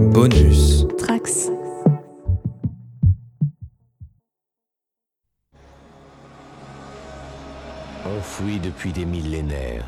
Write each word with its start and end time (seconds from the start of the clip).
Bonus. 0.00 0.86
Trax. 0.96 1.50
Enfoui 8.06 8.58
depuis 8.60 8.92
des 8.92 9.04
millénaires. 9.04 9.84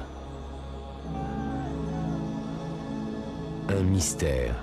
Un 3.71 3.83
mystère. 3.85 4.54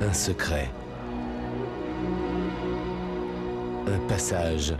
Un 0.00 0.12
secret. 0.14 0.70
Un 3.86 3.98
passage 4.08 4.74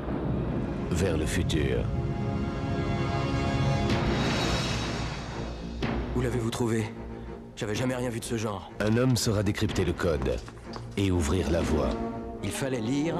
vers 0.91 1.19
le 1.19 1.27
futur. 1.27 1.85
Où 6.17 6.23
l'avez-vous 6.23 6.51
trouvé? 6.51 6.87
J'avais 7.61 7.75
jamais 7.75 7.95
rien 7.95 8.09
vu 8.09 8.21
de 8.21 8.25
ce 8.25 8.39
genre. 8.39 8.71
Un 8.81 8.97
homme 8.97 9.19
saura 9.19 9.43
décrypter 9.43 9.85
le 9.85 9.93
code 9.93 10.39
et 10.97 11.11
ouvrir 11.11 11.51
la 11.51 11.61
voie. 11.61 11.91
Il 12.43 12.51
fallait 12.51 12.81
lire 12.81 13.15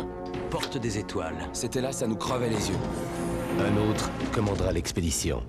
Porte 0.49 0.79
des 0.79 0.97
étoiles. 0.97 1.37
C'était 1.53 1.83
là, 1.83 1.93
ça 1.93 2.07
nous 2.07 2.17
crevait 2.17 2.49
les 2.49 2.71
yeux. 2.71 2.79
Un 3.59 3.91
autre 3.91 4.11
commandera 4.33 4.73
l'expédition. 4.73 5.43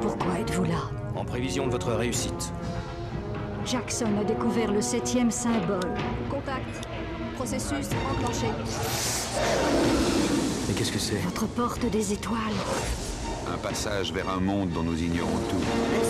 Pourquoi 0.00 0.38
êtes-vous 0.38 0.64
là? 0.64 0.80
En 1.14 1.26
prévision 1.26 1.66
de 1.66 1.72
votre 1.72 1.92
réussite. 1.92 2.50
Jackson 3.66 4.08
a 4.18 4.24
découvert 4.24 4.72
le 4.72 4.80
septième 4.80 5.30
symbole. 5.30 5.92
Contact. 6.30 6.88
Processus 7.36 7.90
enclenché. 8.10 8.46
Mais 10.66 10.74
qu'est-ce 10.74 10.92
que 10.92 10.98
c'est? 10.98 11.18
Votre 11.18 11.48
porte 11.48 11.84
des 11.90 12.14
étoiles. 12.14 12.38
Un 13.52 13.58
passage 13.58 14.10
vers 14.10 14.30
un 14.30 14.40
monde 14.40 14.70
dont 14.70 14.82
nous 14.82 15.02
ignorons 15.02 15.38
tout. 15.50 15.60
Elle 15.94 16.08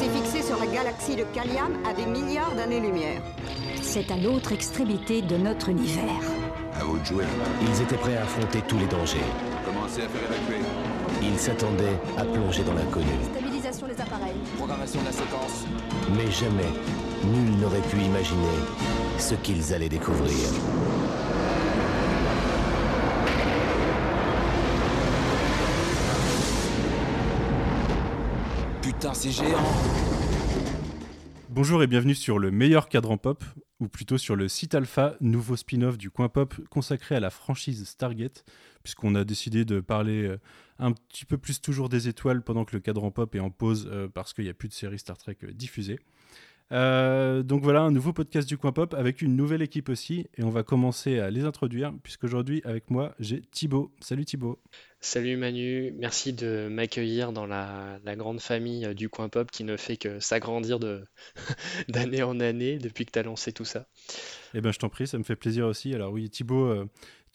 sur 0.49 0.59
la 0.59 0.67
galaxie 0.67 1.15
de 1.15 1.25
Kaliam 1.35 1.75
à 1.87 1.93
des 1.93 2.07
milliards 2.07 2.55
d'années-lumière. 2.55 3.21
C'est 3.83 4.11
à 4.11 4.17
l'autre 4.17 4.53
extrémité 4.53 5.21
de 5.21 5.37
notre 5.37 5.69
univers. 5.69 6.23
À 6.75 6.85
vous 6.85 6.99
de 6.99 7.05
jouer. 7.05 7.25
Ils 7.61 7.83
étaient 7.83 7.99
prêts 7.99 8.17
à 8.17 8.23
affronter 8.23 8.63
tous 8.67 8.79
les 8.79 8.87
dangers. 8.87 9.29
Commencez 9.67 10.01
à 10.01 10.09
faire 10.09 10.23
évacuer. 10.23 10.65
Ils 11.21 11.39
s'attendaient 11.39 11.99
à 12.17 12.25
plonger 12.25 12.63
dans 12.63 12.73
l'inconnu. 12.73 13.13
Stabilisation 13.31 13.89
des 13.89 14.01
appareils. 14.01 14.39
Programmation 14.57 15.01
de 15.03 15.05
la 15.05 15.13
séquence. 15.13 15.67
Mais 16.17 16.31
jamais, 16.31 16.73
nul 17.25 17.59
n'aurait 17.61 17.87
pu 17.91 17.99
imaginer 17.99 18.57
ce 19.19 19.35
qu'ils 19.35 19.75
allaient 19.75 19.91
découvrir. 19.91 20.49
Putain, 28.81 29.13
c'est 29.13 29.31
géant 29.31 30.18
Bonjour 31.59 31.83
et 31.83 31.89
bienvenue 31.89 32.15
sur 32.15 32.39
le 32.39 32.53
meilleur 32.53 32.89
cadran 32.89 33.17
pop, 33.17 33.43
ou 33.81 33.89
plutôt 33.89 34.17
sur 34.17 34.37
le 34.37 34.47
site 34.47 34.77
alpha, 34.77 35.17
nouveau 35.21 35.57
spin-off 35.57 35.99
du 35.99 36.09
coin 36.09 36.29
pop 36.29 36.55
consacré 36.71 37.17
à 37.17 37.21
la 37.21 37.31
franchise 37.31 37.85
Stargate, 37.85 38.45
puisqu'on 38.85 39.17
a 39.17 39.25
décidé 39.25 39.65
de 39.65 39.81
parler 39.81 40.23
euh, 40.23 40.39
un 40.79 40.93
petit 40.93 41.25
peu 41.25 41.37
plus 41.37 41.61
toujours 41.61 41.89
des 41.89 42.07
étoiles 42.07 42.43
pendant 42.43 42.65
que 42.65 42.77
le 42.77 42.81
cadran 42.81 43.11
pop 43.11 43.35
est 43.35 43.41
en 43.41 43.51
pause 43.51 43.91
euh, 43.91 44.07
parce 44.07 44.35
qu'il 44.35 44.45
n'y 44.45 44.51
a 44.51 44.55
plus 44.55 44.69
de 44.69 44.73
série 44.73 45.01
Star 45.01 45.19
Trek 45.19 45.37
euh, 45.43 45.51
diffusée. 45.51 45.99
Euh, 46.71 47.43
donc 47.43 47.63
voilà, 47.63 47.81
un 47.81 47.91
nouveau 47.91 48.13
podcast 48.13 48.47
du 48.47 48.59
coin 48.59 48.73
pop 48.73 48.93
avec 48.95 49.23
une 49.23 49.37
nouvelle 49.37 49.63
équipe 49.63 49.89
aussi, 49.89 50.27
et 50.37 50.43
on 50.43 50.51
va 50.51 50.63
commencer 50.63 51.19
à 51.19 51.31
les 51.31 51.45
introduire, 51.45 51.93
puisqu'aujourd'hui 52.03 52.61
avec 52.65 52.91
moi 52.91 53.15
j'ai 53.19 53.41
Thibaut. 53.41 53.91
Salut 54.01 54.25
Thibaut. 54.25 54.59
Salut 55.01 55.37
Manu, 55.37 55.95
merci 55.97 56.33
de 56.33 56.69
m'accueillir 56.69 57.33
dans 57.33 57.47
la, 57.47 57.99
la 58.05 58.17
grande 58.17 58.41
famille 58.41 58.85
euh, 58.85 58.95
du 58.95 59.09
coin 59.09 59.29
pop 59.29 59.51
qui 59.51 59.65
ne 59.65 59.77
fait 59.77 59.97
que 59.97 60.21
s'agrandir 60.21 60.79
d'année 61.89 62.23
en 62.23 62.41
année 62.41 62.79
depuis 62.79 63.07
que 63.07 63.13
tu 63.13 63.19
as 63.19 63.23
lancé 63.23 63.53
tout 63.53 63.65
ça. 63.65 63.87
Eh 64.55 64.61
ben 64.61 64.73
je 64.73 64.79
t'en 64.79 64.89
prie, 64.89 65.07
ça 65.07 65.19
me 65.19 65.25
fait 65.25 65.37
plaisir 65.37 65.67
aussi. 65.67 65.95
Alors 65.95 66.13
oui, 66.13 66.29
Thibaut, 66.29 66.67
euh, 66.67 66.87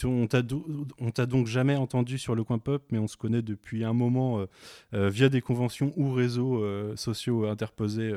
on 0.03 0.27
t'a 0.27 0.41
do- 0.41 0.87
on 0.99 1.11
t'a 1.11 1.25
donc 1.25 1.47
jamais 1.47 1.75
entendu 1.75 2.17
sur 2.17 2.35
le 2.35 2.43
coin 2.43 2.57
pop, 2.57 2.83
mais 2.91 2.97
on 2.97 3.07
se 3.07 3.17
connaît 3.17 3.41
depuis 3.41 3.83
un 3.83 3.93
moment 3.93 4.39
euh, 4.39 4.45
euh, 4.93 5.09
via 5.09 5.29
des 5.29 5.41
conventions 5.41 5.93
ou 5.95 6.11
réseaux 6.11 6.63
euh, 6.63 6.95
sociaux 6.95 7.45
interposés 7.47 8.13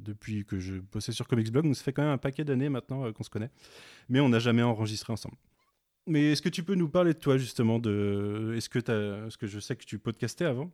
depuis 0.00 0.44
que 0.44 0.58
je 0.58 0.74
bossais 0.92 1.12
sur 1.12 1.28
Comics 1.28 1.50
Blog. 1.52 1.64
Donc 1.64 1.76
ça 1.76 1.84
fait 1.84 1.92
quand 1.92 2.02
même 2.02 2.12
un 2.12 2.18
paquet 2.18 2.44
d'années 2.44 2.68
maintenant 2.68 3.12
qu'on 3.12 3.22
se 3.24 3.30
connaît, 3.30 3.50
mais 4.08 4.20
on 4.20 4.28
n'a 4.28 4.38
jamais 4.38 4.62
enregistré 4.62 5.12
ensemble. 5.12 5.36
Mais 6.06 6.32
est-ce 6.32 6.42
que 6.42 6.48
tu 6.48 6.62
peux 6.62 6.74
nous 6.74 6.88
parler 6.88 7.12
de 7.12 7.18
toi 7.18 7.36
justement 7.38 7.78
de 7.78 8.54
est-ce 8.56 8.68
que 8.68 8.78
parce 8.78 9.36
que 9.36 9.46
je 9.46 9.60
sais 9.60 9.76
que 9.76 9.84
tu 9.84 9.98
podcastais 9.98 10.46
avant. 10.46 10.70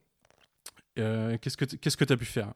Qu'est-ce 0.94 1.56
que 1.96 2.04
tu 2.04 2.12
as 2.12 2.16
pu 2.16 2.24
faire? 2.24 2.52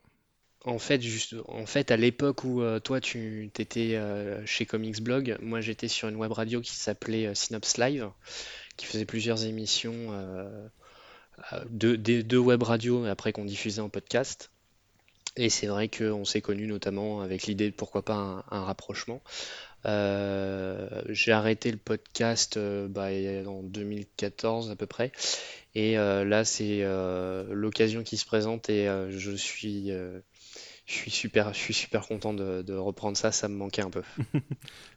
En 0.64 0.78
fait, 0.78 1.00
juste, 1.00 1.36
en 1.48 1.64
fait, 1.64 1.90
à 1.90 1.96
l'époque 1.96 2.44
où 2.44 2.60
euh, 2.60 2.80
toi 2.80 3.00
tu 3.00 3.50
étais 3.58 3.98
chez 4.44 4.66
Comics 4.66 5.02
Blog, 5.02 5.38
moi 5.40 5.60
j'étais 5.60 5.88
sur 5.88 6.08
une 6.08 6.16
web 6.16 6.32
radio 6.32 6.60
qui 6.60 6.74
s'appelait 6.74 7.26
euh, 7.26 7.34
Synops 7.34 7.78
Live, 7.78 8.10
qui 8.76 8.86
faisait 8.86 9.06
plusieurs 9.06 9.44
émissions 9.44 10.12
euh, 10.12 10.68
euh, 11.52 11.64
de, 11.70 11.96
deux 11.96 12.38
web 12.38 12.62
radios 12.62 13.04
après 13.06 13.32
qu'on 13.32 13.44
diffusait 13.44 13.80
en 13.80 13.88
podcast. 13.88 14.50
Et 15.36 15.48
c'est 15.48 15.68
vrai 15.68 15.88
qu'on 15.88 16.24
s'est 16.24 16.40
connus 16.40 16.66
notamment 16.66 17.20
avec 17.20 17.44
l'idée 17.44 17.70
de 17.70 17.74
pourquoi 17.74 18.04
pas 18.04 18.44
un, 18.50 18.64
rapprochement. 18.64 19.22
Euh, 19.86 21.02
j'ai 21.08 21.32
arrêté 21.32 21.70
le 21.70 21.78
podcast 21.78 22.56
euh, 22.56 22.88
bah, 22.88 23.08
en 23.46 23.62
2014 23.62 24.70
à 24.70 24.76
peu 24.76 24.86
près. 24.86 25.12
Et 25.74 25.98
euh, 25.98 26.24
là, 26.24 26.44
c'est 26.44 26.80
euh, 26.82 27.44
l'occasion 27.50 28.02
qui 28.02 28.16
se 28.16 28.26
présente 28.26 28.68
et 28.70 28.88
euh, 28.88 29.10
je 29.10 29.30
suis, 29.30 29.92
euh, 29.92 30.20
je 30.90 30.96
suis 30.96 31.10
super, 31.10 31.54
je 31.54 31.58
suis 31.58 31.72
super 31.74 32.06
content 32.06 32.34
de, 32.34 32.62
de 32.62 32.74
reprendre 32.74 33.16
ça. 33.16 33.30
Ça 33.30 33.48
me 33.48 33.54
manquait 33.54 33.82
un 33.82 33.90
peu. 33.90 34.02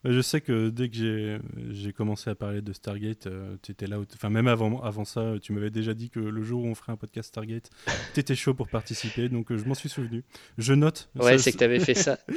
Euh, 0.06 0.12
Je 0.12 0.22
sais 0.22 0.42
que 0.42 0.70
dès 0.70 0.90
que 0.90 1.40
j'ai 1.72 1.94
commencé 1.94 2.30
à 2.30 2.36
parler 2.36 2.62
de 2.62 2.74
Stargate, 2.74 3.30
tu 3.62 3.72
étais 3.72 3.88
là. 3.88 3.98
Enfin, 4.16 4.30
même 4.30 4.48
avant, 4.48 4.82
avant 4.82 5.06
ça, 5.06 5.36
tu 5.42 5.54
m'avais 5.54 5.70
déjà 5.70 5.94
dit 5.94 6.10
que 6.10 6.20
le 6.20 6.44
jour 6.44 6.64
où 6.64 6.68
on 6.68 6.76
ferait 6.76 6.92
un 6.92 6.98
podcast 6.98 7.30
Stargate, 7.30 7.70
tu 8.14 8.20
étais 8.20 8.36
chaud 8.36 8.54
pour 8.54 8.68
participer. 8.68 9.30
Donc, 9.30 9.52
euh, 9.52 9.58
je 9.58 9.64
m'en 9.66 9.76
suis 9.76 9.88
souvenu. 9.88 10.24
Je 10.58 10.74
note. 10.74 11.10
Ouais, 11.16 11.38
c'est 11.38 11.52
que 11.54 11.58
tu 11.58 11.64
avais 11.64 11.80
fait 11.80 11.94
ça. 11.94 12.18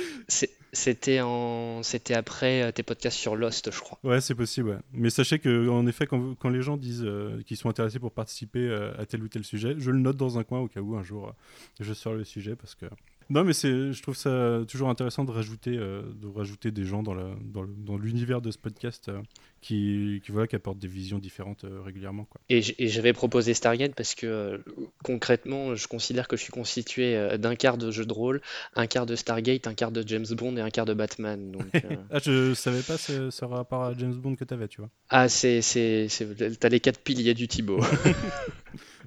C'était 0.72 1.22
en, 1.22 1.82
c'était 1.82 2.12
après 2.12 2.62
euh, 2.62 2.70
tes 2.70 2.82
podcasts 2.82 3.16
sur 3.16 3.34
Lost, 3.34 3.70
je 3.72 3.80
crois. 3.80 3.98
Ouais, 4.04 4.20
c'est 4.20 4.34
possible. 4.34 4.68
ouais. 4.70 4.76
Mais 4.92 5.08
sachez 5.08 5.38
que, 5.38 5.68
en 5.70 5.86
effet, 5.86 6.06
quand, 6.06 6.48
les 6.50 6.60
gens 6.60 6.76
disent 6.76 7.04
euh, 7.04 7.40
qu'ils 7.46 7.56
sont 7.56 7.70
intéressés 7.70 7.98
pour 7.98 8.12
participer 8.12 8.58
euh, 8.68 8.92
à 8.98 9.06
tel 9.06 9.22
ou 9.22 9.28
tel 9.28 9.42
sujet, 9.42 9.74
je 9.78 9.90
le 9.90 9.98
note 10.00 10.18
dans 10.18 10.38
un 10.38 10.44
coin 10.44 10.58
au 10.60 10.68
cas 10.68 10.80
où 10.80 10.94
un 10.96 11.02
jour 11.02 11.28
euh, 11.28 11.32
je 11.80 11.94
sors 11.94 12.12
le 12.12 12.24
sujet 12.24 12.56
parce 12.56 12.74
que. 12.74 12.84
Non, 13.28 13.42
mais 13.42 13.52
c'est, 13.52 13.92
je 13.92 14.02
trouve 14.02 14.14
ça 14.16 14.60
toujours 14.68 14.88
intéressant 14.88 15.24
de 15.24 15.32
rajouter, 15.32 15.76
euh, 15.76 16.02
de 16.14 16.28
rajouter 16.28 16.70
des 16.70 16.84
gens 16.84 17.02
dans, 17.02 17.14
la, 17.14 17.28
dans, 17.44 17.62
le- 17.62 17.74
dans 17.76 17.96
l'univers 17.98 18.40
de 18.40 18.52
ce 18.52 18.58
podcast 18.58 19.08
euh, 19.08 19.20
qui, 19.60 20.22
qui, 20.24 20.30
voilà, 20.30 20.46
qui 20.46 20.54
apportent 20.54 20.78
des 20.78 20.86
visions 20.86 21.18
différentes 21.18 21.64
euh, 21.64 21.80
régulièrement. 21.84 22.24
Quoi. 22.24 22.40
Et 22.48 22.62
et 22.78 22.86
j'avais 22.86 23.12
proposé 23.12 23.52
Stargate 23.52 23.94
parce 23.96 24.14
que 24.14 24.62
concrètement, 25.02 25.74
je 25.74 25.88
considère 25.88 26.28
que 26.28 26.36
je 26.36 26.42
suis 26.42 26.52
constitué 26.52 27.36
d'un 27.38 27.56
quart 27.56 27.78
de 27.78 27.90
jeu 27.90 28.06
de 28.06 28.12
rôle, 28.12 28.40
un 28.76 28.86
quart 28.86 29.06
de 29.06 29.16
Stargate, 29.16 29.66
un 29.66 29.74
quart 29.74 29.90
de 29.90 30.04
James 30.06 30.26
Bond 30.36 30.56
et 30.56 30.60
un 30.60 30.70
quart 30.70 30.84
de 30.86 30.94
Batman. 30.94 31.50
Donc, 31.50 31.66
Ah, 32.10 32.20
je 32.24 32.54
savais 32.54 32.82
pas 32.82 32.96
ce, 32.96 33.30
ce 33.30 33.44
rapport 33.44 33.82
à 33.82 33.92
James 33.98 34.14
Bond 34.14 34.36
que 34.36 34.44
tu 34.44 34.54
avais, 34.54 34.68
tu 34.68 34.80
vois. 34.80 34.90
ah, 35.08 35.28
c'est, 35.28 35.62
c'est, 35.62 36.08
c'est- 36.08 36.58
t'as 36.60 36.68
les 36.68 36.78
quatre 36.80 37.00
piliers 37.00 37.34
du 37.34 37.48
Thibaut. 37.48 37.80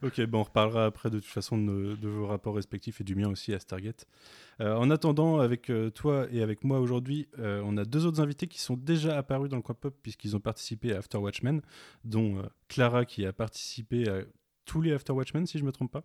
Ok, 0.02 0.22
bon, 0.26 0.40
on 0.40 0.44
reparlera 0.44 0.86
après 0.86 1.10
de 1.10 1.20
toute 1.20 1.28
façon 1.28 1.58
de, 1.58 1.98
vos 2.02 2.28
rapports 2.28 2.56
respectifs 2.56 3.02
et 3.02 3.04
du 3.04 3.16
mien 3.16 3.30
aussi 3.30 3.54
à 3.54 3.60
Stargate. 3.60 4.06
Euh, 4.62 4.76
en 4.76 4.90
attendant, 4.92 5.40
avec 5.40 5.70
euh, 5.70 5.90
toi 5.90 6.28
et 6.32 6.42
avec 6.42 6.64
moi 6.64 6.80
aujourd'hui, 6.80 7.28
euh, 7.40 7.62
on 7.66 7.76
a 7.76 7.84
deux 7.84 8.06
autres 8.06 8.22
invités 8.22 8.48
qui 8.48 8.62
sont 8.62 8.78
déjà 8.78 9.18
apparus 9.18 9.50
dans 9.50 9.58
le 9.58 9.62
coin 9.62 9.76
pop 9.76 9.94
puisqu'ils 10.02 10.36
ont 10.36 10.40
participé 10.40 10.94
à 10.94 11.00
After 11.00 11.18
Watchmen, 11.18 11.62
dont 12.06 12.38
euh, 12.38 12.44
Clara 12.70 13.04
qui 13.04 13.26
a 13.26 13.34
participé 13.34 14.08
à 14.08 14.22
tous 14.66 14.82
les 14.82 14.94
After 14.94 15.12
Watchmen, 15.12 15.46
si 15.46 15.58
je 15.58 15.66
me 15.66 15.72
trompe 15.72 15.92
pas. 15.92 16.04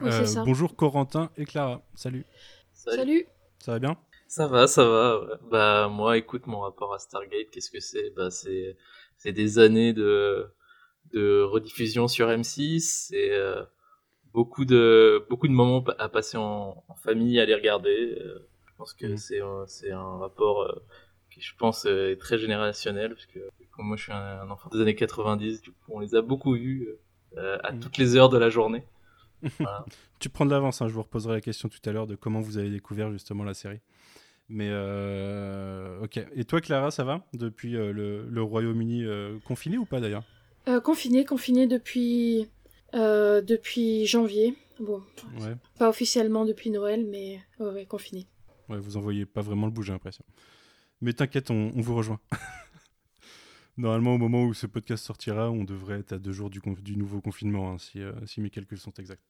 Oui, 0.00 0.10
c'est 0.12 0.26
ça. 0.26 0.44
Bonjour 0.44 0.76
Corentin 0.76 1.30
et 1.36 1.44
Clara, 1.44 1.82
salut. 1.94 2.24
Salut. 2.72 3.26
Ça 3.58 3.72
va 3.72 3.78
bien? 3.80 3.96
Ça 4.28 4.46
va, 4.46 4.68
ça 4.68 4.84
va. 4.84 5.20
ouais. 5.20 5.34
Bah 5.50 5.88
moi, 5.88 6.16
écoute, 6.18 6.46
mon 6.46 6.60
rapport 6.60 6.94
à 6.94 6.98
Stargate, 7.00 7.50
qu'est-ce 7.50 7.70
que 7.70 7.80
c'est? 7.80 8.10
Bah 8.10 8.30
c'est 8.30 8.76
c'est 9.16 9.32
des 9.32 9.58
années 9.58 9.92
de 9.92 10.52
de 11.12 11.42
rediffusion 11.42 12.08
sur 12.08 12.28
M6, 12.30 12.80
c'est 13.08 13.32
euh, 13.32 13.62
beaucoup 14.32 14.64
de 14.64 15.24
beaucoup 15.30 15.48
de 15.48 15.52
moments 15.52 15.84
à 15.98 16.08
passer 16.08 16.36
en, 16.36 16.84
en 16.88 16.94
famille 16.96 17.40
à 17.40 17.46
les 17.46 17.54
regarder. 17.54 18.18
Euh, 18.20 18.48
je 18.66 18.72
pense 18.76 18.94
que 18.94 19.06
Mhm. 19.08 19.16
c'est 19.16 19.40
un- 19.40 19.66
c'est 19.66 19.90
un 19.90 20.18
rapport 20.18 20.62
euh, 20.62 20.72
qui, 21.32 21.40
je 21.40 21.54
pense, 21.56 21.84
est 21.84 22.16
très 22.18 22.38
générationnel 22.38 23.14
parce 23.14 23.26
que 23.26 23.40
comme 23.72 23.86
moi, 23.86 23.96
je 23.96 24.04
suis 24.04 24.12
un, 24.12 24.40
un 24.42 24.50
enfant 24.50 24.68
des 24.70 24.80
années 24.80 24.94
90. 24.94 25.62
Du 25.62 25.70
coup, 25.72 25.76
on 25.88 26.00
les 26.00 26.14
a 26.14 26.22
beaucoup 26.22 26.54
vus 26.54 26.88
à 27.36 27.72
Mhm. 27.72 27.80
toutes 27.80 27.98
les 27.98 28.16
heures 28.16 28.28
de 28.30 28.38
la 28.38 28.50
journée. 28.50 28.82
Voilà. 29.60 29.84
Tu 30.18 30.28
prends 30.28 30.46
de 30.46 30.50
l'avance, 30.50 30.82
hein, 30.82 30.88
je 30.88 30.94
vous 30.94 31.02
reposerai 31.02 31.34
la 31.34 31.40
question 31.40 31.68
tout 31.68 31.78
à 31.88 31.92
l'heure 31.92 32.06
de 32.08 32.16
comment 32.16 32.40
vous 32.40 32.58
avez 32.58 32.70
découvert 32.70 33.12
justement 33.12 33.44
la 33.44 33.54
série. 33.54 33.78
Mais 34.48 34.70
ok. 36.02 36.20
Et 36.34 36.44
toi, 36.44 36.60
Clara, 36.60 36.90
ça 36.90 37.04
va? 37.04 37.24
Depuis 37.34 37.72
le, 37.72 38.26
le 38.28 38.42
Royaume-Uni 38.42 39.04
confiné 39.44 39.78
ou 39.78 39.84
pas 39.84 40.00
d'ailleurs? 40.00 40.24
Euh, 40.68 40.80
confiné, 40.80 41.24
confiné 41.24 41.66
depuis, 41.66 42.46
euh, 42.94 43.40
depuis 43.40 44.06
janvier. 44.06 44.54
Bon, 44.78 45.02
Ouais. 45.40 45.54
pas 45.78 45.88
officiellement 45.88 46.44
depuis 46.44 46.70
Noël, 46.70 47.06
mais 47.10 47.40
ouais, 47.58 47.70
ouais, 47.70 47.86
confiné. 47.86 48.26
Ouais, 48.68 48.78
vous 48.78 48.96
envoyez 48.96 49.24
pas 49.24 49.40
vraiment 49.40 49.66
le 49.66 49.72
bout, 49.72 49.82
j'ai 49.82 49.92
l'impression. 49.92 50.24
Mais 51.00 51.12
t'inquiète, 51.14 51.50
on, 51.50 51.72
on 51.74 51.80
vous 51.80 51.94
rejoint. 51.94 52.20
Normalement, 53.78 54.14
au 54.14 54.18
moment 54.18 54.44
où 54.44 54.54
ce 54.54 54.66
podcast 54.66 55.04
sortira, 55.04 55.50
on 55.50 55.64
devrait 55.64 56.00
être 56.00 56.12
à 56.12 56.18
deux 56.18 56.32
jours 56.32 56.50
du, 56.50 56.60
nouveau 56.96 57.20
confinement, 57.20 57.72
hein, 57.72 57.78
si, 57.78 58.02
euh, 58.02 58.12
si 58.26 58.40
mes 58.40 58.50
calculs 58.50 58.78
sont 58.78 58.92
exacts. 58.98 59.22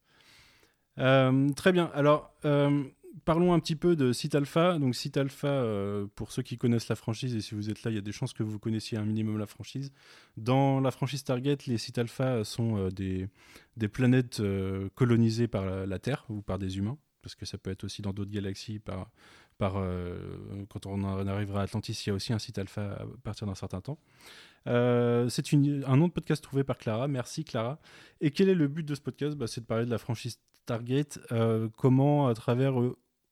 Euh, 0.99 1.51
très 1.51 1.71
bien. 1.71 1.91
Alors, 1.95 2.35
euh, 2.45 2.83
parlons 3.25 3.53
un 3.53 3.61
petit 3.61 3.77
peu 3.77 3.97
de 3.97 4.13
Site 4.13 4.35
Alpha. 4.35 4.79
Donc, 4.79 4.95
Site 4.95 5.17
Alpha, 5.17 5.49
euh, 5.49 6.07
pour 6.15 6.33
ceux 6.33 6.43
qui 6.43 6.59
connaissent 6.59 6.89
la 6.89 6.97
franchise, 6.97 7.35
et 7.35 7.41
si 7.41 7.55
vous 7.55 7.71
êtes 7.71 7.83
là, 7.83 7.91
il 7.91 7.95
y 7.95 7.99
a 7.99 8.03
des 8.03 8.13
chances 8.13 8.33
que 8.33 8.43
vous 8.43 8.59
connaissiez 8.59 8.99
un 8.99 9.05
minimum 9.05 9.39
la 9.39 9.47
franchise. 9.47 9.93
Dans 10.37 10.81
la 10.81 10.91
franchise 10.91 11.25
Target, 11.25 11.59
les 11.67 11.79
Sites 11.79 11.99
Alpha 11.99 12.45
sont 12.45 12.77
euh, 12.79 12.91
des, 12.91 13.29
des 13.77 13.89
planètes 13.89 14.41
euh, 14.41 14.89
colonisées 14.95 15.49
par 15.49 15.65
la, 15.67 15.87
la 15.87 15.99
Terre 15.99 16.25
ou 16.29 16.43
par 16.43 16.59
des 16.59 16.79
humains, 16.79 16.99
parce 17.23 17.35
que 17.35 17.47
ça 17.47 17.59
peut 17.59 17.71
être 17.71 17.85
aussi 17.85 18.03
dans 18.03 18.13
d'autres 18.13 18.31
galaxies 18.31 18.79
par. 18.79 19.11
Euh, 19.63 20.65
quand 20.69 20.87
on 20.87 21.03
en 21.05 21.27
arrivera 21.27 21.61
à 21.61 21.65
Atlantis, 21.65 22.03
il 22.07 22.09
y 22.09 22.13
a 22.13 22.15
aussi 22.15 22.33
un 22.33 22.39
site 22.39 22.59
alpha 22.59 22.93
à 22.93 23.05
partir 23.23 23.47
d'un 23.47 23.55
certain 23.55 23.81
temps. 23.81 23.99
Euh, 24.67 25.29
c'est 25.29 25.53
un 25.53 25.97
nom 25.97 26.09
de 26.09 26.13
podcast 26.13 26.43
trouvé 26.43 26.65
par 26.65 26.79
Clara. 26.79 27.09
Merci 27.09 27.45
Clara. 27.45 27.79
Et 28.21 28.31
quel 28.31 28.49
est 28.49 28.55
le 28.55 28.69
but 28.69 28.85
de 28.85 28.95
ce 28.95 29.01
podcast? 29.01 29.37
Bah, 29.37 29.47
C'est 29.47 29.61
de 29.63 29.67
parler 29.67 29.87
de 29.87 29.91
la 29.91 29.99
franchise 29.99 30.39
Target. 30.67 31.07
euh, 31.33 31.69
comment, 31.77 32.29
à 32.29 32.35
travers 32.35 32.75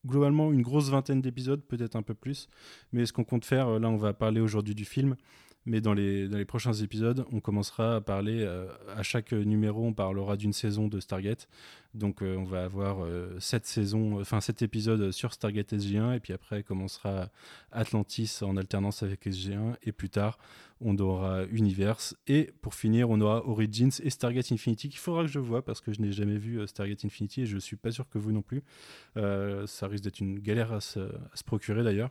globalement 0.06 0.52
une 0.52 0.62
grosse 0.62 0.88
vingtaine 0.88 1.20
d'épisodes, 1.20 1.60
peut-être 1.62 1.96
un 1.96 2.02
peu 2.02 2.14
plus, 2.14 2.48
mais 2.92 3.06
ce 3.06 3.12
qu'on 3.12 3.24
compte 3.24 3.44
faire, 3.44 3.80
là 3.80 3.88
on 3.88 3.96
va 3.96 4.12
parler 4.12 4.40
aujourd'hui 4.40 4.74
du 4.74 4.84
film, 4.84 5.16
mais 5.66 5.80
dans 5.80 5.94
les, 5.94 6.28
dans 6.28 6.38
les 6.38 6.44
prochains 6.44 6.72
épisodes, 6.72 7.24
on 7.32 7.40
commencera 7.40 7.96
à 7.96 8.00
parler, 8.00 8.42
euh, 8.42 8.66
à 8.96 9.02
chaque 9.02 9.32
numéro, 9.32 9.84
on 9.84 9.92
parlera 9.92 10.36
d'une 10.36 10.52
saison 10.52 10.88
de 10.88 11.00
Stargate. 11.00 11.48
Donc 11.96 12.22
euh, 12.22 12.36
on 12.36 12.44
va 12.44 12.64
avoir 12.64 13.04
euh, 13.04 13.36
sept 13.40 13.66
saisons, 13.66 14.20
enfin 14.20 14.40
sept 14.40 14.62
épisodes 14.62 15.10
sur 15.12 15.32
Stargate 15.32 15.72
SG1, 15.72 16.14
et 16.14 16.20
puis 16.20 16.32
après 16.32 16.62
commencera 16.62 17.30
Atlantis 17.72 18.40
en 18.42 18.56
alternance 18.56 19.02
avec 19.02 19.26
SG1, 19.26 19.76
et 19.82 19.92
plus 19.92 20.10
tard 20.10 20.38
on 20.82 20.98
aura 20.98 21.44
Universe, 21.46 22.14
et 22.26 22.50
pour 22.60 22.74
finir 22.74 23.08
on 23.08 23.20
aura 23.22 23.46
Origins 23.48 23.90
et 24.02 24.10
Stargate 24.10 24.52
Infinity, 24.52 24.90
qu'il 24.90 24.98
faudra 24.98 25.22
que 25.22 25.30
je 25.30 25.38
vois 25.38 25.64
parce 25.64 25.80
que 25.80 25.92
je 25.92 26.02
n'ai 26.02 26.12
jamais 26.12 26.36
vu 26.36 26.60
euh, 26.60 26.66
Stargate 26.66 27.04
Infinity, 27.04 27.42
et 27.42 27.46
je 27.46 27.56
suis 27.56 27.76
pas 27.76 27.90
sûr 27.90 28.06
que 28.08 28.18
vous 28.18 28.30
non 28.30 28.42
plus. 28.42 28.62
Euh, 29.16 29.66
ça 29.66 29.86
risque 29.86 30.04
d'être 30.04 30.20
une 30.20 30.38
galère 30.38 30.72
à 30.72 30.80
se 30.80 31.00
procurer 31.46 31.82
d'ailleurs. 31.82 32.10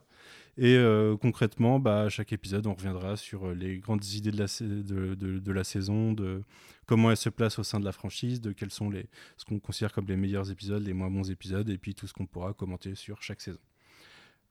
Et 0.57 0.77
euh, 0.77 1.17
concrètement, 1.17 1.79
bah, 1.79 2.03
à 2.03 2.09
chaque 2.09 2.31
épisode, 2.31 2.65
on 2.65 2.73
reviendra 2.73 3.17
sur 3.17 3.47
euh, 3.47 3.53
les 3.53 3.79
grandes 3.79 4.05
idées 4.05 4.31
de 4.31 4.37
la, 4.39 4.45
de, 4.61 5.13
de- 5.15 5.51
la 5.51 5.63
saison, 5.65 6.13
de 6.13 6.41
comment 6.85 7.11
elle 7.11 7.17
se 7.17 7.27
place 7.29 7.59
au 7.59 7.63
sein 7.63 7.79
de 7.79 7.85
la 7.85 7.91
franchise, 7.91 8.39
de 8.39 8.53
quels 8.53 8.71
sont 8.71 8.89
les, 8.89 9.05
ce 9.35 9.43
qu'on 9.43 9.59
considère 9.59 9.91
comme 9.91 10.07
les 10.07 10.15
meilleurs 10.15 10.49
épisodes, 10.51 10.81
les 10.81 10.93
moins 10.93 11.09
bons 11.09 11.29
épisodes, 11.29 11.69
et 11.69 11.77
puis 11.77 11.93
tout 11.93 12.07
ce 12.07 12.13
qu'on 12.13 12.25
pourra 12.25 12.53
commenter 12.53 12.95
sur 12.95 13.21
chaque 13.21 13.41
saison. 13.41 13.59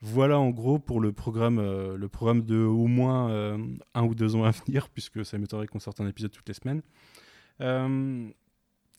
Voilà 0.03 0.39
en 0.39 0.51
gros 0.51 0.79
pour 0.79 1.01
le 1.01 1.13
programme, 1.13 1.59
euh, 1.59 1.97
le 1.97 2.09
programme 2.11 2.43
de 2.45 2.59
au 2.59 2.87
moins 2.87 3.57
un 3.95 4.03
ou 4.05 4.15
deux 4.15 4.37
ans 4.37 4.45
à 4.45 4.51
venir, 4.51 4.89
puisque 4.93 5.25
ça 5.25 5.39
m'étonnerait 5.39 5.69
qu'on 5.69 5.79
sorte 5.81 6.03
un 6.03 6.07
épisode 6.09 6.33
toutes 6.33 6.49
les 6.49 6.55
semaines. 6.55 6.83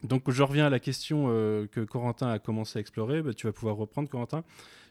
Donc 0.04 0.30
je 0.30 0.44
reviens 0.44 0.68
à 0.68 0.70
la 0.70 0.80
question 0.80 1.28
euh, 1.30 1.68
que 1.68 1.82
Corentin 1.82 2.30
a 2.30 2.40
commencé 2.40 2.78
à 2.78 2.82
explorer. 2.82 3.22
Bah, 3.22 3.34
tu 3.34 3.48
vas 3.48 3.54
pouvoir 3.54 3.76
reprendre, 3.76 4.10
Corentin. 4.10 4.44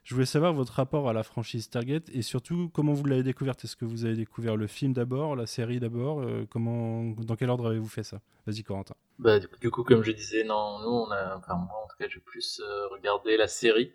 Je 0.03 0.15
voulais 0.15 0.27
savoir 0.27 0.53
votre 0.53 0.75
rapport 0.75 1.09
à 1.09 1.13
la 1.13 1.23
franchise 1.23 1.71
Target 1.71 2.03
et 2.13 2.21
surtout 2.21 2.69
comment 2.75 2.93
vous 2.93 3.05
l'avez 3.07 3.23
découverte? 3.23 3.65
Est-ce 3.65 3.77
que 3.77 3.87
vous 3.87 4.05
avez 4.05 4.17
découvert 4.17 4.57
le 4.57 4.67
film 4.67 4.93
d'abord, 4.93 5.35
la 5.35 5.47
série 5.47 5.81
d'abord? 5.81 6.21
Euh, 6.21 6.47
Comment, 6.51 7.05
dans 7.19 7.37
quel 7.37 7.49
ordre 7.49 7.69
avez-vous 7.69 7.89
fait 7.89 8.03
ça? 8.03 8.21
Vas-y, 8.47 8.63
Corentin. 8.63 8.95
Bah, 9.19 9.39
du, 9.39 9.71
coup, 9.71 9.85
comme 9.85 10.03
je 10.03 10.13
disais, 10.13 10.45
non, 10.45 10.81
nous, 10.81 11.07
enfin, 11.37 11.55
moi, 11.55 11.83
en 11.83 11.89
tout 11.89 11.97
cas, 11.99 12.07
j'ai 12.09 12.21
plus 12.21 12.61
euh, 12.61 12.89
regardé 12.89 13.37
la 13.37 13.49
série, 13.49 13.93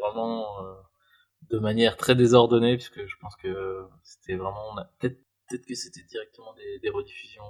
vraiment 0.00 0.46
de 1.50 1.58
manière 1.58 1.96
très 1.96 2.14
désordonnée, 2.14 2.76
puisque 2.76 3.06
je 3.06 3.16
pense 3.20 3.34
que 3.36 3.84
c'était 4.02 4.36
vraiment, 4.36 4.76
peut-être, 4.98 5.18
que 5.48 5.74
c'était 5.74 6.02
directement 6.02 6.54
des 6.82 6.90
rediffusions. 6.90 7.42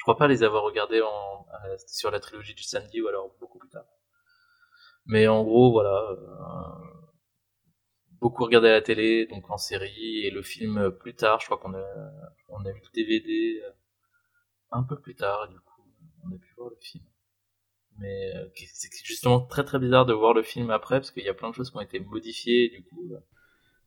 Je 0.00 0.04
crois 0.04 0.16
pas 0.16 0.26
les 0.26 0.42
avoir 0.42 0.64
regardés 0.64 1.00
en, 1.00 1.46
à- 1.52 1.78
sur 1.86 2.10
la 2.10 2.18
trilogie 2.18 2.54
du 2.54 2.64
samedi 2.64 3.00
ou 3.02 3.06
alors 3.06 3.36
beaucoup 3.38 3.60
plus 3.60 3.68
tard. 3.68 3.84
Mais 5.06 5.28
en 5.28 5.44
gros, 5.44 5.72
voilà, 5.72 5.90
euh, 6.12 7.00
beaucoup 8.20 8.44
regardé 8.44 8.68
à 8.68 8.72
la 8.72 8.82
télé, 8.82 9.26
donc 9.26 9.50
en 9.50 9.56
série, 9.58 10.24
et 10.26 10.30
le 10.30 10.42
film 10.42 10.78
euh, 10.78 10.90
plus 10.90 11.14
tard, 11.14 11.40
je 11.40 11.46
crois 11.46 11.58
qu'on 11.58 11.74
a, 11.74 11.84
on 12.48 12.64
a 12.64 12.72
vu 12.72 12.80
le 12.80 12.90
DVD 12.94 13.62
euh, 13.64 13.70
un 14.72 14.82
peu 14.84 14.98
plus 15.00 15.14
tard, 15.14 15.46
et 15.48 15.52
du 15.52 15.60
coup, 15.60 15.82
on 16.24 16.32
a 16.34 16.38
pu 16.38 16.54
voir 16.56 16.70
le 16.70 16.76
film. 16.80 17.04
Mais 17.98 18.34
euh, 18.36 18.48
c'est 18.74 18.90
justement 19.04 19.40
très 19.42 19.64
très 19.64 19.78
bizarre 19.80 20.06
de 20.06 20.14
voir 20.14 20.34
le 20.34 20.42
film 20.44 20.70
après, 20.70 20.96
parce 21.00 21.10
qu'il 21.12 21.24
y 21.24 21.28
a 21.30 21.34
plein 21.34 21.50
de 21.50 21.56
choses 21.56 21.70
qui 21.70 21.76
ont 21.78 21.82
été 21.82 22.00
modifiées, 22.00 22.66
et 22.66 22.70
du 22.70 22.84
coup, 22.84 23.10
euh, 23.12 23.20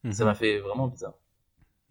ça 0.09 0.25
Mhm. 0.25 0.25
m'a 0.25 0.35
fait 0.35 0.59
vraiment 0.59 0.87
bizarre. 0.89 1.15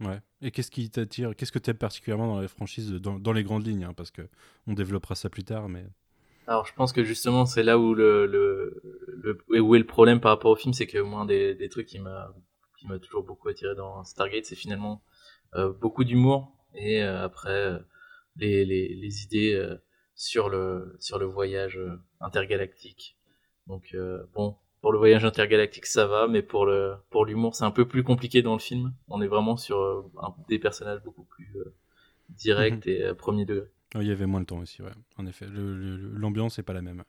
Ouais. 0.02 0.20
Et 0.40 0.50
qu'est-ce 0.50 0.70
qui 0.70 0.90
t'attire 0.90 1.34
Qu'est-ce 1.36 1.52
que 1.52 1.58
tu 1.58 1.70
aimes 1.70 1.78
particulièrement 1.78 2.26
dans 2.26 2.40
les 2.40 2.48
franchises, 2.48 2.90
dans, 2.92 3.18
dans 3.18 3.32
les 3.32 3.44
grandes 3.44 3.66
lignes 3.66 3.84
hein, 3.84 3.94
Parce 3.96 4.10
que 4.10 4.22
on 4.66 4.74
développera 4.74 5.14
ça 5.14 5.30
plus 5.30 5.44
tard, 5.44 5.68
mais. 5.68 5.84
Alors 6.48 6.66
je 6.66 6.74
pense 6.74 6.92
que 6.92 7.04
justement 7.04 7.46
c'est 7.46 7.62
là 7.62 7.78
où 7.78 7.94
le, 7.94 8.26
le, 8.26 8.82
le 9.18 9.62
où 9.62 9.76
est 9.76 9.78
le 9.78 9.86
problème 9.86 10.20
par 10.20 10.32
rapport 10.32 10.50
au 10.50 10.56
film, 10.56 10.74
c'est 10.74 10.88
que 10.88 10.98
moi 10.98 11.24
des, 11.24 11.54
des 11.54 11.68
trucs 11.68 11.86
qui 11.86 12.00
m'a 12.00 12.34
qui 12.78 12.88
m'a 12.88 12.98
toujours 12.98 13.22
beaucoup 13.22 13.48
attiré 13.48 13.76
dans 13.76 14.02
Stargate, 14.02 14.44
c'est 14.44 14.56
finalement 14.56 15.04
euh, 15.54 15.72
beaucoup 15.72 16.02
d'humour 16.02 16.52
et 16.74 17.00
euh, 17.02 17.22
après 17.24 17.50
euh, 17.50 17.78
les, 18.34 18.64
les, 18.64 18.92
les 18.92 19.22
idées 19.22 19.54
euh, 19.54 19.76
sur 20.16 20.48
le 20.48 20.96
sur 20.98 21.20
le 21.20 21.26
voyage 21.26 21.78
intergalactique. 22.20 23.16
Donc 23.68 23.94
euh, 23.94 24.24
bon, 24.34 24.56
pour 24.82 24.92
le 24.92 24.98
voyage 24.98 25.24
intergalactique 25.24 25.86
ça 25.86 26.06
va, 26.06 26.28
mais 26.28 26.42
pour 26.42 26.66
le 26.66 26.94
pour 27.10 27.24
l'humour 27.24 27.54
c'est 27.54 27.64
un 27.64 27.70
peu 27.70 27.88
plus 27.88 28.04
compliqué 28.04 28.42
dans 28.42 28.54
le 28.54 28.60
film. 28.60 28.94
On 29.08 29.22
est 29.22 29.28
vraiment 29.28 29.56
sur 29.56 29.78
euh, 29.80 30.02
un- 30.22 30.34
des 30.48 30.58
personnages 30.58 31.02
beaucoup 31.04 31.24
plus 31.24 31.50
euh, 31.56 31.74
directs 32.30 32.86
et 32.86 33.04
euh, 33.04 33.14
premier 33.14 33.46
degré. 33.46 33.68
Oh, 33.94 34.00
il 34.00 34.08
y 34.08 34.10
avait 34.10 34.26
moins 34.26 34.40
de 34.40 34.46
temps 34.46 34.58
aussi, 34.58 34.82
ouais. 34.82 34.90
En 35.18 35.26
effet, 35.26 35.46
l'ambiance 35.50 36.58
n'est 36.58 36.64
pas 36.64 36.72
la 36.72 36.82
même. 36.82 37.04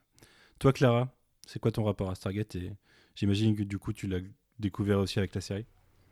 Toi, 0.60 0.74
Clara, 0.74 1.10
c'est 1.48 1.60
quoi 1.60 1.72
ton 1.72 1.84
rapport 1.84 2.10
à 2.10 2.16
Stargate 2.16 2.56
Et 2.56 2.74
j'imagine 3.16 3.56
que 3.56 3.64
du 3.64 3.78
coup, 3.78 3.94
tu 3.94 4.08
l'as 4.08 4.20
découvert 4.60 5.00
aussi 5.00 5.20
avec 5.20 5.34
la 5.34 5.42
série? 5.42 5.66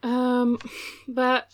Euh, 0.06 0.58
bah, 1.08 1.46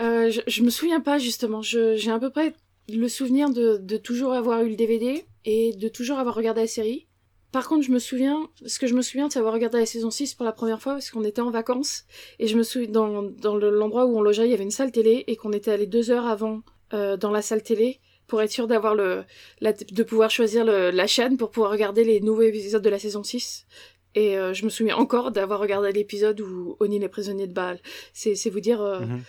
euh, 0.00 0.30
je, 0.30 0.40
je 0.46 0.62
me 0.62 0.70
souviens 0.70 1.00
pas 1.00 1.18
justement. 1.18 1.62
J'ai 1.62 2.10
à 2.10 2.18
peu 2.18 2.30
près 2.30 2.54
le 2.88 3.08
souvenir 3.08 3.50
de, 3.50 3.76
de 3.76 3.96
toujours 3.96 4.32
avoir 4.32 4.62
eu 4.62 4.70
le 4.70 4.76
DVD 4.76 5.24
et 5.44 5.74
de 5.74 5.88
toujours 5.88 6.18
avoir 6.18 6.34
regardé 6.34 6.62
la 6.62 6.66
série. 6.66 7.06
Par 7.52 7.68
contre, 7.68 7.84
je 7.84 7.90
me 7.92 7.98
souviens, 7.98 8.48
ce 8.64 8.78
que 8.78 8.86
je 8.86 8.94
me 8.94 9.02
souviens, 9.02 9.28
c'est 9.28 9.38
avoir 9.38 9.52
regardé 9.54 9.78
la 9.78 9.86
saison 9.86 10.10
6 10.10 10.34
pour 10.34 10.44
la 10.46 10.52
première 10.52 10.80
fois 10.80 10.94
parce 10.94 11.10
qu'on 11.10 11.22
était 11.24 11.42
en 11.42 11.50
vacances 11.50 12.04
et 12.38 12.46
je 12.46 12.56
me 12.56 12.62
souviens 12.62 12.88
dans, 12.90 13.22
dans 13.22 13.56
le- 13.56 13.70
l'endroit 13.70 14.06
où 14.06 14.16
on 14.16 14.22
logeait, 14.22 14.46
il 14.46 14.50
y 14.50 14.54
avait 14.54 14.62
une 14.64 14.70
salle 14.70 14.90
télé 14.90 15.24
et 15.26 15.36
qu'on 15.36 15.52
était 15.52 15.70
allé 15.70 15.86
deux 15.86 16.10
heures 16.10 16.26
avant 16.26 16.62
euh, 16.94 17.16
dans 17.18 17.30
la 17.30 17.42
salle 17.42 17.62
télé 17.62 18.00
pour 18.26 18.40
être 18.40 18.50
sûr 18.50 18.66
d'avoir 18.66 18.94
le, 18.94 19.24
la- 19.60 19.72
de 19.74 20.02
pouvoir 20.02 20.30
choisir 20.30 20.64
le- 20.64 20.90
la 20.90 21.06
chaîne 21.06 21.36
pour 21.36 21.50
pouvoir 21.50 21.70
regarder 21.72 22.04
les 22.04 22.20
nouveaux 22.20 22.42
épisodes 22.42 22.82
de 22.82 22.88
la 22.90 22.98
saison 22.98 23.22
6. 23.22 23.66
Et 24.14 24.38
euh, 24.38 24.54
je 24.54 24.64
me 24.64 24.70
souviens 24.70 24.96
encore 24.96 25.30
d'avoir 25.30 25.60
regardé 25.60 25.92
l'épisode 25.92 26.40
où 26.40 26.76
O'Neill 26.80 27.02
est 27.04 27.08
prisonnier 27.08 27.46
de 27.46 27.52
Baal. 27.52 27.78
C'est 28.14 28.34
c'est 28.34 28.50
vous 28.50 28.60
dire, 28.60 28.80
euh, 28.80 29.00
Mhm. 29.00 29.20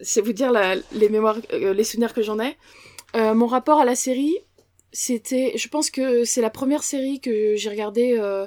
c'est 0.00 0.20
vous 0.20 0.32
dire 0.32 0.52
la- 0.52 0.76
les 0.92 1.08
mémoires, 1.08 1.38
les 1.52 1.84
souvenirs 1.84 2.12
que 2.14 2.22
j'en 2.22 2.38
ai. 2.40 2.56
Mon 3.14 3.46
rapport 3.48 3.80
à 3.80 3.84
la 3.84 3.96
série, 3.96 4.36
c'était, 4.92 5.52
je 5.56 5.68
pense 5.68 5.90
que 5.90 6.24
c'est 6.24 6.40
la 6.40 6.50
première 6.50 6.82
série 6.82 7.20
que 7.20 7.56
j'ai 7.56 7.70
regardée 7.70 8.16
euh, 8.18 8.46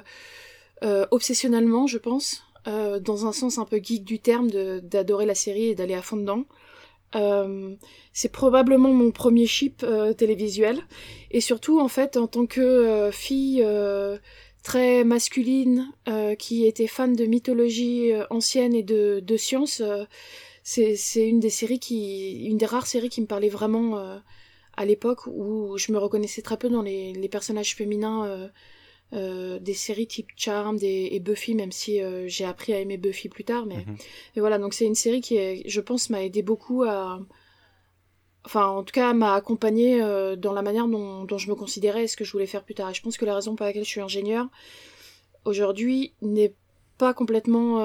euh, 0.82 1.06
obsessionnellement, 1.10 1.86
je 1.86 1.98
pense, 1.98 2.42
euh, 2.66 3.00
dans 3.00 3.26
un 3.26 3.32
sens 3.32 3.58
un 3.58 3.64
peu 3.64 3.80
geek 3.82 4.04
du 4.04 4.18
terme, 4.18 4.50
d'adorer 4.50 5.26
la 5.26 5.34
série 5.34 5.66
et 5.66 5.74
d'aller 5.74 5.94
à 5.94 6.02
fond 6.02 6.16
dedans. 6.16 6.44
Euh, 7.14 7.74
c'est 8.12 8.30
probablement 8.30 8.92
mon 8.92 9.12
premier 9.12 9.46
chip 9.46 9.82
euh, 9.84 10.12
télévisuel 10.12 10.80
et 11.30 11.40
surtout 11.40 11.78
en 11.78 11.88
fait 11.88 12.16
en 12.16 12.26
tant 12.26 12.46
que 12.46 12.60
euh, 12.60 13.12
fille 13.12 13.64
très 14.62 15.04
masculine 15.04 15.92
qui 16.38 16.66
était 16.66 16.86
fan 16.86 17.14
de 17.14 17.26
mythologie 17.26 18.12
ancienne 18.30 18.74
et 18.74 18.82
de, 18.82 19.20
de 19.20 19.36
science 19.36 19.82
c'est 20.62 21.28
une 21.28 21.38
des 21.38 21.50
séries 21.50 21.78
qui 21.78 22.46
une 22.46 22.56
des 22.56 22.64
rares 22.66 22.86
séries 22.86 23.10
qui 23.10 23.20
me 23.20 23.26
parlait 23.26 23.50
vraiment 23.50 24.20
à 24.76 24.84
l'époque 24.84 25.26
où 25.26 25.76
je 25.78 25.92
me 25.92 25.98
reconnaissais 25.98 26.42
très 26.42 26.56
peu 26.56 26.68
dans 26.68 26.82
les, 26.82 27.12
les 27.12 27.28
personnages 27.28 27.74
féminins 27.74 28.26
euh, 28.26 28.48
euh, 29.12 29.58
des 29.60 29.74
séries 29.74 30.06
type 30.08 30.28
Charmed 30.36 30.82
et, 30.82 31.14
et 31.14 31.20
Buffy 31.20 31.54
même 31.54 31.70
si 31.70 32.00
euh, 32.02 32.26
j'ai 32.26 32.44
appris 32.44 32.72
à 32.72 32.80
aimer 32.80 32.96
Buffy 32.96 33.28
plus 33.28 33.44
tard 33.44 33.66
mais 33.66 33.76
Mhm. 33.76 33.96
et 34.36 34.40
voilà, 34.40 34.58
donc 34.58 34.74
c'est 34.74 34.86
une 34.86 34.94
série 34.96 35.20
qui, 35.20 35.36
est, 35.36 35.62
je 35.68 35.80
pense, 35.80 36.10
m'a 36.10 36.24
aidé 36.24 36.42
beaucoup 36.42 36.82
à. 36.84 37.20
Enfin, 38.46 38.66
en 38.66 38.82
tout 38.82 38.92
cas, 38.92 39.12
m'a 39.14 39.34
accompagné 39.34 40.02
euh, 40.02 40.36
dans 40.36 40.52
la 40.52 40.62
manière 40.62 40.86
dont, 40.88 41.24
dont 41.24 41.38
je 41.38 41.48
me 41.48 41.54
considérais 41.54 42.04
et 42.04 42.08
ce 42.08 42.16
que 42.16 42.24
je 42.24 42.32
voulais 42.32 42.46
faire 42.46 42.62
plus 42.64 42.74
tard. 42.74 42.90
Et 42.90 42.94
je 42.94 43.00
pense 43.02 43.16
que 43.16 43.24
la 43.24 43.34
raison 43.34 43.54
pour 43.56 43.64
laquelle 43.64 43.84
je 43.84 43.88
suis 43.88 44.00
ingénieur 44.02 44.48
aujourd'hui 45.44 46.12
n'est 46.20 46.54
pas 46.98 47.14
complètement 47.14 47.80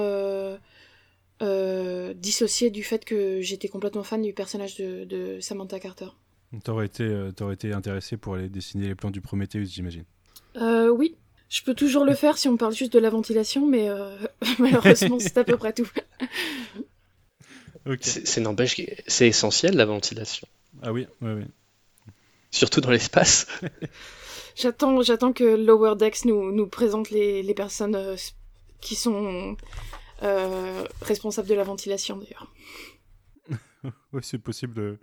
dissociée 2.15 2.69
du 2.69 2.83
fait 2.83 3.05
que 3.05 3.41
j'étais 3.41 3.67
complètement 3.69 4.03
fan 4.03 4.21
du 4.21 4.33
personnage 4.33 4.75
de, 4.75 5.05
de 5.05 5.39
Samantha 5.39 5.79
Carter. 5.79 6.09
T'aurais 6.63 6.87
été, 6.87 7.03
euh, 7.03 7.31
t'aurais 7.31 7.53
été 7.53 7.73
intéressé 7.73 8.17
pour 8.17 8.35
aller 8.35 8.49
dessiner 8.49 8.87
les 8.87 8.95
plans 8.95 9.11
du 9.11 9.21
Prometheus, 9.21 9.65
j'imagine. 9.65 10.05
Euh, 10.55 10.89
oui, 10.89 11.15
Je 11.49 11.63
peux 11.63 11.73
toujours 11.73 12.05
le 12.05 12.13
faire 12.15 12.37
si 12.37 12.47
on 12.47 12.57
parle 12.57 12.73
juste 12.73 12.93
de 12.93 12.99
la 12.99 13.09
ventilation, 13.09 13.65
mais 13.67 13.89
euh, 13.89 14.17
malheureusement, 14.59 15.19
c'est 15.19 15.37
à 15.37 15.43
peu 15.43 15.57
près 15.57 15.73
tout. 15.73 15.89
C'est 18.01 18.41
n'empêche 18.41 18.75
que 18.75 18.83
c'est 19.07 19.27
essentiel 19.27 19.75
la 19.75 19.85
ventilation. 19.85 20.47
Ah 20.83 20.91
oui, 20.91 21.07
oui, 21.21 21.31
oui. 21.31 21.43
Surtout 22.51 22.81
dans 22.81 22.91
l'espace. 22.91 23.47
j'attends, 24.55 25.01
j'attends 25.01 25.33
que 25.33 25.43
Lower 25.43 25.95
Decks 25.95 26.25
nous, 26.25 26.51
nous 26.51 26.67
présente 26.67 27.09
les, 27.09 27.41
les 27.41 27.53
personnes 27.53 27.95
euh, 27.95 28.15
qui 28.81 28.95
sont 28.95 29.55
euh, 30.23 30.85
responsables 31.01 31.47
de 31.47 31.55
la 31.55 31.63
ventilation 31.63 32.17
d'ailleurs. 32.17 32.51
oui, 34.13 34.21
c'est 34.21 34.37
possible. 34.37 34.99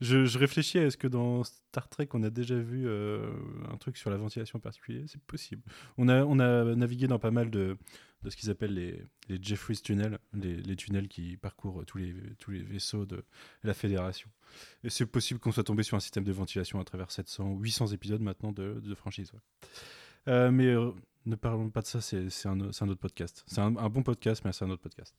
Je, 0.00 0.38
réfléchis 0.38 0.78
à 0.78 0.86
est-ce 0.86 0.96
que 0.96 1.08
dans 1.08 1.42
Star 1.42 1.88
Trek 1.88 2.08
on 2.12 2.22
a 2.22 2.30
déjà 2.30 2.56
vu 2.56 2.86
euh, 2.86 3.32
un 3.72 3.76
truc 3.76 3.96
sur 3.96 4.10
la 4.10 4.16
ventilation 4.16 4.60
particulier? 4.60 5.04
C'est 5.08 5.20
possible. 5.22 5.62
On 5.96 6.08
a, 6.08 6.64
navigué 6.76 7.08
dans 7.08 7.18
pas 7.18 7.32
mal 7.32 7.50
de, 7.50 7.76
ce 8.28 8.36
qu'ils 8.36 8.50
appellent 8.50 8.74
les, 8.74 9.02
les 9.28 9.38
Jeffries 9.42 9.80
tunnels, 9.82 10.18
les, 10.34 10.76
tunnels 10.76 11.08
qui 11.08 11.36
parcourent 11.36 11.84
tous 11.86 11.98
les, 11.98 12.62
vaisseaux 12.62 13.06
de 13.06 13.24
la 13.64 13.74
Fédération. 13.74 14.30
Et 14.84 14.90
c'est 14.90 15.06
possible 15.06 15.40
qu'on 15.40 15.52
soit 15.52 15.64
tombé 15.64 15.82
sur 15.82 15.96
un 15.96 16.00
système 16.00 16.24
de 16.24 16.32
ventilation 16.32 16.80
à 16.80 16.84
travers 16.84 17.10
700 17.10 17.50
ou 17.50 17.58
800 17.60 17.88
épisodes 17.88 18.20
maintenant 18.20 18.52
de, 18.52 18.80
de 18.80 18.94
franchise. 18.94 19.32
Euh, 20.28 20.50
mais 20.50 20.66
euh, 20.66 20.92
ne 21.26 21.34
parlons 21.34 21.70
pas 21.70 21.82
de 21.82 21.86
ça, 21.86 22.00
c'est 22.00 22.46
un, 22.46 22.60
autre 22.60 23.00
podcast. 23.00 23.44
C'est 23.46 23.60
un 23.60 23.70
bon 23.70 24.02
podcast, 24.02 24.42
mais 24.44 24.52
c'est 24.52 24.64
un 24.64 24.70
autre 24.70 24.82
podcast. 24.82 25.14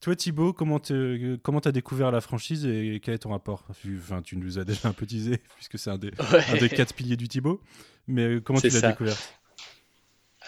Toi, 0.00 0.14
Thibaut, 0.14 0.52
comment 0.52 0.78
tu 0.78 1.38
comment 1.42 1.58
as 1.60 1.72
découvert 1.72 2.10
la 2.10 2.20
franchise 2.20 2.66
et 2.66 3.00
quel 3.02 3.14
est 3.14 3.18
ton 3.18 3.30
rapport? 3.30 3.64
Enfin, 3.70 4.22
Tu 4.22 4.36
nous 4.36 4.58
as 4.58 4.64
déjà 4.64 4.88
un 4.88 4.92
peu 4.92 5.06
teasé, 5.06 5.40
puisque 5.56 5.78
c'est 5.78 5.90
un, 5.90 5.98
des, 5.98 6.12
un 6.18 6.56
des 6.56 6.68
quatre 6.68 6.94
piliers 6.94 7.16
du 7.16 7.28
Thibaut. 7.28 7.60
Mais 8.06 8.22
euh, 8.22 8.40
comment 8.40 8.60
tu 8.60 8.68
l'as 8.68 8.80
découvert? 8.80 9.16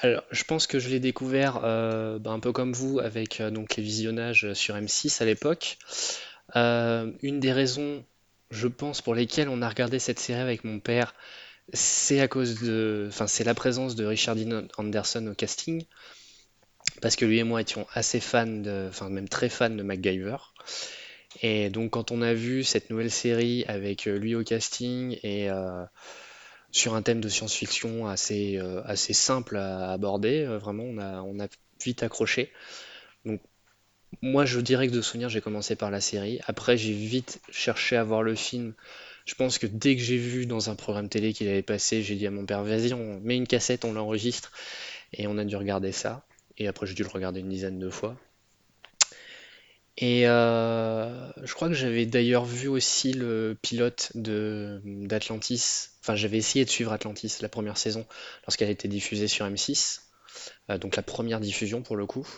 Alors, 0.01 0.23
je 0.31 0.45
pense 0.45 0.67
que 0.69 0.79
je 0.79 0.89
l'ai 0.89 1.01
découvert 1.01 1.61
euh, 1.65 2.19
bah, 2.19 2.31
un 2.31 2.39
peu 2.39 2.53
comme 2.53 2.73
vous 2.73 3.01
avec 3.01 3.41
euh, 3.41 3.51
donc 3.51 3.75
les 3.77 3.83
visionnages 3.83 4.53
sur 4.53 4.77
M6 4.77 5.23
à 5.23 5.25
l'époque. 5.25 5.79
une 6.55 7.41
des 7.41 7.53
raisons, 7.53 8.05
je 8.51 8.69
pense, 8.69 9.03
pour 9.03 9.15
lesquelles 9.15 9.49
on 9.49 9.61
a 9.63 9.69
regardé 9.69 9.99
cette 9.99 10.21
série 10.21 10.41
avec 10.41 10.63
mon 10.63 10.79
père, 10.79 11.15
c'est 11.73 12.21
à 12.21 12.29
cause 12.29 12.61
de, 12.61 13.07
enfin, 13.09 13.27
c'est 13.27 13.45
la 13.45 13.55
présence 13.55 13.97
de 13.97 14.05
Richard 14.05 14.37
Dean 14.37 14.69
Anderson 14.77 15.27
au 15.27 15.35
casting 15.35 15.85
parce 17.01 17.17
que 17.17 17.25
lui 17.25 17.39
et 17.39 17.45
moi 17.45 17.61
étions 17.61 17.87
assez 17.95 18.21
fans, 18.21 18.47
de, 18.47 18.87
enfin 18.89 19.09
même 19.09 19.29
très 19.29 19.49
fans 19.49 19.71
de 19.71 19.83
MacGyver. 19.83 20.37
Et 21.43 21.71
donc 21.71 21.91
quand 21.91 22.11
on 22.11 22.23
a 22.23 22.35
vu 22.35 22.65
cette 22.65 22.91
nouvelle 22.91 23.11
série 23.11 23.65
avec 23.69 24.07
euh, 24.07 24.19
lui 24.19 24.35
au 24.35 24.43
casting 24.43 25.19
et 25.23 25.51
euh, 25.51 25.85
sur 26.73 26.95
un 26.95 27.03
thème 27.03 27.21
de 27.21 27.29
science-fiction 27.29 28.09
assez, 28.09 28.59
euh, 28.59 28.83
assez 28.85 29.13
simple 29.13 29.57
à 29.57 29.93
aborder, 29.93 30.45
vraiment 30.45 30.85
on 30.85 30.99
a, 30.99 31.23
on 31.23 31.39
a 31.41 31.47
vite 31.85 32.03
accroché. 32.03 32.53
Donc 33.25 33.41
moi 34.23 34.47
je 34.47 34.61
dirais 34.61 34.89
que 34.89 34.93
de 34.93 35.03
souvenir 35.03 35.29
j'ai 35.29 35.41
commencé 35.41 35.77
par 35.77 35.91
la 35.91 36.01
série. 36.01 36.41
Après 36.47 36.77
j'ai 36.77 36.93
vite 36.93 37.41
cherché 37.51 37.97
à 37.97 38.05
voir 38.05 38.23
le 38.23 38.35
film. 38.35 38.75
Je 39.27 39.35
pense 39.35 39.59
que 39.59 39.67
dès 39.67 39.95
que 39.95 40.03
j'ai 40.03 40.17
vu 40.17 40.47
dans 40.47 40.71
un 40.71 40.75
programme 40.75 41.11
télé 41.11 41.35
qu'il 41.35 41.49
avait 41.49 41.63
passé, 41.63 42.03
j'ai 42.03 42.17
dit 42.17 42.27
à 42.27 42.31
mon 42.31 42.47
père 42.47 42.65
vas-y 42.65 42.95
on 42.95 43.21
met 43.21 43.37
une 43.37 43.47
cassette, 43.47 43.85
on 43.85 43.93
l'enregistre 43.93 44.53
et 45.13 45.27
on 45.27 45.37
a 45.39 45.45
dû 45.45 45.57
regarder 45.57 45.93
ça 45.93 46.25
et 46.59 46.69
après 46.69 46.87
j'ai 46.87 46.95
dû 46.95 47.03
le 47.03 47.09
regarder 47.09 47.41
une 47.41 47.49
dizaine 47.49 47.79
de 47.79 47.91
fois. 47.91 48.17
Et 50.01 50.29
euh, 50.29 51.29
je 51.43 51.53
crois 51.55 51.67
que 51.67 51.75
j'avais 51.75 52.07
d'ailleurs 52.07 52.45
vu 52.45 52.69
aussi 52.69 53.13
le 53.13 53.57
pilote 53.61 54.13
de 54.15 54.81
d'Atlantis. 54.85 55.89
Enfin, 56.01 56.15
j'avais 56.15 56.37
essayé 56.37 56.65
de 56.65 56.71
suivre 56.71 56.93
Atlantis 56.93 57.39
la 57.41 57.49
première 57.49 57.77
saison 57.77 58.07
lorsqu'elle 58.47 58.69
a 58.69 58.71
été 58.71 58.87
diffusée 58.87 59.27
sur 59.27 59.45
M6. 59.45 60.03
Euh, 60.71 60.79
donc 60.79 60.95
la 60.95 61.03
première 61.03 61.41
diffusion 61.41 61.83
pour 61.83 61.97
le 61.97 62.07
coup. 62.07 62.29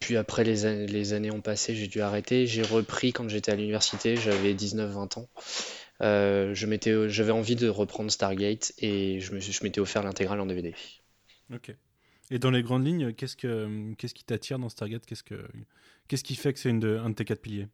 Puis 0.00 0.16
après 0.16 0.42
les, 0.42 1.12
années 1.12 1.30
ont 1.30 1.40
passé, 1.40 1.76
j'ai 1.76 1.86
dû 1.86 2.00
arrêter. 2.00 2.48
J'ai 2.48 2.62
repris 2.62 3.12
quand 3.12 3.28
j'étais 3.28 3.52
à 3.52 3.54
l'université, 3.54 4.16
j'avais 4.16 4.54
19-20 4.54 5.20
ans. 5.20 5.28
Euh, 6.02 6.54
j'avais 6.54 7.30
envie 7.30 7.56
de 7.56 7.68
reprendre 7.68 8.10
Stargate 8.10 8.72
et 8.78 9.20
je 9.20 9.62
m'étais 9.62 9.80
offert 9.80 10.02
l'intégrale 10.02 10.40
en 10.40 10.46
DVD. 10.46 10.74
Ok. 11.54 11.72
Et 12.30 12.38
dans 12.38 12.50
les 12.50 12.62
grandes 12.62 12.86
lignes, 12.86 13.12
qu'est-ce, 13.14 13.36
que, 13.36 13.94
qu'est-ce 13.96 14.14
qui 14.14 14.24
t'attire 14.24 14.58
dans 14.58 14.68
Stargate? 14.68 15.06
Qu'est-ce, 15.06 15.22
que, 15.22 15.48
qu'est-ce 16.08 16.24
qui 16.24 16.34
fait 16.34 16.52
que 16.52 16.58
c'est 16.58 16.68
une 16.68 16.80
de, 16.80 16.98
un 16.98 17.10
de 17.10 17.14
tes 17.14 17.24
quatre 17.24 17.40
piliers? 17.40 17.68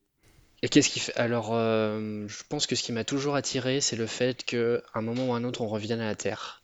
Et 0.62 0.68
qu'est-ce 0.68 0.88
qui 0.88 1.00
fait 1.00 1.14
Alors, 1.16 1.50
euh, 1.52 2.26
je 2.28 2.42
pense 2.49 2.66
que 2.66 2.75
ce 2.76 2.82
qui 2.82 2.92
m'a 2.92 3.04
toujours 3.04 3.34
attiré, 3.34 3.80
c'est 3.80 3.96
le 3.96 4.06
fait 4.06 4.44
qu'à 4.44 4.80
un 4.94 5.02
moment 5.02 5.28
ou 5.28 5.32
un 5.34 5.44
autre, 5.44 5.61
on 5.61 5.68
revienne 5.68 6.00
à 6.00 6.06
la 6.06 6.14
Terre. 6.14 6.62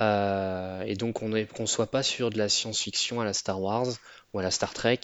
Euh, 0.00 0.82
et 0.82 0.96
donc, 0.96 1.22
on 1.22 1.28
ne 1.28 1.46
soit 1.66 1.90
pas 1.90 2.02
sur 2.02 2.30
de 2.30 2.36
la 2.36 2.48
science-fiction 2.48 3.20
à 3.20 3.24
la 3.24 3.32
Star 3.32 3.62
Wars 3.62 3.86
ou 4.34 4.40
à 4.40 4.42
la 4.42 4.50
Star 4.50 4.74
Trek, 4.74 5.00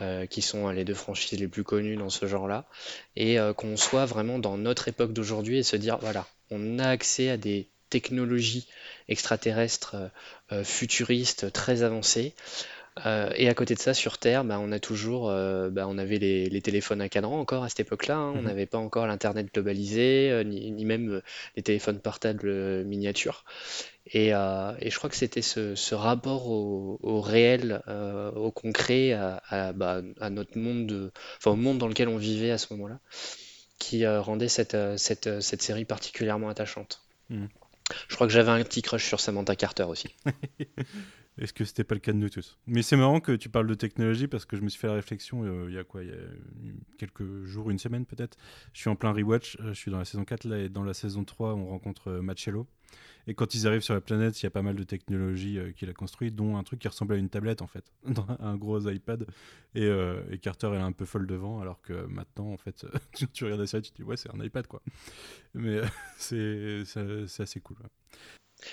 euh, 0.00 0.26
qui 0.26 0.42
sont 0.42 0.70
les 0.70 0.84
deux 0.84 0.94
franchises 0.94 1.38
les 1.38 1.46
plus 1.46 1.64
connues 1.64 1.96
dans 1.96 2.10
ce 2.10 2.26
genre-là, 2.26 2.66
et 3.14 3.36
qu'on 3.56 3.76
soit 3.76 4.06
vraiment 4.06 4.38
dans 4.38 4.56
notre 4.56 4.88
époque 4.88 5.12
d'aujourd'hui 5.12 5.58
et 5.58 5.62
se 5.62 5.76
dire, 5.76 5.98
voilà, 5.98 6.26
on 6.50 6.78
a 6.78 6.88
accès 6.88 7.28
à 7.28 7.36
des 7.36 7.68
technologies 7.94 8.66
extraterrestres 9.08 9.94
euh, 9.94 10.08
euh, 10.50 10.64
futuristes 10.64 11.52
très 11.52 11.84
avancées. 11.84 12.34
Euh, 13.06 13.30
et 13.36 13.48
à 13.48 13.54
côté 13.54 13.74
de 13.74 13.80
ça, 13.80 13.94
sur 13.94 14.18
Terre, 14.18 14.42
bah, 14.44 14.58
on 14.60 14.72
a 14.72 14.80
toujours, 14.80 15.28
bah, 15.28 15.86
on 15.88 15.98
avait 15.98 16.18
les, 16.18 16.62
téléphones 16.62 17.00
à 17.00 17.08
cadran 17.08 17.40
encore 17.40 17.64
à 17.64 17.68
cette 17.68 17.80
époque-là. 17.80 18.16
Hein. 18.16 18.32
On 18.36 18.38
mhm. 18.38 18.46
n'avait 18.46 18.66
pas 18.66 18.78
encore 18.78 19.06
l'internet 19.08 19.48
globalisé, 19.52 20.42
ni, 20.44 20.84
même 20.84 21.20
les 21.56 21.62
téléphones 21.62 21.98
portables 21.98 22.84
miniatures. 22.84 23.44
Et, 24.06 24.28
je 24.30 24.96
crois 24.96 25.10
que 25.10 25.16
c'était 25.16 25.42
ce, 25.42 25.94
rapport 25.94 26.48
au, 26.48 27.20
réel, 27.20 27.82
au 28.36 28.52
concret, 28.52 29.12
à, 29.12 29.72
bah, 29.72 30.00
notre 30.30 30.56
monde, 30.56 31.10
enfin 31.38 31.50
au 31.50 31.56
monde 31.56 31.78
dans 31.78 31.88
lequel 31.88 32.06
on 32.08 32.16
vivait 32.16 32.52
à 32.52 32.58
ce 32.58 32.72
moment-là, 32.74 33.00
qui 33.80 34.06
rendait 34.06 34.48
cette, 34.48 34.76
cette, 34.98 35.62
série 35.62 35.84
particulièrement 35.84 36.48
attachante. 36.48 37.02
Mhm. 37.28 37.48
Je 38.08 38.14
crois 38.14 38.26
que 38.26 38.32
j'avais 38.32 38.50
un 38.50 38.62
petit 38.64 38.82
crush 38.82 39.04
sur 39.06 39.20
Samantha 39.20 39.56
Carter 39.56 39.84
aussi. 39.84 40.14
Est-ce 41.38 41.52
que 41.52 41.64
c'était 41.64 41.82
pas 41.82 41.96
le 41.96 42.00
cas 42.00 42.12
de 42.12 42.18
nous 42.18 42.28
tous 42.28 42.58
Mais 42.66 42.82
c'est 42.82 42.96
marrant 42.96 43.18
que 43.18 43.32
tu 43.32 43.48
parles 43.48 43.66
de 43.66 43.74
technologie 43.74 44.28
parce 44.28 44.44
que 44.44 44.56
je 44.56 44.62
me 44.62 44.68
suis 44.68 44.78
fait 44.78 44.86
la 44.86 44.94
réflexion 44.94 45.42
euh, 45.42 45.66
il 45.68 45.74
y 45.74 45.78
a 45.78 45.84
quoi 45.84 46.00
quelques 46.96 47.44
jours, 47.44 47.70
une 47.70 47.78
semaine 47.80 48.06
peut-être. 48.06 48.36
Je 48.72 48.80
suis 48.80 48.88
en 48.88 48.94
plein 48.94 49.12
rewatch, 49.12 49.56
euh, 49.60 49.68
je 49.68 49.74
suis 49.74 49.90
dans 49.90 49.98
la 49.98 50.04
saison 50.04 50.24
4 50.24 50.44
là 50.44 50.58
et 50.58 50.68
dans 50.68 50.84
la 50.84 50.94
saison 50.94 51.24
3 51.24 51.54
on 51.54 51.66
rencontre 51.66 52.08
euh, 52.08 52.22
Machello. 52.22 52.68
Et 53.26 53.34
quand 53.34 53.54
ils 53.54 53.66
arrivent 53.66 53.82
sur 53.82 53.94
la 53.94 54.00
planète, 54.00 54.40
il 54.40 54.44
y 54.44 54.46
a 54.46 54.50
pas 54.50 54.62
mal 54.62 54.76
de 54.76 54.84
technologies 54.84 55.58
euh, 55.58 55.72
qu'il 55.72 55.88
a 55.88 55.92
construit, 55.92 56.30
dont 56.30 56.56
un 56.56 56.62
truc 56.62 56.80
qui 56.80 56.88
ressemble 56.88 57.14
à 57.14 57.16
une 57.16 57.28
tablette 57.28 57.62
en 57.62 57.66
fait, 57.66 57.84
un 58.40 58.56
gros 58.56 58.88
iPad. 58.88 59.26
Euh, 59.76 60.22
et, 60.30 60.38
Carter 60.38 60.68
elle 60.72 60.80
est 60.80 60.82
un 60.82 60.92
peu 60.92 61.04
folle 61.04 61.26
devant, 61.26 61.60
alors 61.60 61.80
que 61.82 61.92
maintenant 62.06 62.52
en 62.52 62.58
fait, 62.58 62.86
tu 63.32 63.44
regardes 63.44 63.64
ça 63.66 63.78
et 63.78 63.82
tu 63.82 63.90
te 63.90 63.96
dis 63.96 64.02
ouais 64.02 64.16
c'est 64.16 64.32
un 64.34 64.42
iPad 64.42 64.66
quoi. 64.66 64.82
Mais 65.54 65.80
c'est 66.18 66.84
assez 67.38 67.60
cool. 67.60 67.76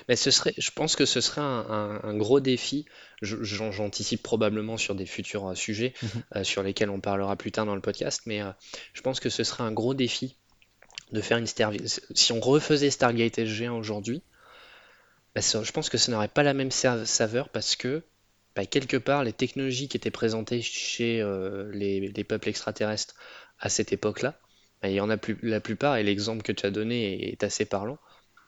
Mais 0.07 0.15
ce 0.15 0.31
serait, 0.31 0.53
je 0.57 0.71
pense 0.71 0.95
que 0.95 1.05
ce 1.05 1.21
serait 1.21 1.41
un, 1.41 2.15
gros 2.15 2.39
défi. 2.39 2.85
J'anticipe 3.21 4.21
probablement 4.21 4.77
sur 4.77 4.95
des 4.95 5.05
futurs 5.05 5.49
euh, 5.49 5.55
sujets 5.55 5.93
mhm. 6.01 6.43
sur 6.43 6.63
lesquels 6.63 6.89
on 6.89 7.01
parlera 7.01 7.35
plus 7.35 7.51
tard 7.51 7.65
dans 7.65 7.75
le 7.75 7.81
podcast, 7.81 8.21
mais 8.25 8.41
je 8.93 9.01
pense 9.01 9.19
que 9.19 9.29
ce 9.29 9.43
serait 9.43 9.63
un 9.63 9.71
gros 9.71 9.93
défi 9.93 10.37
de 11.11 11.21
faire 11.21 11.37
une 11.37 11.47
Star... 11.47 11.73
Si 12.13 12.31
on 12.31 12.39
refaisait 12.39 12.89
Stargate 12.89 13.37
SG1 13.37 13.71
aujourd'hui, 13.71 14.23
bah, 15.35 15.41
je 15.41 15.71
pense 15.71 15.89
que 15.89 15.97
ça 15.97 16.11
n'aurait 16.11 16.27
pas 16.27 16.43
la 16.43 16.53
même 16.53 16.71
saveur 16.71 17.49
parce 17.49 17.75
que 17.75 18.03
bah, 18.55 18.65
quelque 18.65 18.97
part 18.97 19.23
les 19.23 19.33
technologies 19.33 19.87
qui 19.87 19.97
étaient 19.97 20.11
présentées 20.11 20.61
chez 20.61 21.21
euh, 21.21 21.71
les, 21.73 22.23
peuples 22.23 22.49
extraterrestres 22.49 23.15
à 23.59 23.69
cette 23.69 23.93
époque-là, 23.93 24.39
bah, 24.81 24.89
il 24.89 24.95
y 24.95 24.99
en 24.99 25.09
a 25.09 25.17
plus, 25.17 25.37
la 25.41 25.61
plupart, 25.61 25.97
et 25.97 26.03
l'exemple 26.03 26.43
que 26.43 26.51
tu 26.51 26.65
as 26.65 26.71
donné 26.71 27.31
est, 27.31 27.43
assez 27.43 27.65
parlant, 27.65 27.97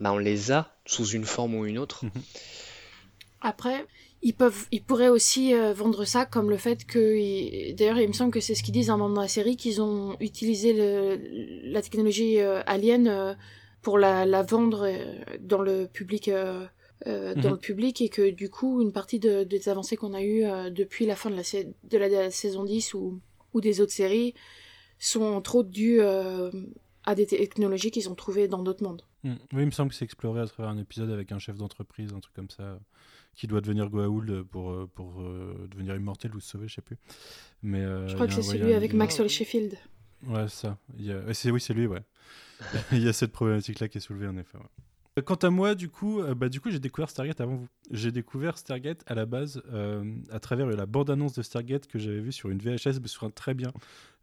on 0.01 0.17
les 0.17 0.51
a 0.51 0.75
sous 0.85 1.07
une 1.07 1.23
forme 1.23 1.55
ou 1.55 1.65
une 1.65 1.77
autre. 1.77 2.03
Mhm. 2.03 2.11
Après, 3.39 3.85
ils 4.21 4.33
peuvent, 4.33 4.65
ils 4.71 4.83
pourraient 4.83 5.09
aussi 5.09 5.53
euh, 5.53 5.73
vendre 5.73 6.05
ça 6.05 6.25
comme 6.25 6.49
le 6.49 6.57
fait 6.57 6.85
que, 6.85 7.73
d'ailleurs, 7.73 7.99
il 7.99 8.07
me 8.07 8.13
semble 8.13 8.31
que 8.31 8.39
c'est 8.39 8.55
ce 8.55 8.63
qu'ils 8.63 8.73
disent 8.73 8.89
un 8.89 8.97
moment 8.97 9.15
dans 9.15 9.21
la 9.21 9.27
série, 9.27 9.55
qu'ils 9.55 9.81
ont 9.81 10.17
utilisé 10.19 10.73
la 11.63 11.81
technologie 11.81 12.39
euh, 12.39 12.61
alien 12.65 13.35
pour 13.83 13.99
la, 13.99 14.25
la 14.25 14.41
vendre 14.41 14.87
euh, 14.87 15.21
dans 15.39 15.61
le 15.61 15.85
public 15.87 16.29
euh, 16.29 16.65
euh, 17.05 17.35
dans 17.35 17.49
mhm. 17.49 17.55
le 17.55 17.59
public 17.59 18.01
et 18.01 18.09
que 18.09 18.31
du 18.31 18.49
coup 18.49 18.81
une 18.81 18.93
partie 18.93 19.19
de, 19.19 19.43
des 19.43 19.69
avancées 19.69 19.97
qu'on 19.97 20.13
a 20.13 20.23
eues 20.23 20.45
depuis 20.71 21.05
la 21.05 21.17
fin 21.17 21.29
de 21.29 21.35
la, 21.35 21.43
de 21.43 21.97
la, 21.97 22.31
saison 22.31 22.63
10 22.63 22.93
ou, 22.93 23.19
ou 23.53 23.59
des 23.59 23.81
autres 23.81 23.91
séries 23.91 24.33
sont 24.99 25.23
entre 25.23 25.55
autres 25.55 25.69
dues 25.69 25.99
à 26.01 27.15
des 27.15 27.25
technologies 27.25 27.91
qu'ils 27.91 28.07
ont 28.09 28.15
trouvées 28.15 28.47
dans 28.47 28.63
d'autres 28.63 28.83
mondes. 28.83 29.01
Mm. 29.23 29.33
Oui, 29.51 29.63
il 29.63 29.65
me 29.65 29.71
semble 29.71 29.89
que 29.89 29.95
c'est 29.95 30.05
exploré 30.05 30.39
à 30.39 30.47
travers 30.47 30.71
un 30.71 30.77
épisode 30.77 31.11
avec 31.11 31.33
un 31.33 31.39
chef 31.39 31.57
d'entreprise, 31.57 32.13
un 32.13 32.21
truc 32.21 32.33
comme 32.33 32.49
ça, 32.49 32.79
qui 33.35 33.47
doit 33.47 33.59
devenir 33.59 33.89
Goa'uld 33.89 34.43
pour, 34.43 34.87
pour 34.95 35.21
devenir 35.71 35.97
immortel 35.97 36.33
ou 36.33 36.39
se 36.39 36.51
sauver, 36.51 36.69
je 36.69 36.75
sais 36.75 36.81
plus. 36.81 36.97
Mais, 37.63 37.83
je 38.07 38.13
crois 38.13 38.27
que 38.27 38.33
c'est 38.33 38.43
celui 38.43 38.73
avec 38.73 38.93
Maxwell 38.93 39.27
Sheffield. 39.27 39.77
Ouais, 40.25 40.47
ça. 40.47 40.69
A... 40.69 41.51
Oui, 41.51 41.59
c'est 41.59 41.73
lui, 41.73 41.85
ouais. 41.85 42.03
il 42.91 43.03
y 43.03 43.07
a 43.07 43.13
cette 43.13 43.31
problématique-là 43.31 43.87
qui 43.87 43.97
est 43.97 44.01
soulevée, 44.01 44.27
en 44.27 44.37
effet. 44.37 44.57
Quant 45.21 45.35
à 45.35 45.51
moi, 45.51 45.75
du 45.75 45.89
coup, 45.89 46.21
euh, 46.21 46.33
bah, 46.33 46.49
du 46.49 46.59
coup, 46.59 46.71
j'ai 46.71 46.79
découvert 46.79 47.07
Stargate 47.07 47.39
avant 47.39 47.55
vous. 47.55 47.67
J'ai 47.91 48.11
découvert 48.11 48.57
Stargate 48.57 49.03
à 49.05 49.13
la 49.13 49.27
base 49.27 49.61
euh, 49.71 50.03
à 50.31 50.39
travers 50.39 50.65
la 50.65 50.87
bande-annonce 50.87 51.33
de 51.33 51.43
Stargate 51.43 51.85
que 51.85 51.99
j'avais 51.99 52.19
vue 52.19 52.31
sur 52.31 52.49
une 52.49 52.57
VHS. 52.57 52.99
Me 52.99 53.07
souviens 53.07 53.29
très 53.29 53.53
bien 53.53 53.71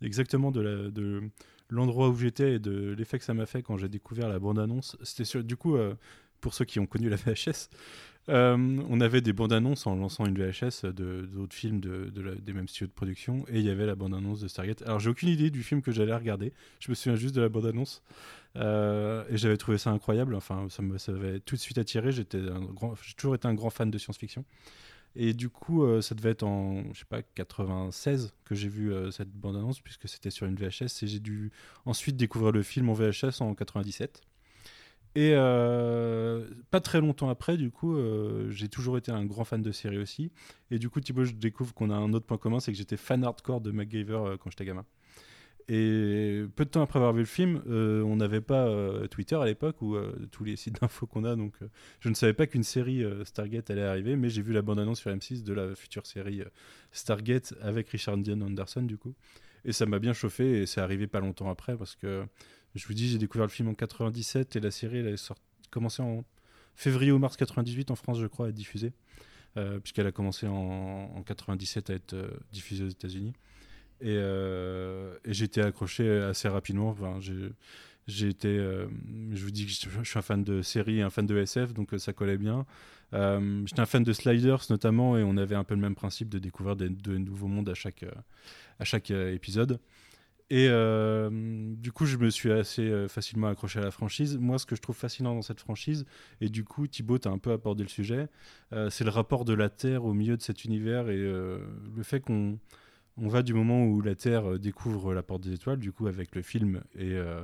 exactement 0.02 0.50
de 0.50 1.30
l'endroit 1.68 2.08
où 2.08 2.16
j'étais 2.16 2.54
et 2.54 2.58
de 2.58 2.92
l'effet 2.98 3.20
que 3.20 3.24
ça 3.24 3.34
m'a 3.34 3.46
fait 3.46 3.62
quand 3.62 3.76
j'ai 3.76 3.88
découvert 3.88 4.28
la 4.28 4.40
bande-annonce. 4.40 4.96
C'était 5.04 5.24
sur, 5.24 5.44
du 5.44 5.56
coup, 5.56 5.76
euh, 5.76 5.94
pour 6.40 6.54
ceux 6.54 6.64
qui 6.64 6.80
ont 6.80 6.86
connu 6.86 7.08
la 7.08 7.16
VHS, 7.16 7.68
on 8.28 9.00
avait 9.00 9.20
des 9.20 9.32
bandes-annonces 9.32 9.86
en 9.86 9.96
lançant 9.96 10.24
une 10.24 10.36
VHS 10.36 10.86
d'autres 10.86 11.54
films 11.54 11.80
de, 11.80 12.10
des 12.40 12.52
mêmes 12.52 12.68
studios 12.68 12.86
de 12.86 12.92
production 12.92 13.44
et 13.48 13.58
il 13.58 13.64
y 13.64 13.70
avait 13.70 13.86
la 13.86 13.94
bande-annonce 13.94 14.40
de 14.40 14.48
Stargate. 14.48 14.82
Alors, 14.82 15.00
j'ai 15.00 15.10
aucune 15.10 15.28
idée 15.28 15.50
du 15.50 15.62
film 15.62 15.82
que 15.82 15.90
j'allais 15.90 16.14
regarder. 16.14 16.52
Je 16.78 16.90
me 16.90 16.94
souviens 16.94 17.16
juste 17.16 17.34
de 17.34 17.40
la 17.40 17.48
bande-annonce. 17.48 18.02
Euh, 18.56 19.24
et 19.28 19.36
j'avais 19.36 19.56
trouvé 19.56 19.78
ça 19.78 19.90
incroyable. 19.90 20.34
Enfin, 20.34 20.66
ça 20.68 20.82
m'avait 20.82 21.40
tout 21.40 21.54
de 21.54 21.60
suite 21.60 21.78
attiré. 21.78 22.12
J'étais 22.12 22.40
j'ai 22.40 23.14
toujours 23.14 23.34
été 23.34 23.46
un 23.48 23.54
grand 23.54 23.70
fan 23.70 23.90
de 23.90 23.98
science-fiction. 23.98 24.44
Et 25.16 25.34
du 25.34 25.48
coup, 25.48 25.84
euh, 25.84 26.00
ça 26.02 26.14
devait 26.14 26.30
être 26.30 26.44
en, 26.44 26.84
je 26.92 27.00
sais 27.00 27.04
pas, 27.04 27.22
96 27.22 28.32
que 28.44 28.54
j'ai 28.54 28.68
vu 28.68 28.92
euh, 28.92 29.10
cette 29.10 29.30
bande-annonce, 29.30 29.80
puisque 29.80 30.08
c'était 30.08 30.30
sur 30.30 30.46
une 30.46 30.54
VHS. 30.54 31.02
Et 31.02 31.06
j'ai 31.06 31.18
dû 31.18 31.50
ensuite 31.84 32.16
découvrir 32.16 32.52
le 32.52 32.62
film 32.62 32.88
en 32.88 32.94
VHS 32.94 33.40
en 33.40 33.54
97. 33.54 34.22
Et 35.16 35.32
pas 36.70 36.80
très 36.80 37.00
longtemps 37.00 37.28
après, 37.28 37.56
du 37.56 37.70
coup, 37.70 37.96
j'ai 38.48 38.68
toujours 38.68 38.96
été 38.96 39.10
un 39.10 39.24
grand 39.24 39.44
fan 39.44 39.60
de 39.60 39.72
série 39.72 39.98
aussi. 39.98 40.30
Et 40.70 40.78
du 40.78 40.88
coup, 40.88 41.00
Thibaut, 41.00 41.24
je 41.24 41.32
découvre 41.32 41.74
qu'on 41.74 41.90
a 41.90 41.96
un 41.96 42.12
autre 42.12 42.26
point 42.26 42.38
commun, 42.38 42.60
c'est 42.60 42.72
que 42.72 42.78
j'étais 42.78 42.96
fan 42.96 43.24
hardcore 43.24 43.60
de 43.60 43.70
MacGyver 43.70 44.36
quand 44.40 44.50
j'étais 44.50 44.64
gamin. 44.64 44.84
Et 45.72 46.42
peu 46.56 46.64
de 46.64 46.70
temps 46.70 46.82
après 46.82 46.98
avoir 46.98 47.12
vu 47.12 47.20
le 47.20 47.26
film, 47.26 47.62
euh, 47.68 48.02
on 48.02 48.16
n'avait 48.16 48.40
pas 48.40 48.66
euh, 48.66 49.06
Twitter 49.06 49.36
à 49.36 49.44
l'époque 49.44 49.80
ou 49.82 49.94
euh, 49.94 50.12
tous 50.32 50.42
les 50.42 50.56
sites 50.56 50.80
d'infos 50.80 51.06
qu'on 51.06 51.22
a, 51.22 51.36
donc 51.36 51.54
je 52.00 52.08
ne 52.08 52.14
savais 52.14 52.32
pas 52.32 52.48
qu'une 52.48 52.64
série 52.64 53.04
Stargate 53.24 53.70
allait 53.70 53.84
arriver, 53.84 54.16
mais 54.16 54.30
j'ai 54.30 54.42
vu 54.42 54.52
la 54.52 54.62
bande-annonce 54.62 54.98
sur 54.98 55.12
M6 55.12 55.44
de 55.44 55.52
la 55.52 55.76
future 55.76 56.06
série 56.06 56.42
Stargate 56.90 57.54
avec 57.62 57.88
Richard 57.88 58.18
Dean 58.18 58.40
Anderson 58.40 58.82
du 58.82 58.98
coup, 58.98 59.14
et 59.64 59.70
ça 59.70 59.86
m'a 59.86 60.00
bien 60.00 60.12
chauffé 60.12 60.62
et 60.62 60.66
c'est 60.66 60.80
arrivé 60.80 61.06
pas 61.06 61.20
longtemps 61.20 61.48
après 61.48 61.76
parce 61.76 61.94
que 61.94 62.24
je 62.74 62.86
vous 62.86 62.94
dis 62.94 63.08
j'ai 63.08 63.18
découvert 63.18 63.46
le 63.46 63.52
film 63.52 63.68
en 63.68 63.74
97 63.74 64.56
et 64.56 64.60
la 64.60 64.70
série 64.70 64.98
elle 64.98 65.14
a 65.14 65.34
commencé 65.70 66.02
en 66.02 66.24
février 66.74 67.12
ou 67.12 67.18
mars 67.18 67.36
98 67.36 67.90
en 67.90 67.96
France 67.96 68.18
je 68.18 68.26
crois 68.26 68.46
à 68.46 68.48
être 68.50 68.54
diffusée, 68.54 68.92
puisqu'elle 69.82 70.06
a 70.06 70.12
commencé 70.12 70.46
en, 70.46 71.10
en 71.14 71.22
97 71.22 71.90
à 71.90 71.94
être 71.94 72.16
diffusée 72.52 72.84
aux 72.84 72.88
États-Unis. 72.88 73.34
Euh, 74.04 75.16
et, 75.24 75.42
été 75.42 75.60
accroché 75.60 76.08
assez 76.08 76.48
rapidement. 76.48 76.96
J'ai 78.06 78.28
été, 78.28 78.48
euh, 78.48 78.86
je 79.32 79.44
vous 79.44 79.50
dis 79.50 79.66
que 79.66 79.72
je, 79.72 80.04
suis 80.04 80.18
un 80.18 80.22
fan 80.22 80.42
de 80.42 80.62
séries, 80.62 81.02
un 81.02 81.10
fan 81.10 81.26
de 81.26 81.36
SF, 81.36 81.72
donc 81.74 81.94
euh, 81.94 81.98
ça 81.98 82.12
collait 82.12 82.38
bien. 82.38 82.66
J'étais 83.12 83.80
un 83.80 83.86
fan 83.86 84.02
de 84.02 84.12
Sliders 84.12 84.64
notamment, 84.70 85.18
et 85.18 85.22
on 85.22 85.36
avait 85.36 85.56
un 85.56 85.64
peu 85.64 85.74
le 85.74 85.80
même 85.80 85.94
principe 85.94 86.28
de 86.28 86.38
découvrir 86.38 86.76
de 86.76 87.18
nouveaux 87.18 87.48
mondes 87.48 87.68
à 87.68 88.84
chaque 88.84 89.10
épisode. 89.10 89.80
Et 90.50 90.68
du 91.76 91.92
coup, 91.92 92.06
je 92.06 92.16
me 92.16 92.28
suis 92.28 92.50
assez 92.50 93.06
facilement 93.08 93.46
accroché 93.46 93.78
à 93.78 93.82
la 93.82 93.92
franchise. 93.92 94.36
Moi, 94.36 94.58
ce 94.58 94.66
que 94.66 94.74
je 94.74 94.82
trouve 94.82 94.96
fascinant 94.96 95.34
dans 95.34 95.42
cette 95.42 95.60
franchise, 95.60 96.06
et 96.40 96.48
du 96.48 96.64
coup, 96.64 96.88
Thibaut 96.88 97.24
a 97.24 97.30
un 97.30 97.38
peu 97.38 97.52
abordé 97.52 97.84
le 97.84 97.88
sujet, 97.88 98.28
c'est 98.72 99.04
le 99.04 99.10
rapport 99.10 99.44
de 99.44 99.54
la 99.54 99.68
Terre 99.68 100.04
au 100.04 100.12
milieu 100.12 100.36
de 100.36 100.42
cet 100.42 100.64
univers 100.64 101.08
et 101.08 101.18
le 101.18 102.02
fait 102.02 102.18
qu'on 102.18 102.58
on 103.16 103.28
va 103.28 103.42
du 103.42 103.54
moment 103.54 103.84
où 103.84 104.00
la 104.00 104.14
Terre 104.14 104.52
euh, 104.52 104.58
découvre 104.58 105.14
la 105.14 105.22
porte 105.22 105.42
des 105.42 105.52
étoiles, 105.52 105.78
du 105.78 105.92
coup 105.92 106.06
avec 106.06 106.34
le 106.34 106.42
film 106.42 106.82
et 106.94 107.12
euh, 107.12 107.42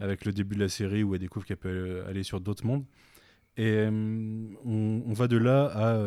avec 0.00 0.24
le 0.24 0.32
début 0.32 0.54
de 0.54 0.60
la 0.60 0.68
série 0.68 1.02
où 1.02 1.14
elle 1.14 1.20
découvre 1.20 1.44
qu'elle 1.44 1.58
peut 1.58 1.68
euh, 1.68 2.08
aller 2.08 2.22
sur 2.22 2.40
d'autres 2.40 2.66
mondes. 2.66 2.84
Et 3.60 3.88
on, 3.90 5.12
va 5.14 5.26
de 5.26 5.36
là 5.36 5.64
à 5.74 6.00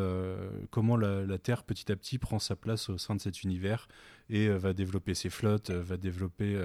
comment 0.69 0.95
la, 0.95 1.37
Terre 1.37 1.65
petit 1.65 1.91
à 1.91 1.97
petit 1.97 2.17
prend 2.17 2.39
sa 2.39 2.55
place 2.55 2.87
au 2.87 2.97
sein 2.97 3.13
de 3.13 3.19
cet 3.19 3.43
univers 3.43 3.89
et 4.31 4.49
va 4.49 4.73
développer 4.73 5.13
ses 5.13 5.29
flottes, 5.29 5.71
va 5.71 5.97
développer, 5.97 6.59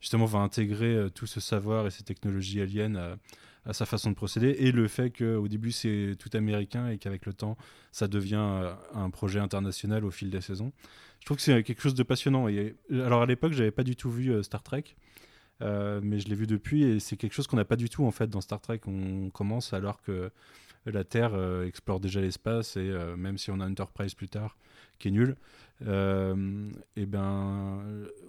justement, 0.00 0.24
va 0.24 0.38
intégrer 0.38 1.08
tout 1.14 1.26
ce 1.26 1.40
savoir 1.40 1.86
et 1.86 1.90
ces 1.90 2.04
technologies 2.04 2.60
aliens 2.60 3.16
à, 3.64 3.72
sa 3.72 3.84
façon 3.84 4.10
de 4.10 4.14
procéder. 4.14 4.56
Et 4.60 4.72
le 4.72 4.88
fait 4.88 5.10
qu'au 5.10 5.48
début 5.48 5.72
c'est 5.72 6.14
tout 6.18 6.30
américain 6.32 6.88
et 6.88 6.98
qu'avec 6.98 7.26
le 7.26 7.34
temps 7.34 7.56
ça 7.92 8.08
devient 8.08 8.72
un 8.94 9.10
projet 9.10 9.40
international 9.40 10.04
au 10.04 10.10
fil 10.10 10.30
des 10.30 10.40
saisons 10.40 10.72
je 11.20 11.26
trouve 11.26 11.36
que 11.36 11.42
c'est 11.42 11.62
quelque 11.62 11.82
chose 11.82 11.94
de 11.94 12.02
passionnant. 12.02 12.48
Et, 12.48 12.76
alors 12.90 13.22
à 13.22 13.26
l'époque, 13.26 13.52
j'avais 13.52 13.70
pas 13.70 13.82
du 13.82 13.96
tout 13.96 14.10
vu 14.10 14.30
euh, 14.30 14.42
Star 14.42 14.62
Trek, 14.62 14.84
euh, 15.62 16.00
mais 16.02 16.20
je 16.20 16.28
l'ai 16.28 16.34
vu 16.34 16.46
depuis 16.46 16.84
et 16.84 17.00
c'est 17.00 17.16
quelque 17.16 17.34
chose 17.34 17.46
qu'on 17.46 17.56
n'a 17.56 17.64
pas 17.64 17.76
du 17.76 17.88
tout 17.88 18.04
en 18.04 18.10
fait 18.10 18.28
dans 18.28 18.40
Star 18.40 18.60
Trek. 18.60 18.80
On 18.86 19.30
commence 19.30 19.72
alors 19.72 20.00
que 20.02 20.30
la 20.86 21.04
Terre 21.04 21.34
euh, 21.34 21.66
explore 21.66 22.00
déjà 22.00 22.20
l'espace 22.20 22.76
et 22.76 22.90
même 23.16 23.38
si 23.38 23.50
on 23.50 23.60
a 23.60 23.68
Enterprise 23.68 24.14
plus 24.14 24.28
tard 24.28 24.56
qui 24.98 25.08
est 25.08 25.12
nul, 25.12 25.36
et 25.82 27.06
ben 27.06 27.80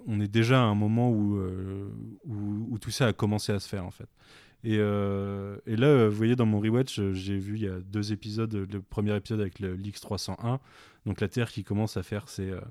on 0.08 0.19
est 0.19 0.27
déjà 0.27 0.62
à 0.62 0.65
un 0.65 0.75
moment 0.75 1.10
où, 1.12 1.39
où, 2.25 2.67
où, 2.69 2.77
tout 2.79 2.91
ça 2.91 3.08
a 3.08 3.13
commencé 3.13 3.51
à 3.51 3.60
se 3.60 3.67
faire 3.67 3.86
en 3.86 3.91
fait. 3.91 4.08
Et, 4.63 4.75
et 4.75 5.75
là, 5.75 6.10
vous 6.10 6.15
voyez, 6.15 6.36
dans 6.36 6.45
mon 6.45 6.60
rewatch, 6.60 7.01
j'ai 7.13 7.38
vu 7.38 7.55
il 7.55 7.63
y 7.63 7.67
a 7.67 7.79
deux 7.79 8.12
épisodes, 8.12 8.53
le 8.53 8.82
premier 8.82 9.15
épisode 9.15 9.41
avec 9.41 9.60
le 9.60 9.75
l'X301, 9.75 10.60
donc 11.05 11.21
la 11.21 11.27
Terre 11.27 11.51
qui 11.51 11.63
commence 11.63 11.97
à 11.97 12.03
faire 12.03 12.29
ses, 12.29 12.51
euh, 12.51 12.62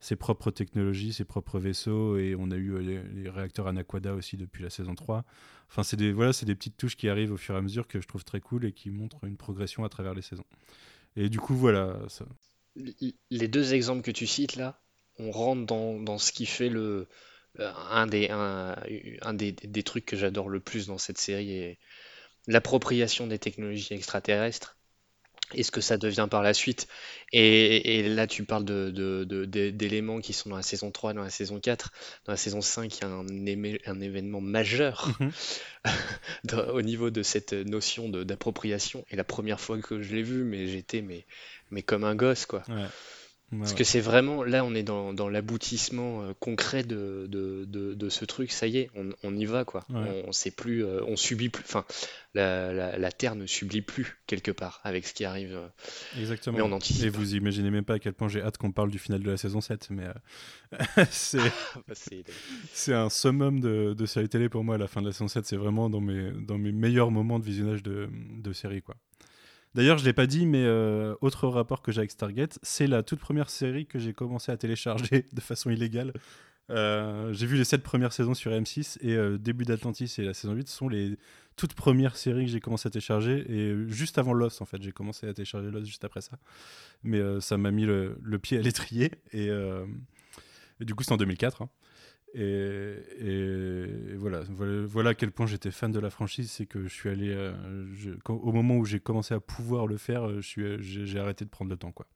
ses, 0.00 0.16
propres 0.16 0.50
technologies, 0.50 1.12
ses 1.12 1.24
propres 1.24 1.58
vaisseaux, 1.58 2.16
et 2.16 2.36
on 2.38 2.50
a 2.50 2.56
eu 2.56 2.74
euh, 2.74 3.02
les, 3.12 3.30
réacteurs 3.30 3.66
Anaquada 3.66 4.14
aussi 4.14 4.36
depuis 4.36 4.62
la 4.62 4.70
saison 4.70 4.94
3. 4.94 5.24
Enfin, 5.70 5.82
c'est 5.82 5.96
des, 5.96 6.12
voilà, 6.12 6.32
des 6.42 6.54
petites 6.54 6.76
touches 6.76 6.96
qui 6.96 7.08
arrivent 7.08 7.32
au 7.32 7.36
fur 7.36 7.54
et 7.54 7.58
à 7.58 7.62
mesure 7.62 7.88
que 7.88 8.00
je 8.00 8.06
trouve 8.06 8.24
très 8.24 8.40
cool 8.40 8.64
et 8.64 8.72
qui 8.72 8.90
montrent 8.90 9.24
une 9.24 9.36
progression 9.36 9.84
à 9.84 9.88
travers 9.88 10.14
les 10.14 10.22
saisons. 10.22 10.46
Et 11.16 11.28
du 11.28 11.40
coup, 11.40 11.54
voilà. 11.54 11.98
Les 13.30 13.48
deux 13.48 13.74
exemples 13.74 14.02
que 14.02 14.10
tu 14.10 14.26
cites 14.26 14.56
là, 14.56 14.80
on 15.18 15.30
rentre 15.30 15.66
dans, 15.66 16.18
ce 16.18 16.32
qui 16.32 16.46
fait 16.46 16.68
le, 16.68 17.08
un, 17.58 18.06
des, 18.06 18.28
un, 18.30 19.34
des, 19.34 19.52
des, 19.52 19.82
trucs 19.82 20.06
que 20.06 20.16
j'adore 20.16 20.48
le 20.48 20.60
plus 20.60 20.86
dans 20.86 20.98
cette 20.98 21.18
série 21.18 21.76
l'appropriation 22.46 23.26
des 23.26 23.38
technologies 23.38 23.94
extraterrestres 23.94 24.77
et 25.54 25.62
ce 25.62 25.70
que 25.70 25.80
ça 25.80 25.96
devient 25.96 26.28
par 26.30 26.42
la 26.42 26.54
suite. 26.54 26.88
Et, 27.32 28.08
là, 28.08 28.26
tu 28.26 28.44
parles 28.44 28.64
d'éléments 28.64 30.16
de, 30.16 30.22
qui 30.22 30.32
sont 30.32 30.50
dans 30.50 30.56
la 30.56 30.62
saison 30.62 30.90
3, 30.90 31.14
dans 31.14 31.22
la 31.22 31.30
saison 31.30 31.60
4. 31.60 31.92
Dans 32.24 32.32
la 32.32 32.36
saison 32.36 32.60
5, 32.60 32.96
il 32.96 33.00
y 33.00 33.04
a 33.04 33.08
un, 33.08 33.92
un 33.92 34.00
événement 34.00 34.40
majeur 34.40 35.08
mhm. 35.20 35.32
au 36.72 36.82
niveau 36.82 37.10
de 37.10 37.22
cette 37.22 37.52
notion 37.52 38.08
d'appropriation. 38.08 39.04
Et 39.10 39.16
la 39.16 39.24
première 39.24 39.60
fois 39.60 39.78
que 39.78 40.02
je 40.02 40.14
l'ai 40.14 40.22
vu, 40.22 40.44
mais 40.44 40.68
j'étais 40.68 41.02
mais, 41.02 41.26
mais 41.70 41.82
comme 41.82 42.04
un 42.04 42.14
gosse, 42.14 42.46
quoi. 42.46 42.62
Parce 43.50 43.72
que 43.72 43.82
c'est 43.82 44.00
vraiment, 44.00 44.44
là 44.44 44.62
on 44.62 44.74
est 44.74 44.82
dans, 44.82 45.14
dans 45.14 45.30
l'aboutissement 45.30 46.22
euh, 46.22 46.32
concret 46.38 46.82
de, 46.82 47.26
de, 47.30 47.64
de, 47.64 48.08
ce 48.10 48.26
truc, 48.26 48.52
ça 48.52 48.66
y 48.66 48.76
est, 48.76 48.90
on, 48.94 49.08
on 49.22 49.34
y 49.34 49.46
va 49.46 49.64
quoi. 49.64 49.86
On, 49.88 50.32
sait 50.32 50.50
plus, 50.50 50.84
euh, 50.84 51.00
on 51.06 51.16
subit 51.16 51.48
plus, 51.48 51.64
enfin 51.64 51.86
la, 52.34 52.98
la, 52.98 53.12
Terre 53.12 53.36
ne 53.36 53.46
subit 53.46 53.80
plus 53.80 54.18
quelque 54.26 54.50
part 54.50 54.80
avec 54.84 55.06
ce 55.06 55.14
qui 55.14 55.24
arrive. 55.24 55.54
Euh, 55.54 55.68
Exactement. 56.20 56.58
Mais 56.58 56.62
on 56.62 56.72
anticipe. 56.72 57.06
Et 57.06 57.08
vous 57.08 57.36
imaginez 57.36 57.70
même 57.70 57.84
pas 57.84 57.94
à 57.94 57.98
quel 57.98 58.12
point 58.12 58.28
j'ai 58.28 58.42
hâte 58.42 58.58
qu'on 58.58 58.72
parle 58.72 58.90
du 58.90 58.98
final 58.98 59.22
de 59.22 59.30
la 59.30 59.38
saison 59.38 59.62
7, 59.62 59.88
mais 59.90 60.08
c'est 61.10 61.38
ah, 61.38 61.80
bah, 61.88 61.94
c'est 62.74 62.94
un 62.94 63.08
summum 63.08 63.60
de, 63.60 63.94
de 63.94 64.06
série 64.06 64.28
télé 64.28 64.50
pour 64.50 64.62
moi 64.62 64.76
la 64.76 64.88
fin 64.88 65.00
de 65.00 65.06
la 65.06 65.12
saison 65.12 65.28
7, 65.28 65.46
c'est 65.46 65.56
vraiment 65.56 65.88
dans 65.88 66.02
mes, 66.02 66.32
dans 66.32 66.58
mes 66.58 66.72
meilleurs 66.72 67.10
moments 67.10 67.38
de 67.38 67.44
visionnage 67.44 67.82
de, 67.82 68.10
de 68.12 68.52
série 68.52 68.82
quoi. 68.82 68.94
D'ailleurs, 69.74 69.98
je 69.98 70.04
l'ai 70.04 70.12
pas 70.12 70.26
dit, 70.26 70.46
mais 70.46 70.64
euh, 70.64 71.14
autre 71.20 71.46
rapport 71.48 71.82
que 71.82 71.92
j'ai 71.92 71.98
avec 71.98 72.10
Stargate, 72.10 72.58
c'est 72.62 72.86
la 72.86 73.02
toute 73.02 73.20
première 73.20 73.50
série 73.50 73.86
que 73.86 73.98
j'ai 73.98 74.12
commencé 74.12 74.50
à 74.50 74.56
télécharger 74.56 75.26
de 75.32 75.40
façon 75.40 75.70
illégale. 75.70 76.12
Euh, 76.70 77.32
j'ai 77.32 77.46
vu 77.46 77.56
les 77.56 77.64
sept 77.64 77.82
premières 77.82 78.12
saisons 78.12 78.34
sur 78.34 78.50
M6 78.50 78.98
et 79.00 79.14
euh, 79.14 79.38
début 79.38 79.64
d'Atlantis 79.64 80.14
et 80.18 80.22
la 80.22 80.34
saison 80.34 80.52
8 80.52 80.68
sont 80.68 80.88
les 80.88 81.16
toutes 81.56 81.72
premières 81.72 82.16
séries 82.16 82.44
que 82.44 82.50
j'ai 82.50 82.60
commencé 82.60 82.88
à 82.88 82.90
télécharger 82.90 83.50
et 83.50 83.74
juste 83.88 84.18
avant 84.18 84.34
Lost 84.34 84.60
en 84.60 84.66
fait. 84.66 84.82
J'ai 84.82 84.92
commencé 84.92 85.26
à 85.26 85.32
télécharger 85.32 85.70
Lost 85.70 85.86
juste 85.86 86.04
après 86.04 86.20
ça. 86.20 86.38
Mais 87.04 87.20
ça 87.40 87.56
m'a 87.56 87.70
mis 87.70 87.84
le, 87.84 88.38
pied 88.40 88.58
à 88.58 88.60
l'étrier 88.60 89.12
et, 89.32 89.50
du 90.80 90.94
coup 90.94 91.04
c'est 91.04 91.12
en 91.12 91.16
2004 91.16 91.66
et, 92.34 94.14
voilà, 94.16 94.42
voilà, 94.86 95.10
à 95.10 95.14
quel 95.14 95.32
point 95.32 95.46
j'étais 95.46 95.70
fan 95.70 95.90
de 95.90 95.98
la 95.98 96.10
franchise, 96.10 96.50
c'est 96.50 96.66
que 96.66 96.82
je 96.82 96.88
suis 96.88 97.08
allé, 97.08 97.30
euh, 97.30 97.54
au 98.28 98.52
moment 98.52 98.76
où 98.76 98.84
j'ai 98.84 99.00
commencé 99.00 99.34
à 99.34 99.40
pouvoir 99.40 99.86
le 99.86 99.96
faire, 99.96 100.28
euh, 100.28 100.40
j'ai 100.40 101.18
arrêté 101.18 101.44
de 101.44 101.50
prendre 101.50 101.70
le 101.70 101.76
temps. 101.76 101.92
Quoi. 101.92 102.06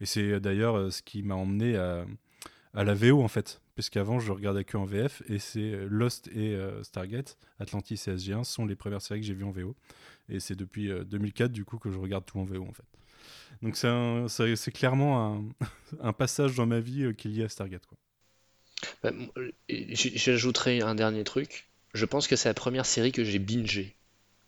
Et 0.00 0.06
c'est 0.06 0.40
d'ailleurs 0.40 0.76
euh, 0.76 0.90
ce 0.90 1.02
qui 1.02 1.22
m'a 1.22 1.34
emmené 1.34 1.76
à, 1.76 2.04
la 2.74 2.94
VO 2.94 3.22
en 3.22 3.28
fait, 3.28 3.60
parce 3.74 3.90
qu'avant 3.90 4.20
je 4.20 4.32
regardais 4.32 4.64
que 4.64 4.76
en 4.76 4.84
VF, 4.84 5.22
et 5.28 5.38
c'est 5.38 5.86
Lost 5.88 6.28
et 6.28 6.56
Stargate, 6.82 7.36
Atlantis 7.58 7.94
et 8.06 8.14
SG1 8.14 8.44
sont 8.44 8.64
les 8.64 8.76
premières 8.76 9.02
séries 9.02 9.20
que 9.20 9.26
j'ai 9.26 9.34
vues 9.34 9.44
en 9.44 9.50
VO. 9.50 9.74
Et 10.28 10.38
c'est 10.38 10.54
depuis 10.54 10.88
2004 10.88 11.50
du 11.50 11.64
coup 11.64 11.78
que 11.78 11.90
je 11.90 11.98
regarde 11.98 12.24
tout 12.24 12.38
en 12.38 12.44
VO 12.44 12.64
en 12.64 12.72
fait. 12.72 12.84
Donc 13.60 13.76
c'est 13.76 14.72
clairement 14.72 15.34
un, 15.34 15.44
un, 16.00 16.12
passage 16.12 16.54
dans 16.54 16.66
ma 16.66 16.78
vie 16.78 17.12
qui 17.16 17.26
est 17.26 17.30
lié 17.32 17.42
à 17.42 17.48
Stargate. 17.48 17.86
Quoi. 17.86 17.98
Bah, 19.02 19.10
J'ajouterai 19.68 20.80
un 20.80 20.94
dernier 20.94 21.24
truc. 21.24 21.68
Je 21.94 22.04
pense 22.04 22.28
que 22.28 22.36
c'est 22.36 22.48
la 22.48 22.54
première 22.54 22.86
série 22.86 23.12
que 23.12 23.24
j'ai 23.24 23.38
bingé. 23.38 23.96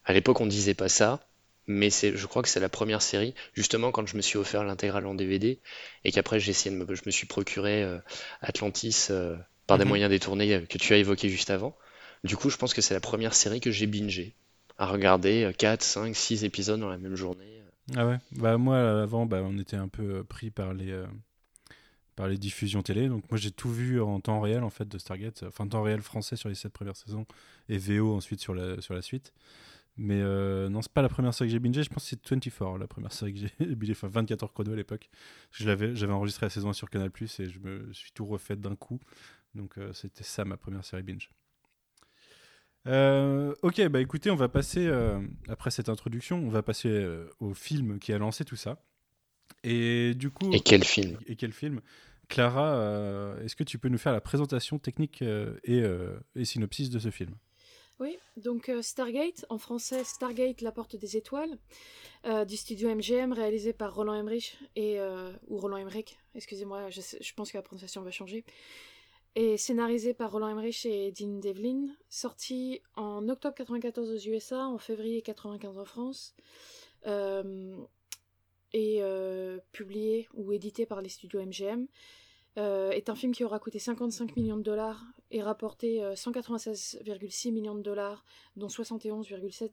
À 0.05 0.13
l'époque, 0.13 0.41
on 0.41 0.47
disait 0.47 0.75
pas 0.75 0.89
ça, 0.89 1.21
mais 1.67 1.91
je 1.91 2.27
crois 2.27 2.43
que 2.43 2.49
c'est 2.49 2.61
la 2.61 2.69
première 2.69 3.03
série, 3.03 3.35
justement 3.55 3.93
quand 3.93 4.07
je 4.07 4.17
me 4.17 4.23
suis 4.23 4.39
offert 4.39 4.65
l'intégrale 4.65 5.07
en 5.07 5.15
DVD 5.15 5.61
et 6.05 6.13
qu'après 6.13 6.41
j'ai 6.41 6.51
essayé 6.51 6.75
de 6.77 6.85
me, 6.85 6.95
je 6.95 7.03
me 7.07 7.11
suis 7.11 7.27
procuré 7.27 7.83
euh, 7.83 7.99
Atlantis 8.41 9.09
euh, 9.11 9.37
par 9.67 9.79
des 9.79 9.85
Mhm. 9.85 9.89
moyens 9.89 10.11
détournés 10.11 10.55
euh, 10.55 10.61
que 10.67 10.79
tu 10.79 10.93
as 10.93 10.99
évoqués 10.99 11.29
juste 11.29 11.51
avant. 11.51 11.77
Du 12.25 12.37
coup, 12.37 12.51
je 12.51 12.57
pense 12.57 12.75
que 12.75 12.81
c'est 12.83 12.95
la 12.95 13.01
première 13.01 13.35
série 13.35 13.61
que 13.61 13.71
j'ai 13.71 13.87
bingé, 13.87 14.35
à 14.79 14.87
regarder 14.87 15.45
euh, 15.45 15.53
4, 15.53 15.83
5, 15.83 16.15
6 16.17 16.45
épisodes 16.45 16.81
dans 16.81 16.89
la 16.91 16.99
même 16.99 17.17
journée. 17.17 17.63
Ah 17.97 18.07
ouais 18.07 18.19
Bah 18.33 18.59
moi 18.59 19.03
avant 19.03 19.27
bah, 19.27 19.41
on 19.45 19.59
était 19.59 19.77
un 19.77 19.89
peu 19.89 20.25
pris 20.25 20.51
par 20.51 20.75
les 20.75 20.91
euh, 20.91 21.07
par 22.17 22.29
les 22.29 22.39
diffusions 22.39 22.83
télé 22.83 23.09
donc 23.09 23.31
moi 23.31 23.39
j'ai 23.39 23.51
tout 23.51 23.71
vu 23.71 24.01
en 24.01 24.21
temps 24.21 24.41
réel 24.41 24.63
en 24.65 24.71
fait 24.71 24.87
de 24.87 24.99
Stargate 24.99 25.45
enfin 25.47 25.67
temps 25.67 25.83
réel 25.83 26.03
français 26.03 26.37
sur 26.37 26.49
les 26.49 26.55
sept 26.55 26.73
premières 26.73 26.97
saisons 26.97 27.27
et 27.69 27.79
VO 27.79 28.15
ensuite 28.15 28.41
sur 28.41 28.55
la 28.55 29.03
suite. 29.03 29.33
Mais 29.99 30.23
euh, 30.23 30.71
non, 30.71 30.81
c'est 30.81 30.93
pas 30.93 31.03
la 31.03 31.11
première 31.11 31.35
série 31.35 31.51
que 31.51 31.53
j'ai 31.53 31.59
bingé, 31.59 31.83
je 31.83 31.91
pense 31.91 32.05
que 32.05 32.09
c'est 32.09 32.31
24 32.31 32.79
la 32.79 32.87
première 32.87 33.13
série 33.13 33.35
que 33.35 33.41
j'ai 33.41 33.67
bingé 33.75 33.93
enfin 33.93 34.09
24 34.09 34.45
heures 34.45 34.53
chrono 34.53 34.73
à 34.73 34.77
l'époque. 34.77 35.11
J'avais 35.51 36.13
enregistré 36.13 36.47
la 36.47 36.51
saison 36.51 36.71
1 36.71 36.73
sur 36.73 36.89
Canal+ 36.89 37.11
et 37.21 37.47
je 37.47 37.59
me 37.59 37.93
suis 37.93 38.11
tout 38.13 38.25
refait 38.25 38.57
d'un 38.57 38.75
coup. 38.75 39.01
Donc 39.55 39.77
euh, 39.77 39.93
c'était 39.93 40.25
ça 40.25 40.45
ma 40.45 40.57
première 40.57 40.85
série 40.85 41.03
binge. 41.03 41.31
Euh, 42.89 43.55
ok, 43.63 43.87
bah 43.89 44.01
écoutez, 44.01 44.31
on 44.31 44.37
va 44.37 44.49
passer, 44.49 44.87
euh, 44.87 45.21
après 45.49 45.71
cette 45.71 45.89
introduction, 45.89 46.39
on 46.39 46.49
va 46.49 46.63
passer 46.63 46.89
euh, 46.89 47.29
au 47.39 47.55
film 47.55 47.99
qui 47.99 48.13
a 48.13 48.19
lancé 48.19 48.45
tout 48.45 48.57
ça. 48.57 48.83
Et 49.65 50.15
du 50.15 50.31
coup. 50.31 50.53
Et 50.53 50.61
quel 50.61 50.85
film 50.85 51.19
Et 51.27 51.37
quel 51.37 51.53
film? 51.53 51.81
Clara, 52.29 52.77
euh, 52.77 53.45
est-ce 53.45 53.57
que 53.57 53.65
tu 53.65 53.79
peux 53.79 53.89
nous 53.89 53.99
faire 53.99 54.13
la 54.13 54.21
présentation 54.21 54.79
technique 54.79 55.23
euh, 55.23 55.59
et, 55.65 55.81
euh, 55.81 56.19
et 56.35 56.45
synopsis 56.45 56.89
de 56.89 56.99
ce 56.99 57.11
film? 57.11 57.35
Oui, 58.03 58.19
donc 58.37 58.69
euh, 58.69 58.83
Stargate, 58.83 59.45
en 59.49 59.59
français 59.59 60.03
Stargate, 60.03 60.61
la 60.61 60.73
porte 60.73 60.97
des 60.97 61.17
étoiles, 61.17 61.57
euh, 62.27 62.45
du 62.45 62.57
studio 62.57 62.93
MGM, 62.93 63.33
réalisé 63.33 63.73
par 63.73 63.95
Roland 63.95 64.15
Emmerich, 64.15 64.59
et, 64.75 64.99
euh, 64.99 65.31
ou 65.47 65.59
Roland 65.59 65.77
Emmerich, 65.77 66.19
excusez-moi, 66.35 66.91
je, 66.91 67.33
pense 67.35 67.53
que 67.53 67.59
la 67.59 67.63
prononciation 67.63 68.03
va 68.03 68.11
changer, 68.11 68.45
et 69.37 69.57
scénarisé 69.57 70.15
par 70.15 70.33
Roland 70.33 70.49
Emmerich 70.49 70.85
et 70.85 71.13
Dean 71.13 71.39
Devlin, 71.39 71.95
sorti 72.09 72.81
en 72.97 73.29
octobre 73.29 73.55
94 73.55 74.11
aux 74.11 74.31
USA, 74.31 74.67
en 74.67 74.79
février 74.79 75.23
95 75.23 75.79
en 75.79 75.85
France, 75.85 76.35
euh, 77.07 77.77
et 78.73 78.99
euh, 79.03 79.59
publié 79.73 80.29
ou 80.35 80.53
édité 80.53 80.87
par 80.87 81.03
les 81.03 81.09
studios 81.09 81.41
MGM. 81.41 81.87
euh, 82.59 82.91
est 82.91 83.09
un 83.09 83.15
film 83.15 83.33
qui 83.33 83.45
aura 83.45 83.59
coûté 83.59 83.79
55 83.79 84.37
millions 84.37 84.57
de 84.57 84.63
dollars 84.63 85.05
et 85.31 85.43
rapporté 85.43 86.03
euh, 86.03 86.15
196,6 86.15 87.53
millions 87.53 87.75
de 87.75 87.83
dollars, 87.83 88.25
dont 88.57 88.69
71,7 88.69 89.71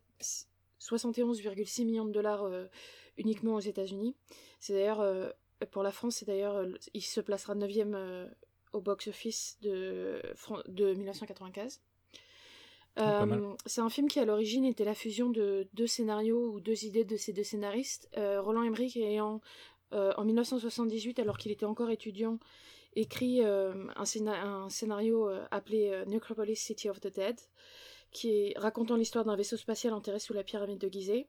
71,6 0.80 1.86
millions 1.86 2.06
de 2.06 2.12
dollars 2.12 2.44
euh, 2.44 2.66
uniquement 3.18 3.56
aux 3.56 3.60
États-Unis. 3.60 4.16
C'est 4.60 4.74
d'ailleurs, 4.74 5.02
euh, 5.02 5.30
pour 5.72 5.84
la 5.84 5.92
France, 5.92 6.18
c'est 6.18 6.26
d'ailleurs, 6.26 6.56
euh, 6.56 6.72
il 6.94 7.02
se 7.02 7.22
placera 7.22 7.56
9e 7.56 7.94
euh, 7.96 8.28
au 8.74 8.82
box-office 8.82 9.58
de, 9.62 10.22
de 10.68 10.94
1995. 10.94 11.82
Mal. 13.26 13.40
Euh, 13.44 13.54
c'est 13.66 13.82
un 13.82 13.90
film 13.90 14.08
qui 14.08 14.20
à 14.20 14.26
l'origine 14.26 14.66
était 14.66 14.84
la 14.86 14.94
fusion 14.96 15.30
de 15.30 15.68
deux 15.74 15.88
scénarios 15.88 16.52
ou 16.52 16.60
deux 16.60 16.86
idées 16.86 17.06
de 17.06 17.18
ces 17.18 17.34
deux 17.34 17.44
scénaristes. 17.44 18.10
Euh, 18.18 18.42
Roland 18.42 18.64
Emmerich 18.64 18.98
ayant 18.98 19.42
euh, 19.94 20.14
en 20.18 20.26
1978, 20.26 21.20
alors 21.20 21.38
qu'il 21.38 21.52
était 21.52 21.66
encore 21.66 21.90
étudiant, 21.90 22.40
écrit 22.96 23.44
euh, 23.44 23.74
un, 23.96 24.04
scéna- 24.04 24.44
un 24.44 24.70
scénario 24.70 25.30
euh, 25.30 25.46
appelé 25.52 25.90
euh, 25.90 26.06
Necropolis 26.06 26.58
City 26.60 26.90
of 26.90 27.00
the 27.00 27.14
Dead, 27.14 27.40
qui 28.12 28.30
est 28.32 28.54
racontant 28.58 28.96
l'histoire 28.96 29.26
d'un 29.26 29.36
vaisseau 29.36 29.58
spatial 29.58 29.94
enterré 29.94 30.20
sous 30.20 30.34
la 30.34 30.44
pyramide 30.44 30.80
de 30.80 30.90
Gizeh, 30.90 31.28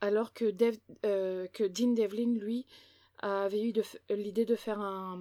alors 0.00 0.32
que, 0.32 0.44
Dev- 0.50 0.78
euh, 1.04 1.46
que 1.48 1.64
Dean 1.64 1.92
Devlin, 1.94 2.34
lui, 2.38 2.66
avait 3.20 3.62
eu 3.62 3.72
l'idée 4.10 4.44
de 4.44 4.54
faire 4.56 4.80
un, 4.80 5.20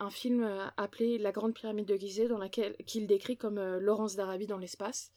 un 0.00 0.10
film 0.10 0.42
euh, 0.42 0.66
appelé 0.76 1.18
La 1.18 1.30
Grande 1.30 1.54
Pyramide 1.54 1.86
de 1.86 1.96
Gizeh, 1.96 2.26
dans 2.26 2.38
laquelle 2.38 2.74
qu'il 2.86 3.06
décrit 3.06 3.36
comme 3.36 3.58
euh, 3.58 3.78
Laurence 3.78 4.16
d'Arabie 4.16 4.46
dans 4.46 4.58
l'espace. 4.58 5.12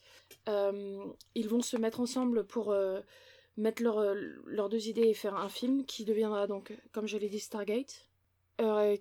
Euh, 0.49 1.03
ils 1.35 1.49
vont 1.49 1.61
se 1.61 1.77
mettre 1.77 1.99
ensemble 1.99 2.45
pour 2.45 2.75
mettre 3.57 3.81
leur- 3.81 4.13
leurs 4.45 4.69
deux 4.69 4.87
idées 4.87 5.07
et 5.07 5.13
faire 5.13 5.35
un 5.35 5.49
film 5.49 5.85
qui 5.85 6.05
deviendra 6.05 6.47
donc, 6.47 6.73
comme 6.91 7.07
je 7.07 7.17
l'ai 7.17 7.29
dit, 7.29 7.39
Stargate, 7.39 8.07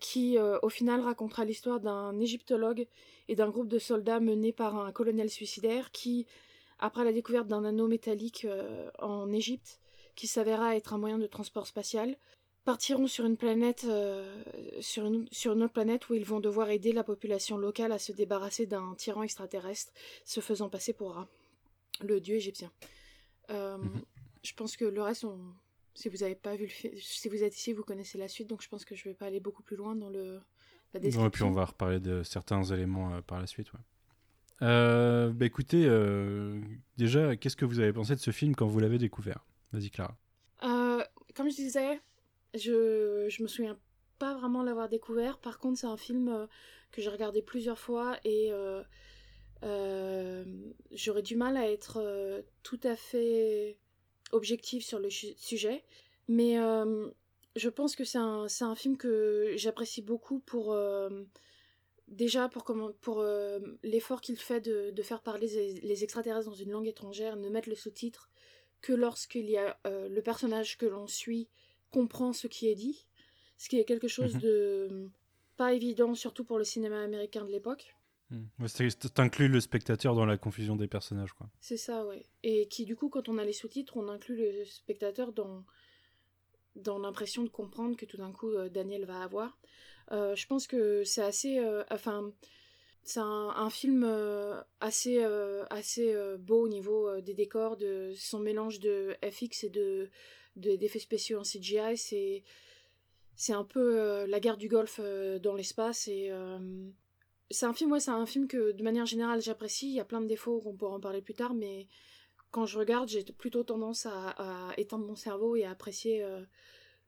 qui 0.01 0.39
au 0.39 0.69
final 0.69 1.01
racontera 1.01 1.45
l'histoire 1.45 1.81
d'un 1.81 2.19
égyptologue 2.19 2.87
et 3.29 3.35
d'un 3.35 3.51
groupe 3.51 3.69
de 3.69 3.79
soldats 3.79 4.21
menés 4.21 4.53
par 4.53 4.77
un 4.77 4.93
colonel 4.93 5.31
suicidaire 5.31 5.91
qui, 5.91 6.27
après 6.79 7.05
la 7.05 7.13
découverte 7.13 7.47
d'un 7.47 7.65
anneau 7.65 7.87
métallique 7.87 8.47
en 8.99 9.33
Égypte, 9.33 9.81
qui 10.17 10.27
s'avéra 10.27 10.77
être 10.77 10.93
un 10.93 10.99
moyen 10.99 11.19
de 11.19 11.27
transport 11.27 11.67
spatial, 11.67 12.17
partiront 12.65 13.07
sur 13.09 13.25
une 13.25 13.37
planète, 13.37 13.85
euh, 13.89 14.43
sur, 14.81 15.05
une, 15.07 15.27
sur 15.33 15.53
une 15.55 15.63
autre 15.65 15.73
planète 15.73 16.09
où 16.09 16.15
ils 16.15 16.25
vont 16.25 16.41
devoir 16.41 16.71
aider 16.71 16.93
la 16.93 17.03
population 17.05 17.57
locale 17.57 17.91
à 17.93 17.99
se 17.99 18.13
débarrasser 18.13 18.67
d'un 18.67 18.95
tyran 18.95 19.23
extraterrestre 19.25 19.93
se 20.25 20.41
faisant 20.41 20.69
passer 20.69 20.93
pour 20.93 21.15
Ra, 21.15 21.29
le 22.03 22.21
dieu 22.21 22.37
égyptien. 22.37 22.71
Euh, 23.51 23.77
Mhm. 23.79 24.03
Je 24.45 24.55
pense 24.55 24.77
que 24.77 24.85
le 24.85 25.01
reste, 25.03 25.25
on- 25.25 25.55
si 25.95 26.09
vous 26.09 26.23
avez 26.25 26.35
pas 26.35 26.57
vu 26.57 26.65
le 26.65 26.69
film, 26.71 26.95
si 26.97 27.29
vous 27.29 27.45
êtes 27.45 27.57
ici, 27.57 27.73
vous 27.73 27.85
connaissez 27.85 28.19
la 28.19 28.27
suite, 28.29 28.49
donc 28.49 28.61
je 28.63 28.69
pense 28.69 28.85
que 28.85 28.95
je 28.97 29.05
vais 29.05 29.15
pas 29.15 29.27
aller 29.27 29.39
beaucoup 29.41 29.63
plus 29.63 29.77
loin 29.77 29.95
dans 29.95 30.09
le 30.11 30.41
la 30.95 31.01
description. 31.01 31.23
Ouais, 31.25 31.31
puis 31.31 31.43
on 31.45 31.53
va 31.53 31.65
reparler 31.65 32.01
de 32.01 32.23
certains 32.23 32.63
éléments 32.65 33.15
euh, 33.15 33.21
par 33.23 33.41
la 33.41 33.47
suite. 33.47 33.73
Ouais. 33.73 33.81
Bah 34.61 35.47
écoutez, 35.47 35.89
déjà, 36.97 37.37
qu'est-ce 37.37 37.57
que 37.57 37.65
vous 37.65 37.79
avez 37.81 37.93
pensé 37.93 38.15
de 38.15 38.21
ce 38.21 38.31
film 38.31 38.55
quand 38.55 38.67
vous 38.67 38.79
l'avez 38.79 38.99
découvert? 38.99 39.45
Vas-y, 39.73 39.91
Clara. 39.91 40.17
Comme 41.35 41.51
je 41.51 41.57
disais, 41.57 42.01
je, 42.55 43.27
je 43.29 43.43
me 43.43 43.49
souviens 43.49 43.79
pas 44.19 44.35
vraiment 44.35 44.63
l'avoir 44.63 44.89
découvert. 44.89 45.39
Par 45.39 45.59
contre, 45.59 45.81
c'est 45.81 45.87
un 45.87 45.97
film 45.97 46.29
euh, 46.29 46.47
que 46.93 47.03
j'ai 47.03 47.11
regardé 47.11 47.43
plusieurs 47.43 47.79
fois 47.79 48.19
et 48.25 48.53
euh, 48.53 48.83
euh, 49.65 50.45
j'aurais 50.93 51.23
du 51.23 51.35
mal 51.35 51.57
à 51.57 51.69
être 51.69 52.45
tout 52.63 52.81
à 52.85 52.95
fait 52.95 53.79
objective 54.31 54.85
sur 54.85 55.01
le 55.01 55.11
sujet. 55.11 55.83
Mais 56.29 56.57
je 57.57 57.69
pense 57.69 57.97
que 57.97 58.05
c'est 58.05 58.19
un, 58.19 58.47
un 58.61 58.75
film 58.77 58.97
que 58.97 59.55
j'apprécie 59.57 60.03
beaucoup 60.03 60.39
pour. 60.39 60.77
Déjà 62.09 62.49
pour, 62.49 62.63
comment, 62.65 62.93
pour 63.01 63.25
l'effort 63.83 64.21
qu'il 64.21 64.37
fait 64.37 64.61
de, 64.61 64.91
de 64.91 65.03
faire 65.03 65.23
parler 65.23 65.47
les, 65.47 65.81
les 65.81 66.05
extraterrestres 66.05 66.51
dans 66.51 66.55
une 66.55 66.71
langue 66.71 66.87
étrangère, 66.87 67.37
ne 67.37 67.49
mettre 67.49 67.71
le 67.71 67.75
sous-titre 67.75 68.29
que 68.83 68.93
lorsqu'il 68.93 69.49
y 69.49 69.57
a 69.57 69.79
le 69.85 70.21
personnage 70.21 70.77
que 70.77 70.87
l'on 70.87 71.07
suit 71.07 71.49
comprend 71.93 72.33
ce 72.33 72.47
qui 72.49 72.69
est 72.69 72.75
dit, 72.75 73.07
ce 73.59 73.69
qui 73.69 73.79
est 73.79 73.85
quelque 73.85 74.09
chose 74.09 74.35
Mhm. 74.35 74.41
de 74.41 75.11
pas 75.57 75.73
évident, 75.75 76.15
surtout 76.15 76.45
pour 76.45 76.59
le 76.59 76.65
cinéma 76.65 77.01
américain 77.03 77.45
de 77.45 77.51
l'époque. 77.53 77.95
C'est- 78.67 79.13
T'inclus 79.15 79.49
le 79.49 79.61
spectateur 79.61 80.15
dans 80.15 80.25
la 80.25 80.39
confusion 80.39 80.75
des 80.75 80.89
personnages, 80.89 81.33
quoi. 81.35 81.51
C'est 81.61 81.77
ça, 81.77 82.07
ouais. 82.07 82.25
Et 82.43 82.67
qui, 82.67 82.87
du 82.87 82.97
coup, 82.97 83.11
quand 83.11 83.29
on 83.29 83.37
a 83.37 83.45
les 83.45 83.53
sous-titres, 83.53 83.97
on 83.99 84.09
inclut 84.09 84.37
le 84.37 84.65
spectateur 84.65 85.33
dans, 85.33 85.65
dans 86.77 86.99
l'impression 86.99 87.43
de 87.43 87.51
comprendre 87.51 87.95
que 87.97 88.07
tout 88.07 88.17
d'un 88.17 88.33
coup, 88.33 88.49
euh, 88.51 88.69
Daniel 88.71 89.05
va 89.05 89.23
avoir. 89.23 89.59
Euh, 90.13 90.35
je 90.35 90.47
pense 90.47 90.67
que 90.67 91.05
c'est 91.05 91.23
assez. 91.23 91.59
euh, 91.59 91.85
enfin. 91.91 92.33
C'est 93.05 93.19
un, 93.19 93.49
un 93.57 93.69
film 93.69 94.05
euh, 94.05 94.63
assez, 94.79 95.25
euh, 95.25 95.65
assez 95.71 96.15
euh, 96.15 96.37
beau 96.39 96.63
au 96.67 96.69
niveau 96.69 97.09
euh, 97.09 97.21
des 97.21 97.35
décors, 97.35 97.77
de 97.77 98.13
son 98.17 98.39
mélange 98.39 98.79
de 98.79 99.17
FX 99.29 99.65
et 99.65 99.71
de- 99.71 100.09
d'effets 100.57 100.99
spéciaux 100.99 101.41
en 101.41 101.43
CGI. 101.43 101.97
C'est 101.97 102.45
c'est 103.35 103.53
un 103.53 103.65
peu 103.65 103.99
euh, 104.01 104.27
la 104.27 104.41
guerre 104.41 104.57
du 104.57 104.69
Golfe 104.69 105.01
euh, 105.03 105.39
dans 105.39 105.55
l'espace 105.55 106.07
et 106.07 106.29
euh, 106.31 106.59
c'est 107.51 107.67
un 107.67 107.73
film, 107.73 107.91
ouais, 107.93 108.01
c'est 108.01 108.11
un 108.11 108.27
film 108.27 108.47
que 108.47 108.73
de 108.73 108.83
manière 108.83 109.07
générale 109.07 109.41
j'apprécie. 109.41 109.89
Il 109.89 109.95
y 109.95 110.01
a 110.01 110.05
plein 110.05 110.21
de 110.21 110.27
défauts 110.27 110.61
qu'on 110.61 110.75
pourra 110.75 110.95
en 110.95 111.01
parler 111.01 111.23
plus 111.23 111.35
tard, 111.35 111.55
mais 111.55 111.89
quand 112.51 112.67
je 112.67 112.79
regarde, 112.79 113.09
j'ai 113.09 113.25
plutôt 113.25 113.65
tendance 113.65 114.07
à, 114.07 114.31
à 114.69 114.75
étendre 114.79 115.07
mon 115.07 115.17
cerveau 115.17 115.57
et 115.57 115.65
à 115.65 115.71
apprécier 115.71 116.25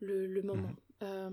le, 0.00 0.26
le 0.26 0.42
moment. 0.42 0.74
Euh, 1.02 1.30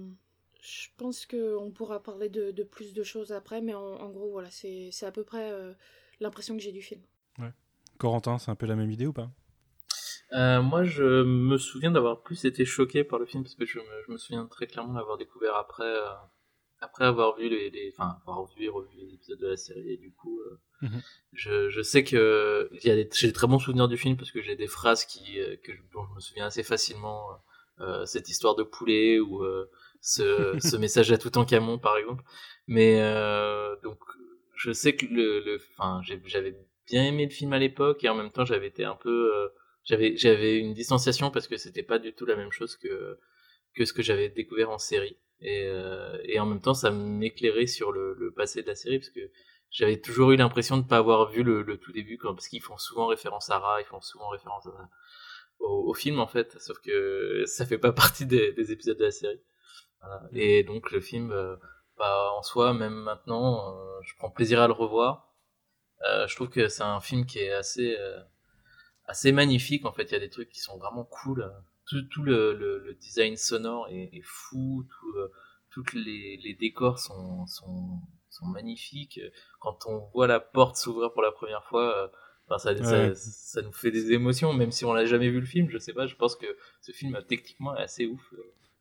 je 0.62 0.88
pense 0.98 1.26
qu'on 1.26 1.72
pourra 1.74 2.04
parler 2.04 2.30
de, 2.30 2.52
de 2.52 2.64
plus 2.64 2.94
de 2.94 3.04
choses 3.04 3.32
après, 3.32 3.62
mais 3.62 3.74
en, 3.74 3.82
en 3.82 4.10
gros, 4.12 4.30
voilà, 4.30 4.50
c'est 4.52 4.92
à 5.04 5.12
peu 5.12 5.24
près 5.24 5.52
l'impression 6.20 6.56
que 6.56 6.62
j'ai 6.62 6.72
du 6.74 6.82
film. 6.82 7.02
Corentin, 7.98 8.38
c'est 8.38 8.52
un 8.52 8.56
peu 8.56 8.66
la 8.66 8.76
même 8.76 8.92
idée 8.92 9.08
ou 9.08 9.14
pas? 9.14 9.32
Euh, 10.34 10.62
moi, 10.62 10.84
je 10.84 11.24
me 11.24 11.58
souviens 11.58 11.92
d'avoir 11.92 12.22
plus 12.22 12.46
été 12.46 12.64
choqué 12.66 13.04
par 13.04 13.20
le 13.20 13.26
film 13.26 13.44
parce 13.44 13.56
que 13.56 13.66
je 13.66 13.80
me, 13.80 13.86
je 14.08 14.12
me 14.14 14.18
souviens 14.18 14.46
très 14.48 14.66
clairement 14.68 14.94
l'avoir 14.94 15.18
découvert 15.18 15.56
après, 15.56 15.84
euh, 15.84 16.10
après 16.80 17.06
avoir 17.06 17.36
vu 17.38 17.50
les, 17.50 17.70
les- 17.70 17.94
enfin, 17.98 18.18
avoir 18.26 18.46
vu 18.56 18.64
et 18.64 18.70
revu 18.70 18.90
les 18.98 19.14
épisodes 19.14 19.40
de 19.40 19.48
la 19.48 19.58
série. 19.58 19.92
Et 19.94 19.98
du 19.98 20.12
coup, 20.14 20.40
euh, 20.42 20.60
Mhm. 20.84 21.02
je, 21.34 21.70
je 21.70 21.82
sais 21.82 22.04
que 22.04 22.70
j'ai 22.74 22.96
des 22.96 23.34
très 23.34 23.48
bons 23.48 23.60
souvenirs 23.60 23.88
du 23.88 23.98
film 23.98 24.18
parce 24.18 24.32
que 24.32 24.42
j'ai 24.42 24.56
des 24.56 24.68
phrases 24.68 25.06
qui, 25.06 25.40
euh, 25.40 25.56
que 25.64 25.74
je, 25.74 25.82
dont 25.94 26.06
je 26.10 26.16
me 26.16 26.20
souviens 26.20 26.48
assez 26.48 26.64
facilement. 26.64 27.28
Euh, 27.80 28.06
cette 28.06 28.30
histoire 28.30 28.56
de 28.56 28.62
poulet 28.64 29.20
ou 29.20 29.44
euh, 29.44 29.68
ce, 30.02 30.58
ce 30.60 30.76
message 30.78 31.12
à 31.12 31.18
Toutankhamon 31.18 31.80
par 31.80 31.98
exemple. 31.98 32.24
Mais 32.68 33.02
euh, 33.02 33.76
donc, 33.84 33.98
je 34.56 34.72
sais 34.72 34.96
que 34.96 35.06
le, 35.08 35.58
enfin, 35.78 36.02
j'avais 36.04 36.56
bien 36.88 37.04
aimé 37.06 37.26
le 37.26 37.32
film 37.32 37.54
à 37.54 37.60
l'époque 37.60 38.04
et 38.04 38.10
en 38.10 38.16
même 38.16 38.32
temps 38.32 38.46
j'avais 38.46 38.68
été 38.68 38.84
un 38.86 38.96
peu 38.96 39.32
j'avais 39.84 40.16
j'avais 40.18 40.60
une 40.60 40.74
distanciation 40.74 41.32
parce 41.32 41.48
que 41.48 41.58
c'était 41.58 41.84
pas 41.84 42.00
du 42.00 42.14
tout 42.14 42.26
la 42.26 42.36
même 42.36 42.52
chose 42.52 42.76
que 42.78 43.20
que 43.76 43.86
ce 43.86 43.94
que 43.94 44.02
j'avais 44.02 44.30
découvert 44.30 44.70
en 44.70 44.78
série 44.78 45.18
et 45.42 45.68
et 46.26 46.40
en 46.40 46.46
même 46.46 46.62
temps 46.62 46.74
ça 46.74 46.92
m'éclairait 46.92 47.68
sur 47.68 47.92
le, 47.92 48.14
le 48.14 48.32
passé 48.32 48.62
de 48.62 48.68
la 48.68 48.76
série 48.76 49.00
parce 49.00 49.10
que 49.10 49.32
j'avais 49.72 50.00
toujours 50.00 50.32
eu 50.32 50.36
l'impression 50.36 50.78
de 50.78 50.84
ne 50.84 50.88
pas 50.88 50.98
avoir 50.98 51.32
vu 51.32 51.44
le, 51.44 51.64
le 51.64 51.78
tout 51.78 51.94
début 51.94 52.18
quand, 52.18 52.36
parce 52.36 52.48
qu'ils 52.50 52.62
font 52.62 52.78
souvent 52.78 53.08
référence 53.08 53.50
à 53.50 53.58
Ra, 53.58 53.82
ils 53.82 53.86
font 53.86 54.02
souvent 54.02 54.28
référence 54.28 54.68
au, 55.60 55.90
au, 55.90 55.94
film 55.94 56.20
en 56.20 56.28
fait, 56.28 56.60
sauf 56.60 56.78
que 56.80 57.44
ça 57.46 57.66
fait 57.66 57.78
pas 57.78 57.94
partie 57.94 58.26
des, 58.26 58.52
des 58.52 58.72
épisodes 58.72 58.98
de 58.98 59.06
la 59.06 59.12
série. 59.12 59.42
Voilà. 60.02 60.24
Et 60.34 60.64
donc 60.64 60.92
le 60.92 61.00
film, 61.00 61.32
euh, 61.32 61.56
bah, 61.98 62.32
en 62.36 62.44
soi, 62.44 62.74
même 62.74 62.94
maintenant, 62.94 63.76
euh, 63.78 64.00
je 64.04 64.14
prends 64.18 64.30
plaisir 64.30 64.62
à 64.62 64.68
le 64.68 64.74
revoir. 64.74 65.34
Euh, 66.10 66.28
je 66.28 66.36
trouve 66.36 66.50
que 66.50 66.68
c'est 66.68 66.84
un 66.84 67.00
film 67.00 67.26
qui 67.26 67.40
est 67.40 67.54
assez 67.54 67.96
euh, 67.98 68.20
assez 69.12 69.32
magnifique 69.32 69.86
en 69.86 69.92
fait. 69.92 70.04
Il 70.04 70.14
y 70.14 70.16
a 70.16 70.20
des 70.20 70.30
trucs 70.30 70.50
qui 70.50 70.60
sont 70.60 70.78
vraiment 70.78 71.06
cool. 71.06 71.52
Tout, 71.86 72.02
tout 72.04 72.24
le, 72.24 72.54
le, 72.54 72.80
le, 72.80 72.94
design 72.96 73.36
sonore 73.38 73.88
est, 73.90 74.10
est 74.14 74.24
fou. 74.24 74.86
Tout, 74.90 75.16
toutes 75.70 75.94
les, 75.94 76.38
les 76.44 76.54
décors 76.54 77.00
sont, 77.00 77.46
sont 77.48 78.02
sont 78.32 78.48
magnifiques. 78.48 79.20
Quand 79.60 79.86
on 79.86 80.10
voit 80.14 80.28
la 80.28 80.40
porte 80.40 80.78
s'ouvrir 80.78 81.12
pour 81.14 81.22
la 81.22 81.32
première 81.32 81.64
fois, 81.66 82.12
enfin, 82.48 82.58
ça, 82.58 82.74
ouais. 82.74 83.14
ça, 83.14 83.16
ça, 83.16 83.62
nous 83.62 83.74
fait 83.74 83.92
des 83.92 84.14
émotions, 84.14 84.54
même 84.54 84.72
si 84.72 84.86
on 84.86 84.94
l'a 84.94 85.06
jamais 85.06 85.30
vu 85.30 85.40
le 85.40 85.46
film. 85.46 85.70
Je 85.70 85.78
sais 85.78 85.94
pas, 85.94 86.08
je 86.08 86.16
pense 86.16 86.36
que 86.36 86.48
ce 86.82 86.92
film 86.92 87.18
techniquement 87.28 87.76
est 87.76 87.84
assez 87.84 88.08
ouf. 88.08 88.34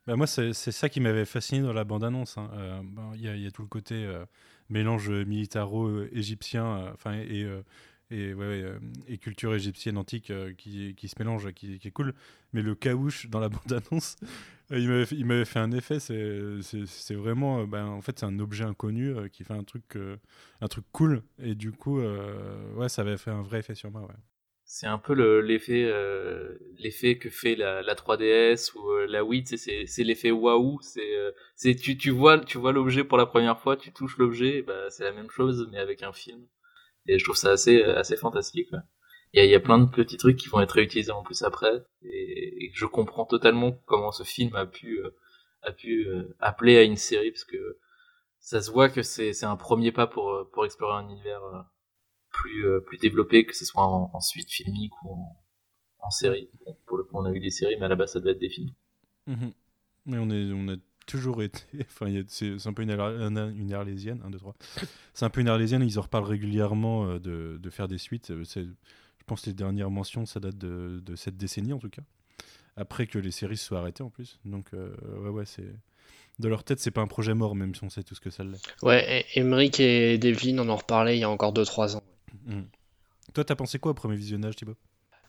Bah 0.07 0.15
moi, 0.15 0.25
c'est 0.25 0.53
ça 0.53 0.89
qui 0.89 0.99
m'avait 0.99 1.25
fasciné 1.25 1.61
dans 1.61 1.73
la 1.73 1.83
bande-annonce. 1.83 2.35
Il 2.37 2.39
hein. 2.39 2.83
euh, 3.13 3.17
y, 3.17 3.43
y, 3.43 3.47
a 3.47 3.51
tout 3.51 3.61
le 3.61 3.67
côté 3.67 4.03
euh, 4.05 4.25
mélange 4.69 5.11
militaro-égyptien 5.11 6.91
enfin 6.93 7.13
et, 7.13 7.45
et, 8.11 8.33
ouais, 8.33 8.63
et, 9.07 9.17
culture 9.17 9.53
égyptienne 9.53 9.97
antique 9.97 10.31
qui, 10.57 10.95
qui, 10.95 11.07
se 11.07 11.15
mélange, 11.19 11.51
qui, 11.53 11.79
est 11.83 11.91
cool. 11.91 12.13
Mais 12.53 12.61
le 12.61 12.75
caouche 12.75 13.29
dans 13.29 13.39
la 13.39 13.49
bande-annonce, 13.49 14.17
il 14.71 15.25
m'avait 15.25 15.45
fait 15.45 15.59
un 15.59 15.71
effet. 15.71 15.99
C'est 15.99 17.15
vraiment, 17.15 17.65
ben, 17.65 17.85
en 17.85 18.01
fait, 18.01 18.19
c'est 18.19 18.25
un 18.25 18.39
objet 18.39 18.63
inconnu 18.63 19.15
qui 19.31 19.43
fait 19.43 19.53
un 19.53 19.63
truc, 19.63 19.97
un 20.61 20.67
truc 20.67 20.85
cool. 20.91 21.23
Et 21.41 21.55
du 21.55 21.71
coup, 21.71 22.01
ouais, 22.01 22.89
ça 22.89 23.01
avait 23.01 23.17
fait 23.17 23.31
un 23.31 23.41
vrai 23.41 23.59
effet 23.59 23.75
sur 23.75 23.91
moi. 23.91 24.07
C'est 24.73 24.87
un 24.87 24.97
peu 24.97 25.41
l'effet 25.41 25.83
euh, 25.83 26.57
que 27.19 27.29
fait 27.29 27.55
la, 27.55 27.81
la 27.81 27.93
3DS 27.93 28.71
ou 28.77 28.89
euh, 28.91 29.05
la 29.05 29.21
Wii 29.21 29.45
c'est 29.45 30.03
l'effet 30.03 30.31
waouh 30.31 30.79
euh, 30.95 31.31
c'est 31.55 31.75
tu 31.75 31.97
tu 31.97 32.09
vois 32.09 32.39
tu 32.39 32.57
vois 32.57 32.71
l'objet 32.71 33.03
pour 33.03 33.17
la 33.17 33.25
première 33.25 33.59
fois 33.59 33.75
tu 33.75 33.91
touches 33.91 34.17
l'objet 34.17 34.61
bah 34.61 34.89
c'est 34.89 35.03
la 35.03 35.11
même 35.11 35.29
chose 35.29 35.67
mais 35.73 35.77
avec 35.77 36.03
un 36.03 36.13
film 36.13 36.47
et 37.07 37.17
je 37.19 37.23
trouve 37.23 37.35
ça 37.35 37.51
assez 37.51 37.83
assez 37.83 38.15
fantastique 38.15 38.69
il 39.33 39.39
y 39.39 39.41
a, 39.41 39.45
il 39.45 39.51
y 39.51 39.55
a 39.55 39.59
plein 39.59 39.79
de 39.79 39.89
petits 39.89 40.17
trucs 40.17 40.37
qui 40.37 40.49
vont 40.49 40.61
être 40.61 40.71
réutilisés 40.71 41.11
en 41.11 41.23
plus 41.23 41.41
après 41.43 41.83
et, 42.03 42.71
je 42.73 42.85
comprends 42.85 43.25
totalement 43.25 43.73
comment 43.85 44.11
ce 44.11 44.23
film 44.23 44.55
a 44.55 44.65
pu 44.65 45.01
a 45.63 45.71
pu 45.71 46.07
appeler 46.39 46.77
à 46.77 46.83
une 46.83 46.95
série 46.95 47.31
parce 47.31 47.43
que 47.43 47.77
ça 48.39 48.61
se 48.61 48.71
voit 48.71 48.89
que 48.89 49.01
c'est 49.01 49.33
c'est 49.33 49.45
un 49.45 49.57
premier 49.57 49.91
pas 49.91 50.07
pour 50.07 50.49
pour 50.51 50.65
explorer 50.65 50.93
un 50.93 51.09
univers 51.09 51.41
plus 52.31 52.65
euh, 52.65 52.79
plus 52.79 52.97
développé, 52.97 53.45
que 53.45 53.55
ce 53.55 53.65
soit 53.65 53.83
en, 53.83 54.09
en 54.13 54.19
suite 54.19 54.49
filmique 54.49 54.93
ou 55.03 55.25
en, 55.99 56.09
série. 56.09 56.49
Pour 56.87 56.97
le 56.97 57.03
coup, 57.03 57.17
on 57.17 57.25
a 57.25 57.31
eu 57.31 57.39
des 57.39 57.51
séries, 57.51 57.75
mais 57.77 57.85
à 57.85 57.89
la 57.89 57.95
base, 57.95 58.13
ça 58.13 58.19
devait 58.19 58.31
être 58.31 58.39
des 58.39 58.49
films. 58.49 58.71
Mmh. 59.27 59.49
On 60.07 60.29
est 60.29 60.79
toujours 61.11 61.43
été. 61.43 61.61
Enfin, 61.81 62.07
c'est 62.27 62.65
un 62.65 62.73
peu 62.73 62.83
une, 62.83 62.91
une 62.91 63.73
arlésienne, 63.73 64.21
1, 64.25 64.29
2, 64.29 64.37
3. 64.37 64.55
C'est 65.13 65.25
un 65.25 65.29
peu 65.29 65.41
une 65.41 65.49
arlésienne, 65.49 65.83
ils 65.83 65.99
en 65.99 66.03
reparlent 66.03 66.25
régulièrement 66.25 67.05
euh, 67.05 67.19
de, 67.19 67.59
de 67.61 67.69
faire 67.69 67.87
des 67.87 67.97
suites. 67.97 68.31
Euh, 68.31 68.43
je 68.45 69.23
pense 69.25 69.41
que 69.41 69.47
les 69.47 69.53
dernières 69.53 69.91
mentions, 69.91 70.25
ça 70.25 70.39
date 70.39 70.57
de, 70.57 71.01
de, 71.05 71.15
cette 71.15 71.37
décennie 71.37 71.73
en 71.73 71.79
tout 71.79 71.89
cas. 71.89 72.01
Après 72.77 73.05
que 73.07 73.19
les 73.19 73.31
séries 73.31 73.57
se 73.57 73.65
soient 73.65 73.79
arrêtées 73.79 74.03
en 74.03 74.09
plus. 74.09 74.39
Donc, 74.45 74.67
euh, 74.73 74.95
ouais, 75.19 75.29
ouais, 75.29 75.45
c'est 75.45 75.75
de 76.39 76.47
leur 76.47 76.63
tête, 76.63 76.79
c'est 76.79 76.91
pas 76.91 77.01
un 77.01 77.07
projet 77.07 77.33
mort, 77.33 77.55
même 77.55 77.75
si 77.75 77.83
on 77.83 77.89
sait 77.89 78.03
tout 78.03 78.15
ce 78.15 78.21
que 78.21 78.29
ça 78.29 78.43
l'est. 78.43 78.61
Ouais, 78.81 79.25
Emmerich 79.35 79.79
et 79.79 80.17
Devlin 80.17 80.57
en 80.59 80.69
ont 80.69 80.77
reparlé 80.77 81.15
il 81.15 81.19
y 81.19 81.23
a 81.23 81.29
encore 81.29 81.53
2-3 81.53 81.97
ans. 81.97 82.03
Mmh. 82.45 82.61
Toi, 83.33 83.43
t'as 83.43 83.55
pensé 83.55 83.77
quoi 83.79 83.91
au 83.91 83.93
premier 83.93 84.15
visionnage, 84.15 84.55
Thibaut? 84.55 84.77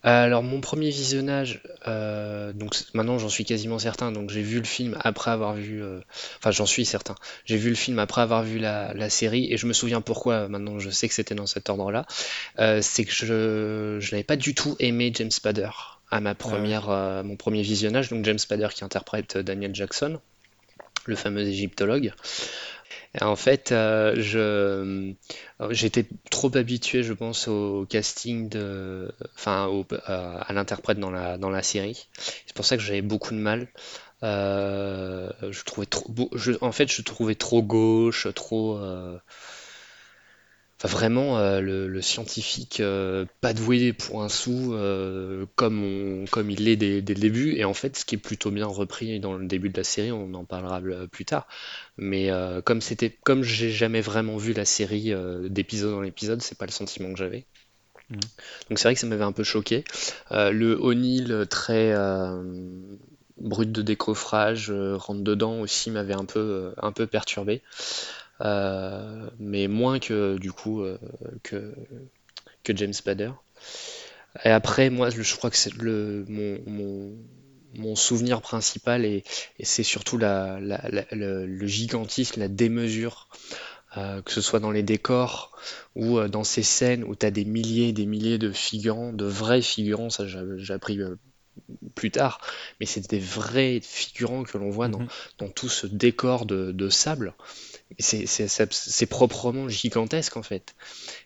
Alors 0.03 0.43
mon 0.43 0.61
premier 0.61 0.91
visionnage, 0.91 1.63
euh, 1.87 2.53
donc 2.53 2.75
maintenant 2.93 3.19
j'en 3.19 3.29
suis 3.29 3.45
quasiment 3.45 3.79
certain, 3.79 4.11
donc 4.11 4.31
j'ai 4.31 4.43
vu 4.43 4.59
le 4.59 4.65
film 4.65 4.97
après 5.01 5.31
avoir 5.31 5.55
vu, 5.55 5.83
euh, 5.83 6.01
enfin 6.39 6.51
j'en 6.51 6.67
suis 6.67 6.85
certain, 6.85 7.15
j'ai 7.45 7.57
vu 7.57 7.69
le 7.69 7.77
film 7.77 7.99
après 8.01 8.21
avoir 8.21 8.43
vu 8.43 8.59
la, 8.59 8.93
la, 8.95 9.09
série 9.09 9.53
et 9.53 9.57
je 9.57 9.67
me 9.67 9.73
souviens 9.73 10.01
pourquoi, 10.01 10.49
maintenant 10.49 10.81
je 10.81 10.91
sais 10.91 11.07
que 11.07 11.15
c'était 11.15 11.37
dans 11.37 11.47
cet 11.47 11.71
ordre-là, 11.71 12.07
euh, 12.59 12.81
c'est 12.83 13.05
que 13.05 13.13
je, 13.13 13.99
je 14.01 14.11
n'avais 14.11 14.25
pas 14.25 14.37
du 14.37 14.55
tout 14.55 14.75
aimé 14.81 15.13
James 15.15 15.31
Spader 15.31 15.71
à 16.11 16.21
ma 16.21 16.35
première, 16.35 16.91
ah 16.91 17.19
ouais. 17.19 17.23
mon 17.23 17.37
premier 17.37 17.63
visionnage, 17.63 18.09
donc 18.09 18.25
James 18.25 18.39
Spader 18.39 18.69
qui 18.75 18.85
interprète 18.85 19.39
Daniel 19.39 19.75
Jackson, 19.75 20.19
le 21.07 21.17
fameux 21.17 21.43
égyptologue. 21.43 22.13
En 23.21 23.37
fait, 23.37 23.73
euh, 23.73 24.15
euh, 24.35 25.13
j'étais 25.71 26.07
trop 26.31 26.57
habitué, 26.57 27.03
je 27.03 27.13
pense, 27.13 27.47
au 27.47 27.85
casting 27.87 28.49
de, 28.49 29.13
enfin, 29.35 29.69
euh, 29.93 29.99
à 30.41 30.53
l'interprète 30.55 30.99
dans 30.99 31.11
la 31.11 31.63
série. 31.63 32.09
C'est 32.47 32.55
pour 32.55 32.65
ça 32.65 32.77
que 32.77 32.83
j'avais 32.83 33.03
beaucoup 33.03 33.35
de 33.35 33.39
mal. 33.39 33.69
Je 34.23 35.63
trouvais 35.65 35.87
en 36.63 36.73
fait, 36.73 36.91
je 36.91 37.03
trouvais 37.03 37.35
trop 37.35 37.63
gauche, 37.63 38.29
trop. 38.35 38.81
Euh, 40.85 40.89
vraiment 40.89 41.39
euh, 41.39 41.61
le, 41.61 41.89
le, 41.89 42.03
scientifique 42.03 42.81
euh, 42.81 43.25
pas 43.41 43.53
doué 43.55 43.93
pour 43.93 44.23
un 44.23 44.29
sou 44.29 44.75
euh, 44.75 45.47
comme 45.55 45.83
on, 45.83 46.25
comme 46.27 46.51
il 46.51 46.65
l'est 46.65 46.77
dès, 46.77 47.03
dès, 47.03 47.15
le 47.15 47.21
début. 47.21 47.55
Et 47.57 47.65
en 47.65 47.75
fait 47.75 47.97
ce 47.97 48.05
qui 48.05 48.17
est 48.17 48.19
plutôt 48.19 48.51
bien 48.51 48.67
repris 48.67 49.21
dans 49.21 49.35
le 49.35 49.47
début 49.47 49.69
de 49.69 49.77
la 49.77 49.85
série 49.85 50.13
on 50.13 50.35
en 50.35 50.45
parlera 50.45 50.81
plus 51.11 51.25
tard. 51.25 51.47
Mais 51.97 52.31
comme 52.65 52.81
c'était 52.81 53.11
comme 53.11 53.43
j'ai 53.43 53.71
jamais 53.71 54.01
vraiment 54.01 54.37
vu 54.37 54.53
la 54.53 54.65
série 54.65 55.13
d'épisode 55.49 55.95
en 55.95 56.03
épisode 56.03 56.43
c'est 56.43 56.59
pas 56.59 56.67
le 56.67 56.73
sentiment 56.73 57.13
que 57.13 57.19
j'avais. 57.19 57.45
Mmh. 58.11 58.17
donc 58.69 58.79
c'est 58.79 58.89
vrai 58.89 58.95
que 58.95 59.01
ça 59.01 59.07
m'avait 59.07 59.25
un 59.25 59.33
peu 59.33 59.45
choqué. 59.45 59.85
Le 60.31 60.75
O'Neill 60.81 61.47
très 61.49 61.95
brut 63.39 63.71
de 63.71 63.83
décoffrage 63.83 64.71
rentre 64.71 65.23
dedans 65.23 65.61
aussi 65.61 65.91
m'avait 65.91 66.15
un 66.15 66.25
peu 66.25 66.73
un 66.79 66.93
peu 66.93 67.07
perturbé 67.07 67.63
mais 68.43 69.69
moins 69.69 69.99
que 69.99 70.39
du 70.39 70.53
coup 70.53 70.83
euh, 70.83 70.99
que, 71.43 71.75
que 72.65 72.77
James 72.77 72.93
Spader. 72.93 73.33
Et 74.45 74.49
après, 74.49 74.91
moi, 74.91 75.11
je 75.11 75.37
crois 75.37 75.51
que 75.51 75.57
c'est 75.57 75.75
le 75.75 76.25
mon, 76.29 76.59
mon, 76.67 77.13
mon, 77.75 77.97
souvenir 77.97 78.41
principal 78.41 79.05
et, 79.05 79.25
et 79.59 79.65
c'est 79.65 79.83
surtout 79.83 80.17
la, 80.17 80.59
la, 80.59 80.81
la, 80.91 81.05
le, 81.13 81.47
le, 81.47 81.67
gigantisme, 81.67 82.41
la 82.41 82.49
démesure, 82.49 83.29
euh, 83.99 84.23
que 84.23 84.33
ce 84.33 84.41
soit 84.41 84.59
dans 84.59 84.71
les 84.71 84.83
décors 84.83 85.53
ou 85.97 86.19
euh, 86.19 86.29
dans 86.29 86.45
ces 86.45 86.63
scènes 86.63 87.05
où 87.05 87.15
tu 87.15 87.27
as 87.27 87.31
des 87.31 87.45
milliers 87.45 87.89
et 87.89 87.93
des 87.93 88.07
milliers 88.07 88.39
de 88.39 88.51
figurants, 88.51 89.13
de 89.13 89.27
vrais 89.27 89.61
figurants, 89.61 90.09
ça 90.09 90.25
j'ai 90.27 90.73
appris 90.73 90.99
euh, 90.99 91.17
plus 91.95 92.11
tard, 92.11 92.41
mais 92.81 92.87
c'est 92.87 93.07
des 93.11 93.19
vrais 93.19 93.81
figurants 93.83 94.45
que 94.45 94.57
l'on 94.57 94.71
voit 94.71 94.89
dans, 94.89 95.01
mm 95.01 95.07
-hmm. 95.07 95.39
dans, 95.39 95.49
tout 95.51 95.69
ce 95.69 95.87
décor 95.87 96.47
de, 96.47 96.73
de 96.73 96.89
sable 96.89 97.35
c'est 97.99 99.07
proprement 99.07 99.69
gigantesque 99.69 100.37
en 100.37 100.43
fait. 100.43 100.75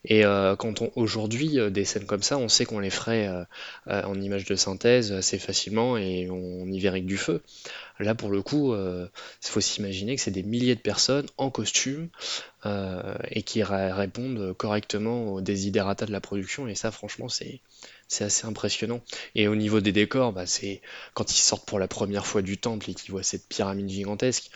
Et 0.04 0.24
euh, 0.24 0.56
quand 0.56 0.82
on 0.82 0.90
aujourd'hui 0.96 1.58
euh, 1.58 1.70
des 1.70 1.84
scènes 1.84 2.06
comme 2.06 2.22
ça, 2.22 2.38
on 2.38 2.48
sait 2.48 2.64
qu'on 2.64 2.78
les 2.78 2.90
ferait 2.90 3.28
euh, 3.28 4.02
en 4.02 4.20
image 4.20 4.44
de 4.44 4.54
synthèse 4.54 5.12
assez 5.12 5.38
facilement 5.38 5.96
et 5.96 6.28
on 6.30 6.66
y 6.66 6.80
verrait 6.80 7.00
que 7.00 7.06
du 7.06 7.16
feu. 7.18 7.42
Là 7.98 8.14
pour 8.14 8.30
le 8.30 8.42
coup, 8.42 8.74
il 8.74 9.08
faut 9.42 9.62
s'imaginer 9.62 10.16
que 10.16 10.20
c'est 10.20 10.30
des 10.30 10.42
milliers 10.42 10.74
de 10.74 10.80
personnes 10.80 11.26
en 11.38 11.50
costume 11.50 12.10
et 13.30 13.42
qui 13.42 13.62
répondent 13.62 14.52
correctement 14.58 15.32
aux 15.32 15.40
désiderata 15.40 16.04
de 16.04 16.12
la 16.12 16.20
production. 16.20 16.68
Et 16.68 16.74
ça, 16.74 16.90
franchement, 16.90 17.30
c'est 17.30 17.60
c'est 18.08 18.24
assez 18.24 18.46
impressionnant. 18.46 19.00
Et 19.34 19.48
au 19.48 19.56
niveau 19.56 19.80
des 19.80 19.92
décors, 19.92 20.32
bah, 20.32 20.46
c'est 20.46 20.80
quand 21.14 21.32
ils 21.32 21.40
sortent 21.40 21.66
pour 21.66 21.78
la 21.78 21.88
première 21.88 22.26
fois 22.26 22.42
du 22.42 22.58
temple 22.58 22.90
et 22.90 22.94
qu'ils 22.94 23.10
voient 23.10 23.22
cette 23.22 23.48
pyramide 23.48 23.88
gigantesque. 23.88 24.50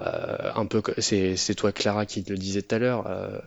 Euh, 0.00 0.52
un 0.54 0.66
peu, 0.66 0.82
c'est 0.98 1.54
toi 1.56 1.72
Clara 1.72 2.06
qui 2.06 2.22
le 2.22 2.36
disait 2.36 2.62
tout 2.62 2.74
à 2.74 2.78
l'heure. 2.78 3.06
Euh, 3.08 3.38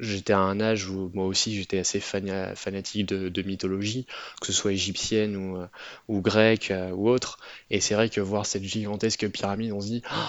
j'étais 0.00 0.32
à 0.32 0.38
un 0.38 0.60
âge 0.60 0.88
où 0.88 1.10
moi 1.14 1.26
aussi 1.26 1.54
j'étais 1.54 1.78
assez 1.78 2.00
fan, 2.00 2.54
fanatique 2.54 3.06
de, 3.06 3.42
mythologie, 3.42 4.06
que 4.40 4.46
ce 4.46 4.52
soit 4.52 4.72
égyptienne 4.72 5.36
ou, 5.36 5.58
ou 6.08 6.20
grecque 6.20 6.70
euh, 6.70 6.90
ou 6.90 7.08
autre. 7.08 7.38
Et 7.70 7.80
c'est 7.80 7.94
vrai 7.94 8.08
que 8.08 8.20
voir 8.20 8.46
cette 8.46 8.64
gigantesque 8.64 9.28
pyramide, 9.28 9.72
on 9.72 9.80
se 9.80 9.86
dit, 9.86 10.02
oh, 10.10 10.28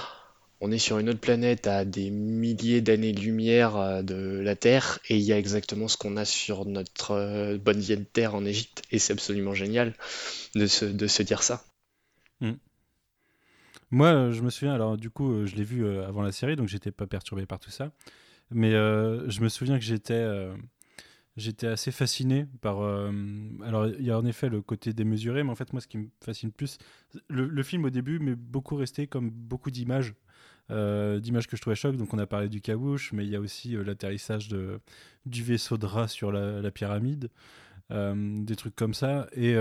on 0.66 0.72
est 0.72 0.80
sur 0.80 0.98
une 0.98 1.10
autre 1.10 1.20
planète 1.20 1.68
à 1.68 1.84
des 1.84 2.10
milliers 2.10 2.80
d'années-lumière 2.80 3.76
euh, 3.76 4.02
de 4.02 4.40
la 4.40 4.56
Terre, 4.56 5.00
et 5.10 5.18
il 5.18 5.22
y 5.22 5.34
a 5.34 5.38
exactement 5.38 5.90
ce 5.90 5.98
qu'on 5.98 6.16
a 6.16 6.24
sur 6.24 6.64
notre 6.64 7.12
euh, 7.12 7.58
bonne 7.58 7.82
vieille 7.82 8.06
Terre 8.06 8.34
en 8.34 8.46
Égypte. 8.46 8.82
Et 8.90 8.98
c'est 8.98 9.12
absolument 9.12 9.54
génial 9.54 9.94
de 10.56 10.66
se, 10.66 11.22
dire 11.22 11.44
ça. 11.44 11.66
Mmh. 12.40 12.54
Moi, 13.94 14.08
euh, 14.08 14.32
je 14.32 14.42
me 14.42 14.50
souviens, 14.50 14.74
alors 14.74 14.98
du 14.98 15.12
coup, 15.12 15.32
euh, 15.32 15.46
je 15.46 15.56
l'ai 15.56 15.64
vu 15.64 15.86
euh, 15.86 16.08
avant 16.08 16.24
la 16.24 16.32
série, 16.32 16.56
donc 16.56 16.68
j'étais 16.68 16.92
pas 16.92 17.06
perturbé 17.06 17.46
par 17.46 17.60
tout 17.60 17.70
ça. 17.70 17.92
Mais 18.50 18.72
je 18.72 19.42
me 19.42 19.50
souviens 19.50 19.78
que 19.78 19.86
j'étais. 19.86 20.28
Assez 21.64 21.92
fasciné 21.92 22.46
par. 22.62 22.82
alors, 23.64 23.88
il 23.88 24.06
y 24.06 24.12
a 24.12 24.18
en 24.20 24.26
effet 24.26 24.50
le 24.50 24.62
côté 24.62 24.94
démesuré, 24.94 25.44
mais 25.44 25.52
en 25.52 25.56
fait, 25.56 25.74
moi, 25.74 25.82
ce 25.82 25.88
qui 25.88 25.98
me 25.98 26.08
fascine 26.24 26.52
plus, 26.52 26.78
le, 27.28 27.64
film 27.64 27.86
au 27.86 27.90
début 27.90 28.20
m'est 28.20 28.36
beaucoup 28.36 28.76
resté 28.76 29.08
comme 29.08 29.32
beaucoup 29.32 29.72
d'images. 29.72 30.14
d'images 30.70 31.48
que 31.48 31.56
je 31.56 31.62
trouvais 31.62 31.76
choc. 31.76 31.96
Donc, 31.98 32.14
on 32.14 32.20
a 32.20 32.28
parlé 32.28 32.50
du 32.50 32.62
caouche, 32.62 33.14
mais 33.14 33.26
il 33.26 33.32
y 33.32 33.36
a 33.36 33.40
aussi 33.40 33.76
l'atterrissage 33.84 34.50
du 35.26 35.44
vaisseau 35.44 35.78
de 35.78 35.86
rat 35.86 36.08
sur 36.08 36.32
la, 36.32 36.62
la 36.62 36.72
pyramide, 36.72 37.30
des 37.90 38.56
trucs 38.56 38.76
comme 38.76 38.94
ça, 38.94 39.28
et, 39.34 39.54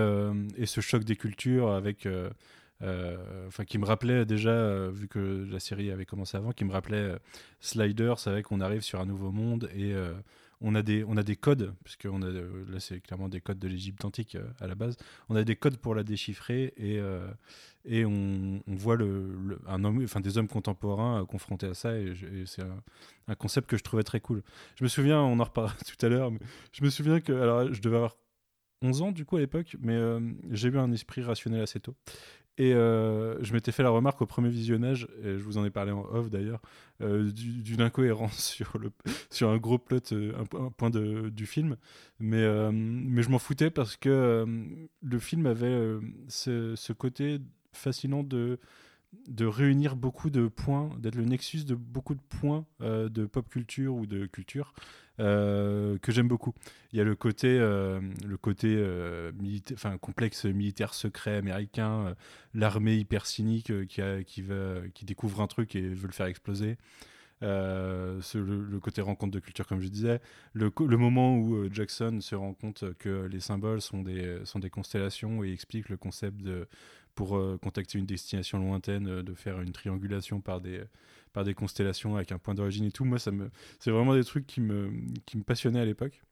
et 0.56 0.66
ce 0.66 0.80
choc 0.80 1.04
des 1.04 1.16
cultures 1.16 1.70
avec. 1.70 2.06
Euh, 2.82 3.46
Enfin, 3.46 3.64
qui 3.64 3.78
me 3.78 3.84
rappelait 3.84 4.24
déjà, 4.24 4.50
euh, 4.50 4.90
vu 4.92 5.08
que 5.08 5.46
la 5.50 5.60
série 5.60 5.90
avait 5.90 6.06
commencé 6.06 6.36
avant, 6.36 6.52
qui 6.52 6.64
me 6.64 6.72
rappelait 6.72 6.96
euh, 6.96 7.18
Sliders, 7.60 8.18
c'est 8.18 8.30
vrai 8.30 8.42
qu'on 8.42 8.60
arrive 8.60 8.82
sur 8.82 9.00
un 9.00 9.06
nouveau 9.06 9.30
monde 9.30 9.68
et 9.74 9.94
on, 10.60 10.74
a 10.74 10.82
des, 10.82 11.04
on 11.04 11.16
a 11.16 11.22
des 11.22 11.36
codes, 11.36 11.74
puisque 11.84 12.08
on 12.10 12.22
a, 12.22 12.30
là 12.30 12.80
c'est 12.80 13.00
clairement 13.00 13.28
des 13.28 13.40
codes 13.40 13.58
de 13.58 13.68
l'Égypte 13.68 14.04
antique 14.04 14.36
à 14.60 14.66
la 14.66 14.74
base, 14.74 14.96
on 15.28 15.36
a 15.36 15.44
des 15.44 15.56
codes 15.56 15.76
pour 15.76 15.94
la 15.94 16.02
déchiffrer 16.02 16.72
et, 16.76 17.00
et 17.84 18.04
on, 18.04 18.62
voit 18.66 18.96
le, 18.96 19.58
un 19.66 19.84
homme, 19.84 20.02
enfin, 20.02 20.20
des 20.20 20.38
hommes 20.38 20.48
contemporains 20.48 21.24
confrontés 21.26 21.66
à 21.66 21.74
ça 21.74 21.96
et, 21.98 22.14
c'est 22.46 22.62
un, 23.28 23.34
concept 23.34 23.68
que 23.68 23.76
je 23.76 23.82
trouvais 23.82 24.02
très 24.02 24.20
cool. 24.20 24.42
Je 24.76 24.84
me 24.84 24.88
souviens, 24.88 25.20
on 25.20 25.38
en 25.38 25.44
reparlera 25.44 25.74
tout 25.86 26.06
à 26.06 26.08
l'heure, 26.08 26.30
mais 26.30 26.40
je 26.72 26.84
me 26.84 26.90
souviens 26.90 27.20
que, 27.20 27.32
alors 27.32 27.72
je 27.72 27.80
devais 27.80 27.96
avoir 27.96 28.16
11 28.82 29.02
ans 29.02 29.12
du 29.12 29.24
coup 29.24 29.36
à 29.36 29.40
l'époque, 29.40 29.76
mais 29.80 29.98
j'ai 30.50 30.68
eu 30.68 30.78
un 30.78 30.90
esprit 30.90 31.22
rationnel 31.22 31.62
assez 31.62 31.80
tôt. 31.80 31.94
Et 32.58 32.74
euh, 32.74 33.42
je 33.42 33.52
m'étais 33.54 33.72
fait 33.72 33.82
la 33.82 33.90
remarque 33.90 34.20
au 34.22 34.26
premier 34.26 34.50
visionnage, 34.50 35.08
et 35.22 35.38
je 35.38 35.42
vous 35.42 35.56
en 35.58 35.64
ai 35.64 35.70
parlé 35.70 35.90
en 35.90 36.02
off 36.12 36.28
d'ailleurs, 36.30 36.60
euh, 37.00 37.30
du- 37.30 37.62
d'une 37.62 37.80
incohérence 37.80 38.38
sur, 38.52 38.78
le, 38.78 38.90
sur 39.30 39.48
un 39.50 39.56
gros 39.58 39.78
plot, 39.78 40.00
euh, 40.12 40.32
un, 40.38 40.44
po- 40.44 40.58
un 40.62 40.70
point 40.70 40.90
de, 40.90 41.30
du 41.30 41.46
film. 41.46 41.76
Mais, 42.20 42.46
mais 42.72 43.22
je 43.22 43.30
m'en 43.30 43.38
foutais 43.38 43.70
parce 43.70 43.96
que 43.96 44.44
le 45.02 45.18
film 45.18 45.46
avait 45.46 45.98
ce 46.28 46.92
côté 46.92 47.40
fascinant 47.72 48.22
de, 48.22 48.58
de 49.28 49.46
réunir 49.46 49.96
beaucoup 49.96 50.30
de 50.30 50.48
points, 50.48 50.90
d'être 50.98 51.14
le 51.14 51.24
nexus 51.24 51.64
de 51.64 51.74
beaucoup 51.74 52.14
de 52.14 52.20
points 52.20 52.66
euh, 52.80 53.08
de 53.08 53.26
pop 53.26 53.48
culture 53.48 53.94
ou 53.94 54.06
de 54.06 54.26
culture 54.26 54.74
euh, 55.20 55.98
que 55.98 56.12
j'aime 56.12 56.28
beaucoup. 56.28 56.54
Il 56.92 56.98
y 56.98 57.00
a 57.00 57.04
le 57.04 57.14
côté, 57.14 57.48
euh, 57.48 58.00
le 58.26 58.36
côté 58.36 58.82
complexe 60.00 60.44
militaire 60.46 60.94
secret 60.94 61.36
américain, 61.36 62.14
l'armée 62.54 62.96
hyper 62.96 63.26
cynique 63.26 63.86
qui, 63.86 64.02
qui, 64.26 64.44
qui 64.94 65.04
découvre 65.04 65.40
un 65.40 65.46
truc 65.46 65.76
et 65.76 65.88
veut 65.88 66.06
le 66.06 66.12
faire 66.12 66.26
exploser. 66.26 66.76
Le, 67.42 68.78
côté 68.78 69.00
rencontre 69.00 69.32
de 69.32 69.40
culture, 69.40 69.66
comme 69.66 69.80
je 69.80 69.88
disais, 69.88 70.20
le, 70.52 70.70
le 70.78 70.96
moment 70.96 71.36
où 71.36 71.68
Jackson 71.72 72.18
se 72.20 72.34
rend 72.34 72.54
compte 72.54 72.84
que 72.98 73.26
les 73.26 73.40
symboles 73.40 73.80
sont 73.80 74.02
des, 74.02 74.40
sont 74.44 74.60
des 74.60 74.70
constellations 74.70 75.42
et 75.42 75.52
explique 75.52 75.88
le 75.88 75.96
concept 75.96 76.40
de, 76.40 76.68
pour 77.14 77.36
euh, 77.36 77.58
contacter 77.62 77.98
une 77.98 78.06
destination 78.06 78.58
lointaine, 78.58 79.08
euh, 79.08 79.22
de 79.22 79.34
faire 79.34 79.60
une 79.60 79.72
triangulation 79.72 80.40
par 80.40 80.60
des, 80.60 80.82
par 81.32 81.44
des 81.44 81.54
constellations 81.54 82.16
avec 82.16 82.32
un 82.32 82.38
point 82.38 82.54
d'origine 82.54 82.84
et 82.84 82.92
tout. 82.92 83.04
Moi, 83.04 83.18
c'est 83.18 83.90
vraiment 83.90 84.14
des 84.14 84.24
trucs 84.24 84.46
qui 84.46 84.60
me, 84.60 84.90
qui 85.26 85.36
me 85.36 85.42
passionnaient 85.42 85.80
à 85.80 85.84
l'époque. 85.84 86.22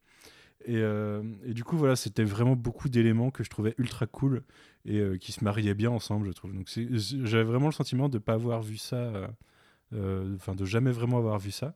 Et, 0.66 0.76
euh, 0.76 1.22
et 1.44 1.54
du 1.54 1.64
coup, 1.64 1.76
voilà, 1.76 1.96
c'était 1.96 2.24
vraiment 2.24 2.54
beaucoup 2.54 2.88
d'éléments 2.88 3.30
que 3.30 3.42
je 3.42 3.50
trouvais 3.50 3.74
ultra 3.78 4.06
cool 4.06 4.42
et 4.84 4.98
euh, 4.98 5.16
qui 5.16 5.32
se 5.32 5.42
mariaient 5.42 5.74
bien 5.74 5.90
ensemble, 5.90 6.26
je 6.26 6.32
trouve. 6.32 6.52
Donc, 6.52 6.68
j'avais 6.68 7.44
vraiment 7.44 7.66
le 7.66 7.72
sentiment 7.72 8.08
de 8.08 8.18
ne 8.18 8.22
pas 8.22 8.34
avoir 8.34 8.62
vu 8.62 8.76
ça, 8.76 8.96
euh, 8.96 9.28
euh, 9.94 10.34
enfin, 10.36 10.54
de 10.54 10.64
jamais 10.64 10.90
vraiment 10.90 11.18
avoir 11.18 11.38
vu 11.38 11.50
ça. 11.50 11.74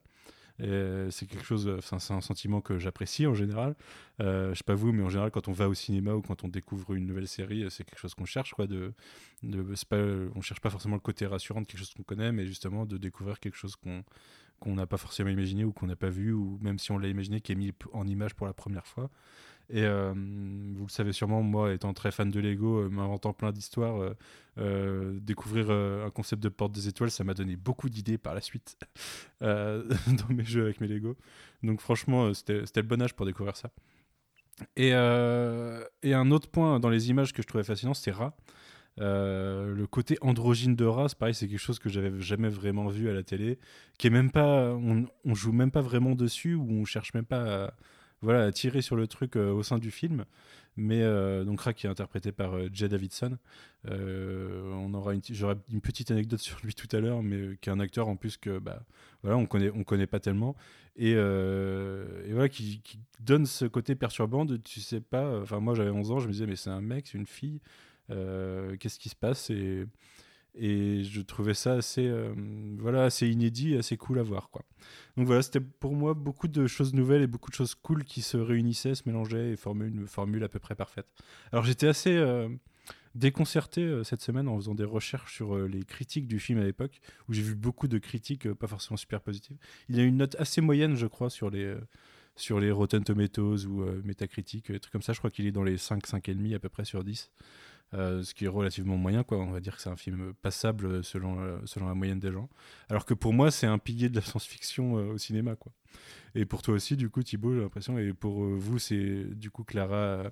Et 0.61 1.09
c'est 1.11 1.27
quelque 1.27 1.45
chose, 1.45 1.69
enfin, 1.79 1.99
c'est 1.99 2.15
un 2.15 2.21
sentiment 2.21 2.61
que 2.61 2.79
j'apprécie 2.79 3.27
en 3.27 3.35
général. 3.35 3.75
Euh, 4.21 4.51
je 4.51 4.59
sais 4.59 4.65
pas 4.65 4.75
vous, 4.75 4.93
mais 4.93 5.03
en 5.03 5.09
général, 5.09 5.31
quand 5.33 5.49
on 5.49 5.53
va 5.53 5.69
au 5.69 5.75
cinéma 5.75 6.15
ou 6.15 6.23
quand 6.23 6.45
on 6.45 6.49
découvre 6.49 6.95
une 6.95 7.07
nouvelle 7.07 7.27
série, 7.27 7.67
c'est 7.71 7.83
quelque 7.85 7.99
chose 7.99 8.15
qu'on 8.15 8.25
cherche, 8.25 8.55
quoi. 8.55 8.67
De, 8.67 8.93
de, 9.43 9.65
pas, 9.89 9.97
on 10.37 10.41
cherche 10.43 10.61
pas 10.61 10.71
forcément 10.71 10.95
le 10.95 11.01
côté 11.01 11.27
rassurant 11.27 11.61
de 11.61 11.67
quelque 11.67 11.81
chose 11.81 11.93
qu'on 11.95 12.05
connaît, 12.05 12.31
mais 12.31 12.47
justement 12.47 12.87
de 12.87 12.97
découvrir 12.99 13.41
quelque 13.41 13.57
chose 13.57 13.75
qu'on 13.77 14.05
qu'on 14.61 14.75
n'a 14.75 14.87
pas 14.87 14.97
forcément 14.97 15.31
imaginé 15.31 15.65
ou 15.65 15.73
qu'on 15.73 15.87
n'a 15.87 15.97
pas 15.97 16.09
vu, 16.09 16.33
ou 16.33 16.59
même 16.63 16.79
si 16.79 16.91
on 16.93 16.99
l'a 16.99 17.09
imaginé, 17.09 17.41
qui 17.41 17.53
est 17.53 17.57
mis 17.57 17.73
en 17.93 18.07
image 18.07 18.35
pour 18.35 18.47
la 18.47 18.55
première 18.55 18.87
fois. 18.87 19.11
Et 19.71 19.83
euh, 19.83 20.13
vous 20.13 20.85
le 20.85 20.91
savez 20.91 21.13
sûrement, 21.13 21.43
moi, 21.43 21.73
étant 21.73 21.95
très 21.95 22.11
fan 22.11 22.31
de 22.31 22.39
Lego, 22.39 22.81
euh, 22.81 22.89
m'inventant 22.89 23.33
plein 23.33 23.51
d'histoires, 23.51 24.15
euh, 24.59 25.19
découvrir 25.21 25.71
un 25.71 26.11
concept 26.11 26.43
de 26.43 26.49
porte 26.49 26.73
des 26.73 26.89
étoiles, 26.89 27.11
ça 27.11 27.25
m'a 27.25 27.35
donné 27.35 27.57
beaucoup 27.57 27.89
d'idées 27.89 28.19
par 28.19 28.35
la 28.35 28.41
suite 28.41 28.77
dans 29.41 30.29
mes 30.31 30.45
jeux 30.45 30.65
avec 30.65 30.81
mes 30.81 30.89
Lego. 30.89 31.17
Donc 31.63 31.81
franchement, 31.81 32.33
c'était 32.35 32.63
le 32.77 32.83
bon 32.83 33.01
âge 33.01 33.15
pour 33.15 33.27
découvrir 33.27 33.57
ça. 33.57 33.71
Et, 34.77 34.93
un 34.93 36.31
autre 36.31 36.49
point 36.51 36.79
dans 36.79 36.91
les 36.91 37.11
images 37.11 37.33
que 37.33 37.43
je 37.43 37.47
trouvais 37.47 37.65
fascinant, 37.65 37.95
c'était 37.95 38.13
Ra. 38.13 38.37
Le 38.99 39.87
côté 39.87 40.19
androgyne 40.21 40.77
de 40.77 40.85
Ra, 40.85 41.09
c'est 41.09 41.19
pareil, 41.19 41.35
c'est 41.35 41.49
quelque 41.49 41.59
chose 41.59 41.79
que 41.79 41.89
j'avais 41.89 42.21
jamais 42.21 42.51
vraiment 42.51 42.89
vu 42.89 43.09
à 43.09 43.15
la 43.15 43.23
télé, 43.23 43.59
qui 43.99 44.09
est 44.09 44.37
on, 44.37 45.07
on 45.25 45.35
joue 45.35 45.53
même 45.53 45.71
pas 45.71 45.81
vraiment 45.81 46.15
dessus, 46.15 46.55
ou 46.55 46.71
on 46.71 46.85
cherche 46.85 47.15
même 47.15 47.25
pas 47.25 47.65
à, 47.65 47.75
voilà, 48.25 48.45
à 48.45 48.53
tirer 48.53 48.83
sur 48.83 48.97
le 48.97 49.07
truc 49.07 49.37
euh, 49.37 49.53
au 49.53 49.63
sein 49.63 49.79
du 49.79 49.91
film. 49.91 50.25
Mais 50.77 51.03
euh, 51.03 51.45
donc 51.45 51.61
Ra 51.61 51.73
qui 51.73 51.87
est 51.87 51.91
interprété 51.91 52.33
par 52.33 52.57
euh, 52.57 52.69
Jay 52.73 52.89
Davidson, 52.89 53.39
on 53.87 54.93
aura 54.95 55.15
une, 55.15 55.21
j'aurai 55.31 55.55
une 55.71 55.81
petite 55.81 56.11
anecdote 56.11 56.41
sur 56.41 56.59
lui 56.65 56.75
tout 56.75 56.89
à 56.97 57.01
l'heure, 57.01 57.23
mais 57.23 57.57
qui 57.61 57.69
est 57.69 57.73
un 57.73 57.79
acteur 57.79 58.09
en 58.09 58.17
plus 58.17 58.37
que 58.37 58.59
bah 58.59 58.83
voilà 59.23 59.37
on 59.37 59.47
connaît 59.47 59.71
on 59.71 59.85
connaît 59.85 60.07
pas 60.09 60.21
tellement 60.21 60.57
et, 60.97 61.15
voilà 61.15 62.49
qui, 62.49 62.81
donne 63.21 63.47
ce 63.47 63.67
côté 63.67 63.95
perturbant 63.95 64.45
de 64.45 64.57
tu 64.57 64.81
sais 64.81 65.01
pas. 65.01 65.41
Enfin 65.41 65.61
moi 65.61 65.75
j'avais 65.75 65.91
11 65.91 66.11
ans, 66.11 66.19
je 66.19 66.27
me 66.27 66.33
disais 66.33 66.47
mais 66.47 66.57
c'est 66.57 66.71
un 66.71 66.81
mec, 66.81 67.07
c'est 67.07 67.19
une 67.19 67.27
fille, 67.27 67.61
qu'est-ce 68.09 68.99
qui 68.99 69.11
se 69.11 69.17
passe? 69.17 69.51
Et 69.51 69.87
et 70.55 71.03
je 71.05 71.21
trouvais 71.21 71.55
ça 71.55 71.75
assez 71.75 72.07
euh, 72.07 72.33
voilà 72.79 73.05
assez 73.05 73.29
inédit, 73.29 73.77
assez 73.77 73.97
cool 73.97 74.19
à 74.19 74.23
voir 74.23 74.51
quoi. 74.51 74.63
Donc 75.17 75.27
voilà, 75.27 75.43
c'était 75.43 75.61
pour 75.61 75.95
moi 75.95 76.15
beaucoup 76.15 76.49
de 76.49 76.67
choses 76.67 76.95
nouvelles 76.95 77.23
et 77.23 77.27
beaucoup 77.27 77.51
de 77.51 77.57
choses 77.57 77.75
cool 77.75 78.05
qui 78.05 78.23
se 78.23 78.37
réunissaient, 78.37 78.95
se 78.95 79.03
mélangeaient 79.07 79.53
et 79.53 79.57
formaient 79.57 79.89
une 79.89 80.07
formule 80.07 80.45
à 80.45 80.49
peu 80.49 80.59
près 80.59 80.75
parfaite. 80.75 81.07
Alors 81.53 81.65
j'étais 81.65 81.87
assez 81.89 82.17
euh, 82.17 82.49
déconcerté 83.15 83.83
euh, 83.83 84.05
cette 84.05 84.23
semaine 84.23 84.49
en 84.49 84.57
faisant 84.57 84.75
des 84.75 84.85
recherches 84.85 85.35
sur 85.35 85.55
euh, 85.55 85.69
les 85.69 85.85
critiques 85.85 86.27
du 86.27 86.41
film 86.41 86.59
à 86.59 86.65
l'époque, 86.65 87.01
où 87.29 87.33
j'ai 87.33 87.43
vu 87.43 87.55
beaucoup 87.55 87.89
de 87.89 87.99
critiques 87.99 88.53
pas 88.53 88.67
forcément 88.67 88.97
super 88.97 89.21
positives. 89.21 89.57
Il 89.89 89.97
y 89.97 90.01
a 90.01 90.05
une 90.05 90.17
note 90.17 90.37
assez 90.39 90.61
moyenne, 90.61 90.97
je 90.97 91.07
crois, 91.07 91.31
sur 91.31 91.51
les, 91.51 91.77
sur 92.37 92.59
les 92.59 92.71
Rotten 92.71 93.05
Tomatoes 93.05 93.67
ou 93.67 93.83
euh, 93.83 94.01
Metacritic, 94.05 94.71
des 94.71 94.81
trucs 94.81 94.93
comme 94.93 95.03
ça. 95.03 95.13
Je 95.13 95.19
crois 95.19 95.31
qu'il 95.31 95.47
est 95.47 95.53
dans 95.53 95.63
les 95.63 95.79
5, 95.79 96.07
5,5 96.07 96.55
à 96.55 96.59
peu 96.59 96.69
près 96.69 96.85
sur 96.85 97.05
10. 97.05 97.31
Euh, 97.95 98.25
ce 98.25 98.35
qui 98.35 98.45
est 98.47 98.49
relativement 98.49 98.97
moyen, 98.97 99.23
quoi. 99.23 99.39
On 99.39 99.53
va 99.53 99.61
dire 99.61 99.77
que 99.77 99.81
c'est 99.83 99.89
un 99.89 99.97
film 99.97 100.35
passable 100.43 101.05
selon, 101.05 101.41
euh, 101.41 101.59
selon 101.65 101.87
la 101.87 101.95
moyenne 101.95 102.19
des 102.19 102.33
gens. 102.33 102.49
Alors 102.89 103.05
que 103.05 103.15
pour 103.15 103.33
moi, 103.33 103.53
c'est 103.53 103.67
un 103.69 103.79
pilier 103.79 104.09
de 104.09 104.17
la 104.17 104.21
science-fiction 104.23 104.99
euh, 104.99 105.13
au 105.13 105.19
cinéma, 105.19 105.55
quoi. 105.55 105.71
Et 106.35 106.45
pour 106.45 106.63
toi 106.63 106.75
aussi, 106.75 106.97
du 106.97 107.09
coup, 107.09 107.23
Thibaut, 107.23 107.55
j'ai 107.55 107.61
l'impression. 107.61 107.97
Et 107.99 108.13
pour 108.13 108.43
euh, 108.43 108.57
vous, 108.59 108.81
c'est 108.81 109.25
du 109.37 109.51
coup 109.53 109.63
Clara 109.63 109.95
euh, 109.97 110.31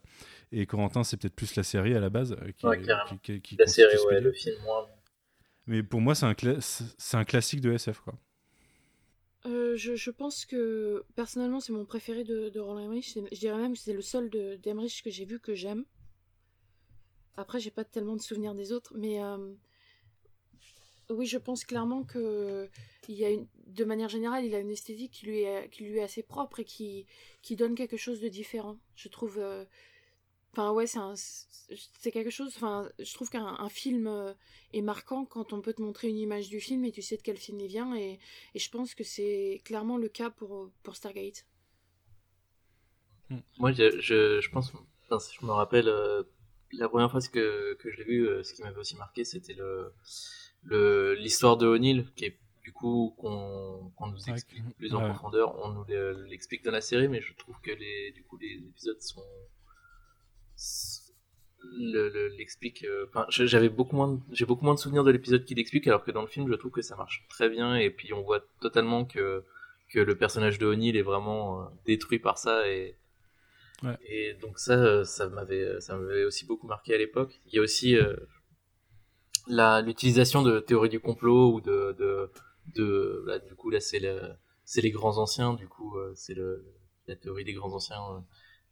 et 0.51 0.67
Corentin, 0.67 1.05
c'est 1.05 1.17
peut-être 1.17 1.37
plus 1.37 1.55
la 1.55 1.63
série 1.63 1.95
à 1.95 2.01
la 2.01 2.11
base. 2.11 2.33
euh, 2.33 2.51
qui, 2.51 2.67
Ouais, 2.67 2.83
qui- 3.09 3.19
qui- 3.21 3.41
qui 3.41 3.57
La 3.57 3.69
série, 3.69 3.97
ouais, 4.09 4.21
le 4.21 4.33
film, 4.33 4.57
moi. 4.65 4.91
Mais 5.69 5.85
pour 5.85 6.01
moi, 6.01 6.17
c'est 6.17 6.27
un, 6.27 6.33
cla- 6.33 6.61
c'est 6.99 7.17
un 7.17 7.25
classique 7.25 7.61
de 7.61 7.73
SF, 7.73 8.01
quoi. 8.01 8.15
Euh, 9.47 9.77
je, 9.77 9.95
je 9.97 10.11
pense 10.11 10.47
que 10.47 11.05
personnellement 11.17 11.59
c'est 11.59 11.73
mon 11.73 11.85
préféré 11.85 12.23
de, 12.23 12.49
de 12.49 12.61
Roland 12.61 12.81
Emmerich. 12.81 13.17
Je 13.33 13.39
dirais 13.39 13.59
même 13.59 13.73
que 13.73 13.79
c'est 13.79 13.93
le 13.93 14.01
seul 14.03 14.31
de- 14.31 14.57
d'Emmerich 14.57 15.03
que 15.05 15.11
j'ai 15.11 15.25
vu 15.25 15.41
que 15.41 15.55
j'aime. 15.55 15.85
Après 17.37 17.61
j'ai 17.61 17.71
pas 17.71 17.85
tellement 17.85 18.17
de 18.17 18.23
souvenirs 18.23 18.55
des 18.55 18.73
autres, 18.73 18.93
mais 18.97 19.23
euh, 19.23 19.53
oui 21.11 21.27
je 21.27 21.39
pense 21.39 21.65
clairement 21.65 22.05
que 22.05 22.69
il 23.09 23.15
y 23.17 23.25
a 23.25 23.31
une, 23.31 23.47
de 23.67 23.85
manière 23.85 24.09
générale 24.09 24.45
il 24.45 24.55
a 24.55 24.59
une 24.61 24.71
esthétique 24.71 25.13
qui 25.13 25.27
lui 25.27 25.41
est, 25.43 25.69
qui 25.71 25.85
lui 25.85 25.99
est 25.99 26.03
assez 26.03 26.23
propre 26.23 26.61
et 26.61 26.65
qui, 26.65 27.07
qui 27.43 27.57
donne 27.57 27.75
quelque 27.75 27.97
chose 27.97 28.21
de 28.21 28.29
différent. 28.29 28.79
Je 28.97 29.09
trouve. 29.09 29.39
euh, 29.39 29.65
Enfin 30.55 30.71
ouais 30.73 30.87
c'est 30.87 32.11
quelque 32.13 32.31
chose. 32.31 32.53
Enfin 32.57 32.89
je 32.99 33.15
trouve 33.15 33.31
qu'un 33.31 33.47
un 33.59 33.69
film 33.71 34.07
euh, 34.07 34.35
est 34.75 34.83
marquant 34.83 35.25
quand 35.25 35.53
on 35.55 35.63
peut 35.63 35.73
te 35.73 35.81
montrer 35.83 36.09
une 36.09 36.19
image 36.19 36.49
du 36.51 36.61
film 36.61 36.85
et 36.85 36.93
tu 36.93 37.01
sais 37.03 37.17
de 37.17 37.23
quel 37.23 37.39
film 37.39 37.59
il 37.61 37.69
vient 37.69 37.95
et, 37.97 38.19
et 38.55 38.59
je 38.59 38.71
pense 38.71 38.95
que 38.95 39.03
c'est 39.05 39.63
clairement 39.65 39.97
le 39.97 40.09
cas 40.09 40.29
pour, 40.31 40.71
pour 40.83 40.95
Stargate. 40.97 41.47
Moi, 43.59 43.73
je, 43.73 43.99
je, 44.01 44.51
pense, 44.51 44.73
je 45.11 45.47
me 45.47 45.53
rappelle, 45.53 45.89
la 46.79 46.89
première 46.89 47.11
fois 47.11 47.21
que, 47.21 47.75
que 47.75 47.91
je 47.91 47.99
l'ai 47.99 48.05
vu, 48.05 48.29
euh, 48.29 48.43
ce 48.43 48.55
qui 48.55 48.63
m'avait 48.63 48.79
aussi 48.79 48.97
marqué, 48.97 49.25
c'était 49.25 49.55
le, 49.55 49.93
le, 50.65 51.15
l'histoire 51.15 51.57
de 51.57 51.67
O'Neill, 51.67 52.07
qui 52.17 52.27
est, 52.27 52.39
du 52.65 52.73
coup, 52.73 53.15
qu'on, 53.19 53.93
qu'on 53.97 54.07
nous 54.09 54.23
Ouais, 54.27 54.33
explique 54.33 54.63
plus 54.77 54.95
en 54.95 55.03
ouais. 55.03 55.09
profondeur. 55.11 55.59
On 55.65 55.71
nous 55.71 55.85
le- 55.89 56.25
l'explique 56.25 56.65
dans 56.65 56.71
la 56.71 56.81
série, 56.81 57.09
mais 57.09 57.21
je 57.21 57.35
trouve 57.35 57.61
que 57.61 57.71
les, 57.73 58.13
du 58.13 58.23
coup, 58.25 58.39
les 58.39 58.55
épisodes 58.55 59.01
sont, 59.01 59.23
le, 61.79 62.09
le- 62.09 62.29
l'explique, 62.37 62.85
euh, 62.85 63.07
j'avais 63.29 63.69
beaucoup 63.69 63.97
moins, 63.97 64.09
de- 64.15 64.21
j'ai 64.33 64.45
beaucoup 64.47 64.65
moins 64.65 64.75
de 64.75 64.79
souvenirs 64.81 65.05
de 65.05 65.11
l'épisode 65.11 65.45
qui 65.45 65.55
l'explique, 65.55 65.87
alors 65.87 66.05
que 66.05 66.11
dans 66.11 66.23
le 66.23 66.27
film, 66.29 66.49
je 66.49 66.55
trouve 66.55 66.71
que 66.73 66.83
ça 66.83 66.97
marche 66.97 67.25
très 67.29 67.49
bien, 67.49 67.77
et 67.77 67.91
puis 67.91 68.13
on 68.13 68.23
voit 68.23 68.41
totalement 68.61 69.05
que, 69.05 69.45
que 69.91 70.01
le 70.01 70.17
personnage 70.17 70.59
de 70.59 70.67
O'Neill 70.67 70.97
est 70.97 71.03
vraiment 71.03 71.63
euh, 71.63 71.67
détruit 71.87 72.19
par 72.19 72.39
ça, 72.39 72.69
et, 72.69 72.97
Et 74.07 74.35
donc 74.35 74.59
ça, 74.59 75.05
ça 75.05 75.29
m'avait, 75.29 75.81
ça 75.81 75.97
m'avait 75.97 76.25
aussi 76.25 76.47
beaucoup 76.47 76.67
marqué 76.67 76.95
à 76.95 76.99
l'époque. 76.99 77.41
Il 77.47 77.55
y 77.55 77.59
a 77.59 77.63
aussi 77.63 77.97
la 79.49 79.81
l'utilisation 79.83 80.43
de 80.43 80.61
théories 80.61 80.89
du 80.89 81.01
complot 81.01 81.55
ou 81.55 81.61
de 81.61 81.95
de, 81.99 82.31
de 82.77 83.25
bah, 83.27 83.39
du 83.39 83.55
coup 83.55 83.71
là 83.71 83.81
c'est 83.81 83.99
le, 83.99 84.21
c'est 84.65 84.83
les 84.83 84.93
grands 84.93 85.19
anciens 85.19 85.55
du 85.55 85.67
coup 85.67 85.97
c'est 86.15 86.35
le 86.35 86.65
la 87.09 87.17
théorie 87.17 87.45
des 87.45 87.53
grands 87.53 87.73
anciens 87.73 88.25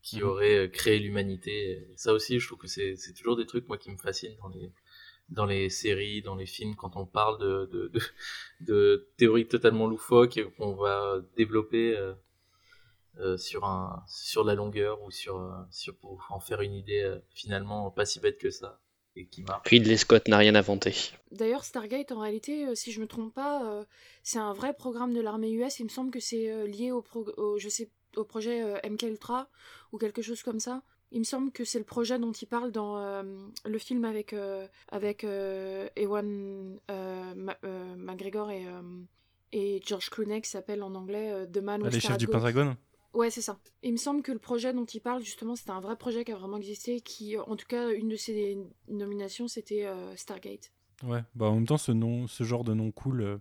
qui 0.02 0.18
mhm. 0.18 0.24
aurait 0.24 0.70
créé 0.72 0.98
l'humanité. 0.98 1.86
Ça 1.96 2.12
aussi, 2.12 2.38
je 2.38 2.46
trouve 2.46 2.58
que 2.58 2.68
c'est 2.68 2.96
toujours 3.16 3.36
des 3.36 3.46
trucs 3.46 3.68
moi 3.68 3.78
qui 3.78 3.90
me 3.90 3.96
fascinent 3.96 4.36
dans 4.40 4.48
les 4.48 4.72
dans 5.28 5.46
les 5.46 5.70
séries, 5.70 6.22
dans 6.22 6.34
les 6.34 6.46
films, 6.46 6.74
quand 6.74 6.96
on 6.96 7.06
parle 7.06 7.38
de, 7.38 7.66
de, 7.66 7.86
de, 7.86 8.00
de 8.62 9.08
théories 9.16 9.46
totalement 9.46 9.86
loufoques 9.86 10.40
qu'on 10.56 10.74
va 10.74 11.20
développer 11.36 11.96
euh, 11.96 12.14
euh, 13.18 13.36
sur, 13.36 13.64
un, 13.64 14.02
sur 14.06 14.44
la 14.44 14.54
longueur 14.54 15.02
ou 15.02 15.10
sur, 15.10 15.36
euh, 15.36 15.50
sur 15.70 15.96
pour 15.96 16.24
en 16.30 16.40
faire 16.40 16.60
une 16.60 16.74
idée 16.74 17.02
euh, 17.02 17.18
finalement 17.34 17.90
pas 17.90 18.06
si 18.06 18.20
bête 18.20 18.38
que 18.38 18.50
ça 18.50 18.80
et 19.16 19.26
qui 19.26 19.42
marche. 19.42 19.68
Ridley 19.68 19.96
Scott 19.96 20.28
n'a 20.28 20.38
rien 20.38 20.54
inventé. 20.54 20.94
D'ailleurs, 21.32 21.64
Stargate, 21.64 22.12
en 22.12 22.20
réalité, 22.20 22.74
si 22.76 22.92
je 22.92 23.00
me 23.00 23.06
trompe 23.06 23.34
pas, 23.34 23.84
c'est 24.22 24.38
un 24.38 24.52
vrai 24.52 24.72
programme 24.72 25.12
de 25.12 25.20
l'armée 25.20 25.50
US. 25.50 25.80
Il 25.80 25.84
me 25.84 25.88
semble 25.88 26.12
que 26.12 26.20
c'est 26.20 26.66
lié 26.68 26.92
au, 26.92 27.04
au, 27.14 27.58
je 27.58 27.68
sais, 27.68 27.90
au 28.16 28.22
projet 28.22 28.80
MK 28.88 29.02
Ultra 29.02 29.48
ou 29.90 29.98
quelque 29.98 30.22
chose 30.22 30.44
comme 30.44 30.60
ça. 30.60 30.82
Il 31.12 31.18
me 31.18 31.24
semble 31.24 31.50
que 31.50 31.64
c'est 31.64 31.78
le 31.78 31.84
projet 31.84 32.18
dont 32.18 32.30
il 32.30 32.46
parle 32.46 32.70
dans 32.70 32.98
euh, 32.98 33.22
le 33.64 33.78
film 33.78 34.04
avec, 34.04 34.32
euh, 34.32 34.66
avec 34.92 35.24
euh, 35.24 35.88
Ewan 35.96 36.78
McGregor 37.96 38.50
et, 38.52 38.64
et 39.52 39.82
George 39.84 40.08
Clooney 40.10 40.40
qui 40.40 40.50
s'appelle 40.50 40.84
en 40.84 40.94
anglais 40.94 41.46
The 41.52 41.58
Man 41.58 41.82
with 41.82 41.92
Les 41.92 42.00
chefs 42.00 42.16
du 42.16 42.28
Pentagon 42.28 42.76
Ouais, 43.12 43.30
c'est 43.30 43.42
ça. 43.42 43.58
Il 43.82 43.92
me 43.92 43.96
semble 43.96 44.22
que 44.22 44.32
le 44.32 44.38
projet 44.38 44.72
dont 44.72 44.84
il 44.84 45.00
parle, 45.00 45.22
justement, 45.22 45.56
c'était 45.56 45.70
un 45.70 45.80
vrai 45.80 45.96
projet 45.96 46.24
qui 46.24 46.32
a 46.32 46.36
vraiment 46.36 46.56
existé, 46.56 47.00
qui, 47.00 47.36
en 47.36 47.56
tout 47.56 47.66
cas, 47.66 47.90
une 47.90 48.08
de 48.08 48.16
ses 48.16 48.56
nominations, 48.88 49.48
c'était 49.48 49.86
Stargate. 50.16 50.72
Ouais, 51.02 51.22
bah 51.34 51.46
en 51.46 51.54
même 51.54 51.66
temps, 51.66 51.78
ce, 51.78 51.92
nom, 51.92 52.26
ce 52.26 52.44
genre 52.44 52.62
de 52.62 52.74
nom 52.74 52.92
cool, 52.92 53.40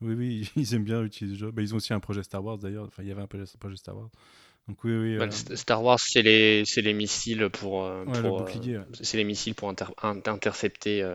oui, 0.00 0.14
oui, 0.14 0.50
ils 0.56 0.74
aiment 0.74 0.84
bien 0.84 1.02
utiliser. 1.02 1.50
Bah, 1.50 1.62
ils 1.62 1.74
ont 1.74 1.78
aussi 1.78 1.92
un 1.92 2.00
projet 2.00 2.22
Star 2.22 2.44
Wars 2.44 2.58
d'ailleurs, 2.58 2.86
enfin, 2.86 3.02
il 3.02 3.08
y 3.08 3.12
avait 3.12 3.22
un 3.22 3.26
projet 3.26 3.46
Star 3.76 3.96
Wars. 3.96 4.10
Donc 4.68 4.84
oui, 4.84 4.96
oui. 4.96 5.16
Bah, 5.16 5.24
euh, 5.24 5.56
Star 5.56 5.82
Wars, 5.82 5.98
c'est 5.98 6.22
les, 6.22 6.64
c'est 6.66 6.82
les 6.82 6.92
missiles 6.92 7.48
pour, 7.50 7.84
euh, 7.84 8.04
pour 8.04 8.42
euh, 8.42 8.84
c'est 9.00 9.16
les 9.16 9.24
missiles 9.24 9.54
pour 9.54 9.70
intercepter 9.70 11.08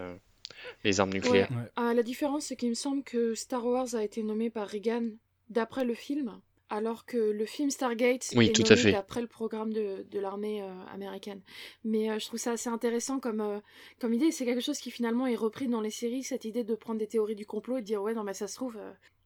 les 0.84 1.00
armes 1.00 1.14
nucléaires. 1.14 1.50
Ah, 1.76 1.94
la 1.94 2.04
différence, 2.04 2.46
c'est 2.46 2.56
qu'il 2.56 2.70
me 2.70 2.74
semble 2.74 3.04
que 3.04 3.36
Star 3.36 3.66
Wars 3.66 3.94
a 3.94 4.04
été 4.04 4.24
nommé 4.24 4.50
par 4.50 4.68
Reagan 4.68 5.04
d'après 5.50 5.86
le 5.86 5.94
film, 5.94 6.40
alors 6.76 7.06
que 7.06 7.18
le 7.18 7.46
film 7.46 7.70
Stargate 7.70 8.34
oui, 8.36 8.48
est 8.48 8.52
tout 8.54 8.64
nommé 8.64 8.92
d'après 8.92 9.22
le 9.22 9.28
programme 9.28 9.74
de, 9.74 10.06
de 10.10 10.20
l'armée 10.20 10.62
américaine. 10.92 11.42
Mais 11.84 12.20
je 12.20 12.26
trouve 12.26 12.40
ça 12.40 12.52
assez 12.52 12.70
intéressant 12.70 13.20
comme, 13.20 13.62
comme 14.00 14.14
idée. 14.14 14.32
C'est 14.32 14.46
quelque 14.46 14.62
chose 14.62 14.80
qui 14.80 14.92
finalement 14.92 15.28
est 15.28 15.36
repris 15.36 15.68
dans 15.68 15.82
les 15.82 15.92
séries, 15.92 16.24
cette 16.24 16.46
idée 16.46 16.64
de 16.64 16.76
prendre 16.76 17.00
des 17.00 17.08
théories 17.08 17.36
du 17.36 17.46
complot 17.46 17.78
et 17.78 17.82
de 17.82 17.86
dire 17.86 18.02
ouais 18.02 18.14
non 18.14 18.24
mais 18.24 18.34
ça 18.34 18.48
se 18.48 18.56
trouve 18.56 18.78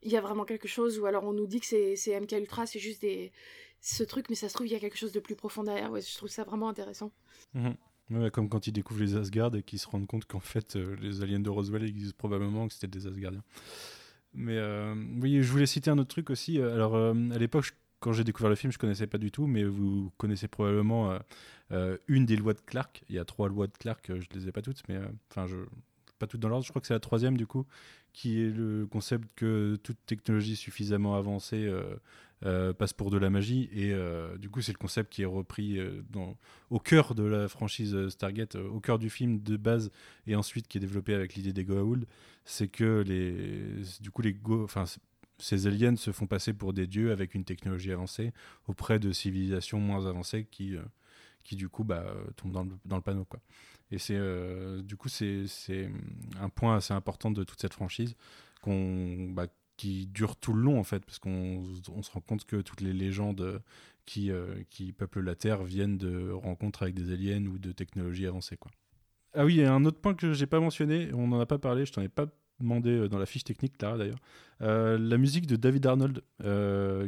il 0.04 0.12
y 0.12 0.18
a 0.18 0.22
vraiment 0.22 0.46
quelque 0.46 0.68
chose 0.68 1.00
ou 1.00 1.06
alors 1.06 1.24
on 1.24 1.34
nous 1.34 1.48
dit 1.48 1.60
que 1.60 1.66
c'est, 1.66 1.96
c'est 1.96 2.20
MK 2.20 2.34
Ultra, 2.34 2.66
c'est 2.66 2.80
juste 2.80 3.02
des 3.02 3.32
ce 3.82 4.04
truc, 4.04 4.28
mais 4.30 4.36
ça 4.36 4.50
se 4.50 4.54
trouve, 4.54 4.68
il 4.68 4.74
y 4.74 4.76
a 4.76 4.80
quelque 4.80 4.98
chose 4.98 5.12
de 5.12 5.20
plus 5.20 5.36
profond 5.36 5.64
derrière. 5.64 5.92
Ouais, 5.92 6.02
je 6.02 6.16
trouve 6.16 6.30
ça 6.30 6.44
vraiment 6.44 6.70
intéressant. 6.70 7.12
Mhm. 7.54 8.32
comme 8.32 8.50
quand 8.50 8.68
ils 8.68 8.72
découvrent 8.72 9.02
les 9.02 9.16
Asgard 9.16 9.56
et 9.56 9.64
qu'ils 9.64 9.80
se 9.80 9.88
rendent 9.88 10.08
compte 10.08 10.26
qu'en 10.26 10.40
fait, 10.40 10.76
euh, 10.76 10.96
les 11.02 11.22
aliens 11.22 11.40
de 11.40 11.50
Roswell 11.50 11.84
existent 11.84 12.16
probablement, 12.18 12.68
que 12.68 12.74
c'était 12.74 12.88
des 12.88 13.08
Asgardiens. 13.08 13.44
Mais 14.38 14.58
euh, 14.58 14.96
oui, 15.20 15.42
je 15.42 15.52
voulais 15.52 15.66
citer 15.66 15.90
un 15.90 15.98
autre 15.98 16.10
truc 16.10 16.30
aussi. 16.30 16.62
Alors, 16.62 16.96
euh, 16.96 17.14
à 17.34 17.38
l'époque, 17.38 17.74
quand 18.00 18.14
j'ai 18.14 18.24
découvert 18.24 18.50
le 18.50 18.56
film, 18.56 18.72
je 18.72 18.78
connaissais 18.78 19.08
pas 19.08 19.18
du 19.18 19.32
tout, 19.32 19.48
mais 19.48 19.64
vous 19.64 20.12
connaissez 20.18 20.48
probablement 20.48 21.18
une 22.08 22.26
des 22.26 22.36
lois 22.36 22.54
de 22.54 22.62
Clark. 22.62 23.04
Il 23.10 23.16
y 23.16 23.20
a 23.20 23.26
trois 23.26 23.50
lois 23.50 23.68
de 23.68 23.76
Clark, 23.78 24.12
je 24.16 24.40
les 24.40 24.48
ai 24.48 24.52
pas 24.52 24.62
toutes, 24.62 24.84
mais 24.88 25.00
enfin, 25.30 25.48
je 25.48 25.58
pas 26.18 26.28
toutes 26.28 26.40
dans 26.40 26.50
l'ordre. 26.50 26.66
Je 26.66 26.70
crois 26.70 26.82
que 26.82 26.88
c'est 26.88 26.94
la 26.94 27.00
troisième 27.00 27.38
du 27.38 27.48
coup, 27.48 27.66
qui 28.14 28.42
est 28.42 28.50
le 28.50 28.88
concept 28.88 29.28
que 29.36 29.78
toute 29.84 29.98
technologie 30.06 30.56
suffisamment 30.56 31.16
avancée 31.16 31.66
euh, 31.66 31.96
passe 32.42 32.94
pour 32.94 33.10
de 33.10 33.18
la 33.18 33.30
magie. 33.30 33.70
Et 33.72 33.94
euh, 33.94 34.38
du 34.38 34.50
coup, 34.50 34.62
c'est 34.62 34.72
le 34.72 34.78
concept 34.78 35.12
qui 35.12 35.24
est 35.24 35.26
repris 35.26 35.80
euh, 35.80 36.02
au 36.70 36.80
cœur 36.80 37.16
de 37.16 37.24
la 37.24 37.48
franchise 37.48 38.10
Stargate, 38.10 38.56
au 38.56 38.80
cœur 38.80 39.00
du 39.00 39.10
film 39.10 39.42
de 39.42 39.58
base, 39.58 39.92
et 40.26 40.36
ensuite 40.36 40.68
qui 40.68 40.78
est 40.78 40.82
développé 40.82 41.14
avec 41.14 41.36
l'idée 41.36 41.54
des 41.54 41.66
Goa'uld. 41.66 42.06
C'est 42.46 42.68
que 42.68 43.04
les, 43.06 43.84
du 44.02 44.12
coup, 44.12 44.22
les 44.22 44.34
Go, 44.34 44.68
ces 45.40 45.68
aliens 45.68 45.96
se 45.96 46.12
font 46.12 46.28
passer 46.28 46.54
pour 46.54 46.74
des 46.74 46.88
dieux 46.88 47.12
avec 47.12 47.36
une 47.36 47.44
technologie 47.44 47.92
avancée 47.92 48.32
auprès 48.68 49.00
de 49.00 49.12
civilisations 49.12 49.80
moins 49.80 50.08
avancées 50.08 50.48
qui, 50.50 50.76
qui 51.44 51.56
du 51.56 51.70
coup, 51.70 51.84
bah, 51.84 52.06
tombent 52.36 52.54
dans 52.54 52.64
le, 52.64 52.72
dans 52.86 52.96
le 52.96 53.02
panneau. 53.02 53.26
Quoi. 53.26 53.42
Et 53.92 53.98
c'est, 53.98 54.20
du 54.84 54.96
coup, 54.96 55.10
c'est, 55.10 55.46
un 56.40 56.50
point 56.50 56.78
assez 56.78 56.94
important 56.94 57.32
de 57.32 57.44
toute 57.44 57.60
cette 57.60 57.74
franchise 57.74 58.16
qu'on, 58.62 59.30
bah, 59.30 59.48
qui 59.78 60.08
dure 60.08 60.36
tout 60.36 60.54
le 60.54 60.62
long 60.62 60.80
en 60.80 60.84
fait, 60.84 61.06
parce 61.06 61.20
qu'on 61.20 61.64
se 62.02 62.12
rend 62.12 62.22
compte 62.22 62.46
que 62.46 62.58
toutes 62.58 62.82
les 62.82 62.94
légendes 62.94 63.62
qui, 64.08 64.32
euh, 64.32 64.56
qui 64.72 64.92
peuplent 64.92 65.22
la 65.22 65.36
Terre 65.36 65.64
viennent 65.64 65.98
de 65.98 66.32
rencontres 66.32 66.82
avec 66.82 66.96
des 66.96 67.14
aliens 67.14 67.46
ou 67.46 67.60
de 67.60 67.72
technologies 67.72 68.26
avancées. 68.26 68.58
Quoi. 68.58 68.72
Ah 69.34 69.46
oui, 69.46 69.56
il 69.56 69.62
y 69.62 69.64
a 69.64 69.74
un 69.74 69.86
autre 69.86 70.00
point 70.00 70.16
que 70.16 70.34
j'ai 70.34 70.48
pas 70.48 70.60
mentionné, 70.60 71.10
on 71.14 71.28
n'en 71.28 71.40
a 71.40 71.46
pas 71.46 71.60
parlé, 71.60 71.86
je 71.86 71.94
t'en 71.94 72.02
ai 72.02 72.10
pas 72.10 72.26
demandé 72.60 72.90
euh, 72.90 73.08
dans 73.08 73.20
la 73.20 73.28
fiche 73.28 73.44
technique 73.44 73.80
là 73.80 73.98
d'ailleurs. 73.98 74.18
Euh, 74.62 74.98
la 74.98 75.18
musique 75.18 75.46
de 75.46 75.56
David 75.56 75.86
Arnold, 75.86 76.24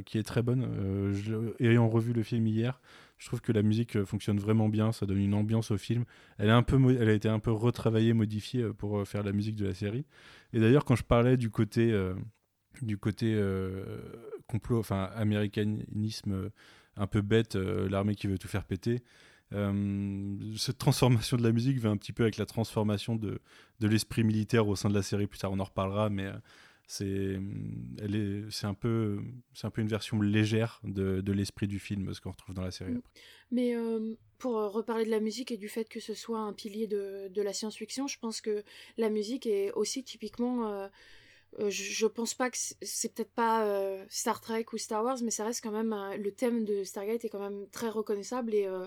qui 0.05 0.17
est 0.19 0.23
très 0.23 0.43
bonne, 0.43 0.67
ayant 1.59 1.89
revu 1.89 2.13
le 2.13 2.21
film 2.21 2.45
hier, 2.45 2.79
je 3.17 3.25
trouve 3.25 3.41
que 3.41 3.51
la 3.51 3.63
musique 3.63 4.03
fonctionne 4.03 4.37
vraiment 4.37 4.69
bien, 4.69 4.91
ça 4.91 5.05
donne 5.05 5.19
une 5.19 5.33
ambiance 5.33 5.71
au 5.71 5.77
film. 5.77 6.05
Elle, 6.37 6.49
est 6.49 6.51
un 6.51 6.63
peu 6.63 6.79
elle 7.01 7.09
a 7.09 7.13
été 7.13 7.27
un 7.27 7.39
peu 7.39 7.51
retravaillée, 7.51 8.13
modifiée 8.13 8.65
pour 8.77 9.05
faire 9.07 9.23
la 9.23 9.31
musique 9.31 9.55
de 9.55 9.65
la 9.65 9.73
série. 9.73 10.05
Et 10.53 10.59
d'ailleurs, 10.59 10.85
quand 10.85 10.95
je 10.95 11.03
parlais 11.03 11.35
du 11.35 11.49
côté 11.49 11.91
du 12.81 12.97
côté 12.97 13.33
euh, 13.35 14.01
complot, 14.47 14.79
enfin 14.79 15.09
américanisme 15.15 16.31
euh, 16.31 16.49
un 16.95 17.07
peu 17.07 17.21
bête, 17.21 17.55
euh, 17.55 17.89
l'armée 17.89 18.15
qui 18.15 18.27
veut 18.27 18.37
tout 18.37 18.47
faire 18.47 18.65
péter. 18.65 19.03
cette 19.51 20.77
transformation 20.77 21.37
de 21.37 21.43
la 21.43 21.51
musique 21.51 21.79
va 21.79 21.89
un 21.89 21.97
petit 21.97 22.13
peu 22.13 22.23
avec 22.23 22.37
la 22.37 22.45
transformation 22.45 23.15
de, 23.15 23.41
de 23.79 23.87
l'esprit 23.87 24.23
militaire 24.23 24.67
au 24.67 24.75
sein 24.75 24.89
de 24.89 24.95
la 24.95 25.01
série. 25.01 25.27
Plus 25.27 25.39
tard, 25.39 25.51
on 25.51 25.59
en 25.59 25.63
reparlera, 25.63 26.09
mais 26.09 26.29
c'est 26.87 27.39
elle 28.01 28.15
est 28.15 28.51
c'est 28.51 28.65
un 28.65 28.73
peu 28.73 29.19
c'est 29.53 29.67
un 29.67 29.69
peu 29.69 29.81
une 29.81 29.87
version 29.87 30.21
légère 30.21 30.81
de, 30.83 31.21
de 31.21 31.31
l'esprit 31.31 31.67
du 31.67 31.77
film 31.77 32.11
ce 32.15 32.19
qu'on 32.19 32.31
retrouve 32.31 32.55
dans 32.55 32.63
la 32.63 32.71
série 32.71 32.93
mm. 32.93 33.01
mais 33.51 33.75
pour 34.39 34.55
reparler 34.55 35.05
de 35.05 35.11
la 35.11 35.19
musique 35.19 35.51
et 35.51 35.57
du 35.57 35.69
fait 35.69 35.87
que 35.87 35.99
ce 35.99 36.15
soit 36.15 36.39
un 36.39 36.51
pilier 36.53 36.87
de, 36.87 37.27
de 37.27 37.41
la 37.43 37.53
science-fiction 37.53 38.07
je 38.07 38.17
pense 38.17 38.41
que 38.41 38.63
la 38.97 39.09
musique 39.09 39.45
est 39.45 39.71
aussi 39.73 40.03
typiquement 40.03 40.67
euh, 40.67 40.87
je, 41.57 42.05
pense 42.05 42.33
pas 42.33 42.49
que 42.49 42.57
c'est 42.57 43.13
peut-être 43.13 43.31
pas 43.31 43.65
euh, 43.65 44.05
Star 44.09 44.39
Trek 44.39 44.65
ou 44.71 44.77
Star 44.77 45.03
Wars, 45.03 45.17
mais 45.23 45.31
ça 45.31 45.43
reste 45.43 45.63
quand 45.63 45.71
même 45.71 45.95
le 46.17 46.31
thème 46.31 46.63
de 46.63 46.83
Stargate 46.83 47.25
est 47.25 47.29
quand 47.29 47.39
même 47.39 47.67
très 47.71 47.89
reconnaissable 47.89 48.53
et, 48.53 48.65
euh, 48.65 48.85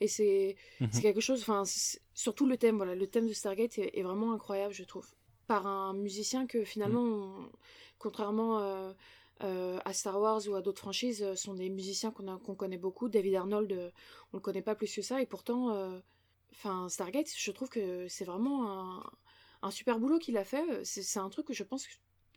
et 0.00 0.08
c'est 0.08 0.56
mhm. 0.80 0.90
quelque 0.90 1.20
chose. 1.20 1.40
Enfin, 1.42 1.64
surtout 2.14 2.46
le 2.46 2.56
thème, 2.56 2.76
voilà, 2.76 2.94
le 2.94 3.06
thème 3.06 3.28
de 3.28 3.32
Stargate 3.32 3.78
est, 3.78 4.02
vraiment 4.02 4.32
incroyable, 4.32 4.72
je 4.72 4.84
trouve, 4.84 5.06
par 5.46 5.66
un 5.66 5.92
musicien 5.92 6.46
que 6.46 6.64
finalement, 6.64 7.04
mhm. 7.04 7.48
contrairement 7.98 8.94
à 9.40 9.92
Star 9.92 10.20
Wars 10.20 10.40
ou 10.48 10.54
à 10.54 10.62
d'autres 10.62 10.80
franchises, 10.80 11.34
sont 11.34 11.54
des 11.54 11.68
musiciens 11.68 12.10
qu'on 12.10 12.38
qu'on 12.38 12.54
connaît 12.54 12.78
beaucoup. 12.78 13.08
David 13.08 13.34
Arnold, 13.34 13.92
on 14.32 14.38
le 14.38 14.42
connaît 14.42 14.62
pas 14.62 14.74
plus 14.74 14.92
que 14.94 15.02
ça, 15.02 15.20
et 15.20 15.26
pourtant, 15.26 16.00
enfin 16.52 16.88
Stargate, 16.88 17.28
je 17.36 17.50
trouve 17.52 17.68
que 17.68 18.08
c'est 18.08 18.24
vraiment 18.24 18.70
un 18.70 19.02
un 19.62 19.70
super 19.70 19.98
boulot 19.98 20.18
qu'il 20.18 20.36
a 20.36 20.44
fait. 20.44 20.84
C'est 20.84 21.18
un 21.18 21.28
truc 21.28 21.46
que 21.46 21.54
je 21.54 21.64
pense 21.64 21.86
que 21.86 21.92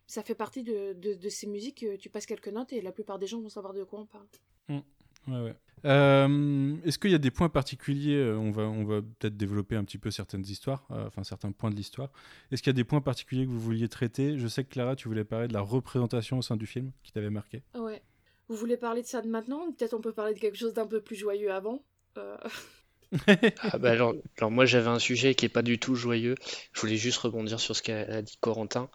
ça 0.08 0.24
fait 0.24 0.36
partie 0.36 0.64
de, 0.64 0.94
de, 0.94 1.30
ces 1.30 1.48
musiques. 1.48 1.86
Tu 2.00 2.10
passes 2.10 2.26
quelques 2.26 2.50
notes 2.50 2.74
et 2.74 2.82
la 2.82 2.92
plupart 2.92 3.20
des 3.20 3.28
gens 3.28 3.40
vont 3.40 3.50
savoir 3.50 3.74
de 3.74 3.84
quoi 3.84 4.02
on 4.02 4.06
parle. 4.06 4.28
Mmh. 4.68 4.80
Ouais, 5.28 5.42
ouais. 5.42 5.56
Euh, 5.86 6.76
est-ce 6.86 7.00
qu'il 7.00 7.12
y 7.12 7.16
a 7.16 7.20
des 7.20 7.32
points 7.32 7.50
particuliers 7.50 8.18
euh, 8.18 8.38
On 8.38 8.52
va, 8.52 8.64
on 8.64 8.84
va 8.84 9.02
peut-être 9.02 9.36
développer 9.36 9.76
un 9.76 9.84
petit 9.84 9.98
peu 9.98 10.12
certaines 10.12 10.44
histoires, 10.44 10.86
euh, 10.92 11.08
enfin 11.08 11.24
certains 11.24 11.52
points 11.52 11.72
de 11.72 11.76
l'histoire. 11.76 12.10
Est-ce 12.52 12.62
qu'il 12.62 12.70
y 12.70 12.76
a 12.76 12.78
des 12.78 12.84
points 12.84 13.02
particuliers 13.02 13.46
que 13.46 13.52
vous 13.52 13.60
vouliez 13.60 13.90
traiter? 13.90 14.38
Je 14.38 14.48
sais 14.48 14.64
que 14.64 14.70
Clara, 14.70 14.96
tu 14.96 15.08
voulais 15.08 15.24
parler 15.24 15.48
de 15.48 15.54
la 15.54 15.62
représentation 15.62 16.38
au 16.38 16.42
sein 16.42 16.56
du 16.56 16.68
film 16.68 16.92
qui 17.04 17.12
t'avait 17.12 17.32
marqué. 17.32 17.64
Ouais. 17.76 18.04
Vous 18.48 18.56
voulez 18.56 18.78
parler 18.78 19.02
de 19.02 19.08
ça 19.08 19.22
de 19.22 19.30
maintenant? 19.30 19.72
Peut-être 19.72 19.94
on 19.94 20.02
peut 20.02 20.14
parler 20.14 20.34
de 20.34 20.40
quelque 20.40 20.58
chose 20.58 20.74
d'un 20.74 20.86
peu 20.86 21.02
plus 21.02 21.16
joyeux 21.16 21.52
avant 21.52 21.84
ah 23.72 23.78
bah 23.78 23.92
alors, 23.92 24.16
moi 24.42 24.66
j'avais 24.66 24.88
un 24.88 25.00
sujet 25.00 25.36
qui 25.36 25.46
est 25.46 25.50
pas 25.50 25.62
du 25.62 25.80
tout 25.80 25.96
joyeux. 25.96 26.36
Je 26.74 26.80
voulais 26.80 26.96
juste 26.96 27.18
rebondir 27.18 27.60
sur 27.60 27.76
ce 27.76 27.82
qu'a 27.82 28.22
dit 28.22 28.38
Corentin. 28.40 28.90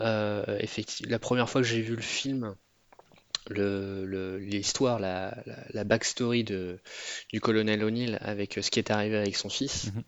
Euh, 0.00 0.44
effectivement, 0.58 1.10
la 1.10 1.18
première 1.18 1.48
fois 1.48 1.62
que 1.62 1.66
j'ai 1.66 1.80
vu 1.80 1.96
le 1.96 2.02
film, 2.02 2.54
l'histoire, 3.50 4.98
le, 4.98 5.02
la, 5.02 5.36
la, 5.70 5.84
backstory 5.84 6.44
de, 6.44 6.80
du 7.32 7.40
colonel 7.40 7.82
O'Neill 7.82 8.18
avec 8.20 8.58
ce 8.60 8.70
qui 8.70 8.78
est 8.78 8.90
arrivé 8.90 9.16
avec 9.16 9.36
son 9.36 9.48
fils. 9.48 9.86
Mhm. 9.86 10.02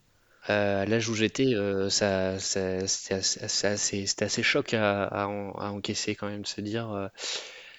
Euh, 0.51 0.83
à 0.83 0.85
l'âge 0.85 1.09
où 1.09 1.15
j'étais, 1.15 1.55
euh, 1.55 1.89
ça, 1.89 2.39
c'était 2.39 3.15
assez, 3.15 4.05
assez, 4.21 4.43
choc 4.43 4.75
à, 4.75 5.05
à, 5.05 5.27
encaisser 5.27 6.15
quand 6.15 6.29
même, 6.29 6.43
de 6.43 6.47
se 6.47 6.61
dire 6.61 7.11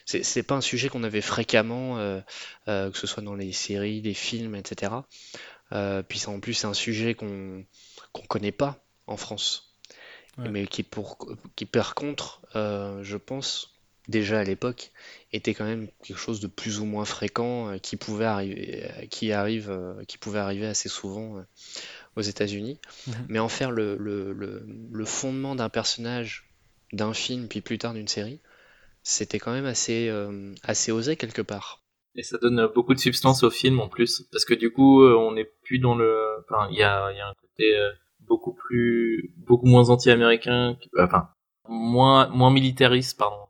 c'est 0.08 0.44
pas 0.44 0.56
un 0.56 0.62
sujet 0.62 0.90
qu'on 0.90 1.04
avait 1.04 1.22
fréquemment, 1.22 1.98
que 2.66 2.92
ce 2.98 3.06
soit 3.06 3.22
dans 3.22 3.36
les 3.36 3.52
séries, 3.52 4.02
les 4.02 4.16
films, 4.16 4.56
etc. 4.56 4.94
puis 5.70 6.22
en 6.28 6.40
plus, 6.40 6.54
c'est 6.54 6.68
un 6.68 6.74
sujet 6.74 7.16
qu'on 7.16 7.66
qu'on 8.14 8.26
connaît 8.26 8.52
pas 8.52 8.84
en 9.08 9.18
France. 9.18 9.72
Mais 10.38 10.68
qui, 10.68 10.84
pour, 10.84 11.18
qui 11.56 11.66
par 11.66 11.96
contre, 11.96 12.42
je 12.54 13.16
pense, 13.16 13.74
déjà 14.10 14.40
à 14.40 14.44
l'époque, 14.44 14.92
était 15.32 15.54
quand 15.54 15.64
même 15.64 15.88
quelque 16.04 16.18
chose 16.18 16.42
de 16.42 16.48
plus 16.48 16.80
ou 16.80 16.86
moins 16.86 17.06
fréquent, 17.06 17.80
qui 17.80 17.96
pouvait 17.96 18.26
arriver, 18.26 19.08
qui 19.10 19.32
arrive, 19.32 19.74
qui 20.10 20.18
pouvait 20.18 20.40
arriver 20.40 20.68
assez 20.68 20.90
souvent 20.90 21.46
aux 22.16 22.22
États-Unis. 22.22 22.80
Mhm. 23.08 23.14
Mais 23.30 23.40
en 23.40 23.50
faire 23.50 23.72
le, 23.72 23.96
le, 23.98 24.34
le, 24.34 25.06
fondement 25.06 25.56
d'un 25.56 25.70
personnage, 25.70 26.50
d'un 26.94 27.14
film, 27.14 27.48
puis 27.48 27.62
plus 27.62 27.78
tard 27.78 27.94
d'une 27.94 28.08
série, 28.08 28.40
c'était 29.04 29.40
quand 29.40 29.52
même 29.52 29.66
assez, 29.66 30.10
euh, 30.10 30.54
assez 30.64 30.92
osé 30.92 31.16
quelque 31.16 31.42
part. 31.42 31.82
Et 32.16 32.24
ça 32.24 32.38
donne 32.38 32.68
beaucoup 32.74 32.94
de 32.94 33.00
substance 33.00 33.44
au 33.44 33.50
film 33.50 33.80
en 33.80 33.90
plus, 33.90 34.24
parce 34.32 34.46
que 34.46 34.54
du 34.54 34.72
coup, 34.72 35.04
euh, 35.04 35.16
on 35.16 35.34
n'est 35.34 35.52
plus 35.64 35.80
dans 35.80 35.96
le. 35.96 36.16
Enfin, 36.42 36.68
il 36.72 36.78
y 36.78 36.84
a, 36.84 37.12
y 37.12 37.20
a, 37.20 37.28
un 37.28 37.34
côté 37.34 37.78
euh, 37.78 37.92
beaucoup 38.22 38.54
plus. 38.54 39.34
beaucoup 39.38 39.68
moins 39.68 39.90
anti-américain, 39.90 40.78
enfin, 40.98 41.30
moins, 41.68 42.28
moins 42.30 42.52
militariste, 42.52 43.18
pardon. 43.18 43.46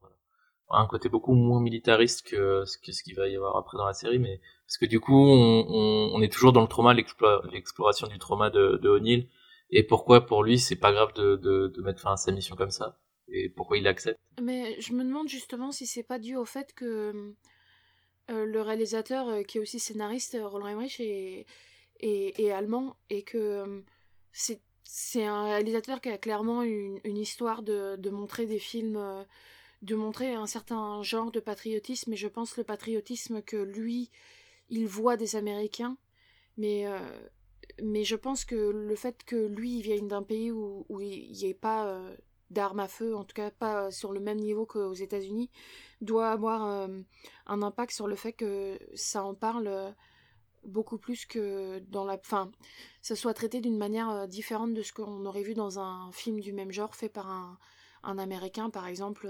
Un 0.69 0.87
côté 0.87 1.09
beaucoup 1.09 1.33
moins 1.33 1.61
militariste 1.61 2.27
que, 2.27 2.63
que 2.83 2.91
ce 2.91 3.03
qu'il 3.03 3.15
va 3.15 3.27
y 3.27 3.35
avoir 3.35 3.55
après 3.55 3.77
dans 3.77 3.85
la 3.85 3.93
série, 3.93 4.17
mais 4.17 4.41
parce 4.65 4.77
que 4.77 4.85
du 4.85 4.99
coup, 4.99 5.13
on, 5.13 6.11
on, 6.13 6.21
est 6.21 6.31
toujours 6.31 6.53
dans 6.53 6.61
le 6.61 6.67
trauma, 6.67 6.93
l'exploration 6.93 8.07
du 8.07 8.17
trauma 8.17 8.49
de, 8.49 8.79
de 8.81 8.89
O'Neill, 8.89 9.29
et 9.69 9.83
pourquoi 9.83 10.25
pour 10.25 10.43
lui 10.43 10.57
c'est 10.57 10.75
pas 10.75 10.91
grave 10.91 11.13
de, 11.13 11.35
de, 11.35 11.67
de, 11.67 11.81
mettre 11.81 12.01
fin 12.01 12.13
à 12.13 12.17
sa 12.17 12.31
mission 12.31 12.55
comme 12.55 12.71
ça, 12.71 12.97
et 13.27 13.49
pourquoi 13.49 13.77
il 13.77 13.87
accepte. 13.87 14.19
Mais 14.41 14.75
je 14.81 14.93
me 14.93 15.03
demande 15.03 15.29
justement 15.29 15.71
si 15.71 15.85
c'est 15.85 16.03
pas 16.03 16.17
dû 16.17 16.35
au 16.35 16.45
fait 16.45 16.73
que 16.73 17.35
le 18.29 18.61
réalisateur, 18.61 19.27
euh, 19.29 19.43
qui 19.43 19.57
est 19.57 19.61
aussi 19.61 19.79
scénariste, 19.79 20.37
Roland 20.41 20.67
Emmerich, 20.67 20.99
est, 20.99 21.45
est, 21.99 22.39
est 22.39 22.51
allemand, 22.51 22.95
et 23.09 23.23
que 23.23 23.37
euh, 23.37 23.81
c'est 24.31 24.61
c'est 24.87 25.25
un 25.25 25.45
réalisateur 25.45 25.99
qui 25.99 26.09
a 26.09 26.17
clairement 26.17 26.61
une, 26.61 26.99
une 27.03 27.17
histoire 27.17 27.63
de, 27.63 27.95
de, 27.97 28.09
montrer 28.11 28.45
des 28.45 28.59
films, 28.59 29.25
de 29.81 29.95
montrer 29.95 30.35
un 30.35 30.45
certain 30.45 31.01
genre 31.01 31.31
de 31.31 31.39
patriotisme, 31.39 32.13
et 32.13 32.15
je 32.15 32.27
pense 32.27 32.55
le 32.55 32.63
patriotisme 32.63 33.41
que 33.41 33.57
lui 33.57 34.11
il 34.69 34.87
voit 34.87 35.17
des 35.17 35.35
Américains, 35.35 35.97
mais, 36.57 36.87
euh, 36.87 36.99
mais 37.81 38.03
je 38.03 38.15
pense 38.15 38.45
que 38.45 38.55
le 38.55 38.95
fait 38.95 39.23
que 39.25 39.35
lui, 39.35 39.77
il 39.77 39.81
vienne 39.81 40.07
d'un 40.07 40.23
pays 40.23 40.51
où, 40.51 40.85
où 40.89 41.01
il 41.01 41.31
n'y 41.31 41.45
ait 41.45 41.53
pas 41.53 41.87
euh, 41.87 42.15
d'armes 42.49 42.79
à 42.79 42.87
feu, 42.87 43.15
en 43.15 43.23
tout 43.23 43.33
cas 43.33 43.51
pas 43.51 43.91
sur 43.91 44.11
le 44.11 44.19
même 44.19 44.39
niveau 44.39 44.65
qu'aux 44.65 44.93
États-Unis, 44.93 45.49
doit 46.01 46.29
avoir 46.29 46.65
euh, 46.65 46.87
un 47.47 47.61
impact 47.61 47.91
sur 47.91 48.07
le 48.07 48.15
fait 48.15 48.33
que 48.33 48.79
ça 48.93 49.23
en 49.23 49.33
parle 49.33 49.93
beaucoup 50.63 50.97
plus 50.97 51.25
que 51.25 51.79
dans 51.89 52.05
la... 52.05 52.15
Enfin, 52.15 52.51
ça 53.01 53.15
soit 53.15 53.33
traité 53.33 53.61
d'une 53.61 53.77
manière 53.77 54.27
différente 54.27 54.73
de 54.73 54.81
ce 54.81 54.93
qu'on 54.93 55.25
aurait 55.25 55.43
vu 55.43 55.53
dans 55.53 55.79
un 55.79 56.11
film 56.11 56.39
du 56.39 56.53
même 56.53 56.71
genre 56.71 56.95
fait 56.95 57.09
par 57.09 57.29
un, 57.29 57.57
Américain, 58.17 58.69
par 58.69 58.87
exemple, 58.87 59.27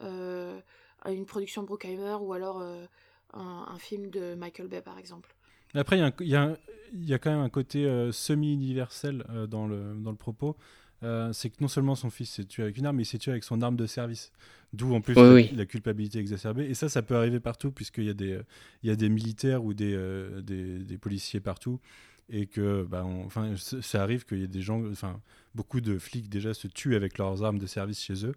une 0.00 1.26
production 1.26 1.62
Bruckheimer 1.62 2.16
ou 2.20 2.32
alors 2.34 2.62
un, 3.32 3.78
film 3.78 4.10
de 4.10 4.34
Michael 4.34 4.68
Bay, 4.68 4.82
par 4.82 4.98
exemple. 4.98 5.34
Après, 5.74 5.98
il 6.20 6.26
y, 6.28 7.14
a 7.14 7.18
quand 7.18 7.30
même 7.30 7.40
un 7.40 7.50
côté 7.50 7.84
euh, 7.84 8.12
semi-universel 8.12 9.26
euh, 9.30 9.46
dans, 9.46 9.66
le, 9.66 9.94
dans 9.96 10.10
le 10.10 10.16
propos. 10.16 10.56
Euh, 11.06 11.32
c'est 11.32 11.50
que 11.50 11.56
non 11.60 11.68
seulement 11.68 11.94
son 11.94 12.10
fils 12.10 12.30
s'est 12.30 12.44
tué 12.44 12.64
avec 12.64 12.76
une 12.76 12.86
arme, 12.86 12.96
mais 12.96 13.04
il 13.04 13.06
s'est 13.06 13.18
tué 13.18 13.30
avec 13.30 13.44
son 13.44 13.62
arme 13.62 13.76
de 13.76 13.86
service. 13.86 14.32
D'où 14.72 14.94
en 14.94 15.00
plus 15.00 15.14
la, 15.14 15.64
culpabilité 15.64 16.18
exacerbée. 16.18 16.64
Et 16.64 16.74
ça, 16.74 16.88
ça 16.88 17.00
peut 17.00 17.16
arriver 17.16 17.40
partout, 17.40 17.70
puisqu'il 17.70 18.04
y, 18.04 18.10
a 18.10 18.14
des, 18.14 18.38
il 18.82 18.88
y 18.88 18.92
a 18.92 18.96
des 18.96 19.08
militaires 19.08 19.64
ou 19.64 19.72
des, 19.72 19.96
des, 20.42 20.80
des 20.80 20.98
policiers 20.98 21.40
partout. 21.40 21.80
Et 22.28 22.46
que, 22.46 22.84
bah, 22.84 23.04
enfin, 23.04 23.54
ça 23.56 24.02
arrive 24.02 24.26
qu'il 24.26 24.38
y 24.38 24.42
ait 24.42 24.48
des 24.48 24.60
gens, 24.60 24.84
enfin, 24.90 25.20
beaucoup 25.54 25.80
de 25.80 25.96
flics 25.96 26.28
déjà 26.28 26.52
se 26.52 26.66
tuent 26.66 26.96
avec 26.96 27.16
leurs 27.18 27.44
armes 27.44 27.60
de 27.60 27.66
service 27.66 28.02
chez 28.02 28.26
eux. 28.26 28.34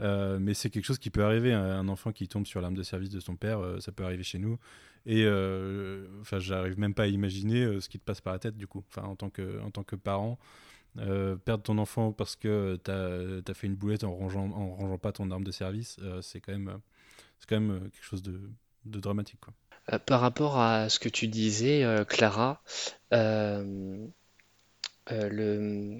Euh, 0.00 0.38
mais 0.40 0.54
c'est 0.54 0.70
quelque 0.70 0.84
chose 0.84 0.98
qui 0.98 1.10
peut 1.10 1.24
arriver. 1.24 1.52
Hein. 1.52 1.62
Un 1.62 1.88
enfant 1.88 2.12
qui 2.12 2.28
tombe 2.28 2.46
sur 2.46 2.60
l'arme 2.60 2.74
de 2.74 2.82
service 2.82 3.10
de 3.10 3.20
son 3.20 3.36
père, 3.36 3.60
euh, 3.60 3.80
ça 3.80 3.92
peut 3.92 4.04
arriver 4.04 4.22
chez 4.22 4.38
nous. 4.38 4.58
Et 5.06 5.24
euh, 5.24 6.06
enfin, 6.20 6.38
j'arrive 6.38 6.78
même 6.78 6.94
pas 6.94 7.04
à 7.04 7.06
imaginer 7.06 7.80
ce 7.80 7.88
qui 7.88 7.98
te 7.98 8.04
passe 8.04 8.20
par 8.20 8.32
la 8.32 8.38
tête 8.38 8.56
du 8.56 8.66
coup. 8.66 8.84
Enfin, 8.88 9.06
en 9.06 9.16
tant 9.16 9.30
que, 9.30 9.60
en 9.62 9.70
tant 9.70 9.82
que 9.82 9.96
parent, 9.96 10.38
perdre 10.96 11.62
ton 11.62 11.78
enfant 11.78 12.12
parce 12.12 12.36
que 12.36 12.78
tu 12.84 12.90
as, 12.90 13.54
fait 13.54 13.66
une 13.66 13.74
boulette 13.74 14.04
en 14.04 14.14
rangeant, 14.14 14.50
en 14.50 14.74
rangeant 14.74 14.98
pas 14.98 15.12
ton 15.12 15.30
arme 15.30 15.44
de 15.44 15.52
service, 15.52 15.98
c'est 16.22 16.40
quand 16.40 16.52
même, 16.52 16.78
quand 17.48 17.60
même 17.60 17.90
quelque 17.90 18.04
chose 18.04 18.22
de, 18.22 18.40
de 18.84 19.00
dramatique. 19.00 19.40
Quoi. 19.40 19.98
par 20.00 20.20
rapport 20.20 20.58
à 20.58 20.88
ce 20.88 20.98
que 20.98 21.08
tu 21.08 21.28
disais, 21.28 21.84
Clara, 22.08 22.62
le, 25.10 25.98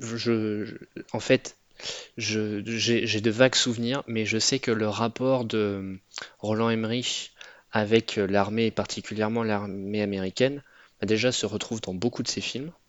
je, 0.00 0.76
en 1.12 1.20
fait, 1.20 1.56
j'ai 2.16 3.20
de 3.20 3.30
vagues 3.30 3.54
souvenirs, 3.54 4.02
mais 4.06 4.24
je 4.26 4.38
sais 4.38 4.58
que 4.58 4.70
le 4.70 4.88
rapport 4.88 5.44
de 5.44 5.98
Roland 6.38 6.70
Emmerich 6.70 7.32
avec 7.72 8.16
l'armée, 8.16 8.66
et 8.66 8.70
particulièrement 8.70 9.42
l'armée 9.42 10.02
américaine, 10.02 10.62
bah, 11.00 11.06
déjà 11.06 11.32
se 11.32 11.46
retrouve 11.46 11.80
dans 11.80 11.94
beaucoup 11.94 12.22
de 12.22 12.28
ses 12.28 12.42
films, 12.42 12.70
euh, 12.70 12.81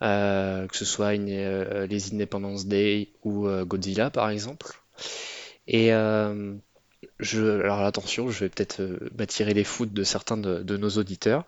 que 0.00 0.76
ce 0.76 0.84
soit 0.84 1.14
euh, 1.14 1.86
les 1.86 2.12
Independence 2.14 2.66
Day 2.66 3.12
ou 3.22 3.46
euh, 3.46 3.64
Godzilla 3.64 4.10
par 4.10 4.30
exemple. 4.30 4.66
Et 5.66 5.90
je, 7.20 7.60
alors 7.60 7.80
attention, 7.80 8.30
je 8.30 8.40
vais 8.40 8.48
peut-être 8.48 8.82
m'attirer 9.16 9.54
les 9.54 9.64
foudres 9.64 9.92
de 9.92 10.04
certains 10.04 10.36
de, 10.36 10.76
nos 10.76 10.90
auditeurs, 10.90 11.44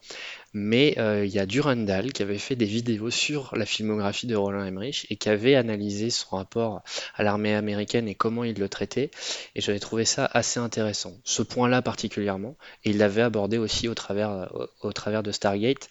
mais 0.53 0.95
il 0.97 1.31
y 1.31 1.39
a 1.39 1.47
Durandal 1.47 2.13
qui 2.13 2.23
avait 2.23 2.39
fait 2.39 2.57
des 2.57 2.65
vidéos 2.65 3.11
sur 3.11 3.55
la 3.57 3.67
filmographie 3.67 4.27
de 4.27 4.37
Roland 4.37 4.65
Emmerich 4.65 5.07
et 5.11 5.17
qui 5.17 5.29
avait 5.29 5.55
analysé 5.55 6.11
son 6.11 6.37
rapport 6.37 6.83
à 7.15 7.23
l'armée 7.23 7.55
américaine 7.55 8.09
et 8.09 8.15
comment 8.15 8.45
il 8.45 8.59
le 8.59 8.69
traitait, 8.69 9.11
et 9.55 9.61
j'avais 9.61 9.81
trouvé 9.81 10.05
ça 10.05 10.29
assez 10.33 10.61
intéressant, 10.61 11.15
ce 11.25 11.43
point-là 11.43 11.83
particulièrement, 11.83 12.57
et 12.85 12.91
il 12.91 12.99
l'avait 12.99 13.23
abordé 13.23 13.59
aussi 13.59 13.89
au 13.89 13.95
travers, 13.95 14.51
au, 14.81 14.93
travers 14.93 15.23
de 15.23 15.33
Stargate, 15.33 15.89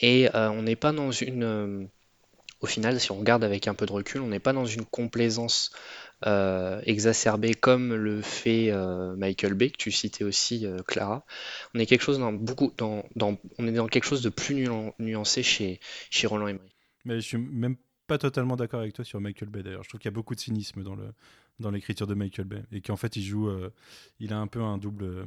et 0.00 0.28
on 0.34 0.62
n'est 0.62 0.76
pas 0.76 0.92
dans 0.92 1.10
une... 1.10 1.88
au 2.60 2.66
final, 2.66 3.00
si 3.00 3.10
on 3.12 3.18
regarde 3.18 3.44
avec 3.44 3.68
un 3.68 3.74
peu 3.74 3.86
de 3.86 3.92
recul, 3.92 4.20
on 4.20 4.28
n'est 4.28 4.38
pas 4.38 4.52
dans 4.52 4.66
une 4.66 4.84
complaisance 4.84 5.72
euh, 6.24 6.80
exacerbé 6.84 7.54
comme 7.54 7.94
le 7.94 8.22
fait 8.22 8.70
euh, 8.70 9.14
Michael 9.16 9.54
Bay, 9.54 9.70
que 9.70 9.76
tu 9.76 9.92
citais 9.92 10.24
aussi, 10.24 10.66
euh, 10.66 10.78
Clara. 10.86 11.26
On 11.74 11.78
est 11.78 11.86
quelque 11.86 12.02
chose 12.02 12.18
dans 12.18 12.32
beaucoup, 12.32 12.72
dans, 12.78 13.04
on 13.58 13.66
est 13.66 13.72
dans 13.72 13.86
quelque 13.86 14.04
chose 14.06 14.22
de 14.22 14.30
plus 14.30 14.66
nuancé 14.98 15.42
chez, 15.42 15.78
chez 16.10 16.26
Roland 16.26 16.48
Emmerich. 16.48 16.72
Mais 17.04 17.16
je 17.16 17.26
suis 17.26 17.38
même 17.38 17.76
pas 18.06 18.18
totalement 18.18 18.56
d'accord 18.56 18.80
avec 18.80 18.94
toi 18.94 19.04
sur 19.04 19.20
Michael 19.20 19.50
Bay 19.50 19.62
d'ailleurs. 19.62 19.82
Je 19.82 19.88
trouve 19.90 20.00
qu'il 20.00 20.08
y 20.08 20.14
a 20.14 20.14
beaucoup 20.14 20.34
de 20.34 20.40
cynisme 20.40 20.82
dans 20.82 20.94
le 20.94 21.12
dans 21.58 21.70
l'écriture 21.70 22.06
de 22.06 22.12
Michael 22.12 22.44
Bay 22.46 22.62
et 22.70 22.82
qu'en 22.82 22.96
fait 22.96 23.16
il 23.16 23.22
joue, 23.22 23.50
il 24.20 24.34
a 24.34 24.38
un 24.38 24.46
peu 24.46 24.60
un 24.60 24.76
double 24.76 25.24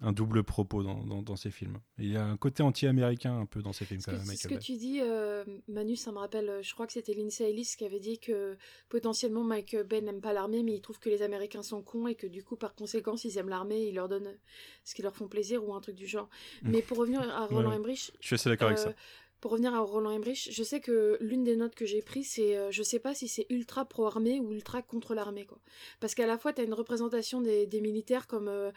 un 0.00 0.12
double 0.12 0.44
propos 0.44 0.82
dans, 0.82 1.22
dans, 1.22 1.36
ses 1.36 1.50
films. 1.50 1.78
il 1.98 2.12
y 2.12 2.16
a 2.16 2.24
un 2.24 2.36
côté 2.36 2.62
anti-américain 2.62 3.36
un 3.40 3.46
peu 3.46 3.62
dans 3.62 3.72
ses 3.72 3.84
films. 3.84 4.00
Ce, 4.00 4.10
que, 4.10 4.16
ce 4.16 4.48
que 4.48 4.54
tu 4.54 4.76
dis, 4.76 5.00
euh, 5.00 5.44
Manu, 5.66 5.96
ça 5.96 6.12
me 6.12 6.18
rappelle, 6.18 6.48
euh, 6.48 6.62
je 6.62 6.72
crois 6.72 6.86
que 6.86 6.92
c'était 6.92 7.14
Lindsay 7.14 7.50
Ellis 7.50 7.74
qui 7.76 7.84
avait 7.84 7.98
dit 7.98 8.18
que 8.18 8.56
potentiellement 8.88 9.42
Michael 9.42 9.84
Bay 9.84 10.00
n'aime 10.00 10.20
pas 10.20 10.32
l'armée, 10.32 10.62
mais 10.62 10.74
il 10.74 10.80
trouve 10.80 10.98
que 11.00 11.08
les 11.08 11.22
Américains 11.22 11.62
sont 11.62 11.82
cons 11.82 12.06
et 12.06 12.14
que 12.14 12.26
du 12.26 12.44
coup, 12.44 12.56
par 12.56 12.74
conséquent, 12.74 13.16
ils 13.22 13.38
aiment 13.38 13.48
l'armée, 13.48 13.88
ils 13.88 13.94
leur 13.94 14.08
donnent 14.08 14.36
ce 14.84 14.94
qui 14.94 15.02
leur 15.02 15.14
font 15.16 15.28
plaisir 15.28 15.66
ou 15.66 15.74
un 15.74 15.80
truc 15.80 15.96
du 15.96 16.06
genre. 16.06 16.28
Mais 16.62 16.82
pour 16.82 16.98
revenir 16.98 17.20
à 17.20 17.46
Roland 17.50 17.72
Emmerich, 17.72 18.12
je 18.20 18.26
suis 18.26 18.34
assez 18.34 18.48
d'accord 18.48 18.68
avec 18.68 18.78
ça. 18.78 18.94
Euh, 19.38 19.40
pour 19.40 19.52
revenir 19.52 19.74
à 19.74 19.80
Roland 19.80 20.10
Emmerich, 20.10 20.48
je 20.52 20.62
sais 20.62 20.80
que 20.80 21.16
l'une 21.20 21.44
des 21.44 21.56
notes 21.56 21.74
que 21.74 21.86
j'ai 21.86 22.02
prises, 22.02 22.32
c'est 22.32 22.56
euh, 22.56 22.70
je 22.70 22.82
sais 22.82 22.98
pas 22.98 23.14
si 23.14 23.28
c'est 23.28 23.46
ultra 23.50 23.84
pro-armée 23.84 24.40
ou 24.40 24.52
ultra 24.52 24.82
contre 24.82 25.14
l'armée. 25.14 25.46
quoi. 25.46 25.58
Parce 26.00 26.14
qu'à 26.14 26.26
la 26.26 26.38
fois, 26.38 26.52
tu 26.52 26.60
as 26.60 26.64
une 26.64 26.74
représentation 26.74 27.40
des, 27.40 27.80
militaires 27.80 28.26
comme, 28.26 28.48
euh, 28.48 28.70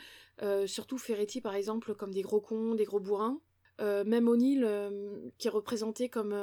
euh, 0.44 0.68
surtout 0.68 0.98
Ferretti 0.98 1.42
par 1.42 1.56
exemple, 1.56 1.96
comme 1.96 2.14
des 2.14 2.22
gros 2.22 2.42
cons, 2.42 2.76
des 2.76 2.86
gros 2.86 3.00
bourrins. 3.00 3.40
même 3.80 4.28
O'Neill, 4.28 4.68
qui 5.40 5.48
est 5.48 5.52
représenté 5.52 6.08
comme 6.08 6.36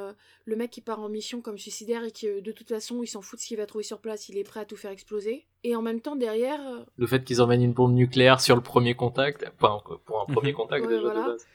le 0.44 0.56
mec 0.56 0.72
qui 0.72 0.80
part 0.80 1.00
en 1.00 1.08
mission 1.08 1.40
comme 1.40 1.56
suicidaire 1.56 2.02
et 2.02 2.10
qui, 2.10 2.26
de 2.26 2.52
toute 2.52 2.68
façon, 2.68 3.00
il 3.04 3.06
s'en 3.06 3.22
fout 3.22 3.38
de 3.38 3.42
ce 3.42 3.46
qu'il 3.46 3.58
va 3.58 3.66
trouver 3.66 3.84
sur 3.84 4.00
place, 4.00 4.28
il 4.28 4.38
est 4.38 4.44
prêt 4.44 4.60
à 4.60 4.64
tout 4.64 4.76
faire 4.76 4.90
exploser. 4.90 5.46
Et 5.62 5.76
en 5.76 5.82
même 5.82 6.00
temps, 6.00 6.16
derrière. 6.16 6.60
Le 6.96 7.06
fait 7.06 7.22
qu'ils 7.22 7.40
emmènent 7.40 7.62
une 7.62 7.74
bombe 7.74 7.94
nucléaire 7.94 8.40
sur 8.40 8.56
le 8.56 8.62
premier 8.62 8.94
contact, 8.94 9.44
enfin, 9.54 9.80
pour 10.04 10.20
un 10.20 10.26
premier 10.26 10.52
contact 10.60 10.88
déjà 10.88 11.14
de 11.14 11.14
base. 11.14 11.46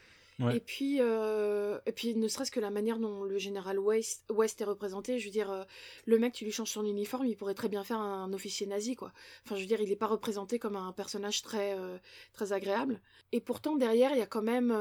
Et 0.51 0.59
puis, 0.59 0.97
euh, 0.99 1.79
et 1.85 1.91
puis 1.91 2.15
ne 2.15 2.27
serait-ce 2.27 2.51
que 2.51 2.59
la 2.59 2.71
manière 2.71 2.97
dont 2.97 3.23
le 3.23 3.37
général 3.37 3.79
West, 3.79 4.25
West 4.29 4.61
est 4.61 4.65
représenté, 4.65 5.19
je 5.19 5.25
veux 5.25 5.31
dire, 5.31 5.51
euh, 5.51 5.63
le 6.05 6.17
mec, 6.17 6.33
tu 6.33 6.43
lui 6.43 6.51
changes 6.51 6.71
son 6.71 6.85
uniforme, 6.85 7.25
il 7.25 7.35
pourrait 7.35 7.53
très 7.53 7.69
bien 7.69 7.83
faire 7.83 7.99
un 7.99 8.31
officier 8.33 8.65
nazi, 8.65 8.95
quoi. 8.95 9.11
Enfin, 9.45 9.55
je 9.55 9.61
veux 9.61 9.67
dire, 9.67 9.79
il 9.81 9.89
n'est 9.89 9.95
pas 9.95 10.07
représenté 10.07 10.59
comme 10.59 10.75
un 10.75 10.91
personnage 10.91 11.43
très, 11.43 11.77
euh, 11.77 11.97
très 12.33 12.51
agréable. 12.51 12.99
Et 13.31 13.41
pourtant, 13.41 13.75
derrière, 13.75 14.11
il 14.11 14.17
y 14.17 14.21
a 14.21 14.27
quand 14.27 14.41
même 14.41 14.71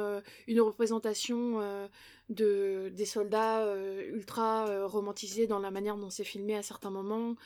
une 0.46 0.60
représentation 0.60 1.60
de, 2.28 2.90
des 2.94 3.06
soldats 3.06 3.66
ultra 4.12 4.86
romantisés 4.86 5.46
dans 5.46 5.58
la 5.58 5.70
manière 5.70 5.96
dont 5.96 6.10
c'est 6.10 6.24
filmé 6.24 6.54
à 6.56 6.62
certains 6.62 6.90
moments. 6.90 7.36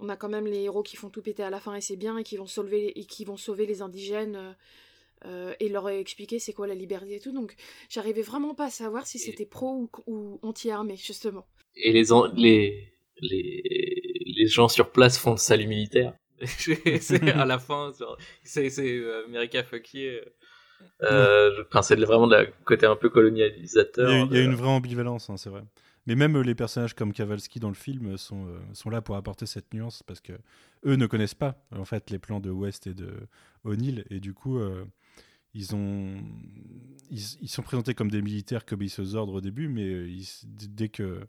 on 0.00 0.08
a 0.08 0.16
quand 0.16 0.28
même 0.28 0.46
les 0.46 0.62
héros 0.62 0.82
qui 0.82 0.96
font 0.96 1.08
tout 1.08 1.22
péter 1.22 1.44
à 1.44 1.50
la 1.50 1.60
fin 1.60 1.74
et 1.76 1.80
c'est 1.80 1.96
bien 1.96 2.18
et 2.18 2.24
qui 2.24 2.36
vont 2.36 2.48
sauver 2.48 2.98
et 2.98 3.04
qui 3.04 3.24
vont 3.24 3.36
sauver 3.36 3.64
les 3.64 3.80
indigènes 3.80 4.56
et 5.60 5.68
leur 5.68 5.88
expliquer 5.88 6.38
c'est 6.38 6.52
quoi 6.52 6.66
la 6.66 6.74
liberté 6.74 7.16
et 7.16 7.20
tout. 7.20 7.32
Donc 7.32 7.54
j'arrivais 7.88 8.22
vraiment 8.22 8.54
pas 8.54 8.66
à 8.66 8.70
savoir 8.70 9.06
si 9.06 9.18
c'était 9.18 9.46
pro 9.46 9.88
ou, 10.06 10.38
anti-armée 10.42 10.96
justement. 10.96 11.46
Et 11.74 11.92
les, 11.92 12.04
les 12.36 12.92
les 13.20 14.06
les 14.36 14.46
gens 14.46 14.68
sur 14.68 14.90
place 14.90 15.18
font 15.18 15.32
le 15.32 15.36
salut 15.38 15.66
militaire. 15.66 16.14
c'est 17.00 17.30
à 17.30 17.44
la 17.46 17.58
fin, 17.58 17.92
c'est 18.44 18.68
America 19.26 19.62
fuck 19.64 19.94
yeah. 19.94 20.20
Euh, 21.02 21.64
c'est 21.82 21.96
vraiment 21.96 22.26
de 22.26 22.34
la 22.34 22.46
côté 22.46 22.86
un 22.86 22.96
peu 22.96 23.08
colonialisateur. 23.08 24.10
Il 24.30 24.36
y 24.36 24.38
a, 24.38 24.42
une 24.42 24.54
vraie 24.54 24.68
ambivalence, 24.68 25.30
hein, 25.30 25.36
c'est 25.36 25.48
vrai. 25.48 25.62
Mais 26.06 26.14
même 26.14 26.36
euh, 26.36 26.42
les 26.42 26.54
personnages 26.54 26.94
comme 26.94 27.12
Kavalski 27.12 27.60
dans 27.60 27.68
le 27.68 27.74
film 27.74 28.16
sont, 28.16 28.46
euh, 28.46 28.58
sont 28.72 28.90
là 28.90 29.02
pour 29.02 29.16
apporter 29.16 29.46
cette 29.46 29.72
nuance 29.74 30.02
parce 30.02 30.20
que 30.20 30.32
eux 30.84 30.96
ne 30.96 31.06
connaissent 31.06 31.34
pas 31.34 31.56
en 31.74 31.84
fait 31.84 32.10
les 32.10 32.18
plans 32.18 32.40
de 32.40 32.50
West 32.50 32.86
et 32.86 32.94
de 32.94 33.10
O'Neill 33.64 34.04
et 34.10 34.20
du 34.20 34.32
coup 34.32 34.58
euh, 34.58 34.84
ils 35.56 35.74
ont 35.74 36.16
ils, 37.10 37.48
sont 37.48 37.62
présentés 37.62 37.94
comme 37.94 38.10
des 38.10 38.22
militaires 38.22 38.64
qui 38.64 38.74
obéissent 38.74 38.98
aux 38.98 39.14
ordres 39.14 39.34
au 39.34 39.40
début, 39.40 39.68
mais 39.68 40.06
dès 40.42 40.88
que 40.88 41.26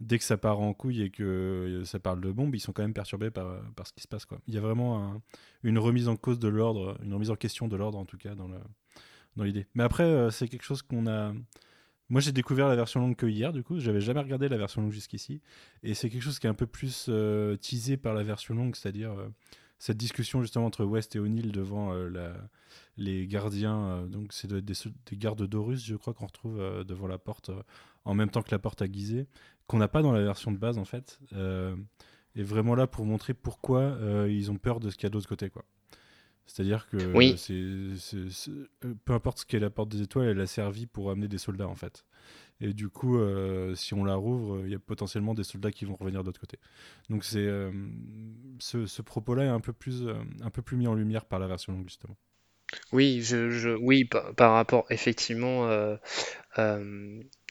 dès 0.00 0.18
que 0.18 0.24
ça 0.24 0.36
part 0.36 0.58
en 0.58 0.74
couille 0.74 1.02
et 1.02 1.10
que 1.10 1.82
ça 1.84 2.00
parle 2.00 2.20
de 2.20 2.32
bombes, 2.32 2.54
ils 2.56 2.60
sont 2.60 2.72
quand 2.72 2.82
même 2.82 2.94
perturbés 2.94 3.30
par, 3.30 3.62
par 3.74 3.86
ce 3.86 3.92
qui 3.92 4.02
se 4.02 4.08
passe. 4.08 4.24
Quoi. 4.24 4.40
Il 4.48 4.54
y 4.54 4.58
a 4.58 4.60
vraiment 4.60 5.22
une 5.62 5.78
remise 5.78 6.08
en 6.08 6.16
cause 6.16 6.40
de 6.40 6.48
l'ordre, 6.48 6.98
une 7.04 7.14
remise 7.14 7.30
en 7.30 7.36
question 7.36 7.68
de 7.68 7.76
l'ordre 7.76 7.98
en 7.98 8.04
tout 8.04 8.18
cas 8.18 8.34
dans, 8.34 8.48
le, 8.48 8.58
dans 9.36 9.44
l'idée. 9.44 9.66
Mais 9.74 9.84
après, 9.84 10.04
euh, 10.04 10.30
c'est 10.30 10.48
quelque 10.48 10.64
chose 10.64 10.82
qu'on 10.82 11.06
a... 11.06 11.32
Moi 12.08 12.20
j'ai 12.20 12.32
découvert 12.32 12.68
la 12.68 12.74
version 12.74 13.00
longue 13.00 13.16
que 13.16 13.26
hier 13.26 13.52
du 13.52 13.62
coup, 13.62 13.78
j'avais 13.78 14.00
jamais 14.00 14.20
regardé 14.20 14.48
la 14.48 14.58
version 14.58 14.82
longue 14.82 14.92
jusqu'ici, 14.92 15.40
et 15.82 15.94
c'est 15.94 16.10
quelque 16.10 16.22
chose 16.22 16.38
qui 16.38 16.46
est 16.46 16.50
un 16.50 16.54
peu 16.54 16.66
plus 16.66 17.06
euh, 17.08 17.56
teasé 17.56 17.96
par 17.96 18.12
la 18.12 18.22
version 18.22 18.54
longue, 18.54 18.74
c'est-à-dire 18.74 19.12
euh, 19.12 19.28
cette 19.82 19.96
discussion 19.96 20.42
justement 20.42 20.66
entre 20.66 20.84
West 20.84 21.16
et 21.16 21.18
O'Neill 21.18 21.50
devant 21.50 21.92
la, 21.92 22.34
les 22.96 23.26
gardiens, 23.26 24.06
donc 24.06 24.32
c'est 24.32 24.46
des, 24.46 24.62
des, 24.62 25.16
gardes 25.16 25.42
d'Horus 25.44 25.84
je 25.84 25.96
crois 25.96 26.14
qu'on 26.14 26.26
retrouve 26.26 26.84
devant 26.84 27.08
la 27.08 27.18
porte 27.18 27.50
en 28.04 28.14
même 28.14 28.30
temps 28.30 28.42
que 28.42 28.52
la 28.52 28.58
porte 28.58 28.82
à 28.82 28.86
qu'on 29.66 29.78
n'a 29.78 29.88
pas 29.88 30.02
dans 30.02 30.12
la 30.12 30.22
version 30.22 30.52
de 30.52 30.58
base 30.58 30.78
en 30.78 30.84
fait, 30.84 31.18
euh, 31.34 31.76
est 32.36 32.42
vraiment 32.42 32.74
là 32.74 32.86
pour 32.86 33.04
montrer 33.04 33.34
pourquoi 33.34 33.80
euh, 33.80 34.28
ils 34.30 34.50
ont 34.50 34.56
peur 34.56 34.80
de 34.80 34.90
ce 34.90 34.96
qu'il 34.96 35.04
y 35.04 35.06
a 35.06 35.10
de 35.10 35.14
l'autre 35.14 35.28
côté 35.28 35.50
quoi. 35.50 35.64
C'est-à-dire 36.44 36.88
que 36.88 36.98
c'est, 37.36 37.54
euh, 37.54 38.94
peu 39.04 39.12
importe 39.12 39.38
ce 39.38 39.46
qu'est 39.46 39.60
la 39.60 39.70
porte 39.70 39.88
des 39.90 40.02
étoiles, 40.02 40.28
elle 40.28 40.40
a 40.40 40.46
servi 40.46 40.86
pour 40.86 41.10
amener 41.10 41.28
des 41.28 41.38
soldats 41.38 41.68
en 41.68 41.76
fait. 41.76 42.04
Et 42.60 42.74
du 42.74 42.88
coup, 42.88 43.18
si 43.74 43.92
on 43.94 44.04
la 44.04 44.14
rouvre, 44.14 44.62
il 44.64 44.70
y 44.70 44.74
a 44.74 44.78
potentiellement 44.78 45.34
des 45.34 45.42
soldats 45.42 45.72
qui 45.72 45.84
vont 45.84 45.96
revenir 45.96 46.22
de 46.22 46.26
l'autre 46.26 46.40
côté. 46.40 46.58
Donc 47.10 47.24
c'est 47.24 47.48
ce, 48.60 49.02
propos-là 49.02 49.44
est 49.44 49.48
un 49.48 49.60
peu 49.60 49.72
plus 49.72 50.04
un 50.42 50.50
peu 50.50 50.62
plus 50.62 50.76
mis 50.76 50.86
en 50.86 50.94
lumière 50.94 51.24
par 51.24 51.40
la 51.40 51.48
version 51.48 51.72
longue 51.72 51.88
justement. 51.88 52.16
Oui, 52.92 53.20
je, 53.22 53.74
oui, 53.76 54.04
par, 54.04 54.52
rapport 54.52 54.86
effectivement 54.90 55.68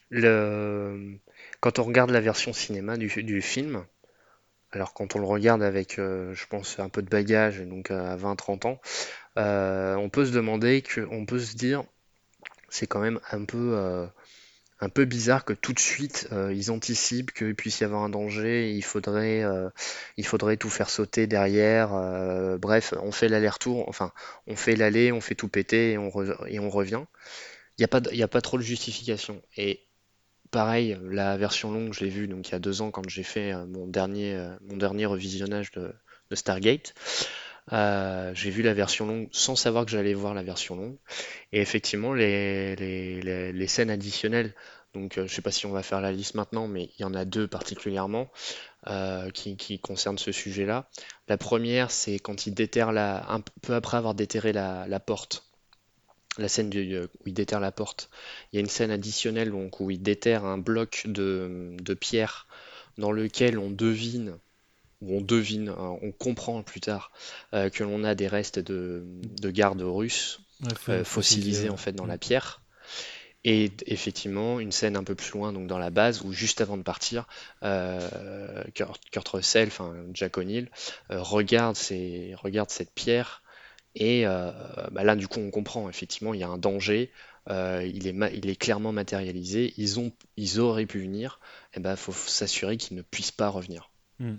le 0.10 1.20
quand 1.62 1.80
on 1.80 1.84
regarde 1.84 2.10
la 2.10 2.22
version 2.22 2.54
cinéma 2.54 2.97
du, 2.97 3.41
film, 3.41 3.86
alors 4.72 4.93
quand 4.93 5.16
on 5.16 5.20
le 5.20 5.26
regarde 5.26 5.62
avec, 5.62 5.99
euh, 5.99 6.34
je 6.34 6.45
pense, 6.47 6.80
un 6.80 6.89
peu 6.89 7.02
de 7.02 7.10
bagage, 7.10 7.62
donc 7.62 7.91
à 7.91 8.16
20-30 8.18 8.66
ans, 8.66 8.82
euh, 9.38 9.95
on 9.95 10.10
peut 10.10 10.26
se 10.26 10.32
demander, 10.32 10.82
que, 10.82 11.02
on 11.12 11.26
peut 11.26 11.39
se 11.39 11.56
dire, 11.56 11.84
c'est 12.70 12.88
quand 12.88 12.99
même 12.99 13.20
un 13.32 13.45
peu, 13.45 13.74
euh, 13.76 14.08
un 14.82 14.89
peu 14.89 15.05
bizarre 15.05 15.45
que 15.45 15.53
tout 15.53 15.73
de 15.73 15.79
suite 15.79 16.27
ils 16.32 16.71
anticipent 16.71 17.32
qu'il 17.32 17.55
puisse 17.55 17.79
y 17.79 17.84
avoir 17.84 18.03
un 18.03 18.09
danger, 18.09 18.71
il 18.71 18.84
faudrait, 18.84 19.43
il 20.17 20.25
faudrait 20.25 20.57
tout 20.57 20.69
faire 20.69 20.89
sauter 20.89 21.27
derrière. 21.27 21.89
bref, 22.59 22.93
on 23.01 23.11
fait 23.11 23.29
l'aller-retour, 23.29 23.88
enfin, 23.88 24.11
on 24.47 24.55
fait 24.55 24.75
l'aller, 24.75 25.11
on 25.11 25.21
fait 25.21 25.36
tout 25.36 25.47
péter 25.47 25.91
et 25.91 25.97
on, 25.97 26.09
revient. 26.09 27.03
Il 27.77 27.88
n'y 28.13 28.23
a, 28.23 28.27
pas, 28.27 28.41
trop 28.41 28.57
de 28.57 28.63
justification. 28.63 29.41
Et 29.57 29.88
pareil, 30.51 30.97
la 31.03 31.38
version 31.38 31.71
longue, 31.71 31.93
je 31.93 32.01
l'ai 32.01 32.09
vue 32.09 32.27
donc 32.27 32.49
il 32.49 32.51
y 32.51 32.55
a 32.55 32.59
deux 32.59 32.82
ans 32.82 32.91
quand 32.91 33.07
j'ai 33.09 33.23
fait 33.23 33.53
euh, 33.53 33.63
euh, 33.63 34.57
mon 34.61 34.77
dernier 34.77 35.05
revisionnage 35.05 35.71
de, 35.71 35.93
Stargate. 36.34 36.93
Euh, 37.74 38.32
j'ai 38.34 38.49
vu 38.49 38.61
la 38.63 38.74
version 38.74 39.05
longue 39.05 39.30
sans 39.32 39.55
savoir 39.55 39.86
que 39.86 39.91
j'allais 39.91 40.13
voir 40.13 40.34
la 40.34 40.43
version 40.43 40.76
longue. 40.76 40.97
Et 41.51 41.61
effectivement, 41.61 42.13
les, 42.13 43.67
scènes 43.67 43.89
additionnelles, 43.89 44.53
donc 44.93 45.13
je 45.17 45.34
sais 45.34 45.41
pas 45.41 45.51
si 45.51 45.65
on 45.65 45.72
va 45.72 45.84
faire 45.84 46.01
la 46.01 46.11
liste 46.11 46.36
maintenant, 46.36 46.67
mais 46.67 46.89
il 46.97 47.01
y 47.01 47.05
en 47.05 47.13
a 47.13 47.26
deux 47.26 47.47
particulièrement 47.47 48.30
qui, 49.34 49.80
concernent 49.80 50.17
ce 50.17 50.32
sujet-là. 50.32 50.89
La 51.28 51.38
première, 51.38 51.91
c'est 51.91 52.19
quand 52.19 52.45
il 52.45 52.53
déterre 52.53 52.91
la, 52.91 53.32
un 53.32 53.41
peu 53.61 53.74
après 53.74 53.97
avoir 53.97 54.15
déterré 54.15 54.51
la 54.51 54.99
porte 54.99 55.51
la 56.38 56.47
scène 56.47 56.72
euh, 56.76 57.07
où 57.19 57.28
il 57.28 57.34
déterre 57.34 57.59
la 57.59 57.72
porte. 57.72 58.09
Il 58.51 58.55
y 58.55 58.59
a 58.59 58.61
une 58.61 58.69
scène 58.69 58.91
additionnelle 58.91 59.53
où 59.53 59.91
il 59.91 60.01
déterre 60.01 60.45
un 60.45 60.57
bloc 60.57 61.03
de, 61.05 61.76
pierre 61.99 62.47
dans 62.97 63.11
lequel 63.11 63.57
on 63.57 63.69
devine, 63.69 64.38
ou 65.02 65.18
on 65.18 65.22
devine, 65.22 65.70
hein, 65.70 65.97
on 66.02 66.12
comprend 66.12 66.62
plus 66.64 66.80
tard 66.80 67.12
euh, 67.54 67.70
que 67.70 67.84
l'on 67.84 68.04
a 68.04 68.16
des 68.16 68.28
restes 68.28 68.60
de, 68.60 69.04
gardes 69.45 69.82
russes 69.82 70.41
euh, 70.89 71.04
fossilisés 71.04 71.70
en 71.70 71.78
fait 71.78 71.93
dans 71.93 72.06
la 72.06 72.18
pierre. 72.18 72.62
Et 73.43 73.72
effectivement, 73.88 74.60
une 74.60 74.72
scène 74.72 74.95
un 74.95 75.04
peu 75.04 75.16
plus 75.16 75.32
loin, 75.32 75.52
donc 75.52 75.66
dans 75.66 75.80
la 75.80 75.89
base, 75.89 76.22
où 76.22 76.32
juste 76.32 76.62
avant 76.62 76.78
de 76.78 76.84
partir, 76.84 77.28
Kurt, 77.64 79.28
Russell, 79.30 79.68
enfin 79.68 79.95
Jack 80.14 80.38
O'Neill, 80.38 80.70
regarde, 81.10 81.76
regarde 82.43 82.70
cette 82.70 82.91
pierre 82.93 83.41
et 83.95 84.26
euh, 84.26 84.52
bah 84.91 85.04
là, 85.04 85.16
du 85.16 85.28
coup, 85.28 85.39
on 85.39 85.52
comprend, 85.52 85.89
effectivement, 85.89 86.34
il 86.34 86.39
y 86.39 86.43
a 86.43 86.47
un 86.47 86.58
danger, 86.58 87.12
euh, 87.49 87.84
il, 87.86 88.08
est 88.08 88.16
il 88.34 88.49
est 88.49 88.56
clairement 88.56 88.91
matérialisé, 88.91 89.74
ils, 89.78 89.99
ont, 89.99 90.12
ils 90.38 90.60
auraient 90.60 90.86
pu 90.86 91.02
venir, 91.02 91.39
et 91.74 91.78
il 91.78 91.84
ben, 91.84 91.95
faut 91.95 92.14
s'assurer 92.14 92.78
qu'ils 92.78 92.95
ne 92.95 93.02
puissent 93.02 93.32
pas 93.32 93.49
revenir. 93.49 93.91
Hmm. 94.20 94.36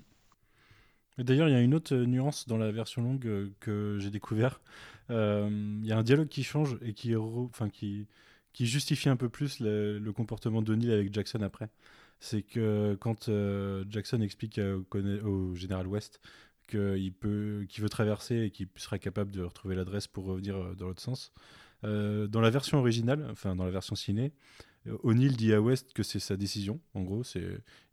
D'ailleurs, 1.17 1.47
il 1.49 1.51
y 1.51 1.55
a 1.55 1.61
une 1.61 1.75
autre 1.75 1.95
nuance 1.95 2.47
dans 2.47 2.57
la 2.57 2.71
version 2.71 3.01
longue 3.03 3.27
euh, 3.27 3.49
que 3.59 3.97
j'ai 3.99 4.09
découvert. 4.09 4.61
Il 5.09 5.85
y 5.85 5.91
a 5.91 5.97
un 5.97 6.03
dialogue 6.03 6.29
qui 6.29 6.43
change 6.43 6.77
et 6.81 6.93
qui, 6.93 7.15
justifie 8.59 9.09
un 9.09 9.15
peu 9.15 9.29
plus 9.29 9.59
le, 9.59 10.11
comportement 10.11 10.61
de 10.61 10.75
Neil 10.75 10.91
avec 10.91 11.13
Jackson 11.13 11.41
après. 11.41 11.69
C'est 12.19 12.41
que 12.41 12.95
quand 12.99 13.29
Jackson 13.89 14.21
explique 14.21 14.59
au 14.59 15.55
général 15.55 15.87
West 15.87 16.19
qu'il 16.67 17.13
veut 17.81 17.89
traverser 17.89 18.43
et 18.43 18.51
qu'il 18.51 18.67
sera 18.75 18.97
capable 18.97 19.31
de 19.31 19.41
retrouver 19.43 19.75
l'adresse 19.75 20.07
pour 20.07 20.25
revenir 20.25 20.55
euh, 20.55 20.75
dans 20.75 20.87
l'autre 20.87 21.01
sens. 21.01 21.31
Euh, 21.83 22.27
dans 22.27 22.41
la 22.41 22.49
version 22.49 22.77
originale, 22.77 23.27
enfin 23.31 23.55
dans 23.55 23.65
la 23.65 23.71
version 23.71 23.95
ciné, 23.95 24.31
euh, 24.87 24.97
O'Neill 25.03 25.35
dit 25.35 25.53
à 25.53 25.61
West 25.61 25.93
que 25.93 26.03
c'est 26.03 26.19
sa 26.19 26.37
décision. 26.37 26.79
En 26.93 27.01
gros, 27.03 27.23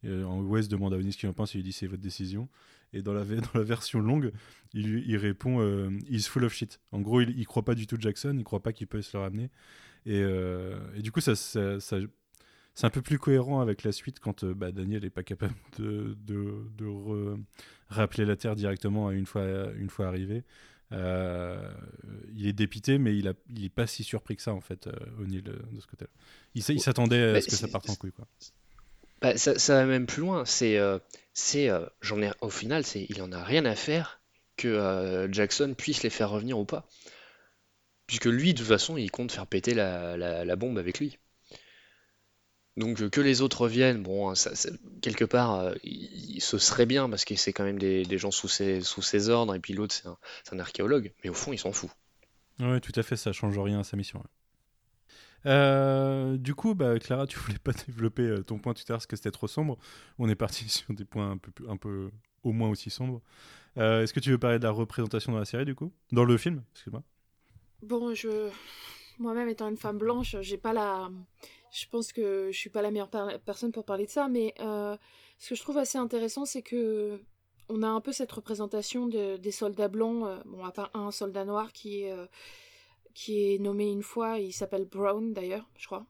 West 0.03 0.71
demande 0.71 0.95
à 0.95 0.97
O'Neill 0.97 1.13
ce 1.13 1.19
qu'il 1.19 1.29
en 1.29 1.33
pense 1.33 1.55
et 1.55 1.59
il 1.59 1.65
dit 1.65 1.73
c'est 1.73 1.87
votre 1.87 2.03
décision. 2.03 2.49
Et 2.93 3.03
dans 3.03 3.13
la, 3.13 3.25
dans 3.25 3.51
la 3.55 3.63
version 3.63 4.01
longue, 4.01 4.33
il, 4.73 5.09
il 5.09 5.17
répond 5.17 5.61
he's 6.09 6.29
full 6.29 6.45
of 6.45 6.53
shit. 6.53 6.81
En 6.93 7.01
gros, 7.01 7.21
il, 7.21 7.39
il 7.39 7.47
croit 7.47 7.65
pas 7.65 7.75
du 7.75 7.87
tout 7.87 7.97
Jackson, 7.99 8.35
il 8.37 8.45
croit 8.45 8.63
pas 8.63 8.73
qu'il 8.73 8.87
peut 8.87 9.03
se 9.03 9.17
le 9.17 9.23
ramener. 9.23 9.51
Et, 10.07 10.21
et 10.21 11.03
du 11.03 11.13
coup, 11.13 11.21
ça, 11.21 11.37
ça, 11.37 11.79
ça, 11.81 11.99
c'est 12.75 12.87
un 12.87 12.91
peu 12.91 13.03
plus 13.03 13.19
cohérent 13.19 13.61
avec 13.61 13.83
la 13.83 13.93
suite 13.93 14.21
quand 14.21 14.45
euh, 14.45 14.55
bah, 14.55 14.73
Daniel 14.73 15.03
n'est 15.03 15.11
pas 15.11 15.23
capable 15.23 15.55
de, 15.79 16.17
de, 16.27 17.37
rappeler 17.89 18.25
la 18.25 18.37
Terre 18.37 18.57
directement 18.57 19.11
une 19.11 19.27
fois, 19.27 19.45
une 19.77 19.91
fois 19.91 20.07
arrivé. 20.07 20.45
Euh, 20.93 21.71
il 22.35 22.47
est 22.47 22.53
dépité, 22.53 22.99
mais 22.99 23.17
il, 23.17 23.29
a, 23.29 23.35
il 23.55 23.65
est 23.65 23.71
pas 23.71 23.87
si 23.87 24.03
surpris 24.03 24.37
que 24.37 24.43
ça, 24.43 24.55
en 24.55 24.61
fait, 24.61 24.87
euh, 24.87 24.93
O'Neill, 25.21 25.43
de 25.43 25.81
ce 25.81 25.87
côté-là. 25.87 26.11
Il, 26.55 26.63
s'attendait 26.81 27.37
à 27.37 27.41
ce 27.41 27.49
que 27.49 27.55
ça 27.55 27.69
parte 27.69 27.89
en 27.91 27.95
couille, 27.95 28.13
quoi. 28.13 28.27
Bah, 29.21 29.37
ça, 29.37 29.75
va 29.75 29.87
même 29.87 30.07
plus 30.07 30.23
loin. 30.23 30.45
C'est, 30.47 30.79
c'est, 31.41 31.71
j'en 32.01 32.23
ai, 32.23 32.31
au 32.41 32.51
final, 32.51 32.85
c'est, 32.85 33.07
il 33.09 33.23
en 33.23 33.33
a 33.33 33.43
rien 33.43 33.65
à 33.65 33.75
faire 33.75 34.21
que 34.57 35.29
Jackson 35.33 35.75
puisse 35.77 36.03
les 36.03 36.11
faire 36.11 36.31
revenir 36.31 36.59
ou 36.59 36.65
pas. 36.65 36.87
Puisque 38.07 38.25
lui, 38.27 38.55
de 38.55 38.59
toute 38.59 38.67
façon, 38.67 38.97
il 38.97 39.09
compte 39.11 39.31
faire 39.31 39.47
péter 39.47 39.73
la, 39.73 40.57
bombe 40.57 40.79
avec 40.79 40.99
lui. 40.99 41.17
Donc 42.77 43.01
euh, 43.01 43.09
que 43.09 43.21
les 43.21 43.41
autres 43.41 43.61
reviennent, 43.61 44.03
bon, 44.03 44.35
ça, 44.35 44.51
quelque 45.01 45.25
part, 45.25 45.61
euh, 45.61 45.75
ce 46.39 46.59
serait 46.59 46.87
bien 46.87 47.09
parce 47.09 47.25
que 47.25 47.37
c'est 47.37 47.53
quand 47.53 47.63
même 47.63 47.79
des, 47.79 48.19
gens 48.19 48.33
sous 48.33 48.49
ses, 48.49 49.29
ordres, 49.29 49.55
et 49.55 49.61
puis 49.61 49.75
l'autre 49.75 49.95
c'est 49.95 50.53
un, 50.53 50.59
archéologue, 50.59 51.13
mais 51.23 51.31
au 51.31 51.35
fond 51.35 51.53
il 51.53 51.59
s'en 51.59 51.73
fout. 51.73 51.91
Oui, 52.59 52.81
tout 52.81 52.93
à 52.97 53.03
fait, 53.05 53.17
ça 53.17 53.33
change 53.33 53.57
rien 53.59 53.81
à 53.81 53.85
sa 53.85 53.97
mission. 53.97 54.25
Euh, 55.47 56.37
du 56.37 56.55
coup, 56.55 56.75
bah, 56.75 56.99
Clara, 56.99 57.27
tu 57.27 57.39
voulais 57.39 57.59
pas 57.59 57.73
développer 57.87 58.43
ton 58.47 58.59
point 58.59 58.75
l'heure 58.75 58.99
parce 58.99 59.07
que 59.07 59.17
c'était 59.17 59.31
trop 59.31 59.49
sombre. 59.49 59.79
On 60.19 60.29
est 60.29 60.35
parti 60.35 60.69
sur 60.69 60.93
des 60.95 61.05
points 61.05 61.31
un 61.33 61.39
peu, 61.39 61.51
un 61.69 61.77
peu 61.77 62.11
au 62.43 62.53
moins 62.53 62.69
aussi 62.69 62.91
sombres. 62.91 63.21
Est-ce 63.77 64.13
que 64.13 64.21
tu 64.21 64.31
veux 64.31 64.39
parler 64.39 64.59
de 64.59 64.65
la 64.65 64.73
représentation 64.73 65.33
dans 65.33 65.39
la 65.39 65.45
série 65.45 65.65
du 65.65 65.75
coup? 65.75 65.93
Dans 66.13 66.25
le 66.25 66.37
film, 66.37 66.63
excuse-moi. 66.73 67.03
Bon, 67.83 68.15
je. 68.15 68.51
Moi-même 69.19 69.49
étant 69.49 69.69
une 69.69 69.77
femme 69.77 69.99
blanche, 69.99 70.37
j'ai 70.41 70.57
pas 70.57 70.73
la 70.73 71.11
je 71.71 71.87
pense 71.87 72.13
que 72.13 72.49
je 72.51 72.57
suis 72.57 72.71
pas 72.71 72.83
la 72.83 72.91
meilleure 72.91 73.11
personne 73.45 73.73
pour 73.73 73.85
parler 73.85 74.07
de 74.07 74.11
ça, 74.11 74.29
mais 74.29 74.55
euh, 74.61 74.97
ce 75.39 75.51
que 75.51 75.55
je 75.55 75.63
trouve 75.63 75.79
assez 75.79 75.99
intéressant, 75.99 76.45
c'est 76.45 76.63
que 76.63 77.21
on 77.69 77.85
a 77.85 77.89
un 77.89 78.01
peu 78.01 78.13
cette 78.13 78.33
représentation 78.33 79.07
de, 79.07 79.37
des 79.37 79.53
soldats 79.53 79.89
blancs, 79.89 80.27
bon, 80.47 80.65
à 80.65 80.73
part 80.73 80.91
un 80.95 81.13
soldat 81.13 81.45
noir 81.45 81.73
qui 81.73 82.03
est, 82.03 82.13
qui 83.15 83.55
est 83.55 83.59
nommé 83.59 83.91
une 83.91 84.03
fois, 84.03 84.39
il 84.39 84.53
s'appelle 84.53 84.85
Brown 84.85 85.33
d'ailleurs, 85.33 85.69
je 85.79 85.87
crois. 85.87 86.07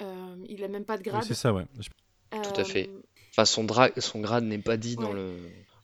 il 0.00 0.64
a 0.64 0.68
même 0.68 0.84
pas 0.84 0.98
de 0.98 1.02
grade. 1.02 1.24
c'est 1.24 1.34
ça, 1.34 1.52
ouais. 1.52 1.64
Tout 2.30 2.60
à 2.60 2.64
fait. 2.64 2.90
Enfin, 3.30 3.44
son, 3.44 3.66
son 3.98 4.20
grade 4.20 4.44
n'est 4.44 4.58
pas 4.58 4.76
dit 4.76 4.96
dans 4.96 5.12
le 5.12 5.32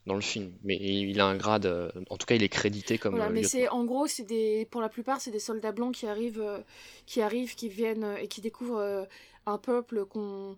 dans 0.07 0.15
le 0.15 0.21
film. 0.21 0.53
Mais 0.63 0.77
il 0.77 1.21
a 1.21 1.27
un 1.27 1.37
grade, 1.37 1.67
euh, 1.67 1.91
en 2.11 2.17
tout 2.17 2.27
cas, 2.27 2.35
il 2.35 2.43
est 2.43 2.49
crédité 2.49 2.99
comme. 2.99 3.17
Voilà, 3.17 3.31
mais 3.31 3.43
c'est 3.43 3.69
en 3.69 3.85
gros, 3.85 4.07
c'est 4.07 4.25
des, 4.25 4.67
pour 4.71 4.81
la 4.81 4.89
plupart, 4.89 5.21
c'est 5.21 5.31
des 5.31 5.39
soldats 5.39 5.73
blancs 5.73 5.95
qui 5.95 6.07
arrivent, 6.07 6.43
euh, 6.43 6.61
qui 7.07 7.23
arrivent, 7.23 7.55
qui 7.55 7.69
viennent 7.69 8.05
euh, 8.05 8.17
et 8.17 8.29
qui 8.29 8.41
découvrent 8.41 9.07
un 9.47 9.59
peuple 9.59 10.05
qu'on 10.05 10.57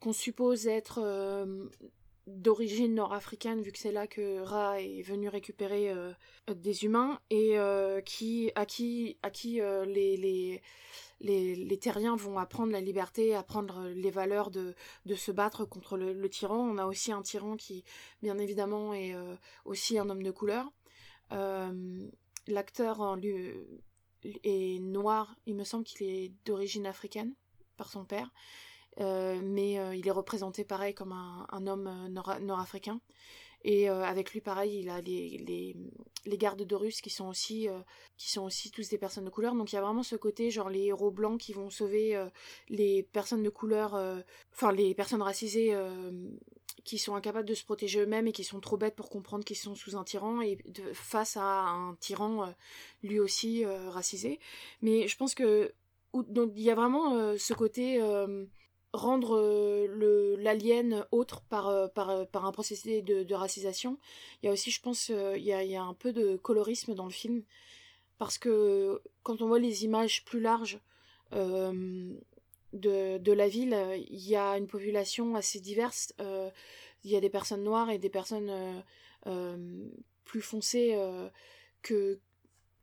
qu'on 0.00 0.12
suppose 0.14 0.66
être 0.66 1.00
d'origine 2.26 2.94
nord-africaine, 2.94 3.62
vu 3.62 3.72
que 3.72 3.78
c'est 3.78 3.92
là 3.92 4.06
que 4.06 4.40
Ra 4.40 4.80
est 4.80 5.02
venu 5.02 5.28
récupérer 5.28 5.92
des 6.48 6.84
humains 6.84 7.18
et 7.30 7.56
qui 8.04 8.52
à 8.54 8.66
qui 8.66 9.16
à 9.22 9.30
qui 9.30 9.60
les, 9.86 10.16
les 10.16 10.62
les, 11.20 11.54
les, 11.54 11.78
terriens 11.78 12.16
vont 12.16 12.38
apprendre 12.38 12.72
la 12.72 12.80
liberté, 12.80 13.34
apprendre 13.34 13.88
les 13.88 14.10
valeurs 14.10 14.50
de, 14.50 14.74
de 15.06 15.14
se 15.14 15.30
battre 15.30 15.64
contre 15.64 15.96
le, 15.96 16.28
tyran. 16.28 16.58
On 16.58 16.78
a 16.78 16.86
aussi 16.86 17.12
un 17.12 17.22
tyran 17.22 17.56
qui, 17.56 17.84
bien 18.22 18.38
évidemment, 18.38 18.94
est 18.94 19.14
euh, 19.14 19.36
aussi 19.64 19.98
un 19.98 20.08
homme 20.08 20.22
de 20.22 20.30
couleur. 20.30 20.72
Euh, 21.32 22.08
l'acteur 22.46 23.18
est 24.22 24.78
noir, 24.80 25.36
il 25.46 25.56
me 25.56 25.64
semble 25.64 25.84
qu'il 25.84 26.06
est 26.06 26.32
d'origine 26.44 26.86
africaine 26.86 27.34
par 27.76 27.90
son 27.90 28.04
père. 28.04 28.32
Euh, 28.98 29.40
mais 29.42 29.74
il 29.96 30.06
est 30.06 30.12
représenté 30.12 30.64
pareil 30.64 30.94
comme 30.94 31.12
un, 31.12 31.66
homme 31.66 32.08
nord-africain. 32.10 33.00
Et 33.62 33.90
euh, 33.90 34.02
avec 34.02 34.32
lui, 34.32 34.40
pareil, 34.40 34.80
il 34.80 34.88
a 34.88 35.00
les, 35.02 35.38
les, 35.46 35.76
les 36.24 36.38
gardes 36.38 36.62
de 36.62 37.00
qui 37.02 37.10
sont 37.10 37.28
aussi 37.28 37.68
euh, 37.68 37.78
qui 38.16 38.30
sont 38.30 38.42
aussi 38.42 38.70
tous 38.70 38.88
des 38.88 38.96
personnes 38.96 39.26
de 39.26 39.30
couleur. 39.30 39.54
Donc 39.54 39.72
il 39.72 39.74
y 39.74 39.78
a 39.78 39.82
vraiment 39.82 40.02
ce 40.02 40.16
côté, 40.16 40.50
genre 40.50 40.70
les 40.70 40.84
héros 40.84 41.10
blancs 41.10 41.38
qui 41.38 41.52
vont 41.52 41.68
sauver 41.68 42.16
euh, 42.16 42.28
les 42.68 43.02
personnes 43.02 43.42
de 43.42 43.50
couleur, 43.50 43.94
enfin 44.52 44.72
les 44.72 44.94
personnes 44.94 45.22
racisées 45.22 45.74
qui 46.84 46.98
sont 46.98 47.14
incapables 47.14 47.48
de 47.48 47.54
se 47.54 47.64
protéger 47.64 48.00
eux-mêmes 48.00 48.28
et 48.28 48.32
qui 48.32 48.44
sont 48.44 48.60
trop 48.60 48.78
bêtes 48.78 48.96
pour 48.96 49.10
comprendre 49.10 49.44
qu'ils 49.44 49.56
sont 49.56 49.74
sous 49.74 49.96
un 49.96 50.04
tyran 50.04 50.40
et 50.40 50.56
face 50.94 51.36
à 51.36 51.68
un 51.68 51.94
tyran 51.96 52.54
lui 53.02 53.20
aussi 53.20 53.64
racisé. 53.66 54.40
Mais 54.80 55.06
je 55.06 55.16
pense 55.16 55.34
que 55.34 55.74
donc 56.14 56.52
il 56.56 56.62
y 56.62 56.70
a 56.70 56.74
vraiment 56.74 57.36
ce 57.36 57.52
côté 57.52 58.00
rendre 58.92 59.36
euh, 59.36 60.36
l'alien 60.38 61.06
autre 61.10 61.42
par, 61.42 61.68
euh, 61.68 61.88
par, 61.88 62.10
euh, 62.10 62.24
par 62.24 62.44
un 62.44 62.52
processus 62.52 63.02
de, 63.04 63.34
racisation. 63.34 63.98
Il 64.42 64.46
y 64.46 64.48
a 64.48 64.52
aussi, 64.52 64.70
je 64.70 64.80
pense, 64.80 65.08
il 65.08 65.42
y 65.42 65.52
a, 65.52 65.62
il 65.62 65.70
y 65.70 65.76
a 65.76 65.82
un 65.82 65.94
peu 65.94 66.12
de 66.12 66.36
colorisme 66.36 66.94
dans 66.94 67.04
le 67.04 67.12
film. 67.12 67.42
Parce 68.18 68.36
que 68.36 69.00
quand 69.22 69.40
on 69.40 69.48
voit 69.48 69.58
les 69.58 69.84
images 69.84 70.24
plus 70.24 70.40
larges 70.40 70.78
de, 71.32 72.18
de 72.72 73.32
la 73.32 73.48
ville, 73.48 73.76
il 74.10 74.28
y 74.28 74.36
a 74.36 74.58
une 74.58 74.66
population 74.66 75.36
assez 75.36 75.58
diverse. 75.58 76.12
il 76.18 77.10
y 77.10 77.16
a 77.16 77.20
des 77.20 77.30
personnes 77.30 77.62
noires 77.62 77.88
et 77.88 77.98
des 77.98 78.10
personnes 78.10 78.84
plus 80.24 80.42
foncées 80.42 80.94
que, 81.80 82.20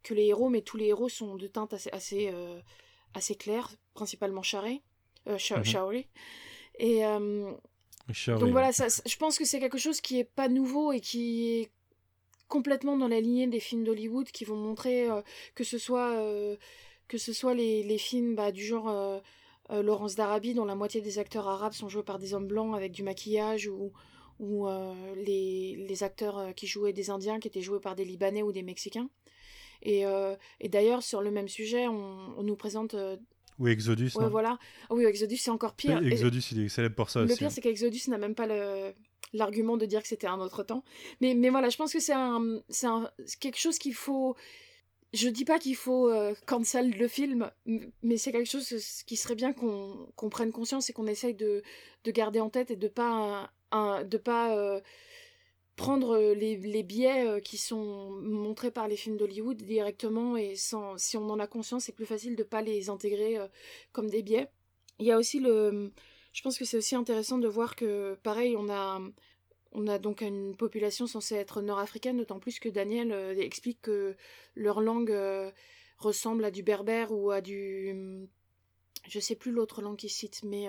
que 0.01 0.13
les 0.15 0.25
héros, 0.25 0.49
mais 0.49 0.61
tous 0.61 0.77
les 0.77 0.87
héros 0.87 1.09
sont 1.09 1.35
de 1.35 1.45
teinte 1.45 1.73
assez, 1.73 1.91
assez, 1.91 2.33
assez 3.13 3.35
claire, 3.35 3.75
principalement 3.93 4.41
euh, 5.27 5.37
mhm. 5.57 6.03
Et 6.79 7.05
euh, 7.05 7.51
donc 8.27 8.51
voilà, 8.51 8.71
ça, 8.71 8.87
je 8.87 9.17
pense 9.17 9.37
que 9.37 9.45
c'est 9.45 9.59
quelque 9.59 9.77
chose 9.77 9.99
qui 9.99 10.19
est 10.19 10.23
pas 10.23 10.47
nouveau 10.47 10.91
et 10.91 10.99
qui 10.99 11.59
est 11.59 11.71
complètement 12.47 12.95
dans 12.97 13.07
la 13.07 13.19
lignée 13.19 13.47
des 13.47 13.59
films 13.59 13.83
d'Hollywood 13.83 14.27
qui 14.31 14.45
vont 14.45 14.55
montrer 14.55 15.09
euh, 15.09 15.21
que 15.53 15.63
ce 15.63 15.77
soit 15.77 16.15
que 17.07 17.17
ce 17.17 17.33
soit 17.33 17.53
les, 17.53 17.83
les 17.83 17.97
films 17.97 18.35
bah, 18.35 18.51
du 18.51 18.63
genre 18.63 19.21
Laurence 19.69 20.15
d'Arabie 20.15 20.53
dont 20.53 20.65
la 20.65 20.75
moitié 20.75 21.01
des 21.01 21.19
acteurs 21.19 21.47
arabes 21.47 21.73
sont 21.73 21.89
joués 21.89 22.03
par 22.03 22.19
des 22.19 22.33
hommes 22.33 22.47
blancs 22.47 22.75
avec 22.75 22.91
du 22.91 23.03
maquillage 23.03 23.67
ou 23.67 23.91
ou 24.39 24.67
les, 25.15 25.75
les 25.89 26.03
acteurs 26.03 26.53
qui 26.55 26.67
jouaient 26.67 26.93
des 26.93 27.09
Indiens 27.09 27.39
qui 27.39 27.47
étaient 27.47 27.61
joués 27.61 27.79
par 27.79 27.95
des 27.95 28.05
Libanais 28.05 28.43
ou 28.43 28.51
des 28.51 28.61
Mexicains. 28.61 29.09
Et, 29.81 30.03
et 30.59 30.69
d'ailleurs, 30.69 31.01
sur 31.03 31.21
le 31.21 31.31
même 31.31 31.47
sujet, 31.47 31.87
on, 31.87 32.33
on 32.37 32.43
nous 32.43 32.55
présente 32.55 32.95
ou 33.59 33.67
Exodus. 33.67 34.11
Ouais, 34.15 34.29
voilà. 34.29 34.57
Ah 34.89 34.93
oui, 34.93 35.05
Exodus, 35.05 35.37
c'est 35.37 35.51
encore 35.51 35.73
pire. 35.73 35.97
Exodus, 36.05 36.41
il 36.51 36.65
est 36.65 36.69
célèbre 36.69 36.95
pour 36.95 37.09
ça 37.09 37.19
le 37.19 37.25
aussi. 37.25 37.33
Le 37.33 37.37
pire, 37.37 37.51
c'est 37.51 37.61
qu'Exodus 37.61 38.09
n'a 38.09 38.17
même 38.17 38.35
pas 38.35 38.47
le 38.47 38.93
l'argument 39.33 39.77
de 39.77 39.85
dire 39.85 40.01
que 40.01 40.07
c'était 40.07 40.27
un 40.27 40.39
autre 40.39 40.63
temps. 40.63 40.83
Mais, 41.21 41.33
mais 41.33 41.49
voilà, 41.49 41.69
je 41.69 41.77
pense 41.77 41.93
que 41.93 41.99
c'est 41.99 42.13
un, 42.13 42.61
quelque 43.39 43.59
chose 43.59 43.77
qu'il 43.77 43.93
faut. 43.93 44.35
Je 45.13 45.29
dis 45.29 45.45
pas 45.45 45.57
qu'il 45.57 45.75
faut 45.75 46.09
euh, 46.09 46.33
cancel 46.45 46.91
le 46.91 47.07
film, 47.07 47.49
mais 48.03 48.17
c'est 48.17 48.31
quelque 48.33 48.49
chose 48.49 48.67
qui 49.05 49.15
serait 49.15 49.35
bien 49.35 49.53
qu'on 49.53 50.29
prenne 50.29 50.51
conscience 50.51 50.89
et 50.89 50.93
qu'on 50.93 51.07
essaye 51.07 51.33
de, 51.33 51.63
de 52.03 52.11
garder 52.11 52.41
en 52.41 52.49
tête 52.49 52.71
et 52.71 52.75
de 52.75 52.89
pas, 52.89 53.49
un, 53.71 54.03
de 54.03 54.17
pas 54.17 54.55
euh, 54.57 54.81
prendre 55.77 56.17
euh, 56.17 56.33
les, 56.33 56.57
les 56.57 56.83
biais 56.83 57.25
euh, 57.25 57.39
qui 57.39 57.55
sont 57.55 58.09
montrés 58.21 58.71
par 58.71 58.87
les 58.89 58.97
films 58.97 59.15
d'Hollywood 59.15 59.57
directement 59.57 60.35
et 60.35 60.55
sans 60.55 60.97
si 60.97 61.15
on 61.17 61.29
en 61.29 61.39
a 61.39 61.47
conscience 61.47 61.85
c'est 61.85 61.93
plus 61.93 62.07
facile 62.07 62.35
de 62.35 62.43
pas 62.43 62.61
les 62.61 62.89
intégrer 62.89 63.37
euh, 63.37 63.47
comme 63.93 64.09
des 64.09 64.23
biais. 64.23 64.49
Il 64.99 65.05
y 65.05 65.11
a 65.11 65.17
aussi 65.17 65.39
le 65.39 65.93
je 66.33 66.41
pense 66.41 66.57
que 66.57 66.65
c'est 66.65 66.77
aussi 66.77 66.95
intéressant 66.95 67.37
de 67.37 67.47
voir 67.47 67.75
que 67.75 68.15
pareil 68.23 68.55
on 68.57 68.69
a 68.69 68.99
on 69.71 69.87
a 69.87 69.99
donc 69.99 70.21
une 70.21 70.57
population 70.57 71.05
censée 71.05 71.35
être 71.35 71.61
nord-africaine 71.61 72.17
d'autant 72.17 72.39
plus 72.39 72.59
que 72.59 72.69
Daniel 72.69 73.11
explique 73.39 73.81
que 73.83 74.15
leur 74.55 74.81
langue 74.81 75.15
ressemble 75.99 76.43
à 76.43 76.51
du 76.51 76.63
berbère 76.63 77.11
ou 77.11 77.29
à 77.31 77.41
du 77.41 78.27
je 79.07 79.19
sais 79.19 79.35
plus 79.35 79.51
l'autre 79.51 79.81
langue 79.81 79.97
qu'il 79.97 80.09
cite 80.09 80.41
mais 80.43 80.67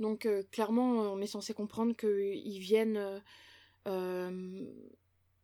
donc 0.00 0.28
clairement 0.50 1.12
on 1.12 1.20
est 1.20 1.26
censé 1.28 1.54
comprendre 1.54 1.94
qu'ils 1.96 2.58
viennent 2.58 3.22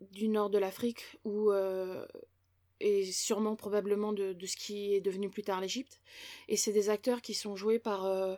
du 0.01 0.29
nord 0.29 0.51
de 0.51 0.59
l'Afrique 0.59 1.19
ou 1.25 1.51
euh, 1.51 2.07
et 2.81 3.05
sûrement 3.05 3.57
probablement 3.57 4.13
de, 4.13 4.37
ce 4.45 4.57
qui 4.57 4.95
est 4.95 5.01
devenu 5.01 5.31
plus 5.31 5.43
tard 5.43 5.61
l'Égypte. 5.61 6.01
Et 6.49 6.57
c'est 6.57 6.73
des 6.73 6.91
acteurs 6.91 7.23
qui 7.23 7.35
sont 7.35 7.57
joués 7.57 7.79
par, 7.79 8.05
euh, 8.05 8.37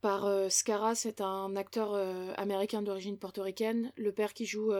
par 0.00 0.26
euh, 0.26 0.48
c'est 0.94 1.20
un 1.20 1.56
acteur 1.56 1.94
américain 2.38 2.82
d'origine 2.82 3.18
portoricaine, 3.18 3.92
le 3.96 4.12
père 4.12 4.34
qui 4.34 4.46
joue 4.46 4.72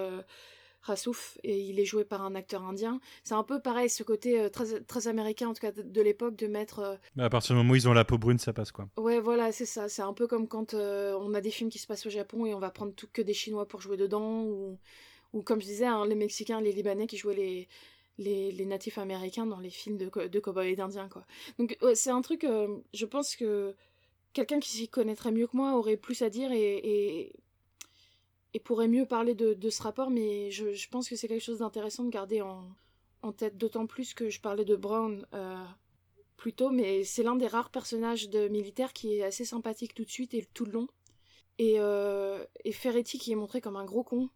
Rassouf, 0.81 1.39
et 1.43 1.59
il 1.61 1.81
est 1.81 1.85
joué 1.85 2.05
par 2.05 2.23
un 2.23 2.35
acteur 2.35 2.63
indien. 2.65 3.01
C'est 3.25 3.35
un 3.35 3.43
peu 3.43 3.61
pareil, 3.61 3.91
ce 3.91 4.03
côté 4.03 4.51
très, 4.51 4.81
très 4.81 5.09
américain, 5.09 5.49
en 5.49 5.55
tout 5.55 5.61
cas 5.61 5.73
de, 5.73 6.03
l'époque, 6.03 6.37
de 6.37 6.47
mettre... 6.47 6.99
Mais 7.17 7.25
à 7.25 7.31
partir 7.31 7.55
du 7.55 7.59
moment 7.59 7.73
où 7.73 7.77
ils 7.77 7.89
ont 7.89 7.93
la 7.93 8.05
peau 8.05 8.19
brune, 8.19 8.39
ça 8.39 8.53
passe 8.53 8.73
quoi. 8.73 8.89
Ouais, 8.97 9.21
voilà, 9.21 9.53
c'est 9.53 9.67
ça. 9.67 9.89
C'est 9.89 10.03
un 10.03 10.13
peu 10.13 10.27
comme 10.27 10.49
quand 10.49 10.75
on 10.75 11.35
a 11.35 11.41
des 11.41 11.51
films 11.51 11.71
qui 11.71 11.79
se 11.79 11.87
passent 11.87 12.07
au 12.07 12.11
Japon 12.11 12.47
et 12.47 12.55
on 12.55 12.61
va 12.61 12.71
prendre 12.71 12.93
tout 12.95 13.09
que 13.13 13.23
des 13.23 13.35
Chinois 13.35 13.67
pour 13.67 13.81
jouer 13.81 13.97
dedans, 13.97 14.43
ou 14.43 14.79
ou 15.33 15.43
comme 15.43 15.61
je 15.61 15.67
disais, 15.67 15.87
hein, 15.87 16.07
les 16.07 16.15
Mexicains, 16.15 16.61
les 16.61 16.73
Libanais 16.73 17.07
qui 17.07 17.17
jouaient 17.17 17.35
les, 17.35 17.69
les, 18.19 18.53
les 18.53 18.67
natifs 18.67 18.99
américains 18.99 19.47
dans 19.47 19.61
les 19.61 19.71
films 19.71 19.97
de, 19.97 20.27
de 20.27 20.41
cowboys 20.41 20.69
et 20.71 20.77
d'indiens, 20.77 21.09
quoi. 21.09 21.25
Donc 21.59 21.77
c'est 21.95 22.11
un 22.11 22.23
truc, 22.23 22.45
euh, 22.45 22.79
je 22.95 23.07
pense 23.07 23.37
que 23.37 23.75
quelqu'un 24.33 24.61
qui 24.61 24.71
s'y 24.71 24.89
connaîtrait 24.89 25.33
mieux 25.33 25.47
que 25.47 25.57
moi 25.57 25.77
aurait 25.77 25.97
plus 25.97 26.23
à 26.23 26.31
dire 26.31 26.53
et, 26.53 26.77
et, 26.77 27.33
et 28.55 28.61
pourrait 28.61 28.89
mieux 28.89 29.07
parler 29.07 29.35
de, 29.35 29.55
de, 29.55 29.71
ce 29.71 29.83
rapport, 29.83 30.11
mais 30.11 30.51
je, 30.51 30.73
je 30.73 30.89
pense 30.89 31.09
que 31.09 31.17
c'est 31.17 31.29
quelque 31.29 31.45
chose 31.45 31.59
d'intéressant 31.59 32.05
de 32.05 32.11
garder 32.11 32.41
en, 32.41 32.65
en 33.23 33.33
tête, 33.33 33.59
d'autant 33.59 33.87
plus 33.87 34.15
que 34.15 34.31
je 34.31 34.41
parlais 34.41 34.65
de 34.65 34.77
Brown 34.77 35.27
euh, 35.35 35.65
plus 36.37 36.53
tôt, 36.53 36.71
mais 36.71 37.05
c'est 37.05 37.23
l'un 37.23 37.37
des 37.37 37.47
rares 37.47 37.71
personnages 37.71 38.29
de 38.29 38.49
militaire 38.49 38.93
qui 38.93 39.15
est 39.15 39.23
assez 39.23 39.45
sympathique 39.45 39.95
tout 39.95 40.05
de 40.05 40.11
suite 40.11 40.35
et 40.35 40.47
tout 40.55 40.65
le 40.65 40.73
long. 40.73 40.89
Et, 41.59 41.75
euh, 41.79 42.45
et 42.65 42.73
Ferretti 42.73 43.19
qui 43.19 43.33
est 43.33 43.37
montré 43.37 43.61
comme 43.61 43.77
un 43.77 43.85
gros 43.85 44.05
con, 44.05 44.31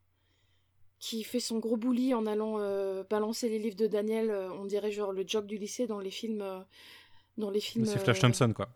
qui 0.98 1.24
fait 1.24 1.40
son 1.40 1.58
gros 1.58 1.76
bouli 1.76 2.14
en 2.14 2.26
allant 2.26 2.58
euh, 2.58 3.04
balancer 3.08 3.48
les 3.48 3.58
livres 3.58 3.76
de 3.76 3.86
Daniel, 3.86 4.30
on 4.30 4.64
dirait 4.64 4.92
genre 4.92 5.12
le 5.12 5.24
job 5.26 5.46
du 5.46 5.56
lycée 5.56 5.86
dans 5.86 6.00
les 6.00 6.10
films. 6.10 6.44
Dans 7.38 7.50
les 7.50 7.60
films. 7.60 7.86
C'est 7.86 7.98
Flash 7.98 8.20
Thompson, 8.20 8.52
quoi. 8.54 8.68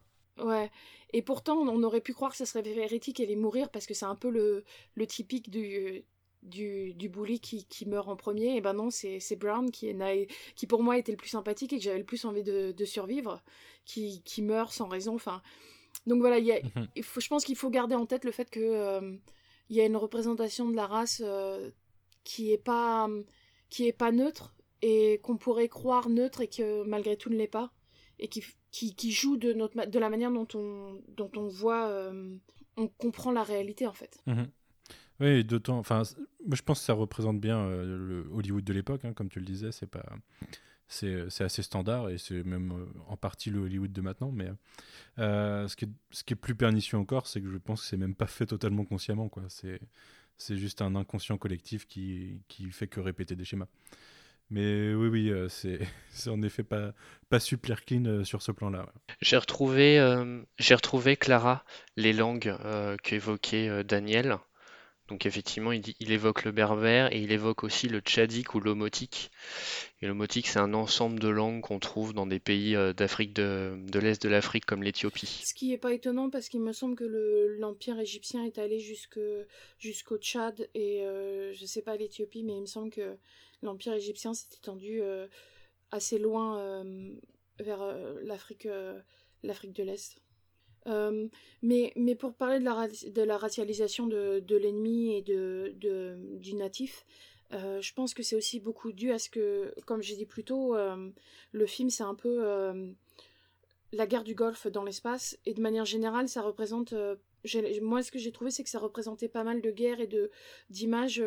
Ouais. 0.43 0.71
Et 1.13 1.23
pourtant, 1.23 1.59
on 1.59 1.83
aurait 1.83 2.01
pu 2.01 2.13
croire 2.13 2.33
que 2.33 2.37
ça 2.37 2.47
serait 2.47 2.67
hérétique 2.67 3.21
et 3.21 3.25
allait 3.25 3.37
mourir 3.37 3.71
parce 3.71 3.87
que 3.87 3.95
c'est 3.95 4.05
un 4.05 4.17
peu 4.17 4.31
le, 4.31 4.65
le 4.95 5.07
typique 5.07 5.51
du, 5.51 6.05
du, 6.43 6.95
du 6.95 7.09
bully 7.09 7.41
qui, 7.41 7.65
qui 7.67 7.87
meurt 7.87 8.09
en 8.09 8.17
premier. 8.17 8.57
Et 8.57 8.61
ben 8.61 8.75
non, 8.75 8.91
c'est 8.91 9.37
Brown 9.37 9.71
qui, 9.71 9.89
est, 9.89 10.29
qui 10.57 10.67
pour 10.67 10.83
moi 10.83 10.99
était 10.99 11.13
le 11.13 11.17
plus 11.17 11.29
sympathique 11.29 11.73
et 11.73 11.79
que 11.79 11.83
j'avais 11.83 11.99
le 11.99 12.05
plus 12.05 12.25
envie 12.25 12.43
de, 12.43 12.73
de 12.73 12.85
survivre, 12.85 13.43
qui, 13.85 14.23
qui 14.25 14.43
meurt 14.43 14.73
sans 14.73 14.89
raison. 14.89 15.15
Enfin, 15.15 15.43
donc 16.07 16.21
voilà, 16.21 16.39
y 16.39 16.53
a, 16.53 16.61
mhm. 16.61 16.89
il 16.97 17.03
faut, 17.03 17.21
je 17.21 17.29
pense 17.29 17.45
qu'il 17.45 17.57
faut 17.57 17.71
garder 17.71 17.95
en 17.95 18.07
tête 18.07 18.25
le 18.25 18.33
fait 18.33 18.51
que 18.51 19.19
il 19.69 19.77
y 19.77 19.81
a 19.81 19.87
une 19.87 19.97
représentation 19.97 20.69
de 20.69 20.77
la 20.77 20.87
race 20.87 21.23
qui 22.25 22.53
est 22.53 22.59
pas 22.59 23.09
qui 23.69 23.87
est 23.89 23.93
pas 23.93 24.13
neutre 24.13 24.55
et 24.83 25.21
qu'on 25.23 25.37
pourrait 25.37 25.69
croire 25.69 26.09
neutre 26.09 26.41
et 26.41 26.49
que 26.49 26.85
malgré 26.85 27.17
tout 27.17 27.31
ne 27.31 27.37
l'est 27.37 27.49
pas 27.49 27.73
et 28.19 28.29
qui, 28.29 28.45
qui, 28.77 29.13
joue 29.13 29.37
de 29.37 29.53
notre 29.53 29.87
de 29.87 29.99
la 29.99 30.11
manière 30.11 30.31
dont 30.31 30.49
on 30.55 31.01
dont 31.17 31.31
on 31.37 31.49
voit 31.49 31.89
euh, 31.89 32.37
on 32.77 32.89
comprend 32.89 33.33
la 33.33 33.43
réalité 33.43 33.87
en 33.87 33.93
fait. 33.93 34.19
Mhm. 34.27 34.49
Oui, 35.21 35.45
d'autant. 35.45 35.79
Enfin, 35.79 36.03
je 36.05 36.63
pense 36.63 36.81
que 36.81 36.85
ça 36.85 36.93
représente 36.93 37.41
bien 37.41 37.67
le 37.71 38.29
Hollywood 38.35 38.65
de 38.65 38.73
l'époque, 38.75 39.05
hein, 39.07 39.15
comme 39.15 39.31
tu 39.31 39.39
le 39.39 39.47
disais. 39.47 39.73
C'est 39.73 39.87
pas, 39.87 40.05
c'est 40.89 41.41
assez 41.41 41.63
standard 41.63 42.11
et 42.11 42.19
c'est 42.19 42.43
même 42.45 42.87
en 43.09 43.17
partie 43.17 43.49
le 43.49 43.61
Hollywood 43.61 43.93
de 43.93 44.01
maintenant. 44.03 44.31
Mais 44.31 44.51
ce, 45.17 45.75
qui 45.75 45.87
est, 45.87 45.91
ce 46.11 46.23
qui 46.23 46.35
est 46.35 46.37
plus 46.37 46.55
pernicieux 46.55 46.99
encore, 46.99 47.27
c'est 47.27 47.41
que 47.41 47.51
je 47.51 47.57
pense 47.57 47.81
que 47.81 47.87
c'est 47.87 47.97
même 47.97 48.15
pas 48.15 48.27
fait 48.27 48.45
totalement 48.45 48.85
consciemment, 48.85 49.31
c'est 49.49 50.57
juste 50.59 50.83
un 50.83 50.95
inconscient 50.95 51.39
collectif 51.39 51.87
qui, 51.87 52.43
qui 52.47 52.71
fait 52.71 52.87
que 52.87 53.01
répéter 53.01 53.37
des 53.37 53.47
schémas. 53.47 53.69
Mais 54.51 54.95
oui, 54.95 55.09
oui, 55.09 55.31
euh, 55.31 55.49
c'est 56.11 56.31
en 56.31 56.43
effet 56.43 56.63
pas, 56.63 56.93
pas 57.29 57.41
super 57.41 57.85
clean 57.85 58.05
euh, 58.05 58.25
sur 58.25 58.43
ce 58.43 58.53
plan-là. 58.53 58.93
J'ai 59.21 59.37
retrouvé, 59.37 59.99
euh, 59.99 60.43
j'ai 60.59 60.75
retrouvé, 60.75 61.17
Clara, 61.17 61.65
les 61.97 62.13
langues 62.13 62.57
qu'évoquait 63.03 63.85
Daniel. 63.85 64.39
Donc 65.09 65.25
effectivement, 65.25 65.71
il, 65.71 65.83
il, 66.01 66.11
évoque 66.11 66.45
le 66.45 66.51
berbère 66.51 67.13
et 67.13 67.21
il 67.21 67.31
évoque 67.31 67.63
aussi 67.63 67.89
le 67.89 68.01
tchadik 68.01 68.55
ou 68.55 68.61
l'omotique. 68.61 69.31
Et 70.03 70.07
l'omotique, 70.07 70.49
c'est 70.49 70.59
un 70.59 70.75
ensemble 70.75 71.21
de 71.21 71.29
langues 71.29 71.61
qu'on 71.61 71.79
trouve 71.79 72.13
dans 72.13 72.27
des 72.27 72.41
pays 72.41 72.75
euh, 72.75 72.93
d'Afrique 72.93 73.33
de, 73.33 73.79
de 73.89 73.99
l'Est 74.01 74.21
de 74.21 74.29
l'Afrique 74.29 74.67
comme 74.67 74.83
l'Éthiopie. 74.83 75.43
Ce 75.45 75.55
qui 75.55 75.69
n'est 75.69 75.79
pas 75.79 75.93
étonnant 75.93 76.29
parce 76.29 76.49
qu'il 76.49 76.61
me 76.61 76.73
semble 76.73 76.97
que 76.97 77.05
l'Empire 77.59 78.01
égyptien 78.01 78.45
est 78.45 78.59
allé 78.59 78.81
jusqu'au 78.81 80.19
Tchad 80.19 80.69
et 80.75 81.03
euh, 81.03 81.55
je 81.55 81.63
ne 81.63 81.67
sais 81.67 81.83
pas 81.83 81.97
l'Éthiopie, 81.97 82.43
mais 82.43 82.57
il 82.57 82.63
me 82.63 82.67
semble 82.67 82.91
que 82.91 83.17
l'Empire 83.63 83.95
égyptien 83.95 84.35
s'est 84.35 84.57
étendu 84.57 85.01
euh, 85.03 85.27
assez 85.91 86.19
loin 86.19 86.85
vers 87.59 87.97
l'Afrique 88.23 88.69
l'Afrique 89.43 89.73
de 89.73 89.83
l'Est. 89.83 90.21
Euh, 90.87 91.29
mais, 91.63 91.93
mais 91.97 92.15
pour 92.15 92.35
parler 92.35 92.61
de 92.61 92.65
la, 92.65 92.89
de 92.89 93.23
la 93.23 93.39
racialisation 93.39 94.07
de, 94.07 94.41
de 94.41 94.57
l'ennemi 94.57 95.17
et 95.17 95.23
de, 95.23 95.73
de, 95.77 96.17
du 96.39 96.55
natif, 96.55 97.05
euh, 97.53 97.81
je 97.81 97.93
pense 97.93 98.15
que 98.15 98.23
c'est 98.23 98.37
aussi 98.37 98.61
beaucoup 98.61 98.93
dû 98.93 99.11
à 99.11 99.19
ce 99.19 99.29
que, 99.29 99.75
comme 99.85 100.03
j'ai 100.03 100.17
dit 100.17 100.27
plus 100.27 100.45
tôt, 100.45 100.77
euh, 100.77 101.11
le 101.53 101.67
film 101.67 101.91
c'est 101.91 102.05
un 102.05 102.15
peu 102.15 102.41
la 103.93 104.07
guerre 104.07 104.25
du 104.25 104.35
Golfe 104.35 104.67
dans 104.67 104.85
l'espace, 104.85 105.39
et 105.47 105.55
de 105.55 105.61
manière 105.61 105.85
générale 105.85 106.29
ça 106.29 106.43
représente... 106.43 106.95
moi 107.83 108.03
ce 108.03 108.11
que 108.13 108.19
j'ai 108.19 108.33
trouvé 108.33 108.51
c'est 108.51 108.65
que 108.65 108.71
ça 108.71 108.79
représentait 108.79 109.29
pas 109.29 109.45
mal 109.45 109.61
de 109.61 109.71
guerres 109.71 110.01
et 110.01 110.09
d'images 110.71 111.23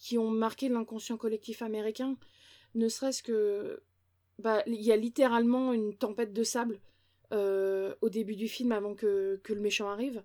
qui 0.00 0.18
ont 0.18 0.30
marqué 0.30 0.68
l'inconscient 0.68 1.16
collectif 1.16 1.62
américain, 1.62 2.16
ne 2.74 2.88
serait-ce 2.88 3.22
que... 3.22 3.82
Bah, 4.38 4.62
il 4.66 4.80
y 4.80 4.90
a 4.90 4.96
littéralement 4.96 5.74
une 5.74 5.94
tempête 5.94 6.32
de 6.32 6.42
sable 6.42 6.80
euh, 7.32 7.94
au 8.00 8.08
début 8.08 8.36
du 8.36 8.48
film 8.48 8.72
avant 8.72 8.94
que, 8.94 9.38
que, 9.44 9.52
le 9.52 9.60
méchant 9.60 9.90
arrive. 9.90 10.22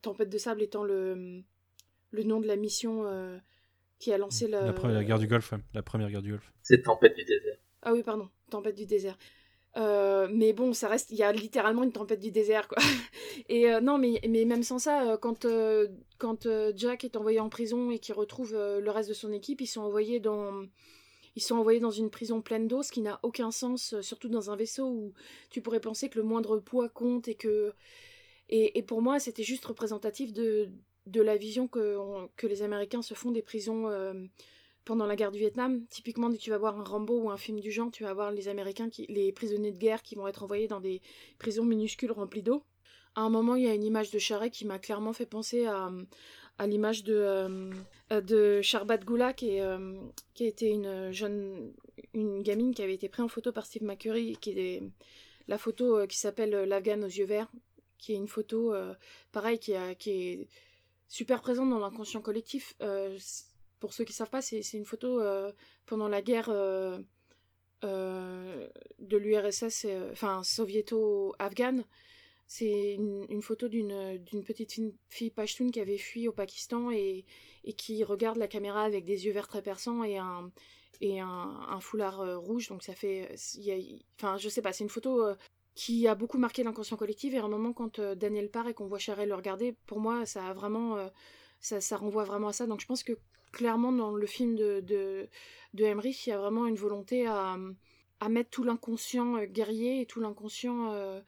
Tempête 0.00 0.30
de 0.30 0.38
sable 0.38 0.62
étant 0.62 0.82
le, 0.82 1.42
le 2.10 2.22
nom 2.22 2.40
de 2.40 2.46
la 2.46 2.56
mission 2.56 3.04
euh, 3.04 3.36
qui 3.98 4.10
a 4.12 4.18
lancé 4.18 4.48
la... 4.48 4.64
La, 4.64 4.72
première 4.72 5.04
guerre 5.04 5.18
du 5.18 5.26
Golfe, 5.26 5.52
la 5.74 5.82
première 5.82 6.10
guerre 6.10 6.22
du 6.22 6.30
Golfe. 6.30 6.50
C'est 6.62 6.82
Tempête 6.82 7.14
du 7.14 7.24
désert. 7.24 7.58
Ah 7.82 7.92
oui, 7.92 8.02
pardon, 8.02 8.30
Tempête 8.48 8.76
du 8.76 8.86
désert. 8.86 9.18
Euh, 9.76 10.28
mais 10.32 10.52
bon, 10.52 10.72
ça 10.72 10.88
reste, 10.88 11.10
il 11.10 11.18
y 11.18 11.22
a 11.22 11.30
littéralement 11.32 11.84
une 11.84 11.92
tempête 11.92 12.20
du 12.20 12.30
désert, 12.30 12.68
quoi. 12.68 12.78
Et 13.48 13.68
non, 13.80 13.98
mais, 13.98 14.20
mais 14.28 14.44
même 14.44 14.62
sans 14.62 14.78
ça, 14.78 15.16
quand, 15.20 15.46
quand 16.18 16.48
Jack 16.74 17.04
est 17.04 17.16
envoyé 17.16 17.38
en 17.38 17.48
prison 17.48 17.90
et 17.90 17.98
qu'il 17.98 18.14
retrouve 18.14 18.54
le 18.54 18.90
reste 18.90 19.08
de 19.08 19.14
son 19.14 19.32
équipe, 19.32 19.60
ils 19.60 19.66
sont 19.66 19.82
envoyés 19.82 20.20
dans, 20.20 20.64
ils 21.38 21.40
sont 21.40 21.54
envoyés 21.54 21.78
dans 21.78 21.92
une 21.92 22.10
prison 22.10 22.42
pleine 22.42 22.66
d'eau, 22.66 22.82
ce 22.82 22.90
qui 22.90 23.00
n'a 23.00 23.20
aucun 23.22 23.52
sens, 23.52 23.92
euh, 23.92 24.02
surtout 24.02 24.28
dans 24.28 24.50
un 24.50 24.56
vaisseau 24.56 24.88
où 24.88 25.12
tu 25.50 25.60
pourrais 25.60 25.78
penser 25.78 26.08
que 26.08 26.18
le 26.18 26.24
moindre 26.24 26.58
poids 26.58 26.88
compte 26.88 27.28
et 27.28 27.36
que. 27.36 27.72
Et, 28.48 28.82
pour 28.82 29.02
moi, 29.02 29.20
c'était 29.20 29.44
juste 29.44 29.64
représentatif 29.64 30.32
de, 30.32 30.68
de 31.06 31.20
la 31.20 31.36
vision 31.36 31.68
que, 31.68 31.96
que 32.36 32.48
les 32.48 32.62
Américains 32.62 33.02
se 33.02 33.14
font 33.14 33.30
des 33.30 33.42
prisons 33.42 33.88
euh, 33.88 34.14
pendant 34.88 35.06
la 35.06 35.16
guerre 35.16 35.32
du 35.32 35.38
Vietnam. 35.38 35.84
Typiquement, 35.90 36.32
tu 36.32 36.48
vas 36.48 36.56
voir 36.56 36.80
un 36.80 36.82
Rambo 36.82 37.20
ou 37.20 37.30
un 37.30 37.36
film 37.36 37.60
du 37.60 37.70
genre, 37.70 37.90
tu 37.90 38.04
vas 38.04 38.14
voir 38.14 38.32
les 38.32 38.48
Américains, 38.48 38.88
les 39.10 39.32
prisonniers 39.32 39.70
de 39.70 39.76
guerre 39.76 40.02
qui 40.02 40.14
vont 40.14 40.26
être 40.26 40.42
envoyés 40.42 40.66
dans 40.66 40.80
des 40.80 41.02
prisons 41.38 41.66
minuscules 41.66 42.10
remplies 42.10 42.42
d'eau. 42.42 42.64
À 43.14 43.20
un 43.20 43.28
moment, 43.28 43.54
il 43.54 43.64
y 43.64 43.68
a 43.68 43.74
une 43.74 43.84
image 43.84 44.10
de 44.10 44.18
Charret 44.18 44.48
qui 44.48 44.64
m'a 44.64 44.78
clairement 44.78 45.12
fait 45.12 45.26
penser 45.26 45.66
à, 45.66 45.90
l'image 46.66 47.04
de, 47.04 47.70
euh, 48.12 48.62
Charbat 48.62 49.04
Goula, 49.04 49.34
qui, 49.34 49.60
euh, 49.60 50.00
qui 50.32 50.46
été 50.46 50.70
une 50.70 51.12
jeune 51.12 51.74
une 52.14 52.42
gamine 52.42 52.74
qui 52.74 52.82
avait 52.82 52.94
été 52.94 53.10
prise 53.10 53.26
en 53.26 53.28
photo 53.28 53.52
par 53.52 53.66
Steve 53.66 53.82
McCurry, 53.82 54.38
qui 54.40 54.58
est 54.58 54.82
la 55.48 55.58
photo 55.58 55.98
euh, 55.98 56.06
qui 56.06 56.16
s'appelle 56.16 56.64
L'Afghan 56.64 57.02
aux 57.02 57.06
yeux 57.06 57.26
verts, 57.26 57.52
qui 57.98 58.14
est 58.14 58.16
une 58.16 58.28
photo, 58.28 58.74
pareil, 59.32 59.58
qui, 59.58 59.72
est 59.72 60.48
super 61.08 61.42
présente 61.42 61.68
dans 61.68 61.78
l'inconscient 61.78 62.22
collectif. 62.22 62.74
Pour 63.80 63.92
ceux 63.92 64.04
qui 64.04 64.12
ne 64.12 64.16
savent 64.16 64.30
pas, 64.30 64.42
c'est 64.42 64.62
une 64.74 64.84
photo 64.84 65.22
pendant 65.86 66.08
la 66.08 66.22
guerre 66.22 66.50
de 67.82 69.16
l'URSS, 69.16 69.86
enfin 70.12 70.42
soviéto-afghane, 70.42 71.84
c'est 72.48 72.94
une, 72.94 73.42
photo 73.42 73.68
d'une 73.68 74.42
petite 74.42 74.80
fille 75.10 75.30
Pashtun 75.30 75.70
qui 75.70 75.80
avait 75.80 75.98
fui 75.98 76.28
au 76.28 76.32
Pakistan 76.32 76.90
et, 76.90 77.26
qui 77.76 78.02
regarde 78.04 78.38
la 78.38 78.48
caméra 78.48 78.84
avec 78.84 79.04
des 79.04 79.26
yeux 79.26 79.32
verts 79.32 79.48
très 79.48 79.60
perçants 79.60 80.02
et 80.02 80.18
un, 80.18 80.50
foulard 81.80 82.22
euh, 82.22 82.38
rouge. 82.38 82.68
Donc 82.68 82.82
ça 82.82 82.94
fait. 82.94 83.34
enfin, 84.16 84.38
je 84.38 84.48
sais 84.48 84.62
pas, 84.62 84.72
c'est 84.72 84.82
une 84.82 84.88
photo 84.88 85.26
euh, 85.26 85.34
qui 85.74 86.08
a 86.08 86.14
beaucoup 86.14 86.38
marqué 86.38 86.64
l'inconscient 86.64 86.96
collectif. 86.96 87.34
Et 87.34 87.38
à 87.38 87.44
un 87.44 87.48
moment, 87.48 87.74
quand 87.74 87.98
euh, 87.98 88.14
Daniel 88.14 88.50
part 88.50 88.66
et 88.66 88.72
qu'on 88.72 88.86
voit 88.86 88.98
Charel 88.98 89.28
le 89.28 89.34
regarder, 89.34 89.74
pour 89.84 90.00
moi, 90.00 90.24
ça 90.24 90.46
a 90.46 90.54
vraiment. 90.54 90.96
ça 91.60 91.96
renvoie 91.98 92.24
vraiment 92.24 92.48
à 92.48 92.54
ça. 92.54 92.66
Donc 92.66 92.80
je 92.80 92.86
pense 92.86 93.04
que 93.04 93.12
clairement, 93.52 93.92
dans 93.92 94.14
le 94.14 94.26
film 94.26 94.56
de, 94.56 94.80
de, 94.80 95.28
de 95.74 95.84
Emmerich, 95.84 96.26
il 96.26 96.30
y 96.30 96.32
a 96.32 96.38
vraiment 96.38 96.66
une 96.66 96.76
volonté 96.76 97.26
à, 97.26 97.56
à 98.20 98.28
mettre 98.28 98.50
tout 98.50 98.64
l'inconscient 98.64 99.44
guerrier 99.44 100.00
et 100.00 100.06
tout 100.06 100.20
l'inconscient 100.20 101.20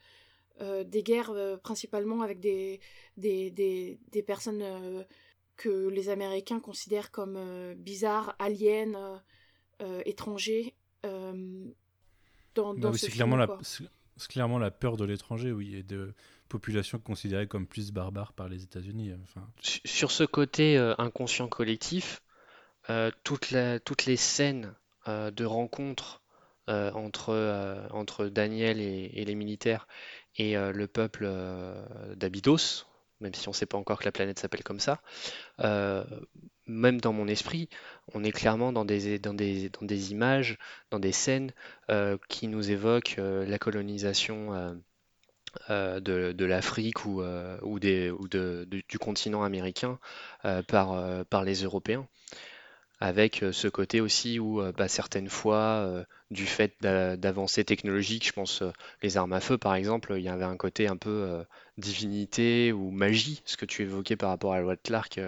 euh, 0.61 0.85
des 0.85 1.03
guerres 1.03 1.31
euh, 1.31 1.57
principalement 1.57 2.21
avec 2.21 2.39
des, 2.39 2.81
des, 3.17 3.51
des, 3.51 4.23
personnes 4.23 4.61
euh, 4.61 5.03
que 5.57 5.89
les 5.89 6.11
Américains 6.11 6.61
considèrent 6.61 7.11
comme 7.11 7.75
bizarres, 7.77 8.37
aliens, 8.39 9.23
étrangers. 10.05 10.75
dans, 11.03 12.75
bah 12.75 12.93
c'est 12.95 13.09
clairement, 13.09 13.37
la, 13.37 13.49
clairement 14.29 14.59
la 14.59 14.71
peur 14.71 14.99
de 14.99 15.07
l'étranger, 15.07 15.51
oui, 15.51 15.77
et 15.77 15.83
de 15.83 16.13
populations 16.51 16.99
considérées 16.99 17.47
comme 17.47 17.67
plus 17.67 17.93
barbares 17.93 18.35
par 18.35 18.49
les 18.49 18.63
États-Unis. 18.63 19.13
Enfin. 19.23 19.49
Sur 19.63 20.11
ce 20.11 20.25
côté 20.25 20.77
inconscient 20.99 21.49
collectif, 21.49 22.23
la, 22.89 23.11
toutes 23.81 24.07
les 24.07 24.17
scènes 24.17 24.75
de 25.07 25.45
rencontres 25.45 26.21
entre, 26.69 28.29
Daniel 28.29 28.81
et, 28.81 29.25
les 29.25 29.35
militaires 29.35 29.87
et 30.37 30.57
euh, 30.57 30.73
le 30.73 30.87
peuple 30.87 31.25
euh, 31.25 31.85
d'Abydos, 32.15 32.87
même 33.21 33.35
si 33.35 33.49
on 33.49 33.51
ne 33.51 33.57
sait 33.57 33.67
pas 33.67 33.79
encore 33.79 33.99
que 33.99 34.05
la 34.05 34.13
planète 34.13 34.39
s'appelle 34.39 34.63
comme 34.63 34.81
ça, 34.81 35.03
euh, 35.61 36.05
même 36.67 37.01
dans 37.01 37.13
mon 37.13 37.29
esprit, 37.29 37.69
on 38.15 38.25
est 38.25 38.33
clairement 38.33 38.73
dans 38.73 38.85
des 38.85 39.21
images, 40.11 40.59
dans 40.91 41.01
des 41.01 41.13
scènes 41.13 41.53
qui 42.29 42.47
nous 42.47 42.71
évoquent 42.71 43.17
la 43.19 43.59
colonisation 43.59 44.81
de, 45.69 46.33
de 46.33 46.45
l'Afrique 46.45 47.05
ou, 47.05 47.23
de, 47.81 48.65
du 48.89 48.99
continent 48.99 49.43
américain 49.43 49.99
par, 50.67 51.25
par 51.27 51.45
les 51.45 51.63
Européens 51.63 52.07
avec 53.03 53.45
ce 53.53 53.67
côté 53.67 54.01
aussi 54.01 54.39
où 54.39 54.63
bah, 54.73 54.87
certaines 54.89 55.31
fois, 55.31 56.05
du 56.31 56.45
fait 56.47 56.75
d'avancées 56.83 57.65
technologiques, 57.65 58.27
je 58.27 58.33
pense 58.33 58.63
les 59.03 59.17
armes 59.17 59.33
à 59.33 59.41
feu 59.41 59.57
par 59.57 59.75
exemple, 59.75 60.15
il 60.17 60.23
y 60.23 60.29
avait 60.29 60.45
un 60.45 60.57
côté 60.57 60.87
un 60.87 60.97
peu 60.97 61.43
divinité 61.79 62.73
ou 62.73 62.91
magie, 62.91 63.43
ce 63.47 63.57
que 63.57 63.65
tu 63.65 63.83
évoquais 63.83 64.17
par 64.17 64.29
rapport 64.29 64.53
à 64.53 64.57
la 64.57 64.63
loi 64.63 64.77
de 64.77 64.81
Clark, 64.83 65.19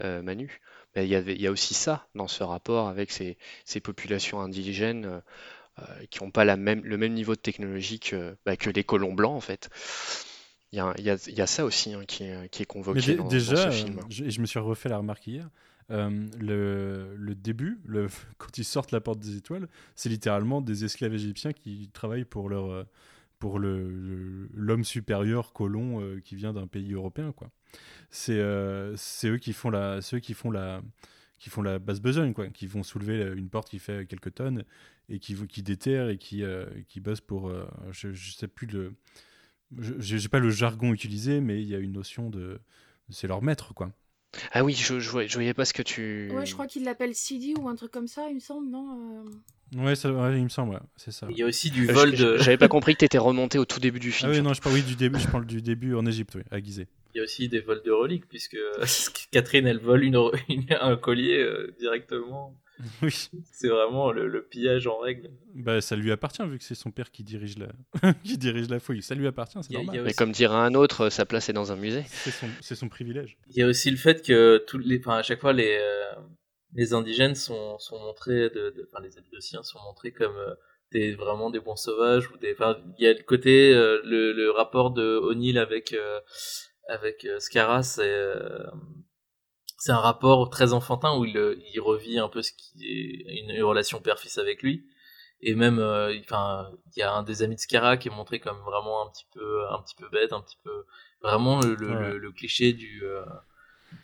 Manu. 0.00 0.60
Mais 0.96 1.04
il 1.04 1.10
y 1.10 1.14
avait, 1.14 1.34
il 1.34 1.42
y 1.42 1.46
a 1.46 1.50
aussi 1.50 1.74
ça 1.74 2.06
dans 2.14 2.28
ce 2.28 2.42
rapport 2.42 2.88
avec 2.88 3.12
ces 3.12 3.80
populations 3.80 4.40
indigènes 4.40 5.22
qui 6.10 6.22
n'ont 6.22 6.30
pas 6.30 6.44
la 6.44 6.56
même, 6.56 6.82
le 6.84 6.96
même 6.96 7.14
niveau 7.14 7.34
de 7.34 7.40
technologie 7.40 8.00
que, 8.00 8.36
bah, 8.44 8.56
que 8.56 8.70
les 8.70 8.84
colons 8.84 9.12
blancs 9.12 9.36
en 9.36 9.40
fait. 9.40 9.68
Il 10.72 10.78
y 10.78 10.80
a, 10.80 10.94
y 10.98 11.40
y 11.40 11.46
ça 11.46 11.64
aussi 11.64 11.94
hein, 11.94 12.02
qui, 12.06 12.24
est, 12.24 12.48
qui, 12.50 12.62
est, 12.62 12.66
convoqué 12.66 13.14
dans, 13.14 13.26
déjà, 13.26 13.66
dans 13.66 13.72
ce 13.72 13.76
film. 13.76 14.00
Je, 14.10 14.28
je 14.28 14.40
me 14.40 14.46
suis 14.46 14.58
refait 14.58 14.88
la 14.88 14.98
remarque 14.98 15.26
hier. 15.26 15.48
Euh, 15.90 16.26
le, 16.38 17.14
le, 17.16 17.34
début, 17.34 17.80
le, 17.86 18.08
quand 18.38 18.58
ils 18.58 18.64
sortent 18.64 18.92
la 18.92 19.00
porte 19.00 19.20
des 19.20 19.36
étoiles, 19.36 19.68
c'est 19.94 20.08
littéralement 20.08 20.60
des 20.60 20.84
esclaves 20.84 21.14
égyptiens 21.14 21.52
qui 21.52 21.88
travaillent 21.92 22.26
pour 22.26 22.48
leur 22.48 22.70
euh, 22.70 22.84
pour 23.38 23.58
le 23.58 24.48
l'homme 24.52 24.84
supérieur 24.84 25.52
colon 25.52 26.02
euh, 26.02 26.20
qui 26.20 26.34
vient 26.34 26.52
d'un 26.52 26.66
pays 26.66 26.92
européen 26.92 27.32
quoi. 27.32 27.48
C'est 28.10 28.38
eux 28.38 29.38
qui 29.40 29.52
font 29.52 29.70
la 29.70 30.02
ceux 30.02 30.18
qui 30.18 30.34
font 30.34 30.50
la 30.50 30.82
qui 31.38 31.50
font 31.50 31.62
la 31.62 31.78
basse 31.78 32.00
besogne 32.00 32.32
quoi, 32.34 32.48
qui 32.48 32.66
vont 32.66 32.82
soulever 32.82 33.32
une 33.36 33.48
porte 33.48 33.68
qui 33.70 33.78
fait 33.78 34.06
quelques 34.06 34.34
tonnes 34.34 34.64
et 35.08 35.18
qui 35.18 35.34
qui 35.46 35.62
déterrent 35.62 36.08
et 36.10 36.18
qui 36.18 36.42
qui 36.88 37.00
bossent 37.00 37.20
pour 37.20 37.52
je, 37.92 38.12
je 38.12 38.32
sais 38.32 38.48
plus 38.48 38.66
le 38.66 38.94
je 39.78 39.94
j'ai 39.98 40.28
pas 40.28 40.38
le 40.40 40.50
jargon 40.50 40.92
utilisé 40.92 41.40
mais 41.40 41.60
il 41.62 41.68
y 41.68 41.74
a 41.74 41.78
une 41.78 41.92
notion 41.92 42.30
de 42.30 42.60
c'est 43.10 43.28
leur 43.28 43.42
maître 43.42 43.74
quoi 43.74 43.92
Ah 44.52 44.62
oui, 44.64 44.74
je, 44.74 45.00
je, 45.00 45.10
voyais, 45.10 45.28
je 45.28 45.34
voyais 45.34 45.54
pas 45.54 45.64
ce 45.64 45.72
que 45.72 45.82
tu. 45.82 46.30
Ouais, 46.32 46.44
je 46.44 46.52
crois 46.52 46.66
qu'il 46.66 46.84
l'appelle 46.84 47.14
CD 47.14 47.54
ou 47.58 47.68
un 47.68 47.74
truc 47.76 47.90
comme 47.90 48.08
ça, 48.08 48.28
il 48.28 48.34
me 48.34 48.40
semble, 48.40 48.68
non 48.68 49.24
euh 49.24 49.30
Ouais, 49.76 49.94
ça, 49.96 50.10
ouais, 50.12 50.38
il 50.38 50.44
me 50.44 50.48
semble, 50.48 50.74
ouais, 50.74 50.80
c'est 50.96 51.10
ça. 51.12 51.28
Il 51.30 51.36
y 51.38 51.42
a 51.42 51.46
aussi 51.46 51.70
du 51.70 51.86
Euh, 51.88 51.92
vol 51.92 52.14
je- 52.14 52.22
de. 52.24 52.38
J'avais 52.38 52.56
pas 52.56 52.68
compris 52.68 52.94
que 52.94 53.00
t'étais 53.00 53.18
remonté 53.18 53.58
au 53.58 53.64
tout 53.66 53.80
début 53.80 53.98
du 54.00 54.08
Ah 54.08 54.12
film. 54.12 54.30
oui, 54.30 54.40
non, 54.42 54.54
je 54.54 54.60
parle 54.62 54.74
oui, 54.76 54.82
du 54.82 54.96
début, 54.96 55.18
je 55.20 55.28
parle 55.28 55.46
du 55.46 55.60
début 55.62 55.94
en 55.94 56.06
Égypte, 56.06 56.34
oui, 56.36 56.42
à 56.50 56.60
Gizeh. 56.60 56.86
Il 57.14 57.18
y 57.18 57.20
a 57.20 57.24
aussi 57.24 57.48
des 57.48 57.60
vols 57.60 57.82
de 57.82 57.90
reliques, 57.90 58.28
puisque 58.28 58.56
Catherine, 59.32 59.66
elle 59.66 59.78
vole 59.80 60.04
une, 60.04 60.16
une- 60.48 60.66
un 60.80 60.96
collier 60.96 61.38
euh, 61.38 61.74
directement. 61.78 62.54
Oui, 63.02 63.28
C'est 63.50 63.66
vraiment 63.66 64.12
le, 64.12 64.28
le 64.28 64.44
pillage 64.44 64.86
en 64.86 64.98
règle. 64.98 65.30
bah 65.52 65.80
ça 65.80 65.96
lui 65.96 66.12
appartient 66.12 66.46
vu 66.46 66.58
que 66.58 66.64
c'est 66.64 66.76
son 66.76 66.92
père 66.92 67.10
qui 67.10 67.24
dirige 67.24 67.56
la, 67.58 67.66
qui 68.22 68.38
dirige 68.38 68.68
la 68.68 68.78
fouille. 68.78 69.02
Ça 69.02 69.16
lui 69.16 69.26
appartient, 69.26 69.58
c'est 69.62 69.72
normal. 69.74 69.98
a 69.98 70.02
Mais 70.04 70.12
comme 70.14 70.30
dirait 70.30 70.54
un 70.54 70.74
autre, 70.74 71.08
sa 71.08 71.26
place 71.26 71.48
est 71.48 71.52
dans 71.52 71.72
un 71.72 71.76
musée. 71.76 72.04
C'est 72.08 72.76
son, 72.76 72.88
privilège. 72.88 73.36
Il 73.50 73.56
y 73.56 73.62
a 73.62 73.66
aussi 73.66 73.90
le 73.90 73.96
fait 73.96 74.24
que 74.24 74.62
tous 74.68 74.78
les, 74.78 75.00
enfin, 75.00 75.16
à 75.16 75.24
chaque 75.24 75.40
fois 75.40 75.52
les 75.52 75.76
euh, 75.80 76.12
les 76.74 76.94
indigènes 76.94 77.34
sont, 77.34 77.78
sont 77.80 77.98
montrés, 77.98 78.48
de, 78.50 78.70
de- 78.70 78.88
enfin 78.92 79.02
les 79.02 79.18
Abydosiens 79.18 79.64
sont 79.64 79.80
montrés 79.84 80.12
comme 80.12 80.36
euh, 80.36 80.54
des 80.92 81.14
vraiment 81.16 81.50
des 81.50 81.58
bons 81.58 81.74
sauvages 81.74 82.30
ou 82.30 82.36
des, 82.36 82.52
enfin, 82.52 82.76
il 83.00 83.04
y 83.04 83.08
a 83.08 83.12
le 83.12 83.24
côté 83.24 83.74
euh, 83.74 84.00
le, 84.04 84.32
le 84.32 84.52
rapport 84.52 84.92
de 84.92 85.02
O'Neill 85.16 85.58
avec 85.58 85.94
euh, 85.94 86.20
avec 86.88 87.24
euh, 87.24 87.40
Scarra, 87.40 87.82
c'est 87.82 88.02
euh, 88.10 88.64
c'est 89.78 89.92
un 89.92 89.98
rapport 89.98 90.50
très 90.50 90.72
enfantin 90.72 91.16
où 91.18 91.24
il, 91.24 91.36
euh, 91.36 91.56
il 91.72 91.80
revit 91.80 92.18
un 92.18 92.28
peu 92.28 92.42
ce 92.42 92.52
qui 92.52 92.86
est 92.86 93.40
une, 93.40 93.62
relation 93.62 94.00
père-fils 94.00 94.38
avec 94.38 94.62
lui 94.62 94.86
et 95.40 95.54
même 95.54 95.78
euh, 95.78 96.14
enfin 96.20 96.70
il 96.96 97.00
y 97.00 97.02
a 97.02 97.12
un 97.12 97.22
des 97.22 97.42
amis 97.42 97.54
de 97.56 97.60
Scarra 97.60 97.96
qui 97.96 98.08
est 98.08 98.10
montré 98.14 98.40
comme 98.40 98.58
vraiment 98.60 99.06
un 99.06 99.10
petit 99.10 99.26
peu 99.32 99.68
un 99.70 99.80
petit 99.82 99.94
peu 99.96 100.08
bête 100.10 100.32
un 100.32 100.40
petit 100.40 100.58
peu 100.64 100.84
vraiment 101.22 101.60
le, 101.62 101.74
le, 101.76 101.94
Ouais. 101.94 101.94
le- 101.94 102.18
le 102.18 102.32
cliché 102.32 102.72
du 102.72 103.04
euh, 103.04 103.24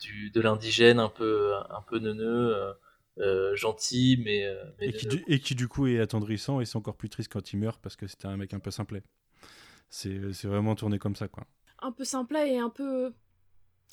du 0.00 0.30
de 0.30 0.40
l'indigène 0.40 1.00
un 1.00 1.08
peu 1.08 1.54
un 1.70 1.82
peu 1.82 1.98
neuneux 1.98 2.74
euh, 3.18 3.56
gentil 3.56 4.20
mais, 4.24 4.48
mais 4.78 4.88
Et 4.88 4.92
qui, 4.92 5.06
du, 5.06 5.24
et 5.26 5.40
qui 5.40 5.54
du 5.54 5.68
coup 5.68 5.86
est 5.86 6.00
attendrissant 6.00 6.60
et 6.60 6.64
c'est 6.66 6.76
encore 6.76 6.96
plus 6.96 7.08
triste 7.08 7.32
quand 7.32 7.52
il 7.52 7.58
meurt 7.58 7.80
parce 7.82 7.96
que 7.96 8.06
c'était 8.06 8.26
un 8.26 8.36
mec 8.36 8.52
un 8.54 8.60
peu 8.60 8.70
simplet. 8.70 9.02
C'est 9.90 10.18
vraiment 10.44 10.74
tourné 10.74 10.98
comme 10.98 11.16
ça, 11.16 11.28
quoi. 11.28 11.46
Un 11.84 11.92
peu 11.92 12.04
simplet 12.04 12.54
et 12.54 12.58
un 12.58 12.70
peu. 12.70 13.12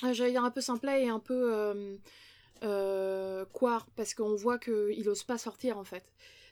euh, 0.03 0.13
J'allais 0.13 0.31
dire 0.31 0.43
un 0.43 0.51
peu 0.51 0.61
simplet 0.61 1.03
et 1.05 1.09
un 1.09 1.19
peu. 1.19 1.53
Euh... 1.53 1.95
Euh... 2.63 3.45
Quar, 3.53 3.87
parce 3.95 4.13
qu'on 4.13 4.35
voit 4.35 4.59
qu'il 4.59 5.07
ose 5.09 5.23
pas 5.23 5.37
sortir 5.37 5.77
en 5.77 5.83
fait. 5.83 6.05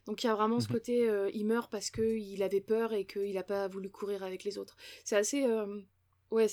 Donc 0.06 0.24
il 0.24 0.28
y 0.28 0.30
a 0.30 0.36
vraiment 0.36 0.60
ce 0.60 0.68
Mhm. 0.68 0.74
côté, 0.74 1.10
euh, 1.10 1.30
il 1.34 1.46
meurt 1.46 1.70
parce 1.72 1.90
qu'il 1.92 2.42
avait 2.42 2.62
peur 2.62 2.94
et 2.94 3.06
qu'il 3.06 3.38
a 3.38 3.44
pas 3.44 3.68
voulu 3.68 3.90
courir 3.90 4.24
avec 4.24 4.44
les 4.44 4.58
autres. 4.58 4.76
C'est 5.04 5.16
assez. 5.16 5.46
euh, 5.46 5.80
Ouais, 6.32 6.48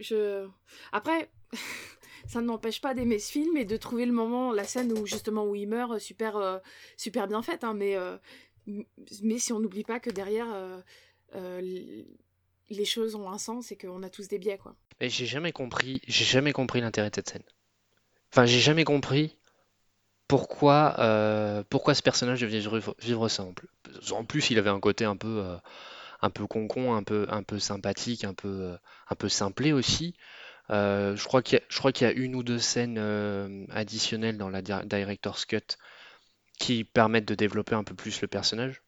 je. 0.00 0.48
Après, 0.90 1.30
ça 2.26 2.40
ne 2.40 2.46
m'empêche 2.46 2.80
pas 2.80 2.92
d'aimer 2.94 3.20
ce 3.20 3.30
film 3.30 3.56
et 3.56 3.64
de 3.64 3.76
trouver 3.76 4.04
le 4.06 4.12
moment, 4.12 4.50
la 4.52 4.64
scène 4.64 4.92
où 4.92 5.06
justement 5.06 5.44
où 5.46 5.54
il 5.54 5.68
meurt, 5.68 5.98
super, 6.00 6.36
euh, 6.36 6.58
super 6.96 7.28
bien 7.28 7.40
faite. 7.42 7.62
hein, 7.64 7.72
mais, 7.74 7.94
euh, 7.96 8.16
mais 8.66 9.38
si 9.38 9.52
on 9.52 9.60
n'oublie 9.60 9.84
pas 9.84 10.00
que 10.00 10.10
derrière, 10.10 10.52
euh, 10.52 10.80
euh, 11.36 12.02
les 12.70 12.84
choses 12.84 13.14
ont 13.14 13.30
un 13.30 13.38
sens 13.38 13.72
et 13.72 13.76
qu'on 13.76 14.02
a 14.02 14.10
tous 14.10 14.28
des 14.28 14.38
biais, 14.38 14.58
quoi. 14.58 14.74
J'ai 15.00 15.26
jamais 15.26 15.52
compris, 15.52 16.00
j'ai 16.06 16.24
jamais 16.24 16.52
compris 16.52 16.80
l'intérêt 16.80 17.10
de 17.10 17.14
cette 17.16 17.28
scène. 17.28 17.42
Enfin, 18.32 18.46
j'ai 18.46 18.60
jamais 18.60 18.84
compris 18.84 19.36
pourquoi, 20.28 20.96
euh, 21.00 21.62
pourquoi 21.68 21.94
ce 21.94 22.02
personnage 22.02 22.40
devait 22.40 22.58
vivre, 22.60 22.96
vivre 23.00 23.28
ça 23.28 23.44
en 23.44 24.24
plus. 24.24 24.50
Il 24.50 24.58
avait 24.58 24.70
un 24.70 24.80
côté 24.80 25.04
un 25.04 25.16
peu, 25.16 25.42
euh, 25.44 25.56
un 26.22 26.30
peu 26.30 26.46
concon, 26.46 26.94
un 26.94 27.02
peu, 27.02 27.26
un 27.30 27.42
peu 27.42 27.58
sympathique, 27.58 28.24
un 28.24 28.34
peu, 28.34 28.48
euh, 28.48 28.76
un 29.10 29.14
peu 29.14 29.28
simplé 29.28 29.72
aussi. 29.72 30.14
Je 30.70 31.24
crois 31.24 31.42
qu'il 31.42 31.60
y 31.60 32.04
y 32.04 32.06
a 32.06 32.12
une 32.12 32.34
ou 32.36 32.42
deux 32.42 32.58
scènes 32.60 32.98
additionnelles 33.70 34.38
dans 34.38 34.50
la 34.50 34.62
di- 34.62 34.86
Director's 34.86 35.44
Cut 35.46 35.76
qui 36.58 36.84
permettent 36.84 37.28
de 37.28 37.34
développer 37.34 37.74
un 37.74 37.84
peu 37.84 37.94
plus 37.94 38.20
le 38.22 38.28
personnage. 38.28 38.81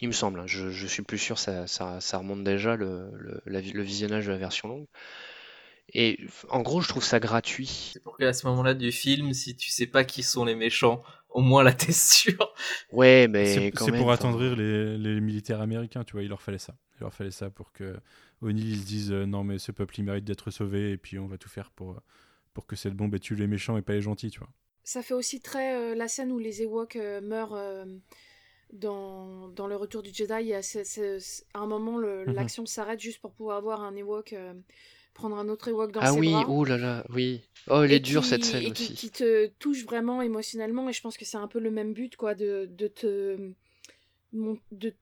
Il 0.00 0.08
me 0.08 0.12
semble, 0.12 0.40
hein, 0.40 0.46
je, 0.46 0.70
je 0.70 0.86
suis 0.86 1.02
plus 1.02 1.18
sûr, 1.18 1.38
ça, 1.38 1.66
ça, 1.66 2.00
ça 2.00 2.18
remonte 2.18 2.42
déjà 2.44 2.76
le, 2.76 3.10
le, 3.18 3.40
la 3.46 3.60
vi- 3.60 3.72
le 3.72 3.82
visionnage 3.82 4.26
de 4.26 4.32
la 4.32 4.38
version 4.38 4.68
longue. 4.68 4.86
Et 5.92 6.18
en 6.48 6.62
gros, 6.62 6.80
je 6.80 6.88
trouve 6.88 7.02
ça 7.04 7.18
gratuit. 7.18 7.92
c'est 7.92 8.02
pour 8.02 8.16
qu'à 8.16 8.32
ce 8.32 8.46
moment-là 8.46 8.74
du 8.74 8.92
film 8.92 9.32
si 9.34 9.56
tu 9.56 9.70
sais 9.70 9.86
pas 9.86 10.04
qui 10.04 10.22
sont 10.22 10.44
les 10.44 10.54
méchants 10.54 11.02
au 11.30 11.40
moins 11.40 11.62
là 11.64 11.72
t'es 11.74 11.92
sûr 11.92 12.52
Ouais, 12.92 13.28
mais 13.28 13.72
C'est 13.72 13.92
pour 13.92 14.12
enfin, 14.12 14.12
attendrir 14.12 14.54
les, 14.56 14.98
les 14.98 15.20
militaires 15.20 15.60
américains, 15.60 16.04
tu 16.04 16.12
vois, 16.12 16.22
il 16.22 16.28
leur 16.28 16.42
fallait 16.42 16.58
ça. 16.58 16.76
Il 16.98 17.00
leur 17.02 17.14
fallait 17.14 17.30
ça 17.30 17.48
pour 17.50 17.72
que 17.72 17.98
O'Neill 18.42 18.68
ils 18.70 18.80
se 18.80 18.86
dise 18.86 19.12
euh, 19.12 19.24
non 19.26 19.44
mais 19.44 19.58
ce 19.58 19.72
peuple 19.72 19.98
il 19.98 20.04
mérite 20.04 20.24
d'être 20.24 20.50
sauvé 20.50 20.92
et 20.92 20.96
puis 20.98 21.18
on 21.18 21.26
va 21.26 21.38
tout 21.38 21.48
faire 21.48 21.70
pour, 21.70 21.92
euh, 21.92 22.00
pour 22.54 22.66
que 22.66 22.76
cette 22.76 22.94
bombe 22.94 23.18
tué 23.18 23.36
les 23.36 23.46
méchants 23.46 23.76
et 23.78 23.82
pas 23.82 23.94
les 23.94 24.02
gentils, 24.02 24.30
tu 24.30 24.40
vois. 24.40 24.50
Ça 24.82 25.02
fait 25.02 25.14
aussi 25.14 25.40
très 25.40 25.74
euh, 25.74 25.94
la 25.94 26.08
scène 26.08 26.32
où 26.32 26.38
les 26.38 26.62
Ewoks 26.62 26.96
euh, 26.96 27.20
meurent 27.20 27.54
euh, 27.54 27.84
dans, 28.72 29.48
dans 29.48 29.66
le 29.66 29.76
retour 29.76 30.02
du 30.02 30.12
Jedi. 30.12 30.34
Il 30.40 30.46
y 30.48 30.54
a 30.54 30.60
à 31.54 31.58
un 31.60 31.66
moment, 31.66 31.98
Mhm. 31.98 32.34
l'action 32.34 32.66
s'arrête 32.66 33.00
juste 33.00 33.20
pour 33.20 33.32
pouvoir 33.32 33.60
voir 33.62 33.82
un 33.82 33.94
Ewok 33.96 34.32
euh, 34.32 34.54
prendre 35.14 35.36
un 35.36 35.48
autre 35.48 35.68
Ewok 35.68 35.92
dans 35.92 36.04
Ah 36.04 36.12
ses 36.12 36.20
oui, 36.20 36.30
bras. 36.30 36.48
oh 36.48 36.64
là 36.64 36.76
là, 36.78 37.04
oui. 37.10 37.42
Oh, 37.68 37.82
elle 37.82 37.92
est 37.92 38.00
dure 38.00 38.24
cette 38.24 38.44
scène 38.44 38.62
et 38.62 38.70
qui, 38.72 38.84
aussi. 38.84 38.94
qui 38.94 39.10
te 39.10 39.46
touche 39.58 39.84
vraiment 39.84 40.22
émotionnellement 40.22 40.88
et 40.88 40.92
je 40.92 41.00
pense 41.00 41.16
que 41.16 41.24
c'est 41.24 41.36
un 41.36 41.48
peu 41.48 41.58
le 41.60 41.70
même 41.70 41.92
but 41.92 42.16
quoi 42.16 42.34
de, 42.34 42.66
de 42.70 42.86
te 42.88 43.52
mon- 44.32 44.58
de, 44.72 44.94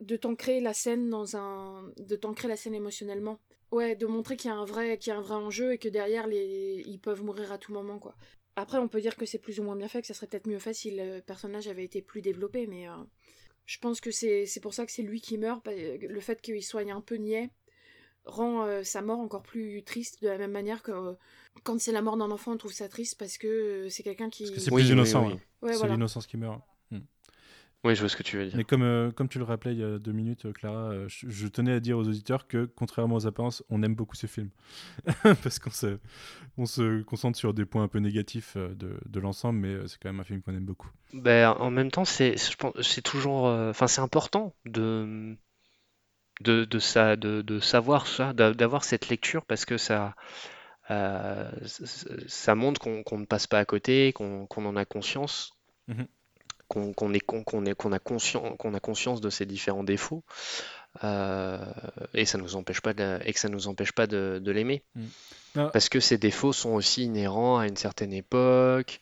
de 0.00 0.16
t'ancrer 0.16 0.60
la 0.60 0.74
scène 0.74 1.10
dans 1.10 1.36
un 1.36 1.84
de 1.98 2.16
t'ancrer 2.16 2.48
la 2.48 2.56
scène 2.56 2.74
émotionnellement 2.74 3.40
ouais 3.72 3.96
de 3.96 4.06
montrer 4.06 4.36
qu'il 4.36 4.50
y 4.50 4.54
a 4.54 4.56
un 4.56 4.64
vrai 4.64 4.98
qu'il 4.98 5.12
y 5.12 5.16
a 5.16 5.18
un 5.18 5.22
vrai 5.22 5.34
enjeu 5.36 5.72
et 5.74 5.78
que 5.78 5.88
derrière 5.88 6.26
les 6.26 6.82
ils 6.86 7.00
peuvent 7.00 7.22
mourir 7.22 7.52
à 7.52 7.58
tout 7.58 7.72
moment 7.72 7.98
quoi 7.98 8.16
après 8.60 8.78
on 8.78 8.88
peut 8.88 9.00
dire 9.00 9.16
que 9.16 9.26
c'est 9.26 9.38
plus 9.38 9.60
ou 9.60 9.62
moins 9.62 9.76
bien 9.76 9.88
fait 9.88 10.00
que 10.00 10.06
ça 10.06 10.14
serait 10.14 10.26
peut-être 10.26 10.46
mieux 10.46 10.58
fait 10.58 10.74
si 10.74 10.90
le 10.90 11.20
personnage 11.20 11.68
avait 11.68 11.84
été 11.84 12.02
plus 12.02 12.22
développé 12.22 12.66
mais 12.66 12.88
euh, 12.88 12.92
je 13.66 13.78
pense 13.78 14.00
que 14.00 14.10
c'est 14.10 14.46
c'est 14.46 14.60
pour 14.60 14.74
ça 14.74 14.86
que 14.86 14.92
c'est 14.92 15.02
lui 15.02 15.20
qui 15.20 15.38
meurt 15.38 15.66
le 15.66 16.20
fait 16.20 16.40
qu'il 16.40 16.62
soit 16.62 16.82
un 16.90 17.00
peu 17.00 17.16
niais 17.16 17.50
rend 18.24 18.64
euh, 18.64 18.82
sa 18.82 19.02
mort 19.02 19.18
encore 19.18 19.42
plus 19.42 19.82
triste 19.82 20.22
de 20.22 20.28
la 20.28 20.38
même 20.38 20.50
manière 20.52 20.82
que 20.82 20.92
euh, 20.92 21.12
quand 21.64 21.80
c'est 21.80 21.92
la 21.92 22.02
mort 22.02 22.16
d'un 22.16 22.30
enfant, 22.30 22.52
on 22.52 22.56
trouve 22.56 22.72
ça 22.72 22.88
triste 22.88 23.18
parce 23.18 23.38
que 23.38 23.46
euh, 23.46 23.88
c'est 23.88 24.02
quelqu'un 24.02 24.30
qui. 24.30 24.46
C'est 24.46 24.70
Oui, 24.72 24.82
plus 24.82 24.86
oui, 24.88 24.92
innocent. 24.92 25.26
oui. 25.26 25.32
hein. 25.34 25.40
Ouais, 25.62 25.72
c'est 25.72 25.78
voilà. 25.78 25.94
l'innocence 25.94 26.26
qui 26.26 26.36
meurt. 26.36 26.60
Oui, 27.84 27.94
je 27.94 28.00
vois 28.00 28.08
ce 28.08 28.16
que 28.16 28.22
tu 28.22 28.36
veux 28.36 28.46
dire. 28.48 28.58
Mais 28.58 28.64
comme, 28.64 28.82
euh, 28.82 29.12
comme 29.12 29.28
tu 29.28 29.38
le 29.38 29.44
rappelais 29.44 29.72
il 29.74 29.78
y 29.78 29.84
a 29.84 29.98
deux 29.98 30.10
minutes, 30.12 30.46
euh, 30.46 30.52
Clara, 30.52 30.90
euh, 30.90 31.08
je, 31.08 31.28
je 31.28 31.46
tenais 31.46 31.72
à 31.72 31.80
dire 31.80 31.96
aux 31.98 32.08
auditeurs 32.08 32.48
que, 32.48 32.64
contrairement 32.64 33.14
aux 33.14 33.26
apparences, 33.26 33.62
on 33.70 33.82
aime 33.82 33.94
beaucoup 33.94 34.16
ce 34.16 34.26
film. 34.26 34.50
Parce 35.22 35.58
qu'on 35.58 35.70
se, 35.70 35.98
on 36.58 36.66
se 36.66 37.02
concentre 37.02 37.38
sur 37.38 37.54
des 37.54 37.66
points 37.66 37.84
un 37.84 37.88
peu 37.88 38.00
négatifs 38.00 38.56
de, 38.56 38.98
de 39.06 39.20
l'ensemble, 39.20 39.60
mais 39.60 39.88
c'est 39.88 39.98
quand 40.02 40.10
même 40.10 40.20
un 40.20 40.24
film 40.24 40.42
qu'on 40.42 40.54
aime 40.54 40.66
beaucoup. 40.66 40.90
Ben, 41.12 41.50
en 41.60 41.70
même 41.70 41.90
temps, 41.92 42.04
c'est, 42.04 42.34
toujours, 43.04 43.46
euh, 43.46 43.70
enfin, 43.70 43.86
c'est 43.86 44.00
important 44.00 44.54
de, 44.64 45.36
de, 46.42 46.64
de, 46.66 46.78
ça, 46.78 47.16
de, 47.16 47.40
de 47.40 47.60
savoir 47.60 48.06
ça, 48.06 48.32
d'a- 48.34 48.52
d'avoir 48.52 48.84
cette 48.84 49.08
lecture 49.08 49.46
parce 49.46 49.64
que 49.64 49.78
ça, 49.78 50.14
ça 52.28 52.54
montre 52.54 52.80
qu'on 52.80 53.18
ne 53.18 53.24
passe 53.26 53.46
pas 53.46 53.58
à 53.58 53.64
côté, 53.64 54.12
qu'on 54.12 54.46
qu'on 54.46 54.64
en 54.66 54.76
a 54.76 54.84
conscience, 54.84 55.52
Mhm. 55.88 56.06
Qu'on 56.70 57.12
est, 57.12 57.20
qu'on 57.20 57.42
qu'on 57.42 57.64
est, 57.66 57.74
qu'on 57.74 57.92
a 57.92 57.98
conscient, 57.98 58.56
qu'on 58.56 58.74
a 58.74 58.80
conscience 58.80 59.20
de 59.20 59.28
ces 59.28 59.44
différents 59.44 59.84
défauts, 59.84 60.22
euh, 61.04 61.58
et 62.14 62.24
ça 62.24 62.38
nous 62.38 62.56
empêche 62.56 62.80
pas 62.80 62.94
de, 62.94 63.18
et 63.24 63.32
que 63.32 63.40
ça 63.40 63.48
nous 63.48 63.68
empêche 63.68 63.92
pas 63.92 64.06
de, 64.06 64.40
de 64.42 64.50
l'aimer. 64.52 64.82
Ah. 65.56 65.70
Parce 65.72 65.88
que 65.88 66.00
ces 66.00 66.18
défauts 66.18 66.52
sont 66.52 66.70
aussi 66.70 67.04
inhérents 67.04 67.58
à 67.58 67.66
une 67.66 67.76
certaine 67.76 68.12
époque, 68.12 69.00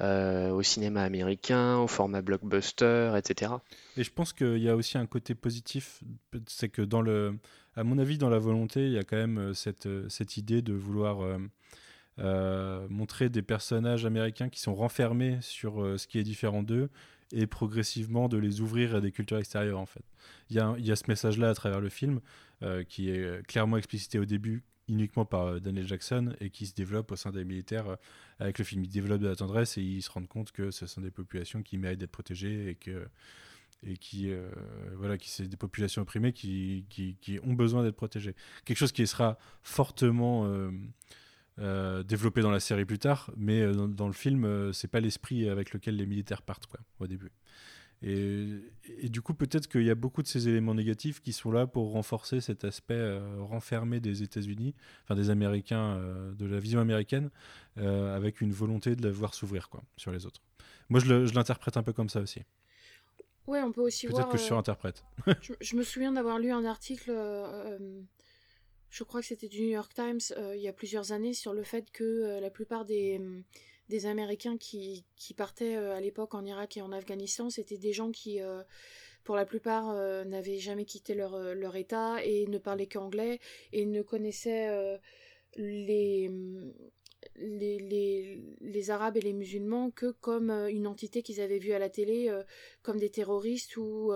euh, 0.00 0.50
au 0.50 0.62
cinéma 0.62 1.02
américain, 1.02 1.76
au 1.76 1.86
format 1.86 2.22
blockbuster, 2.22 3.12
etc. 3.18 3.52
Et 3.98 4.02
je 4.04 4.10
pense 4.10 4.32
qu'il 4.32 4.58
y 4.58 4.68
a 4.70 4.74
aussi 4.74 4.96
un 4.96 5.06
côté 5.06 5.34
positif, 5.34 6.00
c'est 6.46 6.70
que 6.70 6.80
dans 6.80 7.02
le, 7.02 7.36
à 7.76 7.84
mon 7.84 7.98
avis, 7.98 8.16
dans 8.16 8.30
la 8.30 8.38
volonté, 8.38 8.86
il 8.86 8.92
y 8.92 8.98
a 8.98 9.04
quand 9.04 9.18
même 9.18 9.38
euh, 9.38 9.54
cette, 9.54 9.88
cette 10.08 10.38
idée 10.38 10.62
de 10.62 10.72
vouloir 10.72 11.22
euh, 11.22 11.38
montrer 12.18 13.28
des 13.30 13.42
personnages 13.42 14.04
américains 14.04 14.48
qui 14.48 14.60
sont 14.60 14.74
renfermés 14.74 15.38
sur 15.40 15.82
euh, 15.82 15.98
ce 15.98 16.06
qui 16.06 16.18
est 16.18 16.22
différent 16.22 16.62
d'eux 16.62 16.90
et 17.32 17.46
progressivement 17.46 18.28
de 18.28 18.36
les 18.36 18.60
ouvrir 18.60 18.96
à 18.96 19.00
des 19.00 19.12
cultures 19.12 19.38
extérieures 19.38 19.78
en 19.78 19.86
fait. 19.86 20.04
Il 20.50 20.56
y 20.56 20.82
y 20.86 20.92
a 20.92 20.96
ce 20.96 21.04
message-là 21.08 21.48
à 21.48 21.54
travers 21.54 21.80
le 21.80 21.88
film 21.88 22.20
euh, 22.62 22.84
qui 22.84 23.10
est 23.10 23.24
euh, 23.24 23.42
clairement 23.42 23.76
explicité 23.76 24.18
au 24.18 24.24
début 24.24 24.64
uniquement 24.90 25.24
par 25.24 25.46
euh, 25.46 25.60
Daniel 25.60 25.86
Jackson 25.86 26.34
et 26.40 26.50
qui 26.50 26.66
se 26.66 26.74
développe 26.74 27.10
au 27.12 27.16
sein 27.16 27.30
des 27.30 27.44
militaires 27.44 27.88
euh, 27.88 27.96
avec 28.38 28.58
le 28.58 28.64
film. 28.64 28.84
Ils 28.84 28.90
développent 28.90 29.22
de 29.22 29.28
la 29.28 29.36
tendresse 29.36 29.78
et 29.78 29.82
ils 29.82 30.02
se 30.02 30.10
rendent 30.10 30.28
compte 30.28 30.52
que 30.52 30.70
ce 30.70 30.86
sont 30.86 31.00
des 31.00 31.10
populations 31.10 31.62
qui 31.62 31.78
méritent 31.78 32.00
d'être 32.00 32.10
protégées 32.10 32.70
et 32.70 32.74
que 32.74 33.08
et 33.82 33.96
qui 33.96 34.30
euh, 34.30 34.50
voilà 34.96 35.16
qui 35.16 35.30
c'est 35.30 35.48
des 35.48 35.56
populations 35.56 36.02
opprimées 36.02 36.34
qui, 36.34 36.84
qui 36.90 37.40
ont 37.42 37.54
besoin 37.54 37.82
d'être 37.82 37.96
protégées. 37.96 38.34
Quelque 38.66 38.76
chose 38.76 38.92
qui 38.92 39.06
sera 39.06 39.38
fortement 39.62 40.44
euh, 41.60 42.02
développé 42.02 42.40
dans 42.40 42.50
la 42.50 42.60
série 42.60 42.84
plus 42.84 42.98
tard, 42.98 43.30
mais 43.36 43.60
euh, 43.60 43.72
dans, 43.72 43.88
dans 43.88 44.06
le 44.06 44.12
film 44.12 44.44
euh, 44.44 44.72
c'est 44.72 44.88
pas 44.88 45.00
l'esprit 45.00 45.48
avec 45.48 45.72
lequel 45.72 45.96
les 45.96 46.06
militaires 46.06 46.42
partent 46.42 46.66
quoi 46.66 46.80
au 46.98 47.06
début. 47.06 47.30
Et, 48.02 48.46
et 48.98 49.10
du 49.10 49.20
coup, 49.20 49.34
peut-être 49.34 49.68
qu'il 49.68 49.82
y 49.82 49.90
a 49.90 49.94
beaucoup 49.94 50.22
de 50.22 50.26
ces 50.26 50.48
éléments 50.48 50.74
négatifs 50.74 51.20
qui 51.20 51.34
sont 51.34 51.52
là 51.52 51.66
pour 51.66 51.92
renforcer 51.92 52.40
cet 52.40 52.64
aspect 52.64 52.94
euh, 52.94 53.20
renfermé 53.40 54.00
des 54.00 54.22
États-Unis, 54.22 54.74
enfin 55.04 55.14
des 55.14 55.28
Américains, 55.28 55.96
euh, 55.96 56.32
de 56.32 56.46
la 56.46 56.58
vision 56.58 56.80
américaine, 56.80 57.30
avec 57.76 58.40
une 58.40 58.52
volonté 58.52 58.96
de 58.96 59.02
la 59.06 59.12
voir 59.12 59.34
s'ouvrir 59.34 59.68
quoi, 59.68 59.82
sur 59.96 60.12
les 60.12 60.24
autres. 60.24 60.40
Moi, 60.88 61.00
je 61.00 61.34
l'interprète 61.34 61.76
un 61.76 61.82
peu 61.82 61.92
comme 61.92 62.08
ça 62.08 62.20
aussi. 62.20 62.40
Ouais, 63.46 63.60
on 63.62 63.72
peut 63.72 63.82
aussi 63.82 64.06
voir. 64.06 64.22
Peut-être 64.22 64.32
que 64.32 64.38
je 64.38 64.44
surinterprète. 64.44 65.04
je, 65.40 65.52
je 65.60 65.76
me 65.76 65.82
souviens 65.82 66.12
d'avoir 66.12 66.38
lu 66.38 66.50
un 66.52 66.64
article, 66.64 67.10
je 68.90 69.04
crois 69.04 69.20
que 69.20 69.26
c'était 69.28 69.48
du 69.48 69.62
New 69.62 69.70
York 69.70 69.94
Times, 69.94 70.20
euh, 70.36 70.56
il 70.56 70.62
y 70.62 70.68
a 70.68 70.72
plusieurs 70.72 71.12
années, 71.12 71.32
sur 71.32 71.54
le 71.54 71.62
fait 71.62 71.90
que 71.92 72.04
euh, 72.04 72.40
la 72.40 72.50
plupart 72.50 72.84
des, 72.84 73.18
hum, 73.18 73.44
des 73.88 74.06
Américains 74.06 74.58
qui, 74.58 75.04
qui 75.16 75.32
partaient 75.32 75.76
euh, 75.76 75.94
à 75.94 76.00
l'époque 76.00 76.34
en 76.34 76.44
Irak 76.44 76.76
et 76.76 76.82
en 76.82 76.90
Afghanistan, 76.92 77.50
c'était 77.50 77.78
des 77.78 77.92
gens 77.92 78.10
qui, 78.10 78.40
pour 79.24 79.36
la 79.36 79.46
plupart, 79.46 79.94
n'avaient 80.26 80.58
jamais 80.58 80.84
quitté 80.84 81.14
leur, 81.14 81.54
leur 81.54 81.76
État 81.76 82.24
et 82.24 82.46
ne 82.46 82.58
parlaient 82.58 82.86
qu'anglais 82.86 83.38
et 83.72 83.86
ne 83.86 84.02
connaissaient 84.02 84.98
les, 85.56 86.28
hum, 86.28 86.72
les, 87.36 87.78
les, 87.78 88.42
les 88.60 88.90
Arabes 88.90 89.16
et 89.16 89.20
les 89.20 89.32
musulmans 89.32 89.90
que 89.90 90.10
comme 90.10 90.50
une 90.50 90.86
entité 90.86 91.22
qu'ils 91.22 91.40
avaient 91.40 91.58
vue 91.58 91.72
à 91.72 91.78
la 91.78 91.90
télé, 91.90 92.30
comme 92.82 92.98
des 92.98 93.10
terroristes 93.10 93.76
ou, 93.76 94.12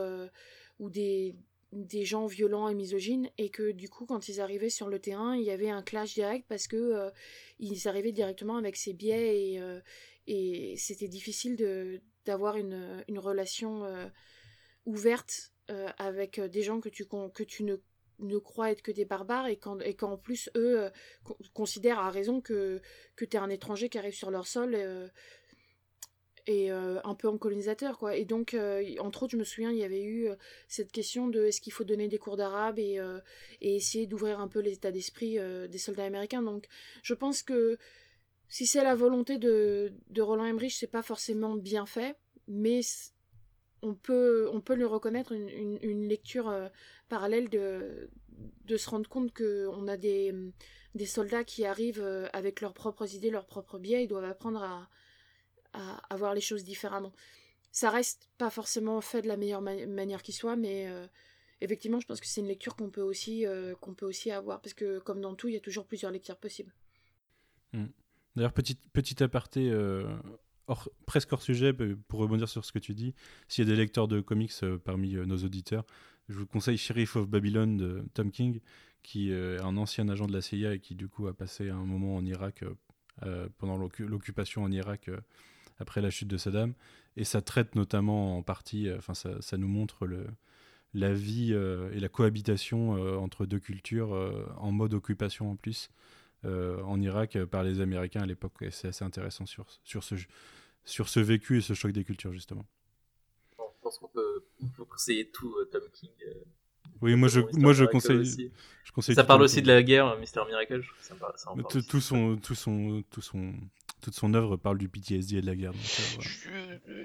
ou 0.81 0.91
des, 0.91 1.37
des 1.75 2.05
gens 2.05 2.27
violents 2.27 2.69
et 2.69 2.75
misogynes, 2.75 3.31
et 3.39 3.51
que 3.51 3.73
du 3.73 3.89
coup, 3.89 4.07
quand 4.07 4.29
ils 4.29 4.41
arrivaient 4.41 4.71
sur 4.71 4.89
le 4.89 4.99
terrain, 4.99 5.37
il 5.37 5.43
y 5.43 5.51
avait 5.51 5.71
un 5.71 5.83
clash 5.83 6.15
direct 6.15 6.47
parce 6.49 6.67
que 6.69 6.77
euh, 6.77 7.11
ils 7.59 7.89
arrivaient 7.89 8.13
directement 8.13 8.57
avec 8.57 8.77
ces 8.77 8.93
biais 8.93 9.53
et, 9.53 9.61
euh, 9.61 9.81
et 10.27 10.75
c'était 10.77 11.09
difficile 11.09 11.57
de 11.57 12.01
d'avoir 12.25 12.57
une, 12.57 13.05
une 13.09 13.19
relation 13.19 13.85
euh, 13.85 14.07
ouverte 14.87 15.53
avec 15.99 16.41
des 16.41 16.63
gens 16.63 16.81
que 16.81 16.91
tu, 16.91 17.07
que 17.07 17.43
tu 17.43 17.65
ne 17.65 17.77
ne 18.21 18.39
être 18.71 18.83
que 18.83 18.93
des 18.93 19.05
barbares 19.05 19.49
et 19.49 19.57
qu'en 19.57 19.79
et 19.81 19.97
plus 20.23 20.51
eux 20.57 20.91
con- 21.25 21.37
considèrent 21.53 21.99
à 21.99 22.11
raison 22.11 22.41
que 22.41 22.81
que 23.17 23.25
t'es 23.25 23.39
un 23.39 23.51
étranger 23.51 23.89
qui 23.89 23.99
arrive 23.99 24.15
sur 24.15 24.31
leur 24.31 24.47
sol 24.47 24.77
et 26.47 26.71
euh, 26.71 27.01
un 27.05 27.15
peu 27.15 27.29
en 27.29 27.39
colonisateur 27.39 27.99
quoi. 27.99 28.17
Et 28.17 28.25
donc 28.25 28.55
euh, 28.55 28.85
entre 28.99 29.23
autres 29.23 29.33
je 29.33 29.37
me 29.37 29.45
souviens 29.45 29.71
il 29.71 29.79
y 29.79 29.85
avait 29.85 30.03
eu 30.03 30.29
euh, 30.29 30.37
cette 30.69 30.93
question 30.93 31.29
de 31.29 31.45
est-ce 31.45 31.61
qu'il 31.61 31.73
faut 31.73 31.85
donner 31.85 32.09
des 32.09 32.19
cours 32.19 32.37
d'arabe 32.37 32.79
et, 32.79 33.01
et 33.61 33.77
essayer 33.77 34.07
d'ouvrir 34.07 34.41
un 34.41 34.49
peu 34.49 34.61
l'état 34.61 34.91
d'esprit 34.93 35.39
des 35.69 35.79
soldats 35.79 36.05
américains. 36.05 36.43
Donc 36.43 36.67
je 37.03 37.15
pense 37.15 37.43
que 37.43 37.79
si 38.49 38.67
c'est 38.67 38.85
la 38.85 38.95
volonté 38.95 39.39
de, 39.39 39.93
de 40.11 40.23
Roland 40.23 40.45
Emmerich 40.45 40.77
c'est 40.79 40.87
pas 40.91 41.03
forcément 41.03 41.55
bien 41.55 41.87
fait 41.87 42.17
mais 42.47 42.81
on 43.83 43.95
peut, 43.95 44.49
on 44.53 44.61
peut 44.61 44.75
lui 44.75 44.85
reconnaître 44.85 45.33
une, 45.33 45.79
une- 45.83 46.09
lecture 46.09 46.53
parallèle 47.09 47.49
de, 47.49 48.11
de 48.67 48.77
se 48.77 48.89
rendre 48.91 49.09
compte 49.09 49.33
qu'on 49.35 49.89
a 49.89 49.97
des, 49.97 50.35
des 50.95 51.07
soldats 51.07 51.45
qui 51.45 51.65
arrivent 51.65 52.29
avec 52.33 52.61
leurs 52.61 52.75
propres 52.75 53.15
idées, 53.15 53.31
leurs 53.31 53.47
propres 53.47 53.79
biais, 53.79 54.05
ils 54.05 54.09
doivent 54.09 54.25
apprendre 54.25 54.63
à, 54.63 54.89
à, 55.75 55.97
à 56.09 56.17
voir 56.17 56.33
les 56.35 56.41
choses 56.41 56.65
différemment. 56.65 57.13
Ça 57.73 57.91
reste 57.91 58.29
pas 58.39 58.51
forcément 58.51 59.01
fait 59.01 59.21
de 59.23 59.29
la 59.29 59.37
meilleure 59.37 59.61
ma- 59.61 59.87
manière 59.87 60.23
qui 60.23 60.33
soit, 60.33 60.57
mais 60.57 60.87
euh, 60.89 61.07
effectivement, 61.61 62.01
je 62.01 62.07
pense 62.07 62.21
que 62.21 62.27
c'est 62.27 62.41
une 62.41 62.47
lecture 62.49 62.77
qu'on 62.77 62.89
peut, 62.91 63.03
aussi, 63.03 63.47
euh, 63.47 63.75
qu'on 63.81 63.95
peut 63.95 64.07
aussi 64.07 64.31
avoir, 64.31 64.61
parce 64.61 64.75
que 64.75 65.01
comme 65.01 65.21
dans 65.21 65.35
tout, 65.35 65.49
il 65.49 65.55
y 65.55 65.57
a 65.57 65.61
toujours 65.61 65.87
plusieurs 65.87 66.13
lectures 66.13 66.39
possibles. 66.39 66.73
Mm. 67.73 67.87
D'ailleurs, 68.37 68.53
petit, 68.53 68.77
petit 68.93 69.23
aparté, 69.23 69.71
euh, 69.71 70.07
hors- 70.69 70.89
presque 71.07 71.33
hors 71.33 71.43
sujet, 71.43 71.73
pour 71.73 72.21
rebondir 72.21 72.49
sur 72.49 72.65
ce 72.65 72.73
que 72.73 72.79
tu 72.79 72.95
dis, 72.95 73.15
s'il 73.49 73.67
y 73.67 73.71
a 73.71 73.75
des 73.75 73.77
lecteurs 73.81 74.09
de 74.09 74.21
comics 74.21 74.53
parmi 74.85 75.15
nos 75.15 75.39
auditeurs, 75.39 75.85
je 76.29 76.35
vous 76.39 76.47
conseille 76.47 76.79
Sheriff 76.79 77.17
of 77.17 77.29
Babylon 77.29 77.77
de 77.77 78.05
Tom 78.15 78.31
King, 78.31 78.61
qui 79.03 79.31
est 79.33 79.59
un 79.61 79.77
ancien 79.77 80.09
agent 80.09 80.27
de 80.27 80.33
la 80.33 80.41
CIA 80.41 80.75
et 80.75 80.81
qui 80.81 80.95
du 80.95 81.09
coup 81.09 81.27
a 81.27 81.35
passé 81.35 81.69
un 81.69 81.85
moment 81.85 82.17
en 82.17 82.25
Irak 82.25 82.65
pendant 83.59 83.77
l'occu- 83.77 84.07
l'occupation 84.07 84.63
en 84.63 84.73
Irak 84.73 85.11
après 85.79 86.01
la 86.01 86.11
chute 86.11 86.29
de 86.29 86.37
Saddam. 86.37 86.75
Et 87.17 87.25
ça 87.25 87.43
traite 87.43 87.75
notamment 87.75 88.37
en 88.39 88.43
partie, 88.43 88.89
euh, 88.89 88.99
enfin 88.99 89.15
ça, 89.15 89.41
ça 89.41 89.57
nous 89.57 89.69
montre 89.69 90.07
le, 90.07 90.27
la 90.95 91.13
vie 91.13 91.51
euh, 91.53 91.91
et 91.93 92.01
la 92.01 92.09
cohabitation 92.09 92.97
euh, 92.97 93.17
entre 93.17 93.47
deux 93.47 93.59
cultures 93.59 94.15
euh, 94.15 94.47
en 94.57 94.73
mode 94.73 94.95
occupation 94.95 95.51
en 95.51 95.57
plus 95.57 95.91
en 96.47 97.01
Irak 97.01 97.43
par 97.47 97.63
les 97.63 97.81
Américains 97.81 98.21
à 98.21 98.27
l'époque. 98.27 98.53
Et 98.61 98.71
c'est 98.71 98.89
assez 98.89 99.03
intéressant 99.03 99.47
sur, 99.47 99.65
sur, 99.83 100.05
ce, 100.05 100.15
sur 100.85 101.09
ce 101.09 101.19
vécu 101.19 101.57
et 101.57 101.63
ce 101.63 101.73
choc 101.73 101.91
des 101.91 102.05
cultures, 102.05 102.35
justement. 102.35 102.67
Bon, 103.57 103.65
je 103.75 103.81
pense 103.81 103.99
qu'on 103.99 104.09
peut, 104.09 104.45
on 104.63 104.67
peut 104.67 104.85
conseiller 104.85 105.31
tout 105.31 105.55
Tom 105.73 105.81
King. 105.95 106.11
Oui, 107.01 107.17
moi 107.17 107.29
je, 107.29 107.41
moi 107.59 107.73
je 107.73 107.87
conseille. 107.87 108.19
aussi. 108.19 108.53
Je 108.85 108.93
conseille 108.93 109.15
Ça 109.15 109.25
parle 109.25 109.41
le 109.41 109.47
aussi 109.47 109.63
de 109.63 109.69
la 109.69 109.83
guerre, 109.83 110.19
Mister 110.19 110.43
Miracle. 110.47 110.83
je 110.83 110.87
trouve 110.89 110.99
que 111.01 111.05
Ça, 111.07 111.33
ça 111.37 111.51
en 111.51 111.57
Mais 111.57 111.63
parle 111.63 111.73
tout, 111.73 111.79
aussi. 111.79 111.89
tout 111.89 112.01
son, 112.03 112.37
tout 112.37 112.55
son, 112.55 113.03
tout 113.11 113.23
son, 113.23 113.55
toute 114.05 114.15
son 114.15 114.35
œuvre 114.35 114.57
parle 114.57 114.79
du 114.79 114.89
PTSD 114.89 115.39
et 115.39 115.41
de 115.41 115.47
la 115.47 115.57
guerre. 115.57 115.73
euh, 116.49 117.05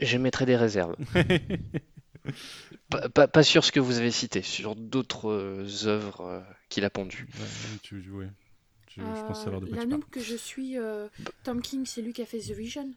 J'émettrai 0.00 0.46
des 0.46 0.56
réserves. 0.56 0.96
pas, 2.88 3.08
pas, 3.08 3.28
pas 3.28 3.42
sur 3.42 3.64
ce 3.64 3.72
que 3.72 3.80
vous 3.80 3.98
avez 3.98 4.10
cité, 4.10 4.42
sur 4.42 4.76
d'autres 4.76 5.30
euh, 5.30 5.66
œuvres 5.86 6.20
euh, 6.22 6.40
qu'il 6.68 6.84
a 6.84 6.90
pondues. 6.90 7.26
Ouais, 7.38 7.78
tu- 7.82 8.10
ouais. 8.10 8.28
Je, 8.96 9.02
je 9.02 9.26
pense 9.26 9.44
savoir 9.44 9.60
de 9.60 9.66
quoi 9.66 9.76
la 9.76 9.82
tu 9.82 9.88
parles. 9.88 10.00
noob 10.00 10.10
que 10.10 10.20
je 10.20 10.34
suis, 10.36 10.76
euh, 10.78 11.08
Tom 11.44 11.62
King, 11.62 11.86
c'est 11.86 12.02
lui 12.02 12.12
qui 12.12 12.22
a 12.22 12.26
fait 12.26 12.40
The 12.40 12.50
Vision. 12.52 12.90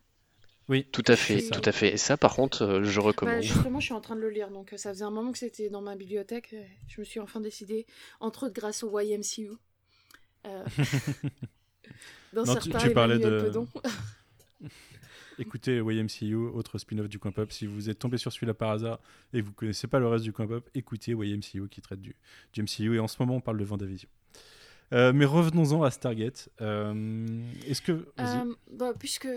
Oui, 0.69 0.85
Tout 0.91 1.03
à 1.07 1.15
fait, 1.17 1.49
tout 1.49 1.61
à 1.65 1.71
fait. 1.73 1.93
Et 1.93 1.97
ça, 1.97 2.15
par 2.17 2.35
contre, 2.35 2.61
euh, 2.63 2.83
je 2.85 2.99
Bah, 3.01 3.07
recommande. 3.07 3.43
justement, 3.43 3.79
je 3.79 3.85
suis 3.85 3.93
en 3.93 3.99
train 4.01 4.15
de 4.15 4.21
le 4.21 4.29
lire, 4.29 4.49
donc 4.49 4.73
ça 4.77 4.91
faisait 4.93 5.03
un 5.03 5.11
moment 5.11 5.31
que 5.33 5.37
c'était 5.37 5.69
dans 5.69 5.81
ma 5.81 5.95
bibliothèque. 5.95 6.55
Je 6.87 7.01
me 7.01 7.05
suis 7.05 7.19
enfin 7.19 7.41
décidé, 7.41 7.85
entre 8.21 8.45
autres 8.45 8.55
grâce 8.55 8.81
au 8.83 8.97
YMCU. 8.99 9.51
Euh, 10.45 10.65
dans 12.33 12.43
Non, 12.45 12.55
tu- 12.55 12.69
certains, 12.71 12.87
tu 12.87 12.93
parlais 12.93 13.15
Emmanuel 13.21 13.51
de-. 13.51 13.59
Écoutez 15.39 15.77
YMCU, 15.77 16.35
autre 16.35 16.77
spin-off 16.77 17.09
du 17.09 17.17
Coin 17.17 17.31
Pop. 17.31 17.51
Si 17.51 17.65
vous 17.65 17.89
êtes 17.89 17.97
tombé 17.97 18.17
sur 18.17 18.31
celui-là 18.31 18.53
par 18.53 18.69
hasard 18.69 18.99
et 19.33 19.41
que 19.41 19.45
vous 19.45 19.51
connaissez 19.51 19.87
pas 19.87 19.97
le 19.99 20.07
reste 20.07 20.23
du 20.23 20.31
Coin 20.31 20.45
Pop, 20.45 20.69
écoutez 20.75 21.11
YMCU 21.13 21.67
qui 21.69 21.81
traite 21.81 22.01
du, 22.01 22.15
du 22.53 22.61
MCU. 22.61 22.95
Et 22.95 22.99
en 22.99 23.07
ce 23.07 23.17
moment, 23.19 23.35
on 23.37 23.41
parle 23.41 23.57
de 23.57 23.63
Vendavision. 23.63 24.09
Euh, 24.93 25.11
mais 25.11 25.25
revenons-en 25.25 25.81
à 25.81 25.89
Stargate. 25.89 26.49
Euh, 26.61 27.25
Est-ce 27.67 27.81
que. 27.81 28.05
Euh, 28.19 28.55
bah, 28.71 28.93
puisque. 28.97 29.27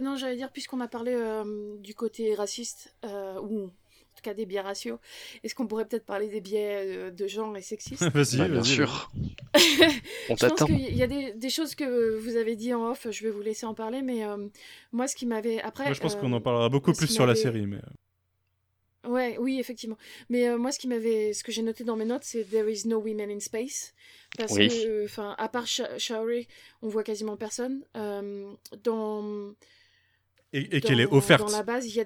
Non, 0.00 0.16
j'allais 0.16 0.36
dire, 0.36 0.50
puisqu'on 0.52 0.80
a 0.80 0.88
parlé 0.88 1.12
euh, 1.14 1.76
du 1.80 1.94
côté 1.94 2.34
raciste, 2.34 2.94
euh, 3.04 3.38
ou 3.40 3.70
tout 4.16 4.22
cas 4.22 4.34
des 4.34 4.46
biais 4.46 4.60
raciaux, 4.60 4.98
est-ce 5.44 5.54
qu'on 5.54 5.66
pourrait 5.66 5.84
peut-être 5.86 6.06
parler 6.06 6.28
des 6.28 6.40
biais 6.40 6.82
euh, 6.84 7.10
de 7.10 7.26
genre 7.26 7.56
et 7.56 7.62
sexistes? 7.62 8.02
Vas-y, 8.14 8.38
Bah, 8.38 8.48
bien 8.48 8.64
sûr. 8.64 9.10
On 10.28 10.36
Je 10.36 10.46
pense 10.46 10.64
qu'il 10.64 10.96
y 10.96 11.02
a 11.02 11.06
des, 11.06 11.32
des 11.34 11.50
choses 11.50 11.74
que 11.74 12.16
vous 12.16 12.36
avez 12.36 12.56
dit 12.56 12.74
en 12.74 12.90
off, 12.90 13.06
je 13.10 13.22
vais 13.22 13.30
vous 13.30 13.42
laisser 13.42 13.66
en 13.66 13.74
parler, 13.74 14.02
mais 14.02 14.24
euh, 14.24 14.48
moi, 14.92 15.06
ce 15.06 15.14
qui 15.16 15.26
m'avait. 15.26 15.60
Après. 15.62 15.84
Moi, 15.84 15.92
je 15.92 16.00
pense 16.00 16.14
euh, 16.16 16.20
qu'on 16.20 16.32
en 16.32 16.40
parlera 16.40 16.68
beaucoup 16.68 16.92
plus 16.92 17.06
sur 17.08 17.26
la 17.26 17.34
série. 17.34 17.66
Mais... 17.66 17.78
Ouais, 19.06 19.36
oui, 19.38 19.60
effectivement. 19.60 19.96
Mais 20.30 20.48
euh, 20.48 20.58
moi, 20.58 20.72
ce 20.72 20.78
qui 20.80 20.88
m'avait, 20.88 21.32
ce 21.32 21.44
que 21.44 21.52
j'ai 21.52 21.62
noté 21.62 21.84
dans 21.84 21.94
mes 21.96 22.04
notes, 22.04 22.24
c'est 22.24 22.42
There 22.42 22.68
is 22.70 22.88
no 22.88 22.98
women 22.98 23.30
in 23.30 23.38
space, 23.40 23.94
parce 24.36 24.52
Oui. 24.54 24.68
que, 24.68 25.04
enfin, 25.04 25.34
à 25.38 25.48
part 25.48 25.66
Sha- 25.68 25.96
Shaori, 25.96 26.48
on 26.82 26.88
voit 26.88 27.04
quasiment 27.04 27.36
personne. 27.36 27.84
Euh, 27.96 28.52
dans 28.82 29.52
Et, 30.52 30.76
et 30.76 30.80
qu'elle 30.80 31.00
est 31.00 31.06
offerte. 31.06 31.46
Dans 31.48 31.56
la 31.56 31.62
base, 31.62 31.86
il 31.86 31.94
y 31.96 32.00
a. 32.00 32.04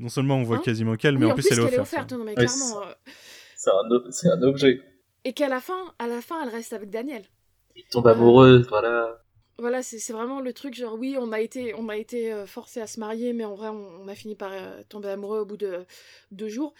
Non 0.00 0.08
seulement 0.08 0.36
on 0.38 0.42
voit 0.42 0.56
Hein 0.56 0.62
quasiment 0.64 0.96
qu'elle, 0.96 1.18
mais 1.18 1.26
Oui, 1.26 1.30
en 1.32 1.34
plus, 1.34 1.46
elle 1.52 1.60
est 1.60 1.68
qu'elle 1.70 1.80
offerte. 1.80 2.12
hein. 2.12 2.18
non, 2.18 2.24
mais 2.24 2.32
Ouais, 2.32 2.44
clairement. 2.46 2.82
euh, 2.82 2.92
C'est 4.12 4.28
un, 4.28 4.42
objet. 4.42 4.80
Et 5.24 5.32
qu'à 5.34 5.48
la 5.48 5.60
fin, 5.60 5.94
à 5.98 6.08
la 6.08 6.20
fin, 6.22 6.42
elle 6.42 6.48
reste 6.48 6.72
avec 6.72 6.90
Daniel. 6.90 7.22
Il 7.76 7.84
tombe 7.84 8.06
amoureux, 8.08 8.66
voilà. 8.68 9.22
Voilà, 9.58 9.82
c'est 9.82 10.12
vraiment 10.14 10.40
le 10.40 10.54
truc, 10.54 10.74
genre 10.74 10.94
oui, 10.98 11.16
on 11.20 11.32
a 11.32 11.40
été, 11.40 11.74
on 11.74 11.90
a 11.90 11.96
été 11.98 12.32
euh, 12.32 12.46
forcé 12.46 12.80
à 12.80 12.86
se 12.86 12.98
marier, 12.98 13.34
mais 13.34 13.44
en 13.44 13.54
vrai, 13.54 13.68
on, 13.68 14.00
on 14.02 14.08
a 14.08 14.14
fini 14.14 14.34
par 14.34 14.50
euh, 14.52 14.82
tomber 14.88 15.10
amoureux 15.10 15.40
au 15.40 15.44
bout 15.44 15.58
de 15.58 15.84
deux 16.30 16.48
jours. 16.48 16.72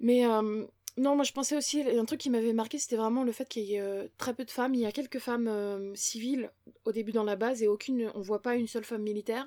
Mais 0.00 0.26
euh, 0.26 0.62
non, 0.98 1.14
moi 1.16 1.24
je 1.24 1.32
pensais 1.32 1.56
aussi, 1.56 1.80
un 1.80 2.04
truc 2.04 2.20
qui 2.20 2.28
m'avait 2.28 2.52
marqué, 2.52 2.78
c'était 2.78 2.96
vraiment 2.96 3.24
le 3.24 3.32
fait 3.32 3.48
qu'il 3.48 3.62
y 3.64 3.76
ait 3.76 3.80
euh, 3.80 4.06
très 4.18 4.34
peu 4.34 4.44
de 4.44 4.50
femmes. 4.50 4.74
Il 4.74 4.80
y 4.80 4.86
a 4.86 4.92
quelques 4.92 5.18
femmes 5.18 5.48
euh, 5.48 5.94
civiles 5.94 6.50
au 6.84 6.92
début 6.92 7.12
dans 7.12 7.24
la 7.24 7.36
base 7.36 7.62
et 7.62 7.68
aucune, 7.68 8.10
on 8.14 8.20
voit 8.20 8.42
pas 8.42 8.54
une 8.56 8.66
seule 8.68 8.84
femme 8.84 9.02
militaire. 9.02 9.46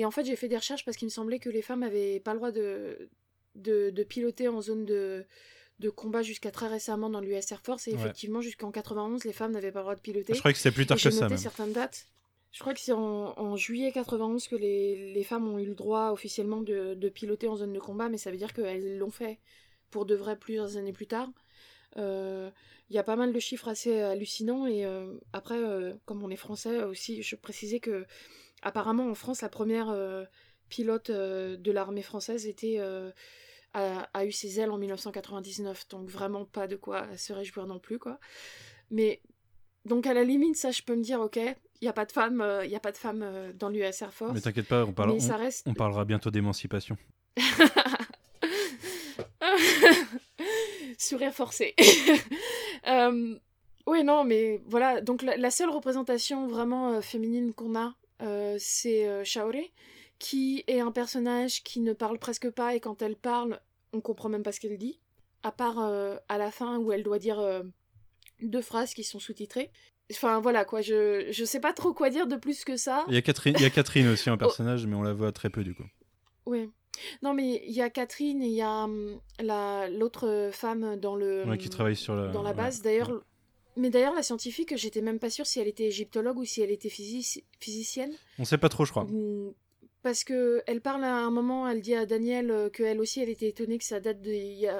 Et 0.00 0.04
en 0.06 0.10
fait, 0.10 0.24
j'ai 0.24 0.34
fait 0.36 0.48
des 0.48 0.56
recherches 0.56 0.84
parce 0.86 0.96
qu'il 0.96 1.06
me 1.06 1.10
semblait 1.10 1.38
que 1.38 1.50
les 1.50 1.60
femmes 1.60 1.82
avaient 1.82 2.20
pas 2.20 2.32
le 2.32 2.38
droit 2.38 2.50
de, 2.52 3.10
de, 3.54 3.90
de 3.90 4.02
piloter 4.02 4.48
en 4.48 4.62
zone 4.62 4.86
de, 4.86 5.26
de 5.78 5.90
combat 5.90 6.22
jusqu'à 6.22 6.50
très 6.50 6.68
récemment 6.68 7.10
dans 7.10 7.20
l'US 7.20 7.52
Air 7.52 7.60
Force. 7.62 7.86
Et 7.86 7.92
Ouais. 7.92 7.98
effectivement, 8.00 8.40
jusqu'en 8.40 8.70
91, 8.70 9.24
les 9.24 9.34
femmes 9.34 9.52
n'avaient 9.52 9.72
pas 9.72 9.80
le 9.80 9.84
droit 9.84 9.94
de 9.94 10.00
piloter. 10.00 10.32
Je 10.32 10.38
croyais 10.38 10.54
que 10.54 10.58
c'était 10.58 10.74
plus 10.74 10.86
tard 10.86 10.96
Et 10.96 11.02
que 11.02 11.10
ça, 11.10 11.28
certaines 11.36 11.72
dates. 11.72 12.06
Je 12.52 12.60
crois 12.60 12.72
que 12.74 12.80
c'est 12.80 12.92
en, 12.92 13.38
en 13.38 13.56
juillet 13.56 13.92
91 13.92 14.48
que 14.48 14.56
les, 14.56 15.12
les 15.12 15.22
femmes 15.24 15.46
ont 15.46 15.58
eu 15.58 15.66
le 15.66 15.74
droit 15.74 16.10
officiellement 16.12 16.62
de, 16.62 16.94
de 16.94 17.08
piloter 17.10 17.46
en 17.46 17.56
zone 17.56 17.72
de 17.74 17.78
combat, 17.78 18.08
mais 18.08 18.16
ça 18.18 18.30
veut 18.30 18.38
dire 18.38 18.52
qu'elles 18.54 18.96
l'ont 18.98 19.10
fait 19.10 19.38
pour 19.90 20.06
de 20.06 20.14
vrai 20.14 20.36
plusieurs 20.36 20.76
années 20.78 20.92
plus 20.94 21.06
tard. 21.06 21.28
Euh, 21.96 22.50
Il 22.88 22.96
y 22.96 22.98
a 22.98 23.04
pas 23.04 23.16
mal 23.16 23.32
de 23.32 23.38
chiffres 23.40 23.68
assez 23.68 24.00
hallucinants 24.00 24.66
et 24.66 24.84
euh, 24.84 25.14
après, 25.32 25.58
euh, 25.58 25.94
comme 26.06 26.22
on 26.24 26.30
est 26.30 26.36
français 26.36 26.82
aussi, 26.84 27.22
je 27.22 27.36
précisais 27.36 27.78
que 27.80 28.04
apparemment 28.62 29.10
en 29.10 29.14
France, 29.14 29.42
la 29.42 29.48
première 29.48 29.90
euh, 29.90 30.24
pilote 30.68 31.10
de 31.10 31.72
l'armée 31.72 32.02
française, 32.02 32.46
était 32.46 32.80
a, 33.74 34.24
eu 34.24 34.32
ses 34.32 34.60
ailes 34.60 34.70
en 34.70 34.78
1999, 34.78 35.88
donc 35.88 36.08
vraiment 36.08 36.44
pas 36.44 36.66
de 36.66 36.76
quoi 36.76 37.06
se 37.16 37.32
réjouir 37.32 37.66
non 37.66 37.78
plus, 37.78 37.98
quoi. 37.98 38.18
Mais 38.90 39.20
donc 39.84 40.06
à 40.06 40.14
la 40.14 40.24
limite, 40.24 40.56
ça, 40.56 40.70
je 40.70 40.82
peux 40.82 40.96
me 40.96 41.02
dire, 41.02 41.20
ok, 41.20 41.36
il 41.36 41.56
n'y 41.82 41.88
a 41.88 41.92
pas 41.92 42.04
de 42.04 42.12
femme, 42.12 42.44
il 42.64 42.70
y 42.70 42.76
a 42.76 42.80
pas 42.80 42.92
de 42.92 42.98
femme 42.98 43.24
dans 43.58 43.68
l'US 43.68 44.02
Air 44.02 44.12
Force. 44.12 44.32
Mais 44.32 44.40
t'inquiète 44.40 44.68
pas, 44.68 44.84
on, 44.84 44.92
parle, 44.92 45.16
on, 45.66 45.74
parlera 45.74 46.04
bientôt 46.04 46.30
d'émancipation. 46.30 46.96
Sourire 50.98 51.32
forcé. 51.32 51.74
euh, 52.88 53.38
oui, 53.86 54.04
non, 54.04 54.24
mais 54.24 54.60
voilà. 54.66 55.00
Donc 55.00 55.22
la, 55.22 55.50
seule 55.50 55.70
représentation 55.70 56.46
vraiment 56.46 56.92
euh, 56.92 57.00
féminine 57.00 57.52
qu'on 57.52 57.76
a, 57.76 57.94
euh, 58.22 58.56
c'est 58.58 59.08
euh, 59.08 59.24
Shaore, 59.24 59.52
qui 60.18 60.64
est 60.66 60.80
un 60.80 60.92
personnage 60.92 61.62
qui 61.62 61.80
ne 61.80 61.92
parle 61.92 62.18
presque 62.18 62.50
pas 62.50 62.74
et 62.74 62.80
quand 62.80 63.02
elle 63.02 63.16
parle, 63.16 63.60
on 63.92 64.00
comprend 64.00 64.28
même 64.28 64.42
pas 64.42 64.52
ce 64.52 64.60
qu'elle 64.60 64.78
dit. 64.78 65.00
À 65.42 65.52
part 65.52 65.78
à 65.78 66.36
la 66.36 66.50
fin 66.50 66.76
où 66.76 66.92
elle 66.92 67.02
doit 67.02 67.18
dire 67.18 67.62
deux 68.42 68.60
phrases 68.60 68.92
qui 68.92 69.04
sont 69.04 69.18
sous-titrées. 69.18 69.70
Enfin 70.12 70.40
voilà 70.40 70.64
quoi, 70.64 70.82
je, 70.82 71.28
je 71.30 71.44
sais 71.44 71.60
pas 71.60 71.72
trop 71.72 71.92
quoi 71.92 72.10
dire 72.10 72.26
de 72.26 72.36
plus 72.36 72.64
que 72.64 72.76
ça. 72.76 73.04
Il 73.08 73.14
y 73.14 73.16
a 73.16 73.22
Catherine, 73.22 73.54
il 73.58 73.62
y 73.62 73.66
a 73.66 73.70
Catherine 73.70 74.08
aussi 74.08 74.28
un 74.28 74.34
oh. 74.34 74.38
personnage, 74.38 74.86
mais 74.86 74.96
on 74.96 75.02
la 75.02 75.12
voit 75.12 75.32
très 75.32 75.50
peu 75.50 75.62
du 75.62 75.74
coup. 75.74 75.86
Oui. 76.46 76.70
Non, 77.22 77.32
mais 77.32 77.62
il 77.66 77.72
y 77.72 77.80
a 77.80 77.88
Catherine 77.88 78.42
et 78.42 78.48
il 78.48 78.54
y 78.54 78.62
a 78.62 78.84
hum, 78.84 79.20
la 79.40 79.88
l'autre 79.88 80.50
femme 80.52 80.96
dans 80.96 81.14
le 81.14 81.44
qui 81.56 81.68
travaille 81.68 81.96
sur 81.96 82.14
la 82.14 82.28
dans 82.28 82.42
la 82.42 82.52
base. 82.52 82.82
D'ailleurs, 82.82 83.22
mais 83.80 83.90
d'ailleurs 83.90 84.14
la 84.14 84.22
scientifique, 84.22 84.76
j'étais 84.76 85.00
même 85.00 85.18
pas 85.18 85.30
sûre 85.30 85.46
si 85.46 85.58
elle 85.58 85.68
était 85.68 85.84
égyptologue 85.84 86.38
ou 86.38 86.44
si 86.44 86.62
elle 86.62 86.70
était 86.70 86.88
physicienne. 86.90 88.12
On 88.38 88.44
sait 88.44 88.58
pas 88.58 88.68
trop, 88.68 88.84
je 88.84 88.90
crois. 88.92 89.06
Parce 90.02 90.24
que 90.24 90.62
elle 90.66 90.80
parle 90.80 91.04
à 91.04 91.14
un 91.14 91.30
moment, 91.30 91.68
elle 91.68 91.82
dit 91.82 91.94
à 91.94 92.06
Daniel 92.06 92.50
euh, 92.50 92.70
qu'elle 92.70 93.00
aussi, 93.00 93.20
elle 93.20 93.28
était 93.28 93.48
étonnée 93.48 93.76
que 93.76 93.84
ça 93.84 94.00
date 94.00 94.22